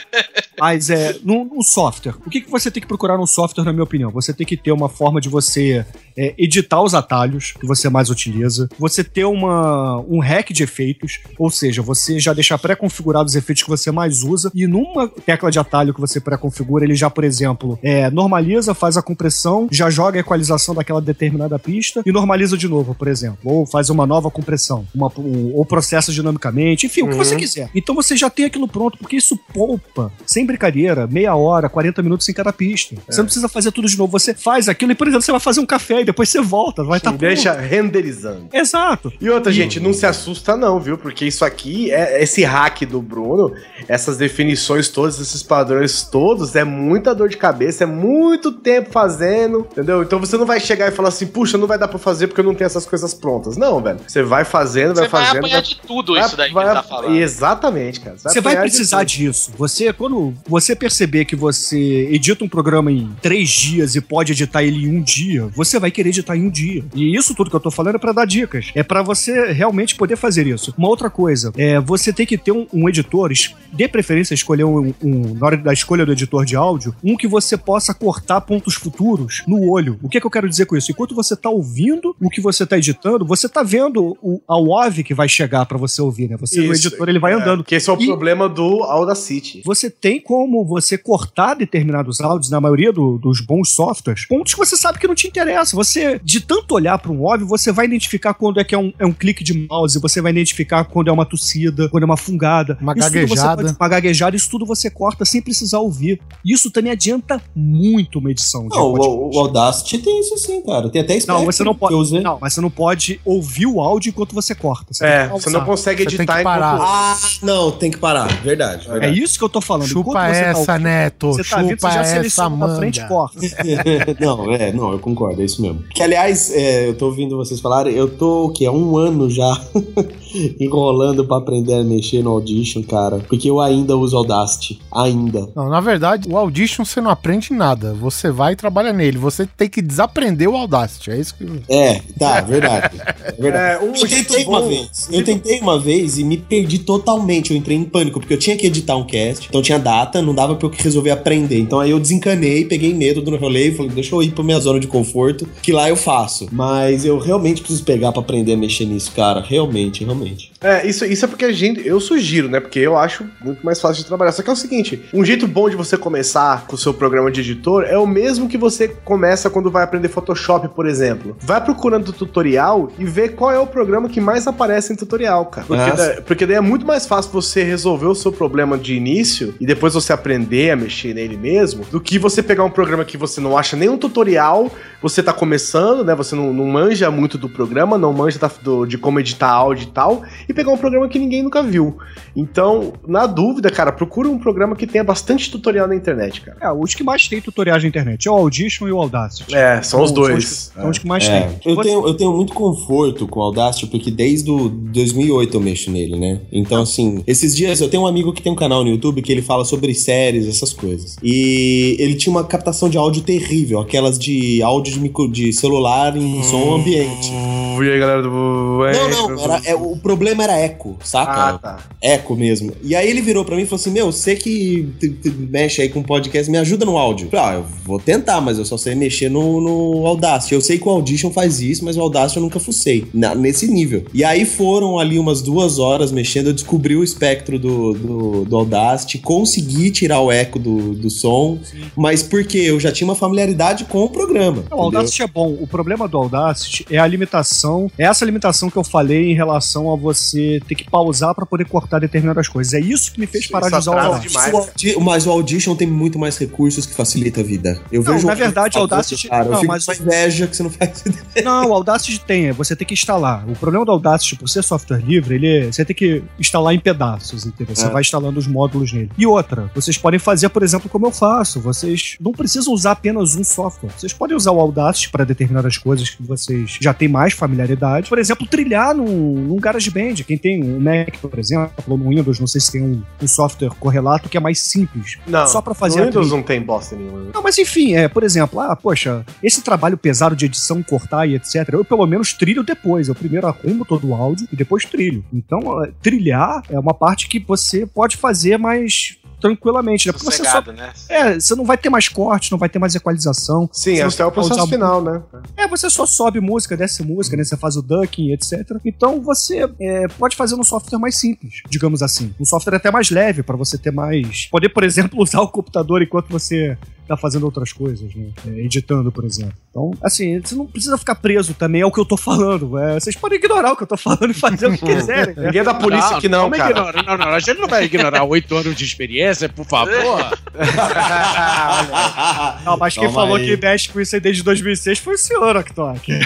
Mas 0.60 0.90
é, 0.90 1.16
num, 1.24 1.62
software. 1.62 2.16
O 2.26 2.30
que, 2.30 2.42
que 2.42 2.50
você 2.50 2.72
tem 2.72 2.82
que 2.82 2.88
procurar 2.88 3.18
num 3.18 3.26
software, 3.28 3.64
na 3.64 3.72
minha 3.74 3.84
opinião? 3.84 4.12
Você 4.12 4.34
tem 4.34 4.46
que 4.46 4.58
ter 4.58 4.72
uma 4.72 4.90
forma 4.90 5.20
de 5.22 5.30
você 5.30 5.86
é, 6.18 6.34
editar 6.38 6.82
os 6.82 6.94
atalhos 6.94 7.54
que 7.60 7.66
você 7.66 7.90
mais 7.90 8.10
utiliza. 8.10 8.68
Você 8.80 9.04
ter 9.04 9.26
uma, 9.26 10.00
um 10.08 10.20
hack 10.20 10.52
de 10.52 10.64
efeitos, 10.64 11.20
ou 11.38 11.50
seja, 11.50 11.82
você 11.82 12.20
já 12.20 12.34
deixar 12.34 12.58
pré-configurados 12.58 13.34
os 13.34 13.36
efeitos 13.36 13.64
que 13.64 13.70
você 13.70 13.92
mais 13.92 14.24
usa. 14.24 14.52
E 14.56 14.66
numa 14.66 15.08
tecla 15.08 15.52
de 15.52 15.60
atalho 15.60 15.94
que 15.94 16.02
você 16.02 16.20
pré-configura, 16.20 16.86
ele 16.86 16.96
já, 16.96 17.10
por 17.10 17.24
exemplo, 17.24 17.78
é, 17.84 18.10
normaliza, 18.10 18.74
faz 18.74 18.98
a 18.98 19.02
compressão, 19.02 19.68
já 19.72 19.90
joga 19.90 20.18
a 20.18 20.22
equalização 20.22 20.74
daquela 20.74 21.02
determinada 21.02 21.60
pista 21.60 22.02
e 22.06 22.12
normaliza 22.12 22.58
de 22.58 22.68
novo, 22.68 22.96
por 22.96 23.08
exemplo. 23.08 23.38
Ou 23.44 23.66
faz 23.66 23.90
uma 23.90 24.06
nova 24.08 24.32
compressão, 24.32 24.88
uma, 24.96 25.12
ou 25.54 25.66
processa 25.66 26.12
dinamicamente, 26.12 26.86
enfim, 26.86 27.02
o 27.02 27.08
que 27.08 27.14
Uhum. 27.14 27.24
você 27.24 27.36
quiser. 27.36 27.70
Então 27.76 27.94
você 27.96 28.16
já 28.16 28.30
tem 28.30 28.46
aquilo 28.46 28.68
pronto, 28.68 28.98
porque 28.98 29.16
isso 29.16 29.38
poupa, 29.54 30.12
sem 30.26 30.46
brincadeira, 30.48 31.06
meia 31.07 31.36
hora, 31.36 31.69
40 31.69 32.02
minutos 32.02 32.28
em 32.30 32.34
cada 32.34 32.52
pista. 32.53 32.95
Você 33.07 33.18
não 33.19 33.26
precisa 33.26 33.48
fazer 33.49 33.72
tudo 33.72 33.88
de 33.88 33.98
novo. 33.98 34.11
Você 34.18 34.34
faz 34.34 34.68
aquilo 34.69 34.91
e, 34.91 34.95
por 34.95 35.07
exemplo, 35.07 35.24
você 35.24 35.32
vai 35.32 35.40
fazer 35.41 35.60
um 35.60 35.65
café 35.65 36.02
e 36.02 36.06
depois 36.06 36.30
você 36.30 36.41
volta. 36.41 36.84
Vai 36.84 36.98
estar 36.98 37.11
Deixa 37.11 37.53
renderizando. 37.53 38.48
Exato. 38.53 39.11
E 39.19 39.30
outra, 39.30 39.52
gente, 39.52 39.80
não 39.80 39.94
se 39.94 40.06
assusta 40.06 40.56
não, 40.56 40.80
viu? 40.80 40.98
Porque 40.98 41.26
isso 41.26 41.44
aqui, 41.45 41.91
é 41.91 42.22
esse 42.24 42.44
hack 42.44 42.82
do 42.86 43.02
Bruno, 43.02 43.53
essas 43.88 44.18
definições 44.18 44.90
todas, 44.90 45.19
esses 45.19 45.44
padrões 45.44 46.03
todos, 46.03 46.56
é 46.56 46.64
muita 46.64 47.14
dor 47.14 47.30
de 47.30 47.38
cabeça, 47.38 47.84
é 47.84 47.88
muito 47.88 48.52
tempo 48.52 48.91
fazendo, 48.91 49.60
entendeu? 49.72 50.02
Então 50.03 50.19
você 50.19 50.38
não 50.38 50.45
vai 50.45 50.60
chegar 50.60 50.88
e 50.88 50.91
falar 50.91 51.10
assim, 51.10 51.28
puxa, 51.28 51.57
não 51.57 51.68
vai 51.68 51.78
dar 51.78 51.88
pra 51.88 51.99
fazer 51.99 52.28
porque 52.28 52.41
eu 52.41 52.45
não 52.45 52.53
tenho 52.56 52.65
essas 52.65 52.86
coisas 52.86 53.14
prontas. 53.14 53.57
Não, 53.57 53.82
velho. 53.82 53.99
Você 54.07 54.24
vai 54.24 54.45
fazendo, 54.45 54.94
vai 54.95 55.06
Você 55.06 55.10
vai 55.11 55.26
fazendo. 55.26 55.38
apanhar 55.45 55.61
de 55.61 55.76
tudo 55.82 56.14
vai- 56.14 56.26
isso 56.26 56.38
daí 56.38 56.48
que 56.49 56.53
vai- 56.53 56.65
ele 56.65 56.74
tá 56.76 56.84
falando. 56.84 57.15
Exatamente, 57.15 57.99
cara. 57.99 58.18
Você 58.18 58.41
vai 58.41 58.53
apanhar 58.53 58.65
de 58.65 58.72
precisar 58.72 59.03
disso. 59.03 59.52
Você, 59.57 59.91
quando 59.94 60.34
você 60.47 60.76
perceber 60.76 61.26
que 61.26 61.35
você 61.35 62.07
edita 62.11 62.43
um 62.43 62.49
programa 62.49 62.91
em 62.91 63.09
três 63.22 63.49
dias 63.49 63.95
e 63.95 64.01
pode 64.01 64.31
editar 64.34 64.64
ele 64.64 64.85
em 64.85 64.97
um 64.97 65.01
dia, 65.01 65.47
você 65.55 65.80
vai 65.80 65.91
querer 65.91 66.09
editar 66.09 66.35
em 66.35 66.45
um 66.45 66.49
dia. 66.49 66.84
E 66.93 67.15
isso 67.15 67.34
tudo 67.35 67.49
que 67.49 67.55
eu 67.55 67.59
tô 67.59 67.72
falando 67.72 67.95
é 67.95 67.99
pra 67.99 68.11
dar 68.11 68.26
dicas. 68.26 68.72
É 68.76 68.84
pra 68.84 69.01
você 69.01 69.51
realmente 69.51 69.95
poder 69.95 70.15
fazer 70.15 70.47
isso. 70.47 70.73
Uma 70.77 70.88
outra 70.88 71.09
coisa, 71.09 71.51
é 71.57 71.80
você 71.80 72.11
tem 72.14 72.26
que 72.26 72.38
ter 72.38 72.51
um, 72.51 72.65
um 72.73 72.88
editor, 72.89 73.27
de 73.73 73.88
preferência 73.88 74.34
escolher 74.34 74.64
um, 74.64 74.93
um- 75.03 75.34
na 75.34 75.45
hora 75.45 75.57
da 75.57 75.73
escolha 75.73 76.05
do 76.05 76.11
editor 76.11 76.45
de 76.45 76.55
áudio, 76.55 76.95
um 77.03 77.18
que 77.18 77.27
você 77.27 77.57
possa 77.57 77.93
cortar 77.93 78.41
pontos 78.41 78.76
futuros 78.76 79.43
no 79.47 79.69
olho. 79.69 79.99
O 80.01 80.09
que, 80.09 80.19
que 80.19 80.26
eu 80.26 80.31
quero 80.31 80.47
dizer 80.49 80.65
com 80.65 80.76
isso? 80.77 80.91
Enquanto 80.91 81.14
você 81.15 81.35
tá 81.35 81.49
ouvindo 81.49 82.15
o 82.22 82.30
que 82.30 82.39
você 82.41 82.65
tá 82.65 82.77
editando, 82.77 83.26
você 83.26 83.49
tá 83.49 83.64
vendo 83.64 84.18
o, 84.22 84.41
a 84.47 84.57
WAV 84.57 85.03
que 85.03 85.14
vai 85.14 85.27
chegar 85.27 85.65
pra 85.65 85.77
você 85.77 86.01
ouvir, 86.01 86.30
né? 86.30 86.38
Você, 86.38 86.61
Isso, 86.65 86.88
editor, 86.88 87.09
ele 87.09 87.19
vai 87.19 87.34
é, 87.34 87.35
andando. 87.35 87.64
Que 87.64 87.76
esse 87.76 87.89
é 87.89 87.93
o 87.93 87.97
problema 87.97 88.47
do 88.47 88.84
Audacity. 88.84 89.61
Você 89.65 89.89
tem 89.89 90.19
como 90.28 90.66
você 90.66 90.98
cortar 90.98 91.54
determinados 91.56 92.20
áudios, 92.20 92.52
na 92.52 92.60
maioria 92.60 92.91
do- 92.91 93.18
dos 93.18 93.40
bons 93.40 93.70
softwares, 93.74 94.26
pontos 94.28 94.54
que 94.54 94.60
você 94.60 94.76
sabe 94.76 94.99
que 94.99 95.08
não 95.08 95.16
te 95.16 95.28
interessa. 95.28 95.76
Você, 95.76 96.20
de 96.24 96.41
tanto 96.41 96.76
olhar 96.76 96.98
para 96.99 97.12
um 97.12 97.24
óbvio, 97.24 97.48
você 97.48 97.72
vai 97.72 97.86
identificar 97.86 98.34
quando 98.34 98.60
é 98.60 98.64
que 98.64 98.76
é 98.76 98.78
um, 98.78 98.91
é 98.99 99.06
um 99.06 99.14
clique 99.14 99.44
de 99.44 99.54
mouse, 99.68 99.99
você 99.99 100.22
vai 100.22 100.32
identificar 100.32 100.84
quando 100.84 101.08
é 101.08 101.12
uma 101.12 101.26
tossida, 101.26 101.88
quando 101.90 102.04
é 102.04 102.06
uma 102.06 102.18
fungada. 102.18 102.78
Uma 102.82 102.94
Isso 102.94 103.10
gaguejada. 103.10 103.64
pode- 103.64 103.76
uma 103.80 103.88
gaguejada, 103.88 104.36
isso 104.36 104.49
tudo 104.49 104.66
você 104.66 104.90
corta 104.90 105.24
sem 105.24 105.41
precisar 105.41 105.80
ouvir. 105.80 106.20
Isso 106.45 106.70
também 106.70 106.91
adianta 106.91 107.41
muito 107.56 108.20
uma 108.20 108.30
edição. 108.32 108.68
de 108.68 108.76
Não, 108.76 108.94
o, 108.94 109.36
o 109.36 109.40
Audacity 109.40 109.99
tem 109.99 110.20
isso 110.20 110.38
sim, 110.38 110.62
cara. 110.62 110.90
Tem 110.90 111.02
até 111.02 111.18
Não, 111.28 111.45
você 111.45 111.64
não 111.64 111.74
que 111.74 111.80
pode. 111.80 111.94
eu 111.94 111.99
usei. 111.99 112.22
Não, 112.22 112.38
mas 112.41 112.54
você 112.54 112.62
não 112.62 112.70
pode 112.70 113.20
ouvir 113.24 113.66
o 113.66 113.80
áudio 113.80 114.10
enquanto 114.10 114.34
você 114.34 114.54
corta. 114.54 114.94
Você 114.94 115.06
É, 115.06 115.28
você 115.28 115.49
não 115.49 115.64
consegue 115.64 116.04
Você 116.04 116.10
tem 116.18 116.24
editar 116.24 116.38
que 116.38 116.44
parar. 116.44 116.74
enquanto- 116.76 116.90
Ah, 116.90 117.18
não, 117.44 117.72
tem 117.72 117.91
que 117.91 117.98
parar. 117.98 118.28
Verdade. 118.41 118.88
É 118.88 118.91
verdade. 118.91 119.22
isso 119.24 119.38
que 119.38 119.44
eu 119.44 119.49
tô 119.49 119.62
falando. 119.62 119.88
Chupa 119.88 120.12
Você 120.26 120.41
tá 120.41 120.49
essa, 120.49 120.72
ouvindo, 120.72 120.84
Neto. 120.84 121.27
Você 121.27 121.44
tá 121.44 121.61
Chupa 121.61 121.76
você 121.76 121.94
já 121.94 122.02
essa, 122.02 122.49
na 122.49 122.76
frente 122.76 122.98
e 122.98 123.02
manga. 123.02 123.14
corta. 123.14 123.39
não, 124.19 124.53
é, 124.53 124.72
não, 124.72 124.91
eu 124.91 124.99
concordo, 124.99 125.41
é 125.41 125.45
isso 125.45 125.61
mesmo. 125.61 125.84
Que 125.94 126.03
aliás, 126.03 126.52
é, 126.52 126.89
eu 126.89 126.95
tô 126.95 127.07
ouvindo 127.07 127.38
vocês 127.38 127.60
falarem, 127.60 127.94
eu 127.94 128.10
tô 128.10 128.45
o 128.45 128.49
quê? 128.52 128.65
Há 128.65 128.72
um 128.72 128.98
ano 128.98 129.30
já 129.30 129.61
enrolando 130.59 131.26
pra 131.26 131.38
aprender 131.38 131.73
a 131.76 131.84
mexer 131.84 132.23
no 132.23 132.31
Audition, 132.31 132.84
cara. 132.84 133.19
Porque 133.27 133.49
eu 133.49 133.59
ainda 133.59 133.95
uso 133.97 134.15
Audacity. 134.18 134.80
Ainda. 134.91 135.49
Não, 135.55 135.69
na 135.69 135.80
verdade, 135.80 136.27
o 136.30 136.38
Audition 136.38 136.84
você 136.85 137.01
não 137.01 137.09
aprende 137.11 137.53
nada. 137.53 137.93
Você 137.93 138.31
vai 138.31 138.53
e 138.53 138.55
trabalha 138.55 138.91
nele. 138.93 139.18
Você 139.18 139.45
tem 139.57 139.69
que 139.69 139.81
desaprender 139.81 140.47
o 140.49 140.55
Audacity. 140.55 141.11
É 141.11 141.19
isso 141.19 141.35
que. 141.35 141.45
É, 141.69 142.01
tá, 142.18 142.41
verdade. 142.41 142.97
É 143.27 143.41
verdade. 143.41 143.84
É, 143.84 143.85
um 143.85 143.93
eu 143.93 144.07
tentei 144.07 144.45
uma 144.45 144.61
bom- 144.61 144.68
vez. 144.69 145.09
Eu 145.11 145.23
tentei 145.23 145.59
uma 145.59 145.77
vez 145.80 146.18
e 146.18 146.23
me 146.23 146.38
perdi 146.38 146.80
totalmente. 146.80 147.51
Eu 147.51 147.57
entrei 147.57 147.77
em 147.77 147.84
pânico, 147.84 148.19
porque 148.19 148.34
eu 148.34 148.38
tinha 148.39 148.55
que 148.55 148.65
editar 148.65 148.95
um 148.95 149.05
cast, 149.05 149.47
então 149.47 149.61
tinha 149.61 149.77
data, 149.77 150.22
não 150.22 150.34
dava 150.34 150.55
pra 150.55 150.68
eu 150.68 150.72
resolver 150.76 151.11
aprender. 151.11 151.59
Então 151.59 151.80
aí 151.80 151.91
eu 151.91 151.99
desencanei, 151.99 152.65
peguei 152.65 152.93
medo 152.93 153.22
do 153.22 153.35
rolê 153.35 153.69
e 153.69 153.76
falei, 153.76 153.91
deixa 153.91 154.15
eu 154.15 154.23
ir 154.23 154.31
pra 154.31 154.43
minha 154.43 154.59
zona 154.59 154.80
de 154.80 154.88
conforto, 154.88 155.47
que 155.61 155.72
lá 155.72 155.89
eu 155.89 155.95
faço. 155.95 156.47
Mas 156.51 157.05
eu 157.05 157.19
realmente 157.19 157.61
preciso 157.61 157.84
pegar 157.84 158.11
pra 158.11 158.22
aprender 158.22 158.53
a 158.53 158.57
mexer 158.57 158.85
nisso, 158.85 159.11
cara. 159.11 159.41
Realmente, 159.41 160.03
realmente 160.03 160.27
frente. 160.28 160.57
É, 160.62 160.88
isso, 160.88 161.06
isso 161.06 161.24
é 161.26 161.28
porque 161.28 161.46
a 161.46 161.52
gente. 161.52 161.86
Eu 161.88 162.00
sugiro, 162.00 162.50
né? 162.50 162.60
Porque 162.60 162.80
eu 162.80 162.98
acho 162.98 163.26
muito 163.44 163.64
mais 163.66 163.80
fácil 163.80 164.02
de 164.02 164.08
trabalhar. 164.08 164.32
Só 164.32 164.42
que 164.42 164.50
é 164.50 164.54
o 164.54 164.56
seguinte: 164.56 165.04
um 165.14 165.24
jeito 165.24 165.48
bom 165.48 165.70
de 165.70 165.76
você 165.76 165.98
começar 165.98 166.66
com 166.66 166.76
o 166.76 166.78
seu 166.78 166.94
programa 166.94 167.32
de 167.32 167.42
editor 167.42 167.84
é 167.84 167.98
o 167.98 168.08
mesmo 168.08 168.50
que 168.50 168.58
você 168.58 168.88
começa 168.88 169.50
quando 169.50 169.70
vai 169.70 169.84
aprender 169.84 170.08
Photoshop, 170.08 170.68
por 170.70 170.88
exemplo. 170.88 171.38
Vai 171.40 171.64
procurando 171.64 172.12
tutorial 172.12 172.92
e 172.98 173.06
vê 173.06 173.30
qual 173.30 173.52
é 173.52 173.60
o 173.60 173.68
programa 173.68 174.10
que 174.10 174.20
mais 174.20 174.48
aparece 174.48 174.92
em 174.94 174.96
tutorial, 174.96 175.46
cara. 175.46 175.68
Porque, 175.68 175.82
Ah, 175.84 175.94
da- 175.94 176.22
porque 176.22 176.46
daí 176.46 176.56
é 176.58 176.62
muito 176.62 176.86
mais 176.86 177.06
fácil 177.06 177.32
você 177.32 177.64
resolver 177.64 178.08
o 178.08 178.16
seu 178.16 178.32
problema 178.32 178.78
de 178.78 178.96
início 178.96 179.54
e 179.60 179.66
depois 179.66 179.94
você 179.94 180.12
aprender 180.12 180.72
a 180.72 180.76
mexer 180.76 181.14
nele 181.14 181.38
mesmo, 181.38 181.86
do 181.92 182.02
que 182.02 182.18
você 182.18 182.42
pegar 182.42 182.64
um 182.64 182.70
programa 182.72 183.06
que 183.06 183.18
você 183.18 183.40
não 183.40 183.58
acha 183.58 183.76
nenhum 183.78 183.98
tutorial, 183.98 184.72
você 185.02 185.22
tá 185.22 185.32
começando, 185.34 186.04
né? 186.04 186.16
Você 186.16 186.36
não, 186.36 186.52
não 186.52 186.66
manja 186.66 187.12
muito 187.12 187.38
do 187.38 187.48
programa, 187.48 187.98
não 187.98 188.12
manja 188.12 188.40
da- 188.40 188.52
do- 188.62 188.86
de 188.86 188.98
como 188.98 189.20
editar 189.20 189.50
áudio 189.52 189.84
e 189.84 189.92
tal, 189.92 190.24
e 190.48 190.53
pegar 190.53 190.72
um 190.72 190.78
programa 190.78 191.07
que 191.07 191.19
ninguém 191.19 191.44
nunca 191.44 191.61
viu. 191.64 191.98
Então, 192.36 192.94
na 193.07 193.26
dúvida, 193.26 193.69
cara, 193.72 193.91
procura 193.91 194.30
um 194.30 194.38
programa 194.38 194.76
que 194.76 194.86
tenha 194.88 195.03
bastante 195.03 195.49
tutorial 195.52 195.88
na 195.88 195.95
internet, 195.95 196.41
cara. 196.41 196.57
É, 196.61 196.72
os 196.72 196.94
que 196.94 197.03
mais 197.03 197.28
tem 197.28 197.41
tutoriais 197.41 197.82
na 197.84 197.90
internet 197.90 198.28
é 198.28 198.32
o 198.32 198.36
Audition 198.36 198.88
e 198.88 198.91
o 198.91 199.02
Audacity. 199.02 199.56
É, 199.56 199.82
são 199.82 200.02
os 200.03 200.10
São 200.10 200.15
dois. 200.15 200.38
os 200.38 200.68
que- 200.69 200.82
São 200.82 200.90
os 200.90 200.98
que 200.99 201.07
mais 201.07 201.26
É, 201.28 201.41
tem. 201.41 201.57
eu, 201.72 201.76
Você- 201.76 201.90
tenho, 201.90 202.07
eu 202.07 202.14
tenho 202.14 202.34
muito 202.34 202.53
conforto 202.53 203.28
com 203.28 203.40
o 203.40 203.44
Audacity, 203.44 203.88
porque 203.88 204.11
desde 204.11 204.49
o 204.52 204.69
2008 204.69 205.56
eu 205.57 205.61
mexo 205.61 205.90
nele, 205.91 206.15
né? 206.18 206.40
Então, 206.52 206.82
assim, 206.84 207.24
esses 207.28 207.56
dias 207.56 207.82
eu 207.82 207.90
tenho 207.90 208.03
um 208.03 208.07
amigo 208.07 208.32
que 208.34 208.41
tem 208.41 208.52
um 208.52 208.56
canal 208.56 208.84
no 208.84 208.90
YouTube 208.90 209.22
que 209.22 209.32
ele 209.32 209.41
fala 209.41 209.65
sobre 209.65 209.94
séries, 209.94 210.48
essas 210.48 210.72
coisas. 210.74 211.18
E 211.24 211.95
ele 211.99 212.15
tinha 212.15 212.32
uma 212.32 212.44
captação 212.44 212.90
de 212.90 212.98
áudio 212.98 213.22
terrível, 213.24 213.80
aquelas 213.80 214.18
de 214.18 214.61
áudio 214.61 214.94
de, 214.94 214.99
micro, 214.99 215.28
de 215.30 215.52
celular 215.53 216.15
em 216.15 216.41
som 216.44 216.76
ambiente. 216.76 217.32
E 217.32 217.90
aí, 217.91 217.99
galera 217.99 218.22
do. 218.24 218.30
Não, 218.30 219.30
não, 219.36 219.44
era, 219.44 219.61
é, 219.65 219.76
o 219.76 219.95
problema 219.98 220.36
era 220.43 220.57
eco, 220.57 220.97
saca? 221.03 221.31
Ah, 221.31 221.57
tá. 221.57 221.80
Eco 222.01 222.35
mesmo. 222.35 222.72
E 222.84 222.95
aí 222.95 223.09
ele 223.09 223.22
virou 223.22 223.43
pra 223.45 223.55
mim 223.55 223.64
e 223.64 223.65
falou 223.65 223.80
assim: 223.80 223.91
Meu, 223.91 224.11
você 224.11 224.35
que 224.35 224.88
te- 224.99 225.09
te 225.09 225.30
mexe 225.30 225.81
aí 225.81 225.89
com 225.89 226.01
podcast, 226.03 226.49
me 226.51 226.57
ajuda 226.57 226.85
no 226.85 226.97
áudio. 226.97 227.27
Eu 227.27 227.31
falei, 227.31 227.45
ah, 227.45 227.53
eu 227.59 227.65
vou 227.85 227.99
tentar, 227.99 228.39
mas 228.41 228.57
eu 228.57 228.65
só 228.65 228.77
sei 228.77 228.95
mexer 228.95 229.30
no, 229.30 229.61
no 229.61 230.05
Audacity. 230.07 230.53
Eu 230.53 230.61
sei 230.61 230.77
que 230.77 230.88
o 230.88 230.91
Audition 230.91 231.31
faz 231.31 231.59
isso, 231.61 231.84
mas 231.85 231.97
o 231.97 232.01
Audacity 232.01 232.38
eu 232.38 232.43
nunca 232.43 232.59
fucei. 232.59 233.05
na- 233.14 233.35
nesse 233.35 233.68
nível. 233.68 234.05
E 234.14 234.23
aí 234.23 234.45
foram 234.45 234.99
ali 234.99 235.18
umas 235.19 235.41
duas 235.41 235.80
horas 235.80 236.11
mexendo, 236.11 236.47
eu 236.47 236.53
descobri 236.53 236.95
o 236.95 237.03
espectro 237.03 237.57
do, 237.59 237.93
do, 237.93 238.45
do 238.45 238.55
Audacity, 238.55 239.18
consegui 239.19 239.91
tirar 239.91 240.19
o 240.22 240.31
eco 240.31 240.57
do, 240.59 240.93
do 240.93 241.09
som, 241.09 241.57
mas 241.95 242.22
porque 242.23 242.57
eu 242.57 242.80
já 242.80 242.91
tinha 242.91 243.07
uma 243.07 243.15
familiaridade 243.15 243.85
com 243.85 244.03
o 244.03 244.09
programa. 244.09 244.64
Não, 244.69 244.77
o? 244.77 244.81
Audacity 244.84 245.22
é 245.23 245.27
bom. 245.27 245.55
O 245.59 245.68
problema 245.68 246.07
do 246.07 246.18
Audacity 246.18 246.85
é 246.89 246.97
a 246.97 247.07
limitação, 247.07 247.89
é 247.97 248.05
essa 248.05 248.23
limitação 248.26 248.69
que 248.69 248.77
eu 248.77 248.84
falei 248.84 249.31
em 249.31 249.35
relação 249.35 249.91
a 249.91 249.95
você 249.95 250.27
ter 250.68 250.76
que 250.76 250.90
pausar 250.90 251.34
pra 251.36 251.45
poder 251.45 251.66
cortar 251.68 251.99
determinadas 251.99 252.48
coisas. 252.48 252.74
É 252.74 252.80
isso 252.80 253.12
que 253.12 253.20
me 253.20 253.28
fez 253.28 253.48
parar 253.48 253.70
de 253.70 253.76
usar 253.76 253.91
o 253.91 253.99
Audacity. 253.99 254.98
Mas 254.99 255.26
o 255.26 255.32
Audition 255.32 255.76
tem 255.76 255.88
muito 255.88 256.18
mais 256.20 256.38
recursos 256.38 256.86
que 256.86 256.94
facilita 256.94 257.41
a 257.41 257.44
vida. 257.44 257.80
Eu 257.91 258.04
Não, 258.04 258.14
vejo 258.14 258.28
na 258.28 258.34
verdade, 258.34 258.78
o 258.78 258.82
Audacity- 258.82 259.28
Cara, 259.30 259.45
eu 259.45 259.52
não, 259.52 259.60
fico 259.60 259.72
mas- 259.74 259.86
com 259.86 259.94
inveja 259.94 260.48
que 260.48 260.56
você 260.56 260.64
não 260.64 260.70
faz 260.70 261.02
ideia. 261.02 261.18
Não, 261.44 261.70
o 261.70 261.74
Audacity 261.74 262.20
tem, 262.20 262.48
é 262.48 262.54
você 262.54 262.76
tem 262.76 262.86
que 262.88 262.94
instalar. 262.94 263.48
O 263.49 263.54
problema 263.56 263.86
do 263.86 263.91
Audacity, 263.91 264.36
por 264.36 264.48
ser 264.49 264.64
software 264.64 264.99
livre, 264.99 265.36
ele 265.36 265.48
é- 265.48 265.72
você 265.72 265.86
tem 265.86 265.95
que 265.95 266.24
instalar 266.40 266.74
em 266.74 266.80
pedaços, 266.80 267.45
entendeu? 267.45 267.76
Você 267.76 267.86
É. 267.86 267.90
vai 267.90 268.02
instalando 268.02 268.40
os 268.40 268.48
módulos 268.48 268.91
nele. 268.91 269.10
E 269.18 269.26
outra, 269.26 269.72
vocês 269.74 269.98
podem 269.98 270.20
fazer, 270.20 270.49
por 270.49 270.64
exemplo, 270.64 270.90
como 270.90 271.06
eu 271.08 271.12
faço. 271.12 271.60
Vocês 271.60 272.16
não 272.20 272.32
precisam 272.32 272.74
usar 272.74 272.91
apenas 272.91 273.36
um 273.36 273.44
software. 273.44 273.91
Vocês 273.98 274.14
podem 274.14 274.36
usar 274.36 274.52
o 274.52 274.60
Audacity 274.60 275.10
para 275.10 275.24
determinadas 275.24 275.78
coisas 275.78 276.10
que 276.10 276.24
vocês 276.24 276.78
já 276.82 276.94
têm 276.94 277.08
mais 277.08 277.34
familiaridade. 277.34 278.10
Por 278.10 278.18
exemplo, 278.20 278.45
trilhar 278.48 278.95
num, 278.95 279.06
num 279.08 279.58
GarageBand. 279.58 280.16
Quem 280.23 280.38
tem 280.38 280.64
um 280.64 280.80
Mac, 280.80 281.18
por 281.22 281.38
exemplo, 281.39 281.72
ou 281.88 281.98
no 281.98 282.10
Windows, 282.10 282.39
não 282.39 282.48
sei 282.48 282.61
se 282.61 282.72
tem 282.72 282.81
um, 282.81 283.02
um 283.22 283.27
software 283.27 283.69
correlato 283.80 284.30
que 284.30 284.38
é 284.38 284.39
mais 284.39 284.60
simples. 284.60 285.18
Não, 285.27 285.48
Só 285.48 285.61
para 285.61 285.73
fazer 285.73 285.99
no 285.99 286.06
Windows 286.06 286.31
não 286.31 286.44
tem 286.44 286.61
bosta 286.61 286.95
nenhuma. 286.95 287.31
Não, 287.34 287.41
mas 287.41 287.57
enfim, 287.57 287.94
é, 287.94 288.07
por 288.07 288.23
exemplo, 288.23 288.60
ah, 288.60 288.76
poxa, 288.76 289.26
esse 289.41 289.61
trabalho 289.61 289.98
pesado 289.98 290.35
de 290.35 290.45
edição, 290.45 290.81
cortar 290.84 291.27
e 291.27 291.35
etc., 291.35 291.69
eu 291.73 291.85
pelo 291.85 292.06
menos 292.06 292.34
trilho 292.34 292.64
depois. 292.64 293.07
Eu 293.07 293.15
primeiro 293.15 293.48
arrumo 293.48 293.85
todo 293.85 294.07
o 294.07 294.15
áudio 294.15 294.48
e 294.52 294.56
depois 294.56 294.85
trilho. 294.85 295.23
Então, 295.34 295.61
trilhar 296.02 296.61
é 296.69 296.80
uma 296.80 296.94
parte 296.94 297.27
que 297.27 297.39
você 297.39 297.85
pode 297.85 298.18
fazer 298.18 298.57
mais 298.57 299.18
tranquilamente, 299.39 300.07
né? 300.07 300.14
Porque 300.14 300.26
você 300.26 300.43
só. 300.43 300.61
Né? 300.61 300.91
É, 301.09 301.39
você 301.39 301.55
não 301.55 301.65
vai 301.65 301.77
ter 301.77 301.89
mais 301.89 302.07
corte, 302.07 302.51
não 302.51 302.57
vai 302.57 302.69
ter 302.69 302.80
mais 302.80 302.95
equalização. 302.95 303.69
Sim, 303.72 303.99
é 303.99 304.03
não 304.03 304.27
o 304.27 304.31
processo 304.31 304.68
final, 304.68 305.01
né? 305.01 305.22
É, 305.55 305.68
você 305.68 305.89
só 305.89 306.05
sobe 306.05 306.39
música, 306.39 306.76
desce 306.76 307.03
música, 307.03 307.38
né? 307.38 307.43
Você 307.43 307.57
faz 307.57 307.77
o 307.77 307.81
ducking, 307.81 308.31
etc. 308.31 308.77
Então 308.84 309.22
você 309.22 309.69
é, 309.80 310.07
pode 310.07 310.35
fazer 310.35 310.55
num 310.55 310.64
software 310.64 310.99
mais 310.99 311.18
simples, 311.18 311.61
digamos 311.69 312.01
assim. 312.01 312.34
Um 312.39 312.45
software 312.45 312.76
até 312.76 312.91
mais 312.91 313.09
leve, 313.09 313.43
pra 313.43 313.55
você 313.55 313.77
ter 313.77 313.91
mais. 313.91 314.47
Poder, 314.47 314.69
por 314.69 314.84
exemplo, 314.84 315.19
usar 315.22 315.41
o 315.41 315.47
computador 315.47 316.01
enquanto 316.01 316.30
você 316.30 316.77
tá 317.08 317.18
fazendo 317.18 317.44
outras 317.44 317.72
coisas, 317.72 318.14
né? 318.14 318.28
É, 318.48 318.60
editando, 318.60 319.12
por 319.12 319.26
exemplo. 319.26 319.54
Então, 319.70 319.92
assim, 320.04 320.40
você 320.40 320.56
não 320.56 320.66
precisa 320.66 320.98
ficar 320.98 321.16
preso 321.16 321.54
também 321.54 321.82
ao 321.82 321.92
que 321.92 322.00
eu 322.00 322.06
tô 322.06 322.18
falando. 322.18 322.78
é, 322.78 323.00
vocês 323.00 323.16
podem 323.16 323.38
ignorar 323.38 323.74
o 323.74 323.78
que 323.78 323.84
eu 323.84 323.88
tô 323.88 323.98
falando 323.98 324.32
e 324.32 324.34
fazer 324.34 324.68
o 324.68 324.78
que 324.78 324.86
quiserem. 324.86 325.36
né? 325.36 325.44
Ninguém 325.48 325.62
é 325.62 325.64
da 325.64 325.74
polícia 325.74 326.18
não, 326.30 326.44
vamos 326.44 326.58
cara. 326.58 326.72
ignorar. 326.72 327.04
Não, 327.04 327.18
não, 327.18 327.28
a 327.30 327.40
gente 327.40 327.60
não 327.60 327.68
vai 327.68 327.84
ignorar 327.86 328.24
oito 328.24 328.56
anos 328.56 328.76
de 328.76 328.86
experiência, 328.86 329.50
por 329.50 329.66
favor. 329.66 330.38
Não, 332.66 332.78
mas 332.78 332.94
quem 332.94 333.04
Calma 333.04 333.22
falou 333.22 333.36
aí. 333.38 333.46
que 333.46 333.58
mexe 333.66 333.90
com 333.90 334.02
isso 334.02 334.16
aí 334.16 334.22
desde 334.22 334.44
2006 334.44 335.00
foi 335.00 335.14
o 335.14 335.18
senhor, 335.18 335.56
Octok. 335.56 336.12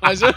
Mas 0.00 0.22
eu... 0.22 0.32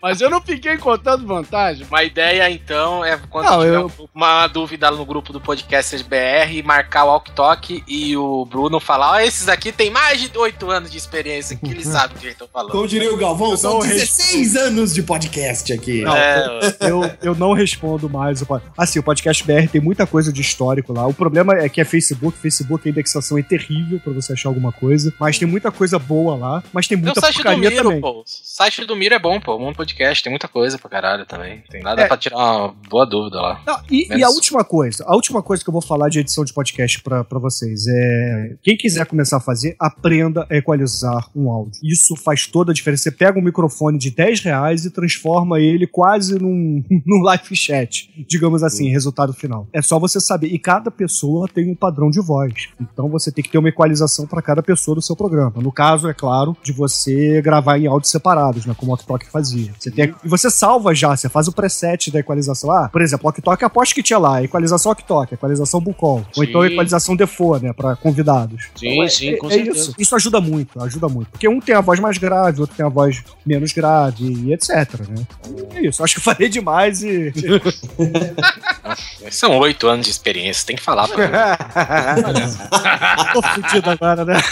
Mas 0.00 0.20
eu 0.20 0.30
não 0.30 0.40
fiquei 0.40 0.76
contando 0.78 1.26
vantagem. 1.26 1.86
Uma 1.88 2.02
ideia, 2.04 2.50
então, 2.50 3.04
é 3.04 3.18
quando 3.30 3.46
Não, 3.46 3.58
tiver 3.60 3.76
eu- 3.76 3.86
um- 4.00 4.08
uma 4.14 4.46
dúvida 4.46 4.90
no 4.90 5.04
grupo 5.04 5.32
do 5.32 5.40
Podcasters 5.40 6.02
BR, 6.02 6.62
marcar 6.64 7.04
o 7.04 7.10
Alktok 7.10 7.82
e 7.86 8.16
o 8.16 8.44
Bruno 8.44 8.78
falar: 8.80 9.12
Ó, 9.12 9.20
esses 9.20 9.48
aqui 9.48 9.72
tem 9.72 9.90
mais 9.90 10.20
de 10.20 10.36
8 10.36 10.70
anos 10.70 10.90
de 10.90 10.98
experiência, 10.98 11.56
que 11.56 11.70
eles 11.70 11.86
sabem 11.86 12.16
do 12.16 12.20
que 12.20 12.28
eu 12.28 12.34
tô 12.34 12.48
falando. 12.48 12.72
Como 12.72 12.86
diria 12.88 13.12
o 13.12 13.16
Galvão, 13.16 13.56
são 13.56 13.74
não 13.74 13.80
16 13.80 14.56
anos 14.56 14.94
de 14.94 15.02
podcast 15.02 15.72
aqui. 15.72 16.02
Não, 16.02 16.16
É, 16.16 16.76
eu, 16.80 17.00
eu 17.22 17.34
não 17.34 17.52
respondo 17.52 18.08
mais. 18.08 18.42
Assim, 18.76 18.98
o 18.98 19.02
podcast 19.02 19.44
BR 19.44 19.68
tem 19.70 19.80
muita 19.80 20.06
coisa 20.06 20.32
de 20.32 20.40
histórico 20.40 20.92
lá. 20.92 21.06
O 21.06 21.14
problema 21.14 21.54
é 21.54 21.68
que 21.68 21.80
é 21.80 21.84
Facebook. 21.84 22.36
Facebook, 22.38 22.88
a 22.88 22.90
indexação 22.90 23.38
é 23.38 23.42
terrível 23.42 24.00
pra 24.00 24.12
você 24.12 24.32
achar 24.32 24.48
alguma 24.48 24.72
coisa. 24.72 25.12
Mas 25.18 25.38
tem 25.38 25.46
muita 25.48 25.70
coisa 25.70 25.98
boa 25.98 26.36
lá. 26.36 26.62
Mas 26.72 26.86
tem 26.86 26.96
muita 26.96 27.20
site 27.20 27.36
do 27.38 27.42
porcaria 27.42 27.70
Miro, 27.70 27.82
também. 27.84 28.00
pô. 28.00 28.20
O 28.20 28.24
site 28.26 28.84
do 28.84 28.96
Miro 28.96 29.14
é 29.14 29.18
bom, 29.18 29.40
pô. 29.40 29.71
Um 29.72 29.74
podcast, 29.74 30.22
tem 30.22 30.30
muita 30.30 30.46
coisa 30.48 30.78
pra 30.78 30.90
caralho 30.90 31.24
também. 31.26 31.62
Tem 31.70 31.82
nada 31.82 32.02
É. 32.02 32.06
pra 32.06 32.16
tirar 32.16 32.36
uma 32.36 32.74
boa 32.88 33.06
dúvida 33.06 33.40
lá. 33.40 33.60
Não, 33.66 33.78
e, 33.90 34.06
Menos- 34.08 34.18
e 34.20 34.24
a 34.24 34.28
última 34.28 34.62
coisa, 34.64 35.04
a 35.06 35.14
última 35.14 35.42
coisa 35.42 35.62
que 35.62 35.68
eu 35.68 35.72
vou 35.72 35.82
falar 35.82 36.08
de 36.08 36.20
edição 36.20 36.44
de 36.44 36.52
podcast 36.52 37.00
pra 37.02 37.24
pra 37.24 37.38
vocês 37.38 37.86
é. 37.88 38.54
Quem 38.62 38.76
quiser 38.76 39.06
começar 39.06 39.38
a 39.38 39.40
fazer, 39.40 39.74
aprenda 39.80 40.46
a 40.50 40.56
equalizar 40.56 41.28
um 41.34 41.50
áudio. 41.50 41.80
Isso 41.82 42.14
faz 42.16 42.46
toda 42.46 42.72
a 42.72 42.74
diferença. 42.74 43.04
Você 43.04 43.10
pega 43.10 43.38
um 43.38 43.42
microfone 43.42 43.96
de 43.98 44.10
10 44.10 44.40
reais 44.40 44.84
e 44.84 44.90
transforma 44.90 45.58
ele 45.60 45.86
quase 45.86 46.38
num, 46.38 46.82
num 47.06 47.22
live 47.22 47.56
chat, 47.56 48.10
digamos 48.28 48.62
assim, 48.62 48.90
resultado 48.90 49.32
final. 49.32 49.66
É 49.72 49.80
só 49.80 49.98
você 49.98 50.20
saber. 50.20 50.48
E 50.48 50.58
cada 50.58 50.90
pessoa 50.90 51.48
tem 51.48 51.70
um 51.70 51.74
padrão 51.74 52.10
de 52.10 52.20
voz. 52.20 52.68
Então 52.80 53.08
você 53.08 53.30
tem 53.32 53.42
que 53.42 53.50
ter 53.50 53.58
uma 53.58 53.68
equalização 53.68 54.26
pra 54.26 54.42
cada 54.42 54.62
pessoa 54.62 54.94
do 54.94 55.02
seu 55.02 55.16
programa. 55.16 55.52
No 55.56 55.72
caso, 55.72 56.08
é 56.08 56.14
claro, 56.14 56.56
de 56.62 56.72
você 56.72 57.40
gravar 57.40 57.78
em 57.78 57.86
áudios 57.86 58.10
separados, 58.10 58.66
né? 58.66 58.74
Como 58.76 58.90
o 58.92 58.94
Oktok 58.94 59.26
fazia. 59.30 59.61
Você 59.78 59.90
tem, 59.90 60.14
e 60.24 60.28
você 60.28 60.50
salva 60.50 60.94
já, 60.94 61.16
você 61.16 61.28
faz 61.28 61.48
o 61.48 61.52
preset 61.52 62.10
da 62.10 62.20
equalização. 62.20 62.70
Ah, 62.70 62.88
por 62.90 63.02
exemplo, 63.02 63.26
o 63.26 63.30
Oktok 63.30 63.64
aposto 63.64 63.94
que 63.94 64.02
tinha 64.02 64.18
lá, 64.18 64.42
equalização 64.42 64.92
Oktok, 64.92 65.34
equalização 65.34 65.80
Bucol. 65.80 66.24
Ou 66.36 66.44
então 66.44 66.64
equalização 66.64 67.16
Default, 67.16 67.64
né? 67.64 67.72
Pra 67.72 67.96
convidados. 67.96 68.68
Sim, 68.74 68.88
Então, 68.92 69.04
é- 69.04 69.08
sim, 69.08 69.36
com 69.36 69.46
é 69.48 69.50
certeza. 69.50 69.78
Isso. 69.78 69.94
isso 69.98 70.16
ajuda 70.16 70.40
muito, 70.40 70.80
ajuda 70.82 71.08
muito. 71.08 71.30
Porque 71.30 71.48
um 71.48 71.60
tem 71.60 71.74
a 71.74 71.80
voz 71.80 72.00
mais 72.00 72.18
grave, 72.18 72.60
outro 72.60 72.76
tem 72.76 72.84
a 72.84 72.88
voz 72.88 73.22
menos 73.44 73.72
grave, 73.72 74.24
e 74.24 74.52
etc, 74.52 74.68
né? 75.08 75.24
Então, 75.46 75.68
É 75.76 75.86
isso, 75.86 76.02
acho 76.02 76.14
que 76.14 76.20
eu 76.20 76.24
falei 76.24 76.48
demais 76.48 77.02
e. 77.02 77.32
São 79.30 79.56
8 79.58 79.86
anos 79.86 80.06
de 80.06 80.10
experiência, 80.12 80.66
tem 80.66 80.76
que 80.76 80.82
falar 80.82 81.08
pra 81.08 81.26
mim. 81.26 81.32
Tô 83.32 83.42
fudido 83.42 83.90
agora, 83.90 84.24
né? 84.24 84.34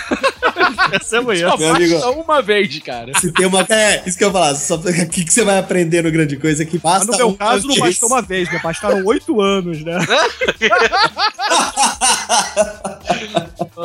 Percebo 0.90 1.32
isso. 1.32 1.48
Só 1.48 1.56
Meu 1.56 1.74
amigo. 1.74 1.96
uma 2.22 2.42
vez, 2.42 2.78
cara. 2.80 3.12
Se 3.18 3.32
tem 3.32 3.46
uma. 3.46 3.64
É, 3.68 4.02
isso 4.06 4.16
que 4.16 4.24
eu 4.24 4.28
ia 4.28 4.32
falar. 4.32 4.54
Só... 4.54 4.76
O 5.02 5.08
que, 5.10 5.24
que 5.24 5.32
você 5.32 5.44
vai 5.44 5.58
aprender 5.58 6.02
no 6.02 6.10
grande 6.10 6.36
coisa 6.36 6.64
que 6.64 6.80
Mas 6.82 7.06
basta. 7.06 7.12
no 7.12 7.18
meu 7.18 7.28
um 7.28 7.34
caso, 7.34 7.66
não 7.66 7.76
bastou 7.76 8.08
uma 8.08 8.22
vez, 8.22 8.50
né? 8.50 8.60
Bastaram 8.62 9.04
oito 9.04 9.40
anos, 9.40 9.82
né? 9.84 9.98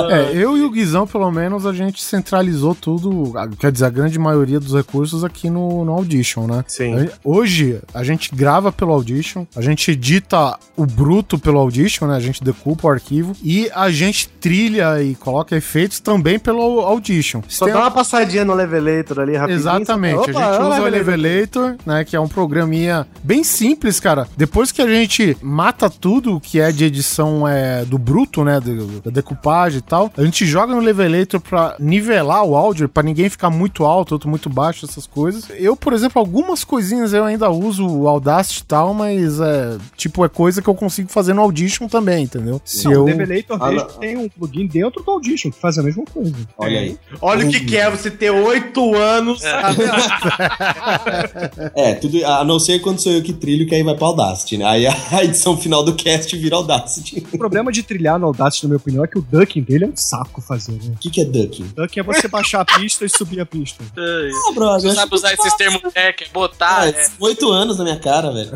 É, 0.09 0.31
eu 0.33 0.57
e 0.57 0.61
o 0.61 0.69
Guizão, 0.69 1.07
pelo 1.07 1.31
menos, 1.31 1.65
a 1.65 1.73
gente 1.73 2.03
centralizou 2.03 2.75
tudo, 2.75 3.33
quer 3.59 3.71
dizer, 3.71 3.85
a 3.85 3.89
grande 3.89 4.19
maioria 4.19 4.59
dos 4.59 4.73
recursos 4.73 5.23
aqui 5.23 5.49
no, 5.49 5.85
no 5.85 5.93
Audition, 5.93 6.47
né? 6.47 6.63
Sim. 6.67 7.09
Hoje, 7.23 7.79
a 7.93 8.03
gente 8.03 8.33
grava 8.35 8.71
pelo 8.71 8.91
Audition, 8.91 9.45
a 9.55 9.61
gente 9.61 9.91
edita 9.91 10.57
o 10.75 10.85
bruto 10.85 11.39
pelo 11.39 11.59
Audition, 11.59 12.07
né? 12.07 12.15
A 12.15 12.19
gente 12.19 12.43
decupa 12.43 12.87
o 12.87 12.91
arquivo 12.91 13.33
e 13.41 13.69
a 13.73 13.89
gente 13.89 14.27
trilha 14.27 15.01
e 15.01 15.15
coloca 15.15 15.55
efeitos 15.55 15.99
também 15.99 16.37
pelo 16.37 16.81
Audition. 16.81 17.41
Só 17.47 17.65
Tem- 17.65 17.73
dá 17.73 17.81
uma 17.81 17.91
passadinha 17.91 18.43
no 18.43 18.53
Levelator 18.53 19.19
ali 19.19 19.35
rapidinho. 19.35 19.59
Exatamente, 19.59 20.29
Opa, 20.29 20.39
a 20.39 20.51
gente 20.53 20.61
usa 20.61 20.81
o 20.81 20.83
Levelator. 20.83 21.04
Levelator, 21.05 21.75
né, 21.85 22.03
que 22.03 22.15
é 22.15 22.19
um 22.19 22.27
programinha 22.27 23.05
bem 23.23 23.43
simples, 23.43 23.99
cara. 23.99 24.27
Depois 24.35 24.71
que 24.71 24.81
a 24.81 24.87
gente 24.87 25.37
mata 25.41 25.89
tudo 25.89 26.39
que 26.39 26.59
é 26.59 26.71
de 26.71 26.85
edição 26.85 27.47
é, 27.47 27.85
do 27.85 27.97
bruto, 27.97 28.43
né, 28.43 28.59
do- 28.59 29.01
da 29.01 29.11
decupagem 29.11 29.79
e 29.79 29.81
tal, 29.81 30.11
a 30.17 30.23
gente 30.23 30.45
joga 30.45 30.73
no 30.73 30.81
Levelator 30.81 31.39
pra 31.39 31.75
nivelar 31.79 32.43
o 32.43 32.55
áudio, 32.55 32.89
pra 32.89 33.03
ninguém 33.03 33.29
ficar 33.29 33.49
muito 33.49 33.85
alto, 33.85 34.13
outro 34.13 34.29
muito 34.29 34.49
baixo, 34.49 34.85
essas 34.85 35.05
coisas. 35.05 35.45
Eu, 35.57 35.75
por 35.75 35.93
exemplo, 35.93 36.19
algumas 36.19 36.63
coisinhas 36.63 37.13
eu 37.13 37.23
ainda 37.23 37.49
uso 37.49 37.85
o 37.87 38.07
Audacity 38.07 38.61
e 38.61 38.65
tal, 38.65 38.93
mas 38.93 39.39
é, 39.39 39.77
tipo, 39.95 40.23
é 40.25 40.29
coisa 40.29 40.61
que 40.61 40.67
eu 40.67 40.75
consigo 40.75 41.09
fazer 41.09 41.33
no 41.33 41.41
Audition 41.41 41.87
também, 41.87 42.23
entendeu? 42.23 42.61
Se 42.65 42.85
Não, 42.85 42.91
eu... 42.93 43.01
O 43.03 43.05
Levelator 43.05 43.57
Ah, 43.61 43.71
mesmo 43.71 43.87
tem 43.99 44.17
um 44.17 44.29
plugin 44.29 44.67
dentro 44.67 45.03
do 45.03 45.11
Audition 45.11 45.51
que 45.51 45.59
faz 45.59 45.77
a 45.77 45.83
mesma 45.83 46.03
coisa. 46.05 46.35
Olha 46.57 46.79
aí. 46.79 46.97
Olha 47.21 47.45
o 47.45 47.49
que 47.49 47.59
que 47.61 47.77
é 47.77 47.89
você 47.89 48.09
ter 48.09 48.29
oito 48.31 48.95
anos. 48.95 49.41
É, 51.75 51.93
tudo, 51.95 52.25
a 52.25 52.43
não 52.43 52.59
ser 52.59 52.79
quando 52.79 52.99
sou 52.99 53.11
eu 53.11 53.21
que 53.21 53.33
trilho, 53.33 53.67
que 53.67 53.75
aí 53.75 53.83
vai 53.83 53.95
pra 53.95 54.07
Audacity, 54.07 54.57
né? 54.57 54.65
Aí 54.65 54.87
a 54.87 54.95
edição 55.23 55.57
final 55.57 55.83
do 55.83 55.93
cast 55.95 56.35
vira 56.37 56.55
Audacity. 56.55 57.25
O 57.33 57.37
problema 57.37 57.71
de 57.71 57.83
trilhar 57.83 58.17
no 58.19 58.27
Audacity, 58.27 58.63
na 58.63 58.69
minha 58.69 58.77
opinião, 58.77 59.03
é 59.03 59.07
que 59.07 59.17
o 59.17 59.21
ducking 59.21 59.61
dele 59.61 59.85
é 59.85 59.87
um 59.87 59.95
saco 59.95 60.41
fazer, 60.41 60.73
né? 60.73 60.93
O 60.95 60.97
que, 60.97 61.09
que 61.09 61.21
é 61.21 61.25
ducking? 61.25 61.71
Ducking 61.75 61.99
é 61.99 62.03
você 62.03 62.27
baixar 62.27 62.61
a 62.61 62.65
pista 62.65 63.05
e 63.05 63.09
subir 63.09 63.39
a 63.39 63.45
pista. 63.45 63.83
Ah, 63.95 64.51
brother. 64.53 64.89
Você 64.91 64.95
sabe 64.95 65.15
usar 65.15 65.33
esses 65.33 65.53
termos 65.55 65.81
técnicos, 65.93 66.31
botar. 66.31 66.81
Ah, 66.81 66.89
é. 66.89 67.07
Oito 67.19 67.51
anos 67.51 67.77
na 67.77 67.83
minha 67.83 67.99
cara, 67.99 68.31
velho. 68.31 68.51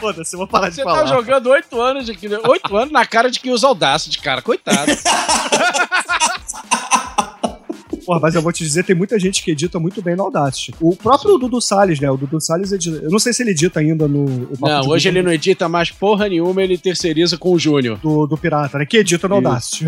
Foda-se, 0.00 0.34
eu 0.34 0.38
vou 0.38 0.46
parar 0.48 0.68
de 0.68 0.76
Você 0.76 0.82
falar. 0.82 1.00
tá 1.00 1.06
jogando 1.06 1.48
oito 1.50 1.80
anos 1.80 2.08
aqui, 2.08 2.28
né? 2.28 2.38
oito 2.46 2.76
anos 2.76 2.92
na 2.92 3.04
cara 3.06 3.30
de 3.30 3.40
quem 3.40 3.52
usa 3.52 3.66
Audacity, 3.66 4.18
cara. 4.20 4.42
Coitado. 4.42 4.90
Porra, 8.04 8.20
mas 8.20 8.34
eu 8.34 8.42
vou 8.42 8.52
te 8.52 8.64
dizer, 8.64 8.84
tem 8.84 8.94
muita 8.96 9.18
gente 9.18 9.42
que 9.42 9.50
edita 9.50 9.78
muito 9.78 10.00
bem 10.02 10.16
no 10.16 10.24
Audacity. 10.24 10.74
O 10.80 10.94
próprio 10.96 11.38
Dudu 11.38 11.60
Salles, 11.60 12.00
né? 12.00 12.10
O 12.10 12.16
Dudu 12.16 12.40
Salles 12.40 12.72
edita. 12.72 12.96
Eu 13.02 13.10
não 13.10 13.18
sei 13.18 13.32
se 13.32 13.42
ele 13.42 13.50
edita 13.50 13.80
ainda 13.80 14.06
no. 14.08 14.48
Não, 14.60 14.88
hoje 14.88 15.08
ele 15.08 15.22
não 15.22 15.32
edita 15.32 15.68
mais 15.68 15.90
porra 15.90 16.28
nenhuma, 16.28 16.62
ele 16.62 16.76
terceiriza 16.78 17.36
com 17.38 17.52
o 17.52 17.58
Júnior. 17.58 17.98
Do, 17.98 18.26
do 18.26 18.36
Pirata, 18.36 18.78
né? 18.78 18.86
Que 18.86 18.98
edita 18.98 19.28
no 19.28 19.38
Isso. 19.38 19.46
Audacity. 19.46 19.86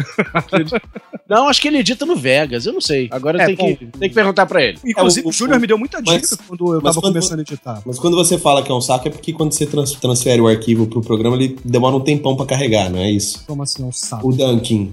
Não, 1.28 1.48
acho 1.48 1.60
que 1.60 1.68
ele 1.68 1.78
edita 1.78 2.05
no 2.05 2.14
Vegas, 2.16 2.66
eu 2.66 2.72
não 2.72 2.80
sei. 2.80 3.09
Agora 3.10 3.43
É, 3.43 3.47
tem, 3.47 3.56
que, 3.56 3.62
bom. 3.86 3.90
tem 3.98 4.09
que 4.09 4.14
perguntar 4.14 4.44
pra 4.47 4.62
ele. 4.62 4.78
Inclusive, 4.84 5.24
É, 5.24 5.26
o- 5.26 5.30
o, 5.30 5.32
Júnior 5.32 5.59
me 5.60 5.66
deu 5.66 5.78
muita 5.78 6.01
dica 6.02 6.12
mas- 6.20 6.39
quando 6.47 6.74
eu 6.74 6.82
tava 6.82 7.01
quando- 7.01 7.12
começando 7.14 7.39
a 7.39 7.43
editar. 7.43 7.82
Mas 7.86 7.98
quando 7.98 8.16
você 8.16 8.36
fala 8.39 8.62
que 8.62 8.70
é 8.70 8.74
um 8.74 8.80
saco, 8.80 9.09
é 9.09 9.10
porque 9.10 9.32
quando 9.32 9.52
você 9.52 9.64
trans- 9.66 9.93
transfere 9.93 10.40
o 10.40 10.48
arquivo 10.48 10.86
pro 10.86 11.01
programa, 11.01 11.36
ele 11.36 11.56
demora 11.64 11.97
um 11.97 12.01
tempão 12.01 12.36
pra 12.36 12.44
carregar, 12.47 12.90
não 12.90 12.98
é 12.98 13.10
isso? 13.10 13.44
Como 13.47 13.62
assim, 13.62 13.82
é 13.82 13.86
um 13.86 13.93
saco? 13.93 14.28
O 14.28 14.32
Dunkin. 14.32 14.93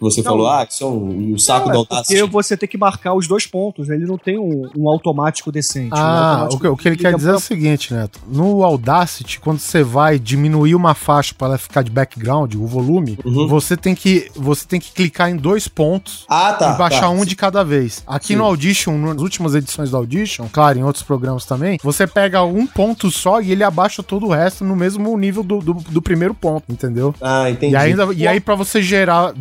Que 0.00 0.04
Você 0.14 0.22
Não. 0.22 0.30
falou, 0.32 0.48
ah, 0.48 0.66
isso 0.68 0.82
é 0.82 0.86
um, 0.86 1.20
e 1.20 1.32
o 1.34 1.38
saco 1.38 1.66
Não, 1.66 1.72
do 1.72 1.74
é 1.74 1.78
Audacity. 1.78 2.20
porque 2.20 2.32
você 2.32 2.56
tem 2.56 2.68
que 2.68 2.78
marcar 2.78 3.14
os 3.14 3.28
dois 3.28 3.46
pontos, 3.46 3.86
né? 3.88 3.94
Ele 3.96 4.06
não 4.06 4.16
tem 4.18 4.38
um, 4.38 4.68
um 4.76 4.88
automático 4.88 5.52
decente. 5.52 5.92
um 5.92 5.96
Ah, 5.96 6.30
automático 6.42 6.56
o 6.56 6.60
que, 6.60 6.68
o 6.68 6.76
que 6.76 6.88
ele 6.88 6.96
quer 6.96 7.14
dizer 7.14 7.30
é 7.30 7.34
o 7.34 7.40
seguinte, 7.40 7.92
Neto. 7.92 8.18
No 8.26 8.64
Audacity, 8.64 9.38
quando 9.40 9.58
você 9.58 9.82
vai 9.82 10.18
diminuir 10.18 10.74
uma 10.74 10.94
faixa 10.94 11.34
para 11.36 11.48
ela 11.48 11.58
ficar 11.58 11.82
de 11.82 11.90
background, 11.90 12.54
o 12.54 12.66
volume, 12.66 13.18
Uhum. 13.24 13.46
você 13.46 13.76
tem 13.76 13.94
que 13.94 14.30
você 14.34 14.66
tem 14.66 14.80
que 14.80 14.92
clicar 14.92 15.30
em 15.30 15.36
dois 15.36 15.68
pontos 15.68 16.24
Ah, 16.28 16.52
tá. 16.54 16.74
e 16.74 16.78
baixar 16.78 17.00
tá. 17.02 17.10
um 17.10 17.24
de 17.24 17.36
cada 17.36 17.62
vez. 17.62 18.02
Aqui 18.06 18.28
Sim. 18.28 18.36
no 18.36 18.44
Audition, 18.44 18.96
nas 18.96 19.20
últimas 19.20 19.54
edições 19.54 19.90
do 19.90 19.96
Audition, 19.96 20.46
claro, 20.50 20.78
em 20.78 20.82
outros 20.82 21.04
programas 21.04 21.44
também, 21.44 21.78
você 21.82 22.06
pega 22.06 22.42
um 22.42 22.66
ponto 22.66 23.10
só 23.10 23.40
e 23.40 23.52
ele 23.52 23.62
abaixa 23.62 24.02
todo 24.02 24.26
o 24.26 24.30
resto 24.30 24.64
no 24.64 24.74
mesmo 24.74 25.16
nível 25.18 25.42
do, 25.42 25.58
do, 25.58 25.74
do 25.74 26.00
primeiro 26.02 26.34
ponto, 26.34 26.64
entendeu? 26.70 27.14
Ah, 27.20 27.50
entendi. 27.50 27.74
E, 27.74 27.76
ainda, 27.76 28.08
e 28.14 28.26
aí, 28.26 28.40
pra 28.40 28.54
você 28.54 28.80
gerar 28.82 29.32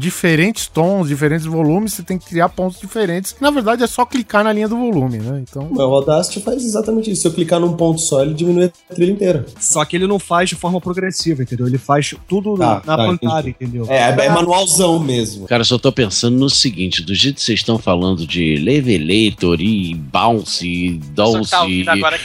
diferentes 0.50 0.68
tons, 0.68 1.08
diferentes 1.08 1.46
volumes, 1.46 1.94
você 1.94 2.04
tem 2.04 2.18
que 2.18 2.26
criar 2.26 2.50
pontos 2.50 2.80
diferentes. 2.80 3.36
Na 3.40 3.52
verdade, 3.52 3.84
é 3.84 3.88
só 3.88 4.06
clicar 4.06 4.44
na 4.44 4.52
linha 4.52 4.68
do 4.68 4.78
volume, 4.78 5.18
né? 5.18 5.44
Então. 5.48 5.70
O 5.72 5.82
Audacity 5.82 6.42
faz 6.42 6.64
exatamente 6.64 7.12
isso. 7.12 7.22
Se 7.22 7.28
eu 7.28 7.34
clicar 7.34 7.60
num 7.60 7.74
ponto 7.74 8.00
só, 8.02 8.22
ele 8.22 8.34
diminui 8.34 8.72
a 8.90 8.94
trilha 8.94 9.12
inteira. 9.12 9.46
Só 9.60 9.84
que 9.86 9.96
ele 9.96 10.08
não 10.08 10.20
faz 10.20 10.50
de 10.50 10.56
forma 10.56 10.80
progressiva, 10.82 11.44
entendeu? 11.44 11.68
Ele 11.68 11.78
faz 11.78 12.14
tudo 12.28 12.58
Tá, 12.58 12.82
na 12.86 12.98
tá, 12.98 12.98
pancada, 12.98 13.50
entendeu? 13.50 13.86
É, 13.88 14.10
é, 14.10 14.26
é 14.26 14.30
manualzão 14.30 15.00
mesmo. 15.00 15.46
Cara, 15.48 15.62
eu 15.62 15.66
só 15.66 15.78
tô 15.78 15.92
pensando 15.92 16.38
no 16.38 16.50
seguinte: 16.50 17.02
do 17.04 17.14
jeito 17.14 17.36
que 17.36 17.44
vocês 17.44 17.60
estão 17.60 17.78
falando 17.78 18.26
de 18.26 18.56
Levelator 18.56 19.62
e 19.62 19.94
Bounce, 19.94 20.68
e 20.68 20.98
que 21.00 21.08
Dulce, 21.14 21.52
tá 21.52 21.62
ouvindo 21.62 21.90
agora 21.90 22.18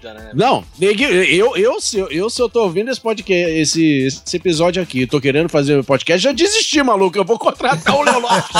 que 0.00 0.06
é 0.06 0.10
fazer, 0.10 0.14
comprim- 0.14 0.14
tá 0.14 0.14
vida, 0.14 0.14
né? 0.14 0.30
Não, 0.34 0.64
eu, 0.80 1.56
eu, 1.56 1.80
se, 1.80 1.98
eu, 1.98 2.08
eu, 2.10 2.30
se 2.30 2.40
eu 2.40 2.48
tô 2.48 2.62
ouvindo 2.64 2.90
esse 2.90 3.00
podcast, 3.00 3.52
esse, 3.56 4.06
esse 4.06 4.36
episódio 4.36 4.82
aqui, 4.82 5.06
tô 5.06 5.20
querendo 5.20 5.48
fazer 5.48 5.78
um 5.78 5.84
podcast, 5.84 6.22
já 6.22 6.32
desisti, 6.32 6.82
maluco. 6.82 7.16
Eu 7.18 7.24
vou 7.24 7.38
contratar 7.38 7.94
o 7.96 8.02
Léo 8.02 8.20
Lopes. 8.20 8.50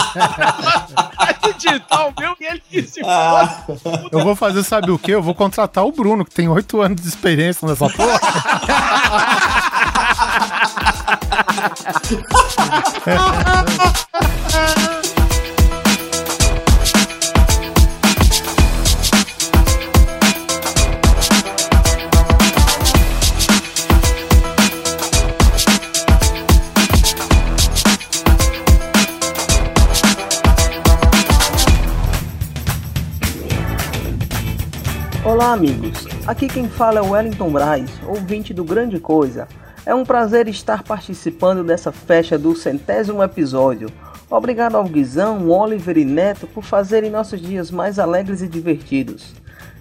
Vai 1.17 1.37
editar 1.51 2.07
o 2.09 2.15
meu 2.19 2.37
e 2.41 2.45
ele 2.45 2.63
que 2.71 2.83
se 2.83 3.01
Ah. 3.05 3.65
Eu 4.13 4.23
vou 4.23 4.37
fazer, 4.37 4.63
sabe 4.63 4.91
o 4.91 4.99
quê? 4.99 5.13
Eu 5.15 5.23
vou 5.23 5.35
contratar 5.35 5.85
o 5.85 5.93
Bruno, 5.93 6.25
que 6.25 6.35
tem 6.35 6.49
oito 6.49 6.81
anos 6.81 7.01
de 7.01 7.09
experiência 7.09 7.67
nessa 7.67 7.89
porra. 7.89 8.21
Olá, 35.41 35.55
amigos. 35.55 36.07
Aqui 36.27 36.47
quem 36.47 36.69
fala 36.69 36.99
é 36.99 37.03
Wellington 37.03 37.51
Braz, 37.51 37.91
ouvinte 38.07 38.53
do 38.53 38.63
Grande 38.63 39.01
Coisa. 39.01 39.49
É 39.87 39.95
um 39.95 40.05
prazer 40.05 40.47
estar 40.49 40.83
participando 40.83 41.65
dessa 41.65 41.91
festa 41.91 42.39
do 42.39 42.55
centésimo 42.55 43.23
episódio. 43.23 43.89
Obrigado 44.29 44.75
ao 44.75 44.85
Guizão, 44.85 45.49
Oliver 45.49 45.97
e 45.97 46.05
Neto 46.05 46.47
por 46.47 46.63
fazerem 46.63 47.11
nossos 47.11 47.41
dias 47.41 47.71
mais 47.71 47.99
alegres 47.99 48.43
e 48.43 48.49
divertidos. 48.49 49.33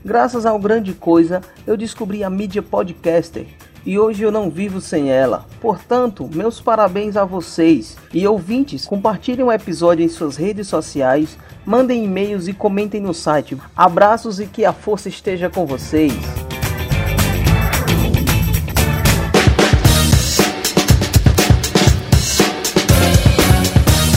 Graças 0.04 0.46
ao 0.46 0.58
Grande 0.58 0.94
Coisa, 0.94 1.42
eu 1.68 1.76
descobri 1.76 2.24
a 2.24 2.30
mídia 2.30 2.64
podcaster 2.64 3.46
e 3.86 3.98
hoje 3.98 4.24
eu 4.24 4.32
não 4.32 4.50
vivo 4.50 4.80
sem 4.82 5.10
ela. 5.12 5.46
Portanto, 5.62 6.30
meus 6.34 6.60
parabéns 6.60 7.16
a 7.18 7.26
vocês 7.26 7.98
e 8.14 8.26
ouvintes. 8.28 8.86
Compartilhem 8.86 9.44
o 9.46 9.52
episódio 9.52 10.06
em 10.06 10.10
suas 10.10 10.36
redes 10.38 10.68
sociais, 10.68 11.38
mandem 11.66 12.04
e-mails 12.06 12.48
e 12.48 12.54
comentem 12.54 13.02
no 13.02 13.14
site. 13.14 13.58
Abraços 13.76 14.40
e 14.40 14.46
que 14.46 14.66
a 14.66 14.74
força 14.74 15.10
esteja 15.10 15.50
com 15.50 15.66
vocês. 15.66 16.14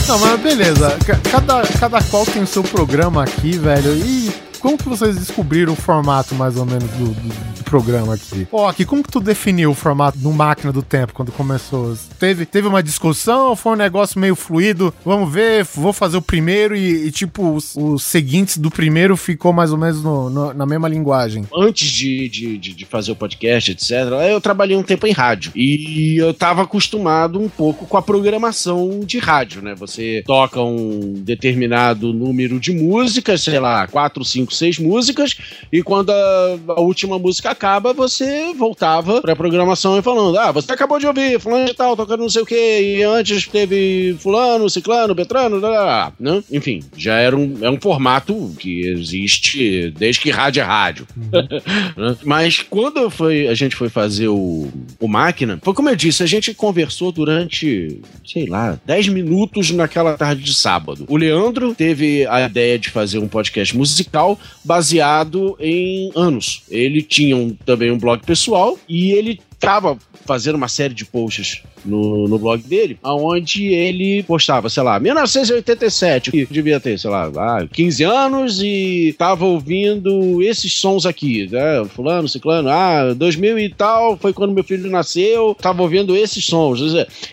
Não, 0.07 0.19
mas 0.19 0.39
beleza. 0.41 0.97
Ca- 1.05 1.19
Cada, 1.31 1.61
cada 1.79 2.01
qual 2.03 2.25
tem 2.25 2.43
o 2.43 2.47
seu 2.47 2.63
programa 2.63 3.23
aqui, 3.23 3.57
velho. 3.57 3.95
E 3.95 4.31
como 4.63 4.77
que 4.77 4.87
vocês 4.89 5.15
descobriram 5.17 5.73
o 5.73 5.75
formato, 5.75 6.33
mais 6.33 6.57
ou 6.57 6.65
menos, 6.65 6.89
do, 6.91 7.05
do- 7.09 7.53
do 7.53 7.63
programa 7.65 8.13
aqui? 8.15 8.47
Ó, 8.51 8.67
aqui, 8.67 8.85
como 8.85 9.03
que 9.03 9.11
tu 9.11 9.19
definiu 9.19 9.71
o 9.71 9.73
formato 9.75 10.17
do 10.17 10.31
Máquina 10.31 10.71
do 10.71 10.81
Tempo 10.81 11.13
quando 11.13 11.31
começou? 11.31 11.95
Teve, 12.19 12.45
teve 12.45 12.67
uma 12.67 12.81
discussão 12.81 13.55
foi 13.55 13.73
um 13.73 13.75
negócio 13.75 14.19
meio 14.19 14.35
fluido? 14.35 14.93
Vamos 15.05 15.31
ver, 15.31 15.63
vou 15.75 15.91
fazer 15.91 16.17
o 16.17 16.21
primeiro 16.21 16.75
e, 16.75 17.07
e, 17.07 17.11
tipo, 17.11 17.53
os, 17.55 17.75
os 17.75 18.03
seguintes 18.03 18.57
do 18.57 18.71
primeiro 18.71 19.15
ficou 19.17 19.51
mais 19.53 19.71
ou 19.71 19.77
menos 19.77 20.01
no- 20.03 20.29
no- 20.29 20.53
na 20.53 20.65
mesma 20.65 20.87
linguagem. 20.87 21.45
Antes 21.55 21.89
de, 21.91 22.29
de, 22.29 22.57
de 22.57 22.85
fazer 22.85 23.11
o 23.11 23.15
podcast, 23.15 23.71
etc., 23.71 23.91
eu 24.29 24.39
trabalhei 24.39 24.77
um 24.77 24.83
tempo 24.83 25.05
em 25.05 25.11
rádio. 25.11 25.51
E 25.55 26.15
eu 26.17 26.33
tava 26.33 26.61
acostumado 26.63 27.39
um 27.39 27.49
pouco 27.49 27.85
com 27.85 27.97
a 27.97 28.01
programação 28.01 29.01
de 29.05 29.19
rádio, 29.19 29.61
né? 29.61 29.75
Você 29.75 30.23
toca 30.25 30.61
um 30.61 31.13
determinado 31.17 32.13
número 32.13 32.59
de 32.59 32.71
músicas, 32.71 33.41
sei 33.41 33.59
lá, 33.59 33.87
quatro, 33.87 34.23
cinco, 34.23 34.52
seis 34.57 34.79
músicas, 34.79 35.35
e 35.71 35.81
quando 35.81 36.11
a, 36.11 36.57
a 36.69 36.81
última 36.81 37.19
música 37.19 37.51
acaba, 37.51 37.93
você 37.93 38.53
voltava 38.53 39.21
pra 39.21 39.35
programação 39.35 39.97
e 39.97 40.01
falando: 40.01 40.37
Ah, 40.37 40.51
você 40.51 40.71
acabou 40.71 40.99
de 40.99 41.07
ouvir, 41.07 41.39
fulano 41.39 41.65
de 41.65 41.73
tal, 41.73 41.95
tocando 41.95 42.21
não 42.21 42.29
sei 42.29 42.41
o 42.41 42.45
quê, 42.45 42.97
e 42.97 43.03
antes 43.03 43.47
teve 43.47 44.15
fulano, 44.19 44.69
ciclano, 44.69 45.15
betrano, 45.15 45.59
blá, 45.59 45.69
blá, 45.69 45.83
blá, 45.83 46.13
né? 46.19 46.43
Enfim, 46.51 46.83
já 46.95 47.15
era 47.15 47.35
um, 47.35 47.57
é 47.61 47.69
um 47.69 47.79
formato 47.79 48.53
que 48.59 48.87
existe 48.87 49.89
desde 49.91 50.21
que 50.21 50.31
rádio 50.31 50.61
é 50.61 50.63
rádio. 50.63 51.07
Né? 51.95 52.15
Mas 52.23 52.61
quando 52.61 53.09
foi, 53.09 53.47
a 53.47 53.53
gente 53.53 53.75
foi 53.75 53.89
fazer 53.89 54.27
o, 54.27 54.67
o 54.99 55.07
Máquina, 55.07 55.59
foi 55.61 55.73
como 55.73 55.89
eu 55.89 55.95
disse, 55.95 56.23
a 56.23 56.25
gente 56.25 56.53
conversou 56.53 57.11
durante, 57.11 58.01
sei 58.25 58.45
lá, 58.45 58.79
10 58.85 59.09
minutos 59.09 59.71
naquela 59.71 60.17
tarde 60.17 60.43
de 60.43 60.53
sábado. 60.53 61.05
O 61.07 61.17
Leandro 61.17 61.73
teve 61.75 62.25
a 62.27 62.41
ideia 62.41 62.79
de 62.79 62.89
fazer 62.89 63.19
um 63.19 63.27
podcast 63.27 63.75
musical 63.75 64.39
baseado 64.63 65.55
em 65.59 66.11
anos. 66.15 66.63
Ele 66.69 67.01
tinha 67.01 67.35
um- 67.35 67.53
também 67.65 67.91
um 67.91 67.97
blog 67.97 68.23
pessoal 68.25 68.77
e 68.87 69.11
ele 69.11 69.39
estava 69.53 69.97
fazendo 70.25 70.55
uma 70.55 70.67
série 70.67 70.93
de 70.93 71.05
posts 71.05 71.63
no, 71.85 72.27
no 72.27 72.39
blog 72.39 72.61
dele, 72.63 72.97
aonde 73.03 73.67
ele 73.67 74.23
postava, 74.23 74.69
sei 74.69 74.83
lá, 74.83 74.99
1987, 74.99 76.31
que 76.31 76.45
devia 76.45 76.79
ter, 76.79 76.97
sei 76.97 77.09
lá, 77.09 77.31
ah, 77.37 77.67
15 77.71 78.03
anos 78.03 78.61
e 78.61 79.15
tava 79.17 79.45
ouvindo 79.45 80.41
esses 80.41 80.73
sons 80.73 81.05
aqui, 81.05 81.47
né? 81.51 81.85
Fulano, 81.93 82.27
ciclano, 82.27 82.69
ah, 82.69 83.13
2000 83.13 83.59
e 83.59 83.69
tal, 83.69 84.17
foi 84.17 84.33
quando 84.33 84.53
meu 84.53 84.63
filho 84.63 84.89
nasceu, 84.89 85.55
tava 85.59 85.81
ouvindo 85.81 86.15
esses 86.15 86.45
sons. 86.45 86.79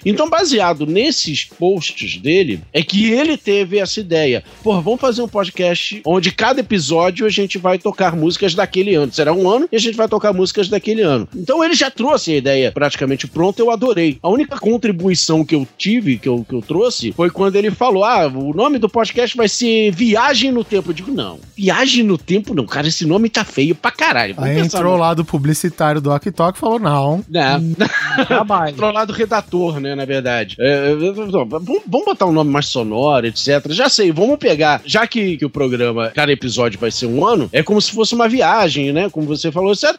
Então, 0.04 0.28
baseado 0.28 0.86
nesses 0.86 1.44
posts 1.44 2.16
dele, 2.18 2.60
é 2.72 2.82
que 2.82 3.10
ele 3.12 3.36
teve 3.36 3.78
essa 3.78 4.00
ideia. 4.00 4.42
Pô, 4.62 4.80
vamos 4.80 5.00
fazer 5.00 5.22
um 5.22 5.28
podcast 5.28 6.00
onde 6.04 6.32
cada 6.32 6.60
episódio 6.60 7.26
a 7.26 7.28
gente 7.28 7.58
vai 7.58 7.78
tocar 7.78 8.16
músicas 8.16 8.54
daquele 8.54 8.94
ano. 8.94 9.12
Será 9.12 9.32
um 9.32 9.48
ano 9.48 9.68
e 9.70 9.76
a 9.76 9.80
gente 9.80 9.96
vai 9.96 10.08
tocar 10.08 10.32
músicas 10.32 10.68
daquele 10.68 11.02
ano. 11.02 11.28
Então 11.34 11.62
ele 11.64 11.74
já 11.74 11.90
trouxe 11.90 12.32
a 12.32 12.36
ideia 12.36 12.72
praticamente 12.80 13.26
pronta, 13.26 13.60
eu 13.60 13.70
adorei. 13.70 14.18
A 14.22 14.28
única 14.30 14.58
contribuição 14.58 15.44
que 15.44 15.54
eu 15.54 15.68
tive, 15.76 16.16
que 16.16 16.26
eu, 16.26 16.46
que 16.48 16.54
eu 16.54 16.62
trouxe, 16.62 17.12
foi 17.12 17.28
quando 17.28 17.56
ele 17.56 17.70
falou: 17.70 18.02
ah, 18.04 18.26
o 18.26 18.54
nome 18.54 18.78
do 18.78 18.88
podcast 18.88 19.36
vai 19.36 19.48
ser 19.50 19.90
Viagem 19.90 20.50
no 20.50 20.64
Tempo. 20.64 20.88
Eu 20.88 20.94
digo, 20.94 21.12
não, 21.12 21.38
Viagem 21.54 22.02
no 22.02 22.16
Tempo 22.16 22.54
não, 22.54 22.64
cara, 22.64 22.88
esse 22.88 23.04
nome 23.04 23.28
tá 23.28 23.44
feio 23.44 23.74
pra 23.74 23.90
caralho. 23.90 24.34
Vamos 24.34 24.48
Aí 24.50 24.58
entrou 24.58 24.94
no- 24.94 24.98
lá 24.98 25.12
do 25.12 25.26
publicitário 25.26 26.00
do 26.00 26.10
Ok 26.10 26.32
Talk 26.32 26.56
e 26.56 26.60
falou: 26.60 26.78
não. 26.78 27.22
né? 27.28 27.60
Entrou 28.70 28.90
lá 28.92 29.04
do 29.04 29.12
redator, 29.12 29.78
né, 29.78 29.94
na 29.94 30.06
verdade. 30.06 30.56
É, 30.58 30.92
é, 30.92 30.94
vamos, 30.94 31.82
vamos 31.86 32.04
botar 32.06 32.24
um 32.24 32.32
nome 32.32 32.50
mais 32.50 32.66
sonoro, 32.66 33.26
etc. 33.26 33.66
Já 33.70 33.90
sei, 33.90 34.10
vamos 34.10 34.38
pegar, 34.38 34.80
já 34.86 35.06
que, 35.06 35.36
que 35.36 35.44
o 35.44 35.50
programa, 35.50 36.10
cada 36.14 36.32
episódio 36.32 36.80
vai 36.80 36.90
ser 36.90 37.04
um 37.06 37.26
ano, 37.26 37.48
é 37.52 37.62
como 37.62 37.80
se 37.80 37.92
fosse 37.92 38.14
uma 38.14 38.26
viagem, 38.26 38.90
né? 38.90 39.10
Como 39.10 39.26
você 39.26 39.52
falou, 39.52 39.74
certo? 39.74 39.98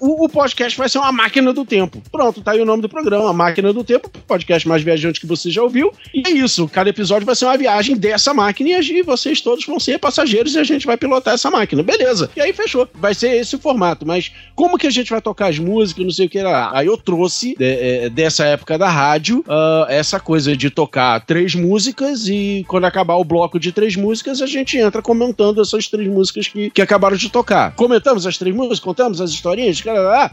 O, 0.00 0.24
o 0.24 0.28
podcast 0.28 0.76
vai 0.76 0.88
ser 0.88 0.98
uma 0.98 1.12
máquina 1.12 1.52
do 1.52 1.64
tempo. 1.64 2.02
Pronto, 2.16 2.40
tá 2.40 2.52
aí 2.52 2.60
o 2.62 2.64
nome 2.64 2.80
do 2.80 2.88
programa, 2.88 3.28
a 3.28 3.32
máquina 3.34 3.74
do 3.74 3.84
tempo, 3.84 4.08
podcast 4.26 4.66
mais 4.66 4.82
viajante 4.82 5.20
que 5.20 5.26
você 5.26 5.50
já 5.50 5.62
ouviu. 5.62 5.92
E 6.14 6.26
é 6.26 6.30
isso, 6.30 6.66
cada 6.66 6.88
episódio 6.88 7.26
vai 7.26 7.36
ser 7.36 7.44
uma 7.44 7.58
viagem 7.58 7.94
dessa 7.94 8.32
máquina 8.32 8.70
e 8.70 9.02
vocês 9.02 9.42
todos 9.42 9.66
vão 9.66 9.78
ser 9.78 9.98
passageiros 9.98 10.54
e 10.54 10.58
a 10.58 10.64
gente 10.64 10.86
vai 10.86 10.96
pilotar 10.96 11.34
essa 11.34 11.50
máquina. 11.50 11.82
Beleza. 11.82 12.30
E 12.34 12.40
aí 12.40 12.54
fechou. 12.54 12.88
Vai 12.94 13.14
ser 13.14 13.36
esse 13.36 13.54
o 13.54 13.58
formato. 13.58 14.06
Mas 14.06 14.32
como 14.54 14.78
que 14.78 14.86
a 14.86 14.90
gente 14.90 15.10
vai 15.10 15.20
tocar 15.20 15.48
as 15.48 15.58
músicas, 15.58 16.04
não 16.06 16.10
sei 16.10 16.24
o 16.24 16.30
que 16.30 16.40
lá? 16.40 16.70
Aí 16.72 16.86
eu 16.86 16.96
trouxe 16.96 17.54
de- 17.54 17.64
é, 17.64 18.08
dessa 18.08 18.46
época 18.46 18.78
da 18.78 18.88
rádio 18.88 19.44
ah, 19.46 19.86
essa 19.90 20.18
coisa 20.18 20.56
de 20.56 20.70
tocar 20.70 21.20
três 21.26 21.54
músicas 21.54 22.28
e 22.28 22.64
quando 22.66 22.86
acabar 22.86 23.16
o 23.16 23.24
bloco 23.24 23.60
de 23.60 23.72
três 23.72 23.94
músicas, 23.94 24.40
a 24.40 24.46
gente 24.46 24.78
entra 24.78 25.02
comentando 25.02 25.60
essas 25.60 25.86
três 25.86 26.08
músicas 26.08 26.48
que, 26.48 26.70
que 26.70 26.80
acabaram 26.80 27.16
de 27.18 27.28
tocar. 27.28 27.74
Comentamos 27.74 28.26
as 28.26 28.38
três 28.38 28.56
músicas, 28.56 28.80
contamos 28.80 29.20
as 29.20 29.28
historinhas, 29.32 29.82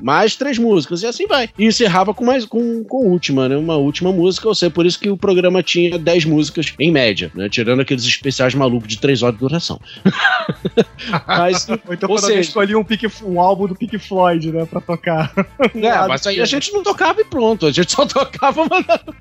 mais 0.01 0.37
três 0.37 0.57
músicas, 0.57 1.03
e 1.03 1.07
assim 1.07 1.27
vai. 1.27 1.49
E 1.59 1.72
encerrava 1.73 2.13
com 2.13 2.23
mais 2.25 2.45
com, 2.45 2.83
com 2.83 3.07
última, 3.07 3.49
né? 3.49 3.57
Uma 3.57 3.75
última 3.75 4.11
música, 4.11 4.47
ou 4.47 4.55
seja, 4.55 4.69
por 4.71 4.85
isso 4.85 4.99
que 4.99 5.09
o 5.09 5.17
programa 5.17 5.61
tinha 5.63 5.97
dez 5.97 6.23
músicas 6.25 6.73
em 6.79 6.91
média, 6.91 7.31
né? 7.35 7.49
Tirando 7.49 7.81
aqueles 7.81 8.03
especiais 8.05 8.53
malucos 8.53 8.87
de 8.87 8.97
três 8.99 9.21
horas 9.23 9.35
de 9.35 9.39
duração. 9.41 9.79
Mas, 11.27 11.67
Ou 11.69 11.75
então 11.93 12.09
ou 12.09 12.15
quando 12.17 12.25
seja, 12.25 12.77
um, 12.77 12.83
Pink- 12.83 13.07
um 13.23 13.39
álbum 13.39 13.67
do 13.67 13.75
Pink 13.75 13.97
Floyd, 13.97 14.51
né, 14.51 14.65
pra 14.65 14.79
tocar. 14.81 15.31
É, 15.75 15.97
mas 16.07 16.25
aí 16.27 16.39
a 16.41 16.45
gente 16.45 16.71
não 16.71 16.81
tocava 16.83 17.21
e 17.21 17.25
pronto, 17.25 17.65
a 17.65 17.71
gente 17.71 17.91
só 17.91 18.05
tocava 18.07 18.63
mandando. 18.65 19.15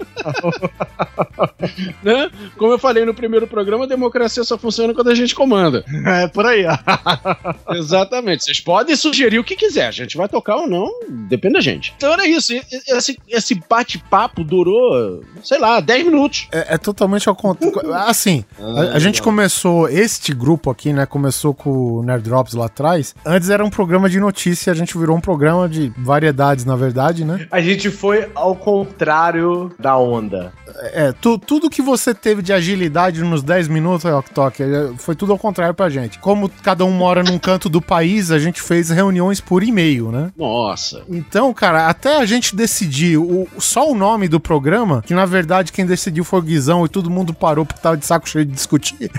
né? 2.02 2.30
Como 2.56 2.72
eu 2.72 2.78
falei 2.78 3.04
no 3.04 3.14
primeiro 3.14 3.46
programa, 3.46 3.84
a 3.84 3.88
democracia 3.88 4.44
só 4.44 4.56
funciona 4.58 4.94
quando 4.94 5.08
a 5.10 5.14
gente 5.14 5.34
comanda. 5.34 5.84
É, 6.06 6.26
por 6.28 6.46
aí, 6.46 6.64
ó. 6.66 7.74
Exatamente. 7.74 8.44
Vocês 8.44 8.60
podem 8.60 8.94
sugerir 8.96 9.38
o 9.38 9.44
que 9.44 9.56
quiser, 9.56 9.86
a 9.88 9.92
gente 9.92 10.16
vai 10.16 10.28
tocar 10.28 10.56
ou 10.56 10.68
não, 10.68 10.90
depende 11.08 11.54
da 11.54 11.60
gente. 11.60 11.92
Então 11.96 12.12
era 12.12 12.26
isso. 12.26 12.41
E- 12.50 12.62
Esse, 12.88 13.18
esse 13.28 13.54
bate-papo 13.68 14.44
durou, 14.44 15.22
sei 15.42 15.58
lá, 15.58 15.80
10 15.80 16.04
minutos. 16.06 16.48
É, 16.52 16.74
é 16.74 16.78
totalmente 16.78 17.28
ao 17.28 17.34
contrário. 17.34 17.92
Assim, 17.94 18.44
a, 18.58 18.96
a 18.96 18.98
gente 18.98 19.22
começou, 19.22 19.88
este 19.88 20.32
grupo 20.32 20.70
aqui, 20.70 20.92
né? 20.92 21.06
Começou 21.06 21.52
com 21.54 21.70
o 21.70 22.02
Nerd 22.02 22.22
Drops 22.24 22.54
lá 22.54 22.66
atrás. 22.66 23.14
Antes 23.24 23.50
era 23.50 23.64
um 23.64 23.70
programa 23.70 24.08
de 24.08 24.18
notícia, 24.20 24.72
a 24.72 24.76
gente 24.76 24.96
virou 24.96 25.16
um 25.16 25.20
programa 25.20 25.68
de 25.68 25.92
variedades, 25.98 26.64
na 26.64 26.76
verdade, 26.76 27.24
né? 27.24 27.46
A 27.50 27.60
gente 27.60 27.90
foi 27.90 28.28
ao 28.34 28.54
contrário 28.56 29.70
da 29.78 29.96
onda. 29.96 30.52
É, 30.92 31.12
tu- 31.12 31.38
tudo 31.38 31.68
que 31.70 31.82
você 31.82 32.14
teve 32.14 32.42
de 32.42 32.52
agilidade 32.52 33.22
nos 33.22 33.42
10 33.42 33.68
minutos, 33.68 34.04
Tok, 34.34 34.62
foi 34.98 35.14
tudo 35.14 35.32
ao 35.32 35.38
contrário 35.38 35.74
pra 35.74 35.88
gente. 35.90 36.18
Como 36.18 36.48
cada 36.62 36.84
um 36.84 36.90
mora 36.90 37.22
num 37.22 37.38
canto 37.38 37.68
do 37.68 37.80
país, 37.80 38.30
a 38.30 38.38
gente 38.38 38.60
fez 38.62 38.88
reuniões 38.90 39.40
por 39.40 39.62
e-mail, 39.62 40.10
né? 40.10 40.30
Nossa. 40.36 41.02
Então, 41.08 41.52
cara, 41.52 41.88
até 41.88 42.16
a 42.16 42.24
gente 42.24 42.31
decidir 42.54 43.18
o, 43.18 43.48
só 43.58 43.90
o 43.90 43.94
nome 43.94 44.28
do 44.28 44.40
programa, 44.40 45.02
que 45.02 45.14
na 45.14 45.26
verdade 45.26 45.72
quem 45.72 45.86
decidiu 45.86 46.24
foi 46.24 46.38
o 46.38 46.42
Guizão 46.42 46.84
e 46.84 46.88
todo 46.88 47.10
mundo 47.10 47.34
parou 47.34 47.64
porque 47.66 47.80
tava 47.80 47.96
de 47.96 48.06
saco 48.06 48.28
cheio 48.28 48.44
de 48.44 48.52
discutir. 48.52 49.10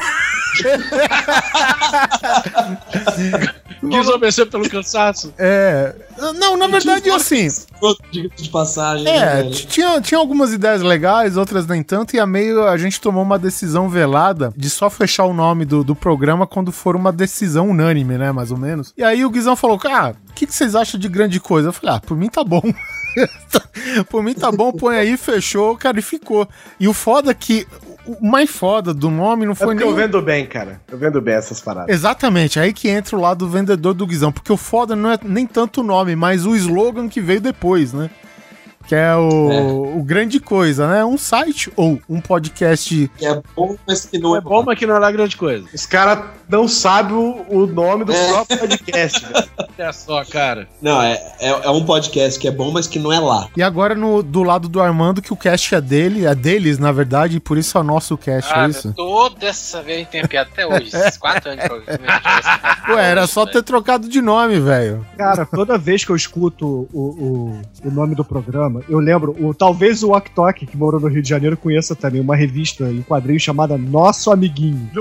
Quis 3.90 4.07
obedecer 4.07 4.45
pelo 4.45 4.69
cansaço. 4.69 5.34
É. 5.38 5.94
Não, 6.35 6.56
na 6.56 6.68
verdade, 6.68 7.10
assim. 7.10 7.48
De 8.11 8.49
passagem. 8.49 9.07
É, 9.07 9.44
né, 9.44 9.49
tinha, 9.49 9.99
tinha 9.99 10.18
algumas 10.18 10.53
ideias 10.53 10.81
legais, 10.81 11.35
outras 11.35 11.65
nem 11.68 11.84
tanto, 11.84 12.15
e 12.15 12.19
a 12.19 12.26
meio 12.26 12.64
a 12.64 12.77
gente 12.77 13.02
tomou 13.02 13.23
uma 13.23 13.38
decisão 13.38 13.90
velada 13.90 14.53
de 14.56 14.69
só 14.69 14.90
fechar 14.90 15.26
o 15.26 15.34
nome 15.34 15.65
do, 15.65 15.84
do 15.84 15.95
programa 15.95 16.48
quando 16.48 16.72
for 16.72 16.95
uma 16.95 17.11
decisão 17.11 17.69
unânime, 17.69 18.18
né, 18.18 18.31
mais 18.31 18.52
ou 18.52 18.57
menos. 18.57 18.94
E 18.98 19.03
aí 19.03 19.26
o 19.26 19.30
Guizão 19.30 19.56
falou, 19.56 19.77
cara, 19.77 20.15
o 20.30 20.34
que, 20.34 20.48
que 20.48 20.56
vocês 20.56 20.76
acham 20.76 20.99
de 20.99 21.10
grande 21.10 21.40
coisa? 21.40 21.69
Eu 21.69 21.73
falei, 21.73 21.95
ah, 21.95 21.99
por 21.99 22.15
mim 22.15 22.30
tá 22.30 22.44
bom. 22.44 22.61
por 24.10 24.23
mim 24.23 24.34
tá 24.34 24.52
bom, 24.52 24.72
põe 24.72 24.98
aí, 24.98 25.18
fechou, 25.18 25.77
cara, 25.77 25.99
e 25.99 26.02
ficou. 26.02 26.48
E 26.80 26.88
o 26.88 26.94
foda 26.94 27.31
é 27.31 27.34
que 27.34 27.68
o 28.06 28.26
mais 28.26 28.49
foda 28.49 28.94
do 28.94 29.10
nome 29.10 29.45
não 29.45 29.53
É 29.53 29.56
foi 29.56 29.68
porque 29.68 29.84
nem... 29.84 29.90
eu 29.90 29.95
vendo 29.95 30.22
bem, 30.22 30.45
cara. 30.45 30.81
Eu 30.91 30.98
vendo 30.98 31.22
bem 31.22 31.35
essas 31.35 31.61
paradas. 31.61 31.94
Exatamente, 31.94 32.60
aí 32.60 32.73
que 32.73 32.90
entra 32.90 33.15
o 33.15 33.22
lado 33.22 33.48
vendedor 33.48 33.94
do 33.94 34.06
Guizão, 34.06 34.31
porque 34.31 34.52
o 34.52 34.57
foda 34.57 34.95
não 34.95 35.11
é 35.11 35.19
nem 35.23 35.48
tanto 35.48 35.81
o 35.81 35.84
nome, 35.84 36.15
mas 36.15 36.45
o 36.45 36.56
slogan 36.56 37.07
que 37.07 37.22
veio 37.22 37.41
depois, 37.41 37.94
né? 37.94 38.10
Que 38.88 38.95
é 38.95 39.15
o, 39.15 39.97
o 39.99 40.03
grande 40.03 40.39
coisa, 40.39 40.88
né? 40.88 41.05
Um 41.05 41.18
site 41.18 41.72
ou 41.76 41.99
um 42.10 42.19
podcast. 42.19 43.10
Que 43.18 43.26
é 43.26 43.41
bom, 43.55 43.76
mas 43.88 44.05
que 44.05 44.18
não 44.19 44.35
é, 44.35 44.39
É 44.39 44.41
bom, 44.41 44.64
mas 44.64 44.77
que 44.77 44.85
não 44.85 44.95
é 44.95 44.99
lá 44.99 45.11
grande 45.11 45.38
coisa. 45.38 45.65
Os 45.73 45.85
caras 45.85 46.26
não 46.49 46.68
sabem 46.68 47.15
o, 47.15 47.45
o 47.49 47.65
nome 47.68 48.03
do 48.05 48.11
É. 48.14 48.27
próprio 48.30 48.60
podcast, 48.60 49.19
velho. 49.26 49.45
Olha 49.80 49.93
só, 49.93 50.23
cara. 50.26 50.68
Não, 50.81 51.01
é, 51.01 51.14
é, 51.39 51.49
é 51.49 51.69
um 51.69 51.85
podcast 51.85 52.39
que 52.39 52.47
é 52.47 52.51
bom, 52.51 52.72
mas 52.72 52.85
que 52.88 52.99
não 52.99 53.11
é 53.11 53.19
lá. 53.19 53.47
E 53.55 53.64
agora 53.64 53.95
no, 53.95 54.22
do 54.22 54.43
lado 54.43 54.68
do 54.68 54.81
Armando, 54.81 55.22
que 55.22 55.31
o 55.34 55.38
cast 55.38 55.73
é 55.76 55.81
dele, 55.81 56.26
é 56.26 56.35
deles, 56.35 56.77
na 56.77 56.91
verdade, 56.91 57.38
e 57.38 57.39
por 57.39 57.57
isso 57.57 57.77
é 57.77 57.81
o 57.81 57.84
nosso 57.84 58.18
cast, 58.18 58.51
Ah, 58.53 58.65
é 58.65 58.69
isso? 58.69 58.93
toda 58.93 59.45
essa 59.47 59.81
vez 59.81 59.95
a 59.97 59.99
gente 59.99 60.10
tem 60.10 60.27
piada 60.27 60.49
até 60.51 60.68
hoje. 60.68 60.88
Esses 60.93 61.18
quatro 61.18 61.49
anos 61.51 61.64
de 61.64 61.69
programa. 61.69 62.22
Ué, 62.89 63.10
era 63.11 63.26
só 63.27 63.45
ter 63.45 63.64
trocado 63.64 64.07
de 64.07 64.22
nome, 64.22 64.60
velho. 64.60 65.05
Cara, 65.18 65.45
toda 65.45 65.77
vez 65.77 66.03
que 66.03 66.11
eu 66.11 66.15
escuto 66.15 66.88
o, 66.93 67.61
o, 67.84 67.88
o 67.88 67.91
nome 67.91 68.14
do 68.15 68.23
programa, 68.26 68.72
eu 68.87 68.99
lembro, 68.99 69.35
o, 69.39 69.53
talvez 69.53 70.03
o 70.03 70.11
Ok 70.11 70.31
Tok, 70.33 70.65
que 70.65 70.77
morou 70.77 70.99
no 70.99 71.07
Rio 71.07 71.21
de 71.21 71.29
Janeiro, 71.29 71.57
conheça 71.57 71.95
também 71.95 72.21
uma 72.21 72.35
revista 72.35 72.89
em 72.89 73.01
quadrinhos 73.01 73.43
chamada 73.43 73.77
Nosso 73.77 74.31
Amiguinho. 74.31 74.89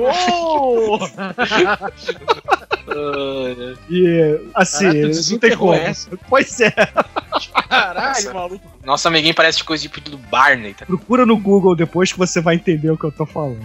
E, 3.88 4.40
assim, 4.54 4.84
Caraca, 4.84 5.30
não 5.30 5.38
tem 5.38 5.56
como. 5.56 5.72
reconhece. 5.72 6.08
Pois 6.28 6.60
é. 6.60 6.70
Caralho, 7.68 8.34
maluco. 8.34 8.72
Nosso 8.84 9.08
amiguinho 9.08 9.34
parece 9.34 9.62
coisa 9.62 9.88
de 9.88 10.00
do 10.10 10.18
Barney. 10.18 10.74
Tá? 10.74 10.84
Procura 10.84 11.24
no 11.24 11.36
Google 11.36 11.76
depois 11.76 12.12
que 12.12 12.18
você 12.18 12.40
vai 12.40 12.56
entender 12.56 12.90
o 12.90 12.96
que 12.96 13.04
eu 13.04 13.12
tô 13.12 13.24
falando. 13.24 13.62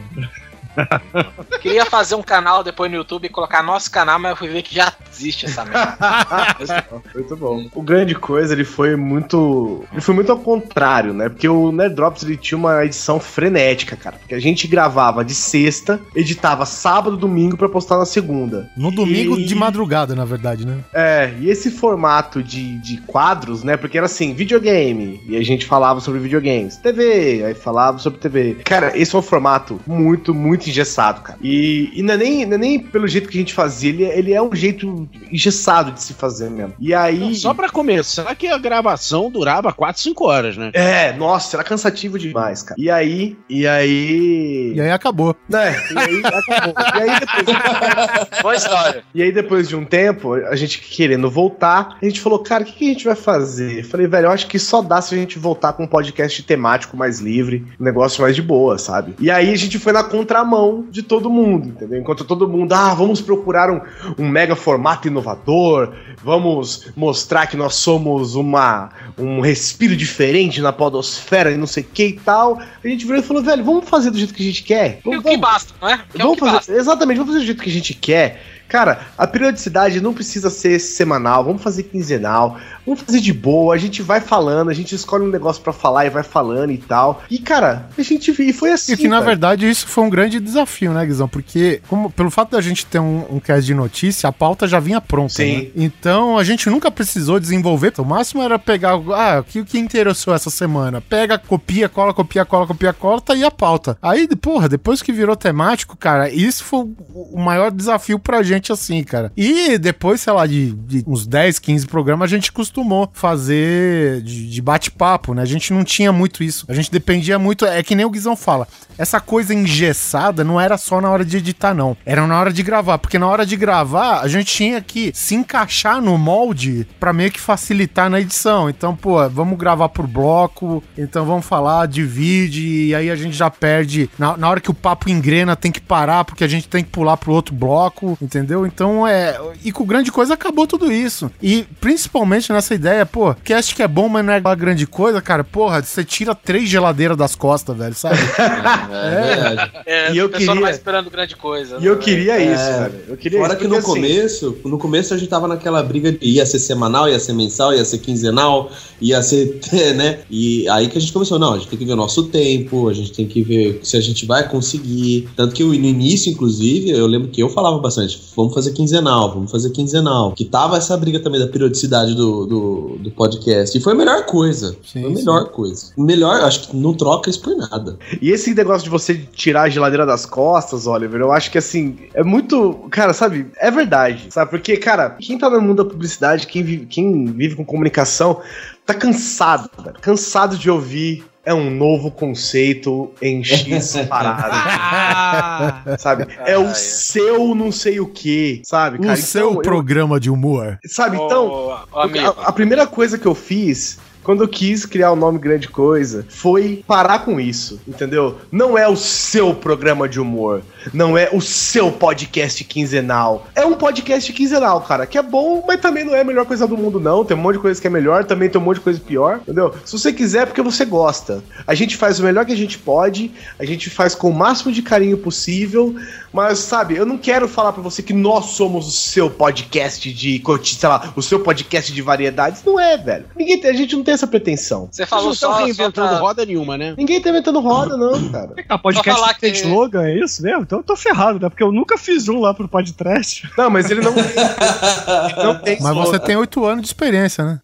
Queria 1.61 1.85
fazer 1.85 2.15
um 2.15 2.21
canal 2.23 2.63
depois 2.63 2.89
no 2.91 2.97
YouTube 2.97 3.25
e 3.25 3.29
colocar 3.29 3.63
nosso 3.63 3.89
canal, 3.91 4.19
mas 4.19 4.31
eu 4.31 4.37
fui 4.37 4.47
ver 4.47 4.61
que 4.61 4.75
já 4.75 4.91
existe 5.11 5.45
essa 5.45 5.65
merda. 5.65 5.97
Muito 7.13 7.35
bom. 7.35 7.67
O 7.73 7.81
grande 7.81 8.15
coisa, 8.15 8.53
ele 8.53 8.63
foi 8.63 8.95
muito. 8.95 9.83
Ele 9.91 10.01
foi 10.01 10.13
muito 10.15 10.31
ao 10.31 10.37
contrário, 10.39 11.13
né? 11.13 11.29
Porque 11.29 11.47
o 11.47 11.71
Nerd 11.71 11.95
Drops 11.95 12.23
ele 12.23 12.37
tinha 12.37 12.57
uma 12.57 12.85
edição 12.85 13.19
frenética, 13.19 13.95
cara. 13.95 14.17
Porque 14.17 14.35
a 14.35 14.39
gente 14.39 14.67
gravava 14.67 15.23
de 15.25 15.33
sexta, 15.33 15.99
editava 16.15 16.65
sábado, 16.65 17.17
domingo 17.17 17.57
pra 17.57 17.69
postar 17.69 17.97
na 17.97 18.05
segunda. 18.05 18.69
No 18.77 18.91
domingo 18.91 19.37
E- 19.37 19.45
de 19.45 19.55
madrugada, 19.55 20.15
na 20.15 20.25
verdade, 20.25 20.65
né? 20.65 20.77
É, 20.93 21.33
e 21.39 21.49
esse 21.49 21.71
formato 21.71 22.41
de, 22.43 22.77
de 22.79 22.97
quadros, 23.01 23.63
né? 23.63 23.77
Porque 23.77 23.97
era 23.97 24.05
assim, 24.05 24.33
videogame, 24.33 25.21
e 25.27 25.35
a 25.35 25.43
gente 25.43 25.65
falava 25.65 25.99
sobre 25.99 26.19
videogames. 26.19 26.77
TV, 26.77 27.43
aí 27.45 27.53
falava 27.53 27.97
sobre 27.99 28.19
TV. 28.19 28.57
Cara, 28.63 28.97
esse 28.97 29.15
é 29.15 29.19
um 29.19 29.21
formato 29.21 29.79
muito, 29.87 30.33
muito 30.33 30.66
engessado, 30.69 31.21
cara. 31.21 31.39
E, 31.41 31.91
e 31.93 32.01
não, 32.03 32.13
é 32.13 32.17
nem, 32.17 32.45
não 32.45 32.55
é 32.55 32.57
nem 32.57 32.79
pelo 32.79 33.07
jeito 33.07 33.29
que 33.29 33.37
a 33.37 33.41
gente 33.41 33.53
fazia, 33.53 33.89
ele, 33.89 34.03
é- 34.05 34.17
ele 34.17 34.33
é 34.33 34.41
um 34.41 34.53
jeito 34.55 35.07
engessado 35.31 35.91
de 35.91 36.01
se 36.01 36.13
fazer 36.13 36.49
mesmo. 36.49 36.73
E 36.79 36.93
aí. 36.93 37.35
Só 37.35 37.53
pra 37.53 37.69
começar 37.69 38.33
que 38.35 38.47
a 38.47 38.57
gravação 38.57 39.29
durava 39.31 39.71
4, 39.73 40.01
5 40.01 40.25
horas, 40.25 40.57
né? 40.57 40.71
É, 40.73 41.13
nossa, 41.13 41.55
era 41.57 41.63
cansativo 41.63 42.17
demais, 42.19 42.63
cara. 42.63 42.79
E 42.79 42.89
aí, 42.89 43.37
e 43.49 43.67
aí. 43.67 44.73
E 44.75 44.81
aí 44.81 44.91
acabou. 44.91 45.35
É, 45.53 45.71
e 45.93 45.97
aí 45.99 46.21
acabou. 46.23 46.73
E 46.95 47.01
aí 47.01 47.19
depois. 47.19 47.57
Boa 48.41 48.55
história. 48.55 49.03
E 49.13 49.21
aí, 49.23 49.31
depois 49.31 49.67
de 49.67 49.75
um 49.75 49.85
tempo, 49.85 50.33
a 50.33 50.55
gente 50.55 50.79
querendo 50.79 51.29
voltar, 51.29 51.97
a 52.01 52.05
gente 52.05 52.19
falou, 52.21 52.39
cara, 52.39 52.63
o 52.63 52.65
que, 52.65 52.73
que 52.73 52.85
a 52.85 52.93
gente 52.93 53.05
vai 53.05 53.15
fazer? 53.15 53.79
Eu 53.79 53.83
falei, 53.83 54.07
velho, 54.07 54.25
eu 54.27 54.31
acho 54.31 54.47
que 54.47 54.59
só 54.59 54.81
dá 54.81 55.01
se 55.01 55.15
a 55.15 55.17
gente 55.17 55.39
voltar 55.39 55.73
com 55.73 55.83
um 55.83 55.87
podcast 55.87 56.41
temático 56.43 56.95
mais 56.95 57.19
livre, 57.19 57.65
um 57.79 57.83
negócio 57.83 58.21
mais 58.21 58.35
de 58.35 58.41
boa, 58.41 58.77
sabe? 58.77 59.13
E 59.19 59.29
aí 59.31 59.51
a 59.51 59.55
gente 59.57 59.79
foi 59.79 59.91
na 59.93 60.03
contramão 60.03 60.56
de 60.89 61.03
todo 61.03 61.29
mundo, 61.29 61.69
entendeu? 61.69 61.99
Enquanto 61.99 62.23
todo 62.23 62.47
mundo, 62.47 62.73
ah, 62.73 62.93
vamos 62.93 63.21
procurar 63.21 63.69
um, 63.71 63.81
um 64.17 64.27
mega 64.27 64.55
formato 64.55 65.07
inovador, 65.07 65.93
vamos 66.23 66.91
mostrar 66.95 67.47
que 67.47 67.57
nós 67.57 67.75
somos 67.75 68.35
uma, 68.35 68.89
um 69.17 69.39
respiro 69.41 69.95
diferente 69.95 70.61
na 70.61 70.71
podosfera 70.73 71.51
e 71.51 71.57
não 71.57 71.67
sei 71.67 71.83
o 71.83 71.87
que 71.87 72.07
e 72.07 72.13
tal. 72.13 72.59
A 72.59 72.87
gente 72.87 73.05
virou 73.05 73.19
e 73.19 73.23
falou, 73.23 73.43
velho, 73.43 73.63
vamos 73.63 73.87
fazer 73.89 74.11
do 74.11 74.17
jeito 74.17 74.33
que 74.33 74.43
a 74.43 74.45
gente 74.45 74.63
quer. 74.63 74.99
E 75.05 75.17
o 75.17 75.21
que 75.21 75.37
basta, 75.37 75.73
não 75.81 75.89
é? 75.89 75.93
É 75.93 76.17
Vamos 76.17 76.35
que 76.35 76.39
fazer, 76.41 76.53
basta. 76.53 76.73
exatamente, 76.73 77.17
vamos 77.17 77.33
fazer 77.33 77.43
do 77.43 77.45
jeito 77.45 77.63
que 77.63 77.69
a 77.69 77.73
gente 77.73 77.93
quer. 77.93 78.41
Cara, 78.67 79.07
a 79.17 79.25
periodicidade 79.25 80.01
não 80.01 80.13
precisa 80.13 80.49
ser 80.49 80.79
semanal, 80.79 81.43
vamos 81.43 81.61
fazer 81.61 81.83
quinzenal, 81.83 82.57
vamos 82.85 83.01
fazer 83.01 83.19
de 83.19 83.33
boa, 83.33 83.73
a 83.73 83.77
gente 83.77 84.01
vai 84.01 84.19
falando, 84.19 84.69
a 84.69 84.73
gente 84.73 84.93
escolhe 84.95 85.23
um 85.23 85.29
negócio 85.29 85.61
pra 85.61 85.73
falar 85.73 86.05
e 86.05 86.09
vai 86.09 86.23
falando 86.23 86.71
e 86.71 86.77
tal. 86.77 87.23
E, 87.29 87.39
cara, 87.39 87.87
a 87.97 88.01
gente 88.01 88.31
e 88.41 88.53
foi 88.53 88.71
assim. 88.71 88.93
E 88.93 88.97
que, 88.97 89.07
na 89.07 89.17
cara. 89.17 89.25
verdade, 89.25 89.69
isso 89.69 89.87
foi 89.87 90.03
um 90.03 90.09
grande 90.09 90.39
desafio, 90.39 90.93
né, 90.93 91.05
Guizão? 91.05 91.27
Porque, 91.27 91.81
como, 91.87 92.09
pelo 92.09 92.29
fato 92.29 92.51
da 92.51 92.61
gente 92.61 92.85
ter 92.85 92.99
um, 92.99 93.25
um 93.29 93.39
cast 93.39 93.65
de 93.65 93.73
notícia, 93.73 94.29
a 94.29 94.31
pauta 94.31 94.67
já 94.67 94.79
vinha 94.79 95.01
pronta, 95.01 95.33
Sim. 95.33 95.57
né? 95.57 95.67
Então, 95.75 96.37
a 96.37 96.43
gente 96.43 96.69
nunca 96.69 96.89
precisou 96.91 97.39
desenvolver. 97.39 97.93
O 97.97 98.05
máximo 98.05 98.41
era 98.41 98.59
pegar, 98.59 98.91
ah, 98.91 99.39
o 99.39 99.43
que, 99.43 99.59
o 99.59 99.65
que 99.65 99.79
interessou 99.79 100.33
essa 100.33 100.49
semana? 100.49 101.01
Pega, 101.01 101.37
copia, 101.37 101.87
cola, 101.87 102.13
copia, 102.13 102.45
cola, 102.45 102.67
copia, 102.67 102.93
cola, 102.93 103.21
tá 103.21 103.33
aí 103.33 103.43
a 103.43 103.51
pauta. 103.51 103.97
Aí, 104.01 104.27
porra, 104.35 104.67
depois 104.67 105.01
que 105.01 105.11
virou 105.11 105.35
temático, 105.35 105.95
cara, 105.95 106.29
isso 106.29 106.63
foi 106.63 106.87
o 107.13 107.39
maior 107.39 107.71
desafio 107.71 108.19
pra 108.19 108.43
gente, 108.43 108.56
assim, 108.71 109.03
cara. 109.03 109.31
E 109.35 109.77
depois, 109.77 110.21
sei 110.21 110.33
lá, 110.33 110.45
de, 110.45 110.73
de 110.73 111.03
uns 111.07 111.25
10, 111.25 111.59
15 111.59 111.87
programas, 111.87 112.31
a 112.31 112.35
gente 112.35 112.51
costumou 112.51 113.09
fazer 113.13 114.21
de, 114.21 114.49
de 114.49 114.61
bate-papo, 114.61 115.33
né? 115.33 115.41
A 115.41 115.45
gente 115.45 115.73
não 115.73 115.83
tinha 115.83 116.11
muito 116.11 116.43
isso. 116.43 116.65
A 116.67 116.73
gente 116.73 116.91
dependia 116.91 117.37
muito. 117.39 117.65
É 117.65 117.81
que 117.83 117.95
nem 117.95 118.05
o 118.05 118.09
Guizão 118.09 118.35
fala. 118.35 118.67
Essa 118.97 119.19
coisa 119.19 119.53
engessada 119.53 120.43
não 120.43 120.59
era 120.59 120.77
só 120.77 120.99
na 120.99 121.09
hora 121.09 121.23
de 121.23 121.37
editar, 121.37 121.73
não. 121.73 121.95
Era 122.05 122.25
na 122.25 122.39
hora 122.39 122.51
de 122.51 122.63
gravar. 122.63 122.97
Porque 122.97 123.19
na 123.19 123.27
hora 123.27 123.45
de 123.45 123.55
gravar, 123.55 124.21
a 124.21 124.27
gente 124.27 124.53
tinha 124.53 124.81
que 124.81 125.11
se 125.13 125.35
encaixar 125.35 126.01
no 126.01 126.17
molde 126.17 126.87
pra 126.99 127.13
meio 127.13 127.31
que 127.31 127.39
facilitar 127.39 128.09
na 128.09 128.19
edição. 128.19 128.69
Então, 128.69 128.95
pô, 128.95 129.27
vamos 129.29 129.57
gravar 129.57 129.89
por 129.89 130.07
bloco. 130.07 130.83
Então 130.97 131.25
vamos 131.25 131.45
falar, 131.45 131.87
divide. 131.87 132.87
E 132.87 132.95
aí 132.95 133.09
a 133.09 133.15
gente 133.15 133.35
já 133.35 133.49
perde. 133.49 134.09
Na, 134.17 134.35
na 134.35 134.49
hora 134.49 134.61
que 134.61 134.71
o 134.71 134.73
papo 134.73 135.09
engrena, 135.09 135.55
tem 135.55 135.71
que 135.71 135.81
parar, 135.81 136.25
porque 136.25 136.43
a 136.43 136.47
gente 136.47 136.67
tem 136.67 136.83
que 136.83 136.89
pular 136.89 137.17
pro 137.17 137.33
outro 137.33 137.53
bloco, 137.53 138.17
entendeu? 138.21 138.46
Então 138.65 139.07
é. 139.07 139.39
E 139.63 139.71
com 139.71 139.85
grande 139.85 140.11
coisa 140.11 140.33
acabou 140.33 140.65
tudo 140.67 140.91
isso. 140.91 141.29
E 141.41 141.65
principalmente 141.81 142.51
nessa 142.51 142.73
ideia, 142.75 143.05
pô, 143.05 143.33
cast 143.43 143.73
que 143.75 143.83
é 143.83 143.87
bom, 143.87 144.07
mas 144.07 144.23
não 144.25 144.33
é 144.33 144.39
uma 144.39 144.55
grande 144.55 144.85
coisa, 144.87 145.21
cara. 145.21 145.43
Porra, 145.43 145.81
você 145.81 146.03
tira 146.03 146.33
três 146.35 146.69
geladeiras 146.69 147.17
das 147.17 147.35
costas, 147.35 147.75
velho, 147.77 147.95
sabe? 147.95 148.17
verdade. 148.87 149.71
É, 149.85 150.11
E 150.13 150.17
eu 150.17 150.25
o 150.27 150.29
pessoal 150.29 150.47
não 150.47 150.53
queria- 150.55 150.61
vai 150.61 150.71
esperando 150.71 151.09
grande 151.09 151.35
coisa. 151.35 151.77
E 151.79 151.85
eu 151.85 151.95
né? 151.95 152.01
queria 152.01 152.33
É, 152.39 152.53
isso, 152.53 152.79
velho. 152.79 153.03
Eu 153.09 153.17
queria 153.17 153.39
Fora 153.39 153.53
isso. 153.53 153.61
que 153.61 153.67
no 153.67 153.75
assim, 153.75 153.85
começo, 153.87 154.57
no 154.65 154.77
começo 154.77 155.13
a 155.13 155.17
gente 155.17 155.29
tava 155.29 155.47
naquela 155.47 155.81
briga 155.83 156.11
de 156.11 156.19
ia 156.25 156.45
ser 156.45 156.59
semanal, 156.59 157.09
ia 157.09 157.19
ser 157.19 157.33
mensal, 157.33 157.73
ia 157.73 157.83
ser 157.85 157.97
quinzenal, 157.99 158.71
ia 159.01 159.21
ser, 159.21 159.59
né? 159.95 160.19
E 160.29 160.67
aí 160.69 160.87
que 160.87 160.97
a 160.97 161.01
gente 161.01 161.13
começou, 161.13 161.39
não, 161.39 161.53
a 161.53 161.57
gente 161.57 161.67
tem 161.69 161.79
que 161.79 161.85
ver 161.85 161.93
o 161.93 161.97
nosso 161.97 162.23
tempo, 162.27 162.87
a 162.89 162.93
gente 162.93 163.11
tem 163.11 163.27
que 163.27 163.41
ver 163.41 163.79
se 163.83 163.97
a 163.97 164.01
gente 164.01 164.25
vai 164.25 164.47
conseguir. 164.47 165.27
Tanto 165.35 165.53
que 165.55 165.63
no 165.63 165.73
início, 165.73 166.31
inclusive, 166.31 166.91
eu 166.91 167.07
lembro 167.07 167.29
que 167.29 167.41
eu 167.41 167.49
falava 167.49 167.77
bastante, 167.79 168.19
vamos 168.37 168.53
fazer 168.53 168.71
quinzenal, 168.71 169.33
vamos 169.33 169.49
fazer 169.49 169.71
quinzenal. 169.71 170.31
Que 170.33 170.45
tava 170.45 170.77
essa 170.77 170.95
briga 170.95 171.19
também 171.19 171.39
da 171.39 171.47
periodicidade 171.47 172.13
do, 172.13 172.45
do, 172.45 172.97
do 172.99 173.11
podcast. 173.11 173.75
E 173.75 173.81
foi 173.81 173.93
a 173.93 173.95
melhor 173.95 174.27
coisa. 174.27 174.77
foi 174.93 175.03
a 175.03 175.09
melhor 175.09 175.49
coisa. 175.49 175.91
Melhor, 175.97 176.41
acho 176.41 176.69
que 176.69 176.77
não 176.77 176.93
troca 176.93 177.31
isso 177.31 177.41
por 177.41 177.57
nada. 177.57 177.97
E 178.21 178.29
esse 178.29 178.53
negócio 178.53 178.83
de 178.83 178.91
você 178.91 179.15
tirar 179.15 179.63
a 179.63 179.69
geladeira 179.69 180.05
das 180.05 180.27
costas, 180.27 180.85
Oliver, 180.85 181.19
eu 181.19 181.31
acho 181.31 181.49
que 181.49 181.57
assim, 181.57 181.97
é 182.13 182.23
muito. 182.23 182.73
Cara, 182.91 183.11
sabe? 183.11 183.47
É 183.57 183.71
verdade, 183.71 184.27
sabe? 184.29 184.51
Porque, 184.51 184.77
cara, 184.77 185.17
quem 185.19 185.39
tá 185.39 185.49
no 185.49 185.59
mundo 185.59 185.83
da 185.83 185.89
publicidade, 185.89 186.45
quem 186.45 186.61
vive, 186.61 186.85
quem 186.85 187.25
vive 187.25 187.55
com 187.55 187.65
comunicação, 187.65 188.39
tá 188.85 188.93
cansado, 188.93 189.69
velho. 189.83 189.97
Cansado 189.99 190.55
de 190.55 190.69
ouvir. 190.69 191.25
É 191.47 191.53
um 191.53 191.69
novo 191.69 192.11
conceito 192.11 193.09
em 193.21 193.41
X 193.41 193.95
parada. 194.09 195.97
sabe? 195.97 196.27
É 196.45 196.57
o 196.57 196.75
seu 196.75 197.55
não 197.55 197.71
sei 197.71 198.01
o 198.01 198.05
que, 198.05 198.61
sabe? 198.65 198.99
O 199.07 199.15
seu 199.15 199.53
eu- 199.53 199.61
programa 199.61 200.19
de 200.19 200.29
humor. 200.29 200.77
Sabe, 200.85 201.15
então, 201.15 201.71
a, 201.93 202.03
a 202.47 202.51
primeira 202.51 202.85
coisa 202.85 203.17
que 203.17 203.25
eu 203.25 203.33
fiz 203.33 203.97
quando 204.27 204.43
eu 204.43 204.47
quis 204.49 204.85
criar 204.85 205.13
o 205.13 205.15
nome 205.15 205.39
Grande 205.39 205.69
Coisa 205.69 206.25
foi 206.27 206.83
parar 206.85 207.19
com 207.19 207.39
isso, 207.39 207.79
entendeu? 207.87 208.35
Não 208.51 208.77
é 208.77 208.85
o 208.85 208.97
seu 208.97 209.55
programa 209.55 210.09
de 210.09 210.19
humor, 210.19 210.61
não 210.93 211.17
é 211.17 211.29
o 211.31 211.39
seu 211.39 211.89
podcast 211.93 212.61
quinzenal. 212.65 213.47
É 213.55 213.65
um 213.65 213.75
podcast 213.75 214.33
quinzenal, 214.33 214.81
cara, 214.81 215.05
que 215.05 215.17
é 215.17 215.21
bom, 215.21 215.63
mas 215.65 215.79
também 215.79 216.03
não 216.03 216.13
é 216.13 216.19
a 216.19 216.25
melhor 216.25 216.45
coisa 216.45 216.67
do 216.67 216.77
mundo, 216.77 216.99
não. 216.99 217.23
Tem 217.23 217.37
um 217.37 217.39
monte 217.39 217.55
de 217.55 217.61
coisa 217.61 217.79
que 217.79 217.87
é 217.87 217.89
melhor, 217.89 218.25
também 218.25 218.49
tem 218.49 218.59
um 218.59 218.65
monte 218.65 218.79
de 218.79 218.83
coisa 218.83 218.99
pior, 218.99 219.39
entendeu? 219.43 219.73
Se 219.85 219.97
você 219.97 220.11
quiser, 220.11 220.41
é 220.41 220.45
porque 220.45 220.61
você 220.61 220.83
gosta. 220.83 221.41
A 221.65 221.73
gente 221.73 221.95
faz 221.95 222.19
o 222.19 222.23
melhor 222.23 222.45
que 222.45 222.51
a 222.51 222.57
gente 222.57 222.77
pode, 222.77 223.31
a 223.57 223.63
gente 223.63 223.89
faz 223.89 224.13
com 224.13 224.29
o 224.29 224.33
máximo 224.33 224.73
de 224.73 224.81
carinho 224.81 225.17
possível, 225.17 225.95
mas, 226.33 226.59
sabe, 226.59 226.97
eu 226.97 227.05
não 227.05 227.17
quero 227.17 227.47
falar 227.47 227.71
pra 227.71 227.81
você 227.81 228.03
que 228.03 228.13
nós 228.13 228.47
somos 228.47 228.87
o 228.87 228.91
seu 228.91 229.29
podcast 229.29 230.11
de, 230.11 230.43
sei 230.63 230.89
lá, 230.89 231.13
o 231.15 231.21
seu 231.21 231.39
podcast 231.39 231.93
de 231.93 232.01
variedades. 232.01 232.61
Não 232.65 232.77
é, 232.77 232.97
velho. 232.97 233.25
Ninguém 233.35 233.65
a 233.65 233.73
gente 233.73 233.95
não 233.95 234.03
tem 234.03 234.16
essa 234.17 234.27
pretensão. 234.27 234.89
Você 234.91 235.05
falou 235.05 235.33
Vocês 235.33 235.41
não 235.41 235.49
só, 235.49 235.53
estão 235.55 235.59
só 235.59 235.65
reinventando 235.65 236.09
pra... 236.09 236.19
roda 236.19 236.45
nenhuma, 236.45 236.77
né? 236.77 236.93
Ninguém 236.97 237.21
tá 237.21 237.29
inventando 237.29 237.59
roda, 237.59 237.95
não, 237.95 238.11
cara. 238.29 238.53
Ah, 238.67 238.77
podcast 238.77 239.11
Só 239.11 239.21
falar 239.21 239.33
que 239.35 239.41
tem 239.41 239.51
que- 239.51 239.59
slogan, 239.59 240.03
é 240.03 240.15
isso 240.19 240.41
mesmo? 240.43 240.61
Então 240.61 240.79
eu 240.79 240.83
tô 240.83 240.95
ferrado, 240.95 241.39
né? 241.39 241.49
Porque 241.49 241.63
eu 241.63 241.71
nunca 241.71 241.97
fiz 241.97 242.27
um 242.27 242.39
lá 242.39 242.53
pro 242.53 242.67
podcast. 242.67 243.49
Não, 243.57 243.69
mas 243.69 243.89
ele 243.89 244.01
não 244.01 244.13
tem. 244.13 244.23
não 245.43 245.59
tem 245.59 245.77
Mas 245.81 245.95
você 245.95 246.19
tem 246.19 246.35
oito 246.35 246.65
anos 246.65 246.81
de 246.81 246.87
experiência, 246.87 247.43
né? 247.43 247.59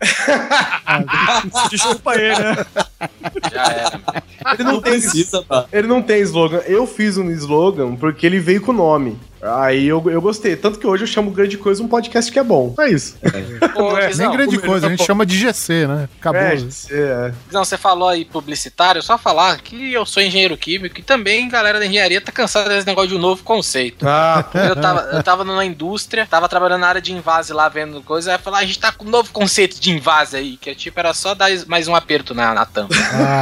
Desculpa 1.70 2.12
aí, 2.12 2.30
né? 2.30 2.66
Já 3.52 3.64
era. 3.64 4.24
Ele 4.54 4.64
não, 4.64 4.82
tem 4.82 5.00
tá? 5.48 5.66
Ele 5.72 5.88
não 5.88 6.02
tem 6.02 6.22
slogan. 6.22 6.62
Eu 6.66 6.86
fiz 6.86 7.18
um 7.18 7.30
slogan 7.32 7.96
porque 7.96 8.26
ele 8.26 8.40
veio 8.40 8.62
com 8.62 8.72
o 8.72 8.76
nome. 8.76 9.18
Aí 9.46 9.86
eu, 9.88 10.02
eu 10.10 10.22
gostei. 10.22 10.56
Tanto 10.56 10.80
que 10.80 10.88
hoje 10.88 11.04
eu 11.04 11.08
chamo 11.08 11.30
Grande 11.32 11.58
Coisa 11.58 11.84
um 11.84 11.88
podcast 11.88 12.32
que 12.32 12.40
é 12.40 12.44
bom. 12.44 12.74
É 12.80 12.90
isso. 12.90 13.18
Pô, 13.74 13.92
Não 13.92 13.98
é- 13.98 14.14
Nem 14.14 14.32
grande 14.32 14.50
o 14.58 14.62
melhor 14.62 14.66
coisa, 14.66 14.88
a 14.88 14.90
gente 14.90 15.00
po- 15.00 15.06
chama 15.06 15.26
de 15.26 15.38
GC, 15.38 15.88
né? 15.88 16.10
Acabou. 16.20 16.40
É, 16.42 16.54
é. 16.92 17.34
Guizão, 17.48 17.66
você 17.66 17.78
falou 17.78 18.08
aí 18.10 18.24
publicitário, 18.26 19.02
só 19.04 19.18
falar 19.18 19.58
que 19.60 19.92
eu 19.92 20.06
sou 20.06 20.24
engenheiro 20.24 20.56
químico 20.56 21.00
e 21.00 21.04
também 21.04 21.50
galera 21.50 21.80
da 21.80 21.86
engenharia 21.86 22.22
tá 22.22 22.32
cansada 22.32 22.70
desse 22.70 22.88
negócio 22.88 23.10
de 23.10 23.16
um 23.16 23.20
novo 23.20 23.44
conceito. 23.44 24.08
Ah, 24.08 24.46
Eu 24.54 24.76
tava, 24.76 25.02
eu 25.14 25.24
tava 25.24 25.44
na 25.44 25.66
indústria, 25.66 26.26
tava 26.26 26.48
trabalhando 26.48 26.82
na 26.82 26.88
área 26.88 27.02
de 27.02 27.12
invase 27.14 27.52
lá, 27.54 27.68
vendo 27.68 28.02
coisa, 28.02 28.32
aí 28.34 28.38
falou, 28.38 28.60
ah, 28.60 28.62
a 28.62 28.66
gente 28.66 28.80
tá 28.80 28.92
com 28.92 29.06
um 29.06 29.10
novo 29.10 29.32
conceito 29.32 29.80
de 29.80 29.92
invase 29.92 30.38
aí, 30.38 30.58
que 30.58 30.70
é 30.70 30.76
tipo, 30.76 30.98
era 31.00 31.14
só 31.14 31.34
dar 31.36 31.50
mais 31.68 31.88
um 31.88 31.96
aperto 31.96 32.34
na, 32.34 32.54
na 32.54 32.66
tampa. 32.66 32.96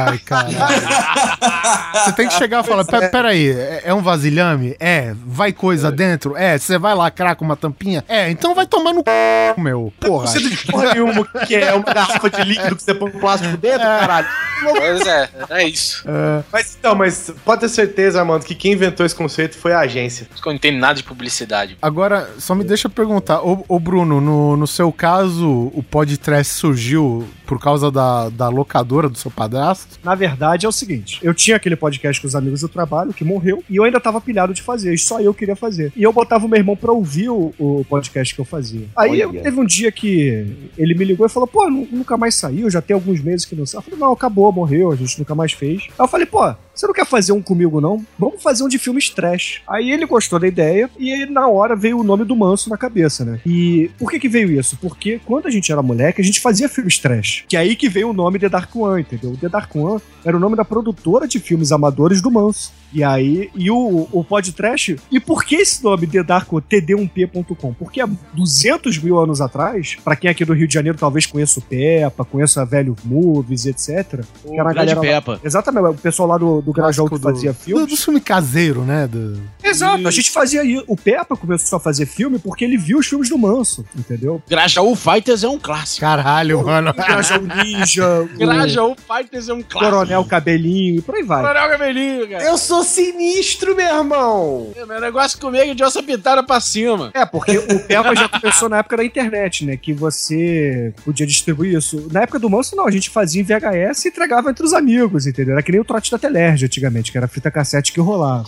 Ai, 0.08 0.18
caralho. 0.18 0.56
Você 2.04 2.12
tem 2.12 2.26
que 2.28 2.34
chegar 2.34 2.64
e 2.64 2.66
falar: 2.66 2.84
"Pe- 2.84 3.08
peraí, 3.08 3.50
é, 3.50 3.82
é 3.86 3.94
um 3.94 4.02
vasilhame? 4.02 4.76
É. 4.80 5.14
Vai 5.24 5.52
coisa 5.52 5.91
dentro? 5.92 6.36
É. 6.36 6.58
Você 6.58 6.78
vai 6.78 6.94
lacrar 6.94 7.36
com 7.36 7.44
uma 7.44 7.56
tampinha? 7.56 8.04
É. 8.08 8.30
Então 8.30 8.54
vai 8.54 8.66
tomar 8.66 8.92
no 8.92 9.00
c, 9.00 9.60
meu. 9.60 9.92
Porra. 10.00 10.26
Você 10.26 10.40
de 10.40 10.56
porra 10.66 10.92
nenhuma 10.92 11.26
que 11.46 11.54
é 11.54 11.72
uma 11.74 11.84
garrafa 11.84 12.30
de 12.30 12.42
líquido 12.42 12.76
que 12.76 12.82
você 12.82 12.94
põe 12.94 13.10
um 13.10 13.18
plástico 13.18 13.56
dentro, 13.56 13.80
caralho. 13.80 14.28
Pois 14.62 15.06
é, 15.06 15.28
é 15.50 15.68
isso. 15.68 16.04
Mas 16.52 16.76
então, 16.78 16.94
mas 16.94 17.32
pode 17.44 17.62
ter 17.62 17.68
certeza, 17.68 18.20
Armando, 18.20 18.44
que 18.44 18.54
quem 18.54 18.72
inventou 18.72 19.04
esse 19.04 19.14
conceito 19.14 19.56
foi 19.56 19.72
a 19.72 19.80
agência. 19.80 20.28
Eu 20.30 20.42
não 20.46 20.52
entendo 20.52 20.78
nada 20.78 20.94
de 20.94 21.02
publicidade. 21.02 21.76
Agora, 21.82 22.30
só 22.38 22.54
me 22.54 22.64
deixa 22.64 22.88
perguntar, 22.88 23.42
ô, 23.42 23.64
ô 23.68 23.78
Bruno, 23.78 24.20
no, 24.20 24.56
no 24.56 24.66
seu 24.66 24.92
caso, 24.92 25.70
o 25.74 25.82
podcast 25.82 26.54
surgiu 26.54 27.26
por 27.46 27.60
causa 27.60 27.90
da, 27.90 28.28
da 28.28 28.48
locadora 28.48 29.08
do 29.08 29.18
seu 29.18 29.30
padrasto? 29.30 29.98
Na 30.02 30.14
verdade, 30.14 30.64
é 30.64 30.68
o 30.68 30.72
seguinte: 30.72 31.18
eu 31.22 31.34
tinha 31.34 31.56
aquele 31.56 31.76
podcast 31.76 32.20
com 32.20 32.28
os 32.28 32.34
amigos 32.34 32.60
do 32.60 32.68
trabalho 32.68 33.12
que 33.12 33.24
morreu 33.24 33.62
e 33.68 33.76
eu 33.76 33.84
ainda 33.84 34.00
tava 34.00 34.20
pilhado 34.20 34.54
de 34.54 34.62
fazer, 34.62 34.94
e 34.94 34.98
só 34.98 35.20
eu 35.20 35.34
queria 35.34 35.56
fazer. 35.56 35.81
E 35.96 36.02
eu 36.02 36.12
botava 36.12 36.44
o 36.46 36.48
meu 36.48 36.58
irmão 36.58 36.76
pra 36.76 36.92
ouvir 36.92 37.28
o, 37.30 37.52
o 37.58 37.84
podcast 37.88 38.34
que 38.34 38.40
eu 38.40 38.44
fazia. 38.44 38.86
Aí 38.96 39.22
Olha. 39.24 39.42
teve 39.42 39.58
um 39.60 39.64
dia 39.64 39.90
que 39.90 40.46
ele 40.78 40.94
me 40.94 41.04
ligou 41.04 41.26
e 41.26 41.28
falou: 41.28 41.46
pô, 41.46 41.68
nu- 41.70 41.88
nunca 41.90 42.16
mais 42.16 42.34
saiu, 42.34 42.70
já 42.70 42.80
tem 42.82 42.94
alguns 42.94 43.20
meses 43.20 43.44
que 43.46 43.54
não 43.54 43.66
saiu. 43.66 43.78
Eu 43.80 43.82
falei: 43.84 43.98
não, 43.98 44.12
acabou, 44.12 44.50
morreu, 44.52 44.90
a 44.92 44.96
gente 44.96 45.18
nunca 45.18 45.34
mais 45.34 45.52
fez. 45.52 45.82
Aí 45.88 46.04
eu 46.04 46.08
falei: 46.08 46.26
pô, 46.26 46.54
você 46.74 46.86
não 46.86 46.94
quer 46.94 47.06
fazer 47.06 47.32
um 47.32 47.42
comigo, 47.42 47.80
não? 47.80 48.04
Vamos 48.18 48.42
fazer 48.42 48.64
um 48.64 48.68
de 48.68 48.78
filmes 48.78 49.08
trash. 49.10 49.60
Aí 49.68 49.90
ele 49.90 50.06
gostou 50.06 50.38
da 50.38 50.46
ideia 50.48 50.88
e 50.98 51.12
aí, 51.12 51.26
na 51.28 51.46
hora 51.48 51.76
veio 51.76 51.98
o 51.98 52.02
nome 52.04 52.24
do 52.24 52.34
Manso 52.36 52.70
na 52.70 52.76
cabeça, 52.76 53.24
né? 53.24 53.40
E 53.46 53.90
por 53.98 54.10
que 54.10 54.18
que 54.18 54.28
veio 54.28 54.50
isso? 54.58 54.76
Porque 54.80 55.20
quando 55.24 55.46
a 55.46 55.50
gente 55.50 55.70
era 55.70 55.82
moleque, 55.82 56.20
a 56.20 56.24
gente 56.24 56.40
fazia 56.40 56.68
filmes 56.68 56.98
trash. 56.98 57.44
Que 57.48 57.56
é 57.56 57.60
aí 57.60 57.76
que 57.76 57.88
veio 57.88 58.10
o 58.10 58.12
nome 58.12 58.38
The 58.38 58.48
Dark 58.48 58.74
One, 58.74 59.02
entendeu? 59.02 59.36
The 59.40 59.48
Dark 59.48 59.74
One 59.76 60.00
era 60.24 60.36
o 60.36 60.40
nome 60.40 60.56
da 60.56 60.64
produtora 60.64 61.26
de 61.28 61.38
filmes 61.40 61.72
amadores 61.72 62.20
do 62.22 62.30
Manso. 62.30 62.72
E 62.94 63.02
aí, 63.02 63.50
e 63.54 63.70
o, 63.70 64.06
o 64.12 64.22
podcast. 64.22 64.96
E 65.10 65.18
por 65.18 65.44
que 65.44 65.56
esse 65.56 65.82
nome 65.82 66.06
The 66.06 66.22
Dark 66.22 66.52
One, 66.52 66.62
td1p.com? 66.70 67.72
Porque 67.74 68.00
há 68.00 68.08
200 68.34 68.98
mil 68.98 69.18
anos 69.18 69.40
atrás, 69.40 69.96
pra 70.04 70.14
quem 70.16 70.30
aqui 70.30 70.44
do 70.44 70.52
Rio 70.52 70.68
de 70.68 70.74
Janeiro 70.74 70.96
talvez 70.98 71.26
conheça 71.26 71.58
o 71.58 71.62
Peppa, 71.62 72.24
conheça 72.24 72.62
a 72.62 72.64
Velho 72.64 72.94
Movies, 73.04 73.66
etc. 73.66 74.24
que 74.42 74.58
era 74.58 74.70
a 74.70 74.72
Grande 74.72 74.94
galera 74.94 74.94
lá- 74.96 75.00
Peppa. 75.00 75.40
Exatamente, 75.44 75.86
o 75.86 75.94
pessoal 75.94 76.28
lá 76.28 76.38
do, 76.38 76.60
do 76.62 76.72
Grajaú 76.72 77.08
que 77.08 77.16
do- 77.16 77.20
fazia 77.20 77.52
Do, 77.52 77.58
filmes. 77.58 77.88
do 77.88 77.96
filme 77.96 78.20
caseiro, 78.20 78.82
né? 78.82 79.06
Do... 79.06 79.40
Exato, 79.62 80.06
a 80.06 80.10
gente 80.10 80.30
fazia 80.30 80.64
isso. 80.64 80.84
O 80.86 80.96
Peppa 80.96 81.36
começou 81.36 81.76
a 81.76 81.80
fazer 81.80 82.06
filme 82.06 82.38
porque 82.38 82.64
ele 82.64 82.76
viu 82.76 82.98
os 82.98 83.06
filmes 83.06 83.28
do 83.28 83.36
Manso, 83.38 83.84
entendeu? 83.96 84.42
Grajaú 84.48 84.94
Fighters 84.94 85.42
é 85.44 85.48
um 85.48 85.58
clássico. 85.58 86.00
Caralho, 86.00 86.64
mano. 86.64 86.92
Grajaú 86.94 87.42
Ninja, 87.42 88.06
o 88.34 88.38
Grajaú 88.38 88.94
Fighters 88.96 89.48
é 89.48 89.52
um 89.54 89.62
clássico. 89.62 89.92
Coronel 89.92 90.24
Cabelinho 90.24 90.98
e 90.98 91.02
por 91.02 91.14
aí 91.14 91.22
vai. 91.22 91.42
Coronel 91.42 91.68
Cabelinho, 91.70 92.28
cara. 92.28 92.44
Eu 92.44 92.58
sou 92.58 92.82
sinistro, 92.84 93.74
meu 93.76 93.86
irmão! 93.86 94.72
É, 94.76 94.84
Meu 94.86 95.00
negócio 95.00 95.38
comigo 95.38 95.74
de 95.74 95.82
ossa 95.82 96.02
pitada 96.02 96.42
pra 96.42 96.60
cima. 96.60 97.10
É, 97.14 97.24
porque 97.24 97.56
o 97.58 97.80
Peppa 97.80 98.14
já 98.14 98.28
começou 98.28 98.68
na 98.68 98.78
época 98.78 98.96
da 98.96 99.04
internet, 99.04 99.64
né? 99.64 99.76
Que 99.76 99.92
você 99.92 100.92
podia 101.04 101.26
distribuir 101.26 101.76
isso. 101.78 102.08
Na 102.10 102.22
época 102.22 102.38
do 102.38 102.48
Manso, 102.50 102.76
não, 102.76 102.86
a 102.86 102.90
gente 102.90 103.10
fazia 103.10 103.40
em 103.40 103.44
VHS 103.44 104.04
e 104.04 104.08
entregava 104.08 104.50
entre 104.50 104.64
os 104.64 104.72
amigos, 104.72 105.26
entendeu? 105.26 105.52
Era 105.54 105.62
que 105.62 105.72
nem 105.72 105.80
o 105.80 105.84
trote 105.84 106.10
da 106.10 106.18
Telerge 106.52 106.64
antigamente, 106.66 107.10
que 107.10 107.16
era 107.18 107.26
a 107.26 107.28
fita 107.28 107.50
cassete 107.50 107.92
que 107.92 108.00
rolava. 108.00 108.46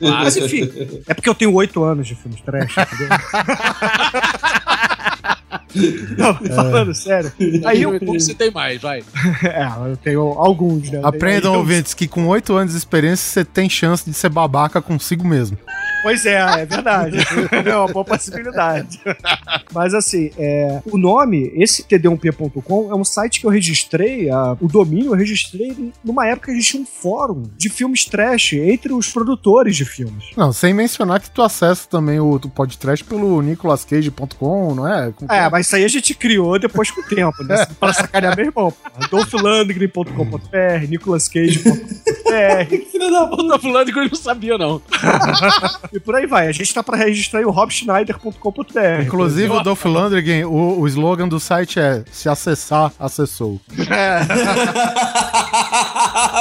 Mas 0.00 0.36
enfim, 0.36 0.70
é 1.06 1.14
porque 1.14 1.28
eu 1.28 1.34
tenho 1.34 1.52
oito 1.54 1.82
anos 1.82 2.06
de 2.06 2.14
filmes 2.14 2.40
trash, 2.40 2.74
entendeu? 2.76 3.08
Não, 6.16 6.34
falando 6.54 6.94
sério. 6.94 7.32
Aí 7.64 7.82
eu, 7.82 7.98
você 7.98 8.32
tem 8.32 8.50
mais, 8.50 8.80
vai. 8.80 9.00
é, 9.42 9.90
eu 9.90 9.96
tenho 9.96 10.20
alguns, 10.20 10.88
né? 10.88 11.00
Aprendam, 11.02 11.54
eu- 11.54 11.58
ouvintes, 11.60 11.94
que 11.94 12.06
com 12.06 12.26
oito 12.28 12.54
anos 12.56 12.72
de 12.72 12.78
experiência 12.78 13.24
você 13.28 13.44
tem 13.44 13.68
chance 13.68 14.04
de 14.08 14.14
ser 14.14 14.28
babaca 14.28 14.80
consigo 14.80 15.26
mesmo. 15.26 15.58
Pois 16.04 16.24
é, 16.26 16.34
é 16.60 16.66
verdade. 16.66 17.16
é 17.50 17.76
uma 17.76 17.88
boa 17.88 18.04
possibilidade. 18.04 19.00
Mas 19.72 19.92
assim, 19.94 20.30
é, 20.38 20.80
o 20.86 20.96
nome, 20.98 21.50
esse 21.56 21.82
td1p.com, 21.84 22.90
é 22.92 22.94
um 22.94 23.02
site 23.04 23.40
que 23.40 23.46
eu 23.46 23.50
registrei, 23.50 24.28
a- 24.30 24.56
o 24.60 24.68
domínio 24.68 25.06
eu 25.12 25.16
registrei 25.16 25.92
numa 26.04 26.26
época 26.26 26.46
que 26.46 26.52
a 26.52 26.54
gente 26.54 26.66
tinha 26.70 26.82
um 26.82 26.86
fórum 26.86 27.44
de 27.56 27.68
filmes 27.70 28.04
trash 28.04 28.52
entre 28.52 28.92
os 28.92 29.08
produtores 29.08 29.74
de 29.76 29.84
filmes. 29.84 30.26
Não, 30.36 30.52
sem 30.52 30.74
mencionar 30.74 31.20
que 31.20 31.30
tu 31.30 31.42
acessa 31.42 31.88
também 31.88 32.20
o, 32.20 32.34
o 32.34 32.50
podcast 32.50 33.02
pelo 33.04 33.40
nicolascage.com, 33.42 34.74
não 34.74 34.86
é? 34.86 35.10
Com- 35.12 35.26
É, 35.32 35.48
mas 35.48 35.66
isso 35.66 35.76
aí 35.76 35.84
a 35.84 35.88
gente 35.88 36.12
criou 36.14 36.58
depois 36.58 36.90
com 36.90 37.00
o 37.00 37.04
tempo, 37.04 37.42
né? 37.44 37.64
Pra 37.80 37.92
sacanear 37.94 38.36
meu 38.36 38.46
irmão. 38.46 38.72
dolphlandgren.com.br, 39.10 40.86
nicolascage.com.br 40.88 41.84
Filho 42.90 43.10
da 43.10 43.26
puta 43.26 43.58
fulano 43.58 43.92
que 43.92 43.98
eu 43.98 44.04
não 44.08 44.14
sabia, 44.14 44.58
não. 44.58 44.80
E 45.94 46.00
por 46.00 46.16
aí 46.16 46.26
vai. 46.26 46.48
A 46.48 46.52
gente 46.52 46.74
tá 46.74 46.82
pra 46.82 46.96
registrar 46.96 47.38
aí 47.38 47.46
o 47.46 47.50
robschneider.com.br. 47.50 49.02
Inclusive, 49.06 49.52
o 49.52 49.60
Dolph 49.62 49.84
Lundgren, 49.84 50.44
o, 50.44 50.80
o 50.80 50.88
slogan 50.88 51.28
do 51.28 51.38
site 51.38 51.78
é 51.78 52.04
se 52.10 52.28
acessar, 52.28 52.92
acessou. 52.98 53.60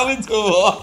Muito 0.06 0.28
bom. 0.28 0.82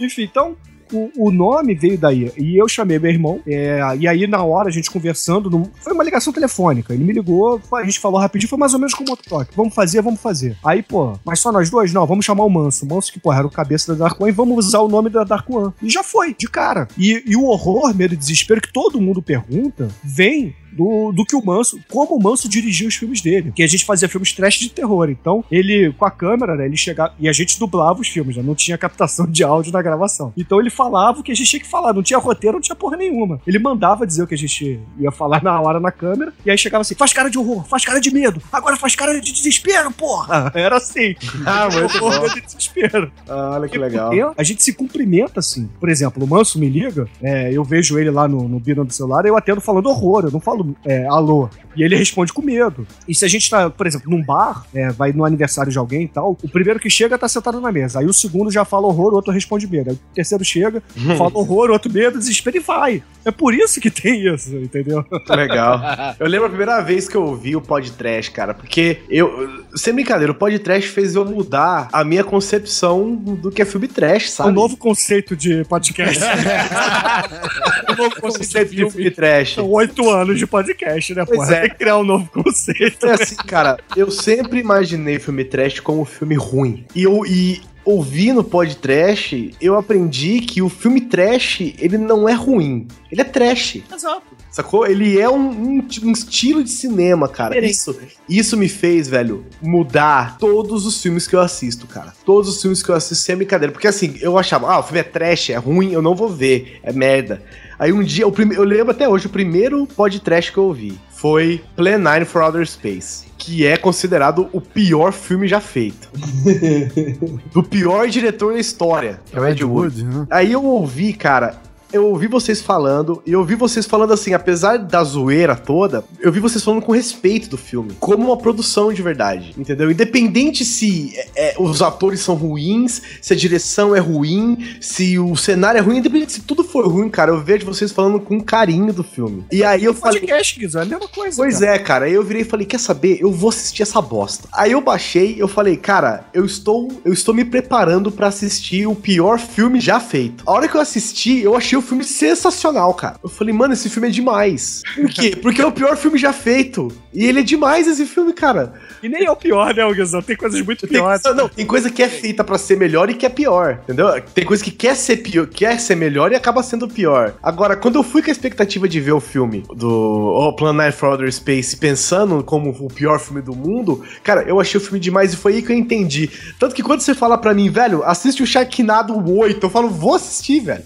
Enfim, 0.00 0.22
então, 0.22 0.56
o, 0.94 1.10
o 1.16 1.30
nome 1.30 1.74
veio 1.74 1.98
daí. 1.98 2.32
E 2.36 2.60
eu 2.60 2.68
chamei 2.68 2.98
meu 2.98 3.10
irmão, 3.10 3.40
é, 3.46 3.80
e 3.98 4.08
aí 4.08 4.26
na 4.26 4.42
hora 4.42 4.68
a 4.68 4.72
gente 4.72 4.90
conversando, 4.90 5.70
foi 5.80 5.92
uma 5.92 6.04
ligação 6.04 6.32
telefônica. 6.32 6.94
Ele 6.94 7.04
me 7.04 7.12
ligou, 7.12 7.60
a 7.74 7.84
gente 7.84 8.00
falou 8.00 8.20
rapidinho, 8.20 8.48
foi 8.48 8.58
mais 8.58 8.72
ou 8.72 8.78
menos 8.78 8.94
como 8.94 9.10
outro 9.10 9.28
toque. 9.28 9.56
Vamos 9.56 9.74
fazer, 9.74 10.00
vamos 10.02 10.20
fazer. 10.20 10.56
Aí, 10.64 10.82
pô, 10.82 11.18
mas 11.24 11.40
só 11.40 11.52
nós 11.52 11.70
dois? 11.70 11.92
Não, 11.92 12.06
vamos 12.06 12.24
chamar 12.24 12.44
o 12.44 12.50
Manso. 12.50 12.84
O 12.84 12.88
Manso 12.88 13.12
que, 13.12 13.20
pô, 13.20 13.32
era 13.32 13.46
o 13.46 13.50
cabeça 13.50 13.94
da 13.94 14.04
Dark 14.04 14.20
One, 14.20 14.30
e 14.30 14.34
vamos 14.34 14.66
usar 14.66 14.80
o 14.80 14.88
nome 14.88 15.10
da 15.10 15.24
Dark 15.24 15.48
One. 15.48 15.72
E 15.82 15.90
já 15.90 16.02
foi, 16.02 16.34
de 16.34 16.48
cara. 16.48 16.88
E, 16.96 17.22
e 17.26 17.36
o 17.36 17.44
horror, 17.44 17.94
medo 17.94 18.14
e 18.14 18.16
desespero 18.16 18.60
que 18.60 18.72
todo 18.72 19.00
mundo 19.00 19.22
pergunta, 19.22 19.88
vem 20.02 20.54
do, 20.76 21.12
do 21.12 21.24
que 21.24 21.36
o 21.36 21.44
Manso, 21.44 21.80
como 21.90 22.16
o 22.16 22.22
Manso 22.22 22.48
dirigia 22.48 22.88
os 22.88 22.94
filmes 22.94 23.20
dele. 23.20 23.52
Que 23.54 23.62
a 23.62 23.66
gente 23.66 23.84
fazia 23.84 24.08
filmes 24.08 24.32
trash 24.32 24.58
de 24.58 24.70
terror. 24.70 25.08
Então, 25.10 25.44
ele, 25.50 25.92
com 25.92 26.04
a 26.04 26.10
câmera, 26.10 26.54
né, 26.54 26.66
ele 26.66 26.76
chegava. 26.76 27.14
E 27.18 27.28
a 27.28 27.32
gente 27.32 27.58
dublava 27.58 28.00
os 28.00 28.08
filmes, 28.08 28.36
né? 28.36 28.42
Não 28.42 28.54
tinha 28.54 28.76
captação 28.76 29.26
de 29.26 29.42
áudio 29.44 29.72
na 29.72 29.82
gravação. 29.82 30.32
Então 30.36 30.60
ele 30.60 30.70
falava 30.70 31.20
o 31.20 31.22
que 31.22 31.32
a 31.32 31.34
gente 31.34 31.48
tinha 31.48 31.60
que 31.60 31.68
falar. 31.68 31.92
Não 31.92 32.02
tinha 32.02 32.18
roteiro, 32.18 32.56
não 32.56 32.60
tinha 32.60 32.76
porra 32.76 32.96
nenhuma. 32.96 33.40
Ele 33.46 33.58
mandava 33.58 34.06
dizer 34.06 34.22
o 34.22 34.26
que 34.26 34.34
a 34.34 34.38
gente 34.38 34.80
ia 34.98 35.10
falar 35.10 35.42
na 35.42 35.60
hora 35.60 35.78
na 35.78 35.92
câmera. 35.92 36.32
E 36.44 36.50
aí 36.50 36.58
chegava 36.58 36.82
assim: 36.82 36.94
faz 36.94 37.12
cara 37.12 37.30
de 37.30 37.38
horror, 37.38 37.64
faz 37.64 37.84
cara 37.84 38.00
de 38.00 38.12
medo, 38.12 38.40
agora 38.52 38.76
faz 38.76 38.94
cara 38.94 39.20
de 39.20 39.32
desespero, 39.32 39.90
porra! 39.92 40.52
Era 40.54 40.76
assim. 40.76 41.14
Ah, 41.46 41.68
muito 41.70 41.96
horror, 41.96 42.20
bom. 42.20 42.22
medo 42.22 42.38
e 42.38 42.40
desespero. 42.42 43.12
Ah, 43.28 43.50
olha 43.54 43.68
que 43.68 43.78
legal. 43.78 44.10
Porque 44.10 44.34
a 44.36 44.42
gente 44.42 44.62
se 44.62 44.72
cumprimenta 44.72 45.40
assim. 45.40 45.68
Por 45.78 45.88
exemplo, 45.88 46.24
o 46.24 46.26
Manso 46.26 46.58
me 46.58 46.68
liga, 46.68 47.08
é, 47.22 47.52
eu 47.52 47.62
vejo 47.64 47.98
ele 47.98 48.10
lá 48.10 48.26
no, 48.26 48.48
no 48.48 48.58
Bino 48.58 48.84
do 48.84 48.92
celular, 48.92 49.24
eu 49.26 49.36
atendo 49.36 49.60
falando 49.60 49.88
horror, 49.88 50.24
eu 50.24 50.30
não 50.30 50.40
falo 50.40 50.63
é, 50.84 51.06
alô. 51.06 51.48
E 51.76 51.82
ele 51.82 51.96
responde 51.96 52.32
com 52.32 52.40
medo. 52.40 52.86
E 53.08 53.14
se 53.14 53.24
a 53.24 53.28
gente 53.28 53.50
tá, 53.50 53.68
por 53.68 53.86
exemplo, 53.86 54.10
num 54.10 54.22
bar, 54.22 54.64
é, 54.74 54.90
vai 54.90 55.12
no 55.12 55.24
aniversário 55.24 55.72
de 55.72 55.78
alguém 55.78 56.04
e 56.04 56.08
tal, 56.08 56.38
o 56.42 56.48
primeiro 56.48 56.78
que 56.78 56.88
chega 56.88 57.18
tá 57.18 57.28
sentado 57.28 57.60
na 57.60 57.72
mesa. 57.72 57.98
Aí 57.98 58.06
o 58.06 58.12
segundo 58.12 58.50
já 58.50 58.64
fala 58.64 58.86
horror, 58.86 59.12
o 59.12 59.16
outro 59.16 59.32
responde 59.32 59.66
medo. 59.66 59.90
Aí 59.90 59.96
o 59.96 60.14
terceiro 60.14 60.44
chega, 60.44 60.82
fala 61.18 61.32
horror, 61.34 61.70
o 61.70 61.72
outro 61.72 61.92
medo, 61.92 62.18
desespero 62.18 62.56
e 62.56 62.60
vai. 62.60 63.02
É 63.24 63.30
por 63.30 63.54
isso 63.54 63.80
que 63.80 63.90
tem 63.90 64.26
isso, 64.32 64.54
entendeu? 64.56 65.04
Legal. 65.30 65.80
Eu 66.20 66.28
lembro 66.28 66.46
a 66.46 66.48
primeira 66.48 66.80
vez 66.80 67.08
que 67.08 67.16
eu 67.16 67.24
ouvi 67.24 67.56
o 67.56 67.60
podcast, 67.60 68.30
cara, 68.30 68.54
porque 68.54 68.98
eu. 69.08 69.64
Sem 69.74 69.94
brincadeira, 69.94 70.30
o 70.30 70.34
podcast 70.34 70.88
fez 70.90 71.14
eu 71.14 71.24
mudar 71.24 71.88
a 71.92 72.04
minha 72.04 72.22
concepção 72.22 73.14
do 73.14 73.50
que 73.50 73.62
é 73.62 73.64
filme 73.64 73.88
trash, 73.88 74.30
sabe? 74.30 74.50
Um 74.50 74.52
novo 74.52 74.76
conceito 74.76 75.34
de 75.34 75.64
podcast. 75.64 76.22
um 77.90 77.96
novo 77.96 78.20
conceito 78.20 78.74
de 78.74 78.90
filme 78.90 79.10
trash. 79.10 79.54
São 79.54 79.70
oito 79.70 80.08
anos 80.10 80.38
de 80.38 80.46
podcast, 80.54 81.14
né, 81.14 81.24
Pois 81.24 81.38
porra? 81.38 81.54
é. 81.56 81.60
Tem 81.62 81.70
que 81.70 81.76
criar 81.76 81.98
um 81.98 82.04
novo 82.04 82.28
conceito. 82.30 83.06
É 83.06 83.12
assim, 83.12 83.36
cara, 83.36 83.78
eu 83.96 84.10
sempre 84.10 84.60
imaginei 84.60 85.18
filme 85.18 85.44
trash 85.44 85.80
como 85.80 86.02
um 86.02 86.04
filme 86.04 86.34
ruim. 86.36 86.84
E 86.94 87.02
eu. 87.02 87.24
E 87.26 87.60
ouvindo 87.84 88.40
o 88.40 88.44
podcast, 88.44 89.54
eu 89.60 89.76
aprendi 89.76 90.40
que 90.40 90.62
o 90.62 90.68
filme 90.70 91.02
trash, 91.02 91.60
ele 91.78 91.98
não 91.98 92.26
é 92.28 92.32
ruim. 92.32 92.88
Ele 93.12 93.20
é 93.20 93.24
trash. 93.24 93.82
Exato. 93.92 94.33
Sacou? 94.54 94.86
Ele 94.86 95.18
é 95.18 95.28
um, 95.28 95.50
um- 95.50 95.88
um 96.04 96.12
estilo 96.12 96.62
de 96.62 96.70
cinema, 96.70 97.26
cara. 97.28 97.54
Diferente. 97.54 97.72
Isso, 97.72 97.96
isso 98.28 98.56
me 98.56 98.68
fez, 98.68 99.08
velho, 99.08 99.44
mudar 99.60 100.38
todos 100.38 100.86
os 100.86 101.02
filmes 101.02 101.26
que 101.26 101.34
eu 101.34 101.40
assisto, 101.40 101.88
cara. 101.88 102.12
Todos 102.24 102.48
os 102.48 102.62
filmes 102.62 102.80
que 102.80 102.88
eu 102.88 102.94
assisto 102.94 103.24
sem 103.24 103.34
brincadeira. 103.34 103.72
Porque 103.72 103.88
assim, 103.88 104.14
eu 104.20 104.38
achava, 104.38 104.70
ah, 104.72 104.78
o 104.78 104.82
filme 104.84 105.00
é 105.00 105.02
trash, 105.02 105.50
é 105.50 105.56
ruim, 105.56 105.90
eu 105.92 106.00
não 106.00 106.14
vou 106.14 106.28
ver, 106.28 106.78
é 106.84 106.92
merda. 106.92 107.42
Aí 107.76 107.92
um 107.92 108.00
dia, 108.04 108.30
prime- 108.30 108.54
eu 108.54 108.62
lembro 108.62 108.92
até 108.92 109.08
hoje, 109.08 109.26
o 109.26 109.30
primeiro 109.30 109.88
podcast 109.88 110.52
que 110.52 110.58
eu 110.58 110.64
ouvi 110.66 110.96
foi 111.10 111.60
Plan 111.74 111.98
9 111.98 112.24
for 112.24 112.40
Outer 112.42 112.64
Space. 112.64 113.24
Que 113.36 113.66
é 113.66 113.76
considerado 113.76 114.48
o 114.52 114.60
pior 114.60 115.12
filme 115.12 115.48
já 115.48 115.60
feito. 115.60 116.08
Do 117.52 117.62
pior 117.62 118.06
diretor 118.08 118.54
da 118.54 118.60
história. 118.60 119.20
Que 119.26 119.36
é 119.36 119.40
o 119.40 119.46
Ed 119.48 119.64
Wood. 119.64 120.04
né? 120.04 120.26
Aí 120.30 120.52
eu 120.52 120.64
ouvi, 120.64 121.12
cara, 121.12 121.60
eu 121.94 122.06
ouvi 122.06 122.26
vocês 122.26 122.60
falando, 122.60 123.22
e 123.24 123.32
eu 123.32 123.38
ouvi 123.38 123.54
vocês 123.54 123.86
falando 123.86 124.12
assim, 124.12 124.34
apesar 124.34 124.78
da 124.78 125.02
zoeira 125.04 125.54
toda, 125.54 126.04
eu 126.20 126.32
vi 126.32 126.40
vocês 126.40 126.62
falando 126.62 126.82
com 126.82 126.90
respeito 126.90 127.48
do 127.48 127.56
filme, 127.56 127.92
como 128.00 128.26
uma 128.26 128.36
produção 128.36 128.92
de 128.92 129.00
verdade, 129.00 129.54
entendeu? 129.56 129.90
Independente 129.90 130.64
se 130.64 131.12
é, 131.16 131.28
é, 131.36 131.54
os 131.58 131.80
atores 131.80 132.20
são 132.20 132.34
ruins, 132.34 133.00
se 133.22 133.32
a 133.32 133.36
direção 133.36 133.94
é 133.94 134.00
ruim, 134.00 134.58
se 134.80 135.18
o 135.18 135.36
cenário 135.36 135.78
é 135.78 135.80
ruim, 135.80 135.98
independente 135.98 136.32
se 136.32 136.40
tudo 136.40 136.64
for 136.64 136.86
ruim, 136.86 137.08
cara, 137.08 137.30
eu 137.30 137.40
vejo 137.40 137.64
vocês 137.64 137.92
falando 137.92 138.18
com 138.18 138.40
carinho 138.40 138.92
do 138.92 139.04
filme. 139.04 139.44
E 139.52 139.62
aí 139.62 139.84
eu 139.84 139.94
falei. 139.94 140.20
Podcast, 140.20 140.58
Guizão, 140.58 140.82
é 140.82 140.84
a 140.84 140.88
mesma 140.88 141.08
coisa. 141.08 141.36
Pois 141.36 141.60
cara. 141.60 141.74
é, 141.74 141.78
cara. 141.78 142.04
Aí 142.06 142.12
eu 142.12 142.24
virei 142.24 142.42
e 142.42 142.44
falei, 142.44 142.66
quer 142.66 142.80
saber? 142.80 143.18
Eu 143.20 143.30
vou 143.30 143.50
assistir 143.50 143.82
essa 143.82 144.00
bosta. 144.02 144.48
Aí 144.52 144.72
eu 144.72 144.80
baixei, 144.80 145.36
eu 145.38 145.46
falei, 145.46 145.76
cara, 145.76 146.24
eu 146.34 146.44
estou, 146.44 146.90
eu 147.04 147.12
estou 147.12 147.32
me 147.32 147.44
preparando 147.44 148.10
pra 148.10 148.28
assistir 148.28 148.86
o 148.86 148.94
pior 148.96 149.38
filme 149.38 149.80
já 149.80 150.00
feito. 150.00 150.42
A 150.44 150.52
hora 150.52 150.66
que 150.66 150.76
eu 150.76 150.80
assisti, 150.80 151.38
eu 151.38 151.56
achei 151.56 151.78
o 151.78 151.83
filme 151.84 152.04
sensacional, 152.04 152.92
cara. 152.94 153.16
Eu 153.22 153.28
falei, 153.28 153.54
mano, 153.54 153.74
esse 153.74 153.88
filme 153.88 154.08
é 154.08 154.10
demais. 154.10 154.82
Por 154.94 155.08
quê? 155.08 155.36
Porque 155.40 155.60
é 155.62 155.66
o 155.66 155.72
pior 155.72 155.96
filme 155.96 156.18
já 156.18 156.32
feito. 156.32 156.88
E 157.12 157.24
ele 157.26 157.40
é 157.40 157.42
demais 157.42 157.86
esse 157.86 158.04
filme, 158.06 158.32
cara. 158.32 158.74
E 159.02 159.08
nem 159.08 159.24
é 159.24 159.30
o 159.30 159.36
pior, 159.36 159.72
né, 159.74 159.92
Guizão? 159.92 160.20
Tem 160.20 160.36
coisas 160.36 160.60
muito 160.62 160.86
Tem, 160.86 160.98
piores. 160.98 161.22
não, 161.36 161.48
tem 161.48 161.64
coisa 161.64 161.90
que 161.90 162.02
é 162.02 162.08
feita 162.08 162.42
pra 162.42 162.58
ser 162.58 162.76
melhor 162.76 163.08
e 163.08 163.14
que 163.14 163.24
é 163.24 163.28
pior, 163.28 163.80
entendeu? 163.84 164.20
Tem 164.34 164.44
coisa 164.44 164.64
que 164.64 164.70
quer 164.70 164.96
ser 164.96 165.18
pior, 165.18 165.46
quer 165.46 165.78
ser 165.78 165.94
melhor 165.94 166.32
e 166.32 166.34
acaba 166.34 166.62
sendo 166.62 166.88
pior. 166.88 167.34
Agora, 167.42 167.76
quando 167.76 167.96
eu 167.96 168.02
fui 168.02 168.22
com 168.22 168.30
a 168.30 168.32
expectativa 168.32 168.88
de 168.88 169.00
ver 169.00 169.12
o 169.12 169.20
filme 169.20 169.62
do 169.76 169.88
oh, 169.88 170.52
Plan 170.54 170.72
9 170.72 170.92
for 170.92 171.10
Outer 171.10 171.32
Space 171.32 171.76
pensando 171.76 172.42
como 172.42 172.70
o 172.70 172.88
pior 172.88 173.20
filme 173.20 173.42
do 173.42 173.54
mundo, 173.54 174.02
cara, 174.22 174.42
eu 174.42 174.58
achei 174.60 174.78
o 174.78 174.82
filme 174.82 174.98
demais 174.98 175.32
e 175.32 175.36
foi 175.36 175.54
aí 175.54 175.62
que 175.62 175.70
eu 175.70 175.76
entendi. 175.76 176.30
Tanto 176.58 176.74
que 176.74 176.82
quando 176.82 177.00
você 177.00 177.14
fala 177.14 177.38
pra 177.38 177.54
mim, 177.54 177.70
velho, 177.70 178.02
assiste 178.04 178.42
o 178.42 178.46
Sharknado 178.46 179.14
8, 179.14 179.64
eu 179.64 179.70
falo, 179.70 179.88
vou 179.88 180.14
assistir, 180.14 180.60
velho. 180.60 180.84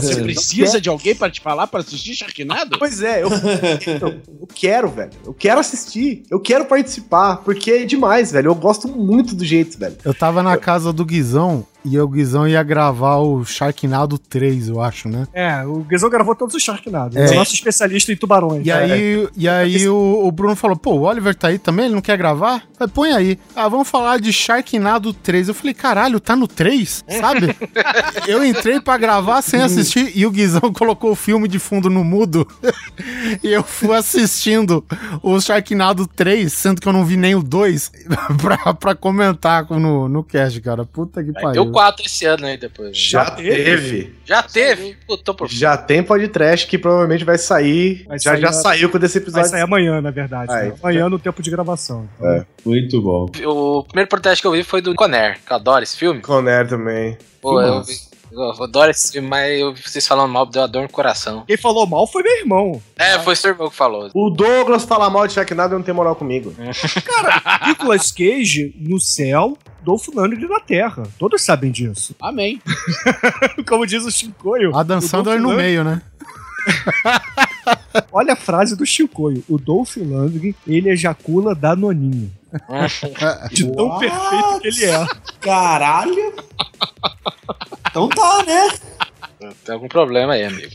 Você 0.00 0.16
precisa 0.22 0.80
de 0.80 0.88
alguém 0.88 1.14
pra 1.14 1.30
te 1.30 1.40
falar 1.40 1.66
pra 1.66 1.80
assistir 1.80 2.14
Sharknado? 2.14 2.78
Pois 2.78 3.02
é, 3.02 3.22
eu, 3.22 3.28
eu, 3.28 4.08
eu 4.08 4.48
quero, 4.54 4.88
velho. 4.88 5.10
Eu 5.24 5.34
quero 5.34 5.60
assistir. 5.60 6.22
Eu 6.30 6.40
quero 6.40 6.64
participar, 6.64 7.36
porque 7.38 7.70
é 7.70 7.84
demais, 7.84 8.32
velho. 8.32 8.48
Eu 8.48 8.54
gosto 8.54 8.88
muito 8.88 9.34
do 9.34 9.44
jeito, 9.44 9.78
velho. 9.78 9.96
Eu 10.04 10.14
tava 10.14 10.42
na 10.42 10.56
casa 10.56 10.92
do 10.92 11.04
Guizão 11.04 11.66
e 11.84 11.98
o 11.98 12.08
Guizão 12.08 12.48
ia 12.48 12.62
gravar 12.62 13.16
o 13.16 13.44
Sharknado 13.44 14.18
3, 14.18 14.68
eu 14.68 14.80
acho, 14.80 15.08
né? 15.08 15.26
É, 15.32 15.64
o 15.64 15.80
Guizão 15.80 16.08
gravou 16.08 16.34
todos 16.34 16.54
os 16.54 16.62
Sharknados. 16.62 17.16
É. 17.16 17.26
É 17.26 17.30
o 17.32 17.34
nosso 17.34 17.54
especialista 17.54 18.12
em 18.12 18.16
tubarões. 18.16 18.66
E 18.66 18.72
aí, 18.72 19.28
e 19.36 19.48
aí 19.48 19.88
o, 19.88 20.26
o 20.26 20.32
Bruno 20.32 20.56
falou: 20.56 20.76
pô, 20.76 20.92
o 20.92 21.02
Oliver 21.02 21.34
tá 21.34 21.48
aí 21.48 21.58
também, 21.58 21.86
ele 21.86 21.94
não 21.94 22.00
quer 22.00 22.16
gravar? 22.16 22.62
Falei, 22.78 22.92
põe 22.92 23.12
aí. 23.12 23.38
Ah, 23.54 23.68
vamos 23.68 23.88
falar 23.88 24.18
de 24.18 24.32
Sharknado 24.32 25.12
3. 25.12 25.48
Eu 25.48 25.54
falei, 25.54 25.74
caralho, 25.74 26.18
tá 26.18 26.34
no 26.34 26.48
3? 26.48 27.04
Sabe? 27.20 27.54
eu 28.26 28.44
entrei 28.44 28.80
pra 28.80 28.96
gravar 28.96 29.42
sem 29.42 29.60
assistir 29.60 30.12
e 30.14 30.24
o 30.24 30.30
Guizão 30.30 30.72
colocou 30.72 31.10
o 31.12 31.16
filme 31.16 31.48
de 31.48 31.58
fundo 31.58 31.90
no 31.90 32.02
mudo. 32.02 32.46
e 33.42 33.52
eu 33.52 33.62
fui 33.62 33.94
assistindo 33.94 34.84
o 35.22 35.40
Sharknado 35.40 36.06
3, 36.06 36.52
sendo 36.52 36.80
que 36.80 36.88
eu 36.88 36.92
não 36.92 37.04
vi 37.04 37.16
nem 37.16 37.34
o 37.34 37.42
2, 37.42 37.92
pra, 38.40 38.74
pra 38.74 38.94
comentar 38.94 39.68
no, 39.70 40.08
no 40.08 40.24
cast, 40.24 40.60
cara. 40.60 40.84
Puta 40.84 41.22
que 41.22 41.32
Deu 41.32 41.42
pariu. 41.42 41.73
4 41.74 42.06
esse 42.06 42.24
ano 42.24 42.46
aí 42.46 42.56
depois. 42.56 42.96
Já 42.96 43.30
teve. 43.32 44.14
Já 44.24 44.42
teve? 44.42 44.96
Pô, 45.06 45.16
tô 45.18 45.34
por 45.34 45.48
Já 45.50 45.76
tem 45.76 46.02
podcast 46.02 46.66
que 46.66 46.78
provavelmente 46.78 47.24
vai 47.24 47.36
sair. 47.36 48.04
Vai 48.08 48.18
já 48.18 48.30
sair 48.32 48.40
já 48.40 48.48
a- 48.48 48.52
saiu 48.52 48.88
quando 48.90 49.04
esse 49.04 49.18
Vai 49.18 49.22
episódio. 49.24 49.50
sair 49.50 49.60
amanhã, 49.62 50.00
na 50.00 50.10
verdade. 50.10 50.46
Vai. 50.46 50.68
né? 50.68 50.74
Amanhã 50.82 51.08
no 51.08 51.18
tempo 51.18 51.42
de 51.42 51.50
gravação. 51.50 52.08
É, 52.22 52.44
muito 52.64 53.00
bom. 53.02 53.26
O 53.46 53.82
primeiro 53.84 54.08
protesto 54.08 54.40
que 54.42 54.46
eu 54.46 54.52
vi 54.52 54.62
foi 54.62 54.80
do 54.80 54.94
Conner, 54.94 55.38
que 55.44 55.52
eu 55.52 55.56
adoro 55.56 55.82
esse 55.82 55.96
filme. 55.96 56.20
Conner 56.20 56.66
também. 56.68 57.18
Pô, 57.42 57.60
eu, 57.60 57.82
vi- 57.82 57.94
eu 58.36 58.64
adoro 58.64 58.90
esse 58.90 59.12
filme, 59.12 59.28
mas 59.28 59.60
eu 59.60 59.72
vi 59.72 59.82
vocês 59.82 60.06
falando 60.06 60.30
mal, 60.32 60.44
deu 60.46 60.62
uma 60.62 60.68
dor 60.68 60.82
no 60.82 60.88
coração. 60.88 61.44
Quem 61.46 61.56
falou 61.56 61.86
mal 61.86 62.06
foi 62.06 62.22
meu 62.22 62.36
irmão. 62.38 62.82
É, 62.96 63.18
foi 63.20 63.36
seu 63.36 63.50
irmão 63.50 63.68
que 63.70 63.76
falou. 63.76 64.10
O 64.14 64.30
Douglas 64.30 64.84
fala 64.84 65.08
mal 65.08 65.26
de 65.26 65.34
Sharknado 65.34 65.74
e 65.74 65.76
não 65.78 65.82
tem 65.84 65.94
moral 65.94 66.16
comigo. 66.16 66.54
Nicolas 67.66 68.10
Cage 68.10 68.74
no 68.78 69.00
céu, 69.00 69.56
Dolph 69.82 70.08
Lundgren 70.14 70.48
na 70.48 70.60
terra. 70.60 71.04
Todos 71.18 71.42
sabem 71.42 71.70
disso. 71.70 72.14
Amém. 72.20 72.60
Como 73.68 73.86
diz 73.86 74.04
o 74.04 74.10
Chicoio. 74.10 74.74
Adam 74.76 74.98
o 74.98 75.02
Sandler 75.02 75.36
Dolph 75.40 75.42
no 75.42 75.48
Lundgren- 75.50 75.66
meio, 75.66 75.84
né? 75.84 76.02
Olha 78.10 78.32
a 78.32 78.36
frase 78.36 78.74
do 78.76 78.86
Chicoio. 78.86 79.44
O 79.48 79.58
Dolph 79.58 79.96
Lundgren, 79.96 80.54
ele 80.66 80.90
ejacula 80.90 81.54
Danoninho. 81.54 82.32
De 83.50 83.66
tão 83.72 83.88
What? 83.88 84.06
perfeito 84.06 84.60
que 84.60 84.68
ele 84.68 84.84
é. 84.84 85.06
Caralho. 85.40 86.32
Então 87.88 88.08
tá, 88.08 88.44
né? 88.44 89.54
Tem 89.64 89.74
algum 89.74 89.88
problema 89.88 90.34
aí, 90.34 90.44
amigo. 90.44 90.74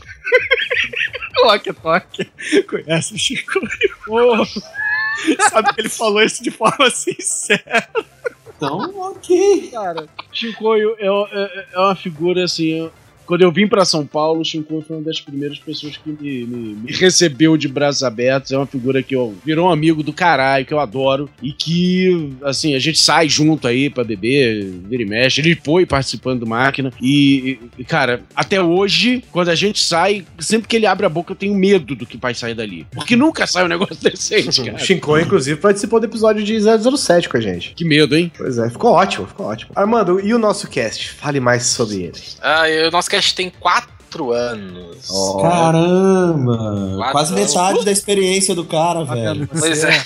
Toque, 1.34 1.72
toque. 1.72 2.24
Conhece 2.68 3.14
o 3.14 3.18
Chicoio? 3.18 3.68
Ô, 4.08 4.44
Sabe 5.50 5.74
que 5.74 5.80
ele 5.80 5.88
falou 5.88 6.22
isso 6.22 6.42
de 6.42 6.50
forma 6.50 6.90
sincera. 6.90 7.88
Então, 8.56 8.78
ok. 9.10 9.70
Cara, 9.70 10.06
Chicoio 10.32 10.96
é, 10.98 11.06
é, 11.06 11.66
é 11.72 11.78
uma 11.78 11.96
figura 11.96 12.44
assim. 12.44 12.90
Quando 13.30 13.42
eu 13.42 13.52
vim 13.52 13.68
pra 13.68 13.84
São 13.84 14.04
Paulo, 14.04 14.40
o 14.40 14.44
Shinkoi 14.44 14.82
foi 14.82 14.96
uma 14.96 15.04
das 15.04 15.20
primeiras 15.20 15.56
pessoas 15.60 15.96
que 15.96 16.10
me, 16.10 16.44
me- 16.44 16.74
me 16.74 16.92
recebeu 16.92 17.56
de 17.56 17.68
braços 17.68 18.02
abertos. 18.02 18.50
É 18.50 18.56
uma 18.56 18.66
figura 18.66 19.02
que 19.04 19.14
eu 19.14 19.34
virou 19.46 19.68
um 19.68 19.70
amigo 19.70 20.02
do 20.02 20.12
caralho, 20.12 20.66
que 20.66 20.74
eu 20.74 20.80
adoro. 20.80 21.30
E 21.40 21.52
que, 21.52 22.32
assim, 22.42 22.74
a 22.74 22.78
gente 22.80 22.98
sai 22.98 23.28
junto 23.28 23.68
aí 23.68 23.88
pra 23.88 24.02
beber, 24.02 24.64
vira 24.88 25.02
e 25.04 25.06
mexe. 25.06 25.40
Ele 25.40 25.54
foi 25.64 25.86
participando 25.86 26.40
do 26.40 26.46
máquina. 26.46 26.92
E, 27.00 27.58
e, 27.78 27.84
cara, 27.84 28.22
até 28.34 28.60
hoje, 28.60 29.22
quando 29.30 29.48
a 29.50 29.54
gente 29.54 29.80
sai, 29.80 30.24
sempre 30.40 30.66
que 30.66 30.74
ele 30.74 30.86
abre 30.86 31.06
a 31.06 31.08
boca, 31.08 31.30
eu 31.32 31.36
tenho 31.36 31.54
medo 31.54 31.94
do 31.94 32.04
que 32.04 32.16
vai 32.16 32.34
sair 32.34 32.54
dali. 32.54 32.84
Porque 32.90 33.14
nunca 33.14 33.46
sai 33.46 33.64
um 33.64 33.68
negócio 33.68 33.94
decente, 34.02 34.60
O 34.60 34.64
cara. 34.64 34.78
Shinkoi, 34.78 35.22
inclusive, 35.22 35.60
participou 35.60 36.00
do 36.00 36.06
episódio 36.06 36.42
de 36.42 36.58
007 36.60 37.28
com 37.28 37.36
a 37.36 37.40
gente. 37.40 37.74
Que 37.74 37.84
medo, 37.84 38.16
hein? 38.16 38.32
Pois 38.36 38.58
é, 38.58 38.68
ficou 38.68 38.90
ótimo, 38.90 39.26
ficou 39.26 39.46
ótimo. 39.46 39.70
Armando, 39.76 40.18
e 40.18 40.34
o 40.34 40.38
nosso 40.38 40.68
cast? 40.68 41.10
Fale 41.12 41.38
mais 41.38 41.66
sobre 41.66 42.02
ele. 42.02 42.12
Ah, 42.40 42.64
o 42.88 42.90
nosso 42.90 43.08
cast 43.10 43.19
tem 43.32 43.50
quatro 43.50 44.32
anos. 44.32 45.08
Caramba! 45.42 46.56
Quatro 46.96 47.12
Quase 47.12 47.34
anos. 47.34 47.48
metade 47.48 47.84
da 47.84 47.92
experiência 47.92 48.54
do 48.54 48.64
cara, 48.64 49.04
velho. 49.04 49.48
Pois 49.48 49.84
é. 49.84 50.04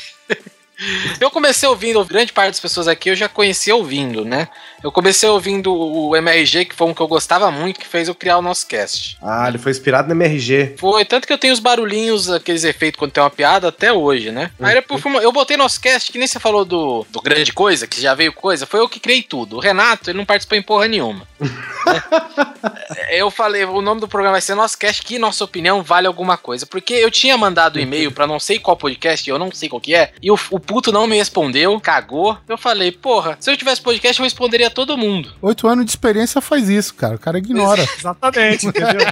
Eu 1.21 1.31
comecei 1.31 1.69
ouvindo, 1.69 2.05
grande 2.05 2.33
parte 2.33 2.51
das 2.51 2.61
pessoas 2.61 2.89
aqui 2.89 3.11
eu 3.11 3.17
já 3.17 3.29
conhecia 3.29 3.75
ouvindo, 3.75 4.25
né? 4.25 4.49
Eu 4.83 4.91
comecei 4.93 5.29
ouvindo 5.29 5.73
o 5.73 6.15
MRG, 6.17 6.67
que 6.67 6.75
foi 6.75 6.87
um 6.89 6.95
que 6.95 7.01
eu 7.01 7.09
gostava 7.09 7.51
muito, 7.51 7.81
que 7.81 7.87
fez 7.87 8.09
eu 8.09 8.15
criar 8.15 8.39
o 8.39 8.43
nosso 8.43 8.67
cast. 8.67 9.17
Ah, 9.23 9.49
ele 9.49 9.59
foi 9.59 9.73
inspirado 9.73 10.09
no 10.09 10.15
MRG. 10.15 10.75
Foi, 10.79 11.05
tanto 11.05 11.27
que 11.27 11.33
eu 11.33 11.39
tenho 11.39 11.55
os 11.55 11.61
barulhinhos, 11.61 12.29
aqueles 12.31 12.65
efeitos 12.65 12.99
quando 12.99 13.13
tem 13.13 13.23
uma 13.23 13.31
piada 13.31 13.69
até 13.69 13.93
hoje, 13.93 14.31
né? 14.31 14.51
Aí 14.61 14.75
depois 14.75 15.03
eu 15.23 15.33
botei 15.33 15.57
nosso 15.57 15.81
cast, 15.81 16.11
que 16.13 16.19
nem 16.19 16.27
você 16.27 16.39
falou 16.39 16.65
do, 16.65 17.07
do 17.11 17.21
Grande 17.23 17.53
Coisa, 17.53 17.87
que 17.87 18.01
já 18.01 18.15
veio 18.15 18.33
coisa, 18.33 18.67
foi 18.67 18.81
eu 18.81 18.89
que 18.89 19.01
criei 19.01 19.23
tudo. 19.23 19.57
O 19.57 19.61
Renato, 19.61 20.11
ele 20.11 20.19
não 20.19 20.27
participou 20.27 20.59
em 20.59 20.63
porra 20.63 20.89
nenhuma. 20.89 21.27
né? 21.41 21.49
Eu 23.11 23.31
falei, 23.31 23.65
o 23.65 23.81
nome 23.83 24.01
do 24.01 24.09
programa 24.09 24.33
vai 24.33 24.41
ser 24.41 24.55
Nosso 24.55 24.77
Cast, 24.79 25.03
que 25.03 25.19
nossa 25.19 25.45
opinião 25.45 25.83
vale 25.83 26.07
alguma 26.07 26.37
coisa. 26.37 26.67
Porque 26.67 26.95
eu 26.95 27.11
tinha 27.11 27.37
mandado 27.37 27.79
e-mail 27.79 28.11
pra 28.11 28.27
não 28.27 28.41
sei 28.41 28.59
qual 28.59 28.77
podcast, 28.77 29.29
eu 29.29 29.39
não 29.39 29.53
sei 29.53 29.69
qual 29.69 29.81
que 29.81 29.95
é, 29.95 30.13
e 30.23 30.31
o, 30.31 30.39
o 30.51 30.59
puto 30.67 30.93
não 30.93 31.07
me 31.07 31.17
respondeu, 31.17 31.79
cagou. 31.81 32.37
Eu 32.49 32.57
falei, 32.59 32.91
porra, 32.93 33.37
se 33.41 33.51
eu 33.51 33.57
tivesse 33.57 33.81
podcast, 33.81 34.19
eu 34.21 34.25
responderia 34.25 34.71
todo 34.71 34.97
mundo. 34.97 35.33
Oito 35.43 35.67
anos 35.69 35.85
de 35.85 35.91
experiência 35.93 36.41
faz 36.41 36.69
isso, 36.69 36.95
cara. 36.95 37.17
O 37.17 37.19
cara 37.19 37.39
ignora. 37.39 37.83
Exatamente, 37.99 38.67
entendeu? 38.67 39.07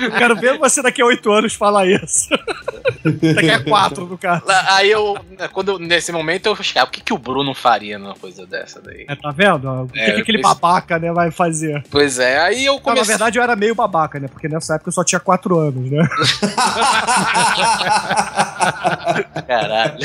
Eu 0.00 0.10
quero 0.12 0.36
ver 0.36 0.58
você 0.58 0.82
daqui 0.82 1.00
a 1.02 1.06
oito 1.06 1.30
anos 1.32 1.54
falar 1.54 1.86
isso. 1.86 2.28
daqui 3.34 3.50
a 3.50 3.62
quatro, 3.62 4.06
no 4.06 4.18
caso. 4.18 4.44
Aí 4.68 4.90
eu, 4.90 5.16
quando 5.52 5.78
nesse 5.78 6.12
momento, 6.12 6.46
eu 6.46 6.56
achei, 6.58 6.80
ah, 6.80 6.84
o 6.84 6.88
que, 6.88 7.00
que 7.00 7.12
o 7.12 7.18
Bruno 7.18 7.54
faria 7.54 7.98
numa 7.98 8.14
coisa 8.14 8.46
dessa 8.46 8.80
daí? 8.80 9.06
É, 9.08 9.14
tá 9.14 9.30
vendo? 9.30 9.68
O 9.70 9.88
que, 9.88 9.98
É, 9.98 10.12
que 10.12 10.20
aquele 10.22 10.40
pois- 10.42 10.54
babaca, 10.54 10.98
né, 10.98 11.12
vai 11.12 11.30
fazer? 11.30 11.82
Pois 11.90 12.18
é, 12.18 12.38
aí 12.38 12.64
eu 12.64 12.74
Não, 12.74 12.78
na 12.78 12.84
comecei. 12.84 13.08
verdade, 13.08 13.38
eu 13.38 13.42
era 13.42 13.56
meio 13.56 13.74
babaca, 13.74 14.18
né? 14.20 14.28
Porque 14.28 14.48
nessa 14.48 14.74
época 14.74 14.88
eu 14.88 14.92
só 14.92 15.04
tinha 15.04 15.20
quatro 15.20 15.58
anos, 15.58 15.90
né? 15.90 16.06
Caralho. 19.46 19.96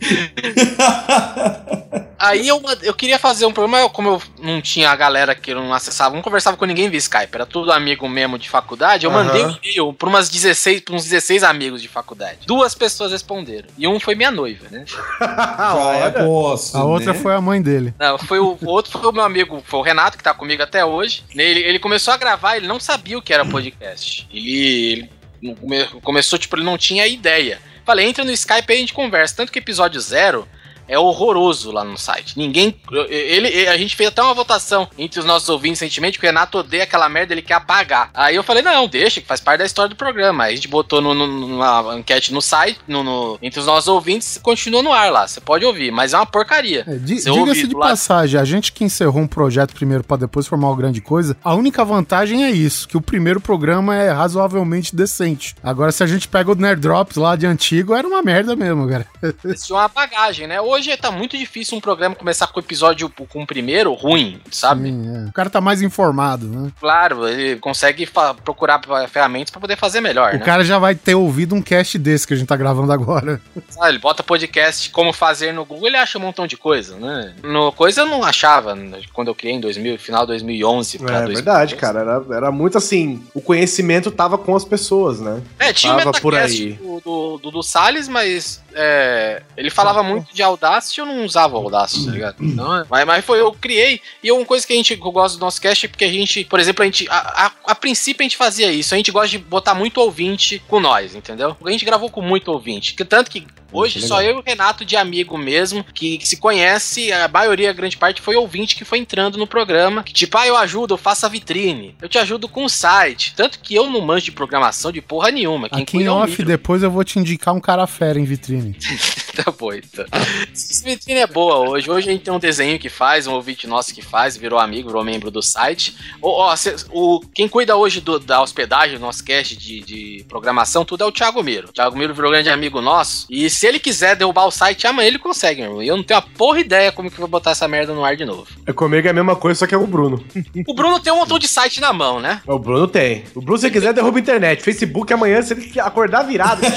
Aí 2.20 2.48
eu, 2.48 2.60
eu 2.82 2.92
queria 2.94 3.16
fazer 3.18 3.46
um 3.46 3.52
programa, 3.52 3.78
eu- 3.78 3.88
como 3.90 4.08
eu 4.08 4.22
não 4.42 4.60
tinha 4.60 4.90
a 4.90 4.96
galera 4.96 5.36
que 5.36 5.52
eu 5.52 5.56
não 5.56 5.72
acessava, 5.72 6.16
não 6.16 6.22
conversava 6.22 6.56
com 6.56 6.64
ninguém 6.64 6.90
via 6.90 6.98
Skype, 6.98 7.28
era 7.32 7.46
tudo 7.46 7.70
amigo 7.70 8.08
mesmo 8.08 8.36
de 8.36 8.50
faculdade, 8.50 9.06
eu 9.06 9.12
Aham. 9.12 9.24
mandei 9.24 9.44
um 9.44 9.56
e-mail 9.62 9.92
pra, 9.92 10.08
umas 10.08 10.28
16, 10.28 10.80
pra 10.80 10.96
uns 10.96 11.04
16 11.04 11.44
amigos 11.44 11.80
de 11.80 11.86
faculdade. 11.86 12.38
Duas 12.44 12.74
pessoas 12.74 13.12
responderam. 13.12 13.68
E 13.78 13.86
um 13.86 14.00
foi 14.00 14.16
minha 14.16 14.32
noiva, 14.32 14.66
né? 14.68 14.84
É 16.08 16.10
posso, 16.10 16.76
A 16.76 16.84
outra 16.84 17.12
né? 17.12 17.18
foi 17.20 17.34
a 17.34 17.40
mãe 17.40 17.62
dele. 17.62 17.94
Não, 17.98 18.18
foi 18.18 18.40
o, 18.40 18.58
o 18.60 18.66
outro 18.68 18.98
foi 18.98 19.08
o 19.08 19.12
meu 19.12 19.22
amigo, 19.22 19.62
foi 19.64 19.78
o 19.78 19.82
Renato, 19.82 20.18
que 20.18 20.24
tá 20.24 20.34
comigo 20.34 20.62
até 20.62 20.84
hoje. 20.84 21.22
Ele, 21.34 21.60
ele 21.60 21.78
começou 21.78 22.12
a 22.12 22.16
gravar, 22.16 22.56
ele 22.56 22.66
não 22.66 22.80
sabia 22.80 23.16
o 23.16 23.22
que 23.22 23.32
era 23.32 23.44
podcast. 23.44 24.26
Ele, 24.32 25.08
ele 25.40 25.54
come- 25.54 25.84
começou, 26.02 26.36
tipo, 26.38 26.56
ele 26.56 26.64
não 26.64 26.76
tinha 26.76 27.06
ideia. 27.06 27.60
Falei, 27.88 28.06
entra 28.06 28.22
no 28.22 28.30
Skype 28.30 28.70
aí 28.70 28.76
a 28.76 28.80
gente 28.80 28.92
conversa. 28.92 29.36
Tanto 29.36 29.50
que 29.50 29.58
episódio 29.58 29.98
zero 29.98 30.46
é 30.88 30.98
horroroso 30.98 31.70
lá 31.70 31.84
no 31.84 31.96
site. 31.98 32.36
Ninguém. 32.38 32.74
Ele, 33.08 33.68
a 33.68 33.76
gente 33.76 33.94
fez 33.94 34.08
até 34.08 34.22
uma 34.22 34.34
votação 34.34 34.88
entre 34.98 35.20
os 35.20 35.26
nossos 35.26 35.48
ouvintes 35.48 35.80
recentemente, 35.80 36.18
que 36.18 36.24
o 36.24 36.28
Renato 36.28 36.58
odeia 36.58 36.84
aquela 36.84 37.08
merda, 37.08 37.32
ele 37.34 37.42
quer 37.42 37.54
apagar. 37.54 38.10
Aí 38.14 38.34
eu 38.36 38.42
falei, 38.42 38.62
não, 38.62 38.86
deixa, 38.88 39.20
que 39.20 39.26
faz 39.26 39.40
parte 39.40 39.58
da 39.60 39.66
história 39.66 39.88
do 39.90 39.96
programa. 39.96 40.44
Aí 40.44 40.52
a 40.52 40.56
gente 40.56 40.68
botou 40.68 41.00
no, 41.00 41.14
no- 41.14 41.26
numa 41.26 41.96
enquete 41.98 42.32
no 42.32 42.40
site, 42.40 42.78
no, 42.88 43.02
no- 43.04 43.38
entre 43.42 43.60
os 43.60 43.66
nossos 43.66 43.88
ouvintes, 43.88 44.38
continua 44.42 44.82
no 44.82 44.92
ar 44.92 45.10
lá. 45.12 45.26
Você 45.28 45.40
pode 45.40 45.64
ouvir, 45.64 45.90
mas 45.90 46.12
é 46.14 46.16
uma 46.16 46.26
porcaria. 46.26 46.84
É, 46.86 46.94
Diga-se 46.96 47.66
de 47.68 47.74
passagem, 47.90 48.40
a 48.40 48.44
gente 48.44 48.72
que 48.72 48.84
encerrou 48.84 49.22
um 49.22 49.26
projeto 49.26 49.74
primeiro 49.74 50.02
pra 50.04 50.16
depois 50.16 50.46
formar 50.46 50.68
uma 50.68 50.76
grande 50.76 51.00
coisa, 51.00 51.36
a 51.44 51.54
única 51.54 51.84
vantagem 51.84 52.44
é 52.44 52.50
isso, 52.50 52.88
que 52.88 52.96
o 52.96 53.00
primeiro 53.00 53.40
programa 53.40 53.94
é 53.94 54.10
razoavelmente 54.10 54.94
decente. 54.94 55.54
Agora, 55.62 55.92
se 55.92 56.02
a 56.02 56.06
gente 56.06 56.28
pega 56.28 56.50
o 56.52 56.54
Nerd 56.54 56.80
Drops 56.80 57.16
lá 57.16 57.36
de 57.36 57.46
antigo, 57.46 57.94
era 57.94 58.06
uma 58.06 58.22
merda 58.22 58.54
mesmo, 58.56 58.88
cara. 58.88 59.06
Eles 59.44 59.66
tinham 59.66 59.78
uma 59.80 59.88
bagagem, 59.88 60.46
né? 60.46 60.60
Hoje 60.78 60.96
tá 60.96 61.10
muito 61.10 61.36
difícil 61.36 61.76
um 61.76 61.80
programa 61.80 62.14
começar 62.14 62.46
com 62.46 62.60
o 62.60 62.62
episódio 62.62 63.10
com 63.10 63.42
o 63.42 63.46
primeiro 63.46 63.92
ruim, 63.94 64.40
sabe? 64.48 64.88
Sim, 64.90 65.24
é. 65.26 65.28
O 65.28 65.32
cara 65.32 65.50
tá 65.50 65.60
mais 65.60 65.82
informado, 65.82 66.46
né? 66.46 66.70
Claro, 66.78 67.26
ele 67.26 67.56
consegue 67.58 68.08
procurar 68.44 68.80
ferramentas 69.08 69.50
pra 69.50 69.60
poder 69.60 69.76
fazer 69.76 70.00
melhor, 70.00 70.34
O 70.34 70.38
né? 70.38 70.44
cara 70.44 70.62
já 70.62 70.78
vai 70.78 70.94
ter 70.94 71.16
ouvido 71.16 71.52
um 71.56 71.60
cast 71.60 71.98
desse 71.98 72.24
que 72.28 72.32
a 72.32 72.36
gente 72.36 72.46
tá 72.46 72.56
gravando 72.56 72.92
agora. 72.92 73.40
Ah, 73.80 73.88
ele 73.88 73.98
bota 73.98 74.24
podcast 74.24 74.90
como 74.90 75.12
fazer 75.12 75.52
no 75.52 75.64
Google, 75.64 75.86
ele 75.86 75.96
acha 75.96 76.18
um 76.18 76.20
montão 76.20 76.48
de 76.48 76.56
coisa, 76.56 76.96
né? 76.96 77.32
No 77.44 77.70
coisa 77.70 78.00
eu 78.00 78.06
não 78.06 78.24
achava 78.24 78.74
né, 78.74 79.00
quando 79.12 79.28
eu 79.28 79.34
criei 79.36 79.54
em 79.54 79.60
2000, 79.60 79.98
final 80.00 80.22
de 80.22 80.28
2011 80.28 80.98
pra 80.98 81.06
É 81.18 81.24
2012. 81.26 81.34
verdade, 81.44 81.76
cara. 81.76 82.00
Era, 82.00 82.36
era 82.36 82.50
muito 82.50 82.76
assim. 82.76 83.22
O 83.34 83.40
conhecimento 83.40 84.10
tava 84.10 84.36
com 84.36 84.56
as 84.56 84.64
pessoas, 84.64 85.20
né? 85.20 85.40
É, 85.60 85.72
tinha 85.72 85.94
o 85.94 85.98
tava 85.98 86.12
por 86.20 86.32
Metacast 86.32 86.62
aí. 86.62 86.72
do, 86.72 87.00
do, 87.00 87.38
do, 87.38 87.50
do 87.52 87.62
Salles, 87.62 88.08
mas 88.08 88.60
é, 88.80 89.42
ele 89.56 89.70
falava 89.70 90.04
muito 90.04 90.32
de 90.32 90.40
Audacity 90.40 91.00
e 91.00 91.02
eu 91.02 91.06
não 91.06 91.24
usava 91.24 91.56
Audacity, 91.56 92.06
tá 92.06 92.12
ligado? 92.12 92.36
Então, 92.40 92.86
mas, 92.88 93.04
mas 93.04 93.24
foi, 93.24 93.40
eu 93.40 93.50
criei, 93.52 94.00
e 94.22 94.30
uma 94.30 94.44
coisa 94.44 94.64
que 94.64 94.72
a 94.72 94.76
gente 94.76 94.94
gosto 94.94 95.36
do 95.36 95.40
nosso 95.40 95.60
cast 95.60 95.84
é 95.84 95.88
porque 95.88 96.04
a 96.04 96.12
gente, 96.12 96.44
por 96.44 96.60
exemplo, 96.60 96.84
a 96.84 96.86
gente, 96.86 97.08
a, 97.10 97.46
a, 97.46 97.72
a 97.72 97.74
princípio 97.74 98.22
a 98.22 98.24
gente 98.24 98.36
fazia 98.36 98.70
isso, 98.70 98.94
a 98.94 98.96
gente 98.96 99.10
gosta 99.10 99.30
de 99.30 99.38
botar 99.38 99.74
muito 99.74 99.98
ouvinte 100.00 100.62
com 100.68 100.78
nós, 100.78 101.16
entendeu? 101.16 101.56
A 101.64 101.70
gente 101.72 101.84
gravou 101.84 102.08
com 102.08 102.22
muito 102.22 102.52
ouvinte, 102.52 102.94
que 102.94 103.04
tanto 103.04 103.32
que 103.32 103.44
Hoje 103.70 104.00
só 104.00 104.22
eu 104.22 104.36
e 104.36 104.38
o 104.38 104.42
Renato 104.44 104.84
de 104.84 104.96
amigo 104.96 105.36
mesmo, 105.36 105.84
que, 105.84 106.18
que 106.18 106.26
se 106.26 106.38
conhece, 106.38 107.12
a 107.12 107.28
maioria, 107.28 107.70
a 107.70 107.72
grande 107.72 107.96
parte, 107.96 108.22
foi 108.22 108.34
ouvinte 108.34 108.74
que 108.74 108.84
foi 108.84 108.98
entrando 108.98 109.36
no 109.36 109.46
programa. 109.46 110.02
Que 110.02 110.12
tipo, 110.12 110.38
ah, 110.38 110.46
eu 110.46 110.56
ajudo, 110.56 110.94
eu 110.94 110.98
faço 110.98 111.26
a 111.26 111.28
vitrine, 111.28 111.94
eu 112.00 112.08
te 112.08 112.18
ajudo 112.18 112.48
com 112.48 112.64
o 112.64 112.68
site. 112.68 113.34
Tanto 113.36 113.58
que 113.60 113.74
eu 113.74 113.90
não 113.90 114.00
manjo 114.00 114.26
de 114.26 114.32
programação 114.32 114.90
de 114.90 115.02
porra 115.02 115.30
nenhuma. 115.30 115.68
Quem 115.68 115.82
Aqui 115.82 115.98
em 115.98 116.04
é 116.04 116.10
o 116.10 116.14
off, 116.14 116.42
depois 116.42 116.82
eu 116.82 116.90
vou 116.90 117.04
te 117.04 117.18
indicar 117.18 117.54
um 117.54 117.60
cara 117.60 117.86
fera 117.86 118.18
em 118.18 118.24
vitrine. 118.24 118.67
Tá 119.38 119.52
bom, 119.52 119.72
então. 119.72 120.04
Essa 120.52 120.84
vitrine 120.84 121.20
é 121.20 121.26
boa 121.26 121.58
hoje. 121.70 121.88
Hoje 121.88 122.08
a 122.08 122.12
gente 122.12 122.24
tem 122.24 122.34
um 122.34 122.40
desenho 122.40 122.76
que 122.76 122.88
faz, 122.88 123.24
um 123.28 123.34
ouvinte 123.34 123.68
nosso 123.68 123.94
que 123.94 124.02
faz, 124.02 124.36
virou 124.36 124.58
amigo, 124.58 124.88
virou 124.88 125.04
membro 125.04 125.30
do 125.30 125.40
site. 125.40 125.94
Ó, 126.20 126.50
ó, 126.50 126.56
cê- 126.56 126.74
o, 126.90 127.20
quem 127.32 127.46
cuida 127.46 127.76
hoje 127.76 128.00
do- 128.00 128.18
da 128.18 128.42
hospedagem, 128.42 128.96
do 128.98 129.00
nosso 129.00 129.22
cast 129.22 129.56
de, 129.56 129.80
de 129.80 130.24
programação, 130.28 130.84
tudo 130.84 131.04
é 131.04 131.06
o 131.06 131.12
Thiago 131.12 131.40
Miro. 131.44 131.68
O 131.68 131.72
Thiago 131.72 131.96
Miro 131.96 132.12
virou 132.12 132.32
grande 132.32 132.50
amigo 132.50 132.80
nosso. 132.80 133.26
E 133.30 133.48
se 133.48 133.64
ele 133.64 133.78
quiser 133.78 134.16
derrubar 134.16 134.46
o 134.46 134.50
site, 134.50 134.88
amanhã 134.88 135.06
ele 135.06 135.20
consegue, 135.20 135.60
meu 135.60 135.70
irmão. 135.70 135.82
E 135.84 135.86
eu 135.88 135.96
não 135.96 136.02
tenho 136.02 136.18
a 136.18 136.22
porra 136.22 136.58
ideia 136.58 136.90
como 136.90 137.08
que 137.08 137.14
eu 137.14 137.20
vou 137.20 137.28
botar 137.28 137.52
essa 137.52 137.68
merda 137.68 137.94
no 137.94 138.04
ar 138.04 138.16
de 138.16 138.24
novo. 138.24 138.48
É 138.66 138.72
comigo 138.72 139.06
é 139.06 139.10
a 139.10 139.14
mesma 139.14 139.36
coisa, 139.36 139.60
só 139.60 139.66
que 139.68 139.74
é 139.74 139.78
o 139.78 139.86
Bruno. 139.86 140.24
O 140.66 140.74
Bruno 140.74 140.98
tem 140.98 141.12
um 141.12 141.16
montão 141.18 141.38
de 141.38 141.46
site 141.46 141.80
na 141.80 141.92
mão, 141.92 142.18
né? 142.20 142.42
O 142.44 142.58
Bruno 142.58 142.88
tem. 142.88 143.22
O 143.36 143.40
Bruno, 143.40 143.58
se 143.60 143.70
quiser, 143.70 143.92
derruba 143.92 144.18
a 144.18 144.20
internet. 144.20 144.64
Facebook 144.64 145.12
amanhã, 145.12 145.40
se 145.42 145.52
ele 145.54 145.78
acordar 145.78 146.22
virado. 146.24 146.60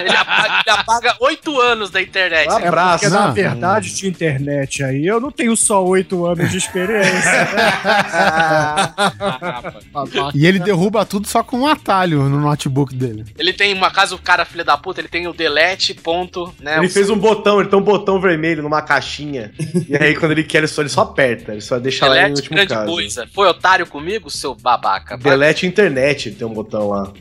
Ele 0.00 0.10
apaga, 0.16 0.57
ele 0.66 0.76
apaga 0.76 1.16
oito 1.20 1.60
anos 1.60 1.90
da 1.90 2.00
internet. 2.00 2.48
É 2.48 2.70
porque, 2.70 3.08
na 3.08 3.30
verdade, 3.30 3.94
de 3.94 4.08
internet 4.08 4.82
aí, 4.82 5.06
eu 5.06 5.20
não 5.20 5.30
tenho 5.30 5.56
só 5.56 5.84
oito 5.84 6.26
anos 6.26 6.50
de 6.50 6.58
experiência. 6.58 7.08
E 10.34 10.46
ele 10.46 10.58
derruba 10.58 11.04
tudo 11.04 11.26
só 11.26 11.42
com 11.42 11.60
um 11.60 11.66
atalho 11.66 12.22
no 12.28 12.40
notebook 12.40 12.94
dele. 12.94 13.24
Ele 13.38 13.52
tem 13.52 13.74
uma 13.74 13.90
casa, 13.90 14.14
o 14.14 14.18
cara 14.18 14.44
filho 14.44 14.64
da 14.64 14.76
puta, 14.76 15.00
ele 15.00 15.08
tem 15.08 15.26
o 15.26 15.32
delete, 15.32 15.94
ponto, 15.94 16.54
né? 16.60 16.78
Ele 16.78 16.88
fez 16.88 17.10
um 17.10 17.18
botão, 17.18 17.60
ele 17.60 17.68
tem 17.68 17.78
um 17.78 17.82
botão 17.82 18.20
vermelho 18.20 18.62
numa 18.62 18.82
caixinha. 18.82 19.52
e 19.88 19.96
aí, 19.96 20.14
quando 20.14 20.32
ele 20.32 20.44
quer, 20.44 20.58
ele 20.58 20.66
só, 20.66 20.82
ele 20.82 20.88
só 20.88 21.02
aperta. 21.02 21.52
Ele 21.52 21.60
só 21.60 21.78
deixa 21.78 22.06
lá 22.06 22.12
em 22.12 22.20
delete, 22.20 22.36
último 22.36 22.56
grande 22.56 22.74
caso. 22.74 22.92
coisa. 22.92 23.28
Foi 23.34 23.48
otário 23.48 23.86
comigo, 23.86 24.30
seu 24.30 24.54
babaca? 24.54 25.16
Delete 25.16 25.66
internet, 25.66 26.30
tem 26.32 26.46
um 26.46 26.52
botão 26.52 26.90
lá. 26.90 27.12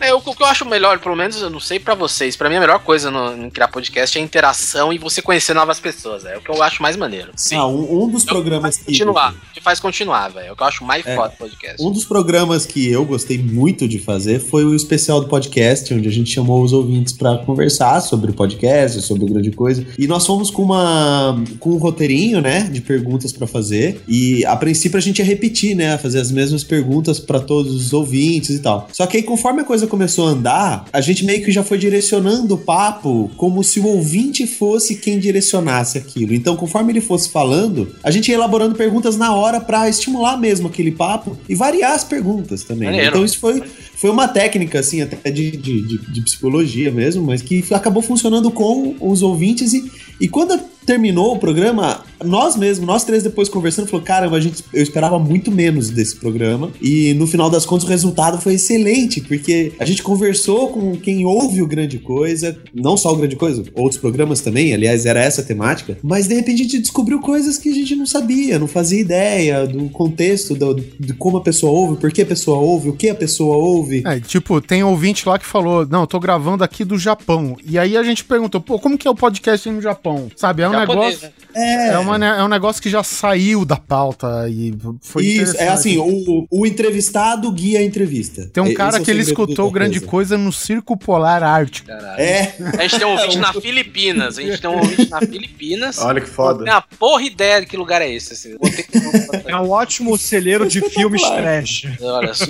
É, 0.00 0.14
o, 0.14 0.18
o 0.18 0.34
que 0.34 0.42
eu 0.42 0.46
acho 0.46 0.64
melhor, 0.64 0.98
pelo 0.98 1.16
menos, 1.16 1.40
eu 1.40 1.50
não 1.50 1.60
sei 1.60 1.78
pra 1.78 1.91
vocês, 1.94 2.36
pra 2.36 2.48
mim 2.48 2.56
a 2.56 2.60
melhor 2.60 2.78
coisa 2.80 3.10
no, 3.10 3.46
em 3.46 3.50
criar 3.50 3.68
podcast 3.68 4.16
é 4.16 4.20
a 4.20 4.24
interação 4.24 4.92
e 4.92 4.98
você 4.98 5.20
conhecer 5.22 5.54
novas 5.54 5.78
pessoas. 5.80 6.24
É 6.24 6.36
o 6.36 6.40
que 6.40 6.50
eu 6.50 6.62
acho 6.62 6.82
mais 6.82 6.96
maneiro. 6.96 7.30
Sim. 7.36 7.56
Ah, 7.56 7.66
um, 7.66 8.04
um 8.04 8.08
dos 8.08 8.24
programas 8.24 8.76
que. 8.76 8.84
Continuar. 8.86 9.34
Que 9.52 9.60
faz 9.60 9.78
continuar, 9.80 10.28
velho. 10.28 10.46
É 10.48 10.52
o 10.52 10.56
que 10.56 10.62
eu 10.62 10.66
acho 10.66 10.84
mais 10.84 11.04
É. 11.06 11.14
foda 11.14 11.30
do 11.30 11.36
podcast. 11.36 11.82
Um 11.82 11.90
dos 11.90 12.04
programas 12.04 12.66
que 12.66 12.88
eu 12.90 13.04
gostei 13.04 13.38
muito 13.38 13.86
de 13.88 13.98
fazer 13.98 14.40
foi 14.40 14.64
o 14.64 14.74
especial 14.74 15.20
do 15.20 15.28
podcast, 15.28 15.92
onde 15.94 16.08
a 16.08 16.12
gente 16.12 16.30
chamou 16.30 16.62
os 16.62 16.72
ouvintes 16.72 17.12
pra 17.12 17.38
conversar 17.38 18.00
sobre 18.00 18.30
o 18.30 18.34
podcast, 18.34 19.00
sobre 19.02 19.26
grande 19.26 19.50
coisa. 19.50 19.84
E 19.98 20.06
nós 20.06 20.26
fomos 20.26 20.50
com 20.50 20.62
uma 20.62 21.42
com 21.58 21.70
um 21.70 21.76
roteirinho, 21.78 22.40
né, 22.40 22.62
de 22.72 22.80
perguntas 22.80 23.32
pra 23.32 23.46
fazer. 23.46 24.00
E 24.08 24.44
a 24.46 24.56
princípio 24.56 24.98
a 24.98 25.00
gente 25.00 25.18
ia 25.18 25.24
repetir, 25.24 25.74
né, 25.74 25.96
fazer 25.98 26.20
as 26.20 26.30
mesmas 26.30 26.64
perguntas 26.64 27.18
pra 27.20 27.40
todos 27.40 27.74
os 27.74 27.92
ouvintes 27.92 28.50
e 28.50 28.58
tal. 28.60 28.88
Só 28.92 29.06
que 29.06 29.16
aí 29.18 29.22
conforme 29.22 29.62
a 29.62 29.64
coisa 29.64 29.86
começou 29.86 30.26
a 30.26 30.30
andar, 30.30 30.84
a 30.92 31.00
gente 31.00 31.24
meio 31.24 31.44
que 31.44 31.50
já 31.52 31.62
foi 31.62 31.78
direcionando 31.82 32.54
o 32.54 32.58
papo 32.58 33.30
como 33.36 33.62
se 33.64 33.80
o 33.80 33.86
ouvinte 33.86 34.46
fosse 34.46 34.96
quem 34.96 35.18
direcionasse 35.18 35.98
aquilo. 35.98 36.32
Então, 36.32 36.56
conforme 36.56 36.92
ele 36.92 37.00
fosse 37.00 37.28
falando, 37.28 37.94
a 38.02 38.10
gente 38.10 38.28
ia 38.28 38.34
elaborando 38.36 38.74
perguntas 38.74 39.16
na 39.16 39.34
hora 39.34 39.60
pra 39.60 39.88
estimular 39.88 40.36
mesmo 40.38 40.68
aquele 40.68 40.92
papo 40.92 41.36
e 41.48 41.54
variar 41.54 41.92
as 41.92 42.04
perguntas 42.04 42.62
também. 42.62 42.88
né? 42.88 42.94
Maneiro. 42.94 43.10
Então, 43.16 43.24
isso 43.24 43.38
foi, 43.40 43.62
foi 43.96 44.10
uma 44.10 44.28
técnica, 44.28 44.78
assim, 44.78 45.00
até 45.02 45.30
de, 45.30 45.50
de, 45.50 45.82
de- 45.82 46.12
de 46.12 46.20
psicologia 46.22 46.90
mesmo, 46.90 47.22
mas 47.24 47.42
que 47.42 47.64
acabou 47.72 48.02
funcionando 48.02 48.50
com 48.50 48.94
os 49.00 49.22
ouvintes 49.22 49.72
e, 49.72 49.82
e 50.20 50.28
quando 50.28 50.58
terminou 50.86 51.34
o 51.34 51.38
programa, 51.38 52.04
nós 52.24 52.56
mesmos, 52.56 52.86
nós 52.86 53.04
três 53.04 53.22
depois 53.22 53.48
conversando, 53.48 53.88
falou, 53.88 54.04
caramba, 54.04 54.36
a 54.36 54.40
gente, 54.40 54.64
eu 54.72 54.82
esperava 54.82 55.18
muito 55.18 55.50
menos 55.50 55.90
desse 55.90 56.16
programa 56.16 56.70
e 56.80 57.14
no 57.14 57.26
final 57.26 57.50
das 57.50 57.66
contas 57.66 57.86
o 57.86 57.90
resultado 57.90 58.40
foi 58.40 58.54
excelente, 58.54 59.20
porque 59.20 59.72
a 59.78 59.84
gente 59.84 60.02
conversou 60.02 60.68
com 60.68 60.96
quem 60.96 61.24
ouve 61.24 61.62
o 61.62 61.66
Grande 61.66 61.98
Coisa, 61.98 62.56
não 62.74 62.96
só 62.96 63.12
o 63.12 63.16
Grande 63.16 63.36
Coisa, 63.36 63.62
outros 63.74 64.00
programas 64.00 64.40
também, 64.40 64.72
aliás, 64.72 65.06
era 65.06 65.20
essa 65.20 65.42
a 65.42 65.44
temática, 65.44 65.98
mas 66.02 66.26
de 66.28 66.34
repente 66.34 66.60
a 66.60 66.64
gente 66.64 66.78
descobriu 66.78 67.20
coisas 67.20 67.58
que 67.58 67.68
a 67.68 67.74
gente 67.74 67.94
não 67.94 68.06
sabia, 68.06 68.58
não 68.58 68.66
fazia 68.66 69.00
ideia 69.00 69.66
do 69.66 69.88
contexto, 69.88 70.54
do, 70.54 70.74
de 70.74 71.12
como 71.14 71.36
a 71.36 71.42
pessoa 71.42 71.72
ouve, 71.72 72.00
por 72.00 72.10
que 72.10 72.22
a 72.22 72.26
pessoa 72.26 72.58
ouve, 72.58 72.88
o 72.88 72.92
que 72.92 73.08
a 73.08 73.14
pessoa 73.14 73.56
ouve. 73.56 74.02
É, 74.06 74.20
tipo, 74.20 74.60
tem 74.60 74.82
ouvinte 74.82 75.28
lá 75.28 75.38
que 75.38 75.46
falou, 75.46 75.86
não, 75.86 76.02
eu 76.02 76.06
tô 76.06 76.18
gravando 76.18 76.64
aqui 76.64 76.84
do 76.84 76.98
Japão. 76.98 77.56
E 77.64 77.78
aí 77.78 77.96
a 77.96 78.02
gente 78.02 78.24
perguntou, 78.24 78.60
pô, 78.60 78.78
como 78.78 78.96
que 78.96 79.06
é 79.06 79.10
o 79.10 79.14
podcast 79.14 79.68
aí 79.68 79.74
no 79.74 79.82
Japão? 79.82 80.28
Sabe, 80.36 80.62
é 80.62 80.68
um 80.68 80.72
Japonês, 80.72 81.20
negócio... 81.22 81.42
É, 81.54 81.88
É, 81.88 81.98
uma, 81.98 82.11
né, 82.18 82.36
é 82.38 82.42
um 82.42 82.48
negócio 82.48 82.82
que 82.82 82.90
já 82.90 83.02
saiu 83.02 83.64
da 83.64 83.76
pauta 83.76 84.48
e 84.48 84.74
foi 85.00 85.24
Isso, 85.24 85.56
é 85.56 85.68
assim, 85.68 85.98
o, 85.98 86.46
o 86.50 86.66
entrevistado 86.66 87.50
guia 87.50 87.80
a 87.80 87.82
entrevista. 87.82 88.48
Tem 88.52 88.62
um 88.62 88.66
Esse 88.66 88.74
cara 88.76 88.98
é 88.98 89.00
que 89.00 89.10
ele 89.10 89.22
escutou 89.22 89.70
grande 89.70 90.00
coisa 90.00 90.36
no 90.38 90.52
Circo 90.52 90.96
Polar 90.96 91.42
Ártico. 91.42 91.90
É. 91.90 92.54
A 92.78 92.82
gente 92.82 92.98
tem 92.98 93.06
um 93.06 93.12
ouvinte 93.16 93.38
na 93.38 93.52
Filipinas. 93.52 94.38
A 94.38 94.42
gente 94.42 94.60
tem 94.60 94.70
um 94.70 94.78
ouvinte 94.78 95.10
na 95.10 95.20
Filipinas. 95.20 95.98
Olha 95.98 96.20
que 96.20 96.28
foda. 96.28 96.58
Não 96.58 96.64
tem 96.64 96.74
uma 96.74 96.84
porra 96.98 97.22
ideia 97.22 97.60
de 97.60 97.66
que 97.66 97.76
lugar 97.76 98.02
é 98.02 98.10
esse. 98.10 98.32
Assim. 98.32 98.56
Que... 98.58 99.50
É 99.50 99.56
um 99.56 99.70
ótimo 99.70 100.16
celeiro 100.16 100.68
de 100.68 100.80
filmes 100.90 101.22
trash. 101.22 101.86
Olha 102.00 102.34
só. 102.34 102.46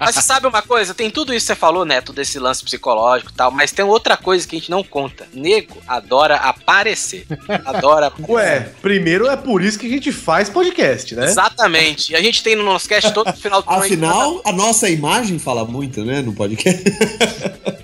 Mas 0.00 0.14
você 0.14 0.22
sabe 0.22 0.46
uma 0.46 0.62
coisa? 0.62 0.94
Tem 0.94 1.10
tudo 1.10 1.32
isso 1.32 1.46
que 1.46 1.52
você 1.52 1.58
falou, 1.58 1.84
Neto, 1.84 2.12
desse 2.12 2.38
lance 2.38 2.64
psicológico 2.64 3.30
e 3.30 3.34
tal, 3.34 3.50
mas 3.50 3.72
tem 3.72 3.84
outra 3.84 4.16
coisa 4.16 4.46
que 4.46 4.56
a 4.56 4.58
gente 4.58 4.70
não 4.70 4.82
conta. 4.82 5.26
Nego 5.32 5.76
adora 5.86 6.36
aparecer. 6.36 7.26
Adora 7.64 8.12
Ué, 8.28 8.70
primeiro 8.96 9.28
é 9.28 9.36
por 9.36 9.62
isso 9.62 9.78
que 9.78 9.86
a 9.86 9.90
gente 9.90 10.10
faz 10.10 10.48
podcast, 10.48 11.14
né? 11.14 11.26
Exatamente. 11.26 12.12
E 12.12 12.16
a 12.16 12.22
gente 12.22 12.42
tem 12.42 12.56
no 12.56 12.62
nosso 12.64 12.88
cast 12.88 13.12
todo 13.12 13.30
final 13.34 13.60
do 13.62 13.68
Afinal, 13.70 14.40
a 14.42 14.52
nossa 14.52 14.88
imagem 14.88 15.38
fala 15.38 15.64
muito, 15.66 16.02
né, 16.02 16.22
no 16.22 16.32
podcast. 16.32 16.82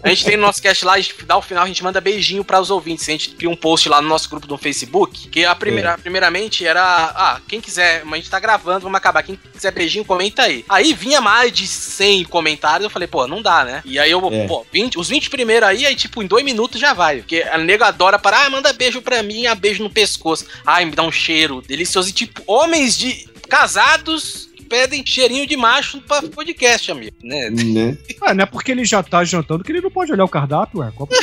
A 0.03 0.09
gente 0.09 0.25
tem 0.25 0.37
no 0.37 0.43
nosso 0.43 0.61
cast 0.61 0.85
lá, 0.85 0.95
a 0.95 1.01
gente 1.01 1.15
dá 1.25 1.37
o 1.37 1.43
final, 1.43 1.63
a 1.63 1.67
gente 1.69 1.83
manda 1.85 2.01
beijinho 2.01 2.43
para 2.45 2.61
os 2.61 2.71
ouvintes. 2.71 3.09
A 3.09 3.13
gente 3.13 3.31
cria 3.31 3.49
um 3.49 3.55
post 3.55 3.89
lá 3.89 4.03
no 4.03 4.09
nosso 4.09 4.29
grupo 4.29 4.47
do 4.49 4.59
Facebook, 4.59 5.29
que 5.29 5.45
a 5.45 5.55
primeira, 5.55 5.91
É. 5.91 5.97
primeiramente 5.97 6.67
era, 6.67 6.83
ah, 6.83 7.41
quem 7.47 7.61
quiser, 7.61 8.03
a 8.11 8.17
gente 8.17 8.29
tá 8.29 8.41
gravando, 8.41 8.81
vamos 8.81 8.97
acabar. 8.97 9.23
Quem 9.23 9.39
quiser 9.53 9.71
beijinho, 9.71 10.05
comenta 10.05 10.43
aí. 10.43 10.65
Aí 10.69 10.93
vinha 10.93 11.21
mais 11.21 11.53
de 11.53 11.69
100 11.69 12.25
comentários, 12.25 12.85
eu 12.85 12.91
falei, 12.91 13.07
pô, 13.07 13.29
não 13.29 13.41
dá, 13.41 13.65
né? 13.65 13.81
E 13.85 13.97
aí 13.99 14.11
eu, 14.11 14.21
É. 14.33 14.47
pô, 14.49 14.67
20, 14.73 14.99
os 14.99 15.09
20 15.09 15.31
primeiros 15.31 15.69
aí, 15.69 15.87
aí 15.87 15.95
tipo, 15.95 16.21
em 16.23 16.27
dois 16.27 16.45
minutos 16.45 16.81
já 16.81 16.93
vai. 16.93 17.19
Porque 17.19 17.43
a 17.43 17.57
nego 17.59 17.85
adora 17.85 18.19
para, 18.19 18.45
ah, 18.47 18.51
manda 18.51 18.73
beijo 18.73 19.01
pra 19.03 19.23
mim, 19.23 19.47
ah, 19.47 19.55
beijo 19.55 19.85
no 19.85 19.91
pescoço. 19.91 20.47
Ai, 20.67 20.85
me 20.93 20.97
dá 20.97 21.03
um 21.03 21.11
cheiro 21.11 21.63
delicioso. 21.67 22.11
E 22.11 22.13
tipo, 22.13 22.43
homens 22.47 22.97
de 22.99 23.27
casados 23.49 24.51
pedem 24.69 25.05
cheirinho 25.05 25.47
de 25.47 25.55
macho 25.55 26.01
pra 26.01 26.23
podcast, 26.23 26.91
amigo, 26.91 27.15
né? 27.23 27.51
né? 27.51 27.99
Ah, 28.23 28.33
não 28.33 28.45
é 28.45 28.47
porque 28.47 28.73
ele 28.73 28.87
já 28.87 29.03
tá 29.03 29.23
jantando 29.23 29.63
que 29.63 29.71
ele 29.71 29.83
não 29.83 29.91
pode 29.91 30.11
olhar 30.11 30.25
o 30.25 30.29
cardápio, 30.29 30.81
ué. 30.81 30.91
Qual- 30.97 31.07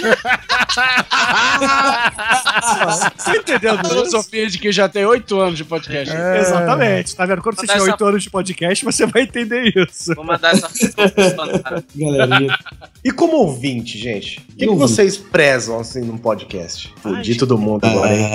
Você 3.18 3.38
entendeu? 3.38 3.74
A 3.74 3.84
filosofia 3.84 4.46
de 4.48 4.60
que 4.60 4.72
já 4.72 4.88
tem 4.88 5.04
oito 5.06 5.40
anos 5.40 5.58
de 5.58 5.66
podcast. 5.66 6.16
É. 6.16 6.40
Exatamente. 6.40 7.16
Tá 7.16 7.26
vendo? 7.26 7.42
Quando 7.42 7.56
você 7.56 7.62
Mandar 7.66 7.74
tiver 7.74 7.84
essa- 7.86 7.92
8 7.94 8.06
anos 8.06 8.24
de 8.24 8.30
podcast, 8.30 8.86
você 8.86 9.06
vai 9.08 9.24
entender 9.24 9.74
isso. 9.76 10.14
Vou 10.14 10.24
mandar 10.24 10.52
essa 10.54 10.70
Galerinha. 11.96 12.56
E 13.04 13.12
como 13.12 13.38
ouvinte, 13.38 13.98
gente, 13.98 14.42
o 14.52 14.56
que, 14.58 14.68
que 14.68 14.76
vocês 14.76 15.18
prezam 15.18 15.80
assim 15.80 16.02
num 16.02 16.20
podcast? 16.20 16.94
Fudi 17.02 17.36
todo 17.36 17.58
mundo 17.58 17.84
agora, 17.86 18.14
hein? 18.16 18.30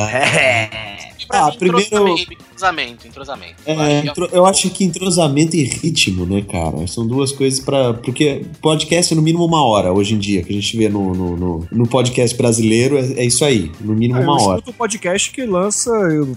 Ah, 1.31 1.51
primeiro. 1.53 2.15
Entrosamento, 2.55 3.07
entrosamento. 3.09 3.55
É, 3.67 3.99
entro- 4.07 4.29
eu 4.33 4.47
acho 4.47 4.71
que 4.71 4.85
entrosamento 4.85 5.57
e 5.57 5.65
ritmo, 5.65 6.25
né, 6.25 6.41
cara? 6.43 6.87
São 6.87 7.05
duas 7.07 7.33
coisas 7.33 7.59
pra. 7.59 7.95
Porque 7.95 8.43
podcast 8.63 9.13
é 9.13 9.17
no 9.17 9.23
mínimo 9.23 9.45
uma 9.45 9.63
hora 9.67 9.93
hoje 9.93 10.15
em 10.15 10.19
dia, 10.19 10.43
que 10.43 10.53
a 10.53 10.55
gente 10.55 10.77
vê 10.77 10.89
no, 10.89 11.13
no, 11.13 11.37
no- 11.37 11.69
no 11.71 11.87
podcast 11.89 12.37
brasileiro, 12.37 12.97
é, 12.97 13.01
é 13.15 13.25
isso 13.25 13.45
aí, 13.45 13.73
no 13.81 13.93
mínimo 13.95 14.21
Ah, 14.21 14.23
eu 14.23 14.29
uma 14.29 14.41
hora. 14.43 14.59
escuto 14.61 14.73
podcast 14.79 15.31
que 15.33 15.45
lança 15.45 15.91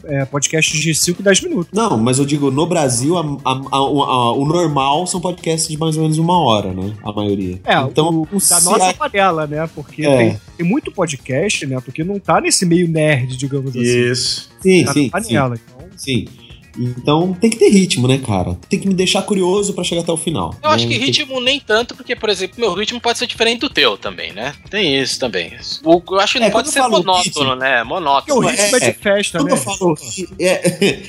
é, 0.06 0.26
podcasts 0.26 0.80
de 0.80 0.94
5, 0.96 1.22
10 1.22 1.42
minutos. 1.42 1.72
Não, 1.72 1.98
mas 1.98 2.18
eu 2.18 2.26
digo, 2.26 2.50
no 2.50 2.66
Brasil, 2.66 3.16
a- 3.18 3.22
a- 3.46 3.52
a- 3.52 3.78
a- 3.78 4.32
o 4.34 4.44
normal 4.46 5.06
são 5.06 5.22
podcasts 5.22 5.68
de 5.70 5.78
mais 5.78 5.96
ou 5.98 6.02
menos 6.02 6.18
uma 6.18 6.42
hora, 6.42 6.74
né? 6.74 6.94
A 7.04 7.12
maioria. 7.14 7.60
É, 7.64 7.80
então, 7.82 8.10
o, 8.10 8.22
o 8.24 8.40
da 8.50 8.60
nossa 8.62 8.94
panela, 8.96 9.46
né? 9.46 9.70
Porque 9.76 10.04
É. 10.04 10.18
tem, 10.18 10.42
tem 10.58 10.66
muito 10.66 10.92
podcast, 10.92 11.66
né? 11.68 11.80
Porque 11.80 12.04
não 12.04 12.20
tá 12.20 12.42
nesse 12.42 12.66
meio 12.66 12.88
nerd, 12.88 13.38
digamos 13.38 13.70
assim. 13.70 13.82
Isso. 13.82 14.50
Sim, 14.60 14.84
Tá 14.84 14.94
sim, 14.94 15.06
na 15.06 15.12
panela, 15.22 15.56
então. 15.56 15.78
Sim. 16.08 16.47
Então 16.78 17.34
tem 17.34 17.50
que 17.50 17.58
ter 17.58 17.70
ritmo, 17.70 18.08
né, 18.08 18.18
cara? 18.20 18.58
Tem 18.70 18.80
que 18.80 18.88
me 18.88 18.94
deixar 18.94 19.22
curioso 19.24 19.74
pra 19.74 19.84
chegar 19.84 20.02
até 20.02 20.12
o 20.12 20.18
final. 20.18 20.54
Eu 20.64 20.70
acho 20.70 20.86
né? 20.86 20.92
que 20.94 20.98
Tem- 21.00 21.06
ritmo 21.08 21.40
nem 21.42 21.60
tanto, 21.60 21.96
porque, 21.96 22.16
por 22.16 22.30
exemplo, 22.30 22.56
meu 22.60 22.74
ritmo 22.74 23.00
pode 23.02 23.18
ser 23.20 23.28
diferente 23.28 23.60
do 23.62 23.70
teu 23.70 23.98
também, 23.98 24.32
né? 24.34 24.54
Tem 24.70 25.00
isso 25.02 25.20
também. 25.20 25.52
O, 25.84 26.02
eu 26.12 26.20
acho 26.20 26.34
que 26.34 26.40
não 26.40 26.48
É, 26.48 26.52
pode 26.52 26.70
ser 26.70 26.80
eu 26.80 26.90
monótono, 26.90 27.24
ritmo- 27.24 27.56
né? 27.56 27.84
Monótono. 27.84 28.18
Porque 28.26 28.32
o 28.34 28.40
ritmo 28.40 28.76
é, 28.78 28.80
de 28.92 28.94
festa, 28.98 29.38
Quando 29.40 29.48
né? 29.48 29.54
eu 29.54 29.58
falo. 29.58 29.96
É, 30.40 31.00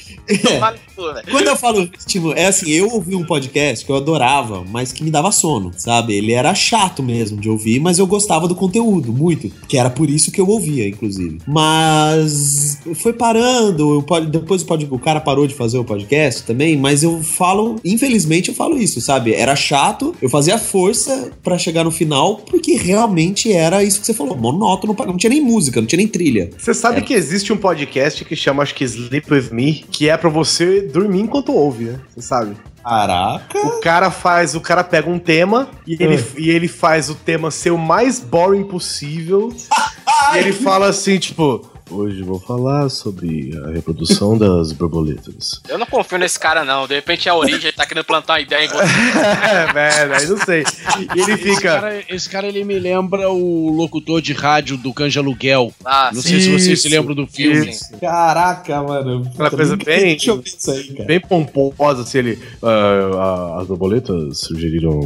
né? 1.15 1.23
Quando 1.31 1.47
eu 1.47 1.57
falo 1.57 1.81
ritmo, 1.81 2.33
é 2.33 2.47
assim, 2.47 2.71
eu 2.71 2.89
ouvi 2.91 3.15
um 3.15 3.25
podcast 3.25 3.85
que 3.85 3.91
eu 3.91 3.97
adorava, 3.97 4.65
mas 4.69 4.93
que 4.93 5.03
me 5.03 5.11
dava 5.11 5.31
sono, 5.33 5.73
sabe? 5.77 6.15
Ele 6.15 6.33
era 6.33 6.55
chato 6.55 7.03
mesmo 7.03 7.41
de 7.41 7.49
ouvir, 7.49 7.81
mas 7.81 7.99
eu 7.99 8.07
gostava 8.07 8.47
do 8.49 8.55
conteúdo, 8.55 9.13
muito. 9.13 9.49
Que 9.69 9.79
era 9.79 9.89
por 9.91 10.09
isso 10.11 10.31
que 10.31 10.41
eu 10.41 10.49
ouvia, 10.49 10.87
inclusive. 10.89 11.39
Mas 11.47 12.79
foi 12.97 13.13
parando, 13.13 14.03
pod- 14.07 14.27
depois 14.27 14.65
o 14.91 14.99
cara 14.99 15.21
parou 15.21 15.47
de 15.47 15.55
fazer 15.59 15.77
o 15.79 15.85
podcast 15.85 16.45
também, 16.45 16.77
mas 16.77 17.03
eu 17.03 17.23
falo, 17.23 17.77
infelizmente 17.85 18.49
eu 18.49 18.55
falo 18.55 18.79
isso, 18.79 19.01
sabe? 19.01 19.35
Era 19.35 19.55
chato, 19.57 20.15
eu 20.23 20.31
fazia 20.31 20.57
força 20.59 21.31
pra 21.43 21.59
chegar 21.59 21.85
no 21.85 21.91
final, 21.91 22.37
porque 22.37 22.75
realmente 22.77 23.53
era 23.53 23.83
isso 23.85 24.01
que 24.01 24.07
você 24.07 24.15
falou, 24.15 24.37
monótono, 24.37 24.97
não 25.07 25.17
tinha 25.17 25.31
nem 25.31 25.41
música, 25.41 25.81
não 25.81 25.87
tinha 25.87 25.99
nem 25.99 26.09
trilha. 26.09 26.51
Você 26.57 26.73
sabe 26.73 27.03
que 27.03 27.13
existe 27.13 27.53
um 27.53 27.57
podcast 27.57 28.25
que 28.25 28.37
chama, 28.37 28.63
acho 28.63 28.75
que 28.75 28.85
Sleep 28.85 29.31
With 29.33 29.49
Me, 29.53 29.85
que 29.91 30.09
é 30.09 30.17
pra 30.17 30.31
você 30.31 30.81
dormir 30.83 31.21
enquanto 31.21 31.53
ouve, 31.53 31.85
né? 31.85 32.01
Você 32.15 32.23
sabe? 32.23 32.57
Caraca! 32.83 33.59
O 33.67 33.81
cara 33.81 34.11
faz, 34.11 34.55
o 34.55 34.61
cara 34.61 34.83
pega 34.83 35.11
um 35.11 35.19
tema 35.19 35.69
e 35.87 35.95
ele, 36.03 36.15
É. 36.15 36.25
e 36.39 36.49
ele 36.51 36.69
faz 36.69 37.11
o 37.11 37.15
tema 37.15 37.51
ser 37.51 37.71
o 37.71 37.77
mais 37.79 38.19
boring 38.19 38.65
possível. 38.65 39.53
e 40.35 40.39
ele 40.39 40.53
fala 40.53 40.89
assim, 40.89 41.19
tipo, 41.19 41.69
hoje 41.91 42.23
vou 42.23 42.39
falar 42.41 42.89
sobre 42.89 43.51
a 43.65 43.71
reprodução 43.71 44.37
das 44.39 44.73
borboletas. 44.73 45.61
Eu 45.69 45.79
não 45.79 45.87
confio 45.87 46.19
nesse 46.19 46.39
cara, 46.39 46.65
não. 46.65 46.87
De 46.87 46.95
repente 46.95 47.29
é 47.29 47.33
a 47.33 47.35
origem, 47.35 47.61
ele 47.69 47.73
tá 47.73 47.87
querendo 47.87 48.05
plantar 48.05 48.35
uma 48.35 48.41
ideia 48.41 48.65
em 48.65 48.69
você. 48.69 48.85
é, 49.51 49.73
velho, 49.73 50.15
aí 50.15 50.27
não 50.27 50.37
sei. 50.39 50.65
E 51.15 51.21
ele 51.21 51.33
Esse 51.33 51.37
fica. 51.43 51.61
cara, 51.81 52.03
esse 52.09 52.29
cara, 52.29 52.47
ele 52.47 52.65
me 52.65 52.79
lembra 52.79 53.31
o 53.31 53.71
locutor 53.71 54.21
de 54.21 54.33
rádio 54.33 54.77
do 54.77 54.93
Canja 54.93 55.21
Aluguel. 55.21 55.73
Ah, 55.85 56.11
Não 56.13 56.21
sei 56.23 56.41
se 56.41 56.53
vocês 56.53 56.81
se 56.83 56.89
lembram 56.89 57.15
do 57.15 57.27
filme. 57.27 57.69
isso. 57.71 57.85
Caraca, 58.01 58.83
mano. 58.83 59.23
Aquela 59.35 59.51
coisa 59.51 59.77
bem- 59.77 60.01
Deixa 60.19 60.31
eu 60.31 60.37
ver 60.41 60.49
isso 60.49 60.71
aí, 60.71 60.85
cara. 60.95 61.05
Bem 61.07 61.21
pomposa, 61.21 62.03
assim, 62.03 62.19
ele. 62.19 62.39
"Ah, 62.63 63.57
ah, 63.57 63.61
as 63.63 63.67
borboletas 63.67 64.39
sugeriram. 64.41 65.01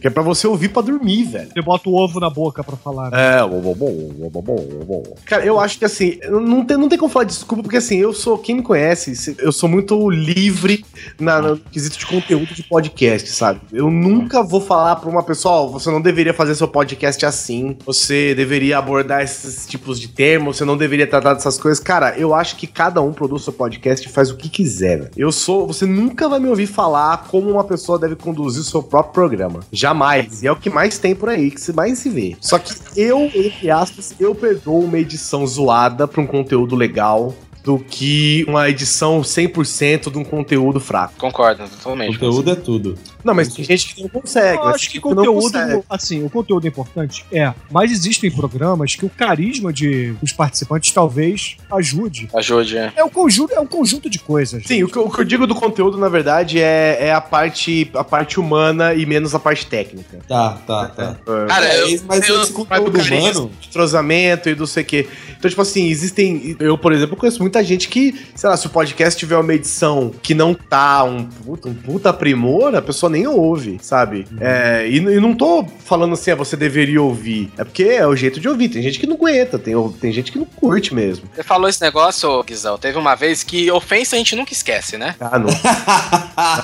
Que 0.00 0.06
é 0.06 0.10
pra 0.10 0.22
você 0.22 0.46
ouvir 0.46 0.68
pra 0.68 0.82
dormir, 0.82 1.24
velho. 1.24 1.48
Você 1.52 1.62
bota 1.62 1.88
o 1.88 1.94
ovo 1.94 2.20
na 2.20 2.30
boca 2.30 2.62
pra 2.64 2.76
falar. 2.76 3.10
né? 3.10 3.38
É, 3.38 3.40
bom, 3.46 3.60
bom, 3.60 3.74
bom, 3.74 4.30
bom, 4.30 4.42
bom, 4.42 4.84
bom. 4.86 5.16
Cara, 5.24 5.44
eu 5.44 5.58
acho 5.60 5.78
que 5.78 5.84
assim, 5.84 6.13
não 6.30 6.64
tem, 6.64 6.76
não 6.76 6.88
tem 6.88 6.98
como 6.98 7.10
falar 7.10 7.24
desculpa, 7.24 7.62
porque 7.62 7.76
assim, 7.76 7.96
eu 7.96 8.12
sou, 8.12 8.38
quem 8.38 8.56
me 8.56 8.62
conhece, 8.62 9.36
eu 9.38 9.52
sou 9.52 9.68
muito 9.68 10.10
livre 10.10 10.84
na, 11.18 11.40
no 11.40 11.56
quesito 11.58 11.98
de 11.98 12.06
conteúdo 12.06 12.54
de 12.54 12.62
podcast, 12.62 13.30
sabe? 13.30 13.60
Eu 13.72 13.90
nunca 13.90 14.42
vou 14.42 14.60
falar 14.60 14.96
pra 14.96 15.08
uma 15.10 15.22
pessoa, 15.22 15.54
ó, 15.54 15.66
você 15.68 15.90
não 15.90 16.00
deveria 16.00 16.34
fazer 16.34 16.54
seu 16.54 16.68
podcast 16.68 17.24
assim, 17.24 17.76
você 17.84 18.34
deveria 18.34 18.78
abordar 18.78 19.22
esses 19.22 19.66
tipos 19.66 20.00
de 20.00 20.08
termos, 20.08 20.56
você 20.56 20.64
não 20.64 20.76
deveria 20.76 21.06
tratar 21.06 21.34
dessas 21.34 21.58
coisas. 21.58 21.82
Cara, 21.82 22.16
eu 22.18 22.34
acho 22.34 22.56
que 22.56 22.66
cada 22.66 23.00
um 23.00 23.12
produz 23.12 23.44
seu 23.44 23.52
podcast 23.52 24.06
e 24.06 24.10
faz 24.10 24.30
o 24.30 24.36
que 24.36 24.48
quiser, 24.48 24.98
velho. 24.98 25.10
Eu 25.16 25.32
sou, 25.32 25.66
você 25.66 25.86
nunca 25.86 26.28
vai 26.28 26.40
me 26.40 26.48
ouvir 26.48 26.66
falar 26.66 27.28
como 27.28 27.50
uma 27.50 27.64
pessoa 27.64 27.98
deve 27.98 28.16
conduzir 28.16 28.60
o 28.60 28.64
seu 28.64 28.82
próprio 28.82 29.12
programa. 29.12 29.60
Jamais. 29.72 30.42
E 30.42 30.46
é 30.46 30.52
o 30.52 30.56
que 30.56 30.70
mais 30.70 30.98
tem 30.98 31.14
por 31.14 31.28
aí, 31.28 31.50
que 31.50 31.72
mais 31.72 31.98
se 31.98 32.08
vê. 32.08 32.36
Só 32.40 32.58
que 32.58 32.72
eu, 32.96 33.30
entre 33.34 33.70
aspas, 33.70 34.14
eu 34.18 34.34
perdoo 34.34 34.84
uma 34.84 34.98
edição 34.98 35.46
zoada 35.46 36.03
pra 36.06 36.20
um 36.20 36.26
conteúdo 36.26 36.74
legal 36.74 37.34
do 37.64 37.78
que 37.78 38.44
uma 38.46 38.68
edição 38.68 39.22
100% 39.22 40.12
de 40.12 40.18
um 40.18 40.24
conteúdo 40.24 40.78
fraco. 40.78 41.14
Concordo, 41.18 41.64
totalmente. 41.66 42.18
Conteúdo 42.18 42.50
é 42.50 42.54
tudo. 42.54 42.98
Não, 43.24 43.34
mas 43.34 43.48
tem 43.52 43.64
gente 43.64 43.94
que 43.94 44.02
não 44.02 44.08
consegue. 44.08 44.58
Eu 44.58 44.64
acho 44.68 44.90
que 44.90 44.96
não 44.98 45.02
conteúdo, 45.14 45.84
assim, 45.88 46.22
o 46.24 46.28
conteúdo 46.30 46.64
é 46.66 46.68
importante, 46.68 47.24
é. 47.32 47.52
Mas 47.70 47.90
existem 47.90 48.30
programas 48.30 48.94
que 48.94 49.04
o 49.06 49.08
carisma 49.08 49.72
de, 49.72 50.12
dos 50.20 50.32
participantes 50.32 50.92
talvez 50.92 51.56
ajude. 51.72 52.28
Ajude, 52.34 52.76
é. 52.76 52.92
É 52.96 53.04
um 53.04 53.08
conjunto, 53.08 53.52
é 53.54 53.60
um 53.60 53.66
conjunto 53.66 54.10
de 54.10 54.18
coisas. 54.18 54.62
Sim, 54.66 54.82
o 54.82 54.88
que, 54.88 54.96
eu- 54.96 55.06
o 55.06 55.10
que 55.10 55.20
eu 55.20 55.24
digo 55.24 55.46
do 55.46 55.54
conteúdo, 55.54 55.96
na 55.96 56.08
verdade, 56.08 56.60
é, 56.60 56.98
é 57.00 57.12
a, 57.14 57.20
parte, 57.20 57.90
a 57.94 58.04
parte 58.04 58.38
humana 58.38 58.94
e 58.94 59.06
menos 59.06 59.34
a 59.34 59.38
parte 59.38 59.66
técnica. 59.66 60.18
Tá, 60.28 60.58
tá, 60.66 60.86
tá. 60.88 61.16
Cara, 61.48 61.66
É, 61.66 61.94
eu- 61.94 62.00
mas 62.06 62.28
eu- 62.28 62.42
esse 62.42 62.52
conteúdo 62.52 62.98
humano, 63.00 63.50
de 63.60 63.68
entrosamento 63.68 64.48
e 64.48 64.54
não 64.54 64.66
sei 64.66 64.82
o 64.82 64.86
quê. 64.86 65.08
Então, 65.38 65.48
tipo 65.48 65.62
assim, 65.62 65.88
existem. 65.88 66.56
Eu, 66.58 66.76
por 66.78 66.92
exemplo, 66.92 67.16
conheço 67.16 67.40
muita 67.40 67.62
gente 67.62 67.88
que, 67.88 68.14
sei 68.34 68.48
lá, 68.48 68.56
se 68.56 68.66
o 68.66 68.70
podcast 68.70 69.18
tiver 69.18 69.36
uma 69.36 69.52
edição 69.54 70.12
que 70.22 70.34
não 70.34 70.54
tá 70.54 71.04
um 71.04 71.24
puta, 71.24 71.68
um 71.68 71.74
puta 71.74 72.12
primor, 72.12 72.74
a 72.74 72.82
pessoa 72.82 73.10
nem 73.14 73.26
ouve, 73.28 73.78
sabe? 73.80 74.26
É, 74.40 74.86
e, 74.88 74.96
e 74.96 75.20
não 75.20 75.34
tô 75.34 75.64
falando 75.84 76.14
assim, 76.14 76.32
ah, 76.32 76.34
você 76.34 76.56
deveria 76.56 77.00
ouvir. 77.00 77.52
É 77.56 77.62
porque 77.64 77.84
é 77.84 78.06
o 78.06 78.16
jeito 78.16 78.40
de 78.40 78.48
ouvir. 78.48 78.68
Tem 78.68 78.82
gente 78.82 78.98
que 78.98 79.06
não 79.06 79.14
aguenta, 79.14 79.58
tem, 79.58 79.74
tem 80.00 80.12
gente 80.12 80.32
que 80.32 80.38
não 80.38 80.44
curte 80.44 80.92
mesmo. 80.92 81.28
Você 81.34 81.42
falou 81.42 81.68
esse 81.68 81.80
negócio, 81.80 82.28
ô, 82.28 82.42
Guizão. 82.42 82.76
Teve 82.76 82.98
uma 82.98 83.14
vez 83.14 83.42
que 83.44 83.70
ofensa 83.70 84.16
a 84.16 84.18
gente 84.18 84.34
nunca 84.34 84.52
esquece, 84.52 84.98
né? 84.98 85.14
Ah, 85.20 85.38
não. 85.38 85.48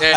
É, 0.01 0.11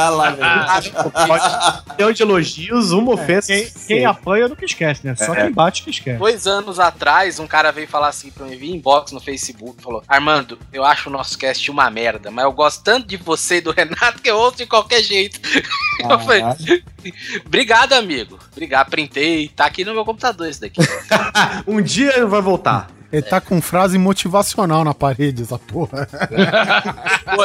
Milhão 1.96 2.10
de 2.12 2.22
elogios, 2.22 2.90
uma 2.92 3.12
ofensa. 3.12 3.52
Quem, 3.52 3.66
quem 3.86 4.04
apanha 4.04 4.48
nunca 4.48 4.64
esquece, 4.64 5.06
né? 5.06 5.14
Só 5.14 5.34
É. 5.34 5.42
quem 5.42 5.52
bate 5.52 5.82
que 5.82 5.90
esquece. 5.90 6.18
Dois 6.18 6.46
anos 6.46 6.80
atrás, 6.80 7.38
um 7.38 7.46
cara 7.46 7.70
veio 7.70 7.86
falar 7.86 8.08
assim 8.08 8.30
pra 8.30 8.46
mim, 8.46 8.56
vi 8.56 8.72
inbox 8.72 9.12
no 9.12 9.20
Facebook, 9.20 9.82
falou: 9.82 10.02
Armando, 10.08 10.58
eu 10.72 10.84
acho 10.84 11.08
o 11.08 11.12
nosso 11.12 11.38
cast 11.38 11.70
uma 11.70 11.88
merda, 11.90 12.30
mas 12.30 12.44
eu 12.44 12.52
gosto 12.52 12.82
tanto 12.82 13.06
de 13.06 13.16
você 13.16 13.56
e 13.56 13.60
do 13.60 13.70
Renato 13.70 14.20
que 14.20 14.30
eu 14.30 14.36
ouço 14.36 14.56
de 14.58 14.66
qualquer 14.66 15.02
jeito. 15.02 15.40
Eu 16.00 16.18
falei, 16.18 16.23
obrigado, 17.46 17.92
amigo. 17.94 18.38
Obrigado, 18.52 18.90
printei. 18.90 19.48
Tá 19.48 19.66
aqui 19.66 19.84
no 19.84 19.94
meu 19.94 20.04
computador 20.04 20.48
esse 20.48 20.60
daqui. 20.60 20.80
um 21.66 21.80
dia 21.80 22.26
vai 22.26 22.40
voltar. 22.40 22.90
Ele 23.12 23.22
tá 23.22 23.40
com 23.40 23.62
frase 23.62 23.96
motivacional 23.96 24.82
na 24.82 24.92
parede, 24.92 25.42
essa 25.42 25.56
porra. 25.56 26.08
Pô, 27.32 27.44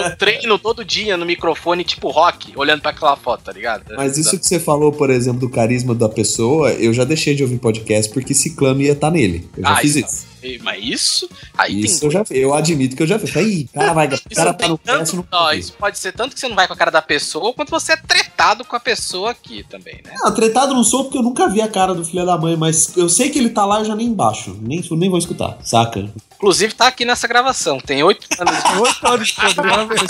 eu, 0.00 0.16
treino 0.16 0.56
todo 0.60 0.84
dia 0.84 1.16
no 1.16 1.26
microfone, 1.26 1.82
tipo 1.82 2.08
rock, 2.08 2.52
olhando 2.54 2.82
pra 2.82 2.92
aquela 2.92 3.16
foto, 3.16 3.42
tá 3.42 3.52
ligado? 3.52 3.82
Mas 3.96 4.16
isso 4.16 4.38
que 4.38 4.46
você 4.46 4.60
falou, 4.60 4.92
por 4.92 5.10
exemplo, 5.10 5.40
do 5.40 5.48
carisma 5.48 5.92
da 5.92 6.08
pessoa, 6.08 6.70
eu 6.74 6.94
já 6.94 7.02
deixei 7.02 7.34
de 7.34 7.42
ouvir 7.42 7.58
podcast 7.58 8.12
porque 8.12 8.32
Ciclano 8.32 8.80
ia 8.80 8.92
estar 8.92 9.10
nele. 9.10 9.50
Eu 9.56 9.64
já 9.64 9.70
Ah, 9.70 9.76
fiz 9.78 9.96
isso. 9.96 10.31
Ei, 10.42 10.58
Mas 10.62 10.84
isso. 10.84 11.26
Aí 11.56 11.80
Isso 11.80 12.00
tem. 12.00 12.08
eu 12.08 12.12
já 12.12 12.24
eu 12.30 12.52
admito 12.52 12.96
que 12.96 13.02
eu 13.02 13.06
já 13.06 13.16
fiz. 13.18 13.34
Aí, 13.36 13.68
cara, 13.72 13.92
vai, 13.92 14.08
cara 14.08 14.52
tá 14.52 14.68
no 14.68 14.80
não 14.84 15.04
ó, 15.30 15.52
isso 15.52 15.72
pode 15.74 15.96
ser 15.98 16.10
tanto 16.12 16.34
que 16.34 16.40
você 16.40 16.48
não 16.48 16.56
vai 16.56 16.66
com 16.66 16.72
a 16.72 16.76
cara 16.76 16.90
da 16.90 17.00
pessoa, 17.00 17.54
quanto 17.54 17.70
você 17.70 17.92
é 17.92 17.96
tretado 17.96 18.64
com 18.64 18.74
a 18.74 18.80
pessoa 18.80 19.30
aqui 19.30 19.64
também, 19.68 20.00
né? 20.04 20.14
Não, 20.18 20.34
tretado 20.34 20.74
não 20.74 20.82
sou 20.82 21.04
porque 21.04 21.18
eu 21.18 21.22
nunca 21.22 21.48
vi 21.48 21.60
a 21.60 21.68
cara 21.68 21.94
do 21.94 22.04
filho 22.04 22.26
da 22.26 22.36
mãe, 22.36 22.56
mas 22.56 22.96
eu 22.96 23.08
sei 23.08 23.30
que 23.30 23.38
ele 23.38 23.50
tá 23.50 23.64
lá 23.64 23.78
eu 23.78 23.84
já 23.84 23.94
nem 23.94 24.08
embaixo. 24.08 24.58
Nem, 24.60 24.82
nem 24.92 25.08
vou 25.08 25.18
escutar, 25.18 25.56
saca? 25.62 26.10
Inclusive 26.36 26.74
tá 26.74 26.88
aqui 26.88 27.04
nessa 27.04 27.28
gravação. 27.28 27.78
Tem 27.78 28.02
oito 28.02 28.26
anos 28.40 28.64
de. 28.64 28.78
Oito 28.80 29.06
anos 29.06 29.28
de 29.28 29.34
programa, 29.34 29.94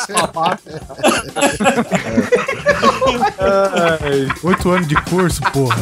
Oito 4.42 4.70
anos 4.70 4.88
de 4.88 4.94
curso, 5.02 5.42
porra. 5.52 5.76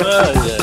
Ai, 0.00 0.52
ai. 0.52 0.60